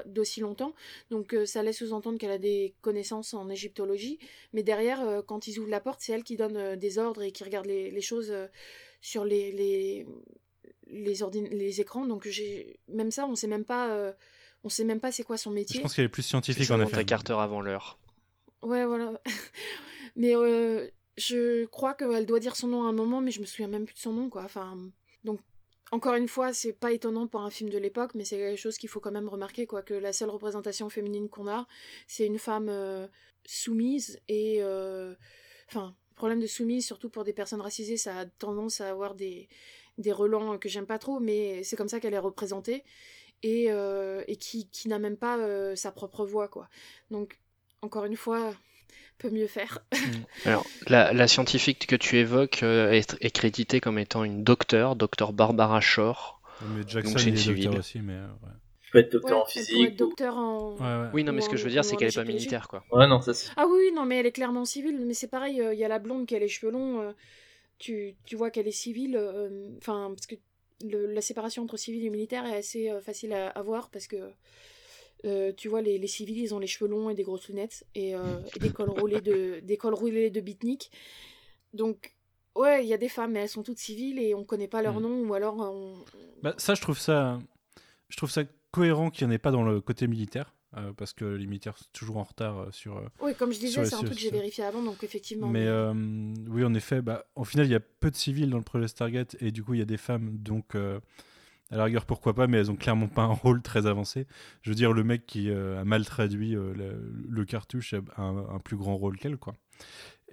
d'aussi 0.06 0.40
longtemps. 0.40 0.74
Donc 1.10 1.34
euh, 1.34 1.44
ça 1.44 1.62
laisse 1.62 1.76
sous-entendre 1.78 2.18
qu'elle 2.18 2.30
a 2.30 2.38
des 2.38 2.74
connaissances 2.80 3.34
en 3.34 3.50
égyptologie. 3.50 4.18
Mais 4.54 4.62
derrière, 4.62 5.00
euh, 5.06 5.20
quand 5.20 5.46
ils 5.46 5.58
ouvrent 5.58 5.68
la 5.68 5.80
porte, 5.80 6.00
c'est 6.00 6.12
elle 6.12 6.24
qui 6.24 6.36
donne 6.36 6.76
des 6.76 6.98
ordres 6.98 7.22
et 7.22 7.32
qui 7.32 7.44
regarde 7.44 7.66
les, 7.66 7.90
les 7.90 8.00
choses 8.00 8.32
sur 9.02 9.24
les, 9.26 9.52
les, 9.52 10.06
les, 10.90 11.14
les 11.50 11.80
écrans, 11.80 12.06
donc 12.06 12.28
même 12.88 13.10
ça, 13.10 13.26
on 13.26 13.34
sait 13.34 13.46
même 13.46 13.64
pas, 13.64 13.90
euh, 13.90 14.12
on 14.64 14.68
sait 14.68 14.84
même 14.84 15.00
pas 15.00 15.12
c'est 15.12 15.22
quoi 15.22 15.36
son 15.36 15.50
métier. 15.50 15.76
Je 15.76 15.82
pense 15.82 15.94
qu'elle 15.94 16.06
est 16.06 16.08
plus 16.08 16.22
scientifique 16.22 16.70
en 16.70 16.80
effet. 16.80 17.04
Carter 17.04 17.34
avant 17.34 17.60
l'heure. 17.60 17.98
Ouais, 18.62 18.84
voilà. 18.84 19.20
mais 20.16 20.36
euh, 20.36 20.88
je 21.16 21.64
crois 21.66 21.94
qu'elle 21.94 22.26
doit 22.26 22.40
dire 22.40 22.56
son 22.56 22.68
nom 22.68 22.84
à 22.84 22.88
un 22.88 22.92
moment, 22.92 23.20
mais 23.20 23.30
je 23.30 23.40
me 23.40 23.46
souviens 23.46 23.68
même 23.68 23.86
plus 23.86 23.94
de 23.94 24.00
son 24.00 24.12
nom, 24.12 24.28
quoi. 24.28 24.42
Enfin, 24.44 24.78
donc 25.24 25.40
encore 25.92 26.14
une 26.14 26.28
fois, 26.28 26.52
c'est 26.52 26.72
pas 26.72 26.92
étonnant 26.92 27.26
pour 27.26 27.40
un 27.40 27.50
film 27.50 27.70
de 27.70 27.78
l'époque, 27.78 28.12
mais 28.14 28.24
c'est 28.24 28.36
quelque 28.36 28.58
chose 28.58 28.76
qu'il 28.78 28.88
faut 28.88 29.00
quand 29.00 29.10
même 29.12 29.28
remarquer, 29.28 29.66
quoi, 29.66 29.82
que 29.82 29.94
la 29.94 30.12
seule 30.12 30.30
représentation 30.30 30.88
féminine 30.90 31.28
qu'on 31.28 31.48
a, 31.48 31.66
c'est 32.06 32.26
une 32.26 32.38
femme 32.38 32.68
euh, 32.68 33.08
soumise 33.46 34.20
et, 34.28 34.62
enfin, 35.68 35.94
problème 36.16 36.40
de 36.40 36.46
soumise, 36.46 36.86
surtout 36.86 37.08
pour 37.10 37.24
des 37.24 37.32
personnes 37.32 37.60
racisées, 37.62 37.96
ça 37.96 38.18
a 38.18 38.26
tendance 38.26 38.80
à 38.80 38.90
avoir 38.90 39.14
des 39.14 39.48
des 39.98 40.12
relents 40.12 40.58
que 40.58 40.68
j'aime 40.68 40.86
pas 40.86 40.98
trop, 40.98 41.20
mais 41.20 41.62
c'est 41.62 41.76
comme 41.76 41.88
ça 41.88 42.00
qu'elle 42.00 42.14
est 42.14 42.18
représentée 42.18 42.84
et, 43.42 43.70
euh, 43.70 44.22
et 44.26 44.36
qui, 44.36 44.68
qui 44.68 44.88
n'a 44.88 44.98
même 44.98 45.16
pas 45.16 45.38
euh, 45.38 45.76
sa 45.76 45.92
propre 45.92 46.24
voix, 46.24 46.48
quoi. 46.48 46.68
Donc, 47.10 47.38
encore 47.82 48.04
une 48.04 48.16
fois, 48.16 48.52
peut 49.18 49.30
mieux 49.30 49.46
faire. 49.46 49.78
Mm. 50.00 50.46
Alors, 50.46 50.66
la, 50.86 51.12
la, 51.12 51.28
scientifique 51.28 51.86
que 51.86 51.94
tu 51.94 52.16
évoques 52.16 52.62
euh, 52.62 52.90
est, 52.90 53.18
est, 53.20 53.30
créditée 53.30 53.80
comme 53.80 53.98
étant 53.98 54.24
une 54.24 54.42
docteure, 54.44 54.96
docteur 54.96 55.34
Barbara 55.34 55.80
Shore. 55.80 56.40
Mais 56.62 56.82
Jackson 56.86 57.18
donc, 57.18 57.26
est 57.26 57.46
docteur 57.46 57.78
aussi, 57.78 58.00
mais 58.00 58.14
ouais. 58.14 58.50
Tu 58.80 58.90
peux 58.92 58.98
être 58.98 59.12
docteur 59.12 59.42
en 59.42 59.44
physique. 59.44 59.96
docteur 59.96 60.36
en... 60.38 60.76
Ouais, 60.76 61.10
oui, 61.12 61.24
non, 61.24 61.32
mais 61.32 61.42
ce 61.42 61.50
que 61.50 61.56
je 61.56 61.64
veux 61.64 61.70
dire, 61.70 61.84
c'est 61.84 61.96
qu'elle 61.96 62.08
est 62.08 62.14
pas 62.14 62.24
militaire, 62.24 62.66
quoi. 62.66 62.82
Ouais, 62.92 63.06
non, 63.06 63.20
ça 63.20 63.32
Ah 63.56 63.66
oui, 63.68 63.92
non, 63.94 64.06
mais 64.06 64.16
elle 64.18 64.26
est 64.26 64.32
clairement 64.32 64.64
civile, 64.64 64.98
mais 65.04 65.14
c'est 65.14 65.28
pareil, 65.28 65.62
il 65.72 65.78
y 65.78 65.84
a 65.84 65.88
la 65.88 65.98
blonde 65.98 66.26
qui 66.26 66.34
a 66.34 66.38
les 66.38 66.48
cheveux 66.48 66.72
longs 66.72 67.12
tu, 67.80 68.14
tu 68.24 68.36
vois 68.36 68.50
qu'elle 68.50 68.68
est 68.68 68.72
civile, 68.72 69.16
euh, 69.16 69.68
enfin, 69.78 70.12
parce 70.14 70.26
que 70.26 70.36
la 70.84 71.20
séparation 71.20 71.64
entre 71.64 71.76
civil 71.76 72.04
et 72.06 72.10
militaire 72.10 72.46
est 72.46 72.56
assez 72.56 72.90
euh, 72.90 73.00
facile 73.00 73.32
à, 73.32 73.60
voir 73.62 73.90
parce 73.90 74.06
que 74.06 74.30
euh, 75.24 75.52
tu 75.56 75.68
vois, 75.68 75.82
les, 75.82 75.98
les, 75.98 76.06
civils, 76.06 76.38
ils 76.38 76.54
ont 76.54 76.58
les 76.58 76.66
cheveux 76.66 76.90
longs 76.90 77.10
et 77.10 77.14
des 77.14 77.22
grosses 77.22 77.48
lunettes 77.48 77.84
et, 77.94 78.14
des 78.60 78.70
cols 78.70 78.90
roulés 78.90 79.20
de, 79.20 79.60
des 79.62 79.76
cols 79.76 79.94
roulés 79.94 80.30
de 80.30 80.40
bitnik. 80.40 80.90
Donc, 81.74 82.14
ouais, 82.54 82.84
il 82.84 82.88
y 82.88 82.94
a 82.94 82.98
des 82.98 83.08
femmes, 83.08 83.32
mais 83.32 83.40
elles 83.40 83.48
sont 83.48 83.62
toutes 83.62 83.78
civiles 83.78 84.18
et 84.18 84.34
on 84.34 84.44
connaît 84.44 84.68
pas 84.68 84.82
leur 84.82 85.00
mm. 85.00 85.02
nom 85.02 85.28
ou 85.28 85.34
alors 85.34 85.58
on... 85.58 85.94
Bah, 86.42 86.54
ça, 86.58 86.74
je 86.74 86.80
trouve 86.80 86.98
ça, 86.98 87.38
je 88.08 88.16
trouve 88.16 88.30
ça 88.30 88.44
cohérent 88.70 89.10
qu'il 89.10 89.26
n'y 89.26 89.32
en 89.32 89.34
ait 89.34 89.38
pas 89.38 89.50
dans 89.50 89.62
le 89.62 89.80
côté 89.80 90.06
militaire. 90.06 90.54
Euh, 90.76 90.92
parce 90.92 91.12
que 91.12 91.24
les 91.24 91.46
militaires 91.46 91.76
sont 91.76 91.88
toujours 91.92 92.18
en 92.18 92.22
retard 92.22 92.58
euh, 92.58 92.70
sur. 92.70 92.96
Euh, 92.96 93.08
oui, 93.20 93.34
comme 93.34 93.52
je 93.52 93.58
disais, 93.58 93.84
c'est 93.84 93.94
un 93.96 94.04
truc 94.04 94.12
que 94.12 94.20
j'ai 94.20 94.30
vérifié 94.30 94.62
avant, 94.62 94.82
donc 94.82 95.02
effectivement. 95.02 95.48
Mais 95.48 95.68
oui, 96.48 96.64
en 96.64 96.74
effet, 96.74 97.02
bah, 97.02 97.26
au 97.34 97.44
final, 97.44 97.66
il 97.66 97.72
y 97.72 97.74
a 97.74 97.80
peu 97.80 98.10
de 98.10 98.16
civils 98.16 98.48
dans 98.48 98.58
le 98.58 98.62
projet 98.62 98.86
Stargate 98.86 99.36
et 99.40 99.50
du 99.50 99.64
coup, 99.64 99.74
il 99.74 99.80
y 99.80 99.82
a 99.82 99.86
des 99.86 99.96
femmes, 99.96 100.36
donc 100.38 100.76
à 101.70 101.76
la 101.76 101.84
rigueur, 101.84 102.04
pourquoi 102.04 102.34
pas, 102.34 102.46
mais 102.46 102.58
elles 102.58 102.70
ont 102.70 102.76
clairement 102.76 103.08
pas 103.08 103.22
un 103.22 103.32
rôle 103.32 103.62
très 103.62 103.86
avancé. 103.86 104.26
Je 104.62 104.70
veux 104.70 104.76
dire, 104.76 104.92
le 104.92 105.04
mec 105.04 105.26
qui 105.26 105.50
a 105.50 105.84
mal 105.84 106.04
traduit 106.04 106.52
le, 106.52 107.44
cartouche 107.44 107.94
a 107.94 108.22
un, 108.22 108.36
un, 108.54 108.58
plus 108.58 108.76
grand 108.76 108.96
rôle 108.96 109.16
qu'elle, 109.16 109.36
quoi. 109.36 109.54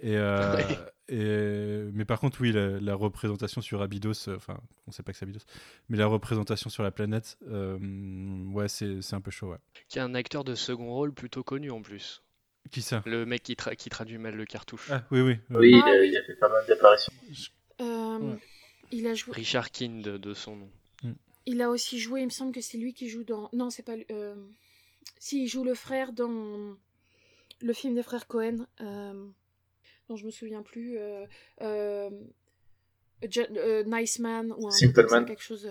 Et, 0.00 0.16
et, 1.08 1.82
mais 1.92 2.04
par 2.04 2.20
contre, 2.20 2.40
oui, 2.40 2.52
la, 2.52 2.94
représentation 2.94 3.60
sur 3.60 3.82
Abydos, 3.82 4.28
enfin, 4.28 4.58
on 4.86 4.90
sait 4.90 5.02
pas 5.02 5.12
que 5.12 5.18
c'est 5.18 5.24
Abydos, 5.24 5.44
mais 5.88 5.96
la 5.96 6.06
représentation 6.06 6.70
sur 6.70 6.82
la 6.82 6.90
planète, 6.90 7.38
ouais, 7.42 8.68
c'est 8.68 9.14
un 9.14 9.20
peu 9.20 9.30
chaud, 9.30 9.50
ouais. 9.50 9.58
Qui 9.88 9.98
est 9.98 10.02
un 10.02 10.14
acteur 10.14 10.44
de 10.44 10.54
second 10.54 10.92
rôle 10.92 11.12
plutôt 11.12 11.42
connu 11.42 11.70
en 11.70 11.82
plus. 11.82 12.22
Qui 12.70 12.82
ça? 12.82 13.02
Le 13.06 13.24
mec 13.24 13.42
qui, 13.42 13.56
qui, 13.56 13.88
traduit 13.88 14.18
mal 14.18 14.34
le 14.34 14.44
cartouche. 14.44 14.90
Ah, 14.90 15.02
oui, 15.10 15.20
oui. 15.20 15.38
Oui, 15.50 15.70
il, 15.70 16.16
a, 16.16 16.22
fait 16.22 16.34
pas 16.34 16.48
mal 16.48 16.64
d'apparitions. 16.66 17.12
Euh, 17.80 18.34
il 18.90 19.06
a 19.06 19.14
joué... 19.14 19.32
Richard 19.34 19.70
Kind 19.70 20.02
de, 20.02 20.34
son 20.34 20.56
nom. 20.56 20.70
Il 21.48 21.62
a 21.62 21.70
aussi 21.70 21.98
joué, 21.98 22.20
il 22.20 22.26
me 22.26 22.30
semble 22.30 22.52
que 22.52 22.60
c'est 22.60 22.78
lui 22.78 22.92
qui 22.92 23.08
joue 23.08 23.24
dans. 23.24 23.48
Non, 23.52 23.70
c'est 23.70 23.82
pas. 23.82 23.96
Euh... 24.10 24.34
Si, 25.18 25.44
il 25.44 25.48
joue 25.48 25.64
le 25.64 25.74
frère 25.74 26.12
dans 26.12 26.76
le 27.60 27.72
film 27.72 27.94
des 27.94 28.02
frères 28.02 28.26
Cohen. 28.26 28.66
Euh 28.80 29.28
dont 30.08 30.16
je 30.16 30.24
me 30.24 30.30
souviens 30.30 30.62
plus. 30.62 30.98
Euh, 30.98 31.26
euh, 31.60 32.10
euh, 33.24 33.84
nice 33.86 34.18
Man 34.18 34.52
ou 34.56 34.68
un 34.68 34.70
Simple 34.70 35.06
Man. 35.10 35.26
quelque 35.26 35.42
chose. 35.42 35.68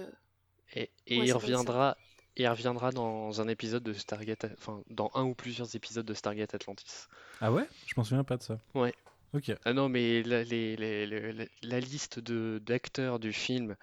Et, 0.75 0.89
il 1.07 1.31
reviendra. 1.33 1.97
Il 2.39 2.47
reviendra 2.47 2.91
dans 2.91 3.41
un 3.41 3.47
épisode 3.47 3.81
de 3.81 3.93
Stargate, 3.93 4.45
enfin 4.59 4.83
dans 4.91 5.09
un 5.15 5.23
ou 5.23 5.33
plusieurs 5.33 5.75
épisodes 5.75 6.05
de 6.05 6.13
Stargate 6.13 6.53
Atlantis. 6.53 7.07
Ah 7.41 7.51
ouais? 7.51 7.67
Je 7.87 7.95
m'en 7.97 8.03
souviens 8.03 8.23
pas 8.23 8.37
de 8.37 8.43
ça. 8.43 8.59
Ouais. 8.75 8.93
Ok. 9.33 9.51
Ah 9.65 9.73
non, 9.73 9.89
mais 9.89 10.21
la, 10.21 10.43
les, 10.43 10.75
les, 10.75 11.49
la 11.63 11.79
liste 11.79 12.19
de 12.19 12.61
d'acteurs 12.63 13.17
du 13.17 13.33
film 13.33 13.75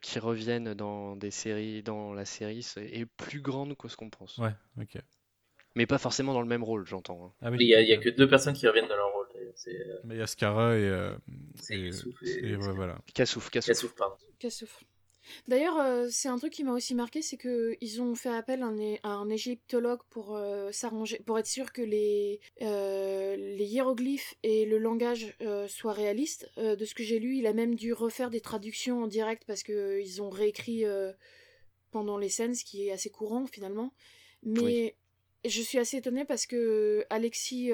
qui 0.00 0.18
reviennent 0.18 0.74
dans 0.74 1.16
des 1.16 1.30
séries, 1.30 1.82
dans 1.82 2.12
la 2.12 2.24
série, 2.24 2.66
est 2.76 3.06
plus 3.06 3.40
grande 3.40 3.76
que 3.76 3.88
ce 3.88 3.96
qu'on 3.96 4.10
pense. 4.10 4.38
Ouais, 4.38 4.54
ok. 4.80 4.98
Mais 5.76 5.86
pas 5.86 5.98
forcément 5.98 6.32
dans 6.34 6.42
le 6.42 6.46
même 6.46 6.62
rôle, 6.62 6.86
j'entends. 6.86 7.26
Hein. 7.26 7.32
Ah 7.42 7.50
oui. 7.50 7.56
Il 7.60 7.68
y, 7.68 7.74
a, 7.74 7.80
il 7.80 7.88
y 7.88 7.92
a 7.92 7.96
que 7.96 8.08
deux 8.08 8.28
personnes 8.28 8.54
qui 8.54 8.68
reviennent 8.68 8.86
dans 8.86 8.96
leur 8.96 9.12
rôle. 9.12 9.24
Euh, 9.68 9.98
Mais 10.04 10.16
il 10.16 10.18
y 10.18 10.22
a 10.22 10.26
Scara 10.26 10.76
et. 10.76 10.82
Euh, 10.82 11.14
et, 11.70 11.90
et, 12.22 12.56
voilà. 12.56 12.98
Kassouf, 13.14 13.50
Kassouf. 13.50 13.94
pardon. 13.94 14.16
D'ailleurs, 15.48 15.78
euh, 15.78 16.08
c'est 16.10 16.28
un 16.28 16.38
truc 16.38 16.52
qui 16.52 16.64
m'a 16.64 16.72
aussi 16.72 16.94
marqué, 16.94 17.22
c'est 17.22 17.36
qu'ils 17.36 18.02
ont 18.02 18.14
fait 18.14 18.28
appel 18.28 18.62
à 18.62 19.08
un, 19.08 19.28
égyptologue 19.30 20.00
pour 20.10 20.38
s'arranger, 20.70 21.20
pour 21.24 21.38
être 21.38 21.46
sûr 21.46 21.72
que 21.72 21.82
les, 21.82 22.40
les 22.60 23.64
hiéroglyphes 23.64 24.34
et 24.42 24.64
le 24.64 24.78
langage 24.78 25.36
soient 25.68 25.92
réalistes. 25.92 26.50
de 26.56 26.84
ce 26.84 26.94
que 26.94 27.02
j'ai 27.02 27.18
lu, 27.18 27.36
il 27.36 27.46
a 27.46 27.52
même 27.52 27.74
dû 27.74 27.92
refaire 27.92 28.30
des 28.30 28.40
traductions 28.40 29.02
en 29.02 29.06
direct 29.06 29.44
parce 29.46 29.62
qu'ils 29.62 30.22
ont 30.22 30.30
réécrit 30.30 30.84
pendant 31.90 32.18
les 32.18 32.28
scènes, 32.28 32.54
ce 32.54 32.64
qui 32.64 32.86
est 32.86 32.92
assez 32.92 33.10
courant 33.10 33.46
finalement. 33.46 33.92
Mais 34.42 34.94
je 35.44 35.62
suis 35.62 35.78
assez 35.78 35.98
étonnée 35.98 36.24
parce 36.24 36.46
que 36.46 37.04
Alexis 37.10 37.72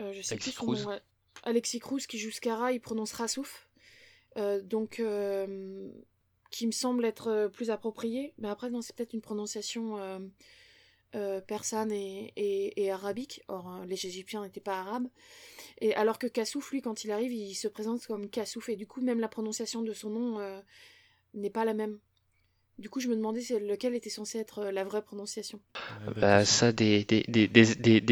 euh, 0.00 0.12
je 0.12 0.22
sais 0.22 0.34
Alexis 0.34 0.52
plus 0.52 0.76
son 0.76 1.00
Alexis 1.44 1.78
Cruz 1.78 2.06
qui 2.06 2.18
joue 2.18 2.30
Scara, 2.30 2.72
il 2.72 2.80
prononce 2.80 3.12
Rassouf. 3.12 3.67
Euh, 4.38 4.60
donc, 4.62 5.00
euh, 5.00 5.88
qui 6.50 6.66
me 6.66 6.72
semble 6.72 7.04
être 7.04 7.50
plus 7.52 7.70
approprié. 7.70 8.32
Mais 8.38 8.48
après, 8.48 8.70
non, 8.70 8.80
c'est 8.80 8.94
peut-être 8.94 9.12
une 9.12 9.20
prononciation 9.20 9.98
persane 11.46 11.92
et, 11.92 12.90
arabique. 12.90 13.42
Or, 13.48 13.82
les 13.86 14.06
Égyptiens 14.06 14.42
n'étaient 14.42 14.60
pas 14.60 14.78
arabes. 14.78 15.08
Et 15.80 15.94
alors 15.94 16.18
que 16.18 16.26
Kassouf, 16.26 16.70
lui, 16.70 16.80
quand 16.80 17.04
il 17.04 17.10
arrive, 17.10 17.32
il 17.32 17.54
se 17.54 17.68
présente 17.68 18.06
comme 18.06 18.30
Kassouf. 18.30 18.70
Et 18.70 18.76
du 18.76 18.86
coup, 18.86 19.02
même 19.02 19.20
la 19.20 19.28
prononciation 19.28 19.82
de 19.82 19.92
son 19.92 20.10
nom 20.10 20.62
n'est 21.34 21.50
pas 21.50 21.66
la 21.66 21.74
même. 21.74 21.98
Du 22.78 22.88
coup, 22.90 23.00
je 23.00 23.08
me 23.08 23.16
demandais 23.16 23.40
lequel 23.58 23.96
était 23.96 24.08
censé 24.08 24.38
être 24.38 24.60
euh, 24.60 24.70
la 24.70 24.84
vraie 24.84 25.02
prononciation. 25.02 25.58
Bah, 26.16 26.44
ça, 26.44 26.70
des, 26.70 27.04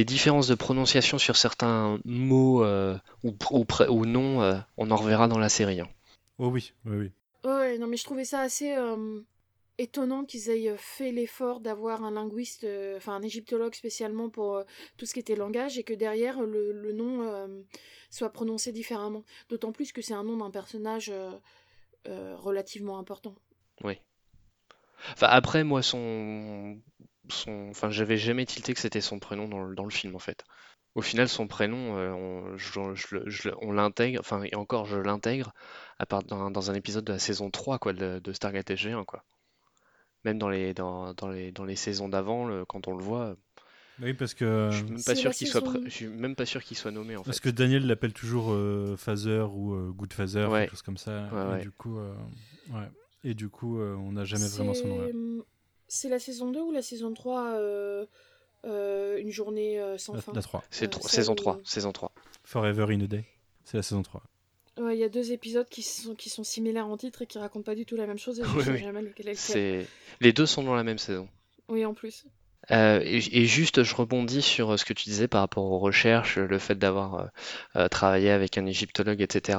différences 0.05 0.49
de 0.49 0.55
prononciation 0.57 1.19
sur 1.19 1.37
certains 1.37 2.01
mots 2.05 2.65
euh, 2.65 2.99
ou, 3.23 3.37
euh, 3.81 4.61
on 4.77 4.91
en 4.91 4.97
reverra 4.97 5.29
dans 5.29 5.39
la 5.39 5.49
série. 5.49 5.81
Hein. 5.81 5.89
Oh 6.39 6.49
oui, 6.49 6.73
oui, 6.85 6.97
oui. 6.97 7.13
Ouais, 7.45 7.79
non, 7.79 7.87
mais 7.87 7.97
je 7.97 8.05
trouvais 8.05 8.25
ça 8.25 8.41
assez 8.41 8.75
euh, 8.77 9.21
étonnant 9.79 10.25
qu'ils 10.25 10.51
aient 10.51 10.77
fait 10.77 11.13
l'effort 11.13 11.61
d'avoir 11.61 12.05
un 12.05 12.11
linguiste, 12.11 12.65
euh, 12.65 12.97
enfin 12.97 13.15
un 13.15 13.23
égyptologue 13.23 13.75
spécialement 13.75 14.29
pour 14.29 14.57
euh, 14.57 14.65
tout 14.97 15.07
ce 15.07 15.15
qui 15.15 15.21
était 15.21 15.37
langage 15.37 15.79
et 15.79 15.85
que 15.85 15.95
derrière 15.95 16.43
le, 16.43 16.73
le 16.73 16.93
nom 16.93 17.23
euh, 17.23 17.63
soit 18.11 18.31
prononcé 18.31 18.73
différemment. 18.73 19.25
D'autant 19.49 19.73
plus 19.73 19.93
que 19.93 20.03
c'est 20.03 20.15
un 20.15 20.25
nom 20.25 20.37
d'un 20.39 20.51
personnage 20.51 21.11
euh, 21.11 21.31
euh, 22.09 22.37
relativement 22.37 22.99
important. 22.99 23.35
Oui. 23.83 24.01
Enfin, 25.13 25.29
après, 25.29 25.63
moi, 25.65 25.83
son. 25.83 26.81
son... 27.29 27.69
Enfin, 27.71 27.91
j'avais 27.91 28.17
jamais 28.17 28.47
tilté 28.47 28.75
que 28.75 28.81
c'était 28.81 29.01
son 29.01 29.19
prénom 29.19 29.49
dans 29.49 29.63
le, 29.63 29.75
dans 29.75 29.85
le 29.85 29.91
film, 29.91 30.17
en 30.17 30.21
fait. 30.21 30.45
Au 30.97 31.03
final, 31.03 31.29
son 31.29 31.47
prénom, 31.47 31.97
euh, 31.97 32.11
on, 32.11 32.57
je- 32.57 32.95
je 32.95 33.15
le- 33.17 33.29
je 33.31 33.49
le- 33.49 33.55
on 33.61 33.71
l'intègre, 33.71 34.19
enfin, 34.21 34.43
et 34.43 34.55
encore, 34.57 34.87
je 34.87 34.97
l'intègre 34.97 35.53
à 35.99 36.07
part 36.07 36.23
dans, 36.25 36.51
dans 36.51 36.71
un 36.71 36.75
épisode 36.75 37.05
de 37.05 37.13
la 37.13 37.19
saison 37.19 37.51
3, 37.51 37.79
quoi, 37.79 37.93
de, 37.93 38.19
de 38.19 38.33
Stargate 38.33 38.71
SG1, 38.71 39.05
quoi. 39.05 39.23
Même 40.25 40.39
dans 40.39 40.49
les, 40.49 40.75
dans, 40.75 41.15
dans 41.15 41.29
les, 41.29 41.53
dans 41.53 41.65
les 41.65 41.77
saisons 41.77 42.09
d'avant, 42.09 42.47
le- 42.47 42.65
quand 42.65 42.89
on 42.89 42.97
le 42.97 43.03
voit, 43.05 43.37
Oui, 44.01 44.13
parce 44.15 44.35
que, 44.35 44.69
je 44.73 44.77
suis 44.79 44.85
même 44.87 45.03
pas 45.05 45.15
sûr 45.15 45.31
qu'il 45.33 45.47
soit, 45.47 45.61
saison- 45.61 45.73
pré- 45.73 45.83
je 45.85 45.91
suis 45.95 46.07
même 46.09 46.35
pas 46.35 46.47
sûr 46.47 46.63
qu'il 46.65 46.77
soit 46.77 46.91
nommé, 46.91 47.15
en 47.17 47.23
parce 47.23 47.39
fait. 47.41 47.51
que 47.51 47.55
Daniel 47.55 47.87
l'appelle 47.87 48.13
toujours 48.13 48.53
euh, 48.53 48.97
Father 48.97 49.47
ou 49.53 49.75
euh, 49.75 49.91
Good 49.93 50.13
Father, 50.15 50.47
Ouais. 50.47 50.61
quelque 50.63 50.71
chose 50.71 50.83
comme 50.83 50.97
ça. 50.99 51.29
Ouais, 51.33 51.43
et, 51.43 51.51
ouais. 51.57 51.61
Du 51.63 51.71
coup, 51.73 51.99
euh, 51.99 52.15
ouais. 52.71 52.89
et 53.23 53.35
du 53.35 53.49
coup, 53.51 53.79
euh, 53.81 53.95
on 53.97 54.13
n'a 54.13 54.25
jamais 54.25 54.49
vraiment 54.49 54.75
son 54.75 54.89
nom. 54.89 55.43
C'est- 55.89 56.09
la 56.09 56.19
saison 56.19 56.51
2 56.51 56.63
ou 56.63 56.73
la 56.73 56.83
saison 56.83 57.13
3 57.15 57.53
euh, 57.53 57.61
euh, 58.03 58.07
Une 58.67 59.31
journée 59.31 59.81
euh, 59.81 59.97
sans 59.99 60.15
La, 60.15 60.21
fin 60.21 60.33
la 60.33 60.43
3. 60.43 60.63
C'est 60.71 60.95
Euh, 60.97 61.01
saison 61.09 61.33
oui. 61.33 61.37
3, 61.43 61.61
saison 61.65 61.93
3. 61.93 62.13
Forever 62.45 62.87
in 62.95 63.01
a 63.01 63.07
Day. 63.07 63.25
C'est 63.65 63.77
la 63.77 63.83
saison 63.83 64.03
3. 64.03 64.23
Ouais, 64.79 64.97
Il 64.97 65.01
y 65.01 65.05
a 65.05 65.09
deux 65.09 65.33
épisodes 65.33 65.69
qui 65.69 65.83
sont, 65.83 66.15
qui 66.15 66.29
sont 66.31 66.45
similaires 66.45 66.87
en 66.87 66.97
titre 66.97 67.23
et 67.23 67.27
qui 67.27 67.39
racontent 67.39 67.65
pas 67.65 67.75
du 67.75 67.87
tout 67.87 67.97
la 67.97 68.07
même 68.07 68.19
chose 68.19 68.39
et 68.41 68.45
je 68.45 68.49
Oui, 68.57 68.65
sais 68.65 68.71
oui. 68.73 68.79
jamais 68.79 69.03
lequel 69.03 69.29
est 69.29 69.31
lequel. 69.33 69.37
C'est... 69.37 69.87
Les 70.21 70.33
deux 70.33 70.47
sont 70.47 70.63
dans 70.63 70.75
la 70.75 70.85
même 70.85 70.99
saison. 70.99 71.29
Oui, 71.69 71.85
en 71.85 71.95
plus. 71.95 72.25
Euh, 72.73 73.01
et, 73.05 73.47
juste, 73.47 73.83
je 73.83 73.95
rebondis 73.95 74.43
sur 74.43 74.73
euh, 74.73 74.77
ce 74.77 74.85
que 74.85 74.93
tu 74.93 75.05
disais 75.05 75.29
par 75.29 75.41
rapport 75.41 75.65
aux 75.65 75.79
recherches, 75.79 76.37
le 76.39 76.59
fait 76.59 76.75
d'avoir 76.77 77.15
euh, 77.15 77.27
euh, 77.77 77.89
travaillé 77.89 78.31
avec 78.31 78.59
un 78.59 78.67
égyptologue, 78.67 79.21
etc. 79.21 79.59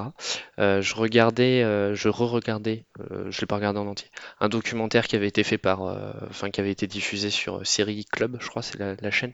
Euh, 0.59 0.81
je 0.81 0.95
regardais, 0.95 1.63
euh, 1.63 1.95
je 1.95 2.09
re-regardais, 2.09 2.85
euh, 3.11 3.31
je 3.31 3.41
l'ai 3.41 3.47
pas 3.47 3.55
regardé 3.55 3.79
en 3.79 3.87
entier, 3.87 4.09
un 4.39 4.49
documentaire 4.49 5.07
qui 5.07 5.15
avait 5.15 5.27
été 5.27 5.43
fait 5.43 5.57
par, 5.57 5.83
euh, 5.83 6.11
enfin 6.29 6.49
qui 6.49 6.59
avait 6.59 6.71
été 6.71 6.87
diffusé 6.87 7.29
sur 7.29 7.57
euh, 7.57 7.63
Série 7.63 8.05
Club, 8.05 8.37
je 8.41 8.47
crois, 8.49 8.61
c'est 8.61 8.77
la, 8.77 8.95
la 9.01 9.11
chaîne, 9.11 9.33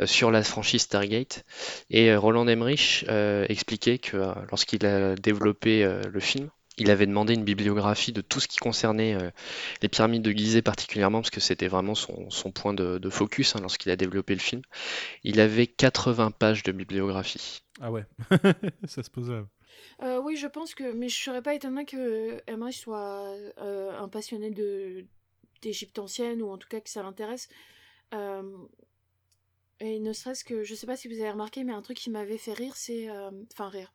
euh, 0.00 0.06
sur 0.06 0.30
la 0.30 0.42
franchise 0.42 0.82
Stargate. 0.82 1.44
Et 1.90 2.10
euh, 2.10 2.18
Roland 2.18 2.46
Emmerich 2.46 3.04
euh, 3.08 3.44
expliquait 3.48 3.98
que 3.98 4.16
euh, 4.16 4.34
lorsqu'il 4.50 4.84
a 4.86 5.14
développé 5.16 5.84
euh, 5.84 6.02
le 6.10 6.20
film, 6.20 6.50
il 6.80 6.90
avait 6.90 7.06
demandé 7.06 7.34
une 7.34 7.44
bibliographie 7.44 8.12
de 8.12 8.20
tout 8.22 8.40
ce 8.40 8.48
qui 8.48 8.58
concernait 8.58 9.14
euh, 9.14 9.30
les 9.82 9.88
pyramides 9.88 10.22
de 10.22 10.32
Gizeh 10.32 10.62
particulièrement, 10.62 11.20
parce 11.20 11.30
que 11.30 11.40
c'était 11.40 11.68
vraiment 11.68 11.94
son, 11.94 12.30
son 12.30 12.52
point 12.52 12.74
de, 12.74 12.98
de 12.98 13.10
focus 13.10 13.56
hein, 13.56 13.60
lorsqu'il 13.60 13.92
a 13.92 13.96
développé 13.96 14.34
le 14.34 14.40
film. 14.40 14.62
Il 15.24 15.40
avait 15.40 15.66
80 15.68 16.30
pages 16.32 16.62
de 16.64 16.72
bibliographie. 16.72 17.62
Ah 17.80 17.90
ouais, 17.92 18.04
ça 18.86 19.02
se 19.02 19.10
pose 19.10 19.30
là. 19.30 19.46
Euh, 20.02 20.20
oui, 20.22 20.36
je 20.36 20.46
pense 20.46 20.74
que. 20.74 20.92
Mais 20.92 21.08
je 21.08 21.22
serais 21.22 21.42
pas 21.42 21.54
étonnée 21.54 21.84
que 21.84 22.42
Emmerich 22.46 22.76
soit 22.76 23.34
euh, 23.58 23.98
un 23.98 24.08
passionné 24.08 24.50
de 24.50 25.06
d'Égypte 25.62 25.98
ancienne, 25.98 26.42
ou 26.42 26.50
en 26.50 26.58
tout 26.58 26.68
cas 26.68 26.80
que 26.80 26.90
ça 26.90 27.02
l'intéresse. 27.02 27.48
Euh, 28.14 28.42
et 29.80 29.98
ne 29.98 30.12
serait-ce 30.12 30.44
que. 30.44 30.62
Je 30.62 30.74
sais 30.74 30.86
pas 30.86 30.96
si 30.96 31.08
vous 31.08 31.20
avez 31.20 31.30
remarqué, 31.30 31.64
mais 31.64 31.72
un 31.72 31.82
truc 31.82 31.96
qui 31.96 32.10
m'avait 32.10 32.38
fait 32.38 32.52
rire, 32.52 32.76
c'est. 32.76 33.08
euh, 33.10 33.30
Enfin, 33.52 33.68
rire. 33.68 33.92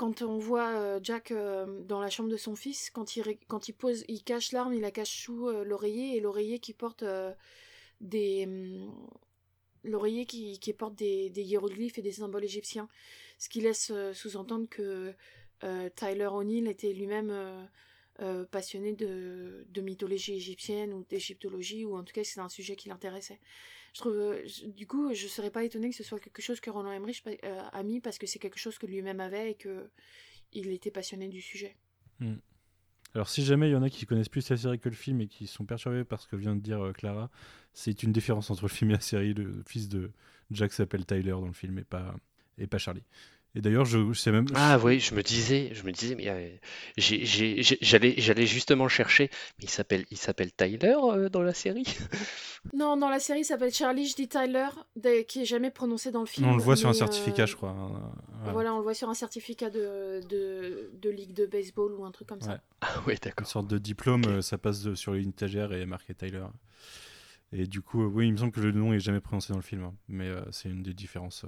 Quand 0.00 0.22
on 0.22 0.38
voit 0.38 0.70
euh, 0.70 0.98
Jack 1.02 1.30
euh, 1.30 1.66
dans 1.82 2.00
la 2.00 2.08
chambre 2.08 2.30
de 2.30 2.38
son 2.38 2.56
fils, 2.56 2.88
quand 2.88 3.16
il, 3.16 3.36
quand 3.48 3.68
il 3.68 3.74
pose, 3.74 4.02
il 4.08 4.24
cache 4.24 4.50
l'arme, 4.52 4.72
il 4.72 4.80
la 4.80 4.90
cache 4.90 5.24
sous 5.24 5.46
euh, 5.46 5.62
l'oreiller, 5.62 6.16
et 6.16 6.20
l'oreiller 6.20 6.58
qui 6.58 6.72
porte 6.72 7.04
des. 8.00 8.46
hum, 8.46 8.90
L'oreiller 9.84 10.24
qui, 10.24 10.58
qui 10.58 10.72
porte 10.72 10.94
des, 10.94 11.30
hiéroglyphes 11.36 11.98
et 11.98 12.02
des 12.02 12.12
symboles 12.12 12.44
égyptiens. 12.44 12.88
Ce 13.36 13.50
qui 13.50 13.60
laisse 13.60 13.92
sous-entendre 14.14 14.68
que 14.70 15.12
Tyler 15.96 16.26
O'Neill 16.26 16.68
était 16.68 16.92
lui-même 16.92 17.32
passionné 18.50 18.92
de 18.92 19.80
mythologie 19.80 20.34
égyptienne 20.34 20.92
ou 20.92 21.04
d'égyptologie, 21.08 21.86
ou 21.86 21.96
en 21.96 22.04
tout 22.04 22.12
cas 22.12 22.24
c'est 22.24 22.40
un 22.40 22.50
sujet 22.50 22.76
qui 22.76 22.90
l'intéressait. 22.90 23.40
Je 23.92 24.00
trouve, 24.00 24.16
euh, 24.16 24.46
du 24.68 24.86
coup, 24.86 25.12
je 25.14 25.26
serais 25.26 25.50
pas 25.50 25.64
étonnée 25.64 25.90
que 25.90 25.96
ce 25.96 26.04
soit 26.04 26.20
quelque 26.20 26.42
chose 26.42 26.60
que 26.60 26.70
Roland 26.70 26.92
Emmerich 26.92 27.22
euh, 27.26 27.60
a 27.72 27.82
mis 27.82 28.00
parce 28.00 28.18
que 28.18 28.26
c'est 28.26 28.38
quelque 28.38 28.58
chose 28.58 28.78
que 28.78 28.86
lui-même 28.86 29.20
avait 29.20 29.52
et 29.52 29.54
que 29.54 29.90
il 30.52 30.70
était 30.70 30.90
passionné 30.90 31.28
du 31.28 31.40
sujet. 31.40 31.76
Alors, 33.14 33.28
si 33.28 33.44
jamais 33.44 33.68
il 33.68 33.72
y 33.72 33.76
en 33.76 33.82
a 33.82 33.90
qui 33.90 34.06
connaissent 34.06 34.28
plus 34.28 34.48
la 34.50 34.56
série 34.56 34.78
que 34.78 34.88
le 34.88 34.94
film 34.94 35.20
et 35.20 35.26
qui 35.26 35.46
sont 35.46 35.64
perturbés 35.64 36.04
par 36.04 36.20
ce 36.20 36.28
que 36.28 36.36
vient 36.36 36.54
de 36.54 36.60
dire 36.60 36.84
euh, 36.84 36.92
Clara, 36.92 37.30
c'est 37.72 38.02
une 38.02 38.12
différence 38.12 38.50
entre 38.50 38.62
le 38.62 38.68
film 38.68 38.90
et 38.90 38.94
la 38.94 39.00
série. 39.00 39.34
Le 39.34 39.62
fils 39.66 39.88
de 39.88 40.12
Jack 40.50 40.72
s'appelle 40.72 41.04
Tyler 41.04 41.30
dans 41.30 41.46
le 41.46 41.52
film 41.52 41.78
et 41.78 41.84
pas, 41.84 42.14
et 42.58 42.66
pas 42.66 42.78
Charlie. 42.78 43.04
Et 43.56 43.60
d'ailleurs, 43.60 43.84
je, 43.84 44.12
je 44.12 44.18
sais 44.18 44.30
même. 44.30 44.46
Ah 44.54 44.78
oui, 44.82 45.00
je 45.00 45.12
me 45.14 45.22
disais, 45.22 45.70
je 45.72 45.82
me 45.82 45.90
disais, 45.90 46.14
mais 46.14 46.28
euh, 46.28 46.48
j'allais, 46.98 48.14
j'allais 48.18 48.46
justement 48.46 48.86
chercher, 48.88 49.28
mais 49.58 49.64
il 49.64 49.68
s'appelle, 49.70 50.04
il 50.12 50.16
s'appelle 50.18 50.52
Tyler 50.52 50.94
euh, 51.02 51.28
dans 51.28 51.42
la 51.42 51.54
série? 51.54 51.84
Non, 52.74 52.96
dans 52.98 53.08
la 53.08 53.18
série, 53.18 53.40
il 53.40 53.44
s'appelle 53.44 53.72
Charlie, 53.72 54.06
je 54.06 54.14
dis 54.14 54.28
Tyler, 54.28 54.68
de- 54.94 55.22
qui 55.22 55.40
est 55.42 55.44
jamais 55.46 55.70
prononcé 55.70 56.10
dans 56.10 56.20
le 56.20 56.26
film. 56.26 56.46
on 56.46 56.54
le 56.56 56.62
voit 56.62 56.76
sur 56.76 56.90
un 56.90 56.92
certificat, 56.92 57.44
euh, 57.44 57.46
je 57.46 57.56
crois. 57.56 57.70
hein, 57.70 58.12
voilà. 58.42 58.52
Voilà, 58.52 58.74
on 58.74 58.76
le 58.76 58.82
voit 58.82 58.92
sur 58.94 59.08
un 59.08 59.14
certificat 59.14 59.70
de, 59.70 60.20
de, 60.28 60.90
de 61.00 61.10
ligue 61.10 61.32
de 61.32 61.46
baseball 61.46 61.92
ou 61.94 62.04
un 62.04 62.10
truc 62.10 62.28
comme 62.28 62.42
ça. 62.42 62.50
Ouais. 62.52 62.56
Ah 62.82 63.02
oui, 63.06 63.14
Une 63.14 63.18
d'accord. 63.22 63.46
sorte 63.46 63.66
de 63.66 63.78
diplôme, 63.78 64.42
ça 64.42 64.58
passe 64.58 64.82
de- 64.82 64.94
sur 64.94 65.14
une 65.14 65.30
étagère 65.30 65.72
et 65.72 65.80
est 65.80 65.86
marqué 65.86 66.14
Tyler. 66.14 66.44
Et 67.52 67.66
du 67.66 67.80
coup, 67.80 68.02
euh, 68.02 68.06
oui, 68.06 68.26
il 68.28 68.32
me 68.32 68.36
semble 68.36 68.52
que 68.52 68.60
le 68.60 68.72
nom 68.72 68.92
est 68.92 69.00
jamais 69.00 69.20
prononcé 69.20 69.52
dans 69.54 69.58
le 69.58 69.64
film, 69.64 69.82
hein, 69.84 69.94
mais 70.08 70.28
euh, 70.28 70.42
c'est 70.52 70.68
une 70.68 70.82
des 70.82 70.94
différences. 70.94 71.46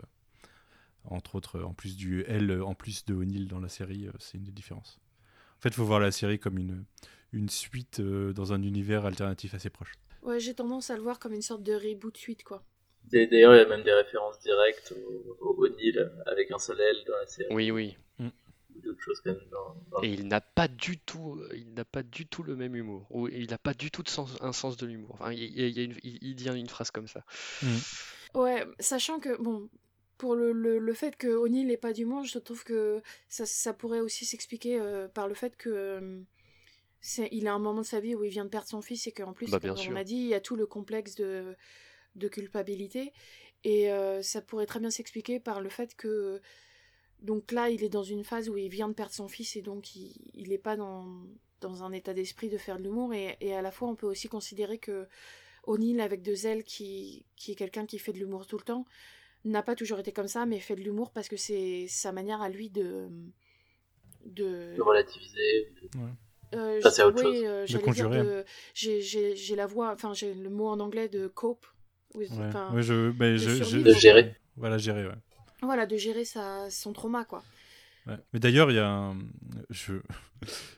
Entre 1.05 1.35
autres, 1.35 1.63
en 1.63 1.75
plus 1.75 1.97
du 1.97 2.25
L, 2.27 2.63
en 2.63 2.75
plus 2.75 3.05
de 3.05 3.15
O'Neill 3.15 3.49
dans 3.49 3.61
la 3.61 3.69
série, 3.69 4.09
euh, 4.09 4.13
c'est 4.19 4.39
une 4.39 4.45
des 4.45 4.53
différences. 4.53 4.99
En 5.59 5.63
fait, 5.63 5.69
il 5.71 5.75
faut 5.75 5.85
voir 5.85 6.01
la 6.01 6.11
série 6.13 6.39
comme 6.39 6.59
une, 6.59 6.85
une 7.33 7.49
suite 7.49 8.01
euh, 8.01 8.33
dans 8.33 8.53
un 8.53 8.63
univers 8.63 9.07
alternatif 9.07 9.55
assez 9.55 9.71
proche. 9.71 9.93
Ouais, 10.23 10.41
j'ai 10.41 10.55
tendance 10.55 10.91
à 10.91 10.97
le 10.97 11.03
voir 11.03 11.19
comme 11.19 11.33
une 11.33 11.43
sorte 11.43 11.63
de 11.63 11.73
reboot 11.73 12.17
suite, 12.17 12.45
quoi. 12.45 12.65
D'ailleurs, 13.11 13.55
il 13.55 13.59
y 13.59 13.61
a 13.61 13.69
même 13.69 13.83
des 13.83 13.93
références 13.93 14.39
directes 14.41 14.95
au, 14.97 15.37
au 15.41 15.65
O'Neill 15.67 16.13
avec 16.27 16.51
un 16.53 16.59
seul 16.59 16.81
L 16.81 16.97
dans 17.07 17.17
la 17.17 17.27
série. 17.27 17.53
Oui, 17.53 17.71
oui. 17.71 17.97
Ou 18.21 18.81
d'autres 18.81 19.01
choses 19.01 19.21
quand 19.23 19.33
même 19.33 19.49
dans, 19.51 19.77
dans- 19.91 20.03
Et 20.03 20.09
il 20.09 20.29
n'a 20.29 20.41
pas 20.41 20.69
du 20.69 20.99
tout, 20.99 21.37
euh, 21.37 21.49
il 21.55 21.75
n'a 21.75 21.85
pas 21.85 22.03
du 22.03 22.27
tout 22.27 22.43
le 22.43 22.57
même 22.57 22.75
humour. 22.75 23.07
Ou 23.11 23.29
il 23.29 23.51
n'a 23.51 23.59
pas 23.59 23.75
du 23.75 23.91
tout 23.91 24.03
de 24.03 24.09
sens, 24.09 24.39
un 24.41 24.53
sens 24.53 24.77
de 24.77 24.87
l'humour. 24.87 25.17
Enfin, 25.21 25.33
il, 25.33 26.35
dit 26.35 26.49
une 26.49 26.69
phrase 26.69 26.91
comme 26.91 27.09
ça. 27.09 27.25
Ouais, 28.35 28.65
sachant 28.79 29.21
que, 29.21 29.37
bon, 29.43 29.69
pour 30.23 30.37
le, 30.37 30.53
le, 30.53 30.79
le 30.79 30.95
fait 30.95 31.17
que 31.17 31.27
O'Neill 31.27 31.67
n'ait 31.67 31.77
pas 31.77 31.93
d'humour, 31.93 32.23
je 32.23 32.39
trouve 32.39 32.63
que 32.63 33.03
ça, 33.29 33.45
ça 33.45 33.73
pourrait 33.73 33.99
aussi 33.99 34.25
s'expliquer 34.25 34.79
euh, 34.79 35.09
par 35.09 35.27
le 35.27 35.35
fait 35.35 35.57
que 35.57 35.69
euh, 35.69 36.21
c'est, 37.01 37.29
il 37.33 37.49
a 37.49 37.53
un 37.55 37.59
moment 37.59 37.81
de 37.81 37.87
sa 37.87 37.99
vie 37.99 38.15
où 38.15 38.23
il 38.23 38.31
vient 38.31 38.45
de 38.45 38.49
perdre 38.49 38.69
son 38.69 38.83
fils 38.83 39.09
et 39.09 39.11
qu'en 39.11 39.33
plus, 39.33 39.51
Bah, 39.51 39.59
comme 39.59 39.77
on 39.91 39.97
a 39.97 40.05
dit, 40.05 40.15
il 40.15 40.29
y 40.29 40.35
a 40.35 40.41
tout 40.41 40.55
le 40.55 40.65
complexe 40.65 41.17
de, 41.17 41.57
de 42.15 42.29
culpabilité. 42.29 43.13
Et 43.65 43.91
euh, 43.91 44.23
ça 44.23 44.41
pourrait 44.43 44.67
très 44.67 44.79
bien 44.79 44.91
s'expliquer 44.91 45.41
par 45.41 45.61
le 45.61 45.69
fait 45.69 45.97
que, 45.97 46.41
donc 47.19 47.51
là, 47.51 47.69
il 47.69 47.83
est 47.83 47.89
dans 47.89 48.05
une 48.05 48.23
phase 48.23 48.49
où 48.49 48.57
il 48.57 48.69
vient 48.69 48.89
de 48.89 48.95
perdre 48.95 49.15
son 49.15 49.27
fils 49.27 49.57
et 49.57 49.63
donc 49.63 49.97
il 49.97 50.51
n'est 50.51 50.57
pas 50.57 50.77
dans, 50.77 51.05
dans 51.61 51.83
un 51.83 51.91
état 51.91 52.15
d'esprit 52.15 52.49
de 52.49 52.59
faire 52.59 52.79
de 52.79 52.85
l'humour. 52.85 53.13
Et, 53.13 53.37
et 53.41 53.57
à 53.57 53.63
la 53.63 53.73
fois, 53.73 53.89
on 53.89 53.97
peut 53.97 54.07
aussi 54.07 54.29
considérer 54.29 54.79
que 54.79 55.09
O'Neill, 55.65 56.01
avec 56.01 56.23
deux 56.23 56.47
ailes, 56.47 56.63
qui, 56.63 57.25
qui 57.35 57.51
est 57.51 57.57
quelqu'un 57.57 57.87
qui 57.87 57.99
fait 57.99 58.13
de 58.13 58.19
l'humour 58.19 58.47
tout 58.47 58.57
le 58.59 58.65
temps, 58.65 58.85
n'a 59.45 59.63
pas 59.63 59.75
toujours 59.75 59.99
été 59.99 60.13
comme 60.13 60.29
ça, 60.29 60.47
mais 60.47 60.59
fait 60.61 60.77
de 60.77 60.81
l'humour 60.83 61.11
parce 61.13 61.29
que 61.29 61.37
c'est 61.37 61.87
sa 61.89 62.13
manière 62.13 62.41
à 62.43 62.49
lui 62.49 62.71
de. 62.71 63.09
de. 64.27 64.75
de 64.77 64.83
relativiser. 64.83 65.73
Euh, 66.55 66.81
Ça, 66.83 66.91
c'est 66.91 67.03
autre 67.03 67.25
oui, 67.25 67.37
chose. 67.37 67.45
euh, 67.47 67.67
De 67.67 67.79
conjurer. 67.79 68.23
de- 68.23 68.45
J'ai 68.75 69.01
j'ai- 69.01 69.35
j'ai 69.37 69.57
la 69.57 69.67
voix, 69.67 69.91
enfin 69.93 70.13
j'ai 70.13 70.35
le 70.35 70.51
mot 70.51 70.69
en 70.69 70.81
anglais 70.81 71.09
de 71.09 71.27
cope. 71.27 71.67
Oui, 72.15 72.27
Ouais. 72.31 72.47
enfin, 72.47 72.73
Ouais, 72.75 72.83
je, 72.83 73.11
bah, 73.11 73.31
de 73.31 73.37
je- 73.39 73.65
je- 73.65 73.79
De 73.79 73.93
gérer. 73.95 74.37
Voilà, 74.57 74.77
gérer, 74.77 75.07
ouais. 75.07 75.15
Voilà, 75.63 75.87
de 75.87 75.97
gérer 75.97 76.25
sa, 76.27 76.69
son 76.69 76.93
trauma, 76.93 77.25
quoi. 77.25 77.43
Ouais. 78.07 78.17
Mais 78.35 78.41
d'ailleurs, 78.41 78.71
il 78.71 78.75
y 78.75 78.81
a 78.81 78.89
un. 78.89 79.17
Je 79.71 79.95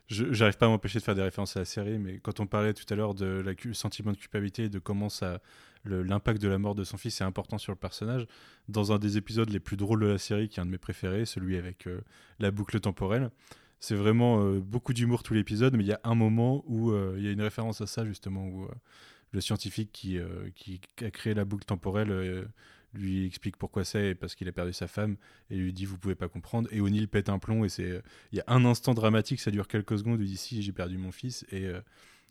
j'arrive 0.09 0.59
pas 0.59 0.67
à 0.67 0.69
m'empêcher 0.69 0.99
de 1.01 1.05
faire 1.05 1.15
des 1.15 1.23
références 1.23 1.57
à 1.57 1.61
la 1.61 1.65
série, 1.65 1.99
mais 1.99 2.19
quand 2.21 2.39
on 2.39 2.47
parlait 2.47 2.75
tout 2.75 2.85
à 2.91 2.95
l'heure 2.95 3.15
de 3.15 3.43
la 3.45 3.55
cu- 3.55 3.75
sentiment 3.75 4.13
de 4.13 4.17
culpabilité 4.19 4.65
et 4.65 4.69
de 4.69 4.79
comment 4.79 5.09
ça 5.09 5.41
l'impact 5.85 6.41
de 6.41 6.49
la 6.49 6.59
mort 6.59 6.75
de 6.75 6.85
son 6.85 6.97
fils 6.97 7.21
est 7.21 7.25
important 7.25 7.59
sur 7.59 7.73
le 7.73 7.77
personnage, 7.77 8.27
dans 8.69 8.93
un 8.93 8.99
des 8.99 9.17
épisodes 9.17 9.51
les 9.51 9.61
plus 9.61 9.77
drôles 9.77 10.01
de 10.01 10.07
la 10.07 10.19
série, 10.19 10.49
qui 10.49 10.59
est 10.59 10.63
un 10.63 10.67
de 10.67 10.71
mes 10.71 10.79
préférés, 10.79 11.27
celui 11.27 11.57
avec 11.57 11.87
euh, 11.87 12.01
la 12.39 12.51
boucle 12.51 12.81
temporelle. 12.81 13.31
C'est 13.81 13.95
vraiment 13.95 14.43
euh, 14.43 14.61
beaucoup 14.61 14.95
d'humour 14.95 15.23
tout 15.23 15.35
l'épisode, 15.35 15.77
mais 15.77 15.85
il 15.85 15.89
y 15.89 15.93
a 15.93 16.01
un 16.05 16.15
moment 16.15 16.65
où 16.67 16.91
euh, 16.91 17.15
il 17.19 17.25
y 17.25 17.29
a 17.29 17.33
une 17.33 17.43
référence 17.43 17.81
à 17.81 17.87
ça 17.87 18.05
justement, 18.07 18.47
où 18.47 18.67
le 19.33 19.41
scientifique 19.41 19.91
qui, 19.93 20.19
qui 20.55 20.81
a 21.01 21.11
créé 21.11 21.35
la 21.35 21.45
boucle 21.45 21.65
temporelle 21.65 22.47
lui 22.93 23.27
explique 23.27 23.57
pourquoi 23.57 23.83
c'est 23.83 24.15
parce 24.15 24.37
qu'il 24.37 24.49
a 24.49 24.53
perdu 24.53 24.73
sa 24.73 24.87
femme 24.87 25.17
et 25.51 25.57
lui 25.57 25.73
dit 25.73 25.85
vous 25.87 25.99
pouvez 25.99 26.15
pas 26.15 26.29
comprendre 26.29 26.69
et 26.71 26.81
O'Neill 26.81 27.09
pète 27.09 27.29
un 27.29 27.41
plomb 27.41 27.65
et 27.65 27.69
c'est 27.69 28.01
il 28.31 28.39
y 28.39 28.41
a 28.41 28.45
un 28.47 28.65
instant 28.65 28.95
dramatique 28.95 29.41
ça 29.41 29.51
dure 29.51 29.67
quelques 29.67 29.99
secondes 29.99 30.21
il 30.21 30.27
dit 30.29 30.37
si 30.37 30.63
j'ai 30.63 30.71
perdu 30.71 30.99
mon 30.99 31.11
fils 31.11 31.45
et 31.51 31.69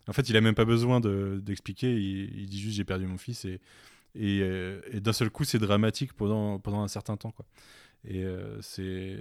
en 0.08 0.12
fait 0.12 0.28
il 0.28 0.36
a 0.36 0.40
même 0.40 0.54
pas 0.54 0.64
besoin 0.64 1.00
d'expliquer 1.00 1.94
il, 1.94 2.46
dit 2.46 2.60
juste 2.60 2.76
j'ai 2.76 2.84
perdu 2.84 3.06
mon 3.06 3.18
fils 3.18 3.44
et 3.44 3.60
et, 4.16 4.38
et 4.92 5.00
d'un 5.00 5.12
seul 5.12 5.30
coup 5.30 5.44
c'est 5.44 5.58
dramatique 5.58 6.12
pendant 6.12 6.58
pendant 6.58 6.82
un 6.82 6.88
certain 6.88 7.16
temps 7.16 7.30
quoi 7.32 7.46
et 8.06 8.22
euh, 8.22 8.60
c'est, 8.60 9.18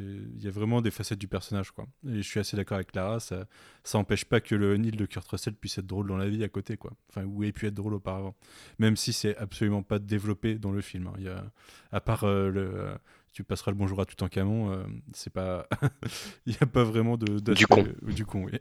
il 0.00 0.42
y 0.42 0.46
a 0.46 0.50
vraiment 0.50 0.80
des 0.80 0.90
facettes 0.90 1.18
du 1.18 1.28
personnage, 1.28 1.70
quoi. 1.70 1.86
Et 2.08 2.16
je 2.16 2.22
suis 2.22 2.40
assez 2.40 2.56
d'accord 2.56 2.76
avec 2.76 2.90
Clara, 2.90 3.20
ça, 3.20 3.46
ça 3.84 3.98
empêche 3.98 4.24
pas 4.24 4.40
que 4.40 4.54
le 4.54 4.76
Neil 4.78 4.92
de 4.92 5.04
Kurt 5.04 5.28
Russell 5.28 5.54
puisse 5.54 5.76
être 5.76 5.86
drôle 5.86 6.08
dans 6.08 6.16
la 6.16 6.28
vie 6.28 6.42
à 6.42 6.48
côté, 6.48 6.78
quoi. 6.78 6.92
Enfin, 7.10 7.24
ou 7.24 7.44
ait 7.44 7.52
pu 7.52 7.66
être 7.66 7.74
drôle 7.74 7.92
auparavant. 7.92 8.34
Même 8.78 8.96
si 8.96 9.12
c'est 9.12 9.36
absolument 9.36 9.82
pas 9.82 9.98
développé 9.98 10.54
dans 10.54 10.72
le 10.72 10.80
film. 10.80 11.08
Hein. 11.08 11.14
Il 11.18 11.24
y 11.24 11.28
a, 11.28 11.44
à 11.90 12.00
part 12.00 12.24
euh, 12.24 12.48
le, 12.48 12.94
tu 13.34 13.44
passeras 13.44 13.70
le 13.70 13.76
bonjour 13.76 14.00
à 14.00 14.06
tout 14.06 14.22
en 14.22 14.28
camon, 14.28 14.72
euh, 14.72 14.82
c'est 15.12 15.32
pas, 15.32 15.68
il 16.46 16.54
y 16.54 16.58
a 16.58 16.66
pas 16.66 16.84
vraiment 16.84 17.18
de, 17.18 17.38
du 17.52 17.66
con. 17.66 17.86
Du 18.00 18.24
con, 18.24 18.44
oui. 18.44 18.58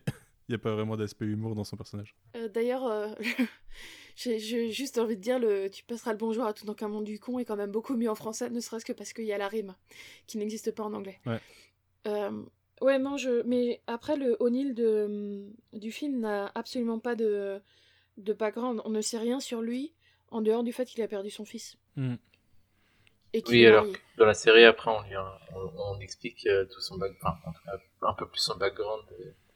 Il 0.52 0.56
n'y 0.56 0.61
a 0.61 0.64
pas 0.64 0.73
vraiment 0.73 0.98
d'aspect 0.98 1.26
humour 1.26 1.56
dans 1.56 1.64
son 1.64 1.78
personnage. 1.78 2.14
D'ailleurs, 2.53 3.15
J'ai 4.15 4.72
juste 4.72 4.98
envie 4.98 5.15
de 5.15 5.22
dire, 5.22 5.40
le, 5.40 5.69
tu 5.69 5.84
passeras 5.84 6.11
le 6.11 6.18
bonjour 6.18 6.45
à 6.45 6.53
tout 6.53 6.65
dans 6.65 6.76
un 6.80 6.88
monde 6.88 7.06
du 7.06 7.19
con 7.19 7.40
est 7.40 7.45
quand 7.45 7.56
même 7.56 7.72
beaucoup 7.72 7.95
mieux 7.95 8.10
en 8.10 8.15
français, 8.15 8.49
ne 8.49 8.60
serait-ce 8.60 8.86
que 8.86 8.94
parce 8.94 9.14
qu'il 9.14 9.26
y 9.26 9.34
a 9.34 9.38
la 9.38 9.48
rime, 9.48 9.76
qui 10.28 10.38
n'existe 10.38 10.73
pas 10.76 10.84
en 10.84 10.94
anglais. 10.94 11.19
Ouais. 11.26 11.40
Euh, 12.07 12.44
ouais, 12.82 12.99
non, 12.99 13.18
je. 13.18 13.44
Mais 13.44 13.82
après, 13.88 14.18
le 14.18 14.38
O'Neill 14.40 14.73
de, 14.73 15.48
du 15.73 15.91
film 15.91 16.19
n'a 16.19 16.52
absolument 16.56 16.99
pas 16.99 17.15
de, 17.15 17.61
de 18.18 18.34
background. 18.34 18.82
On 18.86 18.90
ne 18.90 19.02
sait 19.02 19.18
rien 19.18 19.40
sur 19.40 19.61
lui, 19.61 19.94
en 20.30 20.41
dehors 20.41 20.64
du 20.64 20.73
fait 20.73 20.86
qu'il 20.86 21.02
a 21.02 21.07
perdu 21.07 21.30
son 21.30 21.45
fils. 21.45 21.78
Hmm. 21.95 22.15
Et 23.34 23.41
oui, 23.48 23.65
alors 23.65 23.86
dans 24.18 24.26
la 24.26 24.34
série, 24.34 24.65
après, 24.65 24.91
on, 24.91 25.61
on, 25.95 25.99
explique 26.02 26.45
euh, 26.48 26.65
tout 26.65 26.82
son 26.82 26.98
background, 26.98 27.38
un 28.02 28.14
peu 28.14 28.28
plus 28.28 28.41
son 28.41 28.57
background. 28.57 29.06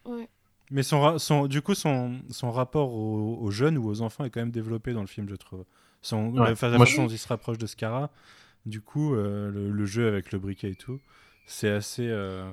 Ouais. 0.06 0.30
Mais 0.72 0.84
son, 0.84 1.18
son, 1.20 1.48
du 1.48 1.62
coup, 1.62 1.76
son, 1.76 2.22
son 2.30 2.52
rapport 2.52 2.94
aux, 2.94 3.52
jeunes 3.52 3.78
ou 3.78 3.88
aux 3.88 4.02
enfants 4.02 4.26
est 4.26 4.30
quand 4.30 4.40
même 4.40 4.52
développé 4.52 4.94
dans 4.94 5.02
le 5.02 5.08
film, 5.08 5.30
je 5.30 5.36
trouve. 5.36 5.66
Son, 6.02 6.34
La, 6.34 6.56
façon 6.56 7.04
dont 7.04 7.10
il 7.10 7.18
se 7.18 7.28
rapproche 7.28 7.58
de 7.58 7.66
Scara, 7.66 8.12
du 8.66 8.82
coup, 8.82 9.16
euh, 9.16 9.52
le, 9.52 9.86
jeu 9.86 10.08
avec 10.08 10.32
le 10.32 10.40
briquet 10.40 10.72
et 10.72 10.76
tout, 10.76 11.00
c'est 11.46 11.70
assez. 11.70 12.08
Euh, 12.08 12.50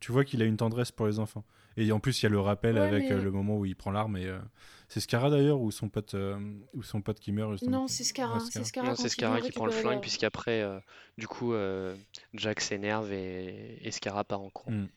tu 0.00 0.12
vois 0.12 0.24
qu'il 0.24 0.42
a 0.42 0.44
une 0.44 0.56
tendresse 0.56 0.90
pour 0.90 1.06
les 1.06 1.18
enfants. 1.18 1.44
Et 1.76 1.90
en 1.92 2.00
plus, 2.00 2.20
il 2.20 2.24
y 2.24 2.26
a 2.26 2.28
le 2.28 2.40
rappel 2.40 2.76
avec 2.76 3.10
euh, 3.10 3.22
le 3.22 3.30
moment 3.30 3.56
où 3.56 3.64
il 3.64 3.76
prend 3.76 3.92
l'arme. 3.92 4.16
et 4.16 4.28
C'est 4.88 5.00
Scara 5.00 5.30
d'ailleurs 5.30 5.60
ou 5.60 5.70
son 5.70 5.88
pote, 5.88 6.16
ou 6.74 6.82
son 6.82 7.00
pote 7.00 7.18
qui 7.18 7.32
meurt 7.32 7.52
justement? 7.52 7.82
Non, 7.82 7.88
c'est 7.88 8.04
Scara. 8.04 8.40
c'est 8.40 8.64
Scara, 8.64 9.40
qui 9.40 9.52
prend 9.52 9.66
le 9.66 9.72
flingue, 9.72 10.00
puisqu'après, 10.00 10.68
du 11.16 11.28
coup, 11.28 11.54
Jack 12.34 12.60
s'énerve 12.60 13.12
et, 13.12 13.78
et, 13.86 13.90
Scara 13.92 14.24
part 14.24 14.42
en 14.42 14.50
courant. 14.50 14.72
Mm. 14.72 14.88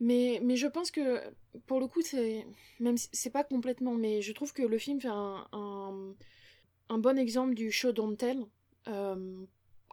Mais, 0.00 0.40
mais 0.42 0.56
je 0.56 0.66
pense 0.66 0.90
que, 0.90 1.20
pour 1.66 1.80
le 1.80 1.86
coup, 1.86 2.02
c'est. 2.02 2.44
Même 2.80 2.96
c'est 2.98 3.30
pas 3.30 3.44
complètement, 3.44 3.94
mais 3.94 4.22
je 4.22 4.32
trouve 4.32 4.52
que 4.52 4.62
le 4.62 4.78
film 4.78 5.00
fait 5.00 5.08
un, 5.08 5.46
un, 5.52 6.98
bon 6.98 7.18
exemple 7.18 7.54
du 7.54 7.70
show 7.70 7.92
don't 7.92 8.16
tell, 8.16 8.44
euh, 8.88 9.44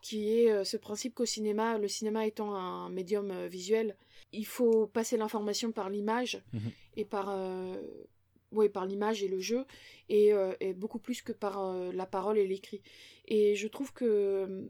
qui 0.01 0.39
est 0.39 0.51
euh, 0.51 0.63
ce 0.63 0.77
principe 0.77 1.13
qu'au 1.13 1.25
cinéma, 1.25 1.77
le 1.77 1.87
cinéma 1.87 2.25
étant 2.25 2.55
un 2.55 2.89
médium 2.89 3.29
euh, 3.29 3.47
visuel, 3.47 3.95
il 4.31 4.45
faut 4.45 4.87
passer 4.87 5.17
l'information 5.17 5.71
par 5.71 5.89
l'image 5.89 6.41
mhm. 6.53 6.71
et 6.97 7.05
par. 7.05 7.37
Oui, 8.53 8.67
par 8.67 8.85
l'image 8.85 9.23
et 9.23 9.29
le 9.29 9.39
jeu, 9.39 9.63
et, 10.09 10.33
et, 10.59 10.73
beaucoup 10.73 10.99
plus 10.99 11.21
que 11.21 11.31
par 11.31 11.73
la 11.93 12.05
parole 12.05 12.37
et 12.37 12.45
l'écrit. 12.45 12.81
Et 13.29 13.55
je 13.55 13.65
trouve 13.69 13.93
que, 13.93 14.69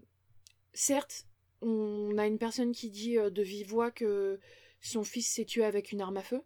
certes, 0.71 1.25
on 1.63 2.15
a 2.19 2.27
une 2.27 2.37
personne 2.37 2.73
qui 2.73 2.91
dit 2.91 3.15
de 3.15 3.41
vive 3.41 3.69
voix 3.69 3.89
que 3.89 4.39
son 4.81 5.03
fils 5.03 5.27
s'est 5.27 5.45
tué 5.45 5.63
avec 5.63 5.91
une 5.91 6.01
arme 6.01 6.17
à 6.17 6.23
feu. 6.23 6.41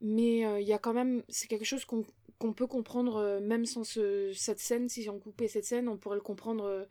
Mais 0.00 0.44
euh, 0.44 0.60
il 0.60 0.66
y 0.66 0.72
a 0.72 0.78
quand 0.78 0.92
même, 0.92 1.22
c'est 1.28 1.48
quelque 1.48 1.64
chose 1.64 1.84
qu'on 1.84 2.52
peut 2.52 2.66
comprendre 2.66 3.16
euh, 3.16 3.40
même 3.40 3.64
sans 3.64 3.84
cette 3.84 4.58
scène. 4.58 4.88
Si 4.88 5.08
on 5.08 5.18
coupait 5.18 5.48
cette 5.48 5.64
scène, 5.64 5.88
on 5.88 5.96
pourrait 5.96 6.16
le 6.16 6.22
comprendre 6.22 6.64
euh, 6.64 6.84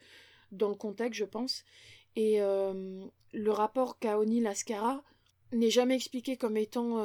dans 0.51 0.69
le 0.69 0.75
contexte, 0.75 1.19
je 1.19 1.25
pense. 1.25 1.63
Et 2.15 2.39
le 2.39 3.51
rapport 3.51 3.99
qu'a 3.99 4.17
O'Neill 4.17 4.47
à 4.47 5.03
n'est 5.51 5.69
jamais 5.69 5.95
expliqué 5.95 6.37
comme 6.37 6.55
étant 6.55 6.99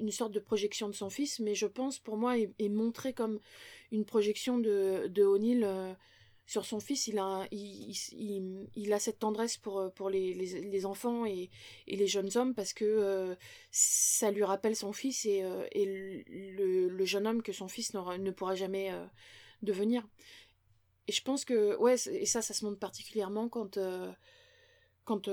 une 0.00 0.10
sorte 0.10 0.32
de 0.32 0.40
projection 0.40 0.88
de 0.88 0.94
son 0.94 1.10
fils, 1.10 1.38
mais 1.38 1.54
je 1.54 1.66
pense 1.68 2.00
pour 2.00 2.16
moi 2.16 2.36
est, 2.36 2.68
montré 2.68 3.12
comme 3.12 3.38
une 3.92 4.04
projection 4.04 4.58
de, 4.58 5.06
de 5.06 5.22
O'Neill 5.22 5.64
sur 6.46 6.64
son 6.64 6.78
fils, 6.78 7.08
il 7.08 7.18
a, 7.18 7.46
il, 7.50 7.92
il, 8.76 8.92
a 8.92 9.00
cette 9.00 9.18
tendresse 9.18 9.56
pour, 9.56 9.92
pour 9.92 10.08
les, 10.08 10.32
les, 10.32 10.86
enfants 10.86 11.26
et, 11.26 11.50
et, 11.88 11.96
les 11.96 12.06
jeunes 12.06 12.30
hommes 12.36 12.54
parce 12.54 12.72
que 12.72 12.84
euh, 12.84 13.34
ça 13.72 14.30
lui 14.30 14.44
rappelle 14.44 14.76
son 14.76 14.92
fils 14.92 15.26
et, 15.26 15.42
euh, 15.42 15.66
et 15.72 15.84
le, 15.84 16.88
le, 16.88 17.04
jeune 17.04 17.26
homme 17.26 17.42
que 17.42 17.52
son 17.52 17.66
fils 17.66 17.94
ne 17.94 18.30
pourra 18.30 18.54
jamais 18.54 18.92
euh, 18.92 19.04
devenir. 19.62 20.06
Et 21.08 21.12
je 21.12 21.22
pense 21.22 21.44
que, 21.44 21.76
ouais, 21.78 21.96
et 22.08 22.26
ça, 22.26 22.42
ça 22.42 22.54
se 22.54 22.64
montre 22.64 22.78
particulièrement 22.78 23.48
quand, 23.48 23.78
quand 25.04 25.28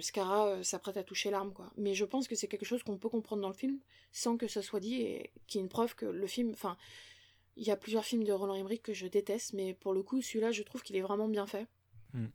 Scara 0.00 0.62
s'apprête 0.64 0.96
à 0.96 1.02
toucher 1.04 1.30
l'arme, 1.30 1.52
quoi. 1.52 1.72
Mais 1.76 1.94
je 1.94 2.04
pense 2.04 2.28
que 2.28 2.36
c'est 2.36 2.46
quelque 2.46 2.64
chose 2.64 2.82
qu'on 2.84 2.98
peut 2.98 3.08
comprendre 3.08 3.42
dans 3.42 3.48
le 3.48 3.54
film 3.54 3.80
sans 4.12 4.36
que 4.36 4.46
ce 4.46 4.60
soit 4.60 4.80
dit 4.80 5.02
et 5.02 5.32
qui 5.48 5.58
est 5.58 5.60
une 5.60 5.68
preuve 5.68 5.96
que 5.96 6.06
le 6.06 6.26
film, 6.28 6.50
enfin, 6.52 6.76
il 7.56 7.66
y 7.66 7.70
a 7.70 7.76
plusieurs 7.76 8.04
films 8.04 8.24
de 8.24 8.32
Roland 8.32 8.54
Emmerich 8.54 8.82
que 8.82 8.92
je 8.92 9.06
déteste, 9.06 9.54
mais 9.54 9.74
pour 9.74 9.94
le 9.94 10.02
coup, 10.02 10.20
celui-là, 10.20 10.52
je 10.52 10.62
trouve 10.62 10.82
qu'il 10.82 10.96
est 10.96 11.00
vraiment 11.00 11.28
bien 11.28 11.46
fait. 11.46 11.66
Hmm. 12.12 12.26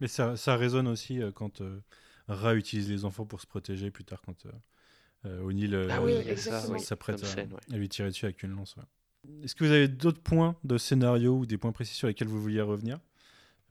Mais 0.00 0.08
ça, 0.08 0.36
ça 0.36 0.56
résonne 0.56 0.88
aussi 0.88 1.22
euh, 1.22 1.30
quand 1.30 1.60
euh, 1.60 1.80
Ra 2.28 2.54
utilise 2.54 2.90
les 2.90 3.04
enfants 3.04 3.24
pour 3.24 3.40
se 3.40 3.46
protéger 3.46 3.90
plus 3.90 4.04
tard, 4.04 4.20
quand 4.22 4.46
euh, 5.26 5.40
O'Neill 5.42 5.74
ah 5.90 6.78
s'apprête 6.78 7.22
à, 7.72 7.76
lui 7.76 7.88
tirer 7.88 8.08
dessus 8.08 8.24
avec 8.24 8.42
une 8.42 8.50
lance. 8.50 8.76
Est-ce 9.42 9.54
que 9.54 9.64
vous 9.64 9.70
avez 9.70 9.88
d'autres 9.88 10.20
points 10.20 10.56
de 10.64 10.76
scénario 10.76 11.38
ou 11.38 11.46
des 11.46 11.56
points 11.56 11.72
précis 11.72 11.94
sur 11.94 12.08
lesquels 12.08 12.28
vous 12.28 12.42
vouliez 12.42 12.60
revenir? 12.60 12.98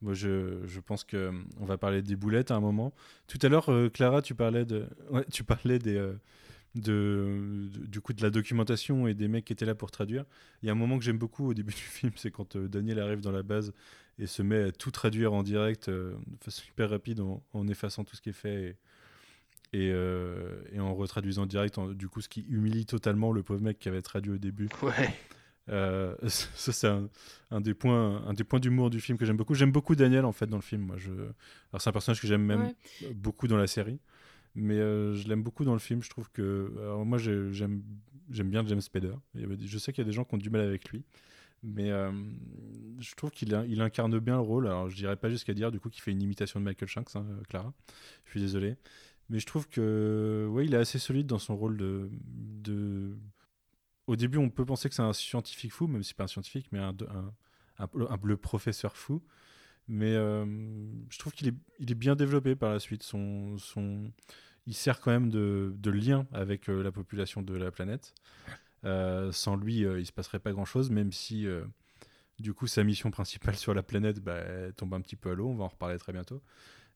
Moi, 0.01 0.13
je, 0.13 0.65
je 0.65 0.79
pense 0.79 1.03
qu'on 1.03 1.43
on 1.59 1.65
va 1.65 1.77
parler 1.77 2.01
des 2.01 2.15
boulettes 2.15 2.49
à 2.49 2.55
un 2.55 2.59
moment. 2.59 2.93
Tout 3.27 3.37
à 3.41 3.49
l'heure, 3.49 3.69
Clara, 3.93 4.21
tu 4.21 4.33
parlais, 4.33 4.65
de, 4.65 4.87
ouais, 5.11 5.25
tu 5.31 5.43
parlais 5.43 5.77
des 5.77 6.13
de, 6.75 7.69
du 7.87 8.01
coup 8.01 8.13
de 8.13 8.21
la 8.21 8.29
documentation 8.29 9.07
et 9.07 9.13
des 9.13 9.27
mecs 9.27 9.45
qui 9.45 9.53
étaient 9.53 9.65
là 9.65 9.75
pour 9.75 9.91
traduire. 9.91 10.25
Il 10.61 10.67
y 10.67 10.69
a 10.69 10.71
un 10.71 10.75
moment 10.75 10.97
que 10.97 11.03
j'aime 11.03 11.17
beaucoup 11.17 11.49
au 11.49 11.53
début 11.53 11.73
du 11.73 11.79
film, 11.81 12.11
c'est 12.15 12.31
quand 12.31 12.55
euh, 12.55 12.67
Daniel 12.67 12.99
arrive 12.99 13.21
dans 13.21 13.31
la 13.31 13.43
base 13.43 13.73
et 14.19 14.27
se 14.27 14.41
met 14.41 14.63
à 14.63 14.71
tout 14.71 14.91
traduire 14.91 15.33
en 15.33 15.43
direct 15.43 15.89
euh, 15.89 16.15
de 16.27 16.43
façon 16.43 16.63
hyper 16.67 16.89
rapide 16.89 17.19
en, 17.19 17.67
effaçant 17.67 18.03
tout 18.03 18.15
ce 18.15 18.21
qui 18.21 18.29
est 18.29 18.33
fait 18.33 18.77
et, 19.73 19.85
et, 19.85 19.91
euh, 19.91 20.61
en 20.77 20.93
retraduisant 20.93 21.43
en 21.43 21.47
direct, 21.47 21.79
du 21.79 22.07
coup 22.07 22.21
ce 22.21 22.29
qui 22.29 22.41
humilie 22.41 22.85
totalement 22.85 23.31
le 23.31 23.43
pauvre 23.43 23.61
mec 23.61 23.79
qui 23.79 23.89
avait 23.89 24.01
traduit 24.01 24.33
au 24.33 24.37
début. 24.37 24.69
Ouais. 24.81 25.13
ça 26.27 26.73
c'est 26.73 26.87
un, 27.51 27.61
des 27.61 27.73
points, 27.73 28.21
un 28.27 28.33
des 28.33 28.43
points 28.43 28.59
d'humour 28.59 28.89
du 28.89 28.99
film 28.99 29.17
que 29.17 29.25
j'aime 29.25 29.37
beaucoup. 29.37 29.53
J'aime 29.53 29.71
beaucoup 29.71 29.95
Daniel 29.95 30.25
en 30.25 30.33
fait 30.33 30.47
dans 30.47 30.57
le 30.57 30.63
film. 30.63 30.81
Moi, 30.81 30.97
je... 30.97 31.11
Alors 31.11 31.79
c'est 31.79 31.89
un 31.89 31.93
personnage 31.93 32.19
que 32.19 32.27
j'aime 32.27 32.43
même 32.43 32.73
beaucoup 33.13 33.47
dans 33.47 33.57
la 33.57 33.67
série 33.67 33.99
mais 34.55 34.75
euh, 34.75 35.13
je 35.15 35.27
l'aime 35.27 35.43
beaucoup 35.43 35.65
dans 35.65 35.73
le 35.73 35.79
film. 35.79 36.01
Je 36.03 36.09
trouve 36.09 36.29
que. 36.31 36.73
Alors 36.79 37.05
moi, 37.05 37.17
j'aime 37.17 37.81
bien 38.29 38.65
James 38.65 38.81
Spader. 38.81 39.13
Je 39.35 39.77
sais 39.77 39.91
qu'il 39.93 40.03
y 40.03 40.05
a 40.05 40.09
des 40.09 40.13
gens 40.13 40.23
qui 40.23 40.35
ont 40.35 40.39
du 40.39 40.49
mal 40.49 40.61
avec 40.61 40.89
lui. 40.89 41.03
Mais 41.63 41.91
euh, 41.91 42.11
je 42.99 43.15
trouve 43.15 43.31
qu'il 43.31 43.57
il 43.69 43.81
incarne 43.81 44.19
bien 44.19 44.35
le 44.35 44.41
rôle. 44.41 44.67
Alors, 44.67 44.89
je 44.89 44.95
dirais 44.95 45.15
pas 45.15 45.29
jusqu'à 45.29 45.53
dire 45.53 45.71
du 45.71 45.79
coup 45.79 45.89
qu'il 45.89 46.01
fait 46.01 46.11
une 46.11 46.21
imitation 46.21 46.59
de 46.59 46.65
Michael 46.65 46.89
Shanks, 46.89 47.15
hein, 47.15 47.25
Clara. 47.47 47.73
Je 48.25 48.31
suis 48.31 48.41
désolé. 48.41 48.75
Mais 49.29 49.39
je 49.39 49.45
trouve 49.45 49.67
que 49.69 50.47
ouais, 50.51 50.65
il 50.65 50.73
est 50.73 50.77
assez 50.77 50.99
solide 50.99 51.27
dans 51.27 51.39
son 51.39 51.55
rôle 51.55 51.77
de, 51.77 52.09
de... 52.11 53.15
Au 54.07 54.17
début, 54.17 54.37
on 54.37 54.49
peut 54.49 54.65
penser 54.65 54.89
que 54.89 54.95
c'est 54.95 55.01
un 55.01 55.13
scientifique 55.13 55.71
fou, 55.71 55.87
même 55.87 56.03
si 56.03 56.09
c'est 56.09 56.17
pas 56.17 56.25
un 56.25 56.27
scientifique, 56.27 56.67
mais 56.73 56.79
un, 56.79 56.93
un, 57.09 57.33
un, 57.79 58.35
professeur 58.35 58.97
fou. 58.97 59.23
Mais 59.87 60.15
euh, 60.15 60.45
je 61.09 61.19
trouve 61.19 61.33
qu'il 61.33 61.47
est, 61.47 61.95
bien 61.95 62.15
développé 62.15 62.55
par 62.55 62.71
la 62.71 62.79
suite. 62.79 63.03
Son, 63.03 63.57
son... 63.57 64.11
Il 64.65 64.73
sert 64.73 65.01
quand 65.01 65.11
même 65.11 65.29
de, 65.29 65.89
lien 65.89 66.25
avec 66.31 66.69
euh, 66.69 66.81
la 66.81 66.91
population 66.91 67.41
de 67.41 67.55
la 67.55 67.71
planète. 67.71 68.13
Euh, 68.85 69.31
sans 69.31 69.55
lui, 69.55 69.79
il 69.79 70.05
se 70.05 70.11
passerait 70.11 70.39
pas 70.39 70.51
grand-chose, 70.51 70.89
même 70.89 71.11
si 71.11 71.47
du 72.39 72.53
coup 72.53 72.67
sa 72.67 72.83
mission 72.83 73.11
principale 73.11 73.55
sur 73.57 73.73
la 73.73 73.83
planète 73.83 74.19
bah, 74.19 74.43
tombe 74.75 74.93
un 74.93 75.01
petit 75.01 75.15
peu 75.15 75.31
à 75.31 75.33
l'eau. 75.33 75.49
On 75.49 75.55
va 75.55 75.65
en 75.65 75.69
reparler 75.69 75.97
très 75.97 76.13
bientôt. 76.13 76.41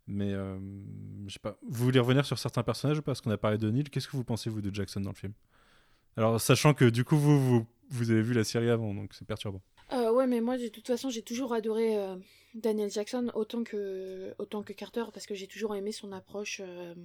Mais 0.10 0.32
je 0.32 1.34
sais 1.34 1.40
pas. 1.40 1.58
Vous 1.68 1.84
voulez 1.84 2.00
revenir 2.00 2.26
sur 2.26 2.40
certains 2.40 2.64
personnages 2.64 3.02
Parce 3.02 3.20
qu'on 3.20 3.32
a 3.32 3.38
parlé 3.38 3.58
de 3.58 3.70
Neil. 3.70 3.84
Qu'est-ce 3.84 4.08
que 4.08 4.16
vous 4.16 4.24
pensez 4.24 4.50
vous 4.50 4.62
de 4.62 4.74
Jackson 4.74 5.02
dans 5.02 5.12
le 5.12 5.16
film? 5.16 5.34
Alors 6.16 6.40
sachant 6.42 6.74
que 6.74 6.86
du 6.86 7.04
coup 7.04 7.18
vous, 7.18 7.40
vous, 7.40 7.68
vous 7.90 8.12
avez 8.12 8.22
vu 8.22 8.34
la 8.34 8.44
série 8.44 8.70
avant, 8.70 8.94
donc 8.94 9.14
c'est 9.14 9.28
perturbant. 9.28 9.62
Ouais, 10.18 10.28
mais 10.28 10.42
moi 10.42 10.58
de 10.58 10.68
toute 10.68 10.88
façon 10.88 11.10
j'ai 11.10 11.22
toujours 11.22 11.54
adoré 11.54 11.98
Daniel 12.58 12.90
Jackson 12.90 13.32
autant 13.36 13.64
que, 13.64 14.34
autant 14.40 14.64
que 14.64 14.74
Carter 14.74 15.06
parce 15.14 15.26
que 15.26 15.36
j'ai 15.36 15.48
toujours 15.48 15.76
aimé 15.76 15.92
son 15.92 16.12
approche 16.12 16.62
euh, 16.64 16.96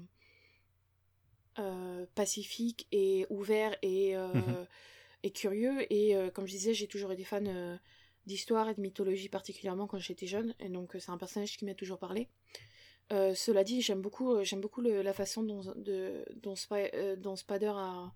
euh, 1.58 2.06
pacifique 2.14 2.86
et 2.90 3.26
ouvert 3.28 3.76
et, 3.82 4.16
euh, 4.16 4.32
mhm. 4.32 4.66
et 5.22 5.30
curieux. 5.30 5.92
Et 5.92 6.16
comme 6.34 6.46
je 6.46 6.52
disais, 6.52 6.74
j'ai 6.74 6.86
toujours 6.86 7.12
été 7.12 7.24
fan 7.24 7.78
d'histoire 8.26 8.68
et 8.68 8.74
de 8.74 8.80
mythologie 8.80 9.28
particulièrement 9.28 9.86
quand 9.86 9.98
j'étais 9.98 10.26
jeune, 10.26 10.54
et 10.60 10.68
donc 10.68 10.94
c'est 10.98 11.10
un 11.10 11.18
personnage 11.18 11.56
qui 11.56 11.64
m'a 11.64 11.74
toujours 11.74 11.98
parlé. 11.98 12.28
cela 13.10 13.64
dit, 13.64 13.82
j'aime 13.82 14.00
beaucoup, 14.00 14.42
j'aime 14.44 14.60
beaucoup 14.60 14.80
la 14.80 15.12
façon 15.12 15.42
dont, 15.42 15.60
de, 15.76 16.24
dont, 16.36 16.54
dont 17.18 17.36
Spader 17.36 17.72
a, 17.74 18.12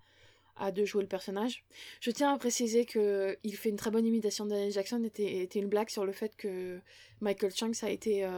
a, 0.57 0.73
de 0.73 0.85
jouer 0.85 1.03
le 1.03 1.09
personnage. 1.09 1.65
Je 2.01 2.11
tiens 2.11 2.33
à 2.33 2.39
préciser 2.39 2.85
que 2.85 3.37
il 3.45 3.57
fait 3.57 3.69
une 3.69 3.77
très 3.77 3.91
bonne 3.91 4.07
imitation 4.07 4.45
de 4.45 4.51
Daniel 4.51 4.73
Jackson, 4.73 5.03
était, 5.05 5.43
était 5.43 5.59
une 5.59 5.69
blague 5.69 5.91
sur 5.91 6.05
le 6.05 6.12
fait 6.12 6.37
que 6.37 6.81
Michael 7.20 7.53
Chunks 7.53 7.83
a 7.83 7.91
été 7.91 8.28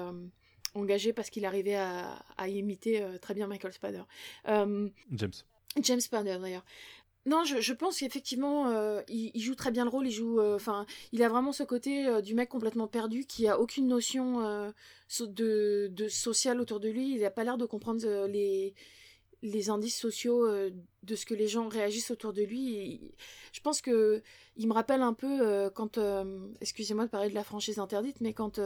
engagé 0.74 1.12
parce 1.12 1.30
qu'il 1.30 1.44
arrivait 1.44 1.76
à, 1.76 2.22
à 2.36 2.48
imiter 2.48 3.04
très 3.20 3.34
bien 3.34 3.46
Michael 3.46 3.72
Spader. 3.72 4.02
James. 4.46 5.32
James 5.80 6.00
Spader 6.00 6.38
d'ailleurs. 6.40 6.64
Non, 7.28 7.44
je, 7.44 7.60
je 7.60 7.72
pense 7.74 7.98
qu'effectivement, 7.98 8.68
euh, 8.68 9.02
il, 9.06 9.30
il, 9.34 9.42
joue 9.42 9.54
très 9.54 9.70
bien 9.70 9.84
le 9.84 9.90
rôle. 9.90 10.06
Il 10.06 10.12
joue, 10.12 10.40
euh, 10.40 10.56
enfin, 10.56 10.86
il 11.12 11.22
a 11.22 11.28
vraiment 11.28 11.52
ce 11.52 11.62
côté 11.62 12.06
euh, 12.06 12.22
du 12.22 12.34
mec 12.34 12.48
complètement 12.48 12.86
perdu 12.86 13.26
qui 13.26 13.46
a 13.48 13.60
aucune 13.60 13.86
notion 13.86 14.72
de, 15.20 15.88
de 15.92 16.08
social 16.08 16.58
autour 16.58 16.80
de 16.80 16.88
lui. 16.88 17.12
Il 17.14 17.20
n'a 17.20 17.30
pas 17.30 17.44
l'air 17.44 17.58
de 17.58 17.66
comprendre 17.66 18.26
les 18.26 18.74
les 19.42 19.70
indices 19.70 19.96
sociaux 19.98 20.46
de 20.48 21.16
ce 21.16 21.24
que 21.26 21.34
les 21.34 21.48
gens 21.48 21.68
réagissent 21.68 22.10
autour 22.10 22.32
de 22.32 22.42
lui. 22.42 23.14
je 23.52 23.60
pense 23.60 23.80
que 23.80 24.22
il 24.56 24.66
me 24.66 24.72
rappelle 24.72 25.02
un 25.02 25.14
peu 25.14 25.70
quand, 25.74 25.98
excusez-moi 26.60 27.04
de 27.04 27.10
parler 27.10 27.30
de 27.30 27.34
la 27.34 27.44
franchise 27.44 27.78
interdite, 27.78 28.20
mais 28.20 28.32
quand 28.32 28.60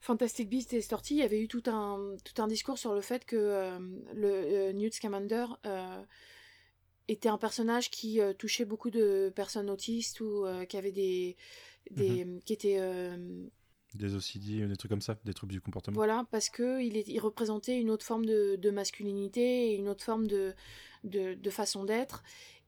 Fantastic 0.00 0.48
Beasts 0.48 0.72
est 0.72 0.80
sorti, 0.80 1.14
il 1.14 1.18
y 1.18 1.22
avait 1.22 1.40
eu 1.40 1.48
tout 1.48 1.62
un 1.66 2.16
tout 2.24 2.40
un 2.42 2.46
discours 2.46 2.78
sur 2.78 2.94
le 2.94 3.02
fait 3.02 3.24
que 3.24 3.78
le 4.14 4.72
Newt 4.72 4.94
Scamander 4.94 5.46
était 7.08 7.28
un 7.28 7.38
personnage 7.38 7.90
qui 7.90 8.20
euh, 8.20 8.32
touchait 8.32 8.64
beaucoup 8.64 8.90
de 8.90 9.32
personnes 9.34 9.70
autistes 9.70 10.20
ou 10.20 10.46
euh, 10.46 10.64
qui 10.64 10.76
avait 10.76 10.92
des, 10.92 11.36
des 11.90 12.24
mhm. 12.24 12.40
qui 12.42 12.52
étaient 12.52 12.78
euh, 12.78 13.16
des 13.96 14.14
OCD, 14.14 14.66
des 14.66 14.76
trucs 14.76 14.90
comme 14.90 15.00
ça, 15.00 15.16
des 15.24 15.34
troubles 15.34 15.52
du 15.52 15.60
comportement. 15.60 15.94
Voilà, 15.94 16.26
parce 16.30 16.48
que 16.48 16.80
il, 16.82 17.20
représentait 17.20 17.80
une 17.80 17.90
autre 17.90 18.04
forme 18.04 18.24
de, 18.24 18.56
de 18.56 18.70
masculinité 18.70 19.74
une 19.74 19.88
autre 19.88 20.04
forme 20.04 20.26
de, 20.26 20.54
de, 21.04 21.34
de 21.34 21.50
façon 21.50 21.84
d'être. 21.84 22.22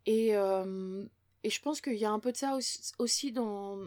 Et, 0.06 0.30
et 0.30 1.50
je 1.50 1.60
pense 1.62 1.80
qu'il 1.80 1.96
y 1.96 2.04
a 2.04 2.10
un 2.10 2.18
peu 2.18 2.32
de 2.32 2.36
ça 2.36 2.58
aussi 2.98 3.32
dans, 3.32 3.78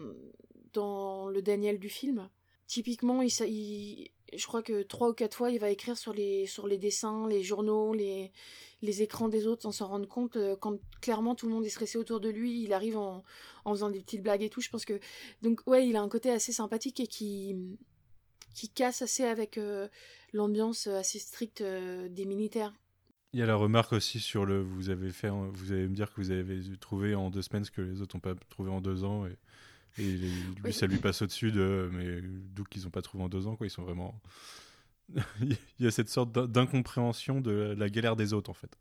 dans 0.72 1.28
le 1.28 1.42
Daniel 1.42 1.78
du 1.78 1.88
film. 1.88 2.28
Typiquement, 2.66 3.22
il, 3.22 4.10
je 4.36 4.46
crois 4.46 4.62
que 4.62 4.82
trois 4.82 5.10
ou 5.10 5.12
quatre 5.14 5.36
fois, 5.36 5.50
il 5.50 5.58
va 5.58 5.70
écrire 5.70 5.96
sur 5.96 6.12
les, 6.12 6.46
dessins, 6.78 7.28
les 7.28 7.42
journaux, 7.42 7.94
les, 7.94 8.32
écrans 8.82 9.28
des 9.28 9.46
autres 9.46 9.62
sans 9.62 9.72
s'en 9.72 9.88
rendre 9.88 10.08
compte. 10.08 10.36
Euh, 10.36 10.56
quand 10.56 10.78
clairement 11.00 11.34
tout 11.34 11.46
le 11.46 11.54
monde 11.54 11.64
est 11.64 11.70
stressé 11.70 11.98
autour 11.98 12.20
de 12.20 12.28
lui, 12.28 12.62
il 12.62 12.72
arrive 12.72 12.96
en, 12.96 13.24
faisant 13.66 13.90
des 13.90 14.00
petites 14.00 14.22
blagues 14.22 14.42
et 14.42 14.50
tout. 14.50 14.60
Je 14.60 14.70
pense 14.70 14.84
que. 14.84 15.00
Donc, 15.42 15.60
ouais, 15.66 15.88
il 15.88 15.96
a 15.96 16.02
un 16.02 16.08
côté 16.08 16.30
assez 16.30 16.52
sympathique 16.52 17.00
et 17.00 17.06
qui, 17.06 17.56
casse 18.74 19.02
assez 19.02 19.24
avec 19.24 19.56
euh, 19.56 19.88
l'ambiance 20.32 20.86
assez 20.88 21.18
stricte 21.18 21.60
euh, 21.60 22.08
des 22.08 22.24
militaires. 22.24 22.74
Il 23.32 23.40
y 23.40 23.42
a 23.42 23.46
la 23.46 23.56
remarque 23.56 23.92
aussi 23.92 24.20
sur 24.20 24.46
le. 24.46 24.62
Vous 24.62 24.90
avez 24.90 25.10
fait. 25.10 25.28
Vous 25.28 25.72
allez 25.72 25.88
me 25.88 25.94
dire 25.94 26.12
que 26.12 26.20
vous 26.20 26.30
avez 26.30 26.60
trouvé 26.78 27.14
en 27.14 27.30
deux 27.30 27.42
semaines 27.42 27.64
ce 27.64 27.70
que 27.70 27.82
les 27.82 28.00
autres 28.00 28.16
n'ont 28.16 28.20
pas 28.20 28.34
trouvé 28.48 28.70
en 28.70 28.80
deux 28.80 29.04
ans. 29.04 29.26
Et 29.96 30.16
lui, 30.62 30.72
ça 30.72 30.86
lui 30.86 30.98
passe 30.98 31.22
au-dessus 31.22 31.52
de. 31.52 31.90
Mais 31.92 32.20
d'où 32.54 32.64
qu'ils 32.64 32.84
n'ont 32.84 32.90
pas 32.90 33.02
trouvé 33.02 33.24
en 33.24 33.28
deux 33.28 33.46
ans, 33.46 33.56
quoi. 33.56 33.66
Ils 33.66 33.70
sont 33.70 33.82
vraiment. 33.82 34.20
Il 35.40 35.56
y 35.80 35.86
a 35.86 35.90
cette 35.90 36.08
sorte 36.08 36.32
d'incompréhension 36.32 37.40
de 37.40 37.74
la 37.76 37.88
galère 37.88 38.16
des 38.16 38.32
autres, 38.32 38.50
en 38.50 38.54
fait. 38.54 38.76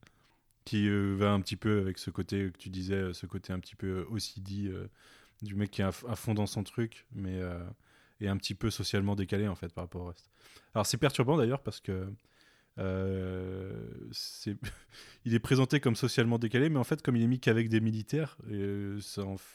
Qui 0.66 0.90
euh, 0.90 1.16
va 1.16 1.32
un 1.32 1.40
petit 1.40 1.56
peu 1.56 1.80
avec 1.80 1.98
ce 1.98 2.10
côté 2.10 2.52
que 2.52 2.58
tu 2.58 2.70
disais, 2.70 2.96
euh, 2.96 3.14
ce 3.14 3.26
côté 3.26 3.54
un 3.54 3.60
petit 3.60 3.76
peu 3.76 4.06
aussi 4.10 4.42
dit 4.42 4.68
euh, 4.68 4.88
du 5.42 5.56
mec 5.56 5.72
qui 5.72 5.82
est 5.82 5.86
à, 5.86 5.92
fond 5.92 6.34
dans 6.34 6.46
son 6.46 6.64
truc, 6.64 7.06
mais 7.14 7.40
est 8.20 8.28
un 8.28 8.38
petit 8.38 8.56
peu 8.56 8.70
socialement 8.70 9.16
décalé, 9.16 9.48
en 9.48 9.56
fait, 9.56 9.72
par 9.74 9.86
rapport 9.86 10.02
au 10.02 10.08
reste. 10.08 10.30
Alors, 10.74 10.86
c'est 10.86 10.98
perturbant 10.98 11.38
d'ailleurs 11.38 11.62
parce 11.62 11.80
que 11.80 12.08
euh, 12.80 13.72
il 15.26 15.34
est 15.34 15.40
présenté 15.40 15.80
comme 15.80 15.96
socialement 15.96 16.38
décalé, 16.38 16.70
mais 16.70 16.80
en 16.80 16.84
fait, 16.84 17.02
comme 17.02 17.16
il 17.16 17.24
est 17.24 17.28
mis 17.28 17.40
qu'avec 17.40 17.70
des 17.70 17.80
militaires, 17.80 18.38
euh, 18.52 19.00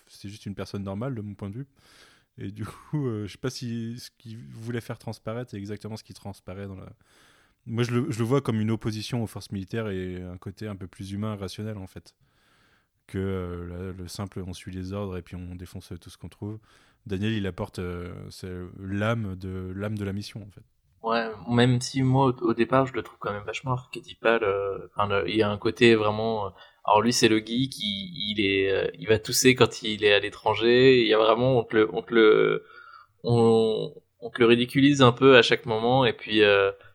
c'est 0.06 0.28
juste 0.28 0.46
une 0.46 0.54
personne 0.54 0.82
normale 0.82 1.14
de 1.14 1.20
mon 1.20 1.34
point 1.34 1.50
de 1.50 1.56
vue. 1.56 1.66
Et 2.38 2.50
du 2.50 2.64
coup, 2.64 3.06
euh, 3.06 3.26
je 3.26 3.32
sais 3.32 3.38
pas 3.38 3.50
si 3.50 3.98
ce 3.98 4.10
qu'il 4.18 4.38
voulait 4.38 4.80
faire 4.80 4.98
transparaître, 4.98 5.50
c'est 5.50 5.58
exactement 5.58 5.96
ce 5.96 6.04
qui 6.04 6.14
transparaît 6.14 6.66
dans 6.66 6.76
la. 6.76 6.88
Moi, 7.66 7.84
je 7.84 7.92
le, 7.92 8.24
vois 8.24 8.40
comme 8.40 8.60
une 8.60 8.72
opposition 8.72 9.22
aux 9.22 9.28
forces 9.28 9.52
militaires 9.52 9.88
et 9.88 10.20
un 10.20 10.36
côté 10.36 10.66
un 10.66 10.74
peu 10.74 10.88
plus 10.88 11.12
humain, 11.12 11.36
rationnel 11.36 11.78
en 11.78 11.86
fait. 11.86 12.14
Que 13.06 13.94
le 13.96 14.08
simple 14.08 14.42
on 14.46 14.54
suit 14.54 14.72
les 14.72 14.92
ordres 14.92 15.16
et 15.18 15.22
puis 15.22 15.36
on 15.36 15.54
défonce 15.54 15.92
tout 16.00 16.10
ce 16.10 16.16
qu'on 16.16 16.28
trouve. 16.28 16.58
Daniel, 17.06 17.32
il 17.32 17.46
apporte 17.46 17.78
l'âme 17.78 19.36
de 19.36 19.72
l'âme 19.76 19.98
de 19.98 20.04
la 20.04 20.12
mission 20.12 20.42
en 20.42 20.50
fait. 20.50 20.64
Ouais, 21.02 21.28
même 21.48 21.80
si 21.80 22.02
moi 22.02 22.32
au, 22.42 22.54
départ 22.54 22.86
je 22.86 22.92
le 22.92 23.02
trouve 23.02 23.18
quand 23.18 23.32
même 23.32 23.42
vachement 23.44 23.72
archétypal. 23.72 24.44
Euh, 24.44 24.86
enfin, 24.94 25.24
il 25.26 25.34
y 25.36 25.42
a 25.42 25.50
un 25.50 25.58
côté 25.58 25.96
vraiment. 25.96 26.46
Euh, 26.46 26.50
alors 26.84 27.02
lui 27.02 27.12
c'est 27.12 27.28
le 27.28 27.38
geek, 27.38 27.76
il, 27.78 28.30
il 28.30 28.40
est, 28.40 28.70
euh, 28.70 28.90
il 28.98 29.08
va 29.08 29.18
tousser 29.18 29.54
quand 29.56 29.82
il 29.82 30.04
est 30.04 30.12
à 30.12 30.20
l'étranger. 30.20 31.00
Il 31.00 31.08
y 31.08 31.14
a 31.14 31.18
vraiment 31.18 31.58
on 31.58 31.64
te 31.64 31.76
le, 31.76 31.90
on 31.92 32.02
te 32.02 32.14
le, 32.14 32.64
on, 33.24 33.92
on 34.20 34.30
te 34.30 34.38
le 34.40 34.46
ridiculise 34.46 35.02
un 35.02 35.12
peu 35.12 35.36
à 35.36 35.42
chaque 35.42 35.66
moment 35.66 36.04
et 36.04 36.12
puis 36.12 36.42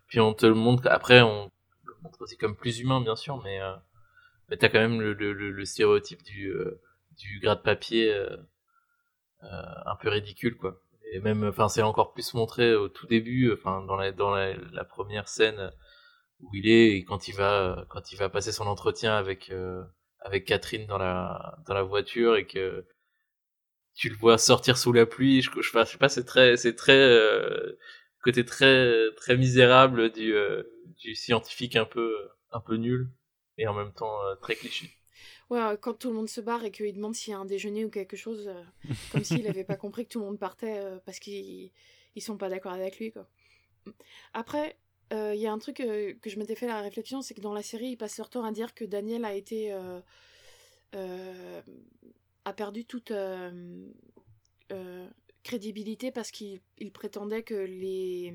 puis 0.08 0.20
on 0.22 0.34
te 0.34 0.46
le 0.46 0.56
montre. 0.56 0.88
Après 0.90 1.22
on 1.22 1.52
le 1.84 1.94
montre 2.04 2.22
aussi 2.22 2.38
comme 2.38 2.56
plus 2.56 2.80
humain 2.80 3.02
bien 3.02 3.16
sûr, 3.18 3.42
mais 3.44 3.60
mais 4.50 4.58
t'as 4.58 4.70
quand 4.70 4.80
même 4.80 5.02
le, 5.02 5.14
le, 5.14 5.34
le, 5.34 5.66
stéréotype 5.66 6.24
du 6.24 6.54
du 7.18 7.40
gras 7.42 7.56
de 7.56 7.62
papier 7.62 8.14
un 9.42 9.96
peu 10.02 10.10
ridicule 10.10 10.56
quoi 10.58 10.82
et 11.14 11.20
même 11.20 11.44
enfin 11.44 11.70
c'est 11.70 11.82
encore 11.82 12.14
plus 12.14 12.34
montré 12.34 12.76
au 12.76 12.90
tout 12.90 13.08
début 13.08 13.54
enfin 13.54 13.84
dans 13.84 13.96
la 13.96 14.12
dans 14.12 14.32
la, 14.32 14.84
première 14.86 15.28
scène 15.28 15.72
où 16.40 16.50
il 16.54 16.68
est 16.68 16.98
et 16.98 17.04
quand 17.04 17.28
il 17.28 17.36
va 17.36 17.86
quand 17.90 18.12
il 18.12 18.18
va 18.18 18.30
passer 18.30 18.52
son 18.52 18.68
entretien 18.68 19.16
avec 19.16 19.50
euh, 19.50 19.84
avec 20.20 20.46
Catherine 20.46 20.86
dans 20.88 20.98
la 20.98 21.58
dans 21.68 21.74
la 21.74 21.84
voiture 21.84 22.36
et 22.36 22.46
que 22.46 22.86
tu 23.96 24.10
le 24.10 24.16
vois 24.16 24.38
sortir 24.38 24.78
sous 24.78 24.94
la 24.94 25.06
pluie 25.06 25.42
je, 25.42 25.50
je, 25.62 25.86
sais 25.86 25.98
pas 25.98 26.10
c'est 26.10 26.26
très 26.26 26.58
c'est 26.58 26.76
très 26.76 27.00
euh, 27.00 27.78
côté 28.24 28.46
très 28.46 28.94
très 29.16 29.38
misérable 29.38 30.12
du 30.12 30.34
euh, 30.34 30.64
du 30.98 31.16
scientifique 31.16 31.76
un 31.76 31.86
peu 31.86 32.14
un 32.52 32.60
peu 32.60 32.76
nul 32.76 33.10
et 33.58 33.68
en 33.68 33.74
même 33.74 33.94
temps 33.94 34.20
très 34.42 34.56
cliché 34.56 34.92
Ouais, 35.50 35.62
quand 35.80 35.94
tout 35.94 36.10
le 36.10 36.16
monde 36.16 36.28
se 36.28 36.42
barre 36.42 36.66
et 36.66 36.72
qu'il 36.72 36.94
demande 36.94 37.16
s'il 37.16 37.32
y 37.32 37.34
a 37.34 37.40
un 37.40 37.46
déjeuner 37.46 37.86
ou 37.86 37.90
quelque 37.90 38.18
chose, 38.18 38.48
euh, 38.48 38.64
comme 39.12 39.24
s'il 39.24 39.44
n'avait 39.44 39.64
pas 39.64 39.78
compris 39.78 40.06
que 40.06 40.12
tout 40.12 40.20
le 40.20 40.26
monde 40.26 40.40
partait 40.40 40.80
euh, 40.80 41.00
parce 41.06 41.20
qu'ils 41.20 41.72
ils 42.16 42.22
sont 42.22 42.38
pas 42.38 42.50
d'accord 42.50 42.74
avec 42.74 43.00
lui. 43.00 43.12
Quoi. 43.12 43.28
Après, 44.34 44.78
euh, 45.14 45.34
il 45.34 45.40
y 45.40 45.48
a 45.48 45.54
un 45.54 45.60
truc 45.60 45.78
que 45.78 46.30
je 46.30 46.40
m'étais 46.40 46.56
fait 46.56 46.68
la 46.68 46.82
réflexion, 46.82 47.22
c'est 47.22 47.34
que 47.34 47.42
dans 47.42 47.54
la 47.54 47.64
série, 47.64 47.90
ils 47.92 47.98
passent 47.98 48.18
leur 48.18 48.30
temps 48.30 48.44
à 48.44 48.52
dire 48.52 48.74
que 48.74 48.84
Daniel 48.84 49.24
a 49.24 49.34
été. 49.36 49.72
a 52.46 52.54
perdu 52.54 52.86
toute 52.86 53.14
crédibilité 55.44 56.12
parce 56.12 56.32
qu'il 56.32 56.62
prétendait 56.92 57.44
que 57.44 57.54
les 57.54 58.34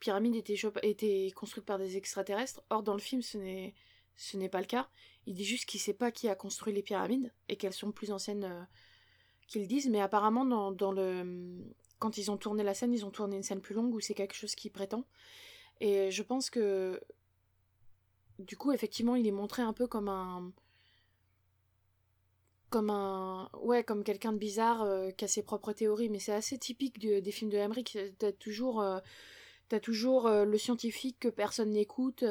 pyramides 0.00 0.34
étaient, 0.34 0.58
étaient 0.82 1.30
construites 1.36 1.66
par 1.66 1.78
des 1.78 1.96
extraterrestres. 1.96 2.62
Or, 2.70 2.82
dans 2.82 2.94
le 2.94 3.00
film, 3.00 3.22
ce 3.22 3.38
n'est 3.38 3.74
ce 4.18 4.36
n'est 4.36 4.48
pas 4.48 4.60
le 4.60 4.66
cas. 4.66 4.88
Il 5.26 5.34
dit 5.34 5.44
juste 5.44 5.64
qu'il 5.64 5.80
sait 5.80 5.94
pas 5.94 6.10
qui 6.10 6.28
a 6.28 6.34
construit 6.34 6.74
les 6.74 6.82
pyramides 6.82 7.32
et 7.48 7.56
qu'elles 7.56 7.72
sont 7.72 7.92
plus 7.92 8.10
anciennes 8.10 8.44
euh, 8.44 8.62
qu'ils 9.46 9.68
disent. 9.68 9.88
Mais 9.88 10.00
apparemment, 10.00 10.44
dans, 10.72 10.92
le 10.92 11.64
quand 11.98 12.18
ils 12.18 12.30
ont 12.30 12.36
tourné 12.36 12.64
la 12.64 12.74
scène, 12.74 12.92
ils 12.92 13.06
ont 13.06 13.10
tourné 13.10 13.36
une 13.36 13.42
scène 13.42 13.60
plus 13.60 13.74
longue 13.74 13.94
où 13.94 14.00
c'est 14.00 14.14
quelque 14.14 14.34
chose 14.34 14.54
qui 14.56 14.70
prétend. 14.70 15.04
Et 15.80 16.10
je 16.10 16.22
pense 16.22 16.50
que 16.50 17.00
du 18.40 18.56
coup, 18.56 18.72
effectivement, 18.72 19.14
il 19.14 19.26
est 19.26 19.32
montré 19.32 19.62
un 19.62 19.72
peu 19.72 19.86
comme 19.86 20.08
un 20.08 20.52
comme 22.70 22.90
un 22.90 23.48
ouais 23.62 23.82
comme 23.82 24.04
quelqu'un 24.04 24.32
de 24.32 24.38
bizarre 24.38 24.82
euh, 24.82 25.10
qui 25.10 25.24
a 25.24 25.28
ses 25.28 25.42
propres 25.42 25.72
théories 25.72 26.10
mais 26.10 26.18
c'est 26.18 26.34
assez 26.34 26.58
typique 26.58 26.98
des 26.98 27.32
films 27.32 27.48
de 27.48 27.56
Emmerich 27.56 27.96
t'as 28.18 28.30
toujours 28.30 28.82
euh, 28.82 28.98
t'as 29.70 29.80
toujours 29.80 30.28
le 30.28 30.58
scientifique 30.58 31.16
que 31.18 31.28
personne 31.28 31.70
n'écoute 31.70 32.22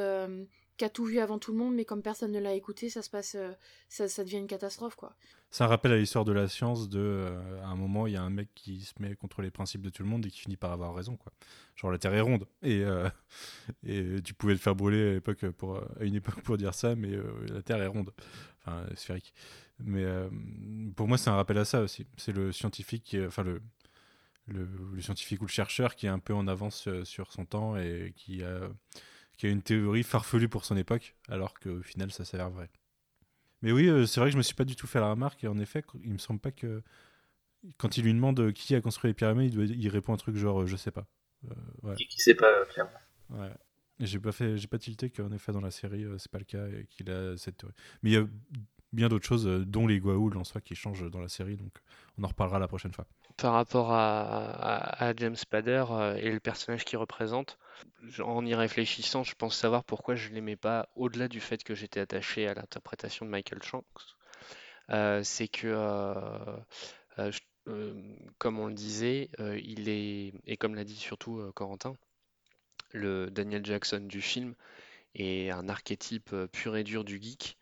qui 0.77 0.85
a 0.85 0.89
tout 0.89 1.05
vu 1.05 1.19
avant 1.19 1.39
tout 1.39 1.51
le 1.51 1.57
monde, 1.57 1.75
mais 1.75 1.85
comme 1.85 2.01
personne 2.01 2.31
ne 2.31 2.39
l'a 2.39 2.53
écouté, 2.53 2.89
ça 2.89 3.01
se 3.01 3.09
passe, 3.09 3.35
euh, 3.35 3.51
ça, 3.89 4.23
devient 4.23 4.37
une 4.37 4.47
catastrophe, 4.47 4.95
quoi. 4.95 5.15
Ça 5.49 5.65
rappelle 5.65 5.91
à 5.91 5.97
l'histoire 5.97 6.23
de 6.23 6.31
la 6.31 6.47
science 6.47 6.87
de, 6.87 6.99
euh, 6.99 7.61
à 7.63 7.67
un 7.67 7.75
moment, 7.75 8.05
il 8.05 8.13
y 8.13 8.15
a 8.15 8.21
un 8.21 8.29
mec 8.29 8.49
qui 8.53 8.81
se 8.81 8.93
met 8.99 9.15
contre 9.15 9.41
les 9.41 9.49
principes 9.49 9.81
de 9.81 9.89
tout 9.89 10.03
le 10.03 10.09
monde 10.09 10.25
et 10.25 10.29
qui 10.29 10.39
finit 10.39 10.57
par 10.57 10.71
avoir 10.71 10.93
raison, 10.93 11.17
quoi. 11.17 11.33
Genre 11.75 11.91
la 11.91 11.97
Terre 11.97 12.13
est 12.13 12.21
ronde 12.21 12.45
et, 12.61 12.83
euh, 12.83 13.09
et 13.85 14.21
tu 14.23 14.33
pouvais 14.33 14.53
le 14.53 14.59
faire 14.59 14.75
brûler 14.75 15.17
à 15.17 15.51
pour, 15.51 15.77
à 15.77 16.03
une 16.03 16.15
époque 16.15 16.41
pour 16.41 16.57
dire 16.57 16.73
ça, 16.73 16.95
mais 16.95 17.11
la 17.49 17.61
Terre 17.61 17.81
est 17.81 17.87
ronde, 17.87 18.11
enfin 18.61 18.85
sphérique. 18.95 19.33
Mais 19.79 20.05
pour 20.95 21.07
moi, 21.07 21.17
c'est 21.17 21.29
un 21.29 21.35
rappel 21.35 21.57
à 21.59 21.65
ça 21.65 21.81
aussi. 21.81 22.07
C'est 22.17 22.31
le 22.31 22.51
scientifique, 22.51 23.15
enfin 23.27 23.43
le, 23.43 23.61
le, 24.47 24.67
le, 24.93 25.01
scientifique 25.01 25.39
ou 25.41 25.45
le 25.45 25.51
chercheur 25.51 25.95
qui 25.95 26.07
est 26.07 26.09
un 26.09 26.17
peu 26.17 26.33
en 26.33 26.47
avance 26.47 26.89
sur 27.03 27.31
son 27.31 27.45
temps 27.45 27.77
et 27.77 28.11
qui 28.15 28.43
a 28.43 28.69
qui 29.37 29.45
a 29.45 29.49
une 29.49 29.61
théorie 29.61 30.03
farfelue 30.03 30.49
pour 30.49 30.65
son 30.65 30.75
époque, 30.77 31.15
alors 31.29 31.53
qu'au 31.59 31.81
final, 31.81 32.11
ça 32.11 32.25
s'avère 32.25 32.49
vrai. 32.49 32.69
Mais 33.61 33.71
oui, 33.71 33.87
euh, 33.87 34.05
c'est 34.05 34.19
vrai 34.19 34.29
que 34.29 34.33
je 34.33 34.37
me 34.37 34.43
suis 34.43 34.55
pas 34.55 34.65
du 34.65 34.75
tout 34.75 34.87
fait 34.87 34.99
la 34.99 35.11
remarque, 35.11 35.43
et 35.43 35.47
en 35.47 35.57
effet, 35.59 35.83
il 36.03 36.13
me 36.13 36.17
semble 36.17 36.39
pas 36.39 36.51
que 36.51 36.83
quand 37.77 37.97
il 37.97 38.03
lui 38.03 38.13
demande 38.13 38.51
qui 38.53 38.75
a 38.75 38.81
construit 38.81 39.09
les 39.09 39.13
pyramides, 39.13 39.53
il, 39.53 39.89
répond 39.89 40.13
un 40.13 40.17
truc 40.17 40.35
genre 40.35 40.65
je 40.67 40.75
sais 40.75 40.91
pas. 40.91 41.07
ouais. 41.83 41.95
Qui 41.95 42.21
sait 42.21 42.35
pas, 42.35 42.65
clairement. 42.65 42.91
Ouais. 43.29 43.51
J'ai 43.99 44.19
pas 44.19 44.31
fait, 44.31 44.57
j'ai 44.57 44.67
pas 44.67 44.77
tilté 44.77 45.09
qu'en 45.09 45.31
effet 45.31 45.51
dans 45.51 45.61
la 45.61 45.71
série 45.71 46.05
c'est 46.19 46.31
pas 46.31 46.37
le 46.37 46.45
cas 46.45 46.67
et 46.67 46.85
qu'il 46.87 47.09
a 47.09 47.35
cette 47.35 47.57
théorie. 47.57 47.73
Mais 48.03 48.11
il 48.11 48.13
y 48.13 48.17
a 48.17 48.27
bien 48.93 49.09
d'autres 49.09 49.25
choses, 49.25 49.45
dont 49.45 49.87
les 49.87 49.99
Goa'uld 49.99 50.37
en 50.37 50.43
soi 50.43 50.61
qui 50.61 50.75
changent 50.75 51.09
dans 51.09 51.19
la 51.19 51.29
série, 51.29 51.57
donc 51.57 51.73
on 52.17 52.23
en 52.23 52.27
reparlera 52.27 52.59
la 52.59 52.67
prochaine 52.67 52.93
fois. 52.93 53.07
Par 53.37 53.53
rapport 53.53 53.93
à, 53.93 55.13
James 55.17 55.35
Spader 55.35 55.85
et 56.19 56.31
le 56.31 56.39
personnage 56.39 56.85
qu'il 56.85 56.97
représente, 56.97 57.59
en 58.19 58.45
y 58.45 58.55
réfléchissant, 58.55 59.23
je 59.23 59.35
pense 59.35 59.55
savoir 59.55 59.83
pourquoi 59.83 60.15
je 60.15 60.29
l'aimais 60.29 60.55
pas, 60.55 60.89
au-delà 60.95 61.27
du 61.27 61.39
fait 61.39 61.63
que 61.63 61.75
j'étais 61.75 61.99
attaché 61.99 62.47
à 62.47 62.55
l'interprétation 62.55 63.25
de 63.25 63.31
Michael 63.31 63.61
Shanks. 63.61 63.85
Euh, 64.89 65.21
c'est 65.23 65.47
que, 65.47 65.67
euh, 65.67 67.31
euh, 67.67 67.93
comme 68.37 68.59
on 68.59 68.67
le 68.67 68.73
disait, 68.73 69.29
il 69.39 69.89
est, 69.89 70.33
et 70.45 70.57
comme 70.57 70.75
l'a 70.75 70.83
dit 70.85 70.95
surtout 70.95 71.51
Corentin, 71.53 71.95
le 72.91 73.29
Daniel 73.29 73.65
Jackson 73.65 73.99
du 73.99 74.21
film 74.21 74.55
est 75.15 75.49
un 75.51 75.67
archétype 75.67 76.33
pur 76.53 76.77
et 76.77 76.83
dur 76.83 77.03
du 77.03 77.21
geek 77.21 77.57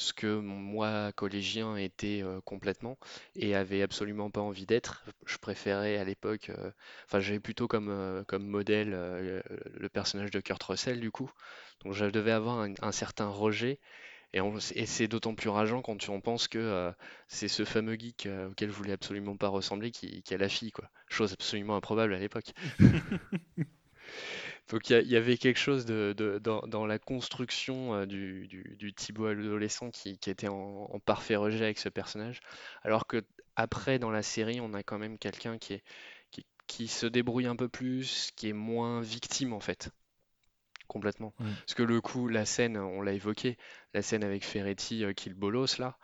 ce 0.00 0.12
que 0.14 0.38
moi, 0.38 1.12
collégien, 1.12 1.76
était 1.76 2.24
complètement 2.44 2.98
et 3.36 3.54
avait 3.54 3.82
absolument 3.82 4.30
pas 4.30 4.40
envie 4.40 4.66
d'être. 4.66 5.04
Je 5.26 5.36
préférais 5.36 5.98
à 5.98 6.04
l'époque, 6.04 6.50
enfin 7.06 7.20
j'avais 7.20 7.40
plutôt 7.40 7.68
comme, 7.68 8.24
comme 8.26 8.46
modèle 8.46 8.90
le 8.90 9.88
personnage 9.88 10.30
de 10.30 10.40
Kurt 10.40 10.62
Russell 10.62 11.00
du 11.00 11.10
coup. 11.10 11.30
Donc 11.84 11.92
je 11.92 12.06
devais 12.06 12.32
avoir 12.32 12.66
un, 12.80 12.92
certain 12.92 13.28
rejet 13.28 13.78
et, 14.32 14.40
c'est 14.86 15.08
d'autant 15.08 15.34
plus 15.34 15.50
rageant 15.50 15.82
quand 15.82 16.08
on 16.08 16.20
pense 16.20 16.48
que 16.48 16.92
c'est 17.28 17.48
ce 17.48 17.64
fameux 17.66 17.96
geek 17.98 18.26
auquel 18.50 18.70
je 18.70 18.74
voulais 18.74 18.92
absolument 18.92 19.36
pas 19.36 19.48
ressembler 19.48 19.90
qui, 19.90 20.22
qui 20.22 20.34
a 20.34 20.38
la 20.38 20.48
fille, 20.48 20.72
quoi. 20.72 20.90
Chose 21.08 21.32
absolument 21.34 21.76
improbable 21.76 22.14
à 22.14 22.18
l'époque. 22.18 22.52
Donc 24.70 24.88
il 24.88 25.08
y, 25.08 25.16
avait 25.16 25.36
quelque 25.36 25.58
chose 25.58 25.84
de, 25.84 26.14
dans, 26.42 26.86
la 26.86 26.98
construction 27.00 27.94
euh, 27.94 28.06
du, 28.06 28.46
du, 28.46 28.94
Thibaut 28.94 29.26
adolescent 29.26 29.90
qui, 29.90 30.10
était 30.10 30.48
en, 30.48 31.00
parfait 31.04 31.34
rejet 31.34 31.64
avec 31.64 31.78
ce 31.78 31.88
personnage, 31.88 32.40
alors 32.82 33.06
que 33.08 33.24
après 33.56 33.98
dans 33.98 34.10
la 34.10 34.22
série 34.22 34.60
on 34.60 34.72
a 34.72 34.84
quand 34.84 34.98
même 34.98 35.18
quelqu'un 35.18 35.58
qui, 35.58 35.74
est, 35.74 35.82
qui, 36.68 36.86
se 36.86 37.06
débrouille 37.06 37.48
un 37.48 37.56
peu 37.56 37.68
plus, 37.68 38.30
qui 38.36 38.48
est 38.48 38.52
moins 38.52 39.00
victime 39.00 39.52
en 39.52 39.60
fait, 39.60 39.90
complètement. 40.86 41.34
Parce 41.38 41.74
que 41.74 41.82
le 41.82 42.00
coup, 42.00 42.28
la 42.28 42.44
scène, 42.44 42.76
on 42.76 43.02
l'a 43.02 43.12
évoqué, 43.12 43.58
la 43.92 44.02
scène 44.02 44.22
avec 44.22 44.44
Ferretti 44.44 45.04
euh, 45.04 45.12
qui 45.12 45.30
le 45.30 45.34
bolos 45.34 45.78
là. 45.78 45.98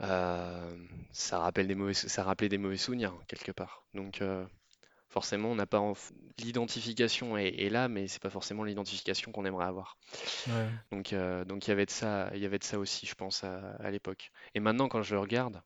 Euh, 0.00 0.76
ça 1.12 1.38
rappelle 1.40 1.66
des 1.66 1.74
mauvais, 1.74 1.92
ça 1.92 2.24
rappelait 2.24 2.48
des 2.48 2.56
mauvais 2.56 2.78
souvenirs 2.78 3.12
quelque 3.28 3.52
part. 3.52 3.84
Donc 3.92 4.22
forcément, 5.10 5.50
on 5.50 5.56
n'a 5.56 5.66
pas 5.66 5.82
l'identification 6.38 7.36
est, 7.36 7.68
là, 7.68 7.88
mais 7.88 8.08
c'est 8.08 8.22
pas 8.22 8.30
forcément 8.30 8.64
l'identification 8.64 9.32
qu'on 9.32 9.44
aimerait 9.44 9.66
avoir. 9.66 9.98
Donc, 10.92 11.12
euh, 11.12 11.44
donc 11.44 11.66
il 11.66 11.70
y 11.70 11.72
avait 11.72 11.86
de 11.86 11.90
ça, 11.90 12.30
il 12.34 12.40
y 12.40 12.46
avait 12.46 12.58
de 12.58 12.64
ça 12.64 12.78
aussi, 12.78 13.06
je 13.06 13.14
pense 13.14 13.44
à, 13.44 13.90
l'époque. 13.90 14.30
Et 14.54 14.60
maintenant, 14.60 14.88
quand 14.88 15.02
je 15.02 15.14
le 15.14 15.20
regarde, 15.20 15.62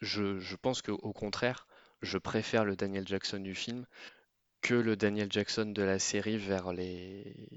je, 0.00 0.38
je 0.38 0.56
pense 0.56 0.82
qu'au 0.82 1.12
contraire, 1.12 1.66
je 2.02 2.18
préfère 2.18 2.64
le 2.64 2.76
Daniel 2.76 3.06
Jackson 3.08 3.40
du 3.40 3.54
film 3.54 3.86
que 4.60 4.74
le 4.74 4.94
Daniel 4.94 5.30
Jackson 5.30 5.66
de 5.66 5.82
la 5.82 5.98
série 5.98 6.36
vers 6.36 6.72
les. 6.72 7.48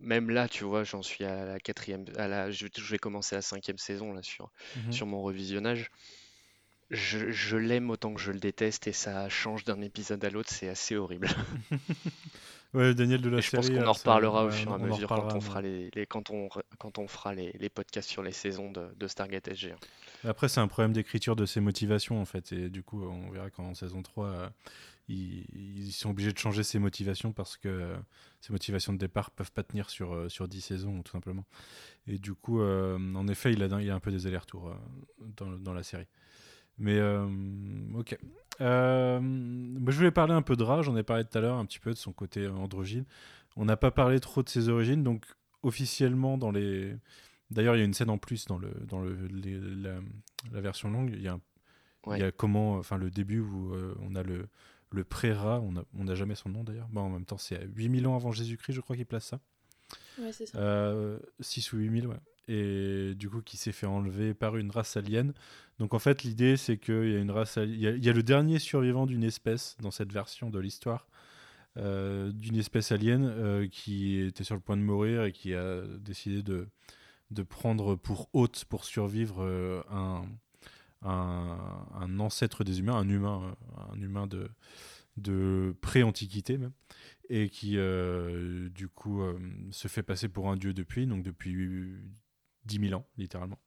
Même 0.00 0.30
là, 0.30 0.48
tu 0.48 0.64
vois, 0.64 0.84
j'en 0.84 1.02
suis 1.02 1.24
à 1.24 1.44
la 1.44 1.58
quatrième, 1.58 2.04
à 2.16 2.28
la, 2.28 2.50
je, 2.50 2.66
vais 2.90 2.98
commencer 2.98 3.34
la 3.34 3.42
cinquième 3.42 3.78
saison 3.78 4.12
là 4.12 4.22
sur, 4.22 4.50
mmh 4.76 4.92
sur 4.92 5.06
mon 5.06 5.20
revisionnage 5.22 5.90
je, 6.90 7.56
l'aime 7.56 7.90
autant 7.90 8.14
que 8.14 8.20
je 8.20 8.30
le 8.30 8.38
déteste 8.38 8.86
et 8.86 8.92
ça 8.92 9.28
change 9.28 9.64
d'un 9.64 9.80
épisode 9.80 10.24
à 10.24 10.30
l'autre, 10.30 10.50
c'est 10.50 10.68
assez 10.68 10.96
horrible. 10.96 11.28
ouais, 12.74 12.94
Daniel 12.94 13.20
de 13.20 13.28
la 13.28 13.42
série. 13.42 13.62
Je 13.64 13.68
pense 13.72 13.78
qu'on 13.78 13.86
en 13.86 13.92
reparlera 13.92 14.44
au 14.44 14.50
fur 14.50 14.70
et 14.70 14.74
à 14.74 14.78
mesure 14.78 15.08
quand 15.08 15.34
on 15.34 15.40
fera 15.40 15.62
les, 15.62 15.90
quand 16.08 16.30
on 16.30 16.48
quand 16.78 16.98
on 16.98 17.08
fera 17.08 17.34
les, 17.34 17.52
les, 17.58 17.68
podcasts 17.68 18.08
sur 18.08 18.22
les 18.22 18.32
saisons 18.32 18.70
de, 18.70 18.86
de 18.96 19.08
Stargate 19.08 19.48
SG. 19.48 19.74
Après, 20.24 20.48
c'est 20.48 20.60
un 20.60 20.68
problème 20.68 20.92
d'écriture 20.92 21.34
de 21.34 21.44
ses 21.44 21.60
motivations 21.60 22.20
en 22.20 22.24
fait, 22.24 22.52
et 22.52 22.68
du 22.68 22.82
coup, 22.82 23.02
on 23.02 23.30
verra 23.30 23.50
qu'en 23.50 23.74
saison 23.74 24.02
3, 24.02 24.26
euh, 24.26 24.48
ils, 25.08 25.92
sont 25.92 26.10
obligés 26.10 26.32
de 26.32 26.38
changer 26.38 26.62
ses 26.62 26.78
motivations 26.78 27.32
parce 27.32 27.56
que 27.56 27.68
euh, 27.68 27.96
ses 28.40 28.52
motivations 28.52 28.92
de 28.92 28.98
départ 28.98 29.32
peuvent 29.32 29.52
pas 29.52 29.64
tenir 29.64 29.90
sur 29.90 30.14
euh, 30.14 30.28
sur 30.28 30.46
10 30.46 30.60
saisons 30.60 31.02
tout 31.02 31.12
simplement. 31.12 31.46
Et 32.06 32.18
du 32.18 32.34
coup, 32.34 32.62
en 32.62 33.26
effet, 33.26 33.52
il 33.52 33.62
a, 33.64 33.82
il 33.82 33.90
a 33.90 33.94
un 33.96 34.00
peu 34.00 34.12
des 34.12 34.28
allers-retours 34.28 34.72
dans, 35.18 35.50
dans 35.50 35.72
la 35.72 35.82
série. 35.82 36.06
Mais 36.78 36.98
euh, 36.98 37.26
ok. 37.94 38.18
Euh, 38.60 39.20
je 39.20 39.96
voulais 39.96 40.10
parler 40.10 40.32
un 40.34 40.42
peu 40.42 40.56
de 40.56 40.62
Ra, 40.62 40.82
j'en 40.82 40.96
ai 40.96 41.02
parlé 41.02 41.24
tout 41.24 41.36
à 41.36 41.40
l'heure, 41.40 41.56
un 41.56 41.64
petit 41.64 41.78
peu 41.78 41.90
de 41.90 41.98
son 41.98 42.12
côté 42.12 42.46
androgyne. 42.46 43.04
On 43.56 43.64
n'a 43.64 43.76
pas 43.76 43.90
parlé 43.90 44.20
trop 44.20 44.42
de 44.42 44.48
ses 44.48 44.68
origines, 44.68 45.02
donc 45.02 45.24
officiellement 45.62 46.38
dans 46.38 46.50
les. 46.50 46.94
D'ailleurs, 47.50 47.76
il 47.76 47.78
y 47.78 47.82
a 47.82 47.84
une 47.84 47.94
scène 47.94 48.10
en 48.10 48.18
plus 48.18 48.46
dans, 48.46 48.58
le, 48.58 48.70
dans 48.88 49.00
le, 49.00 49.16
la, 50.52 50.60
version 50.60 50.90
longue. 50.90 51.10
Il 51.14 51.22
y 51.22 51.28
a, 51.28 51.38
il 52.08 52.18
y 52.18 52.22
a 52.22 52.32
comment, 52.32 52.74
enfin 52.74 52.96
le 52.98 53.10
début 53.10 53.38
où 53.38 53.72
euh, 53.72 53.94
on 54.00 54.16
a 54.16 54.22
le, 54.22 54.48
le 54.90 55.04
pré-Ra, 55.04 55.60
on 55.60 56.04
n'a 56.04 56.14
jamais 56.14 56.34
son 56.34 56.48
nom 56.48 56.64
d'ailleurs. 56.64 56.88
Bon, 56.90 57.02
en 57.02 57.10
même 57.10 57.24
temps, 57.24 57.38
c'est 57.38 57.64
8000 57.74 58.06
ans 58.08 58.16
avant 58.16 58.32
Jésus-Christ, 58.32 58.74
je 58.74 58.80
crois 58.80 58.96
qu'il 58.96 59.06
place 59.06 59.26
ça. 59.26 59.40
Ouais, 60.18 60.32
c'est 60.32 60.46
ça. 60.46 60.94
6 61.40 61.72
ou 61.72 61.78
8000, 61.78 62.08
ouais 62.08 62.16
et 62.48 63.14
du 63.16 63.28
coup 63.28 63.42
qui 63.42 63.56
s'est 63.56 63.72
fait 63.72 63.86
enlever 63.86 64.34
par 64.34 64.56
une 64.56 64.70
race 64.70 64.96
alien. 64.96 65.32
Donc 65.78 65.94
en 65.94 65.98
fait 65.98 66.22
l'idée 66.22 66.56
c'est 66.56 66.78
qu'il 66.78 67.10
y 67.10 67.16
a 67.16 67.18
une 67.18 67.30
race, 67.30 67.58
il 67.62 67.76
y, 67.76 68.08
a 68.08 68.12
le 68.12 68.22
dernier 68.22 68.58
survivant 68.58 69.06
d'une 69.06 69.24
espèce 69.24 69.76
dans 69.80 69.90
cette 69.90 70.12
version 70.12 70.50
de 70.50 70.58
l'histoire. 70.58 71.06
Euh, 71.78 72.32
d'une 72.32 72.56
espèce 72.56 72.90
alien 72.90 73.26
euh, 73.26 73.68
qui 73.68 74.18
était 74.18 74.44
sur 74.44 74.54
le 74.54 74.62
point 74.62 74.78
de 74.78 74.82
mourir 74.82 75.24
et 75.24 75.32
qui 75.32 75.54
a 75.54 75.82
décidé 75.98 76.42
de, 76.42 76.68
prendre 77.42 77.96
pour 77.96 78.30
hôte 78.32 78.64
pour 78.64 78.86
survivre 78.86 79.42
euh, 79.42 79.82
un, 81.02 82.18
ancêtre 82.18 82.64
des 82.64 82.78
humains, 82.80 82.94
un 82.96 83.08
humain, 83.10 83.54
un 83.92 84.00
humain 84.00 84.26
de, 84.26 84.48
de 85.18 85.76
pré-antiquité 85.82 86.56
même, 86.56 86.72
et 87.28 87.50
qui 87.50 87.76
du 88.70 88.88
coup 88.88 89.22
se 89.70 89.88
fait 89.88 90.02
passer 90.02 90.28
pour 90.28 90.48
un 90.48 90.56
dieu 90.56 90.72
depuis, 90.72 91.06
donc 91.06 91.22
depuis 91.22 91.94
10 92.64 92.88
000 92.88 92.98
ans, 92.98 93.06
littéralement. 93.18 93.58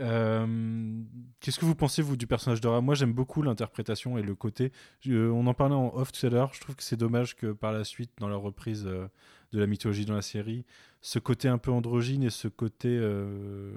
Euh, 0.00 1.02
qu'est-ce 1.40 1.58
que 1.58 1.64
vous 1.64 1.74
pensez, 1.74 2.02
vous, 2.02 2.16
du 2.16 2.26
personnage 2.26 2.60
de 2.60 2.68
Ra 2.68 2.80
Moi, 2.80 2.94
j'aime 2.94 3.12
beaucoup 3.12 3.42
l'interprétation 3.42 4.18
et 4.18 4.22
le 4.22 4.34
côté. 4.34 4.72
on 5.06 5.46
en 5.46 5.54
parlait 5.54 5.74
en 5.74 5.94
off 5.94 6.12
tout 6.12 6.26
à 6.26 6.30
l'heure. 6.30 6.52
Je 6.54 6.60
trouve 6.60 6.76
que 6.76 6.82
c'est 6.82 6.96
dommage 6.96 7.36
que 7.36 7.52
par 7.52 7.72
la 7.72 7.84
suite, 7.84 8.10
dans 8.18 8.28
la 8.28 8.36
reprise 8.36 8.84
euh, 8.86 9.06
de 9.52 9.60
la 9.60 9.66
mythologie 9.66 10.04
dans 10.04 10.14
la 10.14 10.22
série, 10.22 10.64
ce 11.00 11.18
côté 11.18 11.48
un 11.48 11.58
peu 11.58 11.70
androgyne 11.70 12.22
et 12.24 12.30
ce 12.30 12.48
côté. 12.48 12.88
Euh, 12.88 13.72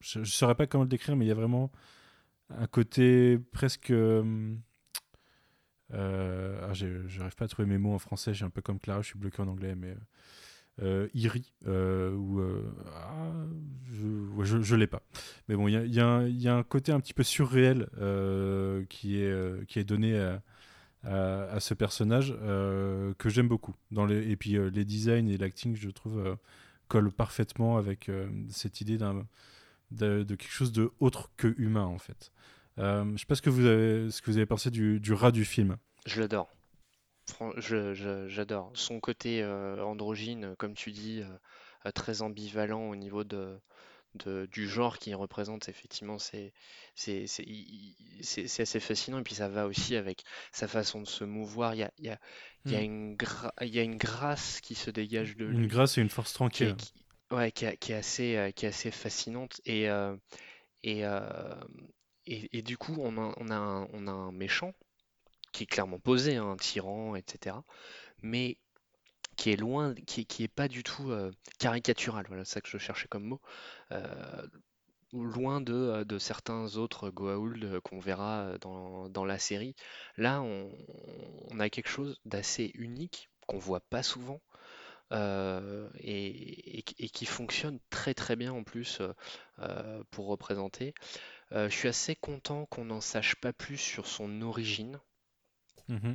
je 0.00 0.20
ne 0.20 0.24
saurais 0.24 0.54
pas 0.54 0.66
comment 0.66 0.84
le 0.84 0.88
décrire, 0.88 1.16
mais 1.16 1.24
il 1.24 1.28
y 1.28 1.32
a 1.32 1.34
vraiment 1.34 1.72
un 2.50 2.66
côté 2.66 3.38
presque. 3.52 3.92
ah, 5.92 6.72
j'arrive 6.72 7.34
pas 7.36 7.44
à 7.46 7.48
trouver 7.48 7.66
mes 7.66 7.78
mots 7.78 7.94
en 7.94 7.98
français, 7.98 8.34
j'ai 8.34 8.44
un 8.44 8.50
peu 8.50 8.60
comme 8.62 8.78
Clara, 8.78 9.02
je 9.02 9.08
suis 9.08 9.18
bloqué 9.18 9.42
en 9.42 9.48
anglais, 9.48 9.74
mais 9.74 9.96
euh, 10.82 11.08
Iri, 11.14 11.54
euh, 11.66 12.12
ou 12.12 12.40
euh, 12.40 12.62
ah, 12.94 13.32
je, 14.42 14.60
je, 14.60 14.76
l'ai 14.76 14.86
pas. 14.86 15.02
Mais 15.48 15.56
bon, 15.56 15.68
il 15.68 15.94
y, 15.94 16.00
a, 16.00 16.54
un 16.54 16.62
côté 16.62 16.92
un 16.92 17.00
petit 17.00 17.14
peu 17.14 17.22
surréel 17.22 17.88
qui, 18.90 19.16
est, 19.16 19.66
qui 19.66 19.78
est 19.78 19.84
donné 19.84 20.18
à, 20.18 20.42
à, 21.02 21.60
ce 21.60 21.72
personnage 21.72 22.34
que 22.34 23.28
j'aime 23.28 23.48
beaucoup. 23.48 23.74
Dans 23.90 24.04
les, 24.04 24.30
et 24.30 24.36
puis 24.36 24.56
les 24.70 24.84
designs 24.84 25.28
et 25.28 25.38
l'acting, 25.38 25.76
je 25.76 25.88
trouve, 25.88 26.36
collent 26.88 27.12
parfaitement 27.12 27.78
avec 27.78 28.10
cette 28.50 28.80
idée 28.80 28.98
d'un 28.98 29.26
de, 29.92 30.24
de, 30.24 30.34
quelque 30.34 30.52
chose 30.52 30.72
de 30.72 30.90
autre 30.98 31.30
que 31.36 31.54
humain 31.58 31.84
en 31.84 31.98
fait. 31.98 32.32
je 32.76 33.14
sais 33.16 33.26
pas 33.26 33.36
ce 33.36 33.42
que 33.42 33.50
vous 33.50 33.64
avez, 33.64 34.10
ce 34.10 34.20
que 34.20 34.30
vous 34.30 34.36
avez 34.36 34.46
pensé 34.46 34.70
du, 34.70 35.00
du 35.00 35.14
rat 35.14 35.32
du 35.32 35.44
film. 35.46 35.76
Je 36.06 36.20
l'adore. 36.20 36.55
J'adore. 37.58 38.70
Son 38.74 39.00
côté 39.00 39.42
euh, 39.42 39.82
androgyne, 39.82 40.54
comme 40.56 40.74
tu 40.74 40.92
dis, 40.92 41.22
euh, 41.22 41.28
euh, 41.86 41.90
très 41.90 42.22
ambivalent 42.22 42.88
au 42.88 42.96
niveau 42.96 43.24
de, 43.24 43.60
du 44.50 44.68
genre 44.68 44.98
qu'il 44.98 45.14
représente, 45.14 45.68
effectivement, 45.68 46.18
c'est 46.18 46.52
assez 46.96 48.80
fascinant. 48.80 49.18
Et 49.18 49.22
puis 49.22 49.34
ça 49.34 49.48
va 49.48 49.66
aussi 49.66 49.96
avec 49.96 50.22
sa 50.52 50.68
façon 50.68 51.02
de 51.02 51.06
se 51.06 51.24
mouvoir. 51.24 51.74
Il 51.74 51.78
y 51.78 51.82
a, 51.82 51.90
il 51.98 52.06
y 52.06 52.10
a, 52.10 52.18
il 52.64 52.72
y 52.72 52.76
a, 52.76 52.80
hmm. 52.80 52.84
une, 52.84 53.16
il 53.62 53.74
y 53.74 53.78
a 53.78 53.82
une 53.82 53.96
grâce 53.98 54.60
qui 54.60 54.74
se 54.74 54.90
dégage 54.90 55.36
de 55.36 55.44
lui. 55.44 55.56
Une 55.56 55.66
grâce 55.66 55.98
et 55.98 56.00
une 56.00 56.10
force 56.10 56.32
tranquille. 56.32 56.76
Qui, 56.76 56.92
ouais, 57.32 57.52
qui, 57.52 57.66
est 57.66 57.94
assez, 57.94 58.52
qui 58.54 58.66
est 58.66 58.70
assez 58.70 58.90
fascinante. 58.90 59.60
Et, 59.66 59.84
et, 60.82 61.02
et, 62.28 62.58
et, 62.58 62.62
du 62.62 62.78
coup, 62.78 62.96
on 62.98 63.18
a, 63.18 63.34
on 63.36 63.50
a, 63.50 63.56
un, 63.56 63.88
on 63.92 64.06
a 64.06 64.12
un 64.12 64.32
méchant 64.32 64.72
qui 65.52 65.64
est 65.64 65.66
clairement 65.66 65.98
posé, 65.98 66.36
hein, 66.36 66.50
un 66.50 66.56
tyran, 66.56 67.16
etc. 67.16 67.56
Mais 68.22 68.58
qui 69.36 69.50
est 69.50 69.56
loin, 69.56 69.94
qui, 69.94 70.42
est 70.42 70.48
pas 70.48 70.68
du 70.68 70.82
tout 70.82 71.10
euh, 71.10 71.30
caricatural, 71.58 72.24
voilà 72.28 72.44
ça 72.44 72.60
que 72.60 72.68
je 72.68 72.78
cherchais 72.78 73.08
comme 73.08 73.24
mot. 73.24 73.40
Euh, 73.92 74.46
loin 75.12 75.60
de, 75.60 76.04
de 76.04 76.18
certains 76.18 76.76
autres 76.76 77.10
Goa'uld 77.10 77.80
qu'on 77.80 78.00
verra 78.00 78.58
dans, 78.58 79.24
la 79.24 79.38
série. 79.38 79.74
Là, 80.16 80.42
on, 80.42 80.70
a 81.58 81.70
quelque 81.70 81.88
chose 81.88 82.20
d'assez 82.24 82.70
unique 82.74 83.30
qu'on 83.46 83.58
voit 83.58 83.80
pas 83.80 84.02
souvent. 84.02 84.40
Euh, 85.12 85.88
et, 86.00 86.82
qui 86.82 87.26
fonctionne 87.26 87.78
très 87.90 88.12
très 88.12 88.34
bien 88.34 88.52
en 88.52 88.64
plus 88.64 89.00
euh, 89.60 90.02
pour 90.10 90.26
représenter. 90.26 90.94
Euh, 91.52 91.68
je 91.68 91.76
suis 91.76 91.88
assez 91.88 92.16
content 92.16 92.66
qu'on 92.66 92.86
n'en 92.86 93.00
sache 93.00 93.36
pas 93.36 93.52
plus 93.52 93.78
sur 93.78 94.06
son 94.06 94.42
origine. 94.42 94.98
Mhm. 95.88 96.14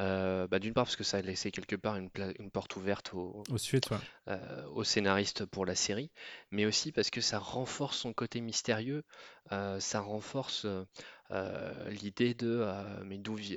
Euh, 0.00 0.46
bah, 0.46 0.58
d'une 0.58 0.72
part 0.72 0.84
parce 0.84 0.96
que 0.96 1.04
ça 1.04 1.18
a 1.18 1.20
laissé 1.20 1.50
quelque 1.50 1.76
part 1.76 1.96
une, 1.96 2.08
une 2.38 2.50
porte 2.50 2.74
ouverte 2.76 3.12
au, 3.12 3.42
au, 3.50 3.58
suite, 3.58 3.90
euh, 4.28 4.66
au, 4.68 4.82
scénariste 4.82 5.44
pour 5.44 5.66
la 5.66 5.74
série, 5.74 6.10
mais 6.50 6.64
aussi 6.64 6.90
parce 6.90 7.10
que 7.10 7.20
ça 7.20 7.38
renforce 7.38 7.98
son 7.98 8.14
côté 8.14 8.40
mystérieux, 8.40 9.04
euh, 9.52 9.78
ça 9.78 10.00
renforce 10.00 10.66
l'idée 11.88 12.34
de 12.34 12.66
mais 13.04 13.18
d'où 13.18 13.34
vient, 13.34 13.54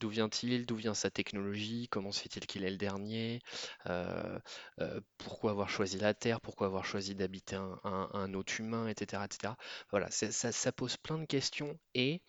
d'où 0.00 0.08
vient-il, 0.10 0.66
d'où 0.66 0.76
vient 0.76 0.94
sa 0.94 1.10
technologie, 1.10 1.86
comment 1.90 2.12
se 2.12 2.22
fait-il 2.22 2.46
qu'il 2.46 2.64
est 2.64 2.70
le 2.70 2.76
dernier, 2.76 3.40
pourquoi 5.16 5.52
avoir 5.52 5.70
choisi 5.70 5.98
la 5.98 6.12
Terre, 6.12 6.40
pourquoi 6.40 6.66
avoir 6.66 6.84
choisi 6.84 7.14
d'habiter 7.14 7.54
un, 7.56 7.78
un, 7.84 8.34
autre 8.34 8.60
humain, 8.60 8.88
etc. 8.88 9.24
etc. 9.24 9.54
Voilà, 9.90 10.10
ça, 10.10 10.32
ça, 10.32 10.72
pose 10.72 10.96
plein 10.96 11.18
de 11.18 11.24
questions 11.24 11.78
et 11.94 12.20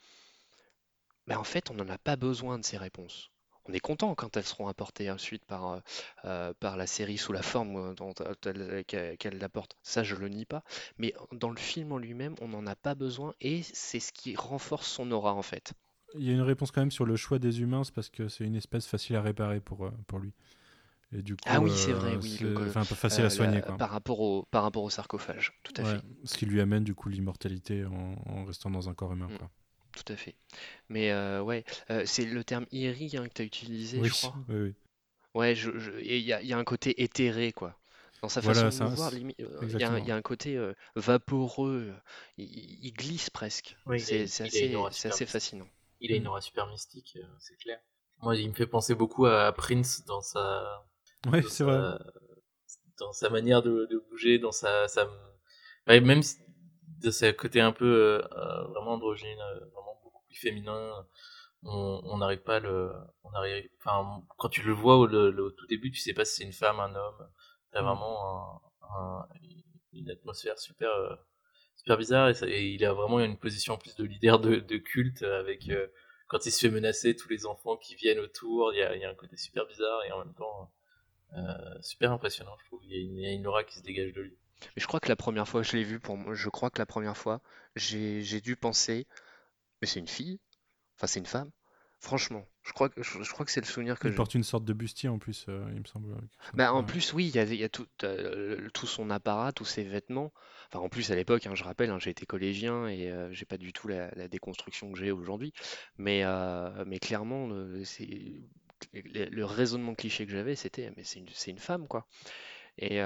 ben, 1.29 1.37
en 1.37 1.45
fait 1.45 1.71
on 1.71 1.75
n'en 1.75 1.87
a 1.87 1.97
pas 1.97 2.15
besoin 2.17 2.59
de 2.59 2.65
ces 2.65 2.77
réponses 2.77 3.31
on 3.69 3.73
est 3.73 3.79
content 3.79 4.15
quand 4.15 4.35
elles 4.35 4.45
seront 4.45 4.67
apportées 4.67 5.11
ensuite 5.11 5.45
par, 5.45 5.67
euh, 5.67 5.79
euh, 6.25 6.53
par 6.59 6.75
la 6.75 6.87
série 6.87 7.17
sous 7.17 7.31
la 7.31 7.41
forme 7.41 7.93
euh, 8.01 8.83
qu'elle 8.83 9.37
l'apporte. 9.37 9.77
Ça, 9.83 10.03
je 10.03 10.15
le 10.15 10.27
nie 10.27 10.45
pas. 10.45 10.63
Mais 10.97 11.13
dans 11.31 11.49
le 11.49 11.57
film 11.57 11.91
en 11.91 11.97
lui-même, 11.97 12.35
on 12.41 12.47
n'en 12.47 12.65
a 12.65 12.75
pas 12.75 12.95
besoin 12.95 13.33
et 13.41 13.61
c'est 13.61 13.99
ce 13.99 14.11
qui 14.11 14.35
renforce 14.35 14.87
son 14.87 15.11
aura 15.11 15.33
en 15.33 15.43
fait. 15.43 15.73
Il 16.15 16.23
y 16.23 16.31
a 16.31 16.33
une 16.33 16.41
réponse 16.41 16.71
quand 16.71 16.81
même 16.81 16.91
sur 16.91 17.05
le 17.05 17.15
choix 17.15 17.37
des 17.37 17.61
humains, 17.61 17.83
c'est 17.83 17.93
parce 17.93 18.09
que 18.09 18.27
c'est 18.27 18.43
une 18.43 18.55
espèce 18.55 18.87
facile 18.87 19.15
à 19.15 19.21
réparer 19.21 19.59
pour, 19.59 19.91
pour 20.07 20.17
lui. 20.17 20.33
Et 21.11 21.21
du 21.21 21.35
coup, 21.35 21.41
ah 21.45 21.59
oui, 21.59 21.71
c'est 21.75 21.91
vrai, 21.91 22.17
oui. 22.21 22.39
un 22.41 22.85
peu 22.85 22.95
facile 22.95 23.25
à 23.25 23.29
soigner. 23.29 23.61
quoi. 23.61 23.77
Par, 23.77 23.89
rapport 23.89 24.19
au, 24.19 24.45
par 24.49 24.63
rapport 24.63 24.83
au 24.83 24.89
sarcophage, 24.89 25.53
tout 25.63 25.73
à 25.77 25.83
fait. 25.83 26.01
Ce 26.23 26.37
qui 26.37 26.45
lui 26.45 26.61
amène 26.61 26.83
du 26.83 26.95
coup 26.95 27.09
l'immortalité 27.09 27.85
en, 27.85 28.45
restant 28.45 28.71
dans 28.71 28.89
un 28.89 28.93
corps 28.95 29.13
humain. 29.13 29.27
Mm. 29.27 29.37
Quoi 29.37 29.49
tout 30.03 30.13
à 30.13 30.15
fait. 30.15 30.35
Mais 30.89 31.11
euh, 31.11 31.41
ouais, 31.41 31.63
euh, 31.89 32.03
c'est 32.05 32.25
le 32.25 32.43
terme 32.43 32.65
Iri 32.71 33.11
hein, 33.17 33.27
que 33.27 33.33
tu 33.33 33.41
as 33.41 33.45
utilisé, 33.45 34.03
je 34.03 34.11
crois. 34.11 34.35
Oui, 34.49 34.55
oui. 34.55 34.75
Ouais, 35.35 35.51
il 35.53 35.55
je, 35.55 35.71
il 36.01 36.21
y, 36.21 36.33
a, 36.33 36.41
y, 36.41 36.53
a 36.53 36.57
un 36.57 36.63
côté 36.63 37.03
éthéré, 37.03 37.51
quoi. 37.51 37.77
Dans 38.21 38.29
sa 38.29 38.41
façon 38.41 38.67
de 38.89 38.95
voir, 38.95 39.13
il 39.13 39.29
y, 39.29 40.07
y, 40.07 40.11
a 40.11 40.15
un 40.15 40.21
côté 40.21 40.57
euh, 40.57 40.73
vaporeux, 40.95 41.93
il, 42.37 42.91
glisse 42.93 43.29
presque. 43.29 43.77
c'est 43.97 44.23
assez, 44.23 44.75
assez 45.05 45.25
fascinant. 45.25 45.67
Il 46.01 46.11
a 46.11 46.15
une 46.15 46.23
mm. 46.23 46.27
aura 46.27 46.41
super 46.41 46.67
mystique, 46.67 47.17
c'est 47.39 47.57
clair. 47.57 47.79
Moi, 48.21 48.35
il 48.35 48.49
me 48.49 48.53
fait 48.53 48.67
penser 48.67 48.95
beaucoup 48.95 49.25
à 49.25 49.51
Prince 49.53 50.03
dans 50.05 50.21
sa. 50.21 50.85
Ouais, 51.31 51.41
c'est 51.43 51.63
vrai. 51.63 51.97
Dans 52.97 53.13
sa 53.13 53.29
manière 53.29 53.61
de, 53.61 53.87
de, 53.89 54.03
bouger, 54.09 54.39
dans 54.39 54.51
sa. 54.51 54.87
sa... 54.89 55.07
même 55.87 56.21
de 57.01 57.11
ce 57.11 57.31
côté 57.31 57.61
un 57.61 57.71
peu 57.71 58.21
vraiment 58.69 58.93
androgyne, 58.93 59.39
vraiment 59.73 59.99
féminin. 60.31 61.05
On 61.63 62.17
n'arrive 62.17 62.41
pas 62.41 62.59
le, 62.59 62.91
on 63.23 63.33
arrive, 63.33 63.69
enfin, 63.79 64.23
quand 64.37 64.49
tu 64.49 64.61
le 64.61 64.71
vois 64.73 64.97
au, 64.97 65.07
tout 65.51 65.67
début, 65.67 65.91
tu 65.91 65.99
sais 65.99 66.13
pas 66.13 66.25
si 66.25 66.37
c'est 66.37 66.43
une 66.43 66.53
femme, 66.53 66.79
un 66.79 66.95
homme. 66.95 67.27
T'as 67.71 67.81
mm. 67.81 67.85
vraiment 67.85 68.61
une 69.93 70.09
atmosphère 70.09 70.57
super, 70.57 70.89
euh, 70.89 71.15
super 71.75 71.97
bizarre 71.97 72.29
et, 72.43 72.69
il 72.69 72.85
a 72.85 72.93
vraiment 72.93 73.19
une 73.19 73.37
position 73.37 73.73
en 73.73 73.77
plus 73.77 73.95
de 73.95 74.03
leader 74.03 74.39
de, 74.39 74.77
culte 74.77 75.23
avec 75.23 75.69
euh, 75.69 75.87
quand 76.27 76.45
il 76.45 76.51
se 76.51 76.59
fait 76.59 76.73
menacer 76.73 77.15
tous 77.15 77.29
les 77.29 77.45
enfants 77.45 77.77
qui 77.77 77.95
viennent 77.95 78.19
autour. 78.19 78.73
Il 78.73 78.79
y 78.79 78.83
a, 78.83 78.95
y 78.95 79.05
a 79.05 79.09
un 79.09 79.15
côté 79.15 79.35
super 79.37 79.65
bizarre 79.65 80.03
et 80.05 80.11
en 80.11 80.19
même 80.19 80.33
temps 80.33 80.71
euh, 81.37 81.81
super 81.81 82.11
impressionnant. 82.11 82.55
Je 82.61 82.65
trouve 82.67 82.81
il 82.85 82.91
y, 82.91 82.95
a 82.95 83.01
une, 83.01 83.17
il 83.17 83.23
y 83.23 83.27
a 83.27 83.31
une 83.31 83.47
aura 83.47 83.63
qui 83.63 83.77
se 83.77 83.83
dégage 83.83 84.13
de 84.13 84.21
lui. 84.21 84.37
Mais 84.75 84.81
je 84.81 84.87
crois 84.87 84.99
que 84.99 85.09
la 85.09 85.15
première 85.15 85.47
fois 85.47 85.63
je 85.63 85.77
l'ai 85.77 85.83
vu, 85.83 85.99
pour 85.99 86.17
moi, 86.17 86.33
je 86.33 86.49
crois 86.49 86.69
que 86.69 86.79
la 86.79 86.85
première 86.85 87.17
fois, 87.17 87.41
j'ai 87.75 88.41
dû 88.41 88.55
penser 88.55 89.07
mais 89.81 89.87
c'est 89.87 89.99
une 89.99 90.07
fille? 90.07 90.39
Enfin, 90.97 91.07
c'est 91.07 91.19
une 91.19 91.25
femme? 91.25 91.51
Franchement, 92.01 92.47
je 92.63 92.71
crois 92.71 92.87
que, 92.87 93.03
je, 93.03 93.31
crois 93.31 93.45
que 93.45 93.51
c'est 93.51 93.59
le 93.59 93.65
souvenir 93.65 93.99
que 93.99 94.07
Il 94.07 94.15
porte 94.15 94.33
une 94.33 94.43
sorte 94.43 94.63
de 94.63 94.71
bustier 94.71 95.09
en 95.09 95.19
plus, 95.19 95.45
euh, 95.49 95.65
il 95.73 95.81
me 95.81 95.85
semble. 95.85 96.15
Bah, 96.53 96.73
en 96.73 96.81
plus, 96.81 97.11
oui, 97.11 97.27
il 97.27 97.35
y 97.35 97.39
a, 97.39 97.43
y 97.43 97.63
a 97.63 97.67
tout, 97.67 97.87
euh, 98.03 98.69
tout, 98.73 98.87
son 98.87 99.09
apparat, 99.09 99.51
tous 99.51 99.65
ses 99.65 99.83
vêtements. 99.83 100.31
Enfin, 100.67 100.79
en 100.79 100.87
plus, 100.87 101.11
à 101.11 101.15
l'époque, 101.15 101.45
hein, 101.45 101.55
je 101.55 101.63
rappelle, 101.65 101.89
hein, 101.89 101.99
j'ai 101.99 102.11
été 102.11 102.25
collégien 102.25 102.87
et 102.87 103.11
euh, 103.11 103.33
j'ai 103.33 103.43
pas 103.43 103.57
du 103.57 103.73
tout 103.73 103.89
la, 103.89 104.09
déconstruction 104.29 104.93
que 104.93 104.99
j'ai 104.99 105.11
aujourd'hui. 105.11 105.51
Mais, 105.97 106.23
mais 106.85 106.99
clairement, 106.99 107.49
c'est 107.83 108.07
le, 108.93 109.43
raisonnement 109.43 109.93
cliché 109.93 110.25
que 110.25 110.31
j'avais, 110.31 110.55
c'était 110.55 110.93
mais 110.95 111.03
c'est 111.03 111.19
une, 111.19 111.27
une, 111.47 111.59
femme, 111.59 111.85
quoi. 111.89 112.07
Et, 112.77 112.99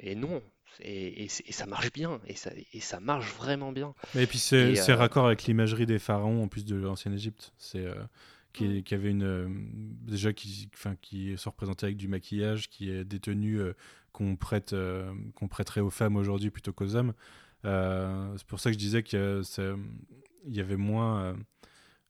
et 0.00 0.14
non, 0.14 0.42
et, 0.80 1.28
ça 1.28 1.66
marche 1.66 1.92
bien, 1.92 2.20
et 2.26 2.34
ça, 2.34 2.50
et 2.72 2.80
ça 2.80 3.00
marche 3.00 3.32
vraiment 3.34 3.72
bien. 3.72 3.94
Et 4.14 4.26
puis 4.26 4.38
c'est 4.38 4.78
euh, 4.78 4.96
raccord 4.96 5.26
avec 5.26 5.44
l'imagerie 5.44 5.86
des 5.86 5.98
pharaons 5.98 6.42
en 6.42 6.48
plus 6.48 6.64
de 6.64 6.76
l'ancienne 6.76 7.14
Égypte. 7.14 7.52
C'est 7.58 7.84
euh, 7.84 7.94
qui, 8.52 8.64
mm. 8.64 8.82
qui, 8.82 8.94
avait 8.94 9.10
une 9.10 9.24
euh, 9.24 9.48
déjà 10.06 10.32
qui, 10.32 10.68
enfin, 10.74 10.96
qui 11.00 11.36
se 11.36 11.48
représentait 11.48 11.86
avec 11.86 11.96
du 11.96 12.08
maquillage, 12.08 12.68
qui 12.68 12.90
est 12.90 13.04
détenu 13.04 13.60
qu'on 14.12 14.36
prête 14.36 14.74
qu'on 15.34 15.48
prêterait 15.48 15.80
aux 15.80 15.90
femmes 15.90 16.16
aujourd'hui 16.16 16.50
plutôt 16.50 16.72
qu'aux 16.72 16.96
hommes. 16.96 17.14
c'est 17.64 18.46
pour 18.46 18.60
ça 18.60 18.70
que 18.70 18.74
je 18.74 18.78
disais 18.78 19.02
qu'il 19.02 19.42
y 20.46 20.60
avait 20.60 20.76
moins 20.76 21.36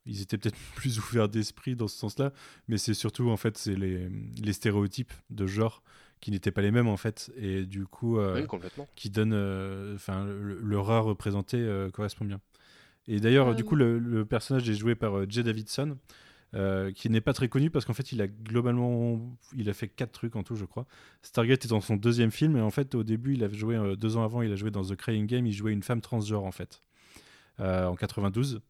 ils 0.06 0.20
étaient 0.20 0.38
peut-être 0.38 0.58
plus 0.74 0.98
ouverts 0.98 1.28
d'esprit 1.28 1.76
dans 1.76 1.88
ce 1.88 1.96
sens-là, 1.96 2.32
mais 2.68 2.78
c'est 2.78 2.94
surtout 2.94 3.30
en 3.30 3.36
fait 3.36 3.56
c'est 3.58 3.76
les, 3.76 4.08
les, 4.42 4.52
stéréotypes 4.52 5.12
de 5.30 5.46
genre 5.46 5.82
qui 6.22 6.30
n'étaient 6.30 6.52
pas 6.52 6.62
les 6.62 6.70
mêmes 6.70 6.88
en 6.88 6.96
fait. 6.96 7.30
Et 7.36 7.66
du 7.66 7.84
coup 7.84 8.16
euh, 8.16 8.46
qui 8.94 9.10
donne 9.10 9.32
euh, 9.34 9.96
enfin 9.96 10.24
le, 10.24 10.78
rare 10.78 11.04
représenté 11.04 11.58
euh, 11.58 11.90
correspond 11.90 12.24
bien. 12.24 12.40
Et 13.08 13.18
d'ailleurs 13.18 13.54
du 13.54 13.64
coup 13.64 13.74
le, 13.74 14.24
personnage 14.24 14.70
est 14.70 14.74
joué 14.74 14.94
par 14.94 15.28
Jay 15.28 15.42
Davidson 15.42 15.98
qui 16.94 17.10
n'est 17.10 17.20
pas 17.20 17.32
très 17.32 17.48
connu 17.48 17.70
parce 17.70 17.84
qu'en 17.84 17.94
fait 17.94 18.12
il 18.12 18.22
a 18.22 18.28
globalement 18.28 19.20
il 19.56 19.68
a 19.68 19.74
fait 19.74 19.88
quatre 19.88 20.12
trucs 20.12 20.36
en 20.36 20.44
tout 20.44 20.54
je 20.54 20.64
crois. 20.64 20.86
Stargate 21.22 21.64
est 21.64 21.68
dans 21.68 21.80
son 21.80 21.96
deuxième 21.96 22.30
film 22.30 22.56
et 22.56 22.60
en 22.60 22.70
fait 22.70 22.94
au 22.94 23.02
début 23.02 23.34
il 23.34 23.42
avait 23.42 23.56
joué 23.56 23.76
deux 23.96 24.16
ans 24.16 24.24
avant 24.24 24.42
il 24.42 24.52
a 24.52 24.56
joué 24.56 24.70
dans 24.70 24.84
The 24.84 24.94
Crying 24.94 25.26
Game 25.26 25.46
il 25.46 25.52
jouait 25.52 25.72
une 25.72 25.82
femme 25.82 26.00
transgenre 26.00 26.44
en 26.44 26.52
fait 26.52 26.82
en 27.58 27.96
92 27.96 28.60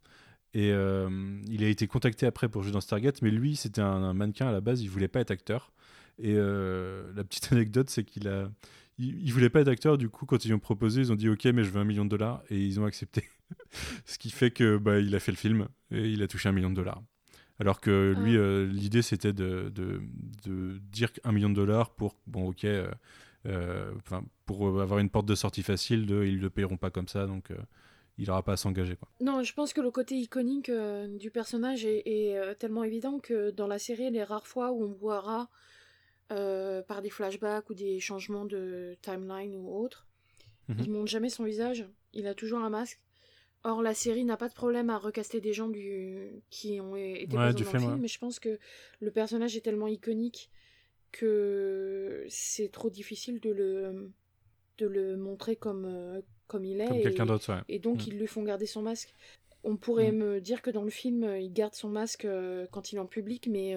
et 0.55 0.69
il 0.69 1.65
a 1.65 1.69
été 1.69 1.87
contacté 1.87 2.25
après 2.25 2.49
pour 2.49 2.63
jouer 2.63 2.73
dans 2.73 2.81
Stargate 2.81 3.21
mais 3.21 3.31
lui 3.31 3.57
c'était 3.57 3.83
un, 3.83 4.05
un 4.05 4.15
mannequin 4.15 4.49
à 4.49 4.53
la 4.53 4.63
base 4.63 4.81
il 4.81 4.89
voulait 4.89 5.09
pas 5.09 5.21
être 5.21 5.33
acteur 5.33 5.73
et 6.19 6.35
euh, 6.37 7.13
la 7.15 7.25
petite 7.25 7.49
anecdote, 7.53 7.91
c'est 7.91 8.05
qu'il 8.05 8.29
a. 8.29 8.51
Il, 8.99 9.33
voulait 9.33 9.49
pas 9.49 9.63
être 9.63 9.69
acteur, 9.69 9.99
du 9.99 10.09
coup, 10.09 10.27
quand 10.27 10.45
ils 10.45 10.49
lui 10.49 10.55
ont 10.55 10.61
proposé, 10.61 11.01
ils 11.01 11.11
ont 11.11 11.17
dit 11.17 11.29
OK, 11.29 11.45
mais 11.47 11.65
je 11.65 11.71
veux 11.71 11.81
un 11.81 11.85
million 11.85 12.05
de 12.05 12.11
dollars, 12.11 12.43
et 12.51 12.59
ils 12.63 12.79
ont 12.79 12.85
accepté. 12.85 13.25
Ce 14.05 14.19
qui 14.19 14.31
fait 14.31 14.51
que 14.51 14.77
bah, 14.77 15.01
il 15.01 15.15
a 15.15 15.19
fait 15.19 15.33
le 15.33 15.37
film 15.37 15.67
et 15.91 16.09
il 16.09 16.23
a 16.23 16.29
touché 16.29 16.49
un 16.49 16.53
million 16.53 16.71
de 16.71 16.77
dollars. 16.77 17.03
Alors 17.59 17.81
que 17.81 18.15
lui, 18.19 18.37
euh, 18.37 18.67
l'idée 18.67 19.03
c'était 19.03 19.33
de, 19.33 19.71
de, 19.75 20.01
de, 20.45 20.79
dire 20.91 21.11
un 21.25 21.33
million 21.33 21.49
de 21.49 21.55
dollars 21.55 21.91
pour, 21.95 22.17
bon, 22.27 22.49
ok, 22.49 22.65
euh, 22.65 23.93
pour 24.47 24.81
avoir 24.81 24.99
une 25.01 25.11
porte 25.11 25.27
de 25.27 25.35
sortie 25.35 25.63
facile, 25.63 26.07
de, 26.07 26.25
ils 26.25 26.41
le 26.41 26.51
paieront 26.51 26.77
pas 26.77 26.91
comme 26.91 27.09
ça, 27.09 27.27
donc 27.27 27.51
il 28.19 28.29
n'aura 28.29 28.43
pas 28.43 28.53
à 28.53 28.57
s'engager. 28.57 28.97
Non, 29.21 29.43
je 29.43 29.53
pense 29.53 29.73
que 29.73 29.81
le 29.81 29.91
côté 29.91 30.17
iconique 30.17 30.71
du 31.19 31.31
personnage 31.31 31.85
est, 31.85 32.03
est 32.07 32.55
tellement 32.57 32.85
évident 32.85 33.19
que 33.19 33.51
dans 33.51 33.67
la 33.67 33.79
série, 33.79 34.11
les 34.11 34.25
rares 34.25 34.47
fois 34.47 34.73
où 34.73 34.85
on 34.85 34.93
voira 34.93 35.49
euh, 36.31 36.83
par 36.83 37.03
des 37.03 37.11
flashbacks 37.11 37.69
ou 37.71 37.75
des 37.75 38.01
changements 38.01 38.45
de 38.45 38.97
timeline 39.03 39.55
ou 39.55 39.75
autre. 39.75 40.07
Mhm. 40.69 40.77
Il 40.81 40.91
montre 40.91 41.11
jamais 41.11 41.29
son 41.29 41.45
visage, 41.45 41.87
il 42.13 42.27
a 42.27 42.35
toujours 42.35 42.61
un 42.61 42.71
masque. 42.71 43.01
Or, 43.65 43.83
la 43.83 43.95
série 43.95 44.25
n'a 44.25 44.37
pas 44.37 44.49
de 44.49 44.55
problème 44.55 44.91
à 44.91 44.99
recaster 44.99 45.41
des 45.41 45.53
gens 45.53 45.69
du... 45.69 46.43
qui 46.51 46.81
ont 46.81 46.97
été 46.97 47.27
dans 47.27 47.57
film, 47.57 47.99
mais 48.01 48.09
je 48.09 48.19
pense 48.19 48.41
que 48.41 48.59
le 49.01 49.11
personnage 49.13 49.57
est 49.57 49.61
tellement 49.61 49.87
iconique 49.87 50.51
que 51.13 52.25
c'est 52.29 52.73
trop 52.73 52.91
difficile 52.91 53.39
de 53.39 53.51
le, 53.51 54.11
de 54.79 54.87
le 54.87 55.17
montrer 55.17 55.55
comme, 55.55 55.85
euh, 55.85 56.23
comme 56.49 56.65
il 56.65 56.81
est. 56.81 56.89
Comme 56.89 57.03
quelqu'un 57.03 57.27
d'autre, 57.27 57.63
Et 57.69 57.79
donc, 57.79 57.99
mm. 57.99 58.05
ils 58.09 58.19
lui 58.19 58.27
font 58.27 58.43
garder 58.43 58.67
son 58.67 58.83
masque. 58.83 59.15
On 59.63 59.77
pourrait 59.77 60.11
mm. 60.11 60.17
me 60.17 60.41
dire 60.41 60.63
que 60.63 60.71
dans 60.71 60.83
le 60.83 60.91
film, 60.91 61.25
il 61.39 61.53
garde 61.53 61.75
son 61.75 61.89
masque 61.89 62.25
euh, 62.25 62.67
quand 62.73 62.91
il 62.93 62.97
est 62.97 63.01
en 63.01 63.07
public, 63.07 63.47
mais 63.49 63.77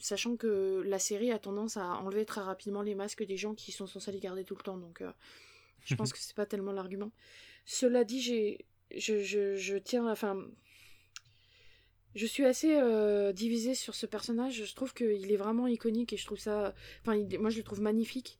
sachant 0.00 0.36
que 0.36 0.82
la 0.86 0.98
série 0.98 1.30
a 1.30 1.38
tendance 1.38 1.76
à 1.76 1.86
enlever 1.98 2.24
très 2.24 2.40
rapidement 2.40 2.82
les 2.82 2.94
masques 2.94 3.24
des 3.24 3.36
gens 3.36 3.54
qui 3.54 3.72
sont 3.72 3.86
censés 3.86 4.12
les 4.12 4.20
garder 4.20 4.44
tout 4.44 4.56
le 4.56 4.62
temps. 4.62 4.78
Donc, 4.78 5.02
euh, 5.02 5.10
je 5.84 5.94
pense 5.94 6.12
que 6.12 6.18
c'est 6.18 6.34
pas 6.34 6.46
tellement 6.46 6.72
l'argument. 6.72 7.12
Cela 7.64 8.04
dit, 8.04 8.20
j'ai, 8.20 8.66
je, 8.96 9.20
je, 9.22 9.56
je, 9.56 9.76
tiens, 9.76 10.10
enfin, 10.10 10.44
je 12.14 12.26
suis 12.26 12.44
assez 12.44 12.74
euh, 12.74 13.32
divisée 13.32 13.74
sur 13.74 13.94
ce 13.94 14.06
personnage. 14.06 14.64
Je 14.64 14.74
trouve 14.74 14.94
qu'il 14.94 15.30
est 15.30 15.36
vraiment 15.36 15.66
iconique 15.66 16.12
et 16.12 16.16
je 16.16 16.26
trouve 16.26 16.40
ça, 16.40 16.74
enfin, 17.02 17.16
moi 17.38 17.50
je 17.50 17.58
le 17.58 17.64
trouve 17.64 17.80
magnifique. 17.80 18.38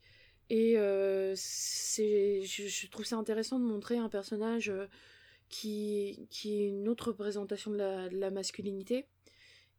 Et 0.50 0.74
c'est, 1.34 2.42
je, 2.42 2.90
trouve 2.90 3.06
ça 3.06 3.16
intéressant 3.16 3.58
de 3.58 3.64
montrer 3.64 3.96
un 3.96 4.10
personnage 4.10 4.70
qui, 5.48 6.26
qui 6.28 6.60
est 6.60 6.68
une 6.68 6.88
autre 6.88 7.08
représentation 7.08 7.70
de 7.70 7.76
la, 7.76 8.08
de 8.10 8.18
la 8.18 8.30
masculinité. 8.30 9.06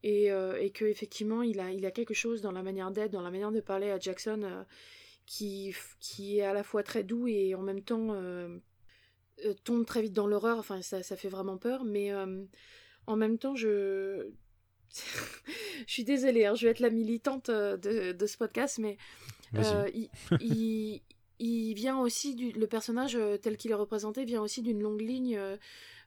Et, 0.06 0.26
et 0.28 0.70
que 0.72 0.84
effectivement 0.84 1.44
il 1.44 1.62
a, 1.62 1.72
il 1.72 1.86
a 1.86 1.92
quelque 1.92 2.14
chose 2.14 2.42
dans 2.42 2.52
la 2.52 2.62
manière 2.62 2.92
d'être, 2.92 3.12
dans 3.12 3.22
la 3.22 3.32
manière 3.32 3.54
de 3.54 3.62
parler 3.62 3.90
à 3.90 3.98
Jackson 3.98 4.66
qui, 5.26 5.74
qui 6.02 6.40
est 6.40 6.44
à 6.44 6.52
la 6.52 6.64
fois 6.64 6.84
très 6.84 7.04
doux 7.04 7.28
et 7.28 7.56
en 7.56 7.62
même 7.62 7.82
temps 7.82 8.14
tombe 9.64 9.86
très 9.86 10.02
vite 10.02 10.14
dans 10.14 10.28
l'horreur. 10.28 10.58
Enfin, 10.58 10.82
ça, 10.82 11.04
ça 11.04 11.16
fait 11.16 11.30
vraiment 11.30 11.58
peur. 11.58 11.84
Mais 11.86 12.12
en 13.08 13.16
même 13.16 13.38
temps, 13.38 13.56
je, 13.56 14.30
je 15.88 15.94
suis 15.94 16.04
désolée, 16.04 16.46
hein, 16.46 16.56
je 16.56 16.66
vais 16.66 16.72
être 16.72 16.80
la 16.80 16.90
militante 16.90 17.50
de, 17.50 18.12
de 18.12 18.28
ce 18.28 18.38
podcast, 18.38 18.80
mais 18.80 18.98
il, 19.54 20.10
il, 20.42 21.02
il, 21.40 21.74
vient 21.74 22.00
aussi 22.00 22.36
du 22.36 22.52
le 22.52 22.68
personnage 22.68 23.18
tel 23.42 23.58
qu'il 23.58 23.72
est 23.72 23.76
représenté 23.76 24.26
vient 24.26 24.42
aussi 24.42 24.62
d'une 24.62 24.82
longue 24.82 25.02
ligne 25.02 25.40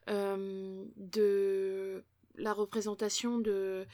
de 0.07 2.03
la 2.37 2.53
représentation 2.53 3.39
de 3.39 3.85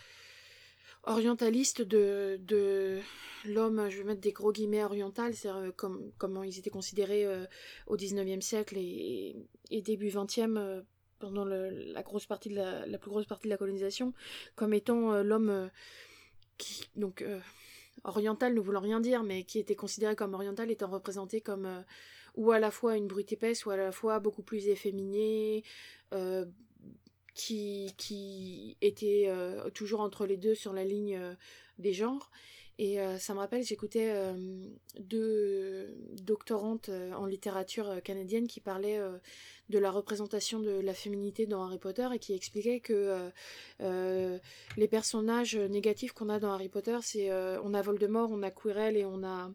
orientaliste 1.06 1.82
de, 1.82 2.40
de 2.42 3.00
l'homme, 3.46 3.90
je 3.90 3.98
vais 3.98 4.04
mettre 4.04 4.22
des 4.22 4.32
gros 4.32 4.52
guillemets 4.52 4.84
oriental, 4.84 5.34
c'est 5.34 5.50
euh, 5.50 5.72
comme, 5.72 6.12
comment 6.18 6.44
ils 6.44 6.58
étaient 6.58 6.70
considérés 6.70 7.26
euh, 7.26 7.46
au 7.88 7.98
19e 7.98 8.42
siècle 8.42 8.78
et, 8.78 9.36
début 9.82 10.10
20e 10.10 10.58
euh, 10.58 10.82
pendant 11.20 11.46
la 11.46 12.04
grosse 12.04 12.26
partie 12.26 12.50
de 12.50 12.56
la, 12.56 12.98
plus 12.98 13.10
grosse 13.10 13.26
partie 13.26 13.46
de 13.46 13.50
la 13.50 13.58
colonisation 13.58 14.14
comme 14.56 14.74
étant 14.74 15.24
l'homme 15.24 15.70
qui 16.58 16.84
donc 16.98 17.24
oriental 18.04 18.54
ne 18.54 18.60
voulant 18.60 18.82
rien 18.82 19.00
dire 19.00 19.24
mais 19.24 19.46
qui 19.46 19.58
était 19.58 19.76
considéré 19.76 20.18
comme 20.18 20.34
oriental 20.34 20.70
étant 20.70 20.90
représenté 20.90 21.40
comme 21.40 21.86
ou 22.36 22.52
à 22.52 22.60
la 22.60 22.72
fois 22.72 22.98
une 22.98 23.08
brute 23.08 23.32
épaisse 23.32 23.66
ou 23.66 23.70
à 23.70 23.78
la 23.78 23.94
fois 23.94 24.20
beaucoup 24.20 24.44
plus 24.44 24.68
efféminé 24.68 25.64
qui, 27.34 27.94
qui 27.98 28.78
était 28.82 29.26
euh, 29.28 29.70
toujours 29.72 30.02
entre 30.02 30.26
les 30.26 30.38
deux 30.38 30.56
sur 30.56 30.74
la 30.74 30.84
ligne 30.84 31.18
euh, 31.18 31.34
des 31.80 31.94
genres. 31.94 32.30
Et 32.80 33.00
euh, 33.00 33.18
ça 33.20 33.34
me 33.34 33.40
rappelle, 33.40 33.64
j'écoutais 33.64 34.12
deux 35.00 35.96
doctorantes 36.24 36.90
en 36.90 37.28
littérature 37.28 38.02
canadienne 38.04 38.48
qui 38.48 38.62
parlaient 38.62 39.00
de 39.70 39.78
la 39.78 39.92
représentation 39.92 40.60
de 40.60 40.72
la 40.72 40.96
féminité 40.96 41.46
dans 41.46 41.64
Harry 41.64 41.78
Potter 41.78 42.08
et 42.16 42.18
qui 42.18 42.34
expliquaient 42.34 42.80
que 42.80 43.30
les 43.80 44.88
personnages 44.88 45.56
négatifs 45.56 46.14
qu'on 46.14 46.30
a 46.30 46.40
dans 46.40 46.52
Harry 46.52 46.68
Potter, 46.68 46.98
c'est 47.04 47.32
on 47.32 47.76
a 47.76 47.82
Voldemort, 47.84 48.32
on 48.32 48.42
a 48.42 48.50
Quirrell 48.50 48.98
et 48.98 49.06
on 49.06 49.24
a 49.24 49.52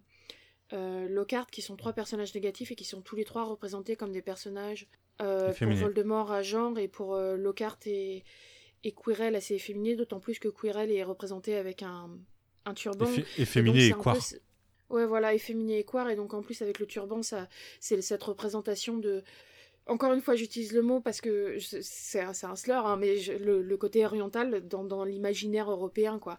Lockhart 1.09 1.51
qui 1.51 1.61
sont 1.61 1.75
trois 1.75 1.95
personnages 1.95 2.33
négatifs 2.37 2.71
et 2.71 2.77
qui 2.77 2.85
sont 2.85 3.01
tous 3.01 3.17
les 3.17 3.25
trois 3.25 3.43
représentés 3.47 3.97
comme 3.97 4.13
des 4.13 4.23
personnages 4.23 4.87
euh, 5.21 5.53
pour 5.53 5.69
Voldemort 5.69 6.33
à 6.33 6.43
genre 6.43 6.79
et 6.79 6.89
pour 6.89 7.15
euh, 7.15 7.37
Lockhart 7.37 7.79
et, 7.87 8.25
et 8.85 8.93
Quirrell 8.93 9.35
assez 9.35 9.55
efféminé, 9.55 9.97
d'autant 9.97 10.21
plus 10.21 10.39
que 10.39 10.49
Quirrell 10.49 10.91
est 10.91 11.05
représenté 11.05 11.57
avec 11.57 11.83
un, 11.83 12.11
un 12.65 12.75
turban. 12.75 13.07
efféminé 13.37 13.89
et, 13.89 13.93
quoi 13.93 14.17
Ouais, 14.91 15.05
voilà, 15.05 15.35
efféminé 15.35 15.81
et 15.81 15.85
quoi 15.85 16.11
et 16.11 16.17
donc 16.17 16.33
en 16.33 16.43
plus 16.43 16.63
avec 16.63 16.79
le 16.79 16.87
turban, 16.87 17.23
ça, 17.23 17.49
c'est 17.81 18.01
cette 18.01 18.23
représentation 18.23 18.97
de. 18.97 19.23
Encore 19.87 20.13
une 20.13 20.21
fois, 20.21 20.35
j'utilise 20.35 20.73
le 20.73 20.83
mot 20.83 21.01
parce 21.01 21.23
que 21.23 21.57
c'est 21.59 22.21
un, 22.21 22.33
un 22.43 22.57
slur, 22.57 22.87
hein, 22.87 22.97
mais 22.99 23.17
le, 23.39 23.63
le, 23.63 23.77
côté 23.79 24.05
oriental 24.05 24.67
dans, 24.69 24.85
dans 24.85 25.03
l'imaginaire 25.03 25.71
européen, 25.71 26.19
quoi. 26.19 26.39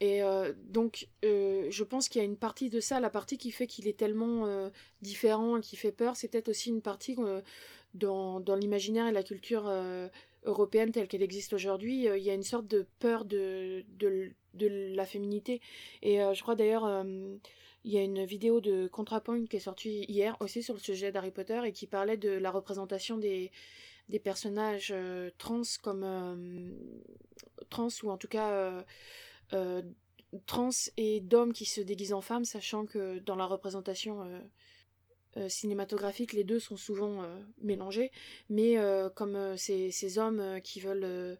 Et 0.00 0.22
euh, 0.22 0.52
donc, 0.68 1.08
euh, 1.24 1.66
je 1.70 1.84
pense 1.84 2.08
qu'il 2.08 2.20
y 2.20 2.22
a 2.22 2.24
une 2.24 2.36
partie 2.36 2.70
de 2.70 2.80
ça, 2.80 3.00
la 3.00 3.10
partie 3.10 3.36
qui 3.36 3.50
fait 3.50 3.66
qu'il 3.66 3.88
est 3.88 3.98
tellement 3.98 4.46
euh, 4.46 4.70
différent 5.02 5.56
et 5.56 5.60
qui 5.60 5.76
fait 5.76 5.90
peur, 5.90 6.14
c'est 6.14 6.28
peut-être 6.28 6.48
aussi 6.48 6.68
une 6.68 6.82
partie 6.82 7.16
dans, 7.94 8.40
dans 8.40 8.54
l'imaginaire 8.54 9.06
et 9.06 9.12
la 9.12 9.22
culture 9.22 9.66
euh, 9.66 10.08
européenne 10.44 10.92
telle 10.92 11.08
qu'elle 11.08 11.22
existe 11.22 11.52
aujourd'hui, 11.52 12.08
euh, 12.08 12.18
il 12.18 12.24
y 12.24 12.30
a 12.30 12.34
une 12.34 12.42
sorte 12.42 12.66
de 12.66 12.86
peur 12.98 13.24
de, 13.24 13.84
de, 13.98 14.30
de 14.54 14.94
la 14.94 15.06
féminité. 15.06 15.60
Et 16.02 16.22
euh, 16.22 16.34
je 16.34 16.42
crois 16.42 16.54
d'ailleurs, 16.54 17.04
il 17.84 17.92
y 17.92 17.98
a 17.98 18.02
une 18.02 18.24
vidéo 18.24 18.60
de 18.60 18.86
ContraPoint 18.88 19.46
qui 19.46 19.56
est 19.56 19.60
sortie 19.60 20.04
hier 20.08 20.36
aussi 20.40 20.62
sur 20.62 20.74
le 20.74 20.80
sujet 20.80 21.12
d'Harry 21.12 21.30
Potter 21.30 21.60
et 21.64 21.72
qui 21.72 21.86
parlait 21.86 22.16
de 22.16 22.30
la 22.30 22.50
représentation 22.50 23.16
des, 23.16 23.50
des 24.08 24.18
personnages 24.18 24.94
trans 25.38 25.62
comme 25.82 26.74
trans 27.70 27.88
ou 28.02 28.10
en 28.10 28.18
tout 28.18 28.28
cas 28.28 28.84
trans 30.46 30.70
et 30.96 31.20
d'hommes 31.20 31.52
qui 31.52 31.64
se 31.64 31.80
déguisent 31.80 32.12
en 32.12 32.20
femmes, 32.20 32.44
sachant 32.44 32.84
que 32.84 33.20
dans 33.20 33.36
la 33.36 33.46
représentation 33.46 34.42
euh, 35.36 35.48
cinématographiques, 35.48 36.32
les 36.32 36.44
deux 36.44 36.58
sont 36.58 36.76
souvent 36.76 37.22
euh, 37.22 37.38
mélangés, 37.60 38.10
mais 38.48 38.78
euh, 38.78 39.10
comme 39.10 39.56
ces, 39.56 39.90
ces, 39.90 40.18
hommes 40.18 40.60
qui 40.64 40.80
veulent 40.80 41.38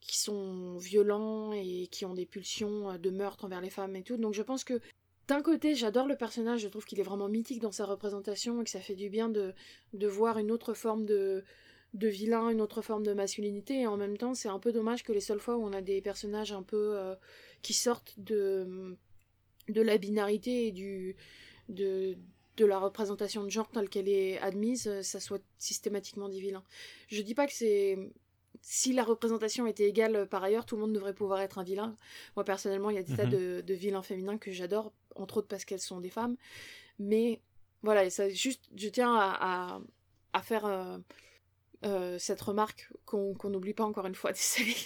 qui 0.00 0.18
sont 0.18 0.76
violents 0.78 1.52
et 1.52 1.86
qui 1.90 2.04
ont 2.04 2.14
des 2.14 2.26
pulsions 2.26 2.98
de 2.98 3.10
meurtre 3.10 3.44
envers 3.44 3.60
les 3.60 3.70
femmes 3.70 3.96
et 3.96 4.02
tout. 4.02 4.16
Donc 4.16 4.34
je 4.34 4.42
pense 4.42 4.64
que 4.64 4.80
d'un 5.28 5.42
côté, 5.42 5.74
j'adore 5.74 6.06
le 6.06 6.16
personnage, 6.16 6.60
je 6.60 6.68
trouve 6.68 6.84
qu'il 6.84 7.00
est 7.00 7.04
vraiment 7.04 7.28
mythique 7.28 7.60
dans 7.60 7.72
sa 7.72 7.86
représentation 7.86 8.60
et 8.60 8.64
que 8.64 8.70
ça 8.70 8.80
fait 8.80 8.94
du 8.94 9.08
bien 9.08 9.30
de, 9.30 9.54
de 9.94 10.06
voir 10.06 10.38
une 10.38 10.50
autre 10.50 10.74
forme 10.74 11.06
de, 11.06 11.42
de 11.94 12.08
vilain, 12.08 12.50
une 12.50 12.60
autre 12.60 12.82
forme 12.82 13.02
de 13.02 13.14
masculinité. 13.14 13.80
Et 13.80 13.86
en 13.86 13.96
même 13.96 14.18
temps, 14.18 14.34
c'est 14.34 14.48
un 14.48 14.58
peu 14.58 14.72
dommage 14.72 15.04
que 15.04 15.12
les 15.12 15.20
seules 15.20 15.40
fois 15.40 15.56
où 15.56 15.64
on 15.64 15.72
a 15.72 15.80
des 15.80 16.02
personnages 16.02 16.52
un 16.52 16.62
peu 16.62 16.98
qui 17.62 17.72
sortent 17.72 18.14
de, 18.18 18.96
de 19.68 19.80
la 19.80 19.96
binarité 19.96 20.66
et 20.66 20.72
du, 20.72 21.16
de, 21.70 22.16
de 22.56 22.64
la 22.64 22.78
représentation 22.78 23.44
de 23.44 23.50
genre 23.50 23.68
telle 23.68 23.88
qu'elle 23.88 24.08
est 24.08 24.38
admise, 24.38 24.86
euh, 24.86 25.02
ça 25.02 25.20
soit 25.20 25.42
systématiquement 25.58 26.28
dit 26.28 26.40
vilain. 26.40 26.62
Je 27.08 27.22
dis 27.22 27.34
pas 27.34 27.46
que 27.46 27.52
c'est 27.52 27.98
si 28.60 28.92
la 28.92 29.04
représentation 29.04 29.66
était 29.66 29.88
égale 29.88 30.16
euh, 30.16 30.26
par 30.26 30.42
ailleurs, 30.42 30.64
tout 30.64 30.76
le 30.76 30.82
monde 30.82 30.92
devrait 30.92 31.14
pouvoir 31.14 31.40
être 31.40 31.58
un 31.58 31.64
vilain. 31.64 31.96
Moi 32.36 32.44
personnellement, 32.44 32.90
il 32.90 32.96
y 32.96 32.98
a 32.98 33.02
des 33.02 33.16
tas 33.16 33.26
mhm. 33.26 33.62
de, 33.62 33.74
vilains 33.74 34.02
féminins 34.02 34.38
que 34.38 34.52
j'adore, 34.52 34.92
entre 35.16 35.38
autres 35.38 35.48
parce 35.48 35.64
qu'elles 35.64 35.80
sont 35.80 36.00
des 36.00 36.10
femmes. 36.10 36.36
Mais 36.98 37.40
voilà, 37.82 38.08
ça 38.10 38.28
juste, 38.28 38.64
je 38.76 38.88
tiens 38.88 39.14
à, 39.14 39.80
à, 40.32 40.42
faire 40.42 40.64
euh, 40.64 40.98
euh, 41.84 42.18
cette 42.18 42.40
remarque 42.40 42.88
qu'on 43.04 43.36
n'oublie 43.50 43.74
pas 43.74 43.84
encore 43.84 44.06
une 44.06 44.14
fois. 44.14 44.32
Désolée, 44.32 44.76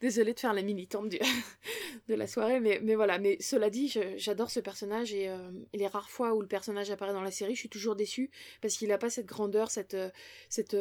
désolée 0.00 0.34
de 0.34 0.40
faire 0.40 0.52
la 0.52 0.62
militante 0.62 1.08
de 2.08 2.14
la 2.14 2.26
soirée, 2.26 2.60
mais, 2.60 2.80
mais 2.82 2.94
voilà. 2.94 3.18
Mais 3.18 3.38
cela 3.40 3.70
dit, 3.70 3.92
j'adore 4.16 4.50
ce 4.50 4.60
personnage 4.60 5.12
euh, 5.14 5.50
et, 5.72 5.78
les 5.78 5.86
rares 5.86 6.10
fois 6.10 6.34
où 6.34 6.42
le 6.42 6.46
personnage 6.46 6.90
apparaît 6.90 7.12
dans 7.12 7.22
la 7.22 7.30
série, 7.30 7.54
je 7.54 7.60
suis 7.60 7.68
toujours 7.68 7.96
déçue 7.96 8.30
parce 8.60 8.76
qu'il 8.76 8.88
n'a 8.88 8.98
pas 8.98 9.10
cette 9.10 9.26
grandeur, 9.26 9.70
cette, 9.70 9.94
euh, 9.94 10.10
cette 10.48 10.76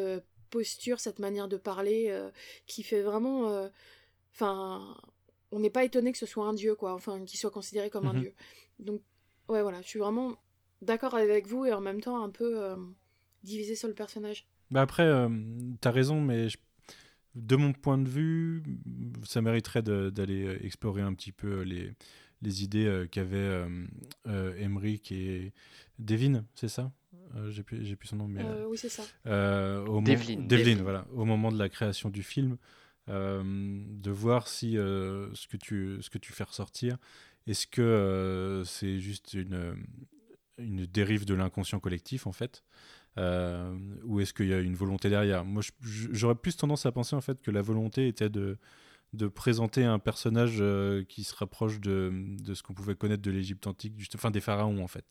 posture, 0.49 0.99
cette 0.99 1.19
manière 1.19 1.47
de 1.47 1.57
parler 1.57 2.15
qui 2.67 2.83
fait 2.83 3.01
vraiment. 3.01 3.69
Enfin, 4.33 4.95
on 5.51 5.59
n'est 5.59 5.69
pas 5.69 5.83
étonné 5.83 6.11
que 6.11 6.17
ce 6.17 6.25
soit 6.25 6.45
un 6.45 6.53
dieu, 6.53 6.75
quoi. 6.75 6.93
Enfin, 6.93 7.23
qu'il 7.25 7.39
soit 7.39 7.51
considéré 7.51 7.89
comme 7.89 8.05
un 8.05 8.13
mhm. 8.13 8.21
dieu. 8.21 8.33
Donc, 8.79 9.01
ouais, 9.47 9.61
voilà, 9.61 9.81
je 9.81 9.87
suis 9.87 9.99
vraiment 9.99 10.35
d'accord 10.81 11.15
avec 11.15 11.47
vous 11.47 11.65
et 11.65 11.73
en 11.73 11.81
même 11.81 12.01
temps 12.01 12.23
un 12.23 12.29
peu 12.29 12.75
divisée 13.43 13.75
sur 13.75 13.87
le 13.87 13.95
personnage. 13.95 14.45
Bah 14.73 14.81
après, 14.81 15.03
euh, 15.03 15.29
tu 15.79 15.87
as 15.87 15.91
raison, 15.91 16.19
mais 16.19 16.47
de 17.35 17.55
mon 17.55 17.73
point 17.73 17.99
de 17.99 18.09
vue, 18.09 18.63
ça 19.23 19.39
mériterait 19.39 19.83
d'aller 19.83 20.47
euh, 20.47 20.65
explorer 20.65 21.03
un 21.03 21.13
petit 21.13 21.31
peu 21.31 21.59
euh, 21.59 21.63
les, 21.63 21.93
les 22.41 22.63
idées 22.63 23.05
qu'avaient 23.11 23.65
Emmerich 24.25 25.11
et 25.11 25.53
Devin, 25.99 26.43
c'est 26.55 26.69
ça? 26.69 26.91
J'ai 27.49 27.61
plus, 27.61 27.95
plus 27.95 28.07
son 28.07 28.15
nom, 28.15 28.27
mais. 28.27 28.43
oui, 28.67 28.77
c'est 28.79 28.89
ça. 28.89 29.03
Au 29.87 30.01
Devlin, 30.01 30.81
voilà. 30.81 31.05
Au 31.13 31.23
moment 31.23 31.51
de 31.51 31.59
la 31.59 31.69
création 31.69 32.09
du 32.09 32.23
film, 32.23 32.57
de 33.07 34.11
voir 34.11 34.47
si 34.47 34.73
ce, 34.73 35.47
que 35.47 35.57
tu, 35.57 35.99
ce 36.01 36.09
que 36.09 36.17
tu 36.17 36.33
fais 36.33 36.43
ressortir, 36.43 36.97
est-ce 37.45 37.67
que 37.67 38.63
c'est 38.65 38.99
juste 38.99 39.35
une, 39.35 39.77
une 40.57 40.85
dérive 40.85 41.25
de 41.25 41.35
l'inconscient 41.35 41.79
collectif, 41.79 42.27
en 42.27 42.33
fait? 42.33 42.63
Euh, 43.17 43.75
ou 44.03 44.19
est-ce 44.19 44.33
qu'il 44.33 44.47
y 44.47 44.53
a 44.53 44.59
une 44.59 44.75
volonté 44.75 45.09
derrière? 45.09 45.45
Moi, 45.45 45.61
j'aurais 45.81 46.35
plus 46.35 46.55
tendance 46.55 46.85
à 46.85 46.91
penser 46.91 47.15
en 47.15 47.21
fait 47.21 47.41
que 47.41 47.51
la 47.51 47.61
volonté 47.61 48.07
était 48.07 48.29
de, 48.29 48.57
de 49.13 49.27
présenter 49.27 49.83
un 49.83 49.99
personnage 49.99 50.57
euh, 50.59 51.03
qui 51.03 51.23
se 51.23 51.35
rapproche 51.35 51.79
de, 51.79 52.11
de 52.13 52.53
ce 52.53 52.63
qu'on 52.63 52.73
pouvait 52.73 52.95
connaître 52.95 53.21
de 53.21 53.31
l'Égypte 53.31 53.67
antique, 53.67 53.93
enfin 54.15 54.31
des 54.31 54.41
pharaons 54.41 54.83
en 54.83 54.87
fait, 54.87 55.05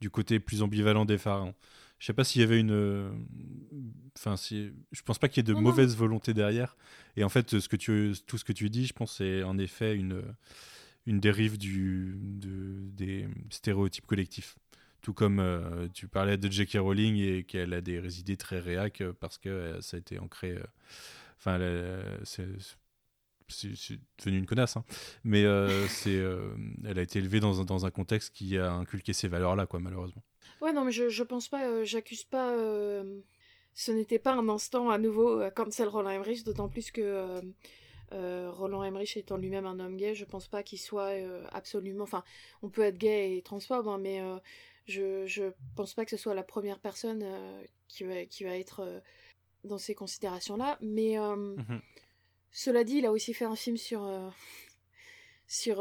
du 0.00 0.10
côté 0.10 0.40
plus 0.40 0.62
ambivalent 0.62 1.04
des 1.04 1.18
pharaons. 1.18 1.54
Je 1.98 2.06
sais 2.06 2.12
pas 2.12 2.22
s'il 2.22 2.42
y 2.42 2.44
avait 2.44 2.60
une, 2.60 3.26
enfin 4.16 4.36
si, 4.36 4.70
je 4.92 5.02
pense 5.02 5.18
pas 5.18 5.28
qu'il 5.28 5.38
y 5.38 5.50
ait 5.50 5.52
de 5.52 5.58
mauvaise 5.58 5.96
volonté 5.96 6.32
derrière. 6.32 6.76
Et 7.16 7.24
en 7.24 7.28
fait, 7.28 7.58
ce 7.58 7.68
que 7.68 7.74
tu, 7.74 8.12
tout 8.24 8.38
ce 8.38 8.44
que 8.44 8.52
tu 8.52 8.70
dis, 8.70 8.86
je 8.86 8.92
pense, 8.92 9.16
c'est 9.16 9.42
en 9.42 9.58
effet 9.58 9.96
une, 9.96 10.22
une 11.06 11.18
dérive 11.18 11.58
du, 11.58 12.16
de, 12.20 12.88
des 12.92 13.26
stéréotypes 13.50 14.06
collectifs. 14.06 14.54
Tout 15.02 15.14
comme 15.14 15.38
euh, 15.38 15.86
tu 15.94 16.08
parlais 16.08 16.36
de 16.36 16.50
J.K. 16.50 16.78
Rowling 16.78 17.16
et 17.16 17.44
qu'elle 17.44 17.72
a 17.72 17.80
des 17.80 18.20
idées 18.20 18.36
très 18.36 18.58
réac 18.58 19.00
euh, 19.00 19.12
parce 19.18 19.38
que 19.38 19.48
euh, 19.48 19.80
ça 19.80 19.96
a 19.96 20.00
été 20.00 20.18
ancré. 20.18 20.58
Enfin, 21.38 21.58
c'est 22.24 22.46
devenu 24.18 24.38
une 24.38 24.46
connasse, 24.46 24.76
hein. 24.76 24.84
mais 25.22 25.44
c'est, 25.88 26.20
elle 26.84 26.98
a 26.98 27.02
été 27.02 27.20
élevée 27.20 27.38
dans 27.38 27.60
un, 27.60 27.64
dans 27.64 27.86
un 27.86 27.90
contexte 27.90 28.34
qui 28.34 28.58
a 28.58 28.72
inculqué 28.72 29.12
ces 29.12 29.28
valeurs-là, 29.28 29.66
quoi, 29.66 29.78
malheureusement. 29.78 30.22
Ouais, 30.60 30.72
non, 30.72 30.84
mais 30.84 30.90
je, 30.90 31.08
je 31.08 31.22
pense 31.22 31.48
pas, 31.48 31.84
j'accuse 31.84 32.24
pas. 32.24 32.52
ce 33.74 33.92
n'était 33.92 34.18
pas 34.18 34.34
un 34.34 34.48
instant 34.48 34.90
à 34.90 34.98
nouveau 34.98 35.48
cancel 35.54 35.86
Roland 35.86 36.10
Emmerich, 36.10 36.42
d'autant 36.42 36.68
plus 36.68 36.90
que 36.90 37.40
Roland 38.10 38.82
Emmerich 38.82 39.16
étant 39.16 39.36
lui-même 39.36 39.64
un 39.64 39.78
homme 39.78 39.96
gay, 39.96 40.16
je 40.16 40.24
pense 40.24 40.48
pas 40.48 40.64
qu'il 40.64 40.80
soit 40.80 41.12
absolument. 41.52 42.02
Enfin, 42.02 42.24
on 42.62 42.68
peut 42.68 42.82
être 42.82 42.98
gay 42.98 43.36
et 43.36 43.42
transphobe, 43.42 43.86
hein, 43.86 43.98
mais 43.98 44.20
je, 44.88 45.26
je 45.26 45.44
pense 45.76 45.94
pas 45.94 46.04
que 46.04 46.10
ce 46.10 46.16
soit 46.16 46.34
la 46.34 46.42
première 46.42 46.78
personne 46.78 47.24
qui, 47.86 48.04
va, 48.04 48.24
qui 48.24 48.44
va 48.44 48.56
être 48.56 49.02
dans 49.64 49.78
ces 49.78 49.94
considérations-là. 49.94 50.78
Mais 50.80 51.16
mmh 51.18 51.80
cela 52.50 52.82
dit, 52.82 52.94
il 52.96 53.06
a 53.06 53.12
aussi 53.12 53.34
fait 53.34 53.44
un 53.44 53.54
film 53.54 53.76
sur. 53.76 54.10
sur 55.46 55.76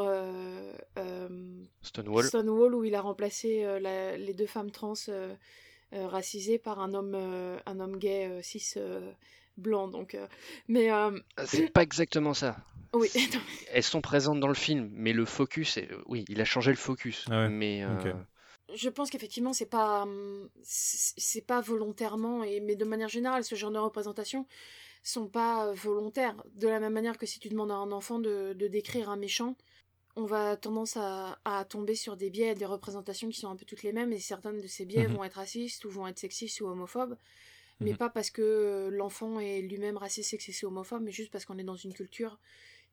Stonewall. 1.81 2.25
Stonewall, 2.25 2.75
où 2.75 2.83
il 2.83 2.93
a 2.93 3.01
remplacé 3.01 3.65
les 3.79 4.33
deux 4.33 4.45
femmes 4.45 4.69
trans 4.69 4.93
racisées 5.91 6.59
par 6.59 6.79
un 6.79 6.93
homme, 6.93 7.15
un 7.65 7.79
homme 7.79 7.97
gay 7.97 8.41
cis 8.43 8.75
blanc. 9.55 9.87
Donc, 9.87 10.17
mais 10.67 10.89
ah, 10.89 11.11
c'est 11.45 11.71
pas 11.71 11.83
exactement 11.83 12.33
ça. 12.33 12.57
Oui. 12.93 13.09
Elles 13.73 13.83
sont 13.83 13.99
présentes 13.99 14.39
dans 14.39 14.47
le 14.47 14.53
film, 14.53 14.89
mais 14.93 15.11
le 15.11 15.25
focus, 15.25 15.77
oui, 16.05 16.23
il 16.29 16.39
a 16.39 16.45
changé 16.45 16.71
le 16.71 16.77
focus. 16.77 17.25
Ah 17.29 17.49
mais 17.49 17.83
je 18.73 18.89
pense 18.89 19.09
qu'effectivement 19.09 19.53
c'est 19.53 19.65
pas 19.65 20.07
c'est 20.63 21.45
pas 21.45 21.61
volontairement 21.61 22.43
et 22.43 22.59
mais 22.59 22.75
de 22.75 22.85
manière 22.85 23.09
générale 23.09 23.43
ce 23.43 23.55
genre 23.55 23.71
de 23.71 23.77
représentations 23.77 24.45
sont 25.03 25.27
pas 25.27 25.71
volontaires 25.73 26.35
de 26.55 26.67
la 26.67 26.79
même 26.79 26.93
manière 26.93 27.17
que 27.17 27.25
si 27.25 27.39
tu 27.39 27.49
demandes 27.49 27.71
à 27.71 27.75
un 27.75 27.91
enfant 27.91 28.19
de, 28.19 28.53
décrire 28.53 29.09
un 29.09 29.15
méchant 29.15 29.55
on 30.15 30.25
va 30.25 30.57
tendance 30.57 30.97
à, 30.97 31.65
tomber 31.69 31.95
sur 31.95 32.17
des 32.17 32.29
biais 32.29 32.49
et 32.49 32.55
des 32.55 32.65
représentations 32.65 33.29
qui 33.29 33.39
sont 33.39 33.49
un 33.49 33.55
peu 33.55 33.65
toutes 33.65 33.83
les 33.83 33.93
mêmes 33.93 34.11
et 34.11 34.19
certaines 34.19 34.59
de 34.59 34.67
ces 34.67 34.85
biais 34.85 35.07
Mhm. 35.07 35.15
vont 35.15 35.23
être 35.23 35.35
racistes 35.35 35.85
ou 35.85 35.89
vont 35.89 36.07
être 36.07 36.19
sexistes 36.19 36.59
ou 36.61 36.67
homophobes 36.67 37.17
mais 37.79 37.91
Mhm. 37.91 37.97
pas 37.97 38.09
parce 38.09 38.31
que 38.31 38.89
l'enfant 38.91 39.39
est 39.39 39.61
lui-même 39.61 39.97
raciste 39.97 40.31
sexiste 40.31 40.63
ou 40.63 40.67
homophobe 40.67 41.03
mais 41.03 41.11
juste 41.11 41.31
parce 41.31 41.45
qu'on 41.45 41.57
est 41.57 41.63
dans 41.63 41.75
une 41.75 41.93
culture 41.93 42.39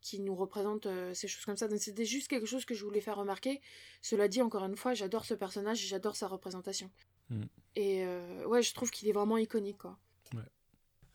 qui 0.04 0.20
nous 0.20 0.36
représente 0.36 0.84
euh, 0.86 1.14
ces 1.14 1.26
choses 1.26 1.44
comme 1.46 1.56
ça. 1.56 1.66
Donc 1.66 1.80
c'était 1.80 2.04
juste 2.04 2.28
quelque 2.28 2.46
chose 2.46 2.64
que 2.66 2.74
je 2.74 2.84
voulais 2.84 3.00
faire 3.00 3.16
remarquer. 3.16 3.60
Cela 4.02 4.28
dit, 4.28 4.42
encore 4.42 4.64
une 4.64 4.76
fois, 4.76 4.92
j'adore 4.92 5.24
ce 5.24 5.34
personnage 5.34 5.82
et 5.82 5.88
j'adore 5.88 6.14
sa 6.14 6.28
représentation. 6.28 6.90
Mm. 7.30 7.42
Et 7.76 8.04
euh, 8.04 8.46
ouais, 8.46 8.62
je 8.62 8.74
trouve 8.74 8.90
qu'il 8.90 9.08
est 9.08 9.12
vraiment 9.12 9.38
iconique, 9.38 9.78
quoi. 9.78 9.98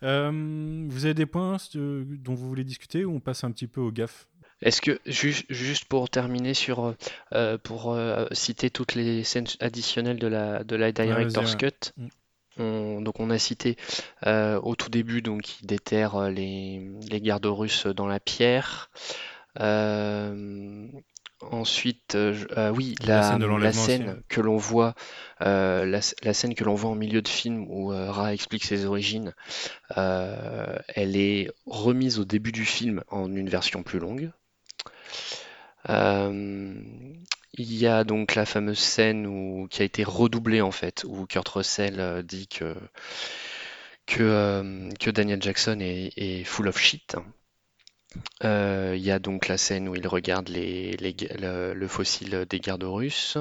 Euh, 0.02 0.88
vous 0.88 1.06
avez 1.06 1.14
des 1.14 1.26
points 1.26 1.58
euh, 1.76 2.06
dont 2.08 2.34
vous 2.34 2.48
voulez 2.48 2.64
discuter 2.64 3.04
ou 3.04 3.16
on 3.16 3.20
passe 3.20 3.44
un 3.44 3.52
petit 3.52 3.68
peu 3.68 3.82
au 3.82 3.92
gaffe? 3.92 4.28
Est-ce 4.62 4.82
que, 4.82 5.00
juste, 5.06 5.46
juste 5.50 5.86
pour 5.86 6.10
terminer 6.10 6.54
sur, 6.54 6.96
euh, 7.34 7.58
pour 7.58 7.94
euh, 7.94 8.26
citer 8.32 8.70
toutes 8.70 8.96
les 8.96 9.24
scènes 9.24 9.48
additionnelles 9.60 10.20
de 10.20 10.28
la, 10.28 10.64
de 10.64 10.76
la 10.76 10.92
Director's 10.92 11.56
vas-y, 11.56 11.64
ouais. 11.64 11.72
Cut, 11.72 11.92
Mm. 11.98 12.08
On- 12.60 13.02
donc 13.02 13.20
on 13.20 13.30
a 13.30 13.38
cité 13.40 13.78
euh, 14.28 14.60
au 14.62 14.76
tout 14.76 14.90
début, 14.90 15.22
donc 15.22 15.62
il 15.62 15.68
déterre 15.68 16.16
euh, 16.16 16.30
les, 16.30 16.82
les 17.10 17.22
gardes 17.22 17.46
russes 17.46 17.88
dans 17.88 18.08
la 18.08 18.20
pierre. 18.20 18.90
Euh, 19.60 20.88
ensuite, 21.42 22.16
euh, 22.16 22.72
oui, 22.76 22.96
La 23.06 23.38
la, 23.38 23.72
scène 23.74 24.08
ouais. 24.10 24.16
que 24.28 24.42
l'on 24.42 24.58
voit, 24.58 24.94
la, 25.40 25.86
la 25.86 26.34
scène 26.34 26.54
que 26.54 26.64
l'on 26.64 26.76
voit 26.76 26.92
en 26.92 26.96
milieu 26.96 27.22
de 27.22 27.28
film 27.28 27.66
où 27.70 27.88
Ra 27.88 28.34
explique 28.34 28.66
ses 28.66 28.86
origines, 28.86 29.34
elle 29.96 31.16
est 31.16 31.50
remise 31.66 32.20
au 32.20 32.26
début 32.26 32.52
du 32.52 32.66
film 32.66 33.04
en 33.10 33.34
une 33.34 33.50
version 33.50 33.84
plus 33.84 34.00
longue. 34.00 34.32
Euh, 35.90 36.74
il 37.54 37.76
y 37.76 37.88
a 37.88 38.04
donc 38.04 38.36
la 38.36 38.46
fameuse 38.46 38.80
scène 38.80 39.26
où, 39.28 39.68
qui 39.70 39.82
a 39.82 39.86
été 39.86 40.04
redoublée 40.04 40.62
en 40.62 40.72
fait, 40.72 41.04
où 41.08 41.26
Kurt 41.26 41.48
Russell 41.50 42.00
euh, 42.00 42.22
dit 42.22 42.48
que, 42.48 42.76
euh, 44.20 44.90
que 45.00 45.10
Daniel 45.10 45.42
Jackson 45.42 45.80
est, 45.82 46.44
full 46.44 46.68
of 46.68 46.78
shit. 46.78 47.16
Euh, 48.44 48.96
il 48.98 49.04
y 49.04 49.12
a 49.12 49.20
donc 49.20 49.48
la 49.48 49.58
scène 49.58 49.88
où 49.88 49.96
il 49.96 50.08
regarde 50.08 50.50
les, 50.50 50.94
les 50.94 51.16
le, 51.40 51.74
le 51.74 51.88
fossile 51.88 52.46
des 52.50 52.60
gardes 52.60 52.84
russes. 52.84 53.38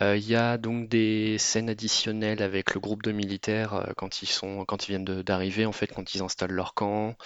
Il 0.00 0.28
y 0.28 0.36
a 0.36 0.58
donc 0.58 0.88
des 0.88 1.38
scènes 1.38 1.68
additionnelles 1.68 2.40
avec 2.40 2.74
le 2.74 2.80
groupe 2.80 3.02
de 3.02 3.10
militaires 3.10 3.92
quand 3.96 4.22
ils 4.22 4.28
sont, 4.28 4.64
quand 4.64 4.86
ils 4.86 4.92
viennent 4.92 5.22
d'arriver, 5.22 5.66
en 5.66 5.72
fait, 5.72 5.88
quand 5.88 6.14
ils 6.14 6.22
installent 6.22 6.52
leur 6.52 6.74
camp. 6.74 7.16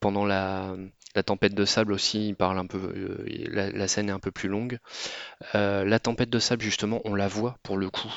Pendant 0.00 0.24
la, 0.24 0.74
la 1.16 1.22
tempête 1.22 1.54
de 1.54 1.64
sable 1.64 1.92
aussi, 1.94 2.28
il 2.28 2.36
parle 2.36 2.58
un 2.58 2.66
peu, 2.66 2.78
euh, 2.78 3.24
la, 3.50 3.88
scène 3.88 4.10
est 4.10 4.12
un 4.12 4.20
peu 4.20 4.30
plus 4.30 4.48
longue. 4.48 4.78
Euh, 5.54 5.84
la 5.84 5.98
tempête 5.98 6.30
de 6.30 6.38
sable, 6.38 6.62
justement, 6.62 7.00
on 7.04 7.14
la 7.14 7.26
voit 7.26 7.58
pour 7.62 7.78
le 7.78 7.88
coup 7.90 8.12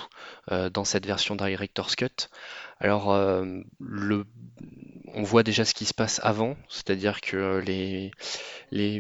euh, 0.51 0.69
dans 0.69 0.83
cette 0.83 1.05
version 1.05 1.35
Director's 1.35 1.95
Cut. 1.95 2.27
Alors, 2.81 3.09
on 5.13 5.23
voit 5.23 5.43
déjà 5.43 5.65
ce 5.65 5.73
qui 5.73 5.85
se 5.85 5.93
passe 5.93 6.19
avant, 6.23 6.55
c'est-à-dire 6.69 7.21
que 7.21 7.61
les, 7.65 8.11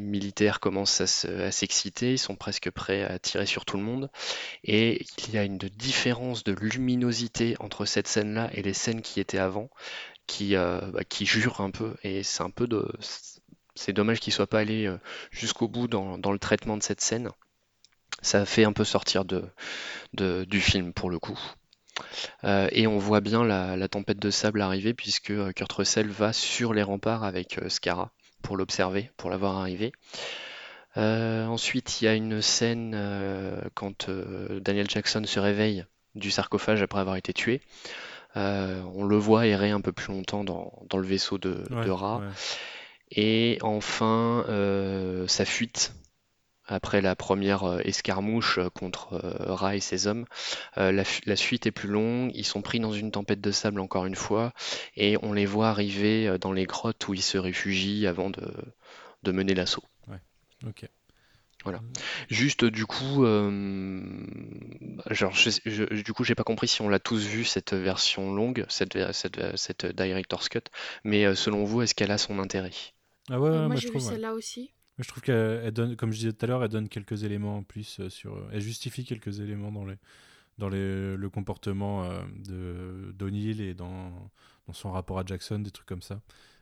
militaires 0.01 0.59
commencent 0.59 1.01
à 1.01 1.07
se- 1.07 1.27
à 1.27 1.51
s'exciter, 1.51 2.13
ils 2.13 2.17
sont 2.17 2.35
presque 2.35 2.71
prêts 2.71 3.03
à 3.03 3.19
tirer 3.19 3.45
sur 3.45 3.65
tout 3.65 3.77
le 3.77 3.83
monde, 3.83 4.09
et 4.63 5.05
il 5.17 5.33
y 5.33 5.37
a 5.37 5.43
une 5.43 5.57
différence 5.57 6.43
de 6.43 6.53
luminosité 6.53 7.55
entre 7.59 7.85
cette 7.85 8.07
scène-là 8.07 8.49
et 8.53 8.61
les 8.61 8.73
scènes 8.73 9.01
qui 9.01 9.19
étaient 9.19 9.37
avant, 9.37 9.69
qui, 10.27 10.55
euh, 10.55 10.79
bah, 10.91 11.01
un 11.59 11.71
peu, 11.71 11.95
et 12.03 12.23
c'est 12.23 12.43
un 12.43 12.51
peu 12.51 12.67
de... 12.67 12.87
C'est 13.79 13.93
dommage 13.93 14.19
qu'ils 14.19 14.33
soient 14.33 14.47
pas 14.47 14.59
allés 14.59 14.85
euh, 14.87 14.97
jusqu'au 15.31 15.67
bout 15.67 15.87
dans, 15.87 16.17
dans 16.17 16.31
le 16.33 16.39
traitement 16.39 16.75
de 16.77 16.83
cette 16.83 17.01
scène. 17.01 17.29
Ça 18.21 18.45
fait 18.45 18.65
un 18.65 18.73
peu 18.73 18.83
sortir 18.83 19.23
de, 19.23 19.45
de- 20.13 20.43
du 20.43 20.59
film 20.59 20.91
pour 20.93 21.09
le 21.09 21.17
coup. 21.19 21.39
Euh, 22.43 22.67
et 22.71 22.87
on 22.87 22.97
voit 22.97 23.21
bien 23.21 23.43
la, 23.45 23.77
la 23.77 23.87
tempête 23.87 24.19
de 24.19 24.29
sable 24.31 24.61
arriver 24.61 24.93
puisque 24.93 25.31
euh, 25.31 25.51
Kurt 25.53 25.71
Russell 25.71 26.09
va 26.09 26.33
sur 26.33 26.73
les 26.73 26.83
remparts 26.83 27.23
avec 27.23 27.59
Scara 27.69 28.11
pour 28.41 28.57
l'observer, 28.57 29.11
pour 29.17 29.29
la 29.29 29.37
voir 29.37 29.55
arriver. 29.57 29.91
Euh, 30.97 31.45
ensuite, 31.45 32.01
il 32.01 32.05
y 32.05 32.07
a 32.07 32.15
une 32.15 32.41
scène 32.41 32.93
euh, 32.95 33.61
quand 33.75 34.09
Daniel 34.09 34.89
Jackson 34.89 35.23
se 35.25 35.39
réveille 35.39 35.85
du 36.15 36.31
sarcophage 36.31 36.81
après 36.81 36.99
avoir 36.99 37.15
été 37.15 37.31
tué. 37.33 37.61
On 38.35 39.03
le 39.05 39.17
voit 39.17 39.47
errer 39.47 39.71
un 39.71 39.81
peu 39.81 39.91
plus 39.91 40.13
longtemps 40.13 40.43
dans, 40.43 40.73
dans 40.89 40.97
le 40.97 41.07
vaisseau 41.07 41.37
de, 41.37 41.63
Ouais, 41.71 41.85
de 41.85 41.89
Ra. 41.91 42.19
ouais. 42.19 42.25
Et 43.11 43.57
enfin, 43.61 44.45
euh, 44.49 45.27
sa 45.27 45.45
fuite 45.45 45.93
après 46.65 47.01
la 47.01 47.15
première 47.15 47.63
euh, 47.63 47.79
escarmouche 47.83 48.59
euh, 48.59 48.69
contre 48.69 49.19
Ra 49.47 49.75
et 49.75 49.79
ses 49.79 50.07
hommes. 50.07 50.25
Euh, 50.77 50.91
la, 50.91 51.35
suite 51.35 51.65
est 51.65 51.71
plus 51.71 51.89
longue, 51.89 52.31
ils 52.35 52.45
sont 52.45 52.61
pris 52.61 52.79
dans 52.79 52.93
une 52.93 53.11
tempête 53.11 53.41
de 53.41 53.51
sable 53.51 53.79
encore 53.81 54.05
une 54.05 54.15
fois, 54.15 54.53
et 54.95 55.17
on 55.23 55.33
les 55.33 55.45
voit 55.47 55.69
arriver 55.69 56.37
dans 56.39 56.51
les 56.51 56.65
grottes 56.65 57.07
où 57.07 57.13
ils 57.13 57.23
se 57.23 57.37
réfugient 57.37 58.05
avant 58.07 58.29
de, 58.29 58.53
de 59.23 59.31
mener 59.31 59.55
l'assaut. 59.55 59.83
Ok. 60.67 60.85
Voilà. 61.63 61.81
Juste 62.29 62.63
du 62.63 62.85
coup, 62.85 63.25
euh, 63.25 64.01
genre, 65.09 65.33
je, 65.33 65.49
je- 65.65 66.01
du 66.01 66.13
coup, 66.13 66.23
j'ai 66.23 66.35
pas 66.35 66.43
compris 66.45 66.67
si 66.69 66.81
on 66.81 66.87
l'a 66.87 66.99
tous 66.99 67.25
vu 67.25 67.43
cette 67.43 67.73
version 67.73 68.33
longue, 68.33 68.65
cette, 68.69 68.97
cette, 69.11 69.57
cette 69.57 69.85
Director's 69.87 70.47
Cut, 70.47 70.61
mais 71.03 71.35
selon 71.35 71.65
vous, 71.65 71.81
est-ce 71.81 71.95
qu'elle 71.95 72.11
a 72.11 72.17
son 72.17 72.39
intérêt? 72.39 72.71
Ah 73.29 73.39
ouais, 73.39 73.49
ouais, 73.49 73.55
Euh, 73.55 73.59
moi, 73.59 73.67
moi, 73.69 73.75
je 73.77 73.87
trouve. 73.87 74.01
ouais. 74.03 74.11
celle-là 74.13 74.33
aussi. 74.33 74.71
Je 74.97 75.07
trouve 75.07 75.23
qu'elle 75.23 75.61
elle 75.63 75.71
donne, 75.71 75.95
comme 75.95 76.11
je 76.11 76.17
disais 76.17 76.33
tout 76.33 76.45
à 76.45 76.47
l'heure, 76.47 76.63
elle 76.63 76.69
donne 76.69 76.89
quelques 76.89 77.23
éléments 77.23 77.57
en 77.57 77.63
plus 77.63 77.99
euh, 77.99 78.09
sur. 78.09 78.37
Elle 78.51 78.61
justifie 78.61 79.05
quelques 79.05 79.39
éléments 79.39 79.71
dans 79.71 79.85
les 79.85 79.95
dans 80.57 80.67
les, 80.67 81.15
le 81.15 81.29
comportement 81.29 82.03
euh, 82.03 82.21
de 82.35 83.11
d'O'Neill 83.13 83.61
et 83.61 83.73
dans 83.73 84.11
dans 84.67 84.73
son 84.73 84.91
rapport 84.91 85.17
à 85.19 85.23
Jackson, 85.25 85.59
des 85.59 85.71
trucs 85.71 85.87
comme 85.87 86.01
ça. 86.01 86.21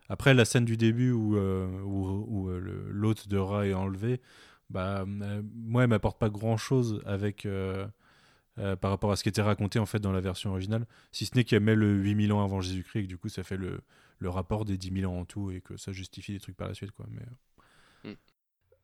Après 0.09 0.33
la 0.35 0.45
scène 0.45 0.65
du 0.65 0.77
début 0.77 1.11
où 1.11 1.35
euh, 1.35 1.67
où, 1.81 2.05
où, 2.27 2.49
euh, 2.49 2.59
l'hôte 2.91 3.27
de 3.27 3.37
Ra 3.37 3.65
est 3.67 3.73
enlevé, 3.73 4.21
bah 4.69 5.03
euh, 5.07 5.41
moi 5.55 5.83
elle 5.83 5.89
m'apporte 5.89 6.19
pas 6.19 6.29
grand 6.29 6.57
chose 6.57 7.01
avec. 7.05 7.45
euh, 7.45 7.87
euh, 8.59 8.75
par 8.75 8.89
rapport 8.89 9.11
à 9.11 9.15
ce 9.15 9.21
qui 9.21 9.29
était 9.29 9.43
raconté 9.43 9.77
en 9.77 9.85
fait 9.85 9.99
dans 9.99 10.11
la 10.11 10.19
version 10.21 10.49
originale, 10.49 10.87
si 11.11 11.27
ce 11.27 11.35
n'est 11.35 11.43
qu'elle 11.43 11.61
met 11.61 11.75
le 11.75 11.93
8000 11.95 12.33
ans 12.33 12.43
avant 12.43 12.59
Jésus-Christ 12.59 12.99
et 12.99 13.03
que 13.03 13.07
du 13.07 13.15
coup 13.17 13.29
ça 13.29 13.43
fait 13.43 13.55
le, 13.57 13.81
le 14.19 14.29
rapport 14.29 14.65
des 14.65 14.77
10 14.77 14.91
000 15.01 15.11
ans 15.11 15.19
en 15.19 15.25
tout 15.25 15.51
et 15.51 15.61
que 15.61 15.77
ça 15.77 15.91
justifie 15.91 16.33
des 16.33 16.39
trucs 16.39 16.57
par 16.57 16.67
la 16.67 16.73
suite 16.73 16.91
quoi. 16.91 17.05
Mais 17.09 17.21
euh, 18.05 18.15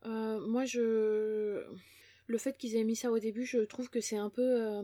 Euh, 0.06 0.46
moi, 0.46 0.64
je. 0.64 1.64
Le 2.26 2.38
fait 2.38 2.56
qu'ils 2.56 2.76
aient 2.76 2.84
mis 2.84 2.96
ça 2.96 3.10
au 3.10 3.18
début, 3.18 3.44
je 3.44 3.58
trouve 3.58 3.88
que 3.90 4.00
c'est 4.00 4.16
un 4.16 4.30
peu 4.30 4.42
euh, 4.62 4.82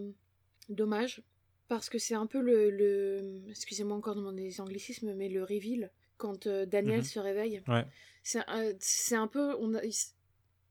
dommage. 0.68 1.22
Parce 1.68 1.88
que 1.88 1.98
c'est 1.98 2.14
un 2.14 2.26
peu 2.26 2.40
le. 2.40 2.70
le... 2.70 3.42
Excusez-moi 3.50 3.96
encore 3.96 4.14
de 4.14 4.20
demander 4.20 4.42
des 4.42 4.60
anglicismes, 4.60 5.14
mais 5.14 5.28
le 5.28 5.42
reveal, 5.44 5.90
quand 6.16 6.46
euh, 6.46 6.66
Daniel 6.66 6.98
Mhm. 6.98 7.04
se 7.04 7.18
réveille. 7.20 7.62
ouais. 7.68 7.86
C'est 8.22 8.40
euh, 8.50 8.72
c'est 8.80 9.14
un 9.16 9.26
peu. 9.28 9.54
On, 9.60 9.74
a- 9.74 9.80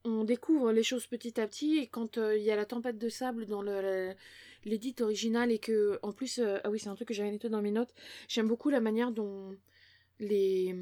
on 0.04 0.24
découvre 0.24 0.72
les 0.72 0.84
choses 0.84 1.08
petit 1.08 1.40
à 1.40 1.48
petit, 1.48 1.78
et 1.78 1.88
quand 1.88 2.18
euh, 2.18 2.36
il 2.38 2.44
y 2.44 2.52
a 2.52 2.56
la 2.56 2.66
tempête 2.66 2.98
de 2.98 3.10
sable 3.10 3.46
dans 3.46 3.62
le. 3.62 3.82
le- 3.82 4.16
L'édit 4.66 4.96
original 5.02 5.52
et 5.52 5.60
que 5.60 6.00
en 6.02 6.12
plus 6.12 6.40
euh, 6.40 6.60
ah 6.64 6.70
oui 6.70 6.80
c'est 6.80 6.90
un 6.90 6.96
truc 6.96 7.08
que 7.08 7.14
j'avais 7.14 7.32
noté 7.32 7.50
dans 7.50 7.62
mes 7.62 7.72
notes 7.72 7.94
j'aime 8.28 8.48
beaucoup 8.48 8.70
la 8.70 8.82
manière 8.82 9.12
dont 9.12 9.56
les 10.20 10.76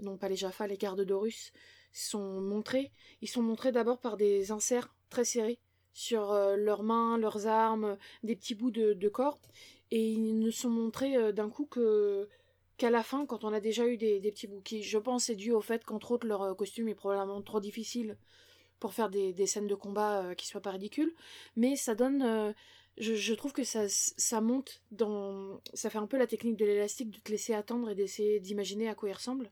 non 0.00 0.16
pas 0.16 0.28
les 0.28 0.36
Jaffa, 0.36 0.66
les 0.66 0.76
gardes 0.76 1.02
d'Horus, 1.02 1.52
sont 1.92 2.40
montrés. 2.40 2.92
Ils 3.22 3.28
sont 3.28 3.42
montrés 3.42 3.72
d'abord 3.72 3.98
par 4.00 4.16
des 4.16 4.50
inserts 4.52 4.94
très 5.08 5.24
serrés 5.24 5.58
sur 5.92 6.30
euh, 6.32 6.56
leurs 6.56 6.82
mains, 6.82 7.16
leurs 7.16 7.46
armes, 7.46 7.96
des 8.22 8.36
petits 8.36 8.54
bouts 8.54 8.70
de, 8.70 9.08
corps. 9.08 9.40
Et 9.90 10.10
ils 10.10 10.38
ne 10.38 10.50
sont 10.50 10.68
montrés 10.68 11.16
euh, 11.16 11.32
d'un 11.32 11.48
coup 11.48 11.66
que 11.66 12.28
qu'à 12.76 12.90
la 12.90 13.02
fin, 13.02 13.24
quand 13.24 13.44
on 13.44 13.52
a 13.54 13.60
déjà 13.60 13.86
eu 13.86 13.96
des, 13.96 14.20
petits 14.20 14.46
bouts, 14.46 14.60
qui 14.60 14.82
je 14.82 14.98
pense 14.98 15.30
est 15.30 15.34
dû 15.34 15.52
au 15.52 15.62
fait 15.62 15.82
qu'entre 15.84 16.12
autres 16.12 16.26
leur 16.26 16.42
euh, 16.42 16.54
costume 16.54 16.88
est 16.88 16.94
probablement 16.94 17.40
trop 17.40 17.60
difficile 17.60 18.18
pour 18.78 18.92
faire 18.92 19.08
des, 19.08 19.46
scènes 19.46 19.66
de 19.66 19.74
combat 19.74 20.34
qui 20.34 20.46
soient 20.46 20.60
pas 20.60 20.72
ridicules. 20.72 21.14
Mais 21.56 21.76
ça 21.76 21.94
donne... 21.94 22.54
Je, 22.98 23.34
trouve 23.34 23.52
que 23.52 23.64
ça, 23.64 23.88
ça 23.88 24.40
monte 24.40 24.82
dans. 24.90 25.60
Ça 25.74 25.90
fait 25.90 25.98
un 25.98 26.06
peu 26.06 26.16
la 26.16 26.26
technique 26.26 26.56
de 26.56 26.64
l'élastique 26.64 27.10
de 27.10 27.18
te 27.18 27.30
laisser 27.30 27.52
attendre 27.52 27.90
et 27.90 27.94
d'essayer 27.94 28.40
d'imaginer 28.40 28.88
à 28.88 28.94
quoi 28.94 29.10
il 29.10 29.12
ressemble. 29.12 29.50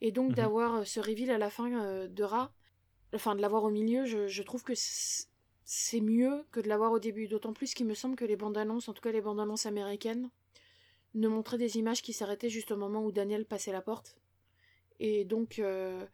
Et 0.00 0.12
donc 0.12 0.30
mhm. 0.30 0.34
d'avoir 0.34 0.86
ce 0.86 1.00
reveal 1.00 1.30
à 1.30 1.38
la 1.38 1.48
fin 1.48 2.06
de 2.06 2.22
Ra, 2.22 2.52
enfin 3.14 3.34
de 3.34 3.40
l'avoir 3.40 3.64
au 3.64 3.70
milieu, 3.70 4.04
je 4.04 4.42
trouve 4.42 4.62
que 4.62 4.74
c'est 4.76 6.00
mieux 6.00 6.44
que 6.50 6.60
de 6.60 6.68
l'avoir 6.68 6.92
au 6.92 6.98
début. 6.98 7.28
D'autant 7.28 7.54
plus 7.54 7.72
qu'il 7.72 7.86
me 7.86 7.94
semble 7.94 8.14
que 8.14 8.26
les 8.26 8.36
bandes 8.36 8.58
annonces, 8.58 8.88
en 8.88 8.92
tout 8.92 9.02
cas 9.02 9.12
les 9.12 9.22
bandes 9.22 9.40
annonces 9.40 9.64
américaines, 9.64 10.28
ne 11.14 11.28
montraient 11.28 11.58
des 11.58 11.76
images 11.78 12.02
qui 12.02 12.12
s'arrêtaient 12.12 12.50
juste 12.50 12.72
au 12.72 12.76
moment 12.76 13.04
où 13.04 13.12
Daniel 13.12 13.44
passait 13.44 13.72
la 13.72 13.82
porte. 13.82 14.16
Et 15.00 15.24
donc, 15.24 15.58
euh, 15.58 16.04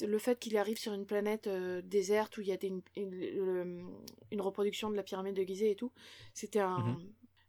le 0.00 0.18
fait 0.18 0.38
qu'il 0.38 0.56
arrive 0.56 0.78
sur 0.78 0.92
une 0.92 1.06
planète 1.06 1.46
euh, 1.46 1.82
déserte 1.82 2.36
où 2.36 2.40
il 2.40 2.48
y 2.48 2.52
a 2.52 2.58
une, 2.96 4.40
reproduction 4.40 4.90
de 4.90 4.96
la 4.96 5.02
pyramide 5.02 5.34
de 5.34 5.42
Gizeh 5.42 5.70
et 5.70 5.76
tout, 5.76 5.92
c'était 6.32 6.60
un, 6.60 6.98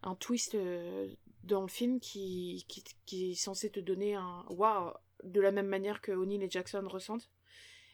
mhm. 0.04 0.18
twist 0.20 0.56
euh, 0.56 1.14
dans 1.44 1.62
le 1.62 1.68
film 1.68 2.00
qui, 2.00 2.66
qui, 3.06 3.32
est 3.32 3.36
censé 3.36 3.70
te 3.70 3.80
donner 3.80 4.16
un 4.16 4.46
waouh 4.50 4.92
de 5.24 5.42
la 5.42 5.52
même 5.52 5.68
manière 5.68 6.02
que 6.02 6.12
O'Neill 6.12 6.44
et 6.44 6.50
Jackson 6.50 6.86
ressentent. 6.88 7.30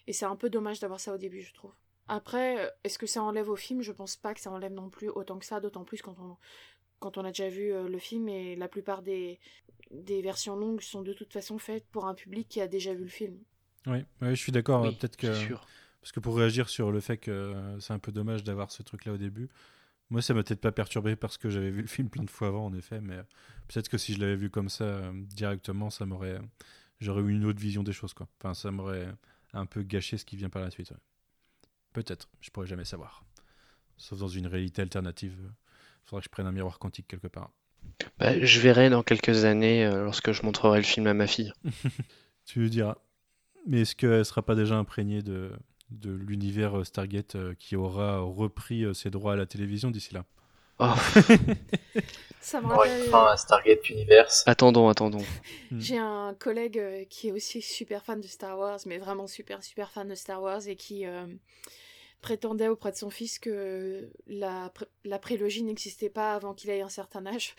Et 0.07 0.13
c'est 0.13 0.25
un 0.25 0.35
peu 0.35 0.49
dommage 0.49 0.79
d'avoir 0.79 0.99
ça 0.99 1.13
au 1.13 1.17
début, 1.17 1.41
je 1.41 1.53
trouve. 1.53 1.73
Après, 2.07 2.73
est-ce 2.83 2.97
que 2.97 3.05
ça 3.05 3.23
enlève 3.23 3.49
au 3.49 3.55
film? 3.55 3.81
Je 3.81 3.91
pense 3.91 4.17
pas 4.17 4.33
que 4.33 4.41
ça 4.41 4.51
enlève 4.51 4.73
non 4.73 4.89
plus 4.89 5.09
autant 5.09 5.37
que 5.37 5.45
ça, 5.45 5.61
d'autant 5.61 5.85
plus 5.85 6.01
quand 6.01 6.17
on, 6.19 6.37
quand 6.99 7.17
on 7.17 7.23
a 7.23 7.29
déjà 7.29 7.49
vu 7.49 7.71
euh, 7.71 7.87
le 7.87 7.99
film 7.99 8.27
et 8.27 8.55
la 8.55 8.67
plupart 8.67 9.01
des, 9.01 9.39
des 9.91 10.21
versions 10.21 10.55
longues 10.55 10.81
sont 10.81 11.01
de 11.01 11.13
toute 11.13 11.31
façon 11.31 11.57
faites 11.57 11.85
pour 11.87 12.05
un 12.05 12.13
public 12.13 12.47
qui 12.49 12.61
a 12.61 12.67
déjà 12.67 12.93
vu 12.93 13.03
le 13.03 13.09
film. 13.09 13.39
Oui, 13.87 14.03
je 14.21 14.35
suis 14.35 14.51
d'accord. 14.51 14.83
Peut-être 14.83 15.17
que. 15.17 15.27
Parce 16.01 16.11
que 16.11 16.19
pour 16.19 16.35
réagir 16.35 16.67
sur 16.67 16.91
le 16.91 16.99
fait 16.99 17.17
que 17.17 17.77
c'est 17.79 17.93
un 17.93 17.99
peu 17.99 18.11
dommage 18.11 18.43
d'avoir 18.43 18.71
ce 18.71 18.81
truc-là 18.81 19.13
au 19.13 19.17
début, 19.17 19.49
moi 20.09 20.21
ça 20.21 20.33
m'a 20.33 20.43
peut-être 20.43 20.61
pas 20.61 20.71
perturbé 20.71 21.15
parce 21.15 21.37
que 21.37 21.49
j'avais 21.49 21.71
vu 21.71 21.81
le 21.81 21.87
film 21.87 22.09
plein 22.09 22.23
de 22.23 22.29
fois 22.29 22.49
avant 22.49 22.65
en 22.65 22.73
effet, 22.73 22.99
mais 23.01 23.17
peut-être 23.67 23.87
que 23.87 23.97
si 23.97 24.13
je 24.13 24.19
l'avais 24.19 24.35
vu 24.35 24.49
comme 24.49 24.69
ça 24.69 24.83
euh, 24.83 25.11
directement, 25.13 25.89
ça 25.89 26.05
m'aurait. 26.05 26.39
J'aurais 26.99 27.21
eu 27.21 27.31
une 27.31 27.45
autre 27.45 27.59
vision 27.59 27.81
des 27.81 27.93
choses, 27.93 28.13
quoi. 28.13 28.27
Enfin, 28.39 28.53
ça 28.53 28.69
m'aurait 28.69 29.07
un 29.53 29.65
peu 29.65 29.81
gâché 29.81 30.17
ce 30.17 30.25
qui 30.25 30.35
vient 30.35 30.49
par 30.49 30.61
la 30.61 30.69
suite. 30.69 30.93
Peut-être, 31.93 32.29
je 32.41 32.51
pourrais 32.51 32.67
jamais 32.67 32.85
savoir. 32.85 33.23
Sauf 33.97 34.19
dans 34.19 34.27
une 34.27 34.47
réalité 34.47 34.81
alternative. 34.81 35.35
Il 35.39 36.09
faudrait 36.09 36.21
que 36.21 36.25
je 36.25 36.29
prenne 36.29 36.45
un 36.45 36.51
miroir 36.51 36.77
quantique 36.77 37.07
quelque 37.07 37.27
part. 37.27 37.51
Bah, 38.19 38.39
je 38.43 38.59
verrai 38.59 38.89
dans 38.89 39.01
quelques 39.01 39.45
années 39.45 39.85
euh, 39.85 40.03
lorsque 40.03 40.31
je 40.31 40.43
montrerai 40.43 40.77
le 40.77 40.83
film 40.83 41.07
à 41.07 41.13
ma 41.13 41.25
fille. 41.25 41.53
tu 42.45 42.59
lui 42.59 42.69
diras. 42.69 42.97
Mais 43.67 43.81
est-ce 43.81 43.95
qu'elle 43.95 44.25
sera 44.25 44.41
pas 44.41 44.55
déjà 44.55 44.75
imprégnée 44.75 45.21
de, 45.21 45.51
de 45.89 46.11
l'univers 46.11 46.79
euh, 46.79 46.83
Stargate 46.83 47.35
euh, 47.35 47.53
qui 47.57 47.75
aura 47.75 48.19
repris 48.19 48.83
ses 48.95 49.09
droits 49.09 49.33
à 49.33 49.35
la 49.35 49.45
télévision 49.45 49.91
d'ici 49.91 50.13
là? 50.13 50.25
Oh. 50.79 50.85
Ça 52.41 52.59
me 52.59 52.67
rappelle... 52.67 53.37
Stargate 53.37 53.87
Universe. 53.89 54.43
Attendons, 54.47 54.89
attendons. 54.89 55.23
Hmm. 55.69 55.79
J'ai 55.79 55.99
un 55.99 56.33
collègue 56.33 57.07
qui 57.09 57.27
est 57.27 57.31
aussi 57.31 57.61
super 57.61 58.03
fan 58.03 58.19
de 58.19 58.27
Star 58.27 58.57
Wars, 58.57 58.79
mais 58.87 58.97
vraiment 58.97 59.27
super 59.27 59.63
super 59.63 59.91
fan 59.91 60.07
de 60.07 60.15
Star 60.15 60.41
Wars 60.41 60.67
et 60.67 60.75
qui 60.75 61.05
prétendait 62.21 62.67
auprès 62.67 62.91
de 62.91 62.95
son 62.95 63.09
fils 63.09 63.39
que 63.39 64.09
la, 64.27 64.71
la 65.03 65.19
prélogie 65.19 65.63
n'existait 65.63 66.09
pas 66.09 66.33
avant 66.33 66.53
qu'il 66.53 66.69
ait 66.69 66.81
un 66.81 66.89
certain 66.89 67.25
âge, 67.25 67.55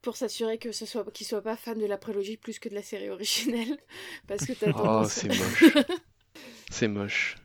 pour 0.00 0.16
s'assurer 0.16 0.58
que 0.58 0.72
ce 0.72 0.86
soit 0.86 1.10
qu'il 1.12 1.26
soit 1.26 1.42
pas 1.42 1.56
fan 1.56 1.78
de 1.78 1.86
la 1.86 1.98
prélogie 1.98 2.36
plus 2.36 2.58
que 2.58 2.68
de 2.68 2.74
la 2.74 2.82
série 2.82 3.10
originelle, 3.10 3.76
parce 4.26 4.46
que 4.46 4.52
t'as 4.52 4.72
Oh, 4.76 5.04
c'est 5.08 5.28
moche. 5.28 5.64
c'est 6.70 6.88
moche. 6.88 7.36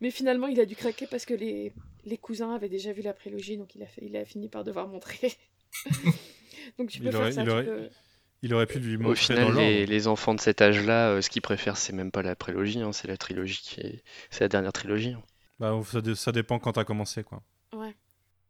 Mais 0.00 0.10
finalement, 0.10 0.46
il 0.46 0.60
a 0.60 0.66
dû 0.66 0.76
craquer 0.76 1.06
parce 1.06 1.24
que 1.24 1.34
les, 1.34 1.72
les 2.04 2.18
cousins 2.18 2.54
avaient 2.54 2.68
déjà 2.68 2.92
vu 2.92 3.02
la 3.02 3.12
prélogie, 3.12 3.56
donc 3.56 3.74
il 3.74 3.82
a, 3.82 3.86
fait, 3.86 4.02
il 4.04 4.16
a 4.16 4.24
fini 4.24 4.48
par 4.48 4.64
devoir 4.64 4.88
montrer. 4.88 5.32
donc 6.78 6.90
tu 6.90 7.00
peux 7.00 7.10
faire 7.10 7.32
ça. 7.32 7.42
Il 8.42 8.52
aurait... 8.52 8.66
pu 8.66 8.78
lui 8.78 8.98
montrer. 8.98 9.12
Au 9.12 9.14
final, 9.14 9.54
les, 9.56 9.86
les, 9.86 10.06
enfants 10.06 10.34
de 10.34 10.40
cet 10.40 10.60
âge-là, 10.60 11.12
euh, 11.12 11.22
ce 11.22 11.30
qu'ils 11.30 11.40
préfèrent, 11.40 11.78
c'est 11.78 11.94
même 11.94 12.10
pas 12.10 12.20
la 12.20 12.36
prélogie, 12.36 12.80
hein, 12.80 12.92
c'est 12.92 13.08
la 13.08 13.16
trilogie 13.16 13.60
qui 13.62 13.80
est. 13.80 14.04
C'est 14.28 14.44
la 14.44 14.48
dernière 14.48 14.74
trilogie. 14.74 15.14
Hein. 15.14 15.22
Bah, 15.58 15.80
ça, 16.14 16.32
dépend 16.32 16.58
quand 16.58 16.72
t'as 16.72 16.84
commencé, 16.84 17.22
quoi. 17.22 17.42
Ouais. 17.72 17.94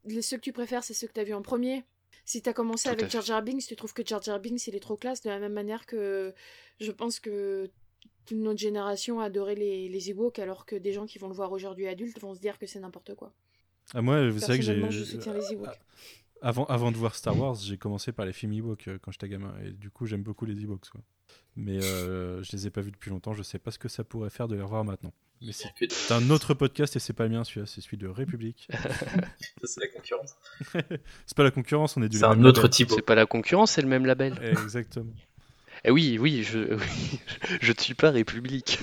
Les, 0.04 0.22
ceux 0.22 0.36
que 0.36 0.42
tu 0.42 0.52
préfères, 0.52 0.84
c'est 0.84 0.94
ceux 0.94 1.06
que 1.06 1.12
t'as 1.12 1.24
vus 1.24 1.34
en 1.34 1.42
premier. 1.42 1.84
Si 2.24 2.40
t'as 2.40 2.52
commencé 2.52 2.88
avec 2.88 3.10
Jar 3.10 3.22
Jar 3.22 3.42
Binks, 3.42 3.66
tu 3.66 3.76
trouves 3.76 3.92
que 3.92 4.04
Jar 4.04 4.22
Jar 4.22 4.40
Binks, 4.40 4.66
il 4.66 4.74
est 4.74 4.80
trop 4.80 4.96
classe, 4.96 5.22
de 5.22 5.28
la 5.28 5.38
même 5.38 5.52
manière 5.52 5.84
que 5.84 6.32
je 6.80 6.90
pense 6.90 7.20
que 7.20 7.70
toute 8.24 8.38
notre 8.38 8.58
génération 8.58 9.20
a 9.20 9.24
adoré 9.24 9.54
les, 9.54 9.88
les 9.88 10.10
Ewoks, 10.10 10.38
alors 10.38 10.64
que 10.64 10.76
des 10.76 10.92
gens 10.92 11.04
qui 11.04 11.18
vont 11.18 11.28
le 11.28 11.34
voir 11.34 11.52
aujourd'hui 11.52 11.86
adultes 11.86 12.18
vont 12.20 12.34
se 12.34 12.40
dire 12.40 12.58
que 12.58 12.66
c'est 12.66 12.80
n'importe 12.80 13.14
quoi. 13.14 13.32
Ah, 13.92 14.00
moi, 14.00 14.30
vous 14.30 14.40
savez 14.40 14.58
que 14.58 14.64
j'ai. 14.64 14.82
Avant, 16.40 16.64
avant 16.66 16.92
de 16.92 16.96
voir 16.96 17.14
Star 17.14 17.38
Wars, 17.38 17.54
j'ai 17.54 17.78
commencé 17.78 18.12
par 18.12 18.26
les 18.26 18.32
films 18.32 18.52
Ewoks 18.52 18.88
euh, 18.88 18.98
quand 19.00 19.10
j'étais 19.10 19.28
gamin, 19.28 19.54
et 19.64 19.70
du 19.70 19.90
coup, 19.90 20.04
j'aime 20.04 20.22
beaucoup 20.22 20.44
les 20.44 20.62
Ewoks. 20.62 20.90
Quoi. 20.90 21.00
Mais 21.56 21.82
euh, 21.82 22.42
je 22.42 22.52
les 22.52 22.66
ai 22.66 22.70
pas 22.70 22.80
vus 22.80 22.90
depuis 22.90 23.10
longtemps, 23.10 23.32
je 23.32 23.42
sais 23.42 23.58
pas 23.58 23.70
ce 23.70 23.78
que 23.78 23.88
ça 23.88 24.02
pourrait 24.02 24.30
faire 24.30 24.48
de 24.48 24.56
les 24.56 24.62
revoir 24.62 24.84
maintenant. 24.84 25.12
Mais 25.42 25.52
c'est 25.52 26.12
un 26.12 26.30
autre 26.30 26.54
podcast 26.54 26.96
et 26.96 26.98
c'est 26.98 27.12
pas 27.12 27.24
le 27.24 27.30
mien 27.30 27.44
celui-là, 27.44 27.66
c'est 27.66 27.80
celui 27.80 27.96
de 27.96 28.08
République. 28.08 28.68
c'est 29.64 29.80
la 29.80 29.88
concurrence. 29.88 30.36
c'est 31.26 31.36
pas 31.36 31.44
la 31.44 31.50
concurrence, 31.50 31.96
on 31.96 32.02
est 32.02 32.08
du 32.08 32.18
C'est 32.18 32.24
un 32.24 32.44
autre 32.44 32.66
type. 32.68 32.90
C'est 32.90 33.02
pas 33.02 33.14
la 33.14 33.26
concurrence, 33.26 33.72
c'est 33.72 33.82
le 33.82 33.88
même 33.88 34.06
label. 34.06 34.38
Exactement. 34.42 35.12
Eh 35.84 35.90
oui, 35.90 36.18
oui, 36.18 36.42
je, 36.42 36.78
je 37.60 37.72
ne 37.72 37.78
suis 37.78 37.94
pas 37.94 38.10
République. 38.10 38.78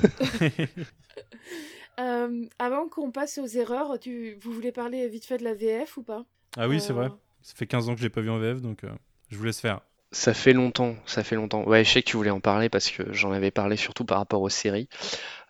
Euh, 2.00 2.46
avant 2.58 2.88
qu'on 2.88 3.12
passe 3.12 3.38
aux 3.38 3.48
erreurs, 3.48 4.00
tu, 4.00 4.36
vous 4.42 4.52
voulez 4.52 4.72
parler 4.72 5.08
vite 5.08 5.26
fait 5.26 5.38
de 5.38 5.44
la 5.44 5.54
VF 5.54 5.98
ou 5.98 6.04
pas? 6.04 6.26
Ah 6.58 6.68
oui, 6.68 6.80
c'est 6.80 6.94
vrai. 6.94 7.08
Euh. 7.08 7.16
Ça 7.42 7.54
fait 7.56 7.68
15 7.68 7.90
ans 7.90 7.94
que 7.94 8.00
je 8.00 8.06
l'ai 8.06 8.10
pas 8.10 8.22
vu 8.22 8.30
en 8.30 8.40
VF, 8.40 8.62
donc 8.62 8.84
euh, 8.84 8.92
je 9.30 9.38
vous 9.38 9.44
laisse 9.44 9.60
faire. 9.60 9.82
Ça 10.14 10.34
fait 10.34 10.52
longtemps, 10.52 10.96
ça 11.06 11.24
fait 11.24 11.36
longtemps. 11.36 11.64
Ouais, 11.66 11.86
je 11.86 11.90
sais 11.92 12.04
que 12.04 12.10
tu 12.10 12.18
voulais 12.18 12.32
en 12.32 12.42
parler 12.42 12.68
parce 12.68 12.92
que 12.92 13.14
j'en 13.14 13.32
avais 13.32 13.52
parlé 13.52 13.78
surtout 13.78 14.04
par 14.04 14.18
rapport 14.18 14.42
aux 14.42 14.50
séries. 14.50 14.90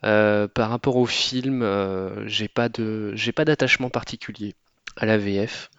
Euh, 0.03 0.47
par 0.47 0.69
rapport 0.69 0.97
au 0.97 1.07
film, 1.07 1.63
euh, 1.63 2.27
j'ai 2.27 2.47
pas 2.47 2.69
de, 2.69 3.11
j'ai 3.15 3.31
pas 3.31 3.43
d'attachement 3.43 3.89
particulier 3.89 4.53
à 4.97 5.07
la 5.07 5.17
VF, 5.17 5.71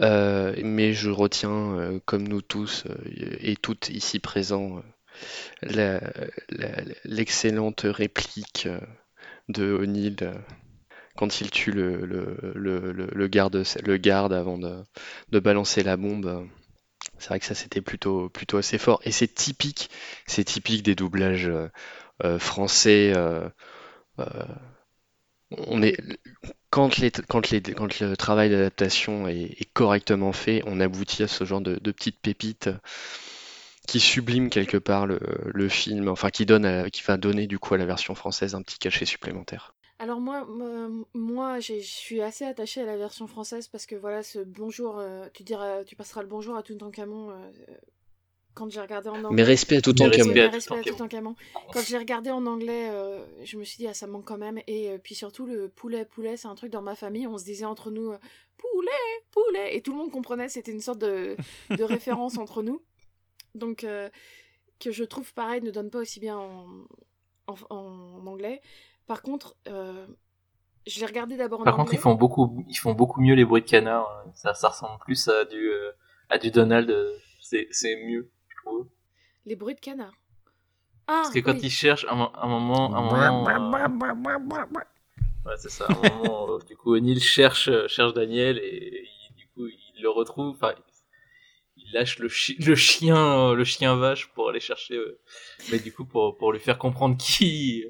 euh, 0.00 0.54
mais 0.62 0.92
je 0.92 1.10
retiens, 1.10 2.00
comme 2.04 2.28
nous 2.28 2.42
tous 2.42 2.84
et 3.06 3.56
toutes 3.56 3.88
ici 3.90 4.20
présents, 4.20 4.82
l'excellente 7.04 7.80
réplique 7.84 8.68
de 9.48 9.72
O'Neill 9.72 10.34
quand 11.16 11.40
il 11.40 11.50
tue 11.50 11.72
le, 11.72 12.06
le, 12.54 13.26
garde, 13.28 13.64
le 13.84 13.96
garde 13.96 14.32
avant 14.32 14.58
de, 14.58 14.84
de 15.30 15.40
balancer 15.40 15.82
la 15.82 15.96
bombe. 15.96 16.48
C'est 17.18 17.28
vrai 17.28 17.40
que 17.40 17.46
ça 17.46 17.54
c'était 17.54 17.80
plutôt 17.80 18.28
plutôt 18.28 18.58
assez 18.58 18.78
fort 18.78 19.00
et 19.04 19.12
c'est 19.12 19.28
typique, 19.28 19.90
c'est 20.26 20.44
typique 20.44 20.82
des 20.82 20.94
doublages 20.94 21.48
euh, 21.48 21.68
euh, 22.24 22.38
français. 22.38 23.12
Euh, 23.16 23.48
on 25.50 25.82
est 25.82 25.96
quand 26.70 26.98
le 27.00 28.14
travail 28.16 28.50
d'adaptation 28.50 29.28
est, 29.28 29.72
correctement 29.72 30.32
fait, 30.32 30.62
on 30.66 30.80
aboutit 30.80 31.22
à 31.22 31.28
ce 31.28 31.44
genre 31.44 31.60
de, 31.60 31.78
petites 31.78 32.20
pépites 32.20 32.70
qui 33.86 34.00
subliment 34.00 34.48
quelque 34.48 34.78
part 34.78 35.06
le, 35.06 35.20
le 35.52 35.68
film, 35.68 36.08
enfin 36.08 36.30
qui 36.30 36.46
donne 36.46 36.90
qui 36.90 37.02
va 37.02 37.16
donner 37.16 37.46
du 37.46 37.58
coup 37.58 37.74
à 37.74 37.78
la 37.78 37.86
version 37.86 38.14
française 38.14 38.54
un 38.54 38.62
petit 38.62 38.78
cachet 38.78 39.04
supplémentaire. 39.04 39.74
Alors 40.04 40.20
moi, 40.20 40.46
moi, 41.14 41.60
je 41.60 41.80
suis 41.80 42.20
assez 42.20 42.44
attachée 42.44 42.82
à 42.82 42.84
la 42.84 42.98
version 42.98 43.26
française 43.26 43.68
parce 43.68 43.86
que 43.86 43.94
voilà, 43.94 44.22
ce 44.22 44.38
bonjour, 44.38 44.98
euh, 44.98 45.28
tu 45.32 45.44
diras, 45.44 45.82
tu 45.82 45.96
passeras 45.96 46.20
le 46.20 46.28
bonjour 46.28 46.56
à 46.56 46.62
Toutankhamon 46.62 47.30
euh, 47.30 47.50
quand 48.52 48.70
j'ai 48.70 48.82
regardé 48.82 49.08
en 49.08 49.14
anglais. 49.14 49.28
Mais 49.30 49.42
respect 49.44 49.76
à 49.76 49.80
Toutankhamon. 49.80 50.34
Mais 50.34 50.46
respect 50.48 50.78
à 50.78 50.82
Toutankhamon. 50.82 51.36
Quand 51.72 51.80
j'ai 51.80 51.96
regardé 51.96 52.30
en 52.30 52.44
anglais, 52.44 52.90
euh, 52.90 53.24
je 53.44 53.56
me 53.56 53.64
suis 53.64 53.78
dit 53.78 53.86
ah 53.86 53.94
ça 53.94 54.06
manque 54.06 54.26
quand 54.26 54.36
même. 54.36 54.60
Et 54.66 54.98
puis 55.02 55.14
surtout 55.14 55.46
le 55.46 55.70
poulet, 55.70 56.04
poulet, 56.04 56.36
c'est 56.36 56.48
un 56.48 56.54
truc 56.54 56.70
dans 56.70 56.82
ma 56.82 56.96
famille. 56.96 57.26
On 57.26 57.38
se 57.38 57.44
disait 57.44 57.64
entre 57.64 57.90
nous 57.90 58.12
poulet, 58.58 58.90
poulet, 59.30 59.74
et 59.74 59.80
tout 59.80 59.92
le 59.92 59.96
monde 59.96 60.10
comprenait. 60.10 60.50
C'était 60.50 60.72
une 60.72 60.82
sorte 60.82 60.98
de, 60.98 61.34
de 61.70 61.82
référence 61.82 62.36
entre 62.36 62.62
nous. 62.62 62.82
Donc 63.54 63.86
que 64.80 64.92
je 64.92 65.04
trouve 65.04 65.32
pareil 65.32 65.62
ne 65.62 65.70
donne 65.70 65.88
pas 65.88 66.00
aussi 66.00 66.20
bien 66.20 66.36
en, 66.36 66.66
en 67.46 68.26
anglais. 68.26 68.60
Par 69.06 69.22
contre, 69.22 69.56
euh, 69.68 70.06
je 70.86 71.00
l'ai 71.00 71.06
regardé 71.06 71.36
d'abord 71.36 71.60
en 71.60 71.64
Par 71.64 71.76
contre, 71.76 71.94
ils 71.94 71.98
font 72.00 72.14
beaucoup, 72.14 72.64
ils 72.68 72.76
font 72.76 72.92
beaucoup 72.94 73.20
mieux 73.20 73.34
les 73.34 73.44
bruits 73.44 73.62
de 73.62 73.66
canard. 73.68 74.24
Ça, 74.34 74.54
ça 74.54 74.68
ressemble 74.68 74.98
plus 75.00 75.28
à 75.28 75.44
du, 75.44 75.56
euh, 75.70 75.92
à 76.28 76.38
du 76.38 76.50
Donald. 76.50 76.94
C'est, 77.40 77.68
c'est 77.70 77.96
mieux, 78.04 78.30
je 78.48 78.56
trouve. 78.64 78.88
Les 79.46 79.56
bruits 79.56 79.74
de 79.74 79.80
canard. 79.80 80.14
Ah, 81.06 81.20
Parce 81.22 81.34
que 81.34 81.40
quand 81.40 81.52
oui. 81.52 81.60
il 81.62 81.70
cherche, 81.70 82.06
un, 82.08 82.30
un 82.34 82.48
moment, 82.48 82.94
un 82.94 83.02
moment, 83.02 83.48
euh, 83.48 84.68
ouais, 85.46 85.56
c'est 85.58 85.70
ça. 85.70 85.90
Un 85.92 85.96
moment, 85.96 86.50
euh, 86.54 86.58
du 86.66 86.76
coup, 86.76 86.94
O'Neill 86.94 87.20
cherche, 87.20 87.68
euh, 87.68 87.88
cherche 87.88 88.14
Daniel 88.14 88.58
et 88.58 89.04
il- 89.30 89.34
du 89.36 89.46
coup, 89.48 89.66
il 89.66 90.02
le 90.02 90.08
retrouve. 90.10 90.54
Enfin, 90.54 90.74
il 91.76 91.92
lâche 91.92 92.18
le, 92.18 92.28
chi- 92.28 92.56
le 92.58 92.74
chien, 92.74 93.16
euh, 93.50 93.54
le 93.54 93.64
chien 93.64 93.96
vache 93.96 94.28
pour 94.34 94.48
aller 94.48 94.60
chercher. 94.60 94.94
euh, 94.96 95.20
mais 95.70 95.78
du 95.78 95.92
coup, 95.92 96.04
pour, 96.04 96.36
pour 96.36 96.52
lui 96.52 96.60
faire 96.60 96.78
comprendre 96.78 97.16
qui, 97.16 97.84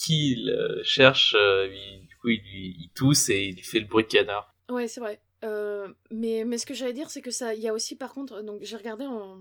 qui 0.00 0.32
il 0.32 0.50
euh, 0.50 0.82
cherche, 0.82 1.34
euh, 1.38 1.68
il- 1.72 2.06
du 2.06 2.16
coup, 2.16 2.28
il, 2.28 2.40
il 2.44 2.90
tousse 2.94 3.28
et 3.28 3.44
il 3.44 3.62
fait 3.62 3.80
le 3.80 3.86
bruit 3.86 4.04
de 4.04 4.08
canard. 4.08 4.54
Ouais, 4.70 4.88
c'est 4.88 5.00
vrai. 5.00 5.20
Euh, 5.44 5.88
mais, 6.10 6.44
mais 6.44 6.58
ce 6.58 6.66
que 6.66 6.74
j'allais 6.74 6.92
dire, 6.92 7.10
c'est 7.10 7.22
que 7.22 7.30
ça, 7.30 7.54
il 7.54 7.60
y 7.60 7.68
a 7.68 7.74
aussi, 7.74 7.96
par 7.96 8.12
contre, 8.12 8.42
donc 8.42 8.62
j'ai 8.62 8.76
regardé 8.76 9.04
en, 9.06 9.38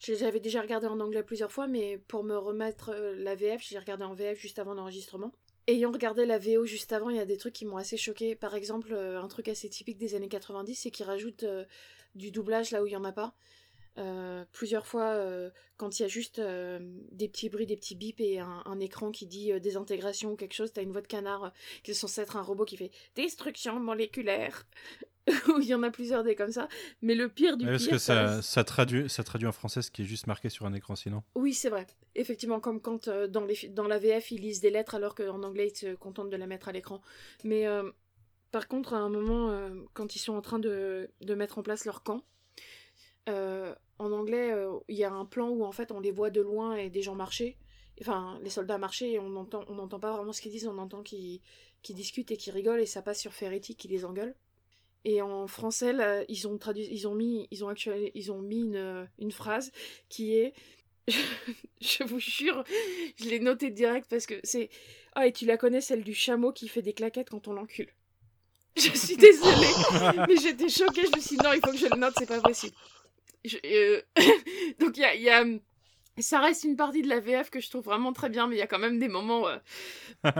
j'avais 0.00 0.40
déjà 0.40 0.60
regardé 0.60 0.86
en 0.86 1.00
anglais 1.00 1.22
plusieurs 1.22 1.52
fois, 1.52 1.66
mais 1.66 1.98
pour 2.08 2.24
me 2.24 2.36
remettre 2.36 2.90
euh, 2.90 3.14
la 3.16 3.34
VF, 3.34 3.62
j'ai 3.62 3.78
regardé 3.78 4.04
en 4.04 4.14
VF 4.14 4.38
juste 4.38 4.58
avant 4.58 4.74
l'enregistrement. 4.74 5.32
Ayant 5.66 5.90
regardé 5.92 6.24
la 6.24 6.38
VO 6.38 6.64
juste 6.64 6.92
avant, 6.92 7.10
il 7.10 7.16
y 7.16 7.20
a 7.20 7.26
des 7.26 7.36
trucs 7.36 7.52
qui 7.52 7.66
m'ont 7.66 7.76
assez 7.76 7.98
choqué. 7.98 8.34
Par 8.34 8.54
exemple, 8.54 8.94
un 8.94 9.28
truc 9.28 9.48
assez 9.48 9.68
typique 9.68 9.98
des 9.98 10.14
années 10.14 10.28
90, 10.28 10.74
c'est 10.74 10.90
qu'ils 10.90 11.04
rajoutent 11.04 11.44
du 12.14 12.30
doublage 12.30 12.70
là 12.70 12.82
où 12.82 12.86
il 12.86 12.92
y 12.92 12.96
en 12.96 13.04
a 13.04 13.12
pas. 13.12 13.34
Euh, 13.98 14.44
plusieurs 14.52 14.86
fois, 14.86 15.06
euh, 15.10 15.50
quand 15.76 15.98
il 15.98 16.02
y 16.02 16.04
a 16.04 16.08
juste 16.08 16.38
euh, 16.38 16.78
des 17.10 17.28
petits 17.28 17.48
bruits, 17.48 17.66
des 17.66 17.76
petits 17.76 17.96
bips 17.96 18.20
et 18.20 18.38
un, 18.38 18.62
un 18.64 18.78
écran 18.80 19.10
qui 19.10 19.26
dit 19.26 19.52
désintégration 19.60 20.32
ou 20.32 20.36
quelque 20.36 20.54
chose, 20.54 20.72
t'as 20.72 20.82
une 20.82 20.92
voix 20.92 21.00
de 21.02 21.06
canard 21.08 21.52
qui 21.82 21.90
est 21.90 21.94
censée 21.94 22.20
être 22.20 22.36
un 22.36 22.42
robot 22.42 22.64
qui 22.64 22.76
fait 22.76 22.90
destruction 23.16 23.78
moléculaire. 23.80 24.66
Où 25.48 25.58
il 25.60 25.66
y 25.66 25.74
en 25.74 25.82
a 25.82 25.90
plusieurs 25.90 26.24
des 26.24 26.34
comme 26.34 26.52
ça. 26.52 26.68
Mais 27.02 27.14
le 27.14 27.28
pire 27.28 27.58
du 27.58 27.66
parce 27.66 27.82
pire, 27.82 27.90
que 27.92 27.98
ça, 27.98 28.28
ça- 28.36 28.42
ça, 28.42 28.64
traduit, 28.64 29.10
ça 29.10 29.22
traduit 29.24 29.46
en 29.46 29.52
français 29.52 29.82
ce 29.82 29.90
qui 29.90 30.00
est 30.00 30.04
juste 30.06 30.26
marqué 30.26 30.48
sur 30.48 30.64
un 30.64 30.72
écran 30.72 30.96
sinon. 30.96 31.22
oui, 31.34 31.52
c'est 31.52 31.68
vrai. 31.68 31.86
Effectivement, 32.14 32.60
comme 32.60 32.80
quand 32.80 33.10
dans, 33.10 33.44
les, 33.44 33.68
dans 33.68 33.86
la 33.88 33.98
VF, 33.98 34.30
ils 34.30 34.40
lisent 34.40 34.60
des 34.60 34.70
lettres 34.70 34.94
alors 34.94 35.14
qu'en 35.14 35.42
anglais, 35.42 35.68
ils 35.68 35.76
se 35.76 35.94
contentent 35.96 36.30
de 36.30 36.36
la 36.36 36.46
mettre 36.46 36.68
à 36.68 36.72
l'écran. 36.72 37.02
Mais 37.44 37.66
par 38.52 38.68
contre, 38.68 38.94
à 38.94 38.98
un 38.98 39.10
moment, 39.10 39.52
quand 39.92 40.16
ils 40.16 40.18
sont 40.18 40.32
en 40.34 40.40
train 40.40 40.58
de, 40.58 41.10
de 41.20 41.34
mettre 41.34 41.58
en 41.58 41.62
place 41.62 41.84
leur 41.84 42.02
camp, 42.02 42.22
euh, 43.28 43.74
en 43.98 44.12
anglais, 44.12 44.52
euh, 44.52 44.78
il 44.88 44.96
y 44.96 45.04
a 45.04 45.12
un 45.12 45.24
plan 45.24 45.48
où 45.48 45.64
en 45.64 45.72
fait 45.72 45.92
on 45.92 46.00
les 46.00 46.10
voit 46.10 46.30
de 46.30 46.40
loin 46.40 46.76
et 46.76 46.90
des 46.90 47.02
gens 47.02 47.14
marcher. 47.14 47.56
Enfin, 48.00 48.38
les 48.42 48.50
soldats 48.50 48.78
marcher 48.78 49.12
et 49.12 49.18
on 49.18 49.34
entend, 49.36 49.64
on 49.68 49.74
n'entend 49.74 49.98
pas 49.98 50.12
vraiment 50.12 50.32
ce 50.32 50.40
qu'ils 50.40 50.52
disent, 50.52 50.68
on 50.68 50.78
entend 50.78 51.02
qu'ils 51.02 51.40
discutent 51.82 52.30
et 52.30 52.36
qu'ils 52.36 52.52
rigolent 52.52 52.80
et 52.80 52.86
ça 52.86 53.02
passe 53.02 53.20
sur 53.20 53.32
Ferretti 53.32 53.74
qui 53.74 53.88
les 53.88 54.04
engueule. 54.04 54.34
Et 55.04 55.22
en 55.22 55.46
français, 55.46 55.92
là, 55.92 56.22
ils 56.28 56.46
ont 56.46 56.58
traduit, 56.58 56.88
ils 56.90 57.08
ont 57.08 57.14
mis, 57.14 57.48
ils 57.50 57.64
ont 57.64 57.72
ils 57.74 58.32
ont 58.32 58.40
mis 58.40 58.60
une, 58.60 59.08
une 59.18 59.32
phrase 59.32 59.72
qui 60.08 60.36
est, 60.36 60.52
je, 61.08 61.18
je 61.80 62.04
vous 62.04 62.20
jure, 62.20 62.62
je 63.16 63.28
l'ai 63.28 63.40
noté 63.40 63.70
direct 63.70 64.08
parce 64.08 64.26
que 64.26 64.34
c'est, 64.44 64.70
ah 65.14 65.26
et 65.26 65.32
tu 65.32 65.46
la 65.46 65.56
connais 65.56 65.80
celle 65.80 66.04
du 66.04 66.14
chameau 66.14 66.52
qui 66.52 66.68
fait 66.68 66.82
des 66.82 66.92
claquettes 66.92 67.30
quand 67.30 67.48
on 67.48 67.52
l'encule. 67.52 67.92
Je 68.76 68.96
suis 68.96 69.16
désolée, 69.16 69.66
mais 70.28 70.36
j'étais 70.36 70.68
choquée. 70.68 71.02
Je 71.02 71.16
me 71.16 71.20
suis 71.20 71.36
dit 71.36 71.42
non, 71.42 71.52
il 71.52 71.60
faut 71.60 71.72
que 71.72 71.78
je 71.78 71.86
le 71.86 71.98
note, 71.98 72.14
c'est 72.16 72.28
pas 72.28 72.40
possible. 72.40 72.76
Je- 73.44 73.56
euh, 73.64 74.00
Donc 74.80 74.96
il 74.96 75.00
y 75.00 75.04
a, 75.04 75.14
il 75.14 75.22
y 75.22 75.30
a, 75.30 75.44
ça 76.20 76.40
reste 76.40 76.64
une 76.64 76.76
partie 76.76 77.02
de 77.02 77.08
la 77.08 77.20
VF 77.20 77.50
que 77.50 77.60
je 77.60 77.70
trouve 77.70 77.84
vraiment 77.84 78.12
très 78.12 78.28
bien, 78.28 78.46
mais 78.46 78.56
il 78.56 78.58
y 78.58 78.62
a 78.62 78.66
quand 78.66 78.78
même 78.78 78.98
des 78.98 79.08
moments. 79.08 79.48
euh, 79.48 79.56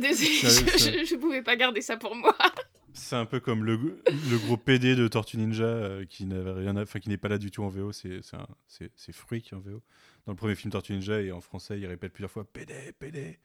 Sérieux, 0.00 0.72
je, 0.78 1.04
je 1.06 1.16
pouvais 1.16 1.42
pas 1.42 1.56
garder 1.56 1.80
ça 1.80 1.96
pour 1.96 2.14
moi. 2.14 2.36
C'est 2.92 3.16
un 3.16 3.26
peu 3.26 3.40
comme 3.40 3.62
le, 3.64 3.76
le 3.76 4.38
gros 4.46 4.56
PD 4.56 4.96
de 4.96 5.06
Tortue 5.06 5.36
Ninja 5.36 5.64
euh, 5.64 6.04
qui 6.06 6.24
n'avait 6.24 6.52
rien 6.52 6.74
enfin 6.78 6.98
qui 6.98 7.10
n'est 7.10 7.18
pas 7.18 7.28
là 7.28 7.36
du 7.36 7.50
tout 7.50 7.62
en 7.62 7.68
VO, 7.68 7.92
c'est 7.92 8.20
c'est 8.66 9.12
Fruit 9.12 9.42
qui 9.42 9.52
est 9.52 9.56
en 9.56 9.60
VO. 9.60 9.82
Dans 10.24 10.32
le 10.32 10.36
premier 10.36 10.54
film 10.54 10.72
Tortue 10.72 10.94
Ninja 10.94 11.20
et 11.20 11.30
en 11.30 11.42
français, 11.42 11.78
il 11.78 11.84
répète 11.86 12.14
plusieurs 12.14 12.30
fois 12.30 12.44
PD, 12.50 12.72
PD. 12.98 13.38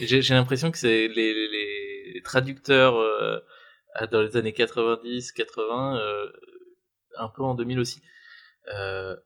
J'ai 0.00 0.20
l'impression 0.32 0.70
que 0.70 0.78
c'est 0.78 1.08
les, 1.08 1.34
les, 1.34 2.12
les 2.14 2.22
traducteurs 2.22 2.96
euh, 2.98 3.40
dans 4.12 4.22
les 4.22 4.36
années 4.36 4.52
90, 4.52 5.32
80, 5.32 5.98
euh, 5.98 6.30
un 7.18 7.28
peu 7.28 7.42
en 7.42 7.54
2000 7.54 7.80
aussi, 7.80 8.02
euh, 8.74 9.16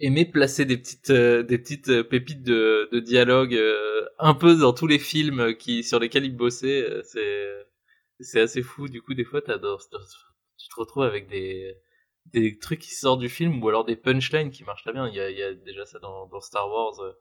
aimaient 0.00 0.24
placer 0.26 0.64
des 0.66 0.78
petites, 0.78 1.10
euh, 1.10 1.42
des 1.44 1.58
petites 1.58 1.88
euh, 1.90 2.04
pépites 2.04 2.42
de, 2.44 2.88
de 2.92 3.00
dialogue 3.00 3.54
euh, 3.54 4.08
un 4.18 4.34
peu 4.34 4.56
dans 4.56 4.72
tous 4.74 4.86
les 4.88 4.98
films 5.00 5.56
qui, 5.56 5.84
sur 5.84 6.00
lesquels 6.00 6.24
ils 6.26 6.36
bossaient. 6.36 6.82
euh, 6.90 7.02
C'est 7.04 7.66
c'est 8.20 8.40
assez 8.40 8.62
fou. 8.62 8.88
Du 8.88 9.02
coup, 9.02 9.14
des 9.14 9.24
fois, 9.24 9.40
dans- 9.42 9.78
tu 10.58 10.68
te 10.68 10.74
retrouves 10.76 11.04
avec 11.04 11.28
des, 11.28 11.76
des 12.26 12.58
trucs 12.58 12.80
qui 12.80 12.94
sortent 12.94 13.20
du 13.20 13.28
film 13.28 13.62
ou 13.62 13.68
alors 13.68 13.84
des 13.84 13.96
punchlines 13.96 14.50
qui 14.50 14.64
marchent 14.64 14.82
très 14.84 14.92
bien. 14.92 15.08
Il 15.08 15.14
y 15.14 15.20
a, 15.20 15.30
il 15.30 15.38
y 15.38 15.42
a 15.42 15.54
déjà 15.54 15.86
ça 15.86 15.98
dans, 16.00 16.26
dans 16.26 16.40
Star 16.40 16.68
Wars. 16.70 17.00
euh, 17.00 17.12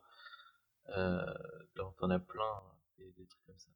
Euh, 0.95 1.25
t'en 1.97 2.09
as 2.11 2.19
plein, 2.19 2.61
des, 2.97 3.11
des 3.17 3.25
trucs 3.25 3.45
comme 3.45 3.57
ça. 3.57 3.69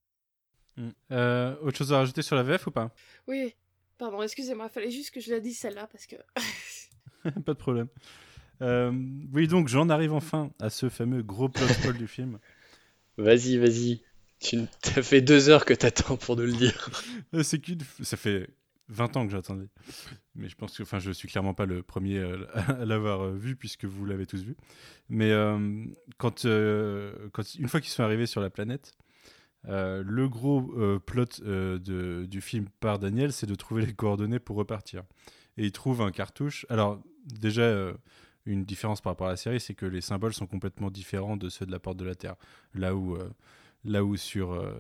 Mm. 0.78 0.90
Euh, 1.12 1.56
autre 1.62 1.78
chose 1.78 1.94
à 1.94 1.98
rajouter 1.98 2.22
sur 2.22 2.36
la 2.36 2.44
VF 2.44 2.68
ou 2.68 2.72
pas? 2.72 2.92
Oui, 3.28 3.56
pardon, 3.98 4.22
excusez-moi, 4.22 4.70
fallait 4.70 4.92
juste 4.92 5.12
que 5.12 5.20
je 5.20 5.32
la 5.32 5.40
dise 5.40 5.58
celle-là 5.58 5.88
parce 5.88 6.06
que. 6.06 6.16
Pas 7.46 7.54
de 7.54 7.58
problème. 7.58 7.88
Euh, 8.62 8.92
oui, 9.34 9.48
donc 9.48 9.68
j'en 9.68 9.90
arrive 9.90 10.14
enfin 10.14 10.52
à 10.60 10.70
ce 10.70 10.90
fameux 10.90 11.22
gros 11.22 11.50
plot 11.50 11.68
spoil 11.68 11.98
du 11.98 12.08
film. 12.08 12.40
Vas-y, 13.18 13.58
vas-y. 13.58 14.02
Tu 14.40 14.60
as 14.96 15.02
fait 15.02 15.22
deux 15.22 15.50
heures 15.50 15.66
que 15.66 15.74
t'attends 15.74 16.18
pour 16.18 16.36
nous 16.36 16.46
le 16.46 16.54
dire. 16.54 16.90
Euh, 17.34 17.44
C'est 17.44 17.60
qu'une, 17.60 17.80
ça 18.02 18.18
fait 18.18 18.50
20 18.90 19.18
ans 19.18 19.26
que 19.26 19.32
j'attendais. 19.32 19.68
Mais 20.36 20.50
je 20.50 20.56
pense 20.56 20.78
que, 20.78 20.84
enfin, 20.84 21.00
je 21.00 21.12
suis 21.12 21.28
clairement 21.28 21.54
pas 21.54 21.66
le 21.66 21.82
premier 21.82 22.20
euh, 22.20 22.46
à 22.56 22.86
l'avoir 22.86 23.32
vu 23.32 23.56
puisque 23.56 23.86
vous 23.86 24.06
l'avez 24.06 24.26
tous 24.26 24.44
vu. 24.44 24.56
Mais 25.10 25.32
euh, 25.32 25.86
quand, 26.18 26.46
euh, 26.46 27.30
quand, 27.34 27.56
une 27.56 27.68
fois 27.68 27.82
qu'ils 27.82 27.92
sont 27.92 28.04
arrivés 28.04 28.26
sur 28.26 28.42
la 28.42 28.50
planète, 28.50 28.94
euh, 29.68 30.04
le 30.06 30.30
gros 30.30 30.74
euh, 30.78 31.00
plot 31.00 31.26
euh, 31.42 31.80
de, 31.80 32.26
du 32.26 32.42
film 32.42 32.68
par 32.80 33.00
Daniel, 33.00 33.34
c'est 33.34 33.48
de 33.48 33.56
trouver 33.56 33.86
les 33.86 33.94
coordonnées 33.94 34.40
pour 34.40 34.56
repartir. 34.58 35.04
Et 35.58 35.66
il 35.66 35.72
trouve 35.72 36.02
un 36.02 36.12
cartouche. 36.12 36.66
Alors, 36.70 37.02
déjà, 37.26 37.94
une 38.46 38.66
différence 38.66 39.02
par 39.02 39.12
rapport 39.12 39.28
à 39.28 39.32
la 39.32 39.38
série, 39.38 39.60
c'est 39.60 39.74
que 39.74 39.86
les 39.86 40.02
symboles 40.02 40.34
sont 40.34 40.48
complètement 40.48 40.92
différents 40.92 41.38
de 41.38 41.50
ceux 41.50 41.66
de 41.66 41.72
la 41.72 41.80
porte 41.80 41.98
de 41.98 42.06
la 42.06 42.16
Terre. 42.16 42.36
Là 42.74 42.94
où, 42.94 43.18
là 43.86 44.04
où 44.04 44.18
sur, 44.18 44.52
euh, 44.52 44.74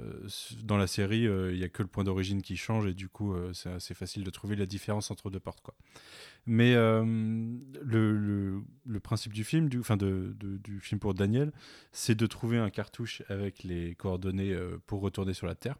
dans 0.63 0.77
la 0.77 0.87
série, 0.87 1.27
euh, 1.27 1.53
il 1.53 1.59
n'y 1.59 1.63
a 1.63 1.69
que 1.69 1.83
le 1.83 1.87
point 1.87 2.03
d'origine 2.03 2.41
qui 2.41 2.57
change 2.57 2.87
et 2.87 2.93
du 2.93 3.07
coup, 3.07 3.33
euh, 3.33 3.53
c'est 3.53 3.69
assez 3.69 3.93
facile 3.93 4.23
de 4.23 4.29
trouver 4.31 4.55
la 4.55 4.65
différence 4.65 5.11
entre 5.11 5.29
deux 5.29 5.39
portes. 5.39 5.61
Quoi. 5.61 5.75
Mais 6.47 6.73
euh, 6.75 7.03
le, 7.81 8.61
le- 8.85 8.99
principe 8.99 9.33
du 9.33 9.43
film, 9.43 9.69
du, 9.69 9.79
enfin 9.79 9.97
de, 9.97 10.35
du 10.39 10.79
film 10.79 10.99
pour 10.99 11.13
Daniel, 11.13 11.51
c'est 11.91 12.15
de 12.15 12.25
trouver 12.25 12.57
un 12.57 12.69
cartouche 12.71 13.21
avec 13.29 13.63
les 13.63 13.93
coordonnées 13.95 14.53
euh, 14.53 14.77
pour 14.87 15.01
retourner 15.01 15.33
sur 15.33 15.47
la 15.47 15.55
Terre. 15.55 15.75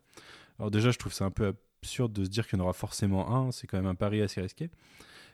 Alors 0.60 0.70
déjà, 0.72 0.92
je 0.92 1.00
trouve 1.00 1.14
ça 1.14 1.26
un 1.26 1.32
peu 1.32 1.54
absurde 1.82 2.14
de 2.14 2.24
se 2.24 2.30
dire 2.30 2.48
qu'il 2.48 2.58
y 2.60 2.62
en 2.62 2.64
aura 2.64 2.74
forcément 2.74 3.36
un. 3.36 3.52
C'est 3.52 3.68
quand 3.68 3.78
même 3.78 3.88
un 3.88 3.96
pari 3.96 4.22
assez 4.22 4.40
risqué. 4.42 4.70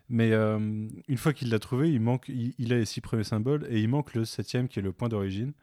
Mais 0.10 0.32
euh, 0.32 0.58
une 1.08 1.18
fois 1.18 1.34
qu'il 1.34 1.50
l'a 1.50 1.60
trouvé, 1.60 1.92
il, 1.92 2.02
manque, 2.02 2.28
il 2.30 2.74
a 2.74 2.78
les 2.78 2.86
six 2.86 3.02
premiers 3.02 3.24
symboles 3.24 3.66
et 3.70 3.80
il 3.80 3.88
manque 3.88 4.14
le 4.14 4.26
septième 4.26 4.68
qui 4.68 4.80
est 4.80 4.82
le 4.82 4.92
point 4.92 5.10
d'origine. 5.10 5.54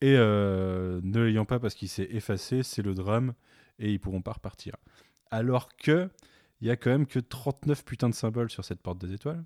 Et 0.00 0.14
euh, 0.16 1.00
ne 1.02 1.20
l'ayant 1.20 1.44
pas 1.44 1.58
parce 1.58 1.74
qu'il 1.74 1.88
s'est 1.88 2.08
effacé, 2.10 2.62
c'est 2.62 2.82
le 2.82 2.94
drame 2.94 3.34
et 3.78 3.90
ils 3.90 3.98
pourront 3.98 4.22
pas 4.22 4.32
repartir. 4.32 4.76
Alors 5.30 5.76
que 5.76 6.08
il 6.60 6.66
y 6.66 6.70
a 6.70 6.76
quand 6.76 6.90
même 6.90 7.06
que 7.06 7.20
39 7.20 7.84
putains 7.84 8.08
de 8.08 8.14
symboles 8.14 8.50
sur 8.50 8.64
cette 8.64 8.80
porte 8.80 8.98
des 8.98 9.12
étoiles 9.12 9.44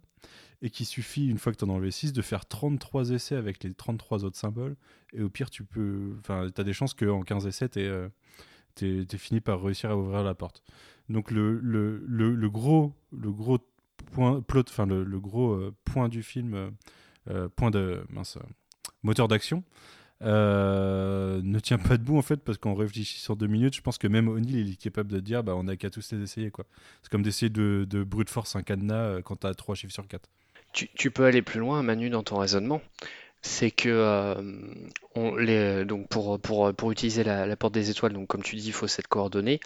et 0.63 0.71
qu'il 0.71 0.87
suffit, 0.87 1.27
une 1.27 1.39
fois 1.39 1.53
que 1.53 1.59
tu 1.59 1.65
en 1.65 1.69
as 1.69 1.73
enlevé 1.73 1.91
6, 1.91 2.13
de 2.13 2.23
faire 2.23 2.47
33 2.47 3.11
essais 3.11 3.35
avec 3.35 3.63
les 3.65 3.75
33 3.75 4.25
autres 4.25 4.39
symboles. 4.39 4.77
Et 5.13 5.21
au 5.21 5.29
pire, 5.29 5.51
tu 5.51 5.65
peux. 5.65 6.15
Enfin, 6.21 6.49
tu 6.55 6.61
as 6.61 6.65
des 6.65 6.73
chances 6.73 6.95
qu'en 6.95 7.23
15 7.23 7.47
essais, 7.47 7.69
tu 7.69 7.81
es, 7.81 9.19
fini 9.19 9.41
par 9.41 9.61
réussir 9.61 9.91
à 9.91 9.97
ouvrir 9.97 10.23
la 10.23 10.35
porte. 10.35 10.63
Donc, 11.09 11.33
le, 11.33 11.59
le, 11.59 11.99
le, 12.07 12.49
gros, 12.49 12.95
le 13.13 13.33
gros 13.33 13.59
point, 14.13 14.41
plot, 14.41 14.65
enfin, 14.69 14.87
le, 14.87 15.05
gros 15.21 15.53
euh, 15.53 15.75
point 15.85 16.09
du 16.09 16.23
film, 16.23 16.55
euh, 16.55 16.71
euh, 17.29 17.49
point 17.49 17.73
de. 17.73 18.05
Mince, 18.09 18.37
euh, 18.37 18.47
moteur 19.03 19.27
d'action. 19.27 19.65
Euh, 20.23 21.41
ne 21.43 21.59
tient 21.59 21.79
pas 21.79 21.97
debout 21.97 22.17
en 22.17 22.23
fait 22.23 22.37
parce 22.37 22.59
qu'en 22.59 22.75
réfléchissant 22.75 23.35
deux 23.35 23.47
minutes 23.47 23.75
je 23.75 23.81
pense 23.81 23.99
que 23.99 24.07
même 24.07 24.29
O'Neill 24.29 24.57
il 24.57 24.73
est 24.73 24.77
capable 24.81 25.11
de 25.11 25.21
dire 25.21 25.43
bah 25.43 25.55
on 25.57 25.67
a 25.69 25.77
qu'à 25.77 25.91
tous 25.91 26.13
les 26.13 26.23
essayer 26.23 26.51
quoi 26.51 26.65
c'est 27.03 27.11
comme 27.11 27.23
d'essayer 27.23 27.51
de, 27.51 27.87
de 27.89 28.05
brute 28.05 28.31
force 28.31 28.57
un 28.57 28.63
cadenas 28.63 28.95
euh, 28.95 29.23
quand 29.23 29.37
t'as 29.37 29.55
trois 29.55 29.75
chiffres 29.75 29.93
sur 29.93 30.07
4 30.07 30.29
Tu, 30.73 31.11
peux 31.11 31.25
aller 31.25 31.43
plus 31.43 31.61
loin, 31.61 31.83
Manu, 31.83 32.11
dans 32.11 32.23
ton 32.23 32.39
raisonnement. 32.39 32.81
C'est 33.45 33.73
que 33.73 33.89
euh, 33.89 35.85
donc 35.85 36.09
pour, 36.09 36.41
pour, 36.41 36.73
pour 36.75 36.93
utiliser 36.93 37.25
la, 37.25 37.57
porte 37.57 37.75
des 37.75 37.91
étoiles, 37.91 38.13
donc 38.13 38.29
comme 38.29 38.43
tu 38.43 38.55
dis, 38.55 38.69
il 38.69 38.73
faut 38.73 38.87
cette 38.87 39.09
coordonnée. 39.09 39.59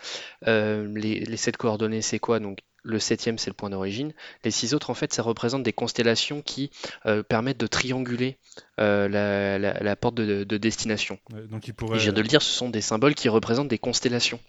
Euh, 0.46 0.88
les, 0.94 1.20
les 1.20 1.36
sept 1.36 1.58
coordonnées, 1.58 2.00
c'est 2.00 2.18
quoi? 2.18 2.40
Donc 2.40 2.60
le 2.86 2.98
septième, 2.98 3.36
c'est 3.38 3.50
le 3.50 3.54
point 3.54 3.70
d'origine. 3.70 4.12
Les 4.44 4.50
six 4.50 4.72
autres, 4.74 4.90
en 4.90 4.94
fait, 4.94 5.12
ça 5.12 5.22
représente 5.22 5.62
des 5.62 5.72
constellations 5.72 6.40
qui 6.42 6.70
euh, 7.04 7.22
permettent 7.22 7.60
de 7.60 7.66
trianguler 7.66 8.38
euh, 8.80 9.08
la, 9.08 9.58
la- 9.58 9.80
la 9.82 9.96
porte 9.96 10.14
de, 10.14 10.44
de 10.44 10.56
destination. 10.56 11.18
Ouais, 11.32 11.42
donc 11.48 11.66
il 11.66 11.70
Et 11.70 11.72
pourrait 11.74 11.98
je 11.98 12.04
viens 12.04 12.12
de 12.12 12.20
le 12.22 12.28
dire, 12.28 12.42
ce 12.42 12.50
sont 12.52 12.70
des 12.70 12.80
symboles 12.80 13.14
qui 13.14 13.28
représentent 13.28 13.68
des 13.68 13.78
constellations. 13.78 14.40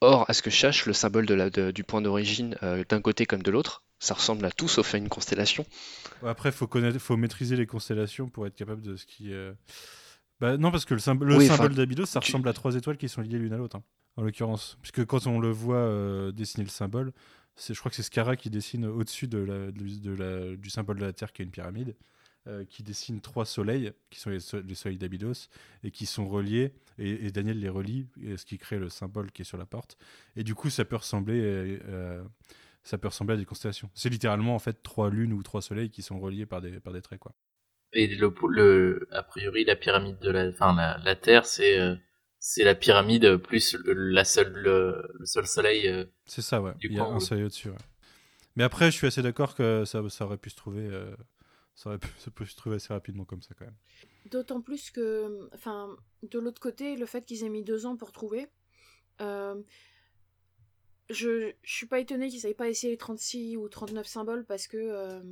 Or, 0.00 0.24
à 0.28 0.34
ce 0.34 0.42
que 0.42 0.50
je 0.50 0.58
sache, 0.58 0.86
le 0.86 0.92
symbole 0.92 1.24
de 1.26 1.34
la, 1.34 1.50
de- 1.50 1.70
du 1.70 1.84
point 1.84 2.02
d'origine, 2.02 2.56
euh, 2.62 2.84
d'un 2.88 3.00
côté 3.00 3.26
comme 3.26 3.42
de 3.42 3.50
l'autre, 3.50 3.82
ça 4.00 4.14
ressemble 4.14 4.44
à 4.44 4.50
tout 4.50 4.68
sauf 4.68 4.94
à 4.94 4.98
une 4.98 5.08
constellation. 5.08 5.64
Après, 6.26 6.50
faut 6.52 6.66
connaître, 6.66 6.98
faut 6.98 7.16
maîtriser 7.16 7.54
les 7.56 7.66
constellations 7.66 8.28
pour 8.28 8.46
être 8.46 8.54
capable 8.56 8.82
de 8.82 8.96
ce 8.96 9.06
qui. 9.06 9.30
Bah 10.40 10.56
non, 10.56 10.70
parce 10.70 10.84
que 10.84 10.94
le, 10.94 11.00
symbole, 11.00 11.28
le 11.28 11.40
symbole 11.40 11.74
d'Abydos, 11.74 12.06
ça 12.06 12.20
ressemble 12.20 12.48
à 12.48 12.52
trois 12.52 12.74
étoiles 12.74 12.96
qui 12.96 13.08
sont 13.08 13.20
liées 13.22 13.38
l'une 13.38 13.52
à 13.52 13.56
l'autre, 13.56 13.76
hein, 13.76 13.82
en 14.16 14.22
l'occurrence. 14.22 14.76
Puisque 14.82 15.04
quand 15.06 15.26
on 15.26 15.38
le 15.38 15.50
voit 15.50 16.32
dessiner 16.32 16.64
le 16.64 16.70
symbole, 16.70 17.12
je 17.56 17.78
crois 17.78 17.90
que 17.90 17.96
c'est 17.96 18.02
Scara 18.02 18.36
qui 18.36 18.50
dessine 18.50 18.86
au-dessus 18.86 19.28
de 19.28 19.38
la, 19.38 20.56
du 20.56 20.70
symbole 20.70 20.98
de 20.98 21.04
la 21.04 21.12
Terre, 21.12 21.32
qui 21.32 21.42
est 21.42 21.44
une 21.44 21.50
pyramide, 21.50 21.94
euh, 22.46 22.64
qui 22.64 22.82
dessine 22.82 23.20
trois 23.20 23.46
soleils, 23.46 23.92
qui 24.10 24.20
sont 24.20 24.30
les, 24.30 24.40
soleils 24.40 24.98
d'Abydos, 24.98 25.48
et 25.82 25.90
qui 25.90 26.06
sont 26.06 26.28
reliés, 26.28 26.72
et, 26.98 27.30
Daniel 27.30 27.58
les 27.58 27.68
relie, 27.68 28.06
ce 28.36 28.44
qui 28.44 28.58
crée 28.58 28.78
le 28.78 28.88
symbole 28.88 29.32
qui 29.32 29.42
est 29.42 29.46
sur 29.46 29.58
la 29.58 29.66
porte. 29.66 29.96
Et 30.36 30.44
du 30.44 30.54
coup, 30.54 30.70
ça 30.70 30.84
peut 30.84 30.96
ressembler, 30.96 31.78
ça 32.82 32.98
peut 32.98 33.08
ressembler 33.08 33.34
à 33.34 33.38
des 33.38 33.46
constellations. 33.46 33.90
C'est 33.94 34.10
littéralement 34.10 34.54
en 34.54 34.58
fait 34.58 34.82
trois 34.82 35.10
lunes 35.10 35.32
ou 35.32 35.42
trois 35.42 35.62
soleils 35.62 35.90
qui 35.90 36.02
sont 36.02 36.20
reliés 36.20 36.46
par 36.46 36.60
des, 36.60 36.80
par 36.80 36.92
des 36.92 37.02
traits, 37.02 37.18
quoi. 37.18 37.34
Et 37.94 38.08
le, 38.08 39.08
a 39.12 39.22
priori, 39.22 39.64
la 39.64 39.76
pyramide 39.76 40.18
de 40.18 40.30
la, 40.30 40.48
enfin, 40.48 40.74
la 41.02 41.16
Terre, 41.16 41.46
c'est 41.46 41.78
euh, 41.78 41.94
c'est 42.46 42.62
la 42.62 42.74
pyramide 42.74 43.38
plus 43.38 43.74
la 43.86 44.22
seule, 44.22 44.52
le, 44.52 45.10
seul 45.24 45.46
soleil. 45.46 45.88
Euh, 45.88 46.04
c'est 46.26 46.42
ça, 46.42 46.60
ouais. 46.60 46.72
Il 46.82 46.92
y 46.92 47.00
a 47.00 47.04
un 47.04 47.18
soleil 47.18 47.44
au-dessus. 47.44 47.70
Ouais. 47.70 47.78
Mais 48.54 48.64
après, 48.64 48.90
je 48.90 48.96
suis 48.98 49.06
assez 49.06 49.22
d'accord 49.22 49.54
que 49.54 49.86
ça, 49.86 50.06
ça 50.10 50.26
aurait 50.26 50.36
pu 50.36 50.50
se 50.50 50.56
trouver, 50.56 50.86
euh, 50.86 51.16
ça 51.74 51.88
aurait 51.88 51.98
pu, 51.98 52.08
ça 52.18 52.30
peut 52.30 52.44
se 52.44 52.54
trouver 52.54 52.76
assez 52.76 52.92
rapidement 52.92 53.24
comme 53.24 53.40
ça 53.40 53.54
quand 53.58 53.64
même. 53.64 53.78
D'autant 54.26 54.60
plus 54.60 54.90
que, 54.90 55.48
enfin, 55.54 55.96
de 56.22 56.38
l'autre 56.38 56.60
côté, 56.60 56.96
le 56.96 57.06
fait 57.06 57.24
qu'ils 57.24 57.44
aient 57.44 57.48
mis 57.48 57.64
deux 57.64 57.86
ans 57.86 57.96
pour 57.96 58.12
trouver, 58.12 58.46
je, 59.18 59.64
je 61.08 61.50
suis 61.62 61.86
pas 61.86 61.98
étonné 61.98 62.28
qu'ils 62.28 62.46
n'aient 62.46 62.52
pas 62.52 62.68
essayé 62.68 62.98
36 62.98 63.56
ou 63.56 63.70
39 63.70 64.06
symboles 64.06 64.44
parce 64.44 64.66
que 64.66 65.22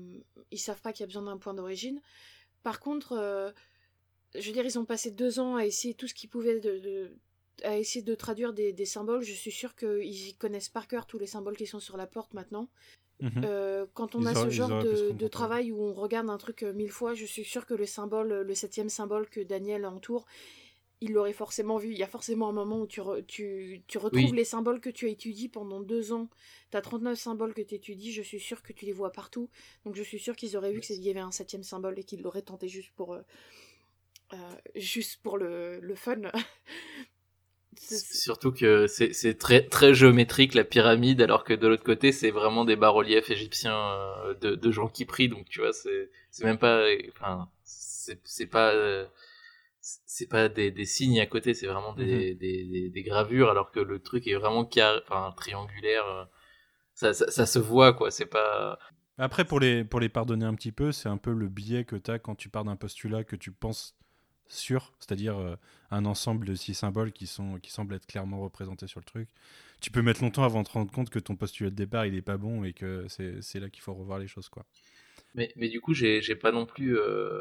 ils 0.51 0.59
savent 0.59 0.80
pas 0.80 0.94
qu'il 0.94 1.02
y 1.02 1.05
a 1.05 1.09
besoin 1.09 1.24
d'un 1.24 1.36
point 1.36 1.52
d'origine. 1.52 2.01
Par 2.62 2.80
contre, 2.80 3.12
euh, 3.12 3.51
je 4.35 4.47
veux 4.47 4.53
dire, 4.53 4.65
ils 4.65 4.79
ont 4.79 4.85
passé 4.85 5.11
deux 5.11 5.41
ans 5.41 5.57
à 5.57 5.67
essayer 5.67 5.95
tout 5.95 6.09
ce 6.09 6.15
qu'ils 6.15 6.31
pouvaient 6.31 6.61
de, 6.61 7.13
à 7.65 7.77
essayer 7.79 8.03
de 8.03 8.15
traduire 8.15 8.53
des, 8.53 8.85
symboles. 8.85 9.23
Je 9.23 9.33
suis 9.33 9.53
sûre 9.53 9.75
qu'ils 9.77 10.37
connaissent 10.39 10.69
par 10.69 10.89
cœur 10.89 11.07
tous 11.07 11.19
les 11.19 11.27
symboles 11.27 11.57
qui 11.57 11.67
sont 11.67 11.81
sur 11.81 11.97
la 11.97 12.07
porte 12.07 12.35
maintenant. 12.35 12.69
Mhm. 13.21 13.43
Euh, 13.45 13.87
quand 13.95 14.15
on 14.15 14.27
a 14.27 14.35
ce 14.35 14.51
genre 14.51 14.83
de, 14.83 15.29
travail 15.29 15.71
où 15.71 15.81
on 15.83 15.93
regarde 15.93 16.29
un 16.29 16.39
truc 16.39 16.63
euh, 16.63 16.73
mille 16.73 16.91
fois, 16.91 17.15
je 17.15 17.25
suis 17.25 17.45
sûre 17.45 17.67
que 17.67 17.75
le 17.75 17.87
symbole, 17.87 18.43
le 18.43 18.55
septième 18.55 18.89
symbole 18.89 19.29
que 19.29 19.41
Daniel 19.41 19.87
entoure, 19.87 20.27
il 21.01 21.13
l'aurait 21.13 21.33
forcément 21.33 21.79
vu. 21.79 21.91
Il 21.91 21.99
y 21.99 22.03
a 22.05 22.09
forcément 22.09 22.49
un 22.49 22.53
moment 22.53 22.81
où 22.81 22.87
tu, 22.87 23.01
tu, 23.27 23.83
tu 23.89 23.99
retrouves 23.99 24.35
les 24.35 24.45
symboles 24.45 24.81
que 24.81 24.89
tu 24.89 25.07
as 25.07 25.09
étudiés 25.09 25.49
pendant 25.49 25.81
deux 25.81 26.13
ans. 26.13 26.29
Tu 26.71 26.77
as 26.77 26.81
39 26.81 27.19
symboles 27.19 27.55
que 27.55 27.61
tu 27.61 27.75
étudies, 27.75 28.13
je 28.13 28.23
suis 28.23 28.39
sûre 28.39 28.63
que 28.63 28.73
tu 28.73 28.87
les 28.87 28.93
vois 28.93 29.11
partout. 29.11 29.51
Donc 29.85 29.97
je 29.97 30.03
suis 30.03 30.21
sûre 30.21 30.37
qu'ils 30.37 30.57
auraient 30.57 30.73
vu 30.73 30.81
qu'il 30.81 31.03
y 31.03 31.11
avait 31.11 31.21
un 31.21 31.33
septième 31.33 31.65
symbole 31.65 31.99
et 31.99 32.05
qu'ils 32.05 32.23
l'auraient 32.23 32.43
tenté 32.43 32.69
juste 32.69 32.93
pour, 32.95 33.15
euh, 33.15 33.23
juste 34.75 35.23
pour 35.23 35.39
le, 35.39 35.81
le 35.81 35.95
fun. 35.95 36.17
Surtout 37.77 38.53
que 38.53 38.87
c'est 38.87 39.39
très, 39.39 39.67
très 39.67 39.95
géométrique 39.95 40.55
la 40.55 40.65
pyramide, 40.65 41.23
alors 41.23 41.43
que 41.43 41.55
de 41.55 41.67
l'autre 41.67 41.85
côté, 41.85 42.13
c'est 42.13 42.31
vraiment 42.31 42.65
des 42.65 42.77
bas-reliefs 42.77 43.31
égyptiens 43.31 43.77
euh, 43.77 44.35
de, 44.35 44.55
de, 44.55 44.71
gens 44.71 44.89
qui 44.89 45.05
prient. 45.05 45.29
Donc 45.29 45.49
tu 45.49 45.61
vois, 45.61 45.73
c'est 45.73 46.11
même 46.45 46.59
pas. 46.59 46.85
Enfin, 47.11 47.49
c'est 47.65 48.47
pas 48.47 49.07
c'est 49.83 50.29
pas 50.29 50.49
des, 50.49 50.71
des, 50.71 50.85
signes 50.85 51.21
à 51.21 51.27
côté, 51.27 51.55
c'est 51.55 51.67
vraiment 51.67 51.93
des, 51.93 52.35
mhm. 52.35 52.39
des, 52.39 52.91
des, 52.91 53.03
gravures, 53.03 53.51
alors 53.51 53.73
que 53.73 53.81
le 53.81 53.99
truc 53.99 54.27
est 54.27 54.35
vraiment 54.35 54.69
enfin, 54.69 55.33
triangulaire. 55.37 56.07
Euh, 56.07 56.25
ça, 56.95 57.13
ça, 57.15 57.47
se 57.47 57.59
voit, 57.59 57.93
quoi. 57.93 58.11
C'est 58.11 58.27
pas. 58.27 58.79
Après, 59.19 59.45
pour 59.45 59.61
les, 59.61 59.85
pour 59.85 59.99
les 59.99 60.09
pardonner 60.09 60.45
un 60.45 60.55
petit 60.55 60.73
peu, 60.73 60.93
c'est 60.93 61.09
un 61.09 61.17
peu 61.17 61.33
le 61.33 61.49
biais 61.49 61.85
que 61.85 61.97
tu 61.97 62.11
as 62.11 62.19
quand 62.19 62.35
tu 62.35 62.49
pars 62.49 62.65
d'un 62.65 62.77
postulat 62.77 63.25
que 63.25 63.37
tu 63.37 63.51
penses 63.51 63.97
sûr, 64.57 64.93
c'est-à-dire 64.99 65.39
euh, 65.39 65.57
un 65.91 66.05
ensemble 66.05 66.47
de 66.47 66.55
six 66.55 66.74
symboles 66.74 67.12
qui, 67.12 67.27
sont, 67.27 67.59
qui 67.61 67.70
semblent 67.70 67.95
être 67.95 68.07
clairement 68.07 68.41
représentés 68.41 68.87
sur 68.87 69.01
le 69.01 69.05
truc. 69.05 69.29
Tu 69.81 69.91
peux 69.91 70.03
mettre 70.03 70.23
longtemps 70.23 70.45
avant 70.45 70.62
de 70.62 70.69
te 70.69 70.73
rendre 70.73 70.91
compte 70.91 71.11
que 71.11 71.19
ton 71.19 71.37
postulat 71.37 71.70
de 71.70 71.74
départ, 71.74 72.07
il 72.07 72.15
est 72.15 72.23
pas 72.23 72.37
bon 72.37 72.65
et 72.65 72.73
que 72.73 73.07
c'est 73.09 73.61
là 73.61 73.69
qu'il 73.69 73.83
faut 73.83 73.95
revoir 73.95 74.19
les 74.19 74.29
choses, 74.29 74.49
quoi. 74.49 74.65
Mais, 75.35 75.53
mais 75.57 75.69
du 75.69 75.81
coup, 75.81 75.95
j'ai 75.95 76.37
pas 76.37 76.53
non 76.53 76.66
plus. 76.66 76.99
Euh 76.99 77.41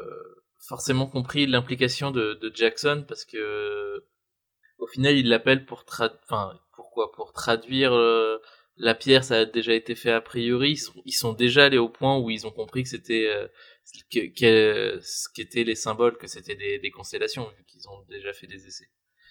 forcément 0.62 1.06
compris 1.06 1.46
l'implication 1.46 2.10
de, 2.10 2.38
Jackson 2.54 3.04
parce 3.06 3.24
que 3.24 4.04
au 4.78 4.86
final 4.86 5.16
il 5.16 5.28
l'appelle 5.28 5.66
pour 5.66 5.84
enfin 6.24 6.58
pourquoi? 6.72 7.12
Pour 7.12 7.32
traduire 7.32 7.92
euh, 7.92 8.38
la 8.76 8.94
pierre 8.94 9.24
ça 9.24 9.40
a 9.40 9.44
déjà 9.44 9.74
été 9.74 9.94
fait 9.94 10.12
a 10.12 10.20
priori 10.20 10.78
ils 11.04 11.12
sont, 11.12 11.32
déjà 11.32 11.64
allés 11.64 11.78
au 11.78 11.88
point 11.88 12.16
où 12.18 12.30
ils 12.30 12.46
ont 12.46 12.50
compris 12.52 12.84
que 12.84 12.88
c'était 12.88 13.28
euh, 14.16 14.28
que, 14.36 15.00
ce 15.02 15.28
qu'étaient 15.28 15.64
les 15.64 15.74
symboles 15.74 16.16
que 16.16 16.26
c'était 16.26 16.54
des, 16.54 16.78
des, 16.78 16.90
constellations 16.90 17.48
vu 17.56 17.64
qu'ils 17.66 17.88
ont 17.88 18.02
déjà 18.08 18.32
fait 18.32 18.46
des 18.46 18.66
essais 18.66 18.88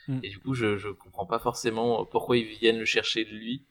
mm. 0.08 0.20
et 0.24 0.30
du 0.30 0.40
coup 0.40 0.54
je 0.54 0.78
je 0.78 0.90
comprends 0.90 1.26
pas 1.26 1.40
forcément 1.40 2.06
pourquoi 2.06 2.38
ils 2.38 2.46
viennent 2.46 2.80
le 2.80 2.86
chercher 2.86 3.26
de 3.26 3.32
lui 3.32 3.66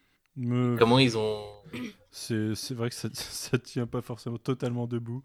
comment 0.79 0.99
ils 0.99 1.17
ont 1.19 1.45
c'est 2.11 2.73
vrai 2.73 2.89
que 2.89 2.95
ça, 2.95 3.09
ça 3.13 3.59
tient 3.59 3.87
pas 3.87 4.03
forcément 4.03 4.39
totalement 4.39 4.87
debout 4.87 5.25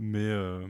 mais 0.00 0.18
euh, 0.18 0.66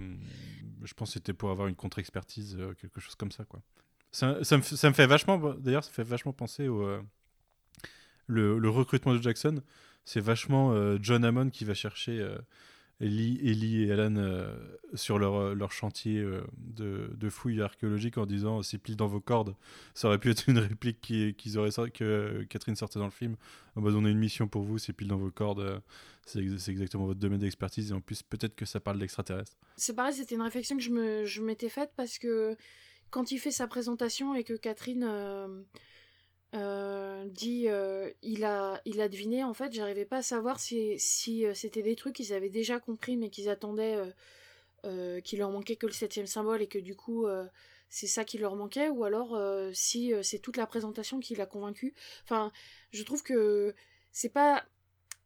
je 0.82 0.92
pense 0.92 1.10
que 1.10 1.14
c'était 1.14 1.32
pour 1.32 1.50
avoir 1.50 1.68
une 1.68 1.76
contre-expertise, 1.76 2.56
euh, 2.58 2.74
quelque 2.74 3.00
chose 3.00 3.14
comme 3.14 3.30
ça. 3.30 3.44
Quoi. 3.44 3.62
Ça, 4.10 4.42
ça, 4.42 4.56
me, 4.56 4.62
ça 4.62 4.88
me 4.88 4.94
fait 4.94 5.06
vachement, 5.06 5.38
d'ailleurs, 5.54 5.84
ça 5.84 5.92
fait 5.92 6.02
vachement 6.02 6.32
penser 6.32 6.66
au 6.66 6.84
euh, 6.84 7.00
le, 8.26 8.58
le, 8.58 8.68
recrutement 8.68 9.14
de 9.14 9.22
Jackson. 9.22 9.62
C'est 10.04 10.20
vachement 10.20 10.74
John 11.00 11.24
Hammond 11.24 11.50
qui 11.50 11.64
va 11.64 11.74
chercher 11.74 12.26
Ellie, 13.00 13.84
et 13.84 13.92
Alan 13.92 14.14
euh, 14.16 14.54
sur 14.94 15.18
leur, 15.18 15.34
euh, 15.36 15.54
leur 15.54 15.72
chantier 15.72 16.18
euh, 16.18 16.42
de, 16.58 17.10
de, 17.16 17.30
fouilles 17.30 17.62
archéologiques 17.62 18.18
en 18.18 18.26
disant 18.26 18.62
c'est 18.62 18.76
pile 18.76 18.96
dans 18.96 19.06
vos 19.06 19.20
cordes. 19.20 19.54
Ça 19.94 20.08
aurait 20.08 20.18
pu 20.18 20.30
être 20.30 20.48
une 20.48 20.58
réplique 20.58 21.00
qu'ils 21.00 21.58
auraient 21.58 21.70
que 21.90 22.44
Catherine 22.50 22.76
sortait 22.76 22.98
dans 22.98 23.06
le 23.06 23.10
film. 23.10 23.36
Oh, 23.76 23.80
bah, 23.80 23.90
on 23.94 24.04
a 24.04 24.10
une 24.10 24.18
mission 24.18 24.48
pour 24.48 24.62
vous, 24.62 24.76
c'est 24.76 24.92
pile 24.92 25.08
dans 25.08 25.16
vos 25.16 25.30
cordes. 25.30 25.80
C'est 26.26 26.40
exactement 26.68 27.06
votre 27.06 27.20
domaine 27.20 27.40
d'expertise 27.40 27.90
et 27.90 27.94
en 27.94 28.00
plus 28.00 28.22
peut-être 28.22 28.54
que 28.54 28.66
ça 28.66 28.80
parle 28.80 28.98
d'extraterrestres. 28.98 29.56
C'est 29.76 29.94
pareil, 29.94 30.12
c'était 30.12 30.34
une 30.34 30.42
réflexion 30.42 30.76
que 30.76 30.82
je 30.82 31.40
m'étais 31.40 31.68
je 31.68 31.72
faite 31.72 31.92
parce 31.96 32.18
que 32.18 32.56
quand 33.10 33.32
il 33.32 33.38
fait 33.38 33.50
sa 33.50 33.66
présentation 33.66 34.34
et 34.34 34.44
que 34.44 34.54
Catherine 34.54 35.64
euh, 36.56 37.26
dit 37.26 37.68
euh, 37.68 38.10
il 38.22 38.44
a 38.44 38.80
il 38.84 39.00
a 39.00 39.08
deviné 39.08 39.44
en 39.44 39.54
fait 39.54 39.72
j'arrivais 39.72 40.04
pas 40.04 40.16
à 40.16 40.22
savoir 40.22 40.58
si, 40.58 40.98
si 40.98 41.46
euh, 41.46 41.54
c'était 41.54 41.82
des 41.82 41.94
trucs 41.94 42.16
qu'ils 42.16 42.32
avaient 42.32 42.50
déjà 42.50 42.80
compris 42.80 43.16
mais 43.16 43.30
qu'ils 43.30 43.48
attendaient 43.48 43.98
qu'il 45.22 45.38
leur 45.38 45.50
manquait 45.50 45.76
que 45.76 45.86
le 45.86 45.92
septième 45.92 46.26
symbole 46.26 46.62
et 46.62 46.66
que 46.66 46.78
du 46.78 46.96
coup 46.96 47.26
c'est 47.88 48.06
ça 48.06 48.24
qui 48.24 48.38
leur 48.38 48.56
manquait 48.56 48.88
ou 48.88 49.04
alors 49.04 49.38
si 49.74 50.12
c'est 50.22 50.38
toute 50.38 50.56
la 50.56 50.66
présentation 50.66 51.20
qui 51.20 51.34
l'a 51.34 51.46
convaincu. 51.46 51.94
Enfin 52.24 52.50
je 52.90 53.02
trouve 53.02 53.22
que 53.22 53.74
c'est 54.10 54.30
pas 54.30 54.64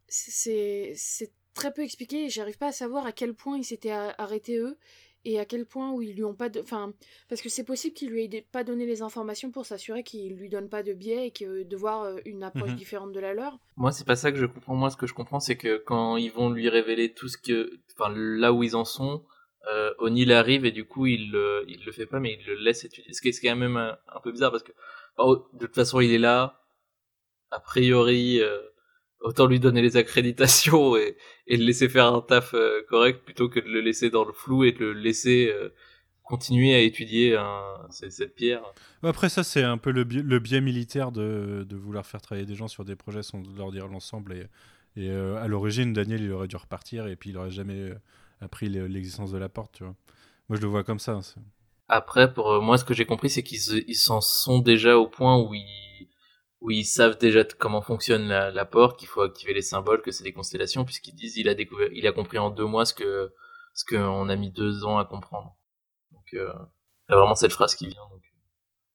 c'est 0.09 0.93
c'est 0.97 1.33
très 1.55 1.73
peu 1.73 1.83
expliqué 1.83 2.25
et 2.25 2.31
j'arrive 2.31 2.59
pas 2.59 2.69
à 2.69 2.73
savoir 2.73 3.07
à 3.07 3.13
quel 3.13 3.33
point 3.33 3.57
ils 3.57 3.65
s'étaient 3.65 3.93
arrêtés 3.93 4.59
eux 4.59 4.77
et 5.25 5.41
à 5.41 5.45
quel 5.45 5.67
point 5.67 5.93
où 5.93 6.03
ils 6.03 6.15
lui 6.15 6.25
ont 6.25 6.35
pas 6.35 6.49
de 6.49 6.61
enfin 6.61 6.93
parce 7.29 7.41
que 7.41 7.49
c'est 7.49 7.65
possible 7.65 7.95
qu'il 7.95 8.11
lui 8.11 8.25
ait 8.25 8.47
pas 8.53 8.65
donné 8.65 8.87
les 8.87 9.03
informations 9.03 9.51
pour 9.51 9.67
s'assurer 9.67 10.03
qu'il 10.03 10.35
lui 10.37 10.49
donne 10.49 10.69
pas 10.69 10.83
de 10.83 10.93
biais 10.93 11.29
et 11.29 11.31
que 11.31 11.63
de 11.63 11.77
voir 11.77 12.03
euh, 12.03 12.17
une 12.25 12.43
approche 12.43 12.71
mhm. 12.71 12.77
différente 12.77 13.13
de 13.13 13.21
la 13.21 13.35
leur. 13.35 13.59
Moi 13.77 13.93
c'est 13.93 14.07
pas 14.07 14.17
ça 14.17 14.33
que 14.33 14.39
je 14.39 14.47
comprends. 14.47 14.75
Moi 14.75 14.91
ce 14.91 14.97
que 14.97 15.07
je 15.07 15.15
comprends 15.15 15.41
c'est 15.41 15.57
que 15.57 15.79
quand 15.79 16.17
ils 16.17 16.31
vont 16.31 16.51
lui 16.51 16.69
révéler 16.69 17.13
tout 17.13 17.29
ce 17.29 17.39
que 17.39 17.81
enfin 17.97 18.13
là 18.15 18.53
où 18.53 18.63
ils 18.63 18.77
en 18.77 18.85
sont 18.85 19.25
euh, 19.73 19.93
O'Neill 19.99 20.33
arrive 20.33 20.67
et 20.67 20.73
du 20.73 20.85
coup 20.85 21.07
il 21.07 21.31
le, 21.31 21.65
il 21.69 21.83
le 21.85 21.93
fait 21.93 22.07
pas 22.07 22.21
mais 22.21 22.39
il 22.39 22.47
le 22.47 22.55
laisse 22.55 22.85
étudier. 22.85 23.13
Ce 23.13 23.21
qui 23.21 23.29
est, 23.29 23.41
quand 23.43 23.57
même 23.57 23.77
un, 23.77 24.21
peu 24.23 24.31
bizarre 24.31 24.51
parce 24.51 24.63
que 24.63 24.73
oh, 25.17 25.47
de 25.55 25.67
toute 25.67 25.75
façon 25.75 26.01
il 26.01 26.13
est 26.13 26.19
là. 26.19 26.61
A 27.51 27.61
priori 27.61 28.41
euh, 28.41 28.61
autant 29.25 29.47
lui 29.47 29.59
donner 29.59 29.83
les 29.83 29.97
accréditations 29.97 30.97
et, 30.97 31.17
et 31.47 31.57
le 31.57 31.65
laisser 31.65 31.89
faire 31.89 32.07
un 32.13 32.21
taf 32.21 32.55
euh, 32.55 32.83
correct 32.89 33.25
plutôt 33.25 33.49
que 33.49 33.59
de 33.59 33.69
le 33.69 33.81
laisser 33.81 34.11
dans 34.11 34.25
le 34.25 34.33
flou 34.33 34.65
et 34.65 34.73
de 34.73 34.85
le 34.85 34.93
laisser 34.93 35.51
euh, 35.53 35.71
continuer 36.23 36.75
à 36.75 36.81
étudier 36.81 37.37
cette 37.91 38.35
pierre. 38.35 38.63
Après 39.03 39.29
ça, 39.29 39.43
c'est 39.43 39.63
un 39.63 39.77
peu 39.77 39.91
le, 39.91 40.05
le, 40.05 40.39
biais 40.39 40.63
militaire 40.63 41.13
de, 41.13 41.67
de, 41.69 41.77
vouloir 41.77 42.07
faire 42.07 42.23
travailler 42.23 42.47
des 42.47 42.55
gens 42.55 42.69
sur 42.69 42.85
des 42.87 42.97
projets 42.97 43.23
sans 43.23 43.43
leur 43.59 43.71
dire 43.71 43.89
l'ensemble. 43.89 44.33
Et, 44.33 44.47
et 44.97 45.11
euh, 45.11 45.37
à 45.37 45.49
l'origine, 45.49 45.93
Daniel, 45.93 46.23
il 46.23 46.33
aurait 46.33 46.49
dû 46.49 46.57
repartir 46.57 47.09
et 47.09 47.17
puis 47.17 47.31
il 47.31 47.37
aurait 47.37 47.51
jamais 47.51 47.93
appris 48.41 48.71
l'existence 48.71 49.33
de 49.33 49.39
la 49.39 49.51
porte. 49.51 49.73
Tu 49.75 49.85
vois. 49.85 49.95
Moi, 50.49 50.57
je 50.57 50.63
le 50.63 50.69
vois 50.69 50.83
comme 50.83 50.99
ça. 50.99 51.21
Après, 51.89 52.33
pour 52.33 52.63
moi, 52.63 52.79
ce 52.79 52.85
que 52.87 52.95
j'ai 52.95 53.05
compris, 53.05 53.29
c'est 53.29 53.43
qu'ils 53.43 53.95
s'en 53.95 54.23
sont 54.23 54.61
déjà 54.61 54.97
au 54.97 55.07
point 55.07 55.39
où 55.39 55.53
ils 55.53 56.09
où 56.65 56.71
ils 56.71 56.87
savent 56.87 57.19
déjà 57.19 57.45
comment 57.45 57.83
fonctionne 57.83 58.27
la, 58.27 58.65
porte, 58.65 58.99
qu'il 58.99 59.07
faut 59.07 59.21
activer 59.21 59.53
les 59.53 59.61
symboles, 59.61 60.01
que 60.01 60.11
c'est 60.11 60.25
des 60.25 60.33
constellations, 60.33 60.87
puisqu'ils 60.87 61.15
disent 61.15 61.37
il 61.37 61.51
a 61.51 61.55
découvert, 61.55 61.91
il 61.93 62.07
a 62.07 62.13
compris 62.13 62.39
en 62.39 62.49
deux 62.49 62.65
mois 62.65 62.87
ce 62.87 62.95
que 62.95 63.35
ce 63.75 63.85
qu'on 63.85 64.31
a 64.31 64.37
mis 64.37 64.51
deux 64.51 64.87
ans 64.87 64.97
à 64.97 65.05
comprendre. 65.05 65.59
Donc 66.13 66.33
euh, 66.33 66.51
c'est 67.07 67.15
vraiment 67.15 67.35
cette 67.35 67.53
phrase 67.53 67.75
qui 67.75 67.87
vient. 67.87 68.01
Donc 68.11 68.23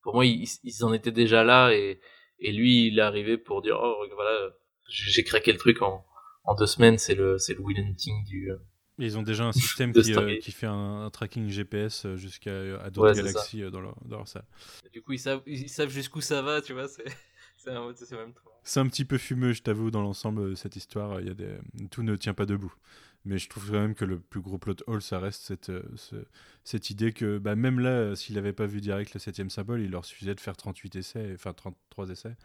pour 0.02 0.16
moi, 0.16 0.26
ils, 0.26 0.48
en 0.82 0.94
étaient 0.94 1.12
déjà 1.12 1.44
là 1.44 1.72
et, 1.72 2.02
et 2.40 2.52
lui, 2.52 2.88
il 2.88 2.98
est 2.98 3.04
arrivé 3.04 3.38
pour 3.38 3.62
dire 3.62 3.78
oh 3.80 4.04
voilà, 4.16 4.50
j'ai 4.88 5.24
craqué 5.24 5.52
le 5.52 5.60
truc 5.60 5.84
en, 5.84 6.04
en 6.46 6.56
deux 6.56 6.66
semaines, 6.66 6.98
c'est 6.98 7.14
le 7.14 7.38
c'est 7.38 7.54
le 7.54 7.62
will 7.62 7.80
hunting 7.80 8.26
du 8.26 8.52
Ils 8.98 9.16
ont 9.16 9.22
déjà 9.22 9.44
un 9.44 9.52
système 9.52 9.94
qui, 9.94 10.16
euh, 10.16 10.38
qui 10.40 10.52
fait 10.52 10.66
un, 10.66 11.04
un 11.04 11.10
tracking 11.12 11.48
GPS 11.50 12.08
euh, 12.08 12.16
jusqu'à 12.16 12.52
à 12.82 12.90
d'autres 12.90 13.10
Ouais, 13.10 13.14
c'est 13.14 13.22
galaxies 13.22 13.62
euh, 13.62 13.70
dans 13.70 13.82
leur, 13.82 13.96
dans 14.06 14.18
leur 14.18 14.28
salle. 14.28 14.46
Du 14.92 15.04
coup, 15.04 15.14
ils 15.14 15.20
savent, 15.20 15.44
ils 15.46 15.70
savent 15.70 15.90
jusqu'où 15.90 16.22
ça 16.22 16.42
va, 16.42 16.64
tu 16.64 16.74
vois. 16.74 16.88
C'est 17.62 17.72
un- 17.72 17.94
c'est 17.96 18.12
même 18.16 18.34
trop. 18.34 18.50
C'est 18.64 18.80
un 18.80 18.88
petit 18.88 19.06
peu 19.06 19.18
fumeux, 19.18 19.54
je 19.54 19.62
t'avoue, 19.62 19.92
dans 19.92 20.02
l'ensemble, 20.02 20.42
euh, 20.42 20.56
cette 20.56 20.76
histoire. 20.76 21.20
Il 21.22 21.28
y 21.28 21.30
a 21.30 21.34
des... 21.34 21.58
Tout 21.92 22.04
ne 22.04 22.16
tient 22.16 22.34
pas 22.34 22.46
debout. 22.46 22.74
Mais 23.26 23.38
je 23.38 23.50
trouve 23.50 23.66
quand 23.68 23.80
même 23.80 23.96
que 23.96 24.06
le 24.06 24.18
plus 24.20 24.40
gros 24.40 24.58
plot 24.58 24.76
hole, 24.88 25.02
ça 25.02 25.20
reste 25.20 25.42
cette, 25.44 25.70
euh, 25.70 25.84
ce- 25.98 26.24
cette 26.64 26.90
idée 26.90 27.12
que 27.12 27.38
bah, 27.38 27.56
même 27.56 27.80
là, 27.82 27.90
euh, 27.90 28.16
s'il 28.16 28.36
n'avait 28.36 28.54
pas 28.54 28.66
vu 28.66 28.80
direct 28.80 29.14
le 29.14 29.20
septième 29.20 29.50
symbole, 29.50 29.82
il 29.82 29.92
leur 29.92 30.06
suffisait 30.06 30.36
de 30.36 30.40
faire 30.40 30.56
38 30.56 30.96
essais, 30.96 31.32
enfin 31.34 31.52
33 31.52 32.10
essais, 32.12 32.38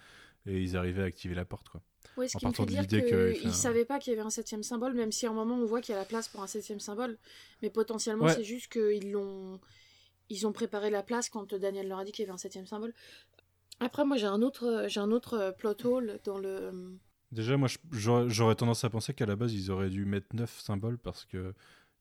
et 0.47 0.61
ils 0.61 0.77
arrivaient 0.77 1.03
à 1.03 1.07
activer 1.07 1.37
la 1.37 1.45
porte. 1.45 1.69
Quoi. 1.69 1.81
Ouais, 2.17 2.27
ce 2.27 2.37
En 2.37 2.41
qui 2.41 2.47
me 2.47 2.53
fait 2.53 2.67
dire 2.67 2.87
qu'ils 2.89 3.15
un- 3.15 3.49
ne 3.49 3.53
savaient 3.53 3.85
pas 3.85 4.01
qu'il 4.01 4.13
y 4.13 4.17
avait 4.17 4.27
un 4.27 4.31
septième 4.31 4.65
symbole, 4.65 4.95
même 4.95 5.13
si 5.13 5.27
à 5.27 5.31
un 5.31 5.33
moment 5.33 5.55
on 5.55 5.65
voit 5.65 5.81
qu'il 5.81 5.93
y 5.95 5.97
a 5.97 6.01
la 6.01 6.05
place 6.07 6.27
pour 6.27 6.43
un 6.43 6.49
septième 6.49 6.81
symbole. 6.81 7.19
Mais 7.63 7.71
potentiellement, 7.71 8.25
Ouais. 8.25 8.35
c'est 8.35 8.45
juste 8.45 8.73
qu'ils 8.73 9.13
l'ont. 9.13 9.61
Ils 10.31 10.47
ont 10.47 10.53
préparé 10.53 10.89
la 10.91 11.03
place 11.03 11.29
quand 11.29 11.55
Daniel 11.55 11.87
leur 11.87 11.99
a 11.99 12.05
dit 12.05 12.11
qu'il 12.11 12.23
y 12.25 12.27
avait 12.27 12.35
un 12.35 12.39
septième 12.39 12.67
symbole. 12.67 12.95
Après, 13.81 14.05
moi, 14.05 14.17
j'ai 14.17 14.27
un 14.27 14.43
autre, 14.43 14.87
j'ai 14.89 15.01
un 15.01 15.11
autre 15.11 15.35
euh, 15.35 15.53
plot 15.53 15.77
hole 15.85 16.21
dans 16.25 16.39
le. 16.39 16.99
Déjà, 17.33 17.57
moi, 17.57 17.69
j'aurais 17.93 18.55
tendance 18.55 18.85
à 18.85 18.91
penser 18.91 19.13
qu'à 19.13 19.27
la 19.27 19.37
base, 19.37 19.53
ils 19.53 19.71
auraient 19.71 19.91
dû 19.91 20.05
mettre 20.05 20.29
9 20.35 20.61
symboles 20.61 20.99
parce 20.99 21.25
que 21.25 21.53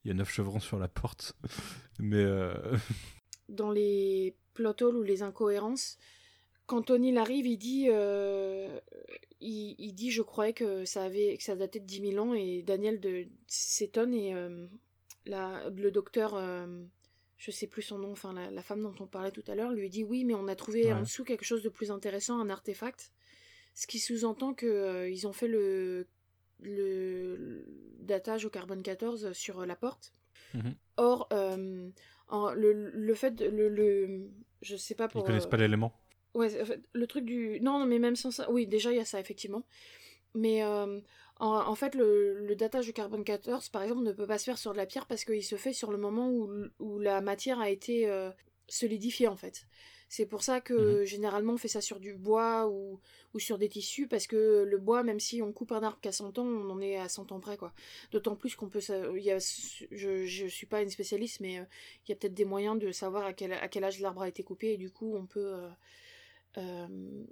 il 0.03 0.09
y 0.09 0.11
a 0.11 0.13
9 0.13 0.29
chevrons 0.29 0.59
sur 0.59 0.77
la 0.77 0.87
porte. 0.87 1.35
Mais 1.99 2.23
euh, 2.23 2.53
dans 3.49 3.71
les 3.71 4.35
plot 4.53 4.75
holes 4.81 4.97
ou 4.97 5.03
les 5.03 5.23
incohérences. 5.23 5.97
Quand 6.65 6.83
Tony 6.83 7.17
arrive, 7.17 7.45
il 7.45 7.57
dit, 7.57 7.87
euh, 7.89 8.79
il, 9.41 9.75
il 9.77 9.93
dit, 9.93 10.11
je 10.11 10.21
croyais 10.21 10.53
que 10.53 10.85
ça 10.85 11.03
avait, 11.03 11.35
que 11.37 11.43
ça 11.43 11.55
datait 11.55 11.79
de 11.79 11.85
10 11.85 12.11
000 12.11 12.25
ans, 12.25 12.33
et 12.33 12.61
Daniel 12.61 12.99
de 12.99 13.27
s'étonne 13.47 14.13
et 14.13 14.33
euh, 14.33 14.67
la, 15.25 15.69
le 15.69 15.91
docteur, 15.91 16.35
euh, 16.35 16.65
je 17.45 17.51
sais 17.51 17.67
plus 17.67 17.81
son 17.81 17.97
nom, 17.99 18.11
enfin 18.13 18.31
la, 18.33 18.49
la 18.51 18.61
femme 18.63 18.81
dont 18.81 18.95
on 19.01 19.05
parlait 19.05 19.31
tout 19.31 19.43
à 19.47 19.55
l'heure, 19.55 19.73
lui 19.73 19.89
dit 19.89 20.03
oui, 20.03 20.23
mais 20.23 20.33
on 20.33 20.47
a 20.47 20.55
trouvé 20.55 20.85
Ouais. 20.85 20.93
en 20.93 21.01
dessous 21.01 21.25
quelque 21.25 21.43
chose 21.43 21.61
de 21.61 21.69
plus 21.69 21.91
intéressant, 21.91 22.39
un 22.39 22.49
artefact, 22.49 23.11
ce 23.73 23.85
qui 23.87 23.99
sous-entend 23.99 24.53
que 24.53 24.65
euh, 24.65 25.09
ils 25.09 25.27
ont 25.27 25.33
fait 25.33 25.47
le 25.49 26.07
le 26.61 27.35
le 27.35 27.65
datage 27.99 28.45
au 28.45 28.49
carbone 28.49 28.81
14 28.81 29.33
sur 29.33 29.65
la 29.65 29.75
porte. 29.75 30.13
Mhm. 30.53 30.75
Or, 30.97 31.27
euh, 31.33 31.89
en- 32.29 32.53
le, 32.53 32.71
le 32.91 33.13
fait, 33.15 33.31
de- 33.31 33.45
le, 33.49 33.67
le, 33.69 34.29
je 34.61 34.75
sais 34.77 34.95
pas 34.95 35.05
ils 35.05 35.09
pour. 35.11 35.23
connaissent 35.25 35.45
euh, 35.45 35.49
pas 35.49 35.57
l'élément. 35.57 35.93
Ouais, 36.35 36.49
le 36.93 37.07
truc 37.07 37.25
du. 37.25 37.59
Non, 37.61 37.79
non, 37.79 37.85
mais 37.85 37.99
même 37.99 38.15
sans 38.15 38.31
ça. 38.31 38.49
Oui, 38.51 38.65
déjà, 38.67 38.91
il 38.91 38.97
y 38.97 39.01
a 39.01 39.05
ça, 39.05 39.19
effectivement. 39.19 39.63
Mais 40.35 40.63
euh, 40.63 40.99
en, 41.45 41.67
en 41.67 41.75
fait, 41.75 41.95
le, 41.95 42.39
le 42.45 42.55
datage 42.55 42.85
du 42.85 42.93
carbone 42.93 43.23
14, 43.23 43.69
par 43.69 43.83
exemple, 43.83 44.03
ne 44.03 44.11
peut 44.11 44.27
pas 44.27 44.37
se 44.37 44.45
faire 44.45 44.57
sur 44.57 44.71
de 44.73 44.77
la 44.77 44.85
pierre 44.85 45.07
parce 45.07 45.25
qu'il 45.25 45.43
se 45.43 45.55
fait 45.57 45.73
sur 45.73 45.91
le 45.91 45.97
moment 45.97 46.29
où, 46.29 46.49
où 46.79 46.99
la 46.99 47.21
matière 47.21 47.59
a 47.59 47.69
été 47.69 48.09
euh, 48.09 48.31
solidifiée, 48.67 49.27
en 49.27 49.35
fait. 49.37 49.67
C'est 50.09 50.27
pour 50.27 50.43
ça 50.43 50.61
que 50.61 51.05
généralement 51.05 51.53
on 51.53 51.57
fait 51.57 51.67
ça 51.67 51.81
sur 51.81 51.99
du 51.99 52.13
bois 52.13 52.67
ou, 52.69 52.99
ou 53.33 53.39
sur 53.39 53.57
des 53.57 53.67
tissus 53.69 54.07
parce 54.07 54.27
que 54.27 54.63
le 54.63 54.77
bois, 54.77 55.01
même 55.03 55.19
si 55.19 55.41
on 55.41 55.51
coupe 55.51 55.71
un 55.71 55.81
arbre 55.81 55.99
qu'à 56.01 56.11
100 56.11 56.37
ans, 56.37 56.45
on 56.45 56.69
en 56.69 56.79
est 56.81 56.97
à 56.97 57.09
100 57.09 57.31
ans 57.31 57.39
près, 57.39 57.57
quoi. 57.57 57.73
D'autant 58.11 58.35
plus 58.35 58.55
qu'on 58.55 58.69
peut. 58.69 58.79
y 59.19 59.31
a, 59.31 59.39
je, 59.91 60.25
je 60.25 60.45
suis 60.47 60.67
pas 60.67 60.83
une 60.83 60.89
spécialiste, 60.91 61.39
mais 61.39 61.59
euh, 61.59 61.63
il 62.05 62.11
y 62.11 62.13
a 62.13 62.15
peut-être 62.15 62.35
des 62.35 62.45
moyens 62.45 62.77
de 62.79 62.91
savoir 62.91 63.25
à 63.25 63.33
quel, 63.33 63.53
à 63.53 63.67
quel 63.67 63.83
âge 63.83 63.99
l'arbre 63.99 64.21
a 64.21 64.29
été 64.29 64.43
coupé 64.43 64.73
et 64.73 64.77
du 64.77 64.91
coup 64.91 65.15
on 65.15 65.25
peut. 65.25 65.53
euh, 65.55 65.69
euh, 66.57 67.25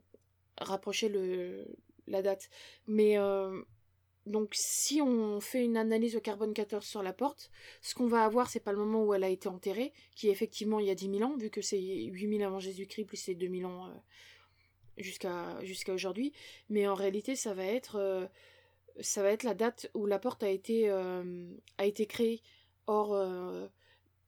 rapprocher 0.59 1.09
le, 1.09 1.65
la 2.07 2.21
date. 2.21 2.49
Mais 2.87 3.17
donc 4.27 4.49
si 4.53 5.01
on 5.01 5.39
fait 5.39 5.63
une 5.63 5.77
analyse 5.77 6.15
au 6.15 6.21
carbone 6.21 6.53
14 6.53 6.85
sur 6.85 7.01
la 7.01 7.11
porte, 7.13 7.49
ce 7.81 7.95
qu'on 7.95 8.07
va 8.07 8.23
avoir, 8.23 8.49
c'est 8.49 8.59
pas 8.59 8.71
le 8.71 8.77
moment 8.77 9.03
où 9.03 9.13
elle 9.13 9.23
a 9.23 9.29
été 9.29 9.49
enterrée, 9.49 9.93
qui 10.15 10.27
est 10.27 10.31
effectivement 10.31 10.79
il 10.79 10.85
y 10.85 10.91
a 10.91 10.95
10 10.95 11.17
000 11.17 11.23
ans, 11.23 11.35
vu 11.37 11.49
que 11.49 11.61
c'est 11.61 11.79
8000 11.81 12.43
avant 12.43 12.59
Jésus-Christ 12.59 13.05
plus 13.05 13.27
les 13.27 13.35
2000 13.35 13.65
ans 13.65 13.87
euh, 13.87 13.89
jusqu'à 14.97 15.93
aujourd'hui. 15.93 16.33
Mais 16.69 16.87
en 16.87 16.93
réalité, 16.93 17.35
ça 17.35 17.53
va 17.55 17.65
être 17.65 17.95
euh, 17.95 18.27
ça 18.99 19.23
va 19.23 19.31
être 19.31 19.43
la 19.43 19.55
date 19.55 19.89
où 19.95 20.05
la 20.05 20.19
porte 20.19 20.43
a 20.43 20.49
été 20.49 20.89
euh, 20.89 21.49
a 21.77 21.85
été 21.85 22.05
créée. 22.05 22.41
Or 22.87 23.15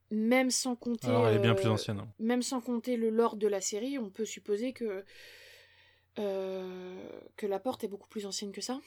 même 0.10 0.52
sans 0.52 0.76
compter 0.76 1.08
Alors, 1.08 1.28
elle 1.28 1.36
est 1.38 1.40
bien 1.40 1.56
plus 1.56 1.68
ancienne. 1.68 2.00
hein. 2.00 2.08
même 2.20 2.44
sans 2.44 2.62
compter 2.62 2.98
le 2.98 3.10
lore 3.10 3.36
de 3.36 3.48
la 3.48 3.62
série, 3.62 3.98
on 3.98 4.10
peut 4.10 4.26
supposer 4.26 4.74
que, 4.74 5.04
que 6.16 7.46
la 7.48 7.60
porte 7.60 7.84
est 7.84 7.88
beaucoup 7.88 8.08
plus 8.08 8.26
ancienne 8.26 8.52
que 8.52 8.62
ça. 8.62 8.80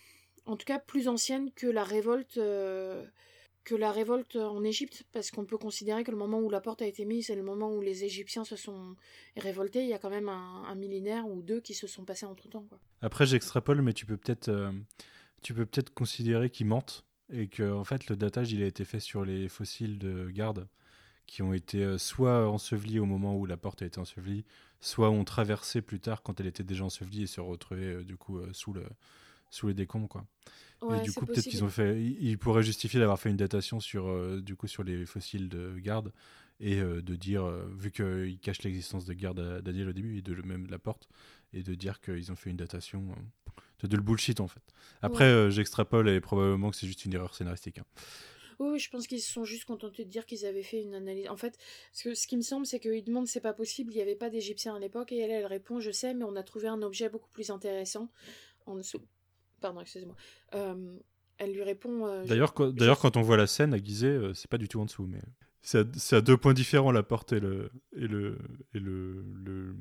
En 0.46 0.56
tout 0.56 0.64
cas, 0.64 0.78
plus 0.78 1.08
ancienne 1.08 1.50
que 1.52 1.66
la 1.66 1.82
révolte, 1.82 2.38
euh, 2.38 3.04
que 3.64 3.74
la 3.74 3.90
révolte 3.90 4.36
en 4.36 4.62
Égypte, 4.62 5.04
parce 5.12 5.32
qu'on 5.32 5.44
peut 5.44 5.58
considérer 5.58 6.04
que 6.04 6.12
le 6.12 6.16
moment 6.16 6.38
où 6.38 6.48
la 6.48 6.60
porte 6.60 6.82
a 6.82 6.86
été 6.86 7.04
mise, 7.04 7.26
c'est 7.26 7.34
le 7.34 7.42
moment 7.42 7.74
où 7.74 7.80
les 7.80 8.04
Égyptiens 8.04 8.44
se 8.44 8.54
sont 8.54 8.94
révoltés. 9.36 9.82
Il 9.82 9.88
y 9.88 9.92
a 9.92 9.98
quand 9.98 10.08
même 10.08 10.28
un, 10.28 10.74
millénaire 10.76 11.26
ou 11.28 11.42
deux 11.42 11.60
qui 11.60 11.74
se 11.74 11.88
sont 11.88 12.04
passés 12.04 12.26
entre 12.26 12.48
temps. 12.48 12.64
Après, 13.02 13.26
j'extrapole, 13.26 13.82
mais 13.82 13.92
tu 13.92 14.06
peux 14.06 14.16
peut-être 14.16 14.48
euh, 14.48 14.70
tu 15.42 15.52
peux 15.52 15.66
peut-être 15.66 15.92
considérer 15.92 16.48
qu'ils 16.48 16.66
mentent 16.66 17.04
et 17.32 17.48
que 17.48 17.72
en 17.72 17.82
fait 17.82 18.08
le 18.08 18.14
datage 18.14 18.52
il 18.52 18.62
a 18.62 18.66
été 18.66 18.84
fait 18.84 19.00
sur 19.00 19.24
les 19.24 19.48
fossiles 19.48 19.98
de 19.98 20.30
garde 20.30 20.68
qui 21.26 21.42
ont 21.42 21.52
été 21.52 21.82
euh, 21.82 21.98
soit 21.98 22.48
ensevelis 22.48 23.00
au 23.00 23.04
moment 23.04 23.36
où 23.36 23.46
la 23.46 23.56
porte 23.56 23.82
a 23.82 23.86
été 23.86 23.98
ensevelie, 23.98 24.44
soit 24.80 25.10
ont 25.10 25.24
traversé 25.24 25.82
plus 25.82 25.98
tard 25.98 26.22
quand 26.22 26.38
elle 26.38 26.46
était 26.46 26.62
déjà 26.62 26.84
ensevelie 26.84 27.24
et 27.24 27.26
se 27.26 27.40
retrouvaient 27.40 28.04
du 28.04 28.16
coup 28.16 28.40
sous 28.52 28.72
le 28.72 28.84
sous 29.50 29.68
les 29.68 29.74
décombres 29.74 30.08
quoi. 30.08 30.26
Ouais, 30.82 30.98
et 30.98 31.00
du 31.00 31.12
coup 31.12 31.24
peut-être 31.24 31.44
qu'ils 31.44 31.64
ont 31.64 31.68
fait 31.68 32.00
ils, 32.00 32.38
pourraient 32.38 32.62
justifier 32.62 33.00
d'avoir 33.00 33.18
fait 33.18 33.30
une 33.30 33.36
datation 33.36 33.80
sur 33.80 34.08
euh, 34.08 34.40
du 34.40 34.56
coup 34.56 34.66
sur 34.66 34.84
les 34.84 35.06
fossiles 35.06 35.48
de 35.48 35.78
garde 35.78 36.12
et 36.60 36.80
euh, 36.80 37.02
de 37.02 37.16
dire 37.16 37.44
euh, 37.44 37.66
vu 37.76 37.90
qu'ils 37.90 38.38
cachent 38.40 38.62
l'existence 38.62 39.04
de 39.04 39.14
garde 39.14 39.40
à 39.40 39.62
Daniel 39.62 39.88
au 39.88 39.92
début 39.92 40.18
et 40.18 40.22
de 40.22 40.34
même 40.42 40.66
de 40.66 40.70
la 40.70 40.78
porte 40.78 41.08
et 41.52 41.62
de 41.62 41.74
dire 41.74 42.00
qu'ils 42.00 42.30
ont 42.30 42.36
fait 42.36 42.50
une 42.50 42.56
datation 42.56 43.14
de, 43.82 43.86
de 43.86 43.96
le 43.96 44.02
bullshit 44.02 44.40
en 44.40 44.48
fait. 44.48 44.62
Après 45.02 45.44
Ouais. 45.44 45.50
j'extrapole 45.50 46.08
et 46.08 46.20
probablement 46.20 46.70
que 46.70 46.76
c'est 46.76 46.86
juste 46.86 47.04
une 47.04 47.14
erreur 47.14 47.34
scénaristique. 47.34 47.78
hein. 47.78 47.84
Oui, 48.58 48.68
oui, 48.72 48.78
je 48.78 48.90
pense 48.90 49.06
qu'ils 49.06 49.20
se 49.20 49.32
sont 49.32 49.44
juste 49.44 49.64
contentés 49.64 50.04
de 50.04 50.10
dire 50.10 50.24
qu'ils 50.24 50.46
avaient 50.46 50.62
fait 50.62 50.80
une 50.80 50.94
analyse. 50.94 51.28
En 51.28 51.36
fait, 51.36 51.58
ce, 51.92 52.04
que, 52.04 52.14
ce 52.14 52.26
qui 52.26 52.36
me 52.36 52.42
semble, 52.42 52.64
c'est 52.64 52.80
qu'ils 52.80 53.04
demandent 53.04 53.26
c'est 53.26 53.40
pas 53.40 53.52
possible, 53.52 53.92
il 53.92 53.96
n'y 53.96 54.02
avait 54.02 54.16
pas 54.16 54.30
d'Égyptiens 54.30 54.74
à 54.74 54.78
l'époque, 54.78 55.12
et 55.12 55.18
elle, 55.18 55.30
elle 55.30 55.46
répond 55.46 55.80
je 55.80 55.90
sais, 55.90 56.14
mais 56.14 56.24
on 56.24 56.36
a 56.36 56.42
trouvé 56.42 56.68
un 56.68 56.80
objet 56.82 57.08
beaucoup 57.08 57.28
plus 57.30 57.50
intéressant 57.50 58.08
en 58.66 58.76
dessous. 58.76 59.02
Pardon, 59.60 59.80
excusez-moi. 59.80 60.14
Euh, 60.54 60.96
elle 61.38 61.52
lui 61.52 61.62
répond. 61.62 62.06
euh, 62.06 62.24
D'ailleurs 62.24 62.54
je- 62.58 62.70
d'ailleurs 62.70 62.98
quand 62.98 63.16
on 63.16 63.22
voit 63.22 63.36
la 63.36 63.46
scène 63.46 63.74
à 63.74 63.78
Gizeh, 63.78 64.32
c'est 64.34 64.50
pas 64.50 64.58
du 64.58 64.68
tout 64.68 64.80
en 64.80 64.84
dessous 64.86 65.06
mais 65.06 65.20
c'est 65.62 65.78
à, 65.80 65.84
c'est 65.96 66.16
à 66.16 66.20
deux 66.20 66.36
points 66.36 66.54
différents 66.54 66.92
la 66.92 67.02
porte 67.02 67.32
et 67.32 67.40
le 67.40 67.70
et 67.96 68.06
le 68.06 68.38
et 68.74 68.78
le, 68.78 69.22
le 69.44 69.76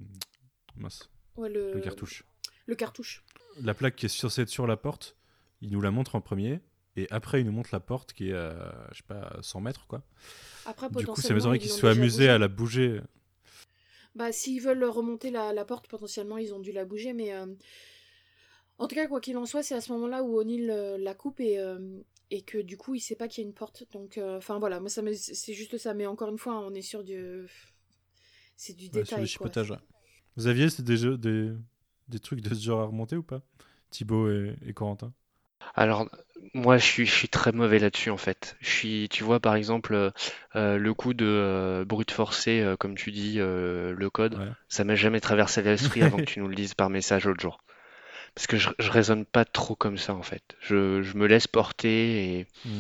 mince 0.77 1.10
ouais, 1.38 1.49
le... 1.49 1.73
le 1.73 1.80
cartouche. 1.81 2.26
Le 2.65 2.76
cartouche. 2.76 3.23
la 3.61 3.73
plaque 3.73 3.95
qui 3.95 4.07
est 4.07 4.10
censée 4.10 4.41
être 4.41 4.49
sur 4.49 4.65
la 4.68 4.76
porte, 4.77 5.15
il 5.61 5.72
nous 5.72 5.81
la 5.81 5.91
montre 5.91 6.15
en 6.15 6.22
premier, 6.22 6.60
et 6.95 7.07
après 7.11 7.39
il 7.41 7.45
nous 7.45 7.52
montre 7.52 7.69
la 7.72 7.80
porte 7.80 8.11
qui 8.14 8.30
est 8.30 8.34
à, 8.34 8.88
je 8.91 8.97
sais 8.97 9.03
pas, 9.07 9.22
à 9.22 9.41
100 9.43 9.61
mètres, 9.61 9.85
quoi. 9.88 10.02
Après, 10.65 10.88
Du 10.89 11.06
coup, 11.06 11.14
m'étonnerait 11.22 11.57
ils 11.57 11.60
qu'ils 11.60 11.69
se 11.69 11.77
soient 11.77 11.91
amusés 11.91 12.27
à 12.27 12.38
la 12.39 12.47
bouger. 12.47 13.02
Bah, 14.15 14.31
s'ils 14.31 14.61
veulent 14.61 14.84
remonter 14.85 15.30
la, 15.30 15.53
la 15.53 15.64
porte, 15.65 15.88
potentiellement, 15.88 16.38
ils 16.38 16.53
ont 16.53 16.60
dû 16.60 16.72
la 16.72 16.85
bouger, 16.85 17.14
mais. 17.14 17.34
euh, 17.34 17.45
En 18.77 18.88
tout 18.88 18.95
cas, 18.95 19.07
quoi 19.07 19.22
qu'il 19.22 19.38
en 19.38 19.45
soit, 19.45 19.64
c'est 19.64 19.76
à 19.76 19.81
ce 19.81 19.91
moment-là 19.93 20.23
où 20.23 20.38
O'Neill 20.38 20.69
euh, 20.69 20.97
la 20.97 21.14
coupe 21.14 21.39
et, 21.39 21.57
euh, 21.60 21.80
et 22.31 22.41
que 22.41 22.57
du 22.57 22.77
coup, 22.77 22.95
il 22.95 22.99
sait 22.99 23.15
pas 23.15 23.27
qu'il 23.27 23.43
y 23.43 23.45
a 23.45 23.49
une 23.49 23.53
porte. 23.56 23.85
Donc, 23.91 24.18
euh, 24.18 24.38
enfin 24.38 24.60
voilà, 24.60 24.80
moi, 24.80 24.89
ça 24.89 25.02
c'est 25.14 25.53
juste 25.53 25.77
ça. 25.77 25.93
Mais 25.93 26.06
encore 26.07 26.30
une 26.30 26.38
fois, 26.38 26.60
on 26.60 26.73
est 26.73 26.81
sur 26.81 27.03
du. 27.03 27.45
C'est 28.57 28.73
du 28.76 28.89
Ouais, 28.93 29.06
sur 29.06 29.22
détail. 29.22 29.22
le 29.22 29.27
quoi. 29.38 29.52
Vous 30.38 30.47
aviez 30.47 30.69
c'est 30.69 30.84
des, 30.84 30.97
jeux- 30.97 31.18
des, 31.18 31.52
des 32.10 32.19
trucs 32.19 32.41
de 32.41 32.53
ce 32.56 32.61
genre 32.64 32.81
à 32.81 32.85
remonter 32.85 33.15
ou 33.18 33.23
pas? 33.23 33.41
Thibaut 33.91 34.30
et, 34.31 34.56
et 34.65 34.73
Corentin? 34.73 35.14
Alors, 35.76 36.10
moi, 36.53 36.77
je 36.77 36.85
suis, 36.85 37.06
je 37.06 37.14
suis 37.14 37.30
très 37.30 37.52
mauvais 37.52 37.80
là-dessus, 37.80 38.10
en 38.10 38.18
fait. 38.18 38.56
Je 38.61 38.69
suis, 38.69 39.10
tu 39.10 39.23
vois, 39.23 39.39
par 39.39 39.56
exemple, 39.56 40.11
euh, 40.56 40.77
le 40.77 40.93
coup 40.93 41.14
de 41.14 41.26
euh, 41.26 41.85
brute 41.85 42.11
forcé, 42.11 42.61
euh, 42.61 42.76
comme 42.77 42.95
tu 42.95 43.11
dis, 43.11 43.35
euh, 43.39 43.93
le 43.93 44.10
code, 44.10 44.38
Ouais. 44.38 44.56
ça 44.69 44.84
m'est 44.84 44.95
jamais 44.97 45.22
traversé 45.22 45.61
l'esprit 45.61 46.03
avant 46.03 46.19
que 46.22 46.26
tu 46.31 46.39
nous 46.39 46.47
le 46.47 46.56
dises 46.56 46.73
par 46.73 46.89
message 46.89 47.26
l'autre 47.26 47.41
jour. 47.41 47.60
Parce 48.36 48.48
que 48.48 48.57
je, 48.57 48.70
je 48.80 48.91
raisonne 48.91 49.26
pas 49.26 49.45
trop 49.45 49.76
comme 49.76 49.98
ça, 49.98 50.14
en 50.14 50.22
fait. 50.22 50.44
Je, 50.62 51.02
je 51.02 51.18
me 51.18 51.26
laisse 51.28 51.48
porter 51.48 52.40
et 52.40 52.48
Mm. 52.66 52.80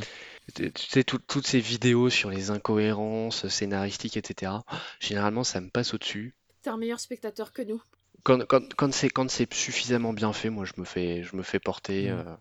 tu 0.55 0.71
tu 0.73 0.87
sais, 0.87 1.03
tout- 1.03 1.17
toutes 1.19 1.47
ces 1.47 1.59
vidéos 1.59 2.09
sur 2.09 2.29
les 2.29 2.49
incohérences 2.51 3.47
scénaristiques, 3.47 4.17
etc., 4.17 4.63
généralement, 4.99 5.43
ça 5.43 5.61
me 5.61 5.69
passe 5.69 5.93
au-dessus. 5.93 6.35
T'es 6.61 6.69
un 6.69 6.77
meilleur 6.77 6.99
spectateur 6.99 7.51
que 7.53 7.61
nous. 7.61 7.81
Quand, 8.23 8.45
quand, 8.47 8.73
quand 8.75 8.93
c'est 8.93 9.09
quand 9.09 9.29
c'est 9.29 9.51
suffisamment 9.53 10.11
bien 10.13 10.33
fait, 10.33 10.49
moi 10.49 10.65
je 10.65 10.73
me 10.77 10.85
fais 10.85 11.23
je 11.23 11.35
me 11.35 11.43
fais 11.43 11.59
porter. 11.59 12.09
Mm. 12.11 12.13
euh, 12.17 12.35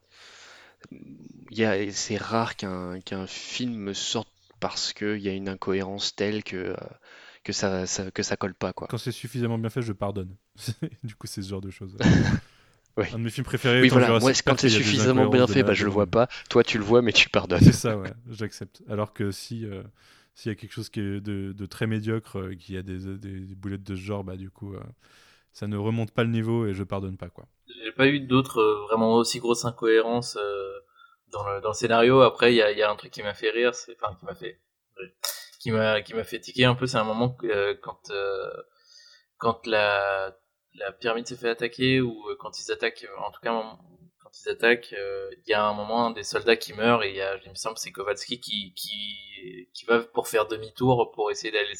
il 1.50 1.58
y 1.58 1.64
a, 1.64 1.90
c'est 1.92 2.16
rare 2.16 2.56
qu'un 2.56 3.00
qu'un 3.00 3.26
film 3.26 3.74
me 3.74 3.94
sorte 3.94 4.28
parce 4.60 4.92
qu'il 4.92 5.18
y 5.20 5.28
a 5.28 5.32
une 5.32 5.48
incohérence 5.48 6.14
telle 6.16 6.42
que 6.42 6.56
euh, 6.56 6.76
que 7.42 7.52
ça, 7.52 7.86
ça- 7.86 8.10
que 8.10 8.22
ça 8.22 8.36
colle 8.36 8.54
pas 8.54 8.72
quoi. 8.72 8.86
Quand 8.88 8.98
c'est 8.98 9.12
suffisamment 9.12 9.58
bien 9.58 9.70
fait, 9.70 9.82
je 9.82 9.92
pardonne. 9.92 10.34
du 11.02 11.14
coup, 11.14 11.26
c'est 11.26 11.42
ce 11.42 11.48
genre 11.48 11.60
de 11.60 11.70
choses. 11.70 11.96
Oui. 12.96 13.06
Un 13.12 13.18
de 13.18 13.24
mes 13.24 13.30
films 13.30 13.44
préférés. 13.44 13.80
Oui, 13.80 13.88
voilà. 13.88 14.18
Moi, 14.20 14.32
quand 14.44 14.58
c'est 14.58 14.68
suffisamment 14.68 15.26
bien 15.28 15.46
fait, 15.46 15.62
bah, 15.62 15.74
je 15.74 15.84
le 15.84 15.90
vois 15.90 16.06
pas. 16.06 16.28
Toi, 16.48 16.62
tu 16.62 16.78
le 16.78 16.84
vois, 16.84 17.02
mais 17.02 17.12
tu 17.12 17.28
pardonnes. 17.28 17.60
C'est 17.60 17.72
ça, 17.72 17.96
ouais, 17.98 18.12
j'accepte. 18.30 18.82
Alors 18.88 19.12
que 19.12 19.30
si 19.32 19.66
euh, 19.66 19.82
s'il 20.34 20.50
y 20.50 20.52
a 20.52 20.56
quelque 20.56 20.72
chose 20.72 20.88
qui 20.88 21.00
est 21.00 21.20
de, 21.20 21.52
de 21.52 21.66
très 21.66 21.86
médiocre, 21.86 22.38
euh, 22.38 22.54
qui 22.54 22.76
a 22.76 22.82
des, 22.82 22.98
des, 23.18 23.40
des 23.40 23.54
boulettes 23.54 23.82
de 23.82 23.96
ce 23.96 24.00
genre, 24.00 24.24
bah 24.24 24.36
du 24.36 24.50
coup, 24.50 24.74
euh, 24.74 24.80
ça 25.52 25.66
ne 25.66 25.76
remonte 25.76 26.12
pas 26.12 26.24
le 26.24 26.30
niveau 26.30 26.66
et 26.66 26.74
je 26.74 26.82
pardonne 26.84 27.16
pas 27.16 27.28
quoi. 27.28 27.46
J'ai 27.82 27.92
pas 27.92 28.06
eu 28.06 28.20
d'autres 28.20 28.60
euh, 28.60 28.82
vraiment 28.86 29.14
aussi 29.14 29.38
grosses 29.38 29.64
incohérences 29.64 30.36
euh, 30.36 30.72
dans, 31.32 31.48
le, 31.48 31.60
dans 31.60 31.70
le 31.70 31.74
scénario. 31.74 32.20
Après, 32.20 32.52
il 32.52 32.56
y 32.56 32.62
a, 32.62 32.70
il 32.72 32.78
y 32.78 32.82
a 32.82 32.90
un 32.90 32.96
truc 32.96 33.10
qui 33.10 33.22
m'a 33.22 33.34
fait 33.34 33.50
rire, 33.50 33.74
c'est 33.74 33.96
enfin 34.00 34.14
qui 34.18 34.24
m'a 34.24 34.34
fait 34.34 34.60
qui 35.58 35.70
m'a 35.70 36.02
qui 36.02 36.14
m'a 36.14 36.24
fait 36.24 36.40
tiquer 36.40 36.64
un 36.66 36.74
peu. 36.74 36.86
C'est 36.86 36.98
un 36.98 37.04
moment 37.04 37.30
que, 37.30 37.46
euh, 37.46 37.74
quand 37.82 38.10
euh, 38.10 38.50
quand 39.38 39.66
la 39.66 40.36
la 40.74 40.92
pyramide 40.92 41.26
s'est 41.26 41.36
fait 41.36 41.48
attaquer 41.48 42.00
ou 42.00 42.28
euh, 42.28 42.36
quand 42.38 42.58
ils 42.58 42.72
attaquent, 42.72 43.06
en 43.18 43.30
tout 43.30 43.40
cas 43.40 43.52
quand 44.22 44.30
ils 44.44 44.48
attaquent, 44.48 44.94
euh, 44.98 45.30
il 45.46 45.50
y 45.50 45.54
a 45.54 45.64
un 45.64 45.74
moment 45.74 46.10
des 46.10 46.24
soldats 46.24 46.56
qui 46.56 46.72
meurt 46.72 47.04
et 47.04 47.10
il 47.10 47.16
y 47.16 47.20
a, 47.20 47.36
il 47.44 47.50
me 47.50 47.54
semble, 47.54 47.78
c'est 47.78 47.92
Kowalski 47.92 48.40
qui 48.40 48.74
qui 48.74 49.68
qui 49.72 49.84
va 49.86 50.00
pour 50.00 50.28
faire 50.28 50.46
demi-tour 50.46 51.12
pour 51.12 51.30
essayer 51.30 51.52
d'aller 51.52 51.74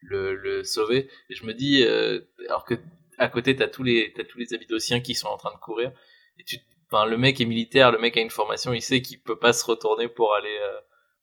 le, 0.00 0.34
le 0.34 0.64
sauver. 0.64 1.08
Et 1.28 1.34
je 1.34 1.44
me 1.44 1.54
dis, 1.54 1.84
euh, 1.84 2.20
alors 2.48 2.64
que 2.64 2.74
à 3.18 3.28
côté 3.28 3.54
t'as 3.54 3.68
tous 3.68 3.82
les 3.82 4.12
t'as 4.14 4.24
tous 4.24 4.38
les 4.38 4.54
Abydosiens 4.54 5.00
qui 5.00 5.14
sont 5.14 5.28
en 5.28 5.36
train 5.36 5.52
de 5.52 5.58
courir 5.58 5.92
et 6.38 6.44
tu 6.44 6.56
enfin 6.90 7.04
le 7.04 7.18
mec 7.18 7.40
est 7.40 7.44
militaire 7.44 7.92
le 7.92 7.98
mec 7.98 8.16
a 8.16 8.20
une 8.20 8.30
formation 8.30 8.72
il 8.72 8.80
sait 8.80 9.02
qu'il 9.02 9.20
peut 9.20 9.38
pas 9.38 9.52
se 9.52 9.64
retourner 9.64 10.08
pour 10.08 10.34
aller 10.34 10.58
euh, 10.62 10.80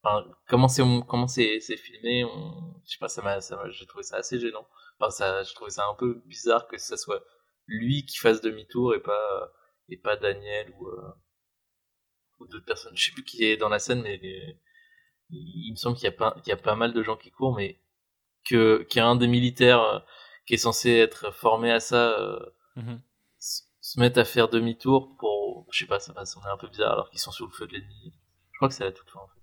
enfin 0.07 0.27
comment 0.47 0.67
c'est 0.67 0.83
comment 1.07 1.27
c'est 1.27 1.59
filmé 1.77 2.23
on 2.25 2.73
je 2.85 2.91
sais 2.91 2.97
pas 2.99 3.09
ça 3.09 3.21
m'a 3.21 3.37
m'a- 3.37 3.69
j'ai 3.71 3.85
trouvé 3.85 4.03
ça 4.03 4.17
assez 4.17 4.39
gênant. 4.39 4.67
Enfin 4.99 5.09
ça 5.11 5.43
je 5.43 5.53
trouvais 5.53 5.71
ça 5.71 5.85
un 5.89 5.95
peu 5.95 6.21
bizarre 6.25 6.67
que 6.67 6.77
ça 6.77 6.97
soit 6.97 7.23
lui 7.67 8.05
qui 8.05 8.17
fasse 8.17 8.41
demi-tour 8.41 8.95
et 8.95 9.01
pas 9.01 9.51
et 9.89 9.97
pas 9.97 10.15
Daniel 10.17 10.71
ou 10.79 10.87
euh, 10.87 11.01
ou 12.39 12.47
d'autres 12.47 12.65
personnes. 12.65 12.95
Je 12.95 13.05
sais 13.05 13.11
plus 13.11 13.23
qui 13.23 13.43
est 13.43 13.57
dans 13.57 13.69
la 13.69 13.79
scène 13.79 14.01
mais 14.01 14.19
il, 14.23 14.57
il 15.67 15.71
me 15.71 15.75
semble 15.75 15.95
qu'il 15.97 16.05
y 16.05 16.07
a 16.07 16.11
pas 16.11 16.35
il 16.45 16.49
y 16.49 16.51
a 16.51 16.57
pas 16.57 16.75
mal 16.75 16.93
de 16.93 17.03
gens 17.03 17.17
qui 17.17 17.31
courent 17.31 17.55
mais 17.55 17.79
que 18.49 18.83
qu'il 18.89 18.99
y 18.99 19.03
a 19.03 19.07
un 19.07 19.15
des 19.15 19.27
militaires 19.27 19.81
euh, 19.81 19.99
qui 20.47 20.55
est 20.55 20.57
censé 20.57 20.91
être 20.91 21.31
formé 21.33 21.71
à 21.71 21.79
ça 21.79 22.19
euh, 22.19 22.39
Mhm. 22.75 23.01
se 23.39 23.63
se 23.81 23.99
mettent 23.99 24.17
à 24.19 24.25
faire 24.25 24.49
demi-tour 24.49 25.15
pour 25.17 25.67
je 25.71 25.79
sais 25.79 25.85
pas 25.87 25.99
ça 25.99 26.13
va 26.13 26.25
sembler 26.25 26.49
un 26.51 26.57
peu 26.57 26.67
bizarre 26.67 26.93
alors 26.93 27.09
qu'ils 27.09 27.19
sont 27.19 27.31
sous 27.31 27.47
le 27.47 27.51
feu 27.53 27.67
de 27.67 27.73
l'ennemi. 27.73 28.13
Je 28.53 28.57
crois 28.57 28.69
que 28.69 28.75
c'est 28.75 28.83
la 28.83 28.91
toute 28.91 29.09
fin 29.09 29.19
en 29.19 29.27
fait 29.27 29.36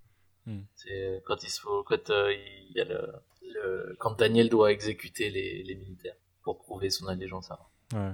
Hmm. 0.47 0.61
c'est 0.75 1.23
quand 1.25 1.43
il 1.43 1.49
se 1.49 1.59
faut 1.59 1.83
quand 1.83 2.09
euh, 2.11 2.31
il 2.33 2.71
y 2.75 2.81
a 2.81 2.85
le, 2.85 3.01
le- 3.53 3.95
quand 3.99 4.17
Daniel 4.19 4.47
doit 4.49 4.71
exécuter 4.71 5.29
les, 5.31 5.63
les 5.63 5.75
militaires 5.75 6.15
pour 6.43 6.59
prouver 6.59 6.89
son 6.91 7.07
allégeance 7.07 7.49
à 7.51 7.59
Ouais. 7.93 8.13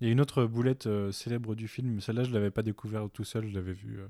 Il 0.00 0.06
y 0.06 0.10
a 0.10 0.12
une 0.12 0.20
autre 0.20 0.44
boulette 0.46 0.86
euh, 0.88 1.12
célèbre 1.12 1.54
du 1.54 1.68
film. 1.68 2.00
Celle-là, 2.00 2.24
je 2.24 2.32
l'avais 2.32 2.50
pas 2.50 2.62
découvert 2.62 3.08
tout 3.12 3.22
seul. 3.24 3.46
Je 3.48 3.54
l'avais 3.54 3.72
vue. 3.72 4.00
euh, 4.00 4.08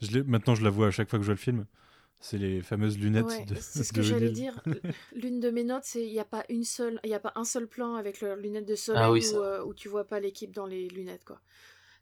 je 0.00 0.20
Maintenant, 0.20 0.54
je 0.54 0.62
la 0.62 0.70
vois 0.70 0.86
à 0.88 0.90
chaque 0.92 1.10
fois 1.10 1.18
que 1.18 1.24
je 1.24 1.26
vois 1.26 1.34
le 1.34 1.40
film. 1.40 1.66
C'est 2.20 2.38
les 2.38 2.62
fameuses 2.62 2.96
lunettes 2.98 3.26
Ouais, 3.26 3.44
de. 3.44 3.56
c'est 3.56 3.82
ce 3.84 3.92
que 3.92 4.02
j'allais 4.02 4.30
dire. 4.30 4.60
L'une 5.14 5.40
de 5.40 5.50
mes 5.50 5.64
notes, 5.64 5.84
c'est 5.84 6.06
il 6.06 6.12
n'y 6.12 6.20
a 6.20 6.24
pas 6.24 6.44
une 6.48 6.64
seule, 6.64 7.00
il 7.04 7.10
y 7.10 7.14
a 7.14 7.20
pas 7.20 7.32
un 7.34 7.44
seul 7.44 7.66
plan 7.66 7.94
avec 7.96 8.20
leurs 8.20 8.36
lunettes 8.36 8.66
de 8.66 8.76
soleil 8.76 9.02
Ah 9.02 9.10
oui, 9.10 9.24
où, 9.34 9.38
euh, 9.38 9.64
où 9.64 9.74
tu 9.74 9.88
vois 9.88 10.04
pas 10.06 10.20
l'équipe 10.20 10.52
dans 10.54 10.66
les 10.66 10.88
lunettes 10.88 11.24
quoi. 11.24 11.40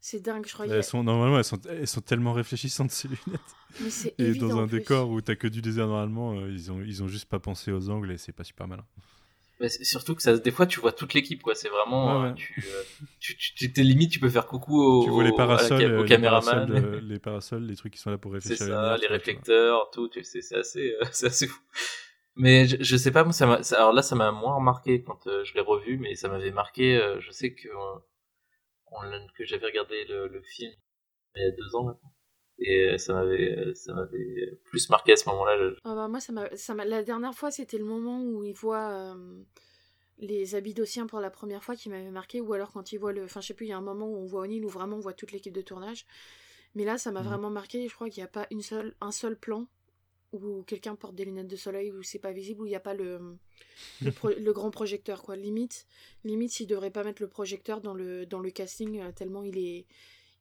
C'est 0.06 0.20
dingue, 0.20 0.46
je 0.46 0.54
Elles 0.66 0.84
sont, 0.84 1.02
normalement, 1.04 1.38
elles 1.38 1.44
sont, 1.44 1.60
elles 1.68 1.86
sont 1.88 2.00
tellement 2.00 2.32
réfléchissantes, 2.32 2.90
ces 2.90 3.08
lunettes. 3.08 3.56
Mais 3.78 3.90
c'est 3.90 4.16
Et 4.18 4.34
évident, 4.34 4.36
dans 4.36 4.56
en 4.56 4.62
un 4.62 4.66
plus. 4.66 4.68
décor 4.68 5.10
où 5.10 5.20
t'as 5.20 5.36
que 5.36 5.48
du 5.48 5.62
désert 5.62 5.88
normalement, 5.88 6.34
euh, 6.34 6.50
ils, 6.50 6.72
ont, 6.72 6.80
ils 6.82 7.02
ont 7.02 7.08
juste 7.08 7.26
pas 7.26 7.40
pensé 7.40 7.72
aux 7.72 7.90
angles 7.90 8.12
et 8.12 8.18
c'est 8.18 8.32
pas 8.32 8.44
super 8.44 8.68
malin. 8.68 8.86
Mais 9.60 9.68
c'est 9.68 9.84
surtout 9.84 10.14
que 10.16 10.22
ça 10.22 10.36
des 10.36 10.50
fois 10.50 10.66
tu 10.66 10.80
vois 10.80 10.92
toute 10.92 11.14
l'équipe 11.14 11.42
quoi 11.42 11.54
c'est 11.54 11.68
vraiment 11.68 12.12
Ouais, 12.16 12.22
euh, 12.24 12.28
ouais. 12.30 12.34
tu, 12.34 12.68
euh, 12.68 12.82
tu, 13.20 13.36
tu, 13.36 13.54
tu- 13.54 13.72
t'es 13.72 13.82
limite 13.82 14.10
tu 14.10 14.18
peux 14.20 14.28
faire 14.28 14.46
coucou 14.46 14.80
au, 14.82 14.86
tu 14.98 15.10
vois 15.10 15.24
les 15.24 15.32
parasols, 15.32 15.90
euh, 15.90 16.00
au 16.00 16.04
les 16.04 16.18
parasols, 16.18 16.66
les 17.02 17.18
parasols, 17.18 17.64
les 17.66 17.76
trucs 17.76 17.92
qui 17.94 18.00
sont 18.00 18.10
là 18.10 18.18
pour 18.18 18.32
c'est 18.38 18.56
réfléchir. 18.56 18.66
la 18.68 18.96
ça 18.96 18.96
les 18.98 19.06
réflecteurs 19.06 19.90
tout 19.90 20.08
tu 20.08 20.22
sais, 20.24 20.42
c'est 20.42 20.56
assez 20.56 20.94
euh, 21.00 21.04
c'est 21.12 21.26
assez 21.26 21.46
fou 21.46 21.60
mais 22.36 22.66
je, 22.66 22.76
je 22.80 22.96
sais 22.96 23.10
pas 23.12 23.24
moi 23.24 23.32
ça 23.32 23.46
m'a 23.46 23.62
ça- 23.62 23.76
alors 23.78 23.92
là 23.92 24.02
ça 24.02 24.16
m'a 24.16 24.32
moins 24.32 24.60
marqué 24.60 25.02
quand 25.02 25.26
euh, 25.26 25.44
je 25.44 25.54
l'ai 25.54 25.60
revu 25.60 25.98
mais 25.98 26.14
ça 26.16 26.28
m'avait 26.28 26.50
marqué 26.52 26.96
euh, 26.96 27.20
je 27.20 27.30
sais 27.30 27.54
que 27.54 27.68
que 29.36 29.44
j'avais 29.44 29.66
regardé 29.66 30.04
le, 30.06 30.28
le 30.28 30.42
film 30.42 30.72
il 31.36 31.42
y 31.42 31.46
a 31.46 31.50
deux 31.52 31.76
ans 31.76 31.84
maintenant 31.84 32.12
et 32.58 32.90
euh, 32.90 32.98
ça 32.98 33.14
m'avait 33.14 33.58
euh, 33.58 33.74
ça 33.74 33.94
m'avait 33.94 34.58
plus 34.64 34.88
marqué 34.90 35.12
à 35.12 35.16
ce 35.16 35.28
moment-là 35.30 35.58
je- 35.58 35.80
Ah 35.84 35.94
bah, 35.94 36.08
moi, 36.08 36.20
ça 36.20 36.32
m'a, 36.32 36.54
ça 36.56 36.74
m'a- 36.74 36.84
la 36.84 37.02
dernière 37.02 37.34
fois, 37.34 37.50
c'était 37.50 37.78
le 37.78 37.84
moment 37.84 38.22
où 38.22 38.42
il 38.44 38.54
voit 38.54 38.90
euh, 38.90 39.42
les 40.18 40.54
Abydosiens 40.54 41.06
pour 41.06 41.20
la 41.20 41.30
première 41.30 41.62
fois 41.64 41.76
qui 41.76 41.88
m'avait 41.90 42.10
marqué, 42.10 42.40
ou 42.40 42.52
alors 42.54 42.72
quand 42.72 42.92
il 42.92 42.98
voit 42.98 43.12
le. 43.12 43.24
Enfin, 43.24 43.40
je 43.40 43.48
sais 43.48 43.54
plus, 43.54 43.66
il 43.66 43.70
y 43.70 43.72
a 43.72 43.76
un 43.78 43.80
moment 43.82 44.06
où 44.08 44.16
on 44.16 44.26
voit 44.26 44.42
O'Neill, 44.42 44.64
où 44.64 44.68
vraiment 44.68 44.96
on 44.96 45.00
voit 45.00 45.12
toute 45.14 45.32
l'équipe 45.32 45.52
de 45.54 45.60
tournage. 45.62 46.06
Mais 46.74 46.84
là, 46.84 46.98
ça 46.98 47.10
m'a 47.12 47.22
Mhm. 47.22 47.28
vraiment 47.28 47.50
marqué, 47.50 47.88
je 47.88 47.94
crois 47.94 48.08
qu'il 48.10 48.22
n'y 48.22 48.26
a 48.26 48.32
pas 48.32 48.46
une 48.50 48.62
seule, 48.62 48.94
un 49.00 49.12
seul 49.12 49.36
plan 49.38 49.66
où 50.42 50.62
quelqu'un 50.64 50.96
porte 50.96 51.14
des 51.14 51.24
lunettes 51.24 51.48
de 51.48 51.56
soleil, 51.56 51.92
où 51.92 52.02
c'est 52.02 52.18
pas 52.18 52.32
visible, 52.32 52.62
où 52.62 52.66
il 52.66 52.70
n'y 52.70 52.74
a 52.76 52.80
pas 52.80 52.94
le, 52.94 53.36
le, 54.02 54.10
pro- 54.10 54.34
le 54.36 54.52
grand 54.52 54.70
projecteur, 54.70 55.22
quoi. 55.22 55.36
Limite, 55.36 55.86
limite 56.24 56.50
s'il 56.52 56.66
devrait 56.66 56.90
pas 56.90 57.04
mettre 57.04 57.22
le 57.22 57.28
projecteur 57.28 57.80
dans 57.80 57.94
le, 57.94 58.26
dans 58.26 58.40
le 58.40 58.50
casting, 58.50 59.00
euh, 59.00 59.12
tellement 59.12 59.42
il 59.42 59.58
est. 59.58 59.86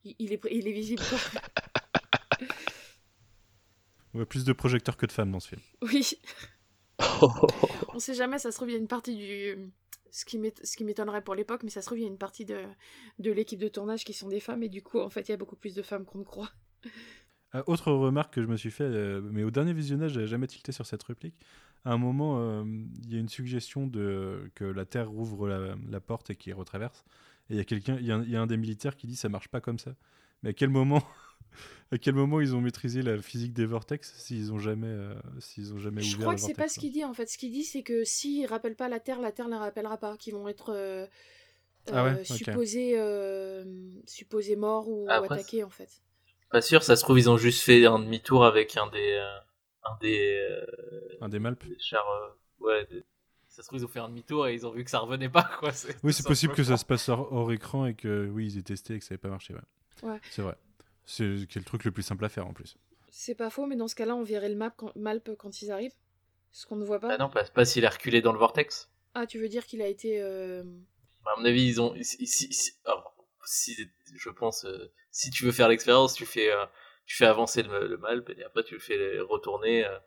Il, 0.06 0.16
il 0.20 0.34
est, 0.34 0.42
il 0.52 0.68
est 0.68 0.72
visible, 0.74 1.02
quoi. 1.10 1.20
On 4.14 4.20
voit 4.20 4.26
plus 4.28 4.44
de 4.44 4.54
projecteurs 4.54 4.98
que 4.98 5.06
de 5.06 5.12
femmes 5.12 5.32
dans 5.32 5.40
ce 5.40 5.50
film. 5.50 5.62
Oui. 5.82 6.08
On 7.94 8.00
sait 8.00 8.14
jamais, 8.14 8.38
ça 8.38 8.52
se 8.52 8.58
trouve, 8.58 8.70
il 8.70 8.74
y 8.74 8.76
a 8.76 8.80
une 8.80 8.88
partie 8.88 9.16
du. 9.16 9.72
Ce 10.12 10.26
qui 10.26 10.38
m'ét- 10.38 10.64
ce 10.64 10.78
qui 10.78 10.84
m'étonnerait 10.84 11.24
pour 11.24 11.34
l'époque, 11.34 11.64
mais 11.64 11.72
ça 11.72 11.82
se 11.82 11.88
trouve, 11.88 11.98
il 11.98 12.04
y 12.04 12.06
a 12.06 12.10
une 12.10 12.20
partie 12.20 12.46
de, 12.46 12.64
de 13.18 13.32
l'équipe 13.32 13.60
de 13.60 13.68
tournage 13.68 14.04
qui 14.06 14.14
sont 14.14 14.28
des 14.28 14.40
femmes, 14.40 14.62
et 14.62 14.70
du 14.70 14.84
coup, 14.84 15.00
en 15.00 15.10
fait, 15.10 15.22
il 15.28 15.32
y 15.32 15.34
a 15.34 15.38
beaucoup 15.38 15.56
plus 15.56 15.74
de 15.74 15.82
femmes 15.82 16.06
qu'on 16.06 16.20
ne 16.20 16.24
croit. 16.24 16.52
Euh, 17.56 17.64
autre 17.68 17.92
remarque 17.92 18.34
que 18.34 18.42
je 18.42 18.48
me 18.48 18.58
suis 18.58 18.72
fait, 18.72 18.84
euh, 18.84 19.22
mais 19.22 19.44
au 19.44 19.52
dernier 19.52 19.74
visionnage, 19.74 20.14
j'avais 20.14 20.28
jamais 20.28 20.48
tilté 20.48 20.72
sur 20.72 20.86
cette 20.86 21.04
réplique. 21.04 21.36
À 21.86 21.92
un 21.94 21.98
moment, 21.98 22.38
euh, 22.40 22.64
il 23.04 23.14
y 23.14 23.18
a 23.18 23.20
une 23.20 23.30
suggestion 23.30 23.88
de 23.88 24.50
que 24.56 24.64
la 24.66 24.86
Terre 24.86 25.10
rouvre 25.10 25.48
la, 25.48 25.76
la 25.90 26.00
porte 26.00 26.30
et 26.30 26.36
qu'il 26.36 26.54
retraverse. 26.54 27.04
Et 27.50 27.54
il 27.56 27.58
y 27.58 27.60
a 27.60 27.66
quelqu'un, 27.66 27.98
il 28.00 28.06
y, 28.06 28.12
a 28.12 28.16
un- 28.16 28.24
il 28.24 28.30
y 28.32 28.36
a 28.38 28.42
un 28.42 28.48
des 28.48 28.58
militaires 28.58 28.96
qui 28.96 29.06
dit 29.08 29.16
ça 29.16 29.30
marche 29.30 29.50
pas 29.50 29.62
comme 29.62 29.78
ça. 29.80 29.96
Mais 30.42 30.50
à 30.52 30.54
quel 30.54 30.70
moment, 30.70 31.04
à 31.92 31.98
quel 31.98 32.16
moment 32.16 32.42
ils 32.42 32.56
ont 32.56 32.62
maîtrisé 32.62 33.02
la 33.02 33.22
physique 33.22 33.54
des 33.54 33.66
vortex 33.66 34.14
s'ils 34.18 34.54
ont 34.54 34.60
jamais, 34.60 34.88
euh, 34.88 35.14
s'ils 35.40 35.74
ont 35.74 35.80
jamais 35.80 36.02
Je 36.02 36.16
ouvert 36.16 36.22
crois 36.22 36.34
le 36.34 36.38
que 36.38 36.42
c'est 36.42 36.54
pas 36.54 36.68
ce 36.70 36.80
qu'il 36.80 36.92
dit, 36.92 37.06
en 37.06 37.14
fait. 37.14 37.30
Ce 37.30 37.38
qu'il 37.38 37.52
dit, 37.52 37.64
c'est 37.64 37.84
que 37.84 38.04
s'ils 38.04 38.46
rappellent 38.48 38.76
pas 38.76 38.90
la 38.90 39.00
Terre, 39.00 39.20
la 39.22 39.32
Terre 39.32 39.46
ne 39.48 39.52
la 39.52 39.60
rappellera 39.60 39.98
pas, 39.98 40.18
qu'ils 40.18 40.34
vont 40.34 40.48
être 40.48 40.70
euh, 40.74 41.06
Ah 41.92 42.04
ouais, 42.06 42.12
euh, 42.12 42.24
supposés, 42.24 42.94
euh, 42.98 43.66
supposés 44.08 44.56
morts 44.56 44.90
ou 44.90 45.08
Après, 45.10 45.36
attaqués, 45.36 45.64
en 45.64 45.70
fait. 45.70 46.02
Pas 46.54 46.62
sûr 46.62 46.82
ça 46.84 46.96
se 46.96 47.04
trouve 47.04 47.20
ils 47.20 47.30
ont 47.30 47.36
juste 47.38 47.62
fait 47.64 47.86
un 47.86 48.00
demi-tour 48.00 48.46
avec 48.46 48.78
un 48.78 48.88
des 48.88 49.12
euh, 49.14 49.40
un 49.84 49.98
des 50.00 50.38
euh, 50.50 50.66
Un 51.20 51.28
des 51.28 51.40
malpes. 51.40 51.66
des 51.68 51.78
chars 51.80 52.08
euh, 52.10 52.30
ouais 52.66 52.86
des- 52.86 53.04
ça 53.50 53.62
se 53.62 53.68
trouve 53.68 53.80
ils 53.80 53.86
ont 53.86 53.90
fait 53.90 54.00
un 54.00 54.08
demi-tour 54.10 54.48
et 54.48 54.54
ils 54.54 54.66
ont 54.66 54.72
vu 54.72 54.84
que 54.84 54.90
ça 54.90 55.00
revenait 55.00 55.30
pas 55.30 55.44
quoi 55.60 55.72
Oui, 56.04 56.14
c'est 56.14 56.26
possible 56.26 56.54
que 56.54 56.64
ça 56.64 56.78
se 56.78 56.86
passe 56.86 57.10
hors, 57.10 57.32
hors 57.34 57.52
écran 57.52 57.86
et 57.86 57.94
que 57.94 58.28
oui, 58.32 58.48
ils 58.52 58.58
aient 58.58 58.64
testé 58.64 58.96
et 58.96 59.00
que 59.00 59.04
ça 59.06 59.14
n'avait 59.14 59.22
pas 59.22 59.30
marché. 59.30 59.54
Ouais. 59.54 60.10
Ouais. 60.10 60.20
C'est 60.32 60.42
vrai. 60.42 60.56
C'est 61.06 61.24
est 61.26 61.56
le 61.56 61.64
truc 61.64 61.84
le 61.84 61.92
plus 61.92 62.02
simple 62.02 62.26
à 62.26 62.30
faire 62.30 62.48
en 62.48 62.54
plus. 62.54 62.78
C'est 63.12 63.36
pas 63.36 63.52
faux, 63.52 63.68
mais 63.68 63.76
dans 63.76 63.88
ce 63.88 63.94
cas-là, 63.94 64.16
on 64.16 64.24
verrait 64.24 64.50
le 64.50 64.56
map 64.56 64.72
quand, 64.72 64.92
Malp 64.96 65.36
quand 65.38 65.62
ils 65.62 65.70
arrivent. 65.72 65.94
Ce 66.52 66.66
qu'on 66.66 66.78
ne 66.78 66.84
voit 66.86 67.00
pas. 67.00 67.10
bah 67.10 67.18
non 67.20 67.30
pas, 67.30 67.44
pas 67.44 67.64
s'il 67.66 67.86
a 67.86 67.90
reculé 67.92 68.22
dans 68.22 68.32
le 68.34 68.40
vortex 68.40 68.90
Ah, 69.14 69.28
tu 69.28 69.38
veux 69.40 69.50
dire 69.50 69.66
qu'il 69.68 69.82
a 69.84 69.88
été. 69.88 70.20
euh, 70.22 70.64
à 71.28 71.40
mon 71.40 71.46
avis 71.46 71.64
ils 71.68 71.80
ont 71.82 71.94
si, 72.02 72.26
si- 72.26 72.52
si- 72.54 72.74
alors, 72.86 73.14
si- 73.46 73.88
je 74.16 74.30
pense 74.30 74.66
euh, 74.66 74.92
si 75.12 75.30
tu 75.32 75.46
veux 75.46 75.52
faire 75.52 75.68
l'expérience 75.70 76.14
tu 76.16 76.26
fais 76.26 76.52
euh, 76.52 76.66
tu 77.06 77.16
fais 77.16 77.26
avancer 77.26 77.64
le, 77.64 77.88
le 77.88 77.98
malp 77.98 78.30
et 78.32 78.44
après 78.44 78.64
tu 78.64 78.76
le 78.76 78.80
fais 78.80 79.20
retourner 79.20 79.86
euh, 79.86 79.98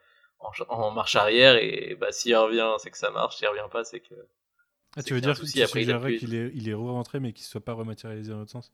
en, 0.41 0.53
ch- 0.53 0.66
en 0.70 0.91
marche 0.91 1.16
arrière 1.16 1.57
et 1.57 1.97
bah 2.01 2.12
s'il 2.12 2.37
revient 2.37 2.74
c'est 2.78 2.91
que 2.91 2.99
ça 2.99 3.11
marche 3.11 3.37
s'il 3.37 3.49
revient 3.49 3.69
pas 3.70 3.85
c'est 3.85 4.01
que 4.01 4.15
Ah, 4.97 5.03
tu 5.03 5.15
veux 5.15 5.20
dire 5.20 5.39
que 5.39 5.47
tu 5.47 5.62
après, 5.62 5.83
il 5.83 5.91
qu'il 6.15 6.35
est, 6.35 6.51
il 6.55 6.69
est 6.69 6.74
re-rentré 6.74 7.20
mais 7.20 7.33
qu'il 7.33 7.45
ne 7.45 7.49
soit 7.49 7.61
pas 7.65 7.73
rematérialisé 7.74 8.31
dans 8.33 8.39
l'autre 8.39 8.51
sens 8.51 8.73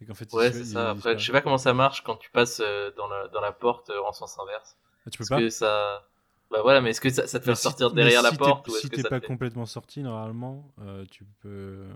et 0.00 0.06
fait, 0.14 0.30
Ouais, 0.32 0.52
c'est 0.52 0.64
ça. 0.64 0.90
Après, 0.90 1.16
je 1.18 1.24
sais 1.24 1.32
pas 1.32 1.40
comment 1.40 1.58
ça 1.58 1.74
marche 1.74 2.02
quand 2.02 2.16
tu 2.16 2.30
passes 2.30 2.60
dans 2.96 3.06
la, 3.08 3.28
dans 3.28 3.40
la 3.40 3.52
porte 3.52 3.90
en 3.90 4.12
sens 4.12 4.38
inverse. 4.38 4.76
Ah, 5.06 5.10
tu 5.10 5.18
peux 5.18 5.26
pas 5.26 5.42
que 5.42 5.50
ça. 5.50 6.06
Bah 6.50 6.62
voilà, 6.62 6.80
mais 6.80 6.90
est-ce 6.90 7.00
que 7.00 7.10
ça, 7.10 7.26
ça 7.26 7.40
te 7.40 7.44
fait 7.44 7.54
si- 7.54 7.62
sortir 7.62 7.92
derrière 7.92 8.22
la 8.22 8.32
si 8.32 8.36
porte 8.36 8.68
Si 8.68 8.90
t'es 8.90 9.04
pas 9.04 9.20
complètement 9.20 9.66
sorti, 9.66 10.02
normalement, 10.02 10.72
tu 11.10 11.24
peux, 11.40 11.86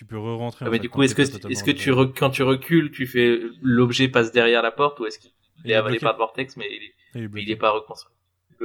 tu 0.00 0.06
peux 0.06 0.18
re-rentrer. 0.18 0.64
Ah, 0.66 0.70
mais 0.70 0.78
du 0.78 0.88
coup, 0.88 1.02
est-ce 1.02 1.14
que, 1.14 1.20
est-ce 1.20 1.32
totalement 1.32 1.62
que 1.62 1.70
tu 1.72 1.90
re- 1.90 2.14
quand 2.18 2.30
tu 2.30 2.42
recules, 2.42 2.90
tu 2.90 3.06
fais 3.06 3.38
l'objet 3.60 4.08
passe 4.08 4.32
derrière 4.32 4.62
la 4.62 4.70
porte 4.72 4.98
ou 4.98 5.04
est-ce 5.04 5.18
qu'il 5.18 5.30
Il 5.64 5.70
est 5.70 5.74
est 5.74 5.76
avalé 5.76 5.98
par 5.98 6.12
le 6.14 6.18
vortex 6.18 6.56
mais 6.56 6.66
il 6.70 6.82
est, 6.84 6.94
Il 7.16 7.18
est 7.18 7.20
mais 7.24 7.28
bloqué. 7.28 7.42
il 7.46 7.50
est 7.50 7.56
pas 7.56 7.70
reconstruit 7.70 8.14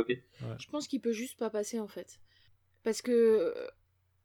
est 0.09 0.23
Je 0.59 0.67
pense 0.69 0.87
qu'il 0.87 1.01
peut 1.01 1.11
juste 1.11 1.37
pas 1.37 1.49
passer 1.49 1.77
en 1.81 1.89
fait. 1.89 2.21
Parce 2.83 3.01
que 3.01 3.11
euh, 3.11 3.67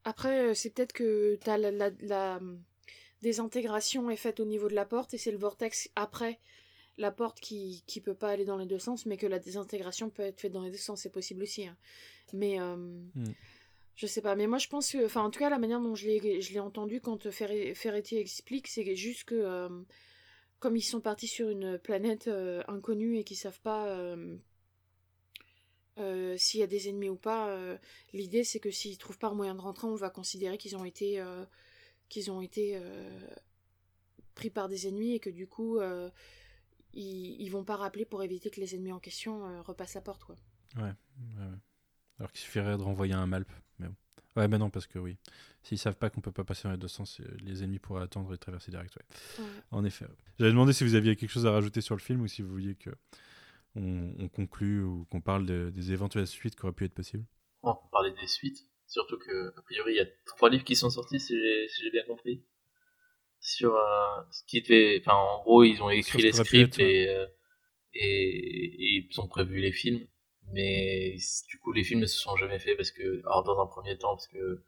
après, 0.05 0.51
euh, 0.51 0.55
c'est 0.55 0.71
peut-être 0.73 0.93
que 0.93 1.37
t'as 1.43 1.59
la, 1.59 1.73
la, 1.73 1.91
la 2.01 2.37
euh, 2.37 2.57
désintégration 3.23 4.09
est 4.11 4.17
faite 4.17 4.39
au 4.39 4.45
niveau 4.45 4.69
de 4.69 4.75
la 4.77 4.85
porte 4.85 5.13
et 5.15 5.19
c'est 5.19 5.33
le 5.33 5.39
vortex 5.39 5.91
après 5.97 6.39
la 6.97 7.11
porte 7.11 7.41
qui, 7.41 7.83
qui 7.89 8.01
peut 8.01 8.15
pas 8.15 8.29
aller 8.31 8.45
dans 8.45 8.57
les 8.59 8.67
deux 8.67 8.79
sens, 8.79 9.05
mais 9.07 9.17
que 9.17 9.27
la 9.27 9.39
désintégration 9.39 10.11
peut 10.11 10.23
être 10.23 10.41
faite 10.41 10.53
dans 10.53 10.63
les 10.63 10.71
deux 10.71 10.77
sens, 10.77 11.01
c'est 11.03 11.13
possible 11.13 11.43
aussi. 11.43 11.67
hein. 11.67 11.77
Mais 12.35 12.61
euh, 12.61 12.77
Je 14.01 14.07
sais 14.07 14.23
pas, 14.23 14.35
mais 14.35 14.47
moi 14.47 14.57
je 14.57 14.67
pense 14.67 14.93
que, 14.93 15.05
enfin 15.05 15.23
en 15.23 15.31
tout 15.31 15.41
cas 15.41 15.51
la 15.51 15.59
manière 15.59 15.79
dont 15.79 15.95
je 15.95 16.07
l'ai, 16.07 16.59
entendu 16.59 17.03
quand 17.03 17.31
Ferretti 17.31 18.17
explique, 18.17 18.67
c'est 18.67 18.97
juste 18.97 19.25
que 19.25 19.35
euh, 19.35 19.69
comme 20.59 20.75
ils 20.75 20.81
sont 20.81 21.03
partis 21.03 21.27
sur 21.27 21.51
une 21.51 21.79
planète 21.79 22.27
euh, 22.27 22.63
inconnue 22.67 23.19
et 23.19 23.25
qu'ils 23.25 23.37
savent 23.37 23.61
pas 23.61 23.89
euh, 23.89 24.39
s'il 26.39 26.61
y 26.61 26.63
a 26.63 26.67
des 26.67 26.89
ennemis 26.89 27.11
ou 27.11 27.17
pas, 27.17 27.55
l'idée 28.15 28.43
c'est 28.43 28.59
que 28.59 28.71
s'ils 28.71 28.97
trouvent 28.97 29.19
pas 29.19 29.35
moyen 29.35 29.55
de 29.55 29.61
rentrer, 29.61 29.87
on 29.87 29.97
va 29.97 30.09
considérer 30.09 30.57
qu'ils 30.57 30.79
ont 30.79 30.87
été, 30.87 31.23
qu'ils 32.09 32.31
ont 32.31 32.41
été 32.41 32.81
pris 34.35 34.49
par 34.49 34.71
des 34.71 34.89
ennemis 34.89 35.13
et 35.13 35.21
que 35.21 35.29
du 35.29 35.47
coup 35.47 35.79
ils, 36.95 37.51
vont 37.51 37.65
pas 37.65 37.77
rappeler 37.77 38.07
pour 38.07 38.23
éviter 38.23 38.49
que 38.49 38.63
les 38.63 38.75
ennemis 38.75 38.93
en 38.93 38.99
question 38.99 39.63
repassent 39.63 39.93
la 39.93 40.01
porte 40.01 40.25
quoi. 40.25 40.37
Ouais, 40.77 40.95
ouais. 41.37 41.59
Alors 42.21 42.31
qu'il 42.31 42.41
suffirait 42.41 42.77
de 42.77 42.83
renvoyer 42.83 43.15
un 43.15 43.27
Malp. 43.27 43.49
Mais 43.79 43.89
bon. 43.89 43.95
Ouais, 44.37 44.47
mais 44.47 44.59
non, 44.59 44.71
parce 44.71 44.87
que 44.87 44.99
oui. 44.99 45.17
S'ils 45.63 45.79
savent 45.79 45.97
pas 45.97 46.11
qu'on 46.11 46.21
peut 46.21 46.33
pas 46.33 46.45
passer 46.45 46.65
dans 46.65 46.73
les 46.73 46.79
deux 46.79 46.89
sens, 46.89 47.21
les 47.41 47.65
ennemis 47.65 47.79
pourraient 47.79 48.03
attendre 48.03 48.33
et 48.33 48.39
traverser 48.39 48.71
direct. 48.71 48.97
Ouais. 49.39 49.45
En 49.71 49.85
effet. 49.85 50.07
J'avais 50.39 50.53
demandé 50.53 50.73
si 50.73 50.85
vous 50.85 50.95
aviez 50.95 51.17
quelque 51.17 51.31
chose 51.31 51.47
à 51.47 51.51
rajouter 51.51 51.81
sur 51.81 51.97
le 51.97 52.01
film 52.01 52.21
ou 52.21 52.29
si 52.29 52.43
vous 52.43 52.51
vouliez 52.51 52.75
que 52.77 52.91
on, 53.75 54.29
conclue 54.29 54.83
ou 54.83 55.07
qu'on 55.11 55.21
parle 55.21 55.47
des 55.73 55.93
éventuelles 55.93 56.27
suites 56.27 56.57
qui 56.57 56.63
auraient 56.63 56.73
pu 56.73 56.85
être 56.85 56.95
possibles. 56.95 57.25
on 57.63 57.75
peut 57.75 57.89
parler 57.91 58.13
des 58.21 58.27
suites. 58.27 58.67
Surtout 58.87 59.19
que, 59.19 59.55
a 59.57 59.63
priori, 59.63 59.93
il 59.93 59.97
y 59.97 60.01
a 60.01 60.07
trois 60.27 60.51
livres 60.51 60.65
qui 60.65 60.77
sont 60.77 60.91
sortis, 60.91 61.21
si 61.21 61.35
j'ai 61.39 61.91
bien 61.91 62.03
compris. 62.05 62.45
Sur 63.39 63.75
euh, 63.75 64.23
ce 64.33 64.43
qui 64.47 64.59
était. 64.59 65.01
Enfin, 65.01 65.17
en 65.17 65.43
gros, 65.43 65.65
ils 65.65 65.81
ont 65.83 65.89
écrit 65.89 66.21
les 66.21 66.33
scripts 66.33 66.79
et, 66.79 67.09
euh, 67.09 67.27
et, 67.95 68.97
et, 68.97 69.09
ils 69.11 69.21
ont 69.21 69.29
prévu 69.29 69.61
les 69.61 69.73
films 69.73 70.07
mais 70.53 71.17
du 71.49 71.59
coup 71.59 71.73
les 71.73 71.85
films 71.85 72.01
ne 72.01 72.07
se 72.07 72.19
sont 72.19 72.37
jamais 72.37 72.59
faits 72.59 72.77
parce 72.77 72.91
que 72.91 73.21
alors 73.21 73.45
dans 73.45 73.61
un 73.61 73.67
premier 73.67 73.97
temps 73.97 74.15
parce 74.15 74.29
que 74.29 74.63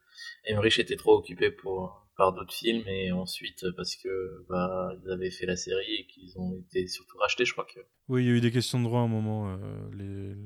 Emmerich 0.44 0.78
était 0.78 0.96
trop 0.96 1.16
occupé 1.16 1.50
pour 1.50 2.06
par 2.16 2.32
d'autres 2.32 2.54
films 2.54 2.86
et 2.86 3.10
ensuite 3.12 3.64
parce 3.76 3.96
que 3.96 4.44
bah 4.48 4.92
ils 5.02 5.10
avaient 5.10 5.30
fait 5.30 5.46
la 5.46 5.56
série 5.56 5.94
et 6.00 6.06
qu'ils 6.06 6.38
ont 6.38 6.58
été 6.58 6.86
surtout 6.86 7.18
rachetés 7.18 7.44
je 7.44 7.52
crois 7.52 7.64
que. 7.64 7.80
Oui 8.08 8.24
il 8.24 8.26
y 8.28 8.30
a 8.30 8.34
eu 8.34 8.40
des 8.40 8.52
questions 8.52 8.78
de 8.78 8.84
droit 8.84 9.00
à 9.00 9.04
un 9.04 9.08
moment 9.08 9.56
euh, 9.56 10.36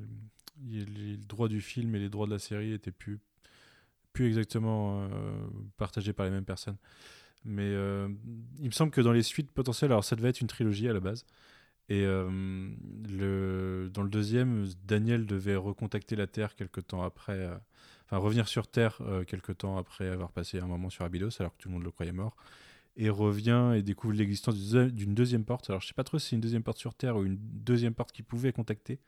les, 0.59 1.17
droits 1.17 1.49
du 1.49 1.61
film 1.61 1.95
et 1.95 1.99
les 1.99 2.09
droits 2.09 2.27
de 2.27 2.33
la 2.33 2.39
série 2.39 2.73
étaient 2.73 2.93
plus 2.93 3.19
plus 4.13 4.27
exactement 4.29 5.03
euh, 5.03 5.09
partagés 5.77 6.15
par 6.15 6.25
les 6.25 6.33
mêmes 6.33 6.47
personnes. 6.47 6.79
Mais 7.45 7.63
euh, 7.65 8.09
il 8.59 8.67
me 8.67 8.71
semble 8.71 8.91
que 8.91 9.03
dans 9.03 9.13
les 9.13 9.23
suites 9.23 9.51
potentielles 9.51 9.93
alors 9.93 10.05
ça 10.05 10.17
devait 10.17 10.31
être 10.31 10.41
une 10.41 10.47
trilogie 10.47 10.89
à 10.89 10.93
la 10.93 11.01
base 11.01 11.27
et 11.89 12.05
euh, 12.05 13.89
dans 13.89 14.03
le 14.03 14.09
deuxième, 14.09 14.67
Daniel 14.85 15.25
devait 15.25 15.55
recontacter 15.55 16.17
la 16.17 16.27
Terre 16.27 16.57
quelque 16.57 16.81
temps 16.81 17.03
après, 17.03 17.39
euh, 17.39 17.57
enfin 18.07 18.17
revenir 18.17 18.49
sur 18.49 18.67
Terre 18.67 18.99
euh, 19.03 19.25
quelque 19.25 19.53
temps 19.53 19.77
après 19.79 20.09
avoir 20.09 20.33
passé 20.33 20.59
un 20.59 20.67
moment 20.67 20.91
sur 20.91 21.05
Abydos, 21.05 21.31
alors 21.39 21.57
que 21.57 21.63
tout 21.63 21.69
le 21.69 21.75
monde 21.75 21.85
le 21.85 21.93
croyait 21.93 22.13
mort, 22.13 22.37
et 22.97 23.09
revient 23.09 23.75
et 23.77 23.83
découvre 23.83 24.15
l'existence 24.15 24.57
d'une 24.57 25.15
deuxième 25.15 25.45
porte. 25.45 25.71
Alors 25.71 25.81
je 25.81 25.87
sais 25.87 25.95
pas 25.95 26.03
trop 26.03 26.19
si 26.19 26.31
c'est 26.31 26.37
une 26.37 26.43
deuxième 26.43 26.65
porte 26.65 26.79
sur 26.79 26.95
Terre 26.95 27.17
ou 27.17 27.25
une 27.25 27.39
deuxième 27.39 27.95
porte 27.95 28.11
qu'il 28.11 28.25
pouvait 28.25 28.53
contacter, 28.53 28.99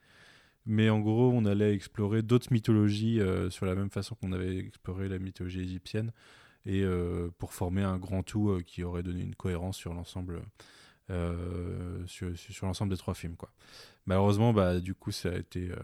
mais 0.65 0.89
en 0.89 1.01
gros 1.01 1.33
on 1.35 1.47
allait 1.47 1.75
explorer 1.75 2.23
d'autres 2.23 2.53
mythologies 2.53 3.21
sur 3.51 3.67
la 3.67 3.75
même 3.75 3.91
façon 3.91 4.15
qu'on 4.15 4.33
avait 4.33 4.59
exploré 4.59 5.09
la 5.09 5.19
mythologie 5.19 5.63
égyptienne, 5.63 6.13
et 6.67 6.85
pour 7.39 7.55
former 7.55 7.83
un 7.83 7.99
grand 7.99 8.23
tout 8.23 8.61
qui 8.67 8.85
aurait 8.85 9.03
donné 9.03 9.23
une 9.23 9.35
cohérence 9.35 9.79
sur 9.79 9.95
l'ensemble 9.95 10.35
euh, 10.35 10.43
sur, 12.07 12.37
sur 12.37 12.67
l'ensemble 12.67 12.91
des 12.91 12.99
trois 12.99 13.15
films. 13.15 13.37
Quoi. 13.37 13.51
Malheureusement, 14.09 14.55
bah, 14.55 14.81
du 14.81 14.95
coup, 14.95 15.13
ça 15.13 15.29
a 15.29 15.37
été. 15.37 15.71
Euh, 15.71 15.77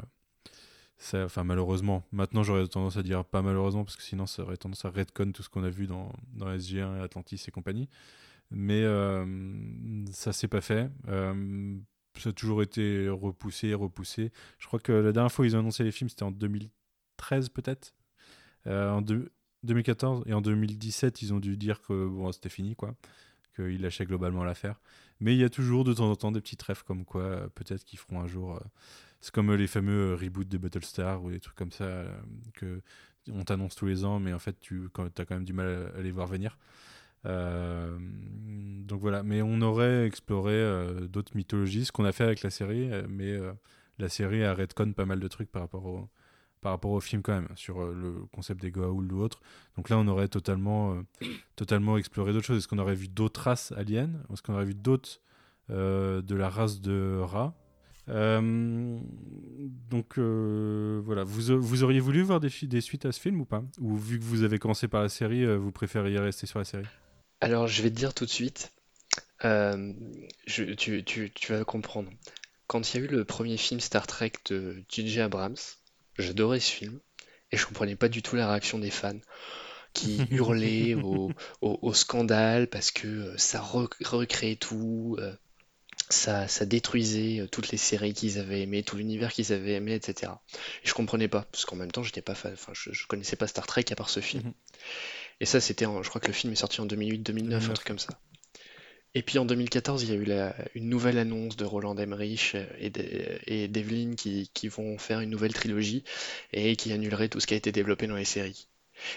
ça, 0.96 1.24
enfin, 1.24 1.44
malheureusement, 1.44 2.06
maintenant 2.10 2.42
j'aurais 2.42 2.66
tendance 2.68 2.96
à 2.96 3.02
dire 3.02 3.24
pas 3.24 3.42
malheureusement, 3.42 3.84
parce 3.84 3.96
que 3.96 4.02
sinon 4.02 4.26
ça 4.26 4.42
aurait 4.42 4.56
tendance 4.56 4.84
à 4.86 4.90
redcon 4.90 5.32
tout 5.32 5.42
ce 5.42 5.50
qu'on 5.50 5.64
a 5.64 5.68
vu 5.68 5.86
dans, 5.86 6.10
dans 6.32 6.48
SG1 6.48 7.02
Atlantis 7.02 7.42
et 7.46 7.50
compagnie. 7.50 7.88
Mais 8.50 8.82
euh, 8.82 10.04
ça 10.12 10.32
s'est 10.32 10.48
pas 10.48 10.62
fait. 10.62 10.88
ça 11.06 12.28
a 12.30 12.32
toujours 12.32 12.62
été 12.62 13.08
repoussé, 13.10 13.74
repoussé. 13.74 14.32
Je 14.58 14.66
crois 14.66 14.78
que 14.78 14.92
la 14.92 15.12
dernière 15.12 15.32
fois 15.32 15.44
ils 15.44 15.54
ont 15.56 15.58
annoncé 15.58 15.84
les 15.84 15.92
films, 15.92 16.08
c'était 16.08 16.22
en 16.22 16.30
2013 16.30 17.50
peut-être. 17.50 17.94
en 18.66 19.02
2014 19.64 20.22
et 20.26 20.32
en 20.32 20.40
2017, 20.40 21.20
ils 21.20 21.34
ont 21.34 21.40
dû 21.40 21.58
dire 21.58 21.82
que 21.82 22.06
bon, 22.06 22.32
c'était 22.32 22.48
fini, 22.48 22.74
quoi 22.76 22.94
qu'il 23.54 23.80
lâchait 23.80 24.04
globalement 24.04 24.44
l'affaire. 24.44 24.80
Mais 25.20 25.34
il 25.34 25.40
y 25.40 25.44
a 25.44 25.48
toujours 25.48 25.84
de 25.84 25.92
temps 25.94 26.10
en 26.10 26.16
temps 26.16 26.32
des 26.32 26.40
petits 26.40 26.58
rêves 26.64 26.82
comme 26.84 27.04
quoi 27.04 27.22
euh, 27.22 27.48
peut-être 27.54 27.84
qu'ils 27.84 27.98
feront 27.98 28.20
un 28.20 28.26
jour. 28.26 28.56
Euh, 28.56 28.60
c'est 29.20 29.32
comme 29.32 29.50
euh, 29.50 29.56
les 29.56 29.66
fameux 29.66 30.14
reboots 30.14 30.48
de 30.48 30.58
Battlestar 30.58 31.22
ou 31.22 31.30
des 31.30 31.40
trucs 31.40 31.56
comme 31.56 31.72
ça 31.72 32.04
que 32.54 32.80
on 33.32 33.42
t'annonce 33.42 33.74
tous 33.74 33.86
les 33.86 34.04
ans, 34.04 34.20
mais 34.20 34.34
en 34.34 34.38
fait 34.38 34.60
tu 34.60 34.88
as 34.96 35.24
quand 35.24 35.34
même 35.34 35.44
du 35.44 35.54
mal 35.54 35.92
à 35.96 36.02
les 36.02 36.10
voir 36.10 36.26
venir. 36.26 36.58
donc 37.24 39.00
voilà, 39.00 39.22
mais 39.22 39.40
on 39.40 39.62
aurait 39.62 40.06
exploré 40.06 40.62
d'autres 41.08 41.34
mythologies, 41.34 41.86
ce 41.86 41.92
qu'on 41.92 42.04
a 42.04 42.12
fait 42.12 42.24
avec 42.24 42.42
la 42.42 42.50
série, 42.50 42.90
mais 43.08 43.38
la 43.98 44.10
série 44.10 44.44
a 44.44 44.52
redcon 44.52 44.92
pas 44.92 45.06
mal 45.06 45.20
de 45.20 45.28
trucs 45.28 45.50
par 45.50 45.62
rapport 45.62 45.86
au, 45.86 46.10
par 46.64 46.72
rapport 46.72 46.92
au 46.92 47.00
film 47.00 47.20
quand 47.20 47.34
même, 47.34 47.48
sur 47.56 47.82
euh, 47.82 47.94
le 47.94 48.24
concept 48.32 48.62
des 48.62 48.70
Goa'uld 48.70 49.12
ou 49.12 49.20
autre. 49.20 49.42
Donc 49.76 49.90
là, 49.90 49.98
on 49.98 50.08
aurait 50.08 50.28
totalement, 50.28 50.94
euh, 50.94 51.02
totalement 51.56 51.98
exploré 51.98 52.32
d'autres 52.32 52.46
choses. 52.46 52.56
Est-ce 52.56 52.68
qu'on 52.68 52.78
aurait 52.78 52.94
vu 52.94 53.06
d'autres 53.06 53.42
races 53.42 53.72
aliens? 53.76 54.08
Est-ce 54.32 54.40
qu'on 54.40 54.54
aurait 54.54 54.64
vu 54.64 54.74
d'autres 54.74 55.20
euh, 55.68 56.22
de 56.22 56.34
la 56.34 56.48
race 56.48 56.80
de 56.80 57.20
Ra 57.20 57.54
donc 58.06 60.18
voilà, 60.18 61.24
vous, 61.24 61.58
vous, 61.58 61.84
auriez 61.84 62.00
voulu 62.00 62.22
voir 62.22 62.40
des, 62.40 62.50
suites 62.50 63.06
à 63.06 63.12
ce 63.12 63.20
film 63.20 63.40
ou 63.40 63.44
pas? 63.44 63.62
Ou 63.80 63.96
vu 63.96 64.18
que 64.18 64.24
vous 64.24 64.42
avez 64.42 64.58
commencé 64.58 64.88
par 64.88 65.02
la 65.02 65.08
série, 65.08 65.46
vous 65.56 65.72
préfériez 65.72 66.18
rester 66.18 66.46
sur 66.46 66.58
la 66.58 66.66
série? 66.66 66.84
Alors 67.40 67.66
je 67.66 67.82
vais 67.82 67.90
te 67.90 67.94
dire 67.94 68.12
tout 68.12 68.26
de 68.26 68.30
suite, 68.30 68.72
tu, 70.46 70.76
tu, 70.76 71.30
vas 71.48 71.64
comprendre. 71.64 72.10
Quand 72.66 72.92
il 72.92 73.00
y 73.00 73.02
a 73.02 73.06
eu 73.06 73.08
le 73.08 73.24
premier 73.24 73.56
film 73.56 73.80
Star 73.80 74.06
Trek 74.06 74.32
de 74.50 74.84
J.J. 74.90 75.22
Abrams, 75.22 75.56
J'adorais 76.18 76.60
ce 76.60 76.70
film 76.70 77.00
et 77.50 77.56
je 77.56 77.66
comprenais 77.66 77.96
pas 77.96 78.08
du 78.08 78.22
tout 78.22 78.36
la 78.36 78.48
réaction 78.48 78.78
des 78.78 78.90
fans 78.90 79.18
qui 79.92 80.20
hurlaient 80.30 80.94
au, 80.94 81.92
scandale 81.94 82.68
parce 82.68 82.90
que 82.90 83.06
euh, 83.06 83.38
ça 83.38 83.60
recréait 83.60 84.56
tout, 84.56 85.16
euh, 85.20 85.32
ça, 86.10 86.48
ça 86.48 86.66
détruisait 86.66 87.40
euh, 87.40 87.46
toutes 87.46 87.70
les 87.70 87.78
séries 87.78 88.12
qu'ils 88.12 88.38
avaient 88.38 88.62
aimées, 88.62 88.82
tout 88.82 88.96
l'univers 88.96 89.32
qu'ils 89.32 89.52
avaient 89.52 89.74
aimé, 89.74 89.94
etc. 89.94 90.32
Et 90.82 90.88
je 90.88 90.94
comprenais 90.94 91.28
pas 91.28 91.46
parce 91.52 91.64
qu'en 91.64 91.76
même 91.76 91.92
temps 91.92 92.02
j'étais 92.02 92.22
pas 92.22 92.34
fan, 92.34 92.52
enfin 92.52 92.72
je, 92.74 93.06
connaissais 93.06 93.36
pas 93.36 93.46
Star 93.46 93.66
Trek 93.66 93.84
à 93.90 93.94
part 93.94 94.10
ce 94.10 94.20
film. 94.20 94.42
Mhm. 94.44 94.52
Et 95.40 95.46
ça 95.46 95.60
c'était, 95.60 95.84
je 95.84 96.08
crois 96.08 96.20
que 96.20 96.26
le 96.26 96.32
film 96.32 96.52
est 96.52 96.56
sorti 96.56 96.80
en 96.80 96.86
2008-2009, 96.86 97.54
un 97.54 97.74
truc 97.74 97.86
comme 97.86 97.98
ça. 97.98 98.18
Et 99.14 99.22
puis 99.22 99.38
en 99.38 99.44
2014, 99.44 100.02
il 100.02 100.10
y 100.10 100.12
a 100.12 100.16
eu 100.16 100.52
une 100.74 100.88
nouvelle 100.88 101.18
annonce 101.18 101.56
de 101.56 101.64
Roland 101.64 101.96
Emmerich 101.96 102.56
et, 102.78 102.92
et 103.46 103.68
d'Evelyn 103.68 104.14
qui, 104.16 104.68
vont 104.68 104.98
faire 104.98 105.20
une 105.20 105.30
nouvelle 105.30 105.52
trilogie 105.52 106.02
et 106.52 106.74
qui 106.74 106.92
annulerait 106.92 107.28
tout 107.28 107.38
ce 107.38 107.46
qui 107.46 107.54
a 107.54 107.56
été 107.56 107.70
développé 107.70 108.08
dans 108.08 108.16
les 108.16 108.24
séries. 108.24 108.66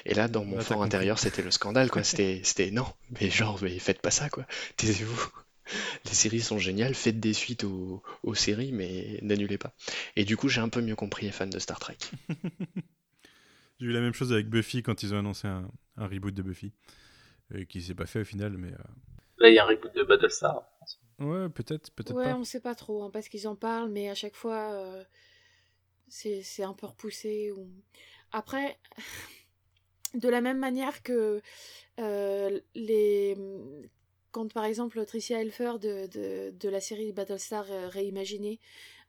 Et 0.05 0.13
là, 0.13 0.27
dans 0.27 0.45
mon 0.45 0.59
fort 0.59 0.83
intérieur, 0.83 1.17
c'était 1.17 1.41
le 1.41 1.51
scandale, 1.51 1.89
quoi. 1.89 2.03
C'était, 2.07 2.41
c'était 2.43 2.71
non, 2.71 2.87
mais 3.19 3.29
genre, 3.29 3.59
mais 3.61 3.77
faites 3.79 4.01
pas 4.01 4.11
ça, 4.11 4.29
quoi. 4.29 4.45
Taisez-vous. 4.75 5.29
Les 6.05 6.13
séries 6.13 6.41
sont 6.41 6.57
géniales, 6.57 6.95
faites 6.95 7.19
des 7.19 7.33
suites 7.33 7.63
aux, 7.63 8.01
séries, 8.33 8.71
mais 8.71 9.19
n'annulez 9.21 9.57
pas. 9.57 9.73
Et 10.15 10.25
du 10.25 10.37
coup, 10.37 10.47
j'ai 10.47 10.61
un 10.61 10.69
peu 10.69 10.81
mieux 10.81 10.95
compris 10.95 11.25
les 11.25 11.31
fans 11.31 11.47
de 11.47 11.59
Star 11.59 11.79
Trek. 11.79 11.97
j'ai 13.79 13.85
eu 13.85 13.91
la 13.91 13.99
même 13.99 14.13
chose 14.13 14.31
avec 14.31 14.47
Buffy 14.47 14.81
quand 14.81 15.03
ils 15.03 15.13
ont 15.13 15.19
annoncé 15.19 15.47
un, 15.47 15.69
reboot 15.97 16.33
de 16.33 16.41
Buffy, 16.41 16.71
et 17.53 17.65
qui 17.65 17.81
s'est 17.81 17.95
pas 17.95 18.05
fait 18.05 18.21
au 18.21 18.25
final, 18.25 18.57
mais. 18.57 18.71
Euh, 18.71 19.16
Là, 19.39 19.49
il 19.49 19.55
y 19.55 19.59
a 19.59 19.63
un 19.63 19.67
reboot 19.67 19.93
de 19.93 20.03
Battlestar. 20.03 20.63
Ouais, 21.19 21.49
peut-être, 21.49 21.91
peut-être 21.91 22.13
ouais, 22.13 22.33
on 22.33 22.43
sait 22.43 22.59
pas 22.59 22.75
trop, 22.75 23.03
hein, 23.03 23.09
parce 23.11 23.27
qu'ils 23.27 23.47
en 23.47 23.55
parlent, 23.55 23.89
mais 23.89 24.09
à 24.09 24.15
chaque 24.15 24.35
fois, 24.35 24.71
euh, 24.71 25.03
c'est 26.07 26.63
un 26.63 26.73
peu 26.73 26.85
repoussé. 26.85 27.51
Ou... 27.51 27.67
Après, 28.31 28.77
de 30.13 30.29
la 30.29 30.41
même 30.41 30.59
manière 30.59 31.03
que 31.03 31.41
euh, 31.99 32.59
les... 32.75 33.37
Quand 34.31 34.51
par 34.53 34.65
exemple 34.65 35.03
Tricia 35.05 35.41
Helfer 35.41 35.79
de, 35.79 36.05
de, 36.07 36.51
de 36.51 36.69
la 36.69 36.81
série 36.81 37.11
Battlestar 37.11 37.65
euh, 37.71 37.87
réimaginée 37.87 38.59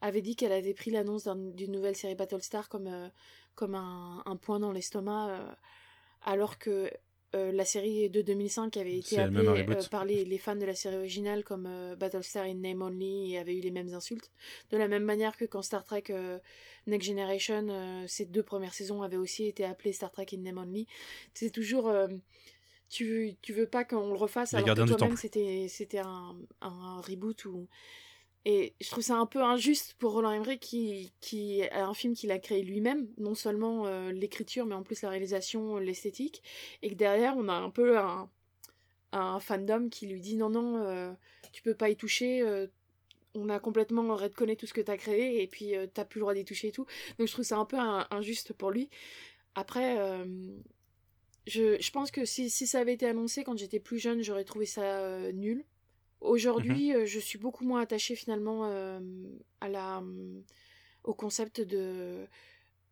avait 0.01 0.23
dit 0.23 0.37
qu'elle 0.37 0.53
avait 0.53 0.73
pris 0.73 0.91
l'annonce 0.91 1.27
d'une 1.27 1.73
nouvelle 1.73 1.97
série 1.97 2.15
Battlestar 2.15 2.69
comme, 2.69 3.11
comme 3.57 3.75
un, 3.75 4.23
un 4.25 4.37
point 4.37 4.61
dans 4.61 4.71
l'estomac, 4.71 5.59
alors 6.23 6.57
que 6.59 6.89
euh, 7.35 7.53
la 7.53 7.67
série 7.67 8.09
de 8.09 8.23
2005 8.23 8.79
avait 8.79 8.97
été 8.97 9.19
appelée 9.19 9.47
euh, 9.47 9.83
par 9.91 10.07
les, 10.07 10.39
fans 10.39 10.57
de 10.57 10.65
la 10.65 10.75
série 10.75 10.97
originale 10.97 11.45
comme 11.45 11.67
euh, 11.67 11.95
Battlestar 11.95 12.45
in 12.45 12.55
Name 12.55 12.81
Only 12.81 13.35
et 13.35 13.39
avait 13.39 13.55
eu 13.55 13.61
les 13.61 13.71
mêmes 13.71 13.93
insultes. 13.93 14.31
De 14.71 14.79
la 14.79 14.89
même 14.89 15.05
manière 15.05 15.37
que 15.37 15.45
quand 15.45 15.61
Star 15.61 15.85
Trek 15.85 16.05
Next 16.87 17.07
Generation, 17.07 18.07
ces 18.07 18.25
deux 18.25 18.43
premières 18.43 18.73
saisons 18.73 19.03
avaient 19.03 19.19
aussi 19.19 19.45
été 19.45 19.65
appelées 19.65 19.93
Star 19.93 20.11
Trek 20.11 20.27
in 20.33 20.39
Name 20.39 20.57
Only. 20.57 20.87
C'est 21.35 21.51
toujours... 21.51 21.93
tu, 22.89 23.35
tu 23.43 23.53
veux 23.53 23.67
pas 23.67 23.85
qu'on 23.85 24.09
le 24.09 24.17
refasse 24.17 24.55
alors 24.55 24.75
que 24.75 24.95
toi-même 24.95 25.17
c'était, 25.19 25.67
c'était 25.69 25.99
un, 25.99 26.35
un 26.63 27.01
reboot 27.03 27.45
ou 27.45 27.69
Et 28.45 28.75
je 28.81 28.91
trouve 28.91 29.05
ça 29.05 29.17
un 29.17 29.27
peu 29.27 29.43
injuste 29.43 29.95
pour 29.99 30.13
Roland 30.13 30.33
Emmerich 30.33 30.61
qui, 30.61 31.13
qui 31.21 31.63
a 31.65 31.87
un 31.87 31.95
film 31.95 32.15
qu'il 32.15 32.31
a 32.31 32.39
créé 32.39 32.63
lui-même, 32.63 33.09
non 33.19 33.35
seulement 33.35 33.87
euh, 33.87 34.13
l'écriture, 34.13 34.65
mais 34.65 34.75
en 34.75 34.83
plus 34.83 35.03
la 35.03 35.11
réalisation, 35.11 35.77
l'esthétique, 35.79 36.43
et 36.83 36.91
que 36.91 36.95
derrière, 36.95 37.35
on 37.37 37.49
a 37.49 37.55
un 37.55 37.71
peu 37.71 37.99
un, 37.99 38.31
un 39.13 39.41
fandom 39.41 39.89
qui 39.89 40.07
lui 40.07 40.21
dit 40.21 40.37
non, 40.37 40.51
non, 40.51 40.79
euh, 40.79 41.13
tu 41.53 41.63
peux 41.63 41.75
pas 41.75 41.91
y 41.91 41.97
toucher, 41.97 42.41
euh, 42.43 42.69
on 43.35 43.49
a 43.49 43.59
complètement 43.59 44.15
redconné 44.17 44.57
tout 44.57 44.67
ce 44.67 44.73
que 44.73 44.81
tu 44.81 44.91
as 44.91 44.97
créé, 44.97 45.43
et 45.43 45.47
puis 45.47 45.75
t'as 45.93 46.05
plus 46.05 46.19
le 46.19 46.23
droit 46.23 46.35
d'y 46.35 46.45
toucher 46.45 46.69
et 46.69 46.73
tout. 46.73 46.87
Donc 47.19 47.29
je 47.29 47.33
trouve 47.33 47.45
ça 47.45 47.59
un 47.59 47.65
peu 47.65 47.77
injuste 48.11 48.53
pour 48.53 48.71
lui. 48.71 48.89
Après, 49.55 49.97
je, 51.47 51.77
je, 51.81 51.91
pense 51.91 52.11
que 52.11 52.25
si, 52.25 52.49
si, 52.51 52.67
ça 52.67 52.81
avait 52.81 52.95
été 52.95 53.07
annoncé 53.07 53.45
quand 53.45 53.57
j'étais 53.57 53.81
plus 53.81 53.99
jeune, 53.99 54.23
j'aurais 54.23 54.45
trouvé 54.45 54.67
ça 54.67 55.31
nul. 55.33 55.65
Aujourd'hui, 56.21 56.93
mhm. 56.93 57.05
je 57.05 57.19
suis 57.19 57.39
beaucoup 57.39 57.65
moins 57.65 57.81
attachée 57.81 58.17
finalement 58.17 58.65
à 59.61 59.69
la, 59.69 60.03
au 61.05 61.15
concept 61.15 61.61
de, 61.61 62.27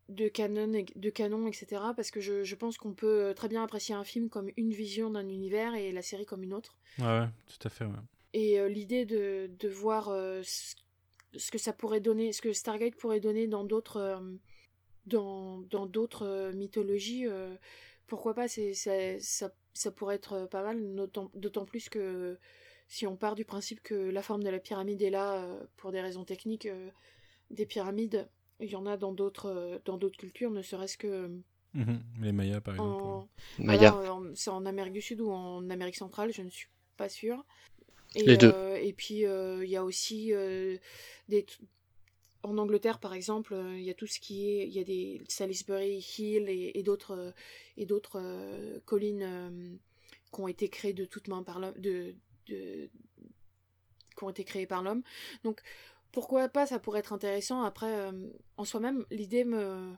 de 0.09 0.27
canon, 0.27 0.85
de 0.95 1.09
canon, 1.09 1.47
etc. 1.47 1.81
Parce 1.95 2.11
que 2.11 2.21
je, 2.21 2.43
je 2.43 2.55
pense 2.55 2.77
qu'on 2.77 2.93
peut 2.93 3.33
très 3.35 3.49
bien 3.49 3.63
apprécier 3.63 3.95
un 3.95 4.03
film 4.03 4.29
comme 4.29 4.49
une 4.55 4.71
vision 4.71 5.09
d'un 5.09 5.27
univers 5.27 5.75
et 5.75 5.91
la 5.91 6.01
série 6.01 6.25
comme 6.25 6.43
une 6.43 6.53
autre. 6.53 6.77
Ouais, 6.99 7.27
tout 7.47 7.67
à 7.67 7.69
fait. 7.69 7.85
Ouais. 7.85 7.91
Et 8.33 8.69
l'idée 8.69 9.05
de, 9.05 9.49
de 9.59 9.69
voir 9.69 10.05
ce, 10.43 11.51
que 11.51 11.57
ça 11.57 11.73
pourrait 11.73 12.01
donner, 12.01 12.31
ce 12.31 12.41
que 12.41 12.53
Stargate 12.53 12.95
pourrait 12.95 13.19
donner 13.19 13.47
dans 13.47 13.63
d'autres 13.63 14.21
dans, 15.05 15.59
dans 15.69 15.85
d'autres 15.85 16.51
mythologies, 16.53 17.25
pourquoi 18.07 18.33
pas, 18.33 18.47
c'est, 18.47 18.73
ça, 18.73 19.49
ça 19.73 19.91
pourrait 19.91 20.15
être 20.15 20.47
pas 20.47 20.63
mal, 20.63 20.81
d'autant 21.33 21.65
plus 21.65 21.89
que 21.89 22.37
si 22.87 23.05
on 23.05 23.15
part 23.15 23.35
du 23.35 23.45
principe 23.45 23.81
que 23.81 23.95
la 23.95 24.21
forme 24.21 24.43
de 24.43 24.49
la 24.49 24.59
pyramide 24.59 25.01
est 25.01 25.09
là 25.09 25.43
euh, 25.43 25.63
pour 25.75 25.91
des 25.91 26.01
raisons 26.01 26.23
techniques, 26.23 26.65
euh, 26.65 26.89
des 27.51 27.65
pyramides, 27.65 28.29
il 28.59 28.69
y 28.69 28.75
en 28.75 28.85
a 28.85 28.97
dans 28.97 29.11
d'autres 29.11 29.49
euh, 29.49 29.79
dans 29.85 29.97
d'autres 29.97 30.17
cultures, 30.17 30.51
ne 30.51 30.61
serait-ce 30.61 30.97
que 30.97 31.29
mhm. 31.73 32.01
les 32.21 32.31
Mayas 32.31 32.61
par 32.61 32.75
exemple. 32.75 34.35
c'est 34.35 34.49
en 34.49 34.65
Amérique 34.65 34.93
du 34.93 35.01
Sud 35.01 35.21
ou 35.21 35.31
en 35.31 35.69
Amérique 35.69 35.97
centrale, 35.97 36.31
je 36.33 36.41
ne 36.41 36.49
suis 36.49 36.69
pas 36.95 37.09
sûre. 37.09 37.45
Et, 38.15 38.23
les 38.23 38.37
deux. 38.37 38.53
et 38.81 38.93
puis 38.93 39.23
il 39.25 39.69
y 39.69 39.75
a 39.75 39.83
aussi 39.83 40.31
des 41.27 41.45
en 42.43 42.57
Angleterre, 42.57 42.99
par 42.99 43.13
exemple, 43.13 43.53
il 43.75 43.81
y 43.81 43.89
a 43.89 43.93
tout 43.93 44.07
ce 44.07 44.21
qui 44.21 44.49
est, 44.49 44.67
il 44.67 44.73
y 44.73 44.79
a 44.79 44.85
des 44.85 45.21
Salisbury 45.27 45.97
Hill 45.97 46.47
et, 46.47 46.81
d'autres 46.83 47.33
et 47.75 47.85
d'autres 47.85 48.21
collines 48.85 49.77
qui 50.33 50.41
ont 50.41 50.47
été 50.47 50.69
créées 50.69 50.93
de 50.93 51.03
toutes 51.03 51.27
mains 51.27 51.43
par 51.43 51.59
de, 51.73 52.15
de, 52.49 52.89
qui 54.17 54.23
ont 54.23 54.29
été 54.29 54.43
créés 54.43 54.67
par 54.67 54.83
l'homme. 54.83 55.03
Donc 55.43 55.61
pourquoi 56.11 56.47
pas, 56.49 56.65
ça 56.65 56.79
pourrait 56.79 56.99
être 56.99 57.13
intéressant. 57.13 57.61
Après, 57.61 57.93
euh, 57.93 58.11
en 58.57 58.65
soi-même, 58.65 59.05
l'idée 59.11 59.43
me, 59.43 59.93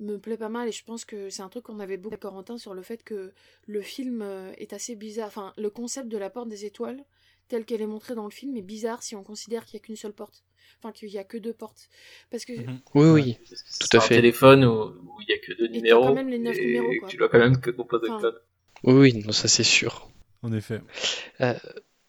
me 0.00 0.18
plaît 0.18 0.36
pas 0.36 0.48
mal 0.48 0.68
et 0.68 0.72
je 0.72 0.84
pense 0.84 1.04
que 1.04 1.30
c'est 1.30 1.42
un 1.42 1.48
truc 1.48 1.64
qu'on 1.64 1.80
avait 1.80 1.96
beaucoup 1.96 2.14
avec 2.14 2.22
Corentin 2.22 2.58
sur 2.58 2.74
le 2.74 2.82
fait 2.82 3.02
que 3.02 3.32
le 3.66 3.82
film 3.82 4.22
euh, 4.22 4.52
est 4.58 4.72
assez 4.72 4.96
bizarre. 4.96 5.28
Enfin, 5.28 5.52
le 5.56 5.70
concept 5.70 6.08
de 6.08 6.18
la 6.18 6.30
porte 6.30 6.48
des 6.48 6.64
étoiles, 6.64 7.04
tel 7.48 7.64
qu'elle 7.64 7.82
est 7.82 7.86
montrée 7.86 8.14
dans 8.14 8.24
le 8.24 8.30
film, 8.30 8.56
est 8.56 8.62
bizarre 8.62 9.02
si 9.02 9.14
on 9.14 9.22
considère 9.22 9.64
qu'il 9.64 9.78
n'y 9.78 9.82
a 9.82 9.86
qu'une 9.86 9.96
seule 9.96 10.14
porte. 10.14 10.44
Enfin, 10.78 10.92
qu'il 10.92 11.08
n'y 11.08 11.18
a 11.18 11.24
que 11.24 11.36
deux 11.36 11.52
portes. 11.52 11.88
Parce 12.30 12.44
que... 12.44 12.54
Mhm. 12.54 12.80
Oui, 12.94 13.10
oui, 13.10 13.38
tout 13.80 13.96
à 13.96 14.00
fait. 14.00 14.14
un 14.14 14.18
téléphone 14.18 14.64
où, 14.64 14.94
il 15.20 15.26
n'y 15.28 15.34
a 15.34 15.38
que 15.38 15.52
deux 15.58 15.68
numéros. 15.68 16.02
quand 16.02 16.14
même 16.14 16.28
les 16.28 16.38
neuf 16.38 16.58
numéros. 16.58 17.06
Tu 17.08 17.16
dois 17.16 17.28
quand 17.28 17.38
même 17.38 17.60
que 17.60 17.70
composer 17.70 18.08
le 18.08 18.20
code. 18.20 18.42
Oui, 18.84 18.94
oui, 18.94 19.22
non, 19.24 19.32
ça 19.32 19.48
c'est 19.48 19.64
sûr. 19.64 20.11
En 20.42 20.52
effet. 20.52 20.80
Euh, 21.40 21.54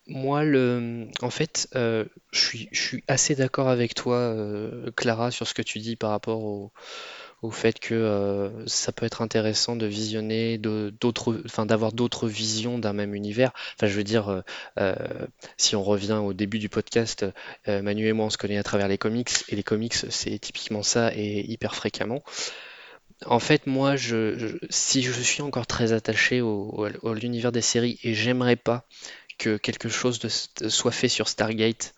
moi, 0.08 0.44
le, 0.44 1.08
en 1.22 1.30
fait, 1.30 1.70
euh, 1.76 2.06
je 2.32 2.66
suis, 2.72 3.04
assez 3.08 3.36
d'accord 3.36 3.70
avec 3.70 3.94
toi, 3.94 4.18
euh, 4.18 4.92
Clara, 4.96 5.32
sur 5.32 5.48
ce 5.48 5.54
que 5.54 5.62
tu 5.62 5.80
dis 5.80 5.96
par 5.96 6.10
rapport 6.10 6.44
au, 6.44 6.72
au 7.42 7.52
fait 7.52 7.80
que 7.80 8.52
ça 8.68 8.92
peut 8.92 9.06
être 9.06 9.22
intéressant 9.22 9.76
de 9.76 9.86
visionner 9.86 10.58
d'autres, 10.58 11.42
enfin 11.46 11.66
d'avoir 11.66 11.92
d'autres 11.92 12.28
visions 12.28 12.80
d'un 12.80 12.94
même 12.94 13.14
univers. 13.14 13.52
Enfin, 13.76 13.88
je 13.88 13.96
veux 13.96 14.04
dire, 14.06 14.44
si 15.58 15.76
on 15.76 15.84
revient 15.84 16.22
au 16.24 16.34
début 16.34 16.60
du 16.60 16.70
podcast, 16.70 17.26
Manu 17.68 18.08
et 18.08 18.14
moi, 18.14 18.28
on 18.28 18.30
se 18.30 18.38
connaît 18.38 18.58
à 18.58 18.64
travers 18.64 18.88
les 18.88 18.98
comics, 18.98 19.30
et 19.50 19.58
les 19.58 19.64
comics, 19.64 19.94
c'est 19.94 20.40
typiquement 20.40 20.84
ça, 20.84 21.12
et 21.14 21.46
hyper 21.52 21.76
fréquemment. 21.76 22.24
En 23.26 23.40
fait, 23.40 23.68
moi, 23.68 23.96
si 24.70 25.02
je 25.02 25.12
suis 25.22 25.42
encore 25.42 25.68
très 25.68 25.94
attaché 25.94 26.42
au, 26.42 26.86
à 26.86 27.14
l'univers 27.14 27.52
des 27.52 27.62
séries 27.62 28.00
et 28.04 28.14
j'aimerais 28.14 28.56
pas 28.56 28.86
que 29.38 29.58
quelque 29.58 29.90
chose 29.90 30.20
soit 30.70 30.92
fait 30.92 31.08
sur 31.10 31.28
Stargate 31.28 31.94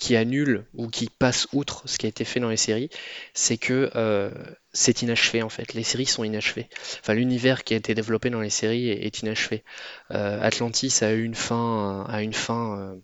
qui 0.00 0.16
annule 0.16 0.64
ou 0.74 0.88
qui 0.88 1.10
passe 1.10 1.46
outre 1.52 1.82
ce 1.84 1.98
qui 1.98 2.06
a 2.06 2.08
été 2.08 2.24
fait 2.24 2.40
dans 2.40 2.48
les 2.48 2.56
séries, 2.56 2.88
c'est 3.34 3.58
que 3.58 3.90
euh, 3.94 4.30
c'est 4.72 5.02
inachevé 5.02 5.42
en 5.42 5.50
fait. 5.50 5.74
Les 5.74 5.82
séries 5.82 6.06
sont 6.06 6.24
inachevées. 6.24 6.68
Enfin, 7.00 7.12
l'univers 7.12 7.64
qui 7.64 7.74
a 7.74 7.76
été 7.76 7.94
développé 7.94 8.30
dans 8.30 8.40
les 8.40 8.50
séries 8.50 8.88
est, 8.88 9.20
inachevé. 9.20 9.62
Euh, 10.10 10.40
Atlantis 10.40 11.02
a 11.02 11.12
eu 11.12 11.22
une 11.22 11.34
fin, 11.34 12.06
a 12.08 12.22
une 12.22 12.32
fin 12.32 12.78
euh, 12.78 12.94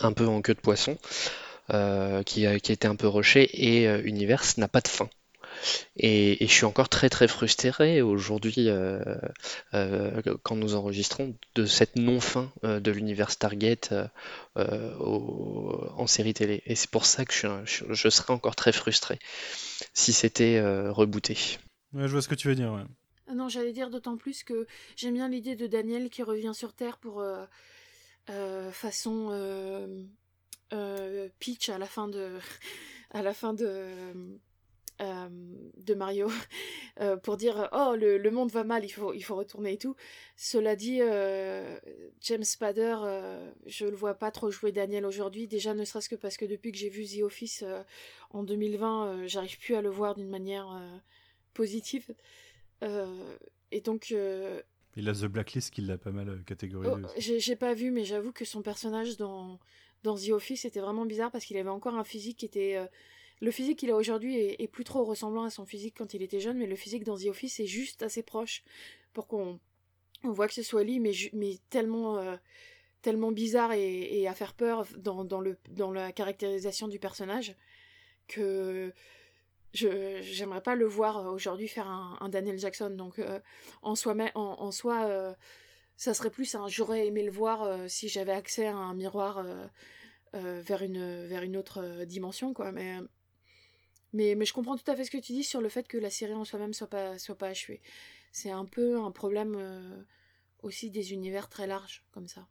un 0.00 0.12
peu 0.12 0.26
en 0.28 0.40
queue 0.40 0.54
de 0.54 0.60
poisson, 0.60 0.96
qui 2.26 2.46
a, 2.46 2.54
été 2.54 2.86
un 2.86 2.96
peu 2.96 3.08
rushé, 3.08 3.50
et 3.52 3.86
Universe 4.04 4.58
n'a 4.58 4.68
pas 4.68 4.80
de 4.80 4.88
fin. 4.88 5.08
Et, 5.96 6.36
je 6.40 6.52
suis 6.52 6.64
encore 6.64 6.88
très 6.88 7.08
très 7.08 7.28
frustré 7.28 8.02
aujourd'hui, 8.02 8.68
euh, 8.68 9.02
euh, 9.74 10.20
quand 10.42 10.56
nous 10.56 10.74
enregistrons, 10.74 11.36
de 11.54 11.66
cette 11.66 11.96
non-fin 11.96 12.52
euh, 12.64 12.80
de 12.80 12.90
l'univers 12.90 13.30
Stargate 13.30 13.94
en 14.56 16.06
série 16.06 16.34
télé. 16.34 16.62
Et 16.66 16.74
c'est 16.74 16.90
pour 16.90 17.06
ça 17.06 17.24
que 17.24 17.34
je, 17.34 18.08
serais 18.08 18.32
encore 18.32 18.56
très 18.56 18.72
frustré 18.72 19.18
si 19.92 20.12
c'était 20.12 20.60
rebooté. 20.88 21.36
Ouais, 21.92 22.06
je 22.06 22.12
vois 22.12 22.22
ce 22.22 22.28
que 22.28 22.34
tu 22.34 22.48
veux 22.48 22.54
dire. 22.54 22.86
Ah 23.26 23.34
non, 23.34 23.48
j'allais 23.48 23.72
dire 23.72 23.90
d'autant 23.90 24.16
plus 24.16 24.42
que 24.42 24.66
j'aime 24.96 25.14
bien 25.14 25.28
l'idée 25.28 25.56
de 25.56 25.66
Daniel 25.66 26.10
qui 26.10 26.22
revient 26.22 26.52
sur 26.54 26.72
Terre 26.72 26.98
pour 26.98 27.24
façon 28.72 30.06
Peach 31.38 31.68
à 31.68 31.78
la 31.78 31.86
fin 31.86 32.08
de 32.08 32.38
à 33.10 33.22
la 33.22 33.32
fin 33.32 33.54
de 33.54 33.88
euh, 35.00 35.28
de 35.76 35.94
Mario 35.94 36.30
euh, 37.00 37.16
pour 37.16 37.36
dire 37.36 37.68
oh 37.72 37.96
le, 37.98 38.30
monde 38.30 38.52
va 38.52 38.62
mal 38.62 38.84
il 38.84 38.90
faut 38.90 39.12
il 39.12 39.22
faut 39.22 39.34
retourner 39.34 39.72
et 39.72 39.76
tout. 39.76 39.96
Cela 40.36 40.76
dit 40.76 41.00
euh, 41.00 41.80
James 42.20 42.44
Spader 42.44 42.96
je 43.66 43.86
le 43.86 43.96
vois 43.96 44.14
pas 44.14 44.30
trop 44.30 44.52
jouer 44.52 44.70
Daniel 44.70 45.04
aujourd'hui 45.04 45.48
déjà 45.48 45.74
ne 45.74 45.84
serait-ce 45.84 46.08
que 46.08 46.14
parce 46.14 46.36
que 46.36 46.44
depuis 46.44 46.70
que 46.70 46.78
j'ai 46.78 46.90
vu 46.90 47.04
The 47.06 47.22
Office 47.22 47.64
en 48.30 48.44
2020 48.44 49.26
j'arrive 49.26 49.58
plus 49.58 49.74
à 49.74 49.82
le 49.82 49.90
voir 49.90 50.14
d'une 50.14 50.30
manière 50.30 50.80
positive. 51.54 52.14
Et 52.80 53.80
donc 53.80 54.10
il 54.10 55.08
a 55.08 55.12
The 55.12 55.24
Blacklist 55.24 55.74
qui 55.74 55.80
l'a 55.80 55.98
pas 55.98 56.12
mal 56.12 56.44
catégorisé 56.44 56.92
oh, 56.94 57.08
j'ai 57.16 57.56
pas 57.56 57.74
vu 57.74 57.90
mais 57.90 58.04
j'avoue 58.04 58.30
que 58.30 58.44
son 58.44 58.62
personnage 58.62 59.16
dans 59.16 59.58
dans 60.04 60.14
The 60.14 60.28
Office 60.28 60.64
était 60.66 60.80
vraiment 60.80 61.04
bizarre 61.04 61.32
parce 61.32 61.44
qu'il 61.46 61.56
avait 61.56 61.68
encore 61.68 61.96
un 61.96 62.04
physique 62.04 62.38
qui 62.38 62.46
était 62.46 62.78
le 63.44 63.50
physique 63.50 63.78
qu'il 63.78 63.90
a 63.90 63.96
aujourd'hui 63.96 64.36
est, 64.36 64.68
plus 64.68 64.84
trop 64.84 65.04
ressemblant 65.04 65.44
à 65.44 65.50
son 65.50 65.66
physique 65.66 65.94
quand 65.98 66.14
il 66.14 66.22
était 66.22 66.40
jeune, 66.40 66.58
mais 66.58 66.66
le 66.66 66.76
physique 66.76 67.04
dans 67.04 67.16
The 67.16 67.26
Office 67.26 67.60
est 67.60 67.66
juste 67.66 68.02
assez 68.02 68.22
proche 68.22 68.64
pour 69.12 69.26
qu'on 69.28 69.60
on 70.24 70.32
voit 70.32 70.48
que 70.48 70.54
ce 70.54 70.62
soit 70.62 70.82
lui, 70.82 70.98
mais, 70.98 71.12
mais 71.34 71.58
tellement, 71.68 72.16
euh, 72.18 72.36
bizarre 73.32 73.72
et, 73.72 74.26
à 74.26 74.32
faire 74.32 74.54
peur 74.54 74.86
dans, 74.96 75.92
la 75.92 76.12
caractérisation 76.12 76.88
du 76.88 76.98
personnage 76.98 77.54
que 78.28 78.94
j'aimerais 79.74 80.62
pas 80.62 80.74
le 80.74 80.86
voir 80.86 81.30
aujourd'hui 81.30 81.68
faire 81.68 81.86
un, 81.86 82.28
Daniel 82.30 82.58
Jackson. 82.58 82.90
Donc 82.90 83.18
euh, 83.18 83.40
en 83.82 83.94
soi, 83.94 84.14
en, 84.34 84.40
en 84.40 84.70
soi 84.70 85.04
euh, 85.04 85.34
ça 85.98 86.14
serait 86.14 86.30
plus 86.30 86.54
un 86.54 86.66
j'aurais 86.68 87.06
aimé 87.06 87.22
le 87.22 87.30
voir 87.30 87.90
si 87.90 88.08
j'avais 88.08 88.32
accès 88.32 88.66
à 88.66 88.74
un 88.74 88.94
miroir 88.94 89.44
vers, 90.32 90.82
une, 90.82 91.26
vers 91.26 91.42
une 91.42 91.58
autre 91.58 92.04
dimension, 92.06 92.54
quoi. 92.54 92.72
Mais 92.72 92.98
mais, 94.14 94.44
je 94.44 94.52
comprends 94.52 94.76
tout 94.76 94.88
à 94.90 94.94
fait 94.94 95.04
ce 95.04 95.10
que 95.10 95.18
tu 95.18 95.32
dis 95.32 95.42
sur 95.42 95.60
le 95.60 95.68
fait 95.68 95.88
que 95.88 95.98
la 95.98 96.08
série 96.08 96.34
en 96.34 96.44
soi-même 96.44 96.72
soit 96.72 96.86
pas, 96.86 97.18
soit 97.18 97.36
pas 97.36 97.48
achevée. 97.48 97.80
C'est 98.30 98.50
un 98.50 98.64
peu 98.64 99.00
un 99.00 99.10
problème 99.10 99.56
euh, 99.58 100.02
aussi 100.62 100.90
des 100.90 101.12
univers 101.12 101.48
très 101.48 101.66
larges 101.66 102.04
comme 102.12 102.28
ça. 102.28 102.46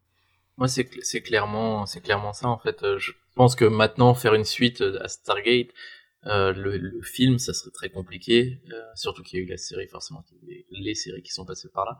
Moi, 0.57 0.67
c'est 0.67 1.21
clairement, 1.21 1.85
c'est 1.85 2.01
clairement 2.01 2.33
ça 2.33 2.49
en 2.49 2.59
fait. 2.59 2.83
Euh, 2.83 2.99
je 2.99 3.13
pense 3.33 3.55
que 3.55 3.63
maintenant 3.65 4.13
faire 4.13 4.33
une 4.35 4.43
suite 4.43 4.81
euh, 4.81 5.01
à 5.01 5.07
Stargate, 5.07 5.69
le, 6.25 7.01
film, 7.01 7.39
ça 7.39 7.53
serait 7.53 7.71
très 7.71 7.89
compliqué. 7.89 8.61
surtout 8.95 9.23
qu'il 9.23 9.39
y 9.39 9.41
a 9.41 9.45
eu 9.45 9.49
la 9.49 9.57
série, 9.57 9.87
forcément, 9.87 10.23
les, 10.69 10.95
séries 10.95 11.21
qui 11.21 11.31
sont 11.31 11.45
passées 11.45 11.69
par 11.73 11.85
là. 11.85 11.99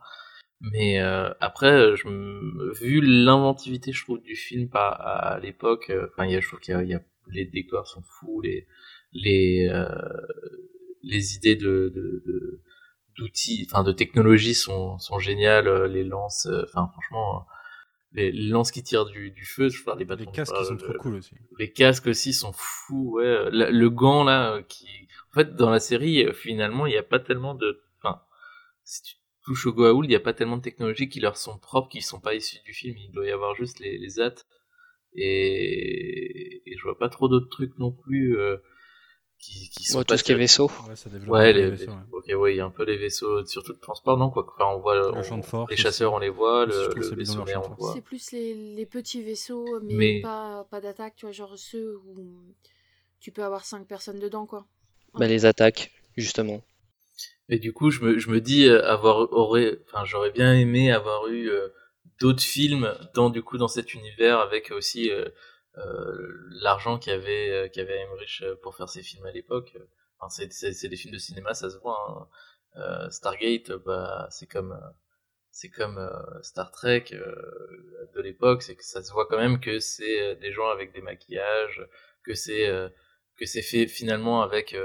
Mais 0.60 0.98
après, 1.40 1.92
vu 2.80 3.02
l'inventivité, 3.02 3.92
je 3.92 4.02
trouve, 4.02 4.22
du 4.22 4.34
film 4.34 4.68
à, 4.72 5.38
l'époque, 5.42 5.92
enfin, 6.12 6.26
je 6.28 6.46
trouve 6.46 6.60
qu'il 6.60 6.88
y, 6.88 6.94
a 6.94 7.00
les 7.30 7.44
décors 7.44 7.86
sont 7.86 8.02
fous, 8.02 8.40
les 8.40 8.66
les 9.14 9.68
euh, 9.68 9.86
les 11.04 11.36
idées 11.36 11.56
de, 11.56 11.92
de, 11.94 12.60
d'outils, 13.16 13.66
enfin 13.70 13.84
de 13.84 13.92
technologie 13.92 14.54
sont, 14.54 14.98
sont 14.98 15.18
géniales, 15.18 15.68
euh, 15.68 15.86
les 15.86 16.04
lances, 16.04 16.46
euh, 16.46 16.64
enfin 16.64 16.88
franchement, 16.92 17.46
les, 18.12 18.32
lances 18.32 18.70
qui 18.70 18.82
tirent 18.82 19.06
du, 19.06 19.30
du 19.30 19.44
feu, 19.44 19.68
je 19.68 19.82
parle 19.84 19.98
des 19.98 20.04
bâtons. 20.04 20.24
Les 20.24 20.32
casques 20.32 20.56
sont 20.56 20.76
trop 20.76 20.92
cool 20.94 21.14
aussi. 21.16 21.34
Les 21.58 21.72
casques 21.72 22.06
aussi 22.06 22.32
sont 22.32 22.52
fous, 22.52 23.16
ouais. 23.16 23.50
Le, 23.50 23.88
gant 23.88 24.24
là, 24.24 24.62
qui, 24.68 24.86
en 25.30 25.34
fait, 25.34 25.54
dans 25.56 25.70
la 25.70 25.80
série, 25.80 26.26
finalement, 26.32 26.86
il 26.86 26.90
n'y 26.90 26.98
a 26.98 27.02
pas 27.02 27.18
tellement 27.18 27.54
de, 27.54 27.82
enfin, 28.02 28.22
si 28.84 29.02
tu 29.02 29.16
touches 29.44 29.66
au 29.66 29.72
Goa'uld, 29.72 30.06
il 30.06 30.10
n'y 30.10 30.14
a 30.14 30.20
pas 30.20 30.32
tellement 30.32 30.56
de 30.56 30.62
technologies 30.62 31.08
qui 31.08 31.20
leur 31.20 31.36
sont 31.36 31.58
propres, 31.58 31.88
qui 31.88 32.02
sont 32.02 32.20
pas 32.20 32.34
issues 32.34 32.62
du 32.64 32.72
film. 32.72 32.96
Il 32.98 33.10
doit 33.12 33.26
y 33.26 33.30
avoir 33.30 33.54
juste 33.54 33.80
les, 33.80 33.98
les 33.98 34.20
AT. 34.20 34.34
Et, 35.16 36.62
et 36.66 36.76
je 36.76 36.82
vois 36.82 36.98
pas 36.98 37.08
trop 37.08 37.28
d'autres 37.28 37.48
trucs 37.48 37.78
non 37.78 37.92
plus. 37.92 38.38
Euh, 38.38 38.56
qui, 39.44 39.68
qui 39.68 39.84
sont 39.84 39.98
ouais, 39.98 40.04
tout 40.04 40.16
ce 40.16 40.24
qui 40.24 40.32
est 40.32 40.36
vaisseau. 40.36 40.70
Ouais, 40.88 40.96
ça 40.96 41.10
développe 41.10 41.30
ouais, 41.30 41.52
les, 41.52 41.70
vaisseaux, 41.70 41.90
ouais. 41.90 41.98
ok, 42.12 42.40
ouais, 42.40 42.54
il 42.54 42.56
y 42.56 42.60
a 42.60 42.64
un 42.64 42.70
peu 42.70 42.84
les 42.84 42.96
vaisseaux, 42.96 43.44
surtout 43.44 43.74
de 43.74 43.78
transport, 43.78 44.16
non 44.16 44.30
quoi. 44.30 44.46
Enfin, 44.54 44.74
on 44.74 44.80
voit 44.80 44.94
le 44.94 45.08
on, 45.08 45.38
de 45.38 45.44
force, 45.44 45.70
les 45.70 45.76
chasseurs, 45.76 46.12
on 46.14 46.18
les 46.18 46.30
voit, 46.30 46.64
le, 46.66 46.94
le 46.94 47.16
vaisseau 47.16 47.40
on 47.40 47.74
voit. 47.74 47.92
C'est 47.92 48.00
plus 48.00 48.32
les, 48.32 48.54
les, 48.54 48.86
petits 48.86 49.22
vaisseaux, 49.22 49.80
mais, 49.82 49.94
mais... 49.94 50.20
pas, 50.20 50.66
pas 50.70 50.80
d'attaque, 50.80 51.14
tu 51.16 51.26
vois, 51.26 51.32
genre 51.32 51.58
ceux 51.58 51.96
où 52.06 52.42
tu 53.20 53.32
peux 53.32 53.44
avoir 53.44 53.64
5 53.64 53.86
personnes 53.86 54.18
dedans, 54.18 54.46
quoi. 54.46 54.66
Bah, 55.14 55.26
les 55.26 55.44
attaques, 55.46 55.92
justement. 56.16 56.62
Et 57.48 57.58
du 57.58 57.72
coup, 57.72 57.90
je 57.90 58.00
me, 58.00 58.18
je 58.18 58.30
me 58.30 58.40
dis, 58.40 58.66
euh, 58.66 58.84
avoir, 58.86 59.30
aurait, 59.32 59.78
enfin, 59.86 60.04
j'aurais 60.04 60.30
bien 60.30 60.54
aimé 60.54 60.90
avoir 60.90 61.28
eu 61.28 61.48
euh, 61.50 61.68
d'autres 62.20 62.42
films 62.42 62.92
dans, 63.14 63.30
du 63.30 63.42
coup, 63.42 63.58
dans 63.58 63.68
cet 63.68 63.94
univers 63.94 64.38
avec 64.40 64.70
aussi 64.70 65.10
euh, 65.10 65.26
euh, 65.26 65.28
l'argent 65.76 66.98
qu'avait 66.98 67.50
euh, 67.50 67.68
qu'avait 67.68 67.98
Emmerich 67.98 68.42
euh, 68.42 68.56
pour 68.56 68.76
faire 68.76 68.88
ses 68.88 69.02
films 69.02 69.26
à 69.26 69.32
l'époque. 69.32 69.76
Enfin, 70.18 70.46
c'est 70.50 70.88
des 70.88 70.96
films 70.96 71.12
de 71.12 71.18
cinéma, 71.18 71.54
ça 71.54 71.70
se 71.70 71.76
voit. 71.78 72.28
Hein. 72.76 73.08
Stargate, 73.10 73.72
bah, 73.84 74.26
c'est 74.30 74.46
comme 74.46 74.78
c'est 75.50 75.68
comme 75.68 76.10
Star 76.42 76.70
Trek 76.72 77.04
de 77.12 78.20
l'époque, 78.20 78.62
c'est 78.62 78.74
que 78.74 78.84
ça 78.84 79.02
se 79.02 79.12
voit 79.12 79.26
quand 79.26 79.36
même 79.36 79.60
que 79.60 79.78
c'est 79.78 80.34
des 80.36 80.52
gens 80.52 80.68
avec 80.68 80.92
des 80.92 81.00
maquillages, 81.00 81.86
que 82.24 82.34
c'est 82.34 82.66
que 83.36 83.46
c'est 83.46 83.62
fait 83.62 83.86
finalement 83.86 84.42
avec 84.42 84.76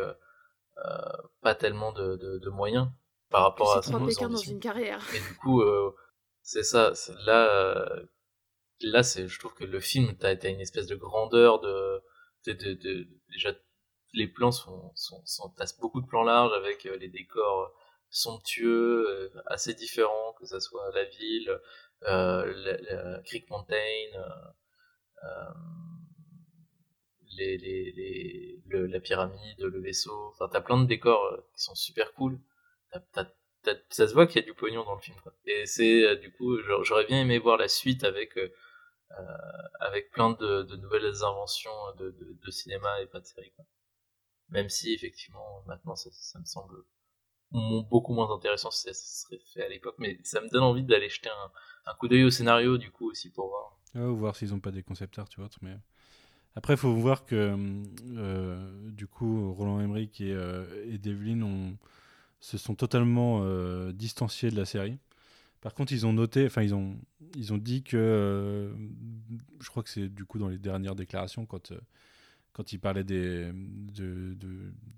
pas 1.42 1.56
tellement 1.56 1.92
de, 1.94 2.16
de, 2.18 2.38
de, 2.38 2.50
moyens 2.50 2.90
par 3.32 3.44
rapport 3.44 3.76
à 3.76 3.82
son 3.82 4.00
dans 4.00 4.36
une 4.36 4.60
carrière. 4.60 5.02
Et 5.16 5.20
du 5.20 5.36
coup, 5.38 5.64
c'est 6.44 6.64
ça. 6.64 6.94
Là, 7.26 8.04
là, 8.82 9.04
c'est, 9.04 9.28
je 9.28 9.40
trouve 9.40 9.54
que 9.54 9.64
le 9.64 9.80
film, 9.80 10.16
t'as, 10.18 10.36
as 10.36 10.48
une 10.48 10.62
espèce 10.62 10.88
de 10.88 10.96
grandeur 10.96 11.60
de, 11.60 12.02
de, 12.48 12.54
de, 12.54 12.74
de 12.74 13.08
déjà, 13.32 13.54
les 14.14 14.28
plans 14.28 14.52
sont, 14.52 14.92
sont, 14.96 15.22
sont 15.26 15.50
t'as 15.58 15.72
beaucoup 15.80 16.02
de 16.02 16.08
plans 16.08 16.24
larges 16.24 16.54
avec 16.54 16.86
euh, 16.86 16.98
les 16.98 17.10
décors 17.10 17.74
somptueux, 18.10 19.06
euh, 19.08 19.30
assez 19.46 19.74
différents, 19.74 20.34
que 20.40 20.46
ce 20.46 20.60
soit 20.60 20.92
la 20.96 21.06
ville, 21.06 21.60
euh, 22.04 22.54
la, 22.56 23.22
Creek 23.24 23.50
Mountain, 23.50 23.76
euh, 24.16 24.30
euh, 25.24 25.54
la 28.88 29.00
pyramide, 29.00 29.60
le 29.60 29.82
vaisseau, 29.82 30.30
enfin, 30.34 30.48
t'as 30.52 30.62
plein 30.62 30.82
de 30.82 30.88
décors 30.88 31.38
qui 31.56 31.64
sont 31.64 31.76
super 31.76 32.14
cool. 32.14 32.40
T'as, 33.14 33.26
ça 33.90 34.08
se 34.08 34.14
voit 34.14 34.26
qu'il 34.26 34.42
y 34.42 34.44
a 34.44 34.46
du 34.46 34.54
pognon 34.54 34.84
dans 34.84 34.96
le 34.96 35.02
film. 35.02 35.18
Quoi. 35.22 35.34
Et 35.46 35.66
c'est 35.66 36.16
du 36.18 36.32
coup, 36.32 36.58
j'aurais 36.84 37.06
bien 37.06 37.22
aimé 37.22 37.40
voir 37.40 37.58
la 37.58 37.68
suite 37.68 38.04
avec 38.04 38.38
euh, 38.38 38.52
avec 39.80 40.12
plein 40.12 40.32
de, 40.32 40.76
nouvelles 40.78 41.24
inventions 41.24 41.72
de, 41.98 42.52
cinéma 42.52 43.02
et 43.02 43.08
pas 43.08 43.20
de 43.20 43.26
série. 43.26 43.54
Même 44.50 44.70
si 44.70 44.94
effectivement 44.94 45.64
maintenant 45.68 45.96
ça, 45.96 46.40
me 46.40 46.46
semble 46.46 46.76
beaucoup 47.52 48.14
moins 48.14 48.34
intéressant 48.34 48.72
si 48.72 48.82
ça 48.84 48.94
serait 48.94 49.42
fait 49.54 49.64
à 49.64 49.70
l'époque, 49.70 49.96
mais 49.98 50.20
ça 50.24 50.42
me 50.42 50.50
donne 50.50 50.64
envie 50.64 50.84
d'aller 50.84 51.10
jeter 51.10 51.30
un, 51.86 51.94
coup 51.96 52.08
d'œil 52.08 52.24
au 52.24 52.30
scénario 52.30 52.78
du 52.78 52.92
coup 52.92 53.10
aussi 53.10 53.32
pour 53.32 53.50
voir. 53.50 53.78
ou 53.96 54.16
voir 54.16 54.36
s'ils 54.36 54.52
n'ont 54.52 54.60
pas 54.60 54.72
des 54.72 54.84
concept 54.84 55.18
art, 55.18 55.28
tu 55.28 55.40
vois. 55.40 55.50
Mais 55.62 55.76
après, 56.56 56.74
il 56.74 56.78
faut 56.78 56.94
voir 56.94 57.26
que 57.26 57.56
euh, 58.18 58.92
du 58.92 59.08
coup 59.08 59.54
Roland 59.54 59.80
Emmerich 59.80 60.20
et, 60.22 60.34
euh, 60.34 60.98
Devlin 60.98 61.74
se 62.40 62.58
sont 62.58 62.76
totalement 62.76 63.42
euh, 63.44 63.92
distanciés 63.92 64.52
de 64.52 64.56
la 64.56 64.66
série. 64.66 64.98
Par 65.62 65.74
contre, 65.74 65.92
ils 65.92 66.06
ont 66.06 66.14
noté, 66.14 66.46
enfin, 66.46 66.62
ils 66.62 66.74
ont, 66.74 66.98
ils 67.36 67.52
ont 67.54 67.58
dit 67.58 67.84
que, 67.84 67.98
euh, 67.98 68.74
je 69.62 69.70
crois 69.70 69.84
que 69.84 69.90
c'est 69.90 70.08
du 70.08 70.26
coup 70.26 70.40
dans 70.40 70.48
les 70.48 70.58
dernières 70.58 70.96
déclarations, 70.96 71.46
quand, 71.46 71.72
euh, 71.72 71.80
quand 72.54 72.72
ils 72.72 72.80
parlaient 72.80 73.04
des, 73.04 73.52
de, 73.54 74.36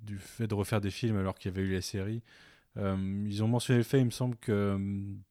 du 0.04 0.18
fait 0.18 0.48
de 0.48 0.54
refaire 0.54 0.80
des 0.82 0.92
films 0.92 1.18
alors 1.18 1.36
qu'il 1.38 1.52
y 1.52 1.54
avait 1.54 1.68
eu 1.68 1.74
la 1.74 1.82
série, 1.82 2.22
euh, 2.78 3.26
ils 3.28 3.44
ont 3.44 3.48
mentionné 3.48 3.80
le 3.80 3.84
fait, 3.84 4.00
il 4.00 4.06
me 4.06 4.12
semble 4.12 4.38
que 4.38 4.80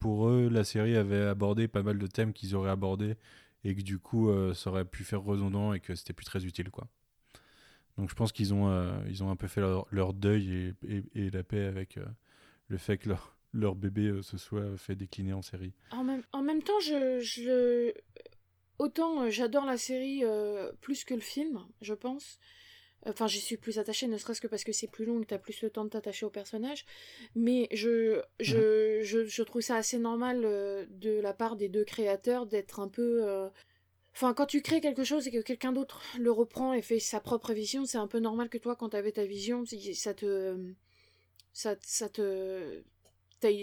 pour 0.01 0.29
eux, 0.29 0.49
la 0.51 0.65
série 0.65 0.97
avait 0.97 1.23
abordé 1.23 1.69
pas 1.69 1.83
mal 1.83 1.99
de 1.99 2.07
thèmes 2.07 2.33
qu'ils 2.33 2.57
auraient 2.57 2.71
abordés 2.71 3.17
et 3.65 3.75
que 3.75 3.83
du 3.83 3.99
coup, 3.99 4.31
ça 4.55 4.71
aurait 4.71 4.85
pu 4.85 5.05
faire 5.05 5.23
redondant 5.23 5.75
et 5.75 5.81
que 5.81 5.95
c'était 5.95 6.13
plus 6.15 6.25
très 6.25 6.45
utile, 6.47 6.71
quoi. 6.71 6.89
Donc 7.99 8.09
je 8.09 8.15
pense 8.15 8.33
qu'ils 8.33 8.55
ont, 8.55 9.05
ils 9.07 9.23
ont 9.23 9.31
un 9.31 9.37
peu 9.37 9.47
fait 9.49 9.61
leur, 9.61 10.15
deuil 10.15 10.75
et, 10.83 11.05
et, 11.15 11.31
la 11.31 11.43
paix 11.43 11.65
avec 11.65 11.99
le 12.69 12.79
fait 12.79 12.97
que 12.99 13.11
leur 13.11 13.37
leur 13.53 13.75
bébé 13.75 14.09
euh, 14.09 14.23
se 14.23 14.39
soit 14.39 14.77
fait 14.77 14.95
décliner 14.95 15.33
en 15.33 15.43
série. 15.43 15.73
En 15.91 16.05
même, 16.05 16.23
en 16.33 16.43
même 16.43 16.63
temps, 16.63 16.79
je, 16.81 17.21
je... 17.21 17.93
autant 18.79 19.23
euh, 19.23 19.31
j'adore 19.31 19.65
la 19.65 19.77
série 19.77 20.25
euh, 20.25 20.73
plus 20.81 21.05
que 21.05 21.15
le 21.15 21.21
film, 21.21 21.61
je 21.81 21.95
pense. 21.95 22.39
Enfin, 23.07 23.27
j'y 23.27 23.41
suis 23.41 23.57
plus 23.57 23.79
attachée, 23.79 24.07
ne 24.09 24.19
serait-ce 24.19 24.43
que 24.43 24.47
parce 24.47 24.63
que 24.63 24.73
c'est 24.73 24.87
plus 24.87 25.07
long 25.07 25.19
et 25.19 25.23
que 25.23 25.29
tu 25.29 25.35
as 25.35 25.39
plus 25.39 25.63
le 25.63 25.71
temps 25.71 25.85
de 25.85 25.89
t'attacher 25.89 26.27
au 26.27 26.31
personnage. 26.31 26.85
Mais 27.35 27.67
je, 27.73 28.21
je, 28.41 28.99
mhm. 28.99 29.05
je, 29.05 29.25
je, 29.25 29.43
trouve 29.43 29.63
ça 29.63 29.77
assez 29.77 29.99
normal 29.99 30.43
de 30.43 31.19
la 31.19 31.33
part 31.33 31.57
des 31.57 31.71
deux 31.71 31.85
créateurs 31.85 32.47
d'être 32.47 32.79
un 32.79 32.89
peu. 32.89 33.49
Enfin, 34.15 34.35
quand 34.35 34.45
tu 34.45 34.61
crées 34.61 34.83
quelque 34.83 35.03
chose 35.03 35.27
et 35.27 35.31
que 35.31 35.41
quelqu'un 35.41 35.73
d'autre 35.73 36.03
le 36.19 36.31
reprend 36.31 36.75
et 36.75 36.83
fait 36.83 36.99
sa 36.99 37.21
propre 37.21 37.55
vision, 37.55 37.87
c'est 37.87 37.97
un 37.97 38.07
peu 38.07 38.19
normal 38.19 38.51
que 38.51 38.59
toi, 38.59 38.77
quand 38.77 38.91
tu 38.91 38.97
avais 38.99 39.13
ta 39.13 39.25
vision, 39.25 39.65
ça 39.95 40.13
te. 40.13 40.75
Ça, 41.55 41.77
ça 41.81 42.11
te 42.11 42.83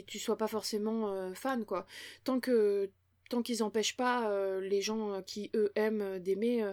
tu 0.06 0.20
sois 0.20 0.38
pas 0.38 0.48
forcément 0.48 1.10
euh, 1.12 1.34
fan 1.34 1.66
quoi. 1.66 1.86
Tant 2.24 2.40
que 2.40 2.90
tant 3.30 3.42
qu'ils 3.42 3.62
empêchent 3.64 3.98
pas 3.98 4.32
euh, 4.32 4.62
les 4.62 4.82
gens 4.82 5.14
euh, 5.14 5.22
qui 5.22 5.52
eux 5.54 5.72
aiment 5.76 6.20
d'aimer, 6.20 6.64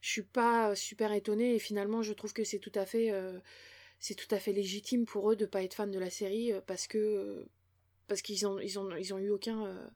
je 0.00 0.10
suis 0.10 0.22
pas 0.22 0.74
super 0.74 1.12
étonnée 1.12 1.54
et 1.54 1.58
finalement 1.58 2.02
je 2.02 2.12
trouve 2.12 2.32
que 2.32 2.44
c'est 2.44 2.58
tout 2.58 2.72
à 2.74 2.86
fait 2.86 3.12
c'est 4.00 4.14
tout 4.14 4.32
à 4.34 4.38
fait 4.38 4.52
légitime 4.52 5.06
pour 5.06 5.30
eux 5.30 5.36
de 5.36 5.46
pas 5.46 5.62
être 5.62 5.74
fans 5.74 5.86
de 5.86 5.98
la 5.98 6.10
série 6.10 6.52
parce 6.66 6.86
que 6.86 7.46
parce 8.08 8.22
qu'ils 8.22 8.46
ont 8.46 8.58
ils 8.58 8.78
ont 8.78 8.94
ils 8.96 9.14
ont 9.14 9.18
eu 9.18 9.30
aucun 9.30 9.90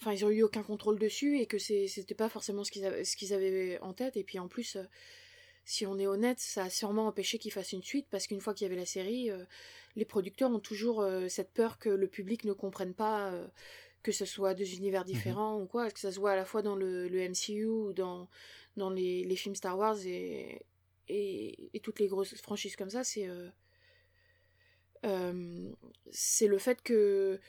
enfin 0.00 0.12
ils 0.12 0.24
ont 0.24 0.30
eu 0.30 0.42
aucun 0.42 0.62
contrôle 0.62 0.98
dessus 0.98 1.38
et 1.38 1.46
que 1.46 1.58
c'était 1.58 2.14
pas 2.14 2.28
forcément 2.28 2.64
ce 2.64 2.70
qu'ils 2.70 3.04
ce 3.04 3.16
qu'ils 3.16 3.34
avaient 3.34 3.78
en 3.80 3.92
tête 3.92 4.16
et 4.16 4.24
puis 4.24 4.38
en 4.38 4.48
plus 4.48 4.78
si 5.64 5.84
on 5.86 5.98
est 5.98 6.06
honnête 6.06 6.40
ça 6.40 6.64
a 6.64 6.70
sûrement 6.70 7.06
empêché 7.08 7.38
qu'ils 7.38 7.52
fassent 7.52 7.72
une 7.72 7.82
suite 7.82 8.06
parce 8.10 8.26
qu'une 8.26 8.40
fois 8.40 8.54
qu'il 8.54 8.66
y 8.66 8.70
avait 8.70 8.80
la 8.80 8.86
série 8.86 9.30
les 9.96 10.04
producteurs 10.04 10.50
ont 10.50 10.60
toujours 10.60 11.00
euh, 11.00 11.28
cette 11.28 11.52
peur 11.52 11.78
que 11.78 11.88
le 11.88 12.08
public 12.08 12.44
ne 12.44 12.52
comprenne 12.52 12.94
pas 12.94 13.32
euh, 13.32 13.46
que 14.02 14.12
ce 14.12 14.24
soit 14.24 14.54
deux 14.54 14.74
univers 14.74 15.02
mhm. 15.02 15.06
différents 15.06 15.60
ou 15.60 15.66
quoi, 15.66 15.90
que 15.90 16.00
ce 16.00 16.10
soit 16.10 16.32
à 16.32 16.36
la 16.36 16.44
fois 16.44 16.62
dans 16.62 16.76
le, 16.76 17.08
MCU 17.08 17.66
ou 17.66 17.92
dans, 17.92 18.28
dans 18.76 18.90
les, 18.90 19.24
les, 19.24 19.36
films 19.36 19.54
Star 19.54 19.78
Wars 19.78 19.98
et, 20.06 20.64
et, 21.08 21.80
toutes 21.82 21.98
les 21.98 22.06
grosses 22.06 22.34
franchises 22.36 22.76
comme 22.76 22.90
ça, 22.90 23.04
c'est 23.04 23.28
euh, 25.06 25.72
c'est 26.10 26.46
le 26.46 26.58
fait 26.58 26.82
que 26.82 27.40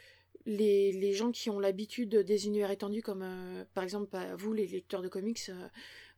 les, 0.45 0.91
les, 0.93 1.13
gens 1.13 1.31
qui 1.31 1.49
ont 1.49 1.59
l'habitude 1.59 2.15
des 2.15 2.47
univers 2.47 2.71
étendus, 2.71 3.01
comme 3.01 3.25
par 3.73 3.83
exemple 3.83 4.09
bah, 4.11 4.35
vous, 4.35 4.53
les 4.53 4.67
lecteurs 4.67 5.01
de 5.01 5.09
comics, 5.09 5.51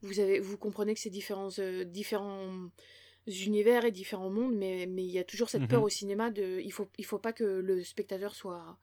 vous, 0.01 0.19
avez, 0.19 0.39
vous 0.39 0.57
comprenez 0.57 0.93
que 0.93 0.99
ces 0.99 1.09
différents, 1.09 1.49
différents 1.85 2.69
univers 3.27 3.85
et 3.85 3.91
différents 3.91 4.29
mondes, 4.29 4.55
mais 4.55 4.85
mais 4.85 5.03
il 5.03 5.11
y 5.11 5.19
a 5.19 5.23
toujours 5.23 5.49
cette 5.49 5.67
peur 5.67 5.79
mhm. 5.79 5.85
au 5.85 5.89
cinéma 5.89 6.31
de 6.31 6.59
il 6.63 6.71
faut 6.71 6.89
il 6.97 7.05
faut 7.05 7.19
pas 7.19 7.33
que 7.33 7.43
le 7.43 7.83
spectateur 7.83 8.35
soit 8.35 8.77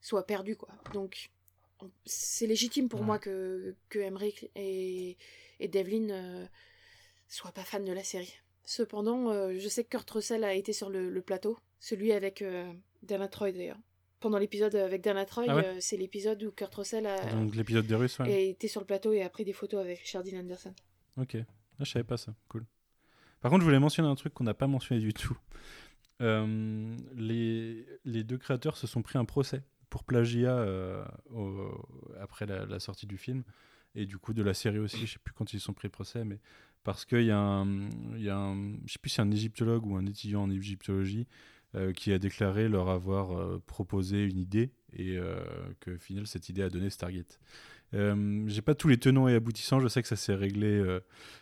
soit 0.00 0.26
perdu 0.26 0.56
quoi. 0.56 0.68
Donc 0.92 1.30
c'est 2.04 2.46
légitime 2.46 2.88
pour 2.88 3.02
moi 3.02 3.18
que 3.18 3.74
que 3.88 3.98
Emmerich 3.98 4.50
et 4.54 5.16
et 5.58 5.68
Devlin 5.68 6.10
euh, 6.10 6.46
soient 7.28 7.52
pas 7.52 7.64
fans 7.64 7.80
de 7.80 7.92
la 7.92 8.04
série. 8.04 8.34
Cependant, 8.66 9.30
euh, 9.30 9.54
je 9.56 9.68
sais 9.68 9.84
que 9.84 9.90
Kurt 9.90 10.10
Russell 10.10 10.42
a 10.42 10.52
été 10.52 10.72
sur 10.72 10.90
le, 10.90 11.20
plateau, 11.22 11.56
celui 11.78 12.12
avec 12.12 12.42
euh, 12.42 12.70
Dana 13.02 13.28
Troy 13.28 13.52
d'ailleurs. 13.52 13.78
Pendant 14.18 14.38
l'épisode 14.38 14.74
avec 14.74 15.02
Dana 15.02 15.24
Troy, 15.24 15.44
ah 15.48 15.56
euh, 15.58 15.76
c'est 15.78 15.96
l'épisode 15.96 16.42
où 16.42 16.50
Kurt 16.50 16.74
Russell 16.74 17.06
a, 17.06 17.32
Donc 17.32 17.54
l'épisode 17.54 17.86
des 17.86 17.94
Russes, 17.94 18.18
été 18.26 18.66
sur 18.66 18.80
le 18.80 18.86
plateau 18.86 19.12
et 19.12 19.22
a 19.22 19.30
pris 19.30 19.44
des 19.44 19.52
photos 19.52 19.80
avec 19.80 20.00
Richard 20.00 20.24
Dean 20.24 20.40
Anderson. 20.40 20.74
Ok, 21.16 21.36
ah, 21.36 21.84
je 21.84 21.90
savais 21.90 22.04
pas 22.04 22.16
ça, 22.16 22.34
cool. 22.48 22.66
Par 23.40 23.50
contre, 23.50 23.60
je 23.60 23.66
voulais 23.66 23.78
mentionner 23.78 24.08
un 24.08 24.14
truc 24.14 24.34
qu'on 24.34 24.44
n'a 24.44 24.54
pas 24.54 24.66
mentionné 24.66 25.00
du 25.00 25.12
tout. 25.12 25.36
Euh, 26.22 26.96
les, 27.14 28.24
deux 28.24 28.38
créateurs 28.38 28.76
se 28.76 28.86
sont 28.86 29.02
pris 29.02 29.18
un 29.18 29.24
procès 29.24 29.62
pour 29.90 30.04
plagiat 30.04 30.56
euh, 30.56 31.04
après 32.20 32.46
la, 32.46 32.80
sortie 32.80 33.06
du 33.06 33.18
film 33.18 33.44
et 33.94 34.06
du 34.06 34.18
coup 34.18 34.32
de 34.32 34.42
la 34.42 34.54
série 34.54 34.78
aussi. 34.78 35.06
Je 35.06 35.12
sais 35.12 35.18
plus 35.22 35.34
quand 35.34 35.52
ils 35.52 35.60
se 35.60 35.66
sont 35.66 35.74
pris 35.74 35.88
procès, 35.88 36.24
mais 36.24 36.40
parce 36.84 37.04
qu'il 37.04 37.24
y 37.24 37.30
a 37.30 37.38
un, 37.38 37.88
y 38.16 38.30
a 38.30 38.54
sais 38.86 38.98
plus 38.98 39.10
si 39.10 39.20
un 39.20 39.30
égyptologue 39.30 39.86
ou 39.86 39.96
un 39.96 40.06
étudiant 40.06 40.42
en 40.42 40.50
égyptologie 40.50 41.26
euh, 41.74 41.92
qui 41.92 42.12
a 42.12 42.18
déclaré 42.18 42.68
leur 42.68 42.88
avoir 42.88 43.60
proposé 43.62 44.24
une 44.24 44.38
idée 44.38 44.72
et 44.92 45.18
que 45.80 45.90
au 45.90 45.98
final 45.98 46.26
cette 46.26 46.48
idée 46.48 46.62
a 46.62 46.70
donné 46.70 46.88
Stargate. 46.88 47.38
J'ai 47.92 48.62
pas 48.62 48.74
tous 48.74 48.88
les 48.88 48.98
tenants 48.98 49.28
et 49.28 49.34
aboutissants. 49.34 49.80
Je 49.80 49.88
sais 49.88 50.02
que 50.02 50.08
ça 50.08 50.16
s'est 50.16 50.34
réglé, 50.34 50.84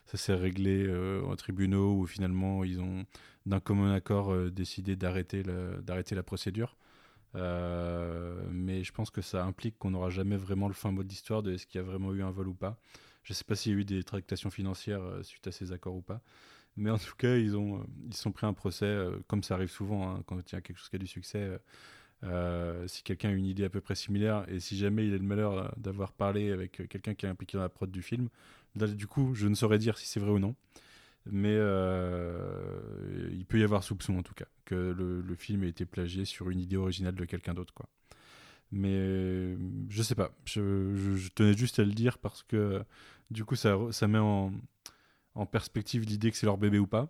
ça 0.06 0.16
s'est 0.18 0.34
réglé 0.34 0.88
en 1.24 1.34
tribunaux 1.36 1.98
où 2.00 2.06
finalement 2.06 2.64
ils 2.64 2.80
ont 2.80 3.04
d'un 3.46 3.60
commun 3.60 3.92
accord 3.92 4.34
décidé 4.50 4.96
d'arrêter 4.96 5.42
la, 5.42 5.80
d'arrêter 5.82 6.14
la 6.14 6.22
procédure. 6.22 6.76
mais 7.34 8.84
je 8.84 8.92
pense 8.92 9.10
que 9.10 9.22
ça 9.22 9.44
implique 9.44 9.78
qu'on 9.78 9.90
n'aura 9.90 10.10
jamais 10.10 10.36
vraiment 10.36 10.68
le 10.68 10.74
fin 10.74 10.90
mot 10.92 11.02
de 11.02 11.08
l'histoire 11.08 11.42
de 11.42 11.52
est-ce 11.52 11.66
qu'il 11.66 11.80
y 11.80 11.84
a 11.84 11.86
vraiment 11.86 12.12
eu 12.14 12.22
un 12.22 12.30
vol 12.30 12.48
ou 12.48 12.54
pas. 12.54 12.78
Je 13.22 13.32
ne 13.32 13.34
sais 13.34 13.44
pas 13.44 13.56
s'il 13.56 13.72
y 13.72 13.74
a 13.76 13.78
eu 13.78 13.84
des 13.84 14.02
tractations 14.04 14.50
financières 14.50 15.02
suite 15.22 15.46
à 15.46 15.52
ces 15.52 15.72
accords 15.72 15.96
ou 15.96 16.02
pas. 16.02 16.20
Mais 16.76 16.90
en 16.90 16.98
tout 16.98 17.14
cas, 17.16 17.36
ils 17.36 17.56
ont 17.56 17.86
ils 18.06 18.16
sont 18.16 18.32
pris 18.32 18.46
un 18.46 18.52
procès, 18.52 19.06
comme 19.28 19.42
ça 19.42 19.54
arrive 19.54 19.70
souvent 19.70 20.10
hein, 20.10 20.22
quand 20.26 20.38
il 20.52 20.54
y 20.54 20.58
a 20.58 20.60
quelque 20.60 20.78
chose 20.78 20.88
qui 20.88 20.96
a 20.96 20.98
du 20.98 21.06
succès. 21.06 21.58
Euh, 22.24 22.86
si 22.88 23.02
quelqu'un 23.02 23.28
a 23.28 23.32
une 23.32 23.46
idée 23.46 23.64
à 23.64 23.68
peu 23.68 23.80
près 23.80 23.94
similaire 23.94 24.46
et 24.48 24.58
si 24.58 24.78
jamais 24.78 25.06
il 25.06 25.14
a 25.14 25.18
le 25.18 25.24
malheur 25.24 25.74
d'avoir 25.76 26.12
parlé 26.12 26.52
avec 26.52 26.88
quelqu'un 26.88 27.14
qui 27.14 27.26
est 27.26 27.28
impliqué 27.28 27.58
dans 27.58 27.62
la 27.62 27.68
prod 27.68 27.90
du 27.90 28.02
film, 28.02 28.28
du 28.76 29.06
coup, 29.06 29.34
je 29.34 29.46
ne 29.46 29.54
saurais 29.54 29.78
dire 29.78 29.98
si 29.98 30.06
c'est 30.06 30.20
vrai 30.20 30.30
ou 30.30 30.38
non. 30.38 30.54
Mais 31.26 31.54
euh, 31.54 33.30
il 33.32 33.46
peut 33.46 33.58
y 33.58 33.62
avoir 33.62 33.82
soupçon 33.82 34.18
en 34.18 34.22
tout 34.22 34.34
cas 34.34 34.44
que 34.66 34.74
le, 34.74 35.34
film 35.36 35.64
ait 35.64 35.68
été 35.68 35.86
plagié 35.86 36.24
sur 36.24 36.50
une 36.50 36.60
idée 36.60 36.76
originale 36.76 37.14
de 37.14 37.24
quelqu'un 37.24 37.54
d'autre. 37.54 37.72
Mais 38.72 39.56
je 39.88 40.02
sais 40.02 40.14
pas. 40.14 40.32
Je, 40.44 41.28
tenais 41.34 41.54
juste 41.56 41.78
à 41.78 41.84
le 41.84 41.92
dire 41.92 42.18
parce 42.18 42.42
que 42.42 42.82
du 43.30 43.44
coup, 43.44 43.56
ça, 43.56 43.78
met 44.06 44.18
en, 44.18 44.52
perspective 45.50 46.04
l'idée 46.04 46.30
que 46.30 46.36
c'est 46.36 46.46
leur 46.46 46.58
bébé 46.58 46.78
ou 46.78 46.86
pas. 46.86 47.08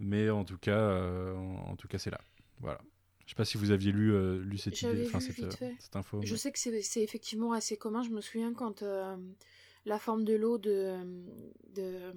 Mais 0.00 0.30
en 0.30 0.44
tout 0.44 0.58
cas, 0.58 0.78
euh, 0.78 1.34
en, 1.36 1.76
tout 1.76 1.88
cas, 1.88 1.98
c'est 1.98 2.10
là. 2.10 2.20
Voilà. 2.60 2.80
Je 3.28 3.32
sais 3.34 3.36
pas 3.36 3.44
si 3.44 3.58
vous 3.58 3.72
aviez 3.72 3.92
lu, 3.92 4.14
euh, 4.14 4.40
lu 4.42 4.56
cette 4.56 4.80
idée, 4.80 5.04
cette, 5.20 5.62
euh, 5.62 5.70
cette, 5.78 5.96
info. 5.96 6.18
Je 6.24 6.34
sais 6.34 6.50
que 6.50 6.58
c'est 6.58 7.02
effectivement 7.02 7.52
assez 7.52 7.76
commun. 7.76 8.02
Je 8.02 8.08
me 8.08 8.22
souviens 8.22 8.54
quand 8.54 8.82
la 9.84 9.98
forme 9.98 10.24
de 10.24 10.32
l'eau 10.34 10.56
de 10.56 10.96
de, 11.74 12.14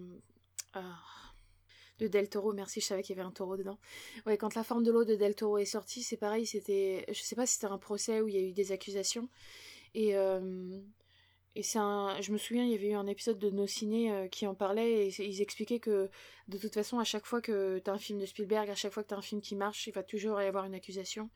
de 2.00 2.08
Del 2.08 2.30
Toro, 2.30 2.54
merci, 2.54 2.80
je 2.80 2.86
savais 2.86 3.04
qu'il 3.04 3.18
y 3.18 3.20
avait 3.20 3.28
un 3.28 3.32
taureau 3.34 3.58
dedans. 3.58 3.78
Ouais, 4.26 4.38
quand 4.38 4.56
la 4.56 4.64
forme 4.64 4.84
de 4.84 4.92
l'eau 4.92 5.04
de 5.04 5.16
Del 5.16 5.36
Toro 5.36 5.58
est 5.58 5.66
sortie, 5.66 6.02
c'est 6.02 6.16
pareil. 6.16 6.46
C'était, 6.46 7.04
je 7.10 7.22
sais 7.22 7.36
pas 7.36 7.46
si 7.46 7.56
c'était 7.56 7.68
un 7.68 7.78
procès 7.78 8.22
où 8.22 8.30
il 8.30 8.36
y 8.36 8.38
a 8.38 8.42
eu 8.42 8.54
des 8.54 8.72
accusations 8.72 9.28
et 9.94 10.16
et 11.56 11.64
c'est 11.64 11.80
un... 11.80 12.20
Je 12.22 12.32
me 12.32 12.38
souviens, 12.38 12.64
il 12.64 12.72
y 12.72 12.76
avait 12.76 12.90
eu 12.90 12.94
un 12.94 13.08
épisode 13.08 13.38
de 13.38 13.50
Nos 13.50 13.68
Ciné 13.68 14.12
euh, 14.12 14.28
qui 14.28 14.48
en 14.48 14.56
parlait 14.56 15.08
et 15.08 15.22
ils 15.22 15.42
expliquaient 15.42 15.80
que 15.80 16.10
de 16.48 16.58
toute 16.58 16.74
façon, 16.74 17.00
à 17.00 17.04
chaque 17.04 17.26
fois 17.26 17.42
que 17.42 17.80
tu 17.80 17.90
as 17.90 17.94
un 17.94 17.98
film 17.98 18.20
de 18.20 18.26
Spielberg, 18.26 18.70
à 18.70 18.76
chaque 18.76 18.94
fois 18.94 19.04
que 19.04 19.10
tu 19.10 19.14
as 19.14 19.18
un 19.18 19.22
film 19.22 19.42
qui 19.42 19.56
marche, 19.56 19.88
il 19.88 19.94
va 19.94 20.04
toujours 20.04 20.42
y 20.42 20.46
avoir 20.46 20.66
une 20.66 20.74
accusation. 20.74 21.30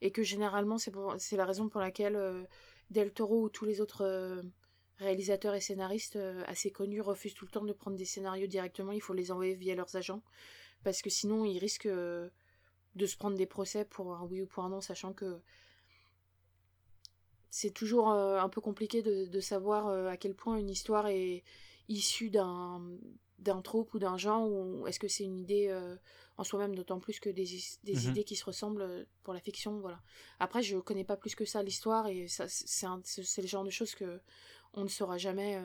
Et 0.00 0.10
que 0.10 0.24
généralement, 0.24 0.76
c'est 0.78 1.36
la 1.36 1.44
raison 1.44 1.68
pour 1.68 1.80
laquelle 1.80 2.16
euh, 2.16 2.42
Del 2.90 3.12
Toro 3.12 3.42
ou 3.42 3.48
tous 3.48 3.64
les 3.64 3.80
autres 3.80 4.04
euh, 4.04 4.42
réalisateurs 4.98 5.54
et 5.54 5.60
scénaristes 5.60 6.18
assez 6.46 6.72
connus 6.72 7.00
refusent 7.00 7.34
tout 7.34 7.44
le 7.44 7.50
temps 7.52 7.64
de 7.64 7.72
prendre 7.72 7.96
des 7.96 8.04
scénarios 8.04 8.48
directement. 8.48 8.92
Il 8.92 9.00
faut 9.00 9.14
les 9.14 9.30
envoyer 9.30 9.54
via 9.54 9.76
leurs 9.76 9.94
agents. 9.94 10.22
Parce 10.82 11.00
que 11.00 11.10
sinon, 11.10 11.44
ils 11.44 11.58
risquent 11.58 11.88
de 11.88 13.06
se 13.06 13.16
prendre 13.16 13.36
des 13.36 13.46
procès 13.46 13.84
pour 13.84 14.14
un 14.14 14.24
oui 14.24 14.42
ou 14.42 14.46
pour 14.46 14.64
un 14.64 14.70
non, 14.70 14.80
sachant 14.80 15.12
que 15.12 15.40
c'est 17.50 17.72
toujours 17.72 18.10
euh, 18.10 18.38
un 18.38 18.48
peu 18.48 18.60
compliqué 18.60 19.02
de, 19.02 19.40
savoir 19.40 19.88
euh, 19.88 20.06
à 20.06 20.16
quel 20.16 20.34
point 20.34 20.56
une 20.56 20.70
histoire 20.70 21.08
est 21.08 21.42
issue 21.88 22.30
d'un 22.30 22.80
d'un 23.40 23.62
trope 23.62 23.94
ou 23.94 23.98
d'un 23.98 24.18
genre 24.18 24.46
ou 24.50 24.86
est-ce 24.86 25.00
que 25.00 25.08
c'est 25.08 25.24
une 25.24 25.38
idée 25.38 25.68
euh, 25.68 25.96
en 26.36 26.44
soi-même 26.44 26.74
d'autant 26.74 27.00
plus 27.00 27.18
que 27.20 27.30
des, 27.30 27.46
des 27.84 27.94
mhm. 27.94 28.10
idées 28.10 28.24
qui 28.24 28.36
se 28.36 28.44
ressemblent 28.44 29.06
pour 29.22 29.32
la 29.32 29.40
fiction 29.40 29.80
voilà. 29.80 30.00
Après 30.38 30.62
je 30.62 30.76
connais 30.76 31.04
pas 31.04 31.16
plus 31.16 31.34
que 31.34 31.46
ça 31.46 31.62
l'histoire 31.62 32.06
et 32.06 32.28
ça 32.28 32.46
c'est 32.48 33.42
le 33.42 33.48
genre 33.48 33.64
de 33.64 33.70
choses 33.70 33.94
que 33.94 34.20
on 34.74 34.84
ne 34.84 34.88
saura 34.88 35.16
jamais 35.16 35.58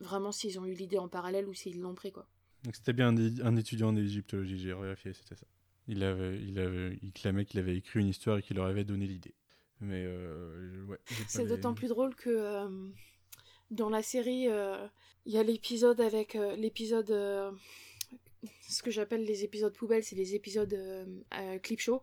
vraiment 0.00 0.32
s'ils 0.32 0.58
ont 0.58 0.64
eu 0.64 0.72
l'idée 0.72 0.98
en 0.98 1.08
parallèle 1.08 1.46
ou 1.46 1.54
s'ils 1.54 1.80
l'ont 1.80 1.94
pris 1.94 2.12
quoi. 2.12 2.26
Donc 2.64 2.74
c'était 2.74 2.94
bien 2.94 3.08
un, 3.08 3.56
étudiant 3.56 3.88
en 3.88 3.96
égyptologie 3.96 4.58
j'ai 4.58 4.72
vérifié 4.72 5.12
c'était 5.12 5.36
ça. 5.36 5.46
Il 5.86 6.02
avait 6.02 6.40
il 6.40 6.58
avait 6.58 6.98
il 7.02 7.12
clamait 7.12 7.44
qu'il 7.44 7.60
avait 7.60 7.76
écrit 7.76 8.00
une 8.00 8.08
histoire 8.08 8.38
et 8.38 8.42
qu'il 8.42 8.56
leur 8.56 8.66
avait 8.66 8.84
donné 8.84 9.06
l'idée 9.06 9.34
mais 9.80 10.04
euh, 10.04 10.84
ouais, 10.88 10.98
c'est 11.28 11.46
d'autant 11.46 11.74
plus 11.74 11.88
drôle 11.88 12.14
que 12.14 12.30
euh, 12.30 12.68
dans 13.70 13.90
la 13.90 14.02
série, 14.02 14.48
euh, 14.48 14.86
il 15.26 15.32
y 15.32 15.38
a 15.38 15.42
l'épisode 15.42 16.00
avec 16.00 16.34
l'épisode, 16.56 17.08
ce 18.68 18.82
que 18.82 18.90
j'appelle 18.90 19.24
les 19.24 19.44
épisodes 19.44 19.74
poubelles, 19.74 20.04
c'est 20.04 20.16
les 20.16 20.34
épisodes 20.34 20.76
clip 21.62 21.80
show, 21.80 22.02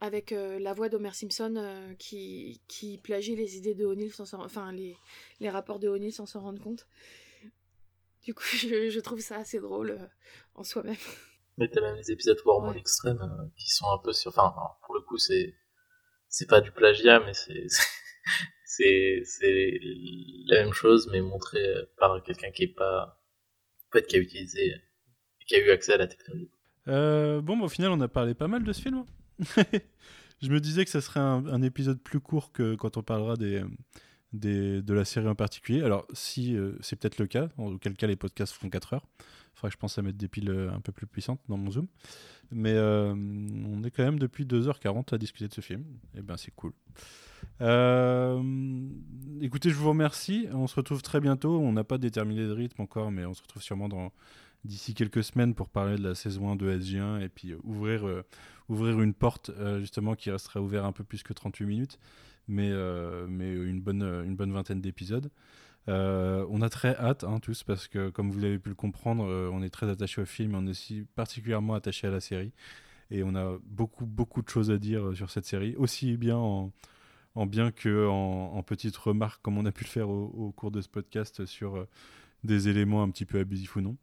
avec 0.00 0.30
la 0.30 0.72
voix 0.72 0.88
d'Homer 0.88 1.12
Simpson 1.12 1.94
qui, 1.98 2.60
qui 2.66 2.98
plagie 2.98 3.36
les 3.36 3.56
idées 3.56 3.74
de 3.74 3.84
O'Neill, 3.84 4.12
enfin 4.18 4.72
les, 4.72 4.96
les 5.40 5.50
rapports 5.50 5.78
de 5.78 5.88
O'Neill 5.88 6.12
sans 6.12 6.26
s'en 6.26 6.40
rendre 6.40 6.62
compte. 6.62 6.88
Du 8.24 8.34
coup, 8.34 8.44
je, 8.56 8.90
je 8.90 9.00
trouve 9.00 9.20
ça 9.20 9.36
assez 9.36 9.60
drôle 9.60 9.98
en 10.54 10.64
soi-même. 10.64 10.96
Mais 11.60 11.68
t'as 11.68 11.82
même 11.82 11.94
les 11.94 12.10
épisodes 12.10 12.38
War 12.44 12.74
Extrême 12.74 13.20
euh, 13.22 13.46
qui 13.56 13.68
sont 13.70 13.86
un 13.92 13.98
peu 13.98 14.12
sur. 14.12 14.30
Enfin, 14.30 14.52
pour 14.84 14.94
le 14.96 15.02
coup, 15.02 15.18
c'est 15.18 15.54
c'est 16.28 16.48
pas 16.48 16.60
du 16.60 16.72
plagiat, 16.72 17.20
mais 17.20 17.34
c'est 17.34 17.66
c'est 18.64 19.22
c'est 19.24 19.78
la 20.46 20.64
même 20.64 20.72
chose, 20.72 21.08
mais 21.12 21.20
montré 21.20 21.62
par 21.98 22.22
quelqu'un 22.24 22.50
qui 22.50 22.64
est 22.64 22.74
pas 22.74 23.20
en 23.88 23.92
fait 23.92 24.06
qui 24.06 24.16
a 24.16 24.18
utilisé 24.18 24.74
qui 25.46 25.56
a 25.56 25.58
eu 25.58 25.70
accès 25.70 25.92
à 25.92 25.96
la 25.98 26.06
technologie. 26.06 26.50
Euh, 26.88 27.40
bon, 27.40 27.56
bah, 27.56 27.66
au 27.66 27.68
final, 27.68 27.90
on 27.90 28.00
a 28.00 28.08
parlé 28.08 28.34
pas 28.34 28.48
mal 28.48 28.64
de 28.64 28.72
ce 28.72 28.80
film. 28.80 29.04
Je 30.42 30.48
me 30.48 30.60
disais 30.60 30.84
que 30.84 30.90
ça 30.90 31.00
serait 31.00 31.20
un, 31.20 31.46
un, 31.46 31.60
épisode 31.62 32.00
plus 32.00 32.20
court 32.20 32.52
que 32.52 32.74
quand 32.74 32.96
on 32.96 33.02
parlera 33.02 33.36
des, 33.36 33.62
des, 34.32 34.80
de 34.80 34.94
la 34.94 35.04
série 35.04 35.28
en 35.28 35.34
particulier. 35.34 35.82
Alors, 35.82 36.06
si 36.12 36.56
euh, 36.56 36.72
c'est 36.80 36.96
peut-être 36.96 37.18
le 37.18 37.26
cas, 37.26 37.48
en 37.58 37.72
auquel 37.72 37.94
cas 37.94 38.06
les 38.06 38.16
podcasts 38.16 38.54
font 38.54 38.70
4 38.70 38.94
heures. 38.94 39.06
Que 39.68 39.72
je 39.72 39.78
pense 39.78 39.98
à 39.98 40.02
mettre 40.02 40.18
des 40.18 40.28
piles 40.28 40.50
euh, 40.50 40.72
un 40.72 40.80
peu 40.80 40.92
plus 40.92 41.06
puissantes 41.06 41.40
dans 41.48 41.56
mon 41.56 41.70
Zoom. 41.70 41.86
Mais 42.50 42.72
euh, 42.72 43.12
on 43.14 43.82
est 43.84 43.90
quand 43.90 44.04
même 44.04 44.18
depuis 44.18 44.44
2h40 44.44 45.14
à 45.14 45.18
discuter 45.18 45.48
de 45.48 45.54
ce 45.54 45.60
film. 45.60 45.82
Et 46.14 46.18
eh 46.18 46.22
ben 46.22 46.36
c'est 46.36 46.52
cool. 46.54 46.72
écoutez, 49.40 49.70
je 49.70 49.74
vous 49.74 49.88
remercie. 49.88 50.48
On 50.52 50.66
se 50.66 50.74
retrouve 50.76 51.02
très 51.02 51.20
bientôt. 51.20 51.60
On 51.60 51.72
n'a 51.72 51.84
pas 51.84 51.98
déterminé 51.98 52.42
le 52.42 52.52
rythme 52.52 52.82
encore, 52.82 53.10
mais 53.10 53.24
on 53.24 53.34
se 53.34 53.42
retrouve 53.42 53.62
sûrement 53.62 53.88
d'ici 54.64 54.94
quelques 54.94 55.24
semaines 55.24 55.54
pour 55.54 55.68
parler 55.68 55.96
de 55.96 56.02
la 56.02 56.14
saison 56.14 56.50
1 56.50 56.56
de 56.56 56.70
SG1 56.78 57.20
et 57.22 57.28
puis 57.28 57.54
ouvrir, 57.62 58.04
ouvrir 58.68 59.00
une 59.00 59.14
porte 59.14 59.50
justement 59.78 60.14
qui 60.14 60.30
restera 60.30 60.60
ouverte 60.60 60.84
un 60.84 60.92
peu 60.92 61.04
plus 61.04 61.22
que 61.22 61.32
38 61.32 61.66
minutes 61.66 61.98
mais, 62.50 62.70
euh, 62.70 63.26
mais 63.28 63.52
une, 63.52 63.80
bonne, 63.80 64.02
une 64.02 64.36
bonne 64.36 64.52
vingtaine 64.52 64.80
d'épisodes. 64.80 65.30
Euh, 65.88 66.46
on 66.50 66.62
a 66.62 66.68
très 66.68 66.94
hâte, 66.96 67.24
hein, 67.24 67.40
tous, 67.40 67.64
parce 67.64 67.88
que 67.88 68.10
comme 68.10 68.30
vous 68.30 68.44
avez 68.44 68.58
pu 68.58 68.68
le 68.68 68.74
comprendre, 68.74 69.24
euh, 69.26 69.50
on 69.52 69.62
est 69.62 69.70
très 69.70 69.88
attaché 69.88 70.20
au 70.20 70.26
film, 70.26 70.54
on 70.54 70.66
est 70.66 70.70
aussi 70.70 71.06
particulièrement 71.14 71.74
attaché 71.74 72.06
à 72.06 72.10
la 72.10 72.20
série. 72.20 72.52
Et 73.10 73.22
on 73.24 73.34
a 73.34 73.58
beaucoup, 73.64 74.06
beaucoup 74.06 74.42
de 74.42 74.48
choses 74.48 74.70
à 74.70 74.78
dire 74.78 75.16
sur 75.16 75.30
cette 75.30 75.46
série, 75.46 75.74
aussi 75.76 76.16
bien 76.16 76.36
en, 76.36 76.72
en 77.34 77.46
bien 77.46 77.72
que 77.72 78.06
en, 78.06 78.62
petites 78.62 78.96
remarques, 78.96 79.42
comme 79.42 79.58
on 79.58 79.66
a 79.66 79.72
pu 79.72 79.82
le 79.82 79.88
faire 79.88 80.08
au, 80.08 80.52
cours 80.52 80.70
de 80.70 80.80
ce 80.80 80.88
podcast 80.88 81.44
sur 81.44 81.86
des 82.44 82.68
éléments 82.68 83.02
un 83.02 83.10
petit 83.10 83.24
peu 83.24 83.40
abusifs 83.40 83.74
ou 83.74 83.80
non. 83.80 83.96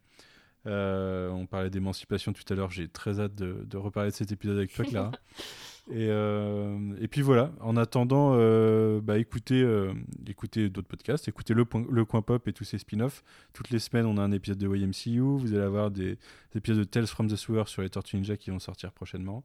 on 0.66 1.46
parlait 1.46 1.70
d'émancipation 1.70 2.34
tout 2.34 2.44
à 2.52 2.54
l'heure, 2.54 2.70
j'ai 2.70 2.86
très 2.86 3.18
hâte 3.18 3.34
de, 3.34 3.64
de, 3.64 3.76
reparler 3.78 4.10
de 4.10 4.14
cet 4.14 4.30
épisode 4.30 4.58
avec 4.58 4.74
toi, 4.74 4.84
Clara. 4.84 5.12
Et, 5.90 6.08
euh, 6.10 6.78
et 7.00 7.08
puis 7.08 7.22
voilà, 7.22 7.52
en 7.60 7.76
attendant, 7.78 8.32
euh, 8.34 9.00
bah, 9.00 9.18
écoutez, 9.18 9.62
euh, 9.62 9.94
écoutez 10.26 10.68
d'autres 10.68 10.88
podcasts, 10.88 11.28
écoutez 11.28 11.54
le, 11.54 11.64
Coin 11.64 12.20
Pop 12.20 12.46
et 12.46 12.52
tous 12.52 12.64
ses 12.64 12.76
spin-offs. 12.76 13.24
Toutes 13.54 13.70
les 13.70 13.78
semaines, 13.78 14.04
on 14.04 14.18
a 14.18 14.22
un 14.22 14.32
épisode 14.32 14.58
de 14.58 14.68
YMCU. 14.68 15.20
Vous 15.20 15.54
allez 15.54 15.64
avoir 15.64 15.90
des, 15.90 16.18
épisodes 16.54 16.78
de 16.78 16.84
Tales 16.84 17.06
from 17.06 17.28
the 17.28 17.36
Sewer 17.36 17.64
sur 17.66 17.80
les 17.80 17.88
Tortues 17.88 18.16
Ninja 18.16 18.36
qui 18.36 18.50
vont 18.50 18.58
sortir 18.58 18.92
prochainement. 18.92 19.44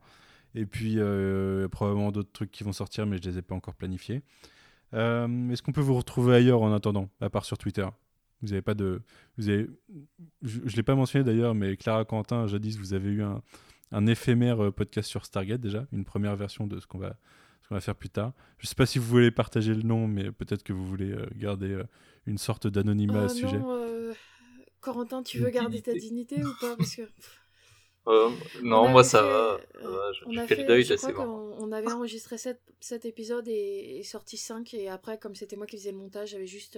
Et 0.54 0.66
puis, 0.66 0.98
probablement 1.72 2.12
d'autres 2.12 2.32
trucs 2.32 2.52
qui 2.52 2.64
vont 2.64 2.74
sortir, 2.74 3.06
mais 3.06 3.18
je 3.18 3.28
ne 3.28 3.34
les 3.34 3.40
ai 3.40 3.42
pas 3.42 3.56
encore 3.56 3.76
planifiés. 3.76 4.22
Est-ce 4.92 5.62
qu'on 5.62 5.72
peut 5.72 5.82
vous 5.82 5.96
retrouver 5.96 6.36
ailleurs 6.36 6.62
en 6.62 6.74
attendant, 6.74 7.10
à 7.22 7.30
part 7.30 7.46
sur 7.46 7.58
Twitter? 7.58 7.88
Vous 8.44 8.52
avez 8.52 8.62
pas 8.62 8.74
de, 8.74 9.02
vous 9.38 9.48
avez, 9.48 9.68
je, 10.42 10.60
ne 10.60 10.70
l'ai 10.76 10.84
pas 10.84 10.96
mentionné 10.96 11.24
d'ailleurs, 11.24 11.56
mais 11.56 11.78
Clara 11.78 12.04
Quentin, 12.04 12.46
jadis, 12.46 12.78
vous 12.78 12.94
avez 12.94 13.10
eu 13.10 13.24
un, 13.24 13.42
un 13.94 14.08
éphémère 14.08 14.62
euh, 14.62 14.72
podcast 14.72 15.10
sur 15.10 15.26
Stargate 15.26 15.62
déjà, 15.62 15.86
une 15.94 16.04
première 16.04 16.36
version 16.36 16.68
de 16.68 16.80
ce 16.80 16.88
qu'on 16.88 16.98
va, 16.98 17.16
va 17.70 17.80
faire 17.80 17.96
plus 17.96 18.10
tard. 18.10 18.34
Je 18.58 18.66
ne 18.66 18.70
sais 18.70 18.76
pas 18.76 18.86
si 18.86 19.00
vous 19.00 19.06
voulez 19.06 19.32
partager 19.32 19.74
le 19.74 19.84
nom, 19.84 20.08
mais 20.08 20.32
peut-être 20.32 20.64
que 20.64 20.74
vous 20.74 20.86
voulez 20.86 21.12
euh, 21.12 21.26
garder 21.36 21.72
euh, 21.72 21.84
une 22.26 22.38
sorte 22.38 22.68
d'anonymat 22.68 23.24
à 23.24 23.30
ce 23.30 23.38
sujet. 23.38 23.60
Corentin, 24.82 25.24
tu 25.24 25.40
veux 25.40 25.50
garder 25.50 25.82
ta 25.82 25.94
dignité 25.94 26.44
ou 26.44 26.52
pas? 26.60 26.76
Parce 26.76 26.96
que... 26.96 27.04
non, 28.64 28.90
moi 28.90 29.04
ça 29.06 29.22
va. 29.22 29.60
je, 29.82 30.46
fais 30.46 30.56
le 30.56 30.68
deuil, 30.68 30.84
je 30.84 30.96
crois 30.96 31.26
on 31.26 31.72
avait 31.72 31.92
enregistré 31.92 32.38
7, 32.38 33.06
épisodes 33.06 33.48
et, 33.48 34.02
sorti 34.04 34.36
5. 34.36 34.74
Et 34.74 34.90
après, 34.90 35.18
comme 35.18 35.36
c'était 35.36 35.56
moi 35.56 35.66
qui 35.66 35.78
faisais 35.78 35.92
le 35.92 35.98
montage, 35.98 36.32
j'avais 36.32 36.48
juste 36.48 36.78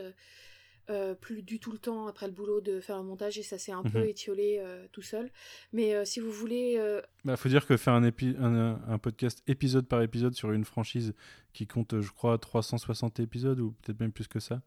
euh, 0.89 1.15
plus 1.15 1.41
du 1.41 1.59
tout 1.59 1.71
le 1.71 1.77
temps 1.77 2.07
après 2.07 2.27
le 2.27 2.31
boulot 2.33 2.61
de 2.61 2.79
faire 2.79 2.95
un 2.97 3.03
montage 3.03 3.37
et 3.39 3.43
ça 3.43 3.57
s'est 3.57 3.71
un 3.71 3.83
peu 3.83 3.99
Mhm. 3.99 4.05
étiolé 4.05 4.57
euh, 4.59 4.85
tout 4.91 5.01
seul. 5.01 5.31
Mais 5.73 5.95
euh, 5.95 6.05
si 6.05 6.19
vous 6.19 6.31
voulez, 6.31 6.75
euh, 6.77 7.01
Bah, 7.23 7.37
faut 7.37 7.49
dire 7.49 7.65
que 7.65 7.75
faire 7.77 7.93
un, 7.93 8.03
épi- 8.07 8.35
un, 8.39 8.79
un 8.87 8.97
podcast 8.99 9.41
épisode 9.47 9.87
par 9.87 10.01
épisode 10.01 10.33
sur 10.35 10.51
une 10.51 10.65
franchise 10.65 11.13
qui 11.53 11.65
compte, 11.67 11.99
je 12.01 12.11
crois, 12.11 12.37
360 12.37 13.19
épisodes 13.19 13.59
ou 13.59 13.73
peut-être 13.81 13.99
même 13.99 14.11
plus 14.11 14.27
que 14.27 14.39
ça 14.39 14.61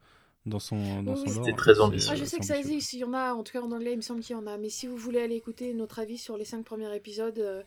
dans 0.46 0.58
son, 0.58 1.02
dans 1.02 1.14
Oui, 1.14 1.20
son 1.24 1.30
oui. 1.30 1.36
lore. 1.36 1.44
C'était 1.44 1.56
très 1.56 1.80
ambitieux. 1.80 2.10
Ah, 2.12 2.16
je 2.16 2.24
sais 2.24 2.38
que 2.38 2.44
ça 2.46 2.56
existe, 2.58 2.92
il 2.94 3.00
y 3.00 3.04
en 3.04 3.12
a, 3.12 3.32
en 3.34 3.42
tout 3.42 3.52
cas 3.52 3.60
en 3.60 3.70
anglais, 3.70 3.92
il 3.92 3.96
me 3.96 4.02
semble 4.02 4.20
qu'il 4.20 4.34
y 4.34 4.38
en 4.38 4.46
a. 4.46 4.56
Mais 4.56 4.70
si 4.70 4.86
vous 4.86 4.96
voulez 4.96 5.20
aller 5.20 5.34
écouter 5.36 5.74
notre 5.74 5.98
avis 5.98 6.16
sur 6.18 6.36
les 6.36 6.44
cinq 6.44 6.64
premiers 6.64 6.94
épisodes, 6.96 7.38
euh, 7.38 7.62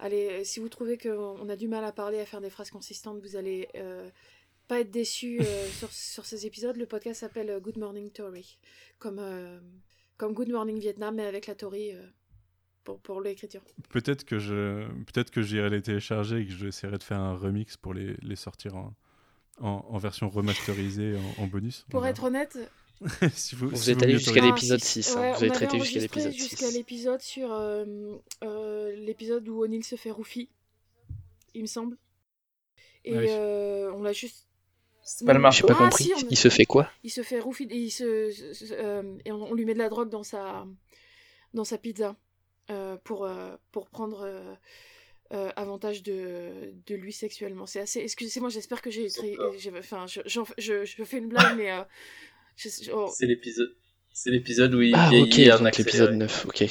allez, 0.00 0.42
si 0.44 0.58
vous 0.60 0.68
trouvez 0.68 0.98
qu'on 0.98 1.48
a 1.48 1.56
du 1.56 1.68
mal 1.68 1.84
à 1.84 1.92
parler, 1.92 2.18
à 2.20 2.26
faire 2.26 2.40
des 2.40 2.50
phrases 2.50 2.70
consistantes, 2.70 3.20
vous 3.20 3.36
allez 3.36 3.68
euh, 3.76 4.08
pas 4.68 4.80
être 4.80 4.90
déçu 4.90 5.40
euh, 5.40 5.68
sur, 5.78 5.92
sur 5.92 6.24
ces 6.26 6.46
épisodes. 6.46 6.76
Le 6.76 6.86
podcast 6.86 7.20
s'appelle 7.20 7.50
euh, 7.50 7.60
Good 7.60 7.78
Morning 7.78 8.10
Tory, 8.10 8.58
comme, 8.98 9.18
euh, 9.18 9.58
comme 10.16 10.32
Good 10.34 10.50
Morning 10.50 10.78
Vietnam, 10.78 11.14
mais 11.16 11.26
avec 11.26 11.46
la 11.46 11.54
Tory 11.54 11.92
euh, 11.92 12.02
pour, 12.84 12.98
pour 13.00 13.20
l'écriture. 13.20 13.62
Peut-être 13.90 14.24
que 14.24 14.38
je, 14.38 14.86
peut-être 15.04 15.30
que 15.30 15.42
j'irai 15.42 15.70
les 15.70 15.82
télécharger 15.82 16.38
et 16.40 16.46
que 16.46 16.52
j'essaierai 16.52 16.98
de 16.98 17.02
faire 17.02 17.18
un 17.20 17.34
remix 17.36 17.76
pour 17.76 17.94
les, 17.94 18.16
les 18.22 18.36
sortir 18.36 18.76
en, 18.76 18.94
en, 19.60 19.84
en 19.88 19.98
version 19.98 20.28
remasterisée 20.30 21.16
en, 21.38 21.42
en 21.42 21.46
bonus. 21.46 21.86
Pour 21.90 22.06
être 22.06 22.24
honnête, 22.24 22.58
si 23.34 23.56
vous, 23.56 23.68
Vous 23.70 23.76
si 23.76 23.90
êtes 23.90 24.02
allé 24.02 24.18
jusqu'à 24.18 24.40
l'épisode 24.40 24.80
si, 24.80 25.02
6, 25.02 25.16
hein. 25.16 25.20
ouais, 25.20 25.30
Vous 25.32 25.38
on 25.38 25.40
avez 25.42 25.50
traité 25.50 25.78
jusqu'à 25.80 25.98
enregistré 25.98 26.20
l'épisode 26.20 26.32
jusqu'à 26.32 26.66
6. 26.68 26.74
l'épisode 26.76 27.20
sur 27.20 27.52
euh, 27.52 27.84
euh, 28.44 28.94
l'épisode 28.96 29.46
où 29.48 29.62
O'Neill 29.62 29.84
se 29.84 29.96
fait 29.96 30.10
roufie, 30.12 30.48
il 31.54 31.62
me 31.62 31.66
semble. 31.66 31.96
Et 33.04 33.14
Ah 33.14 33.18
oui. 33.20 33.26
euh, 33.28 33.92
on 33.94 34.02
l'a 34.02 34.12
juste. 34.12 34.46
C'est 35.04 35.24
pas 35.26 35.34
le 35.34 35.38
marteau. 35.38 35.58
J'ai 35.68 35.74
pas 35.74 35.78
Ah, 35.80 35.84
compris. 35.90 36.04
si, 36.04 36.12
on 36.14 36.18
a- 36.18 36.28
Il 36.30 36.36
se 36.38 36.48
fait 36.48 36.64
quoi? 36.64 36.90
Il 37.02 37.10
se 37.10 37.22
fait 37.22 37.38
roufie 37.40 37.64
et 37.70 37.76
il 37.76 37.90
se, 37.90 38.32
euh, 38.72 39.18
et 39.24 39.32
on, 39.32 39.50
on 39.50 39.54
lui 39.54 39.64
met 39.66 39.74
de 39.74 39.78
la 39.78 39.88
drogue 39.90 40.08
dans 40.08 40.22
sa 40.22 40.66
dans 41.52 41.64
sa 41.64 41.76
pizza 41.78 42.16
euh, 42.70 42.96
pour 43.04 43.24
euh, 43.26 43.54
pour 43.70 43.88
prendre 43.90 44.26
avantage 45.56 46.02
de, 46.04 46.72
de 46.86 46.94
lui 46.94 47.12
sexuellement. 47.12 47.66
C'est 47.66 47.80
assez. 47.80 48.00
Excusez-moi, 48.00 48.50
j'espère 48.50 48.80
que 48.80 48.90
j'ai 48.90 49.08
enfin 49.78 50.06
je, 50.06 50.20
j'en- 50.26 50.46
je, 50.58 50.84
je 50.84 51.02
fais 51.04 51.18
une 51.18 51.28
blague 51.28 51.56
mais 51.56 51.70
je- 52.56 52.90
oh, 52.92 53.10
C'est 53.12 53.26
l'épisode. 53.26 53.74
C'est 54.12 54.30
l'épisode 54.30 54.72
où 54.74 54.80
il 54.80 54.94
Ah, 54.94 55.08
vieillit 55.10 55.50
ok, 55.50 55.58
donc 55.62 55.76
l'épisode 55.76 56.08
accéléré. 56.10 56.16
9, 56.16 56.46
ok. 56.46 56.64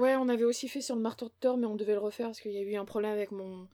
Ouais, 0.00 0.16
on 0.16 0.28
avait 0.28 0.42
aussi 0.44 0.66
fait 0.68 0.80
sur 0.80 0.96
le 0.96 1.02
marteau 1.02 1.26
de 1.26 1.32
Thor, 1.38 1.56
mais 1.56 1.66
on 1.66 1.76
devait 1.76 1.92
le 1.92 2.00
refaire 2.00 2.26
parce 2.26 2.40
qu'il 2.40 2.50
y 2.50 2.58
a 2.58 2.62
eu 2.62 2.74
un 2.74 2.84
problème 2.84 3.12
avec 3.12 3.30
mon 3.30 3.68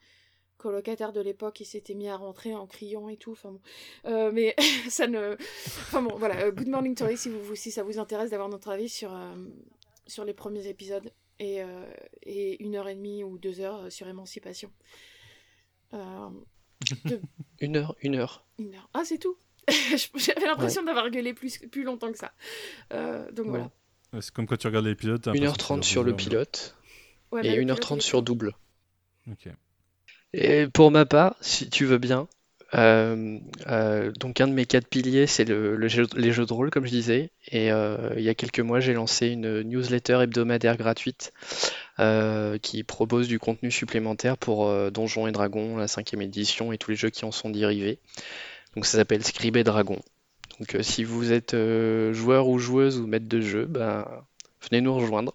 colocataire 0.60 1.12
de 1.12 1.20
l'époque 1.20 1.54
qui 1.54 1.64
s'était 1.64 1.94
mis 1.94 2.08
à 2.08 2.16
rentrer 2.16 2.54
en 2.54 2.66
criant 2.66 3.08
et 3.08 3.16
tout. 3.16 3.32
Enfin 3.32 3.50
bon. 3.52 3.60
Euh, 4.06 4.30
mais 4.32 4.54
ça 4.88 5.06
ne. 5.06 5.36
Enfin 5.66 6.02
bon, 6.02 6.16
voilà. 6.16 6.36
euh, 6.44 6.52
Good 6.52 6.68
Morning 6.68 6.94
Tory, 6.94 7.16
si, 7.16 7.28
vous, 7.30 7.54
si 7.56 7.70
ça 7.70 7.82
vous 7.82 7.98
intéresse 7.98 8.30
d'avoir 8.30 8.48
notre 8.48 8.68
avis 8.70 8.88
sur, 8.88 9.12
euh, 9.14 9.34
sur 10.06 10.24
les 10.24 10.34
premiers 10.34 10.66
épisodes 10.68 11.10
et, 11.38 11.62
euh, 11.62 11.90
et 12.22 12.62
une 12.62 12.76
heure 12.76 12.88
et 12.88 12.94
demie 12.94 13.24
ou 13.24 13.38
deux 13.38 13.60
heures 13.60 13.90
sur 13.90 14.06
Émancipation. 14.08 14.70
Euh, 15.94 16.28
Une 17.60 17.76
heure, 17.76 17.94
une 18.00 18.14
heure. 18.16 18.46
une 18.58 18.74
heure. 18.74 18.88
Ah, 18.94 19.02
c'est 19.04 19.18
tout 19.18 19.36
J'avais 20.16 20.46
l'impression 20.46 20.82
d'avoir 20.82 21.10
gueulé 21.10 21.34
plus, 21.34 21.58
plus 21.58 21.82
longtemps 21.84 22.10
que 22.10 22.16
ça. 22.18 22.32
Euh, 22.92 23.30
donc 23.32 23.46
voilà. 23.48 23.70
C'est 24.20 24.32
comme 24.32 24.46
quand 24.46 24.56
tu 24.56 24.66
regardes 24.66 24.86
l'épisode. 24.86 25.20
t'as 25.22 25.32
l'impression 25.32 25.52
que 25.54 25.58
1h30 25.60 25.82
c'est 25.82 25.88
sur 25.90 26.02
le 26.04 26.16
pilote 26.16 26.76
Ouais, 27.32 27.40
et 27.46 27.50
bah, 27.50 27.56
le 27.56 27.60
pilote, 27.62 27.78
1h30 27.80 27.94
il 27.94 27.98
est 27.98 28.00
sur 28.00 28.22
double. 28.22 28.54
Ok. 29.30 29.48
Pour 30.72 30.90
ma 30.90 31.06
part, 31.06 31.34
si 31.40 31.68
tu 31.68 31.84
veux 31.84 31.98
bien, 31.98 32.28
euh, 32.74 33.38
euh, 33.66 34.12
donc 34.12 34.40
un 34.40 34.46
de 34.46 34.52
mes 34.52 34.64
quatre 34.64 34.86
piliers, 34.86 35.26
c'est 35.26 35.44
le, 35.44 35.88
jeu- 35.88 36.06
les 36.16 36.30
jeux 36.32 36.46
de 36.46 36.52
rôle, 36.52 36.70
comme 36.70 36.84
je 36.86 36.90
disais. 36.90 37.30
Et 37.48 37.72
euh, 37.72 38.12
il 38.16 38.22
y 38.22 38.28
a 38.28 38.34
quelques 38.34 38.60
mois, 38.60 38.78
j'ai 38.80 38.92
lancé 38.94 39.28
une 39.28 39.62
newsletter 39.62 40.20
hebdomadaire 40.22 40.76
gratuite 40.76 41.32
qui 42.62 42.82
propose 42.82 43.28
du 43.28 43.38
contenu 43.38 43.70
supplémentaire 43.70 44.38
pour 44.38 44.72
Donjons 44.90 45.26
et 45.26 45.32
Dragons, 45.32 45.76
la 45.76 45.88
cinquième 45.88 46.22
édition 46.22 46.72
et 46.72 46.78
tous 46.78 46.92
les 46.92 46.96
jeux 46.96 47.10
qui 47.10 47.24
en 47.26 47.30
sont 47.32 47.50
dérivés. 47.50 47.98
Donc 48.76 48.86
ça 48.86 48.98
s'appelle 48.98 49.24
Scribe 49.24 49.56
et 49.56 49.64
Dragon. 49.64 50.00
Donc 50.60 50.76
si 50.82 51.04
vous 51.04 51.32
êtes 51.32 51.56
joueur 52.12 52.48
ou 52.48 52.58
joueuse 52.58 52.98
ou 52.98 53.06
maître 53.06 53.28
de 53.28 53.40
jeu, 53.40 53.66
ben, 53.66 54.06
venez 54.70 54.80
nous 54.82 54.94
rejoindre. 54.94 55.34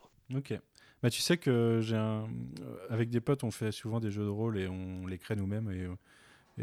Bah, 1.05 1.11
tu 1.11 1.21
sais 1.21 1.37
que 1.37 1.81
j'ai 1.83 1.95
un... 1.95 2.27
euh, 2.61 2.77
avec 2.89 3.11
des 3.11 3.21
potes, 3.21 3.43
on 3.43 3.51
fait 3.51 3.71
souvent 3.71 3.99
des 3.99 4.09
jeux 4.09 4.23
de 4.23 4.29
rôle 4.29 4.57
et 4.57 4.67
on 4.67 5.05
les 5.05 5.19
crée 5.19 5.35
nous-mêmes 5.35 5.69
et, 5.71 5.83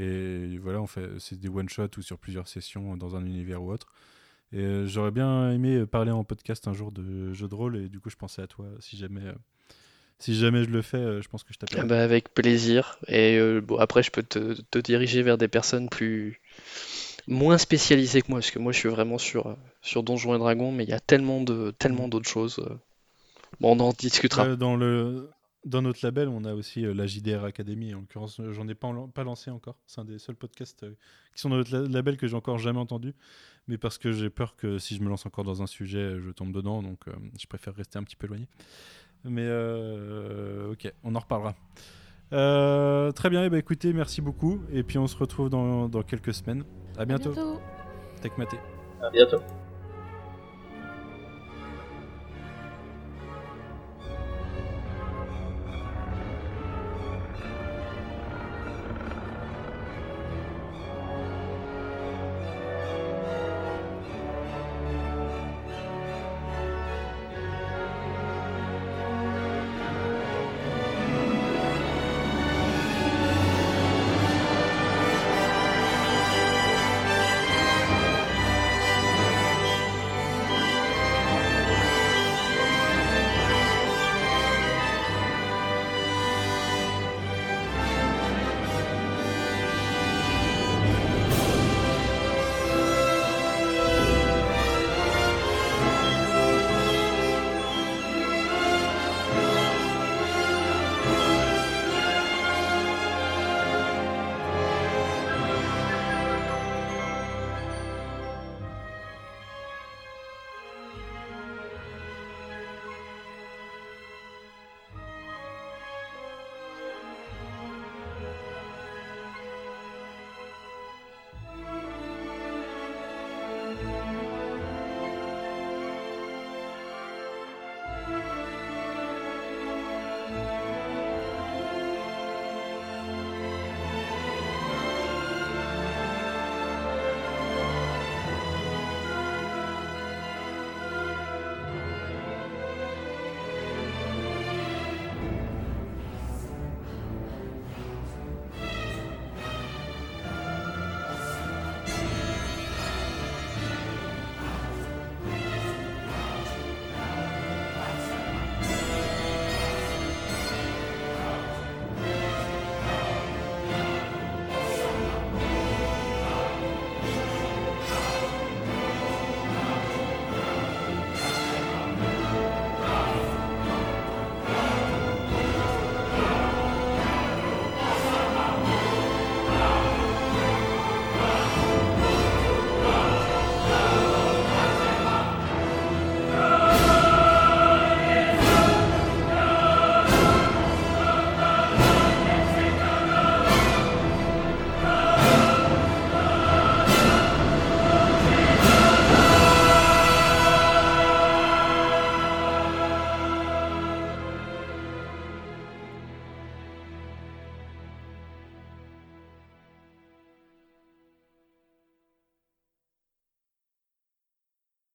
euh, 0.01 0.55
et 0.55 0.59
voilà, 0.59 0.81
on 0.83 0.89
fait 0.89 1.09
c'est 1.21 1.39
des 1.39 1.49
one 1.49 1.69
shot 1.69 1.89
ou 1.97 2.03
sur 2.03 2.19
plusieurs 2.19 2.49
sessions 2.49 2.97
dans 2.97 3.15
un 3.17 3.25
univers 3.25 3.63
ou 3.63 3.73
autre. 3.73 3.93
Et 4.53 4.61
euh, 4.61 4.87
j'aurais 4.87 5.13
bien 5.13 5.53
aimé 5.53 5.87
parler 5.87 6.13
en 6.13 6.25
podcast 6.25 6.69
un 6.69 6.75
jour 6.75 6.93
de 6.93 7.33
jeux 7.35 7.49
de 7.49 7.55
rôle 7.55 7.77
et 7.79 7.89
du 7.89 8.01
coup 8.01 8.11
je 8.11 8.17
pensais 8.17 8.43
à 8.43 8.49
toi 8.49 8.67
si 8.81 8.97
jamais 8.99 9.23
si 10.19 10.35
jamais 10.35 10.65
je 10.65 10.71
le 10.71 10.83
fais, 10.83 11.23
je 11.23 11.29
pense 11.29 11.45
que 11.45 11.55
je 11.55 11.59
Ah 11.77 11.83
t'appelle. 11.83 11.85
bah, 11.85 12.03
avec 12.03 12.33
plaisir. 12.35 12.99
Et 13.09 13.37
euh, 13.39 13.61
bon, 13.61 13.77
après, 13.79 14.03
je 14.03 14.11
peux 14.11 14.23
te, 14.23 14.61
te 14.71 14.79
diriger 14.79 15.23
vers 15.23 15.39
des 15.39 15.49
personnes 15.49 15.89
plus 15.89 16.41
moins 17.29 17.59
spécialisées 17.59 18.23
que 18.23 18.29
moi, 18.31 18.41
parce 18.41 18.51
que 18.51 18.59
moi, 18.59 18.73
je 18.73 18.79
suis 18.79 18.89
vraiment 18.89 19.19
sur, 19.19 19.57
sur 19.83 20.03
Donjons 20.03 20.35
et 20.35 20.39
Dragons, 20.39 20.73
mais 20.73 20.85
il 20.85 20.91
y 20.91 20.95
a 20.95 21.01
tellement 21.01 21.43
de 21.43 21.73
tellement 21.79 22.09
d'autres 22.09 22.29
choses. 22.29 22.65
Bon, 23.63 23.77
on 23.77 23.81
en 23.81 23.93
discutera. 23.93 24.45
Euh, 24.47 24.57
dans 24.57 24.77
le 24.77 25.31
dans 25.65 25.81
notre 25.81 26.01
label, 26.05 26.27
on 26.29 26.45
a 26.45 26.55
aussi 26.55 26.85
euh, 26.85 26.93
la 26.93 27.07
JDR 27.07 27.45
Academy. 27.45 27.95
En 27.95 28.01
l'occurrence, 28.01 28.41
euh, 28.41 28.53
j'en 28.53 28.67
ai 28.67 28.75
pas, 28.75 28.89
en- 28.89 29.07
pas 29.09 29.23
lancé 29.23 29.49
encore. 29.51 29.77
C'est 29.87 30.01
un 30.01 30.05
des 30.05 30.19
seuls 30.19 30.35
podcasts 30.35 30.83
euh, 30.83 30.95
qui 31.35 31.41
sont 31.41 31.51
dans 31.51 31.57
notre 31.57 31.73
la- 31.77 31.87
label 31.89 32.17
que 32.17 32.27
j'ai 32.27 32.35
encore 32.35 32.59
jamais 32.59 32.81
entendu. 32.81 33.15
Mais 33.69 33.79
parce 33.79 33.97
que 33.97 34.11
j'ai 34.11 34.29
peur 34.29 34.57
que 34.57 34.79
si 34.79 34.97
je 34.97 35.03
me 35.03 35.09
lance 35.09 35.25
encore 35.25 35.45
dans 35.45 35.63
un 35.63 35.69
sujet, 35.69 36.19
je 36.21 36.31
tombe 36.33 36.53
dedans. 36.53 36.83
Donc, 36.83 37.07
euh, 37.07 37.13
je 37.39 37.47
préfère 37.47 37.77
rester 37.77 37.97
un 37.97 38.03
petit 38.03 38.17
peu 38.17 38.27
éloigné. 38.27 38.49
Mais 39.25 39.45
euh, 39.47 40.73
ok, 40.73 40.93
on 41.05 41.15
en 41.15 41.21
reparlera. 41.21 41.55
Euh, 42.33 43.13
très 43.13 43.31
bien, 43.31 43.45
et 43.45 43.51
bah, 43.51 43.59
écoutez, 43.59 43.93
merci 43.93 44.21
beaucoup. 44.21 44.61
Et 44.73 44.83
puis 44.83 44.99
on 44.99 45.07
se 45.07 45.17
retrouve 45.17 45.49
dans, 45.49 45.89
dans 45.89 46.03
quelques 46.03 46.35
semaines. 46.35 46.65
À 46.99 47.05
bientôt. 47.05 47.33
Tech 48.21 48.33
Maté. 48.37 48.57
À 49.01 49.11
bientôt. 49.11 49.39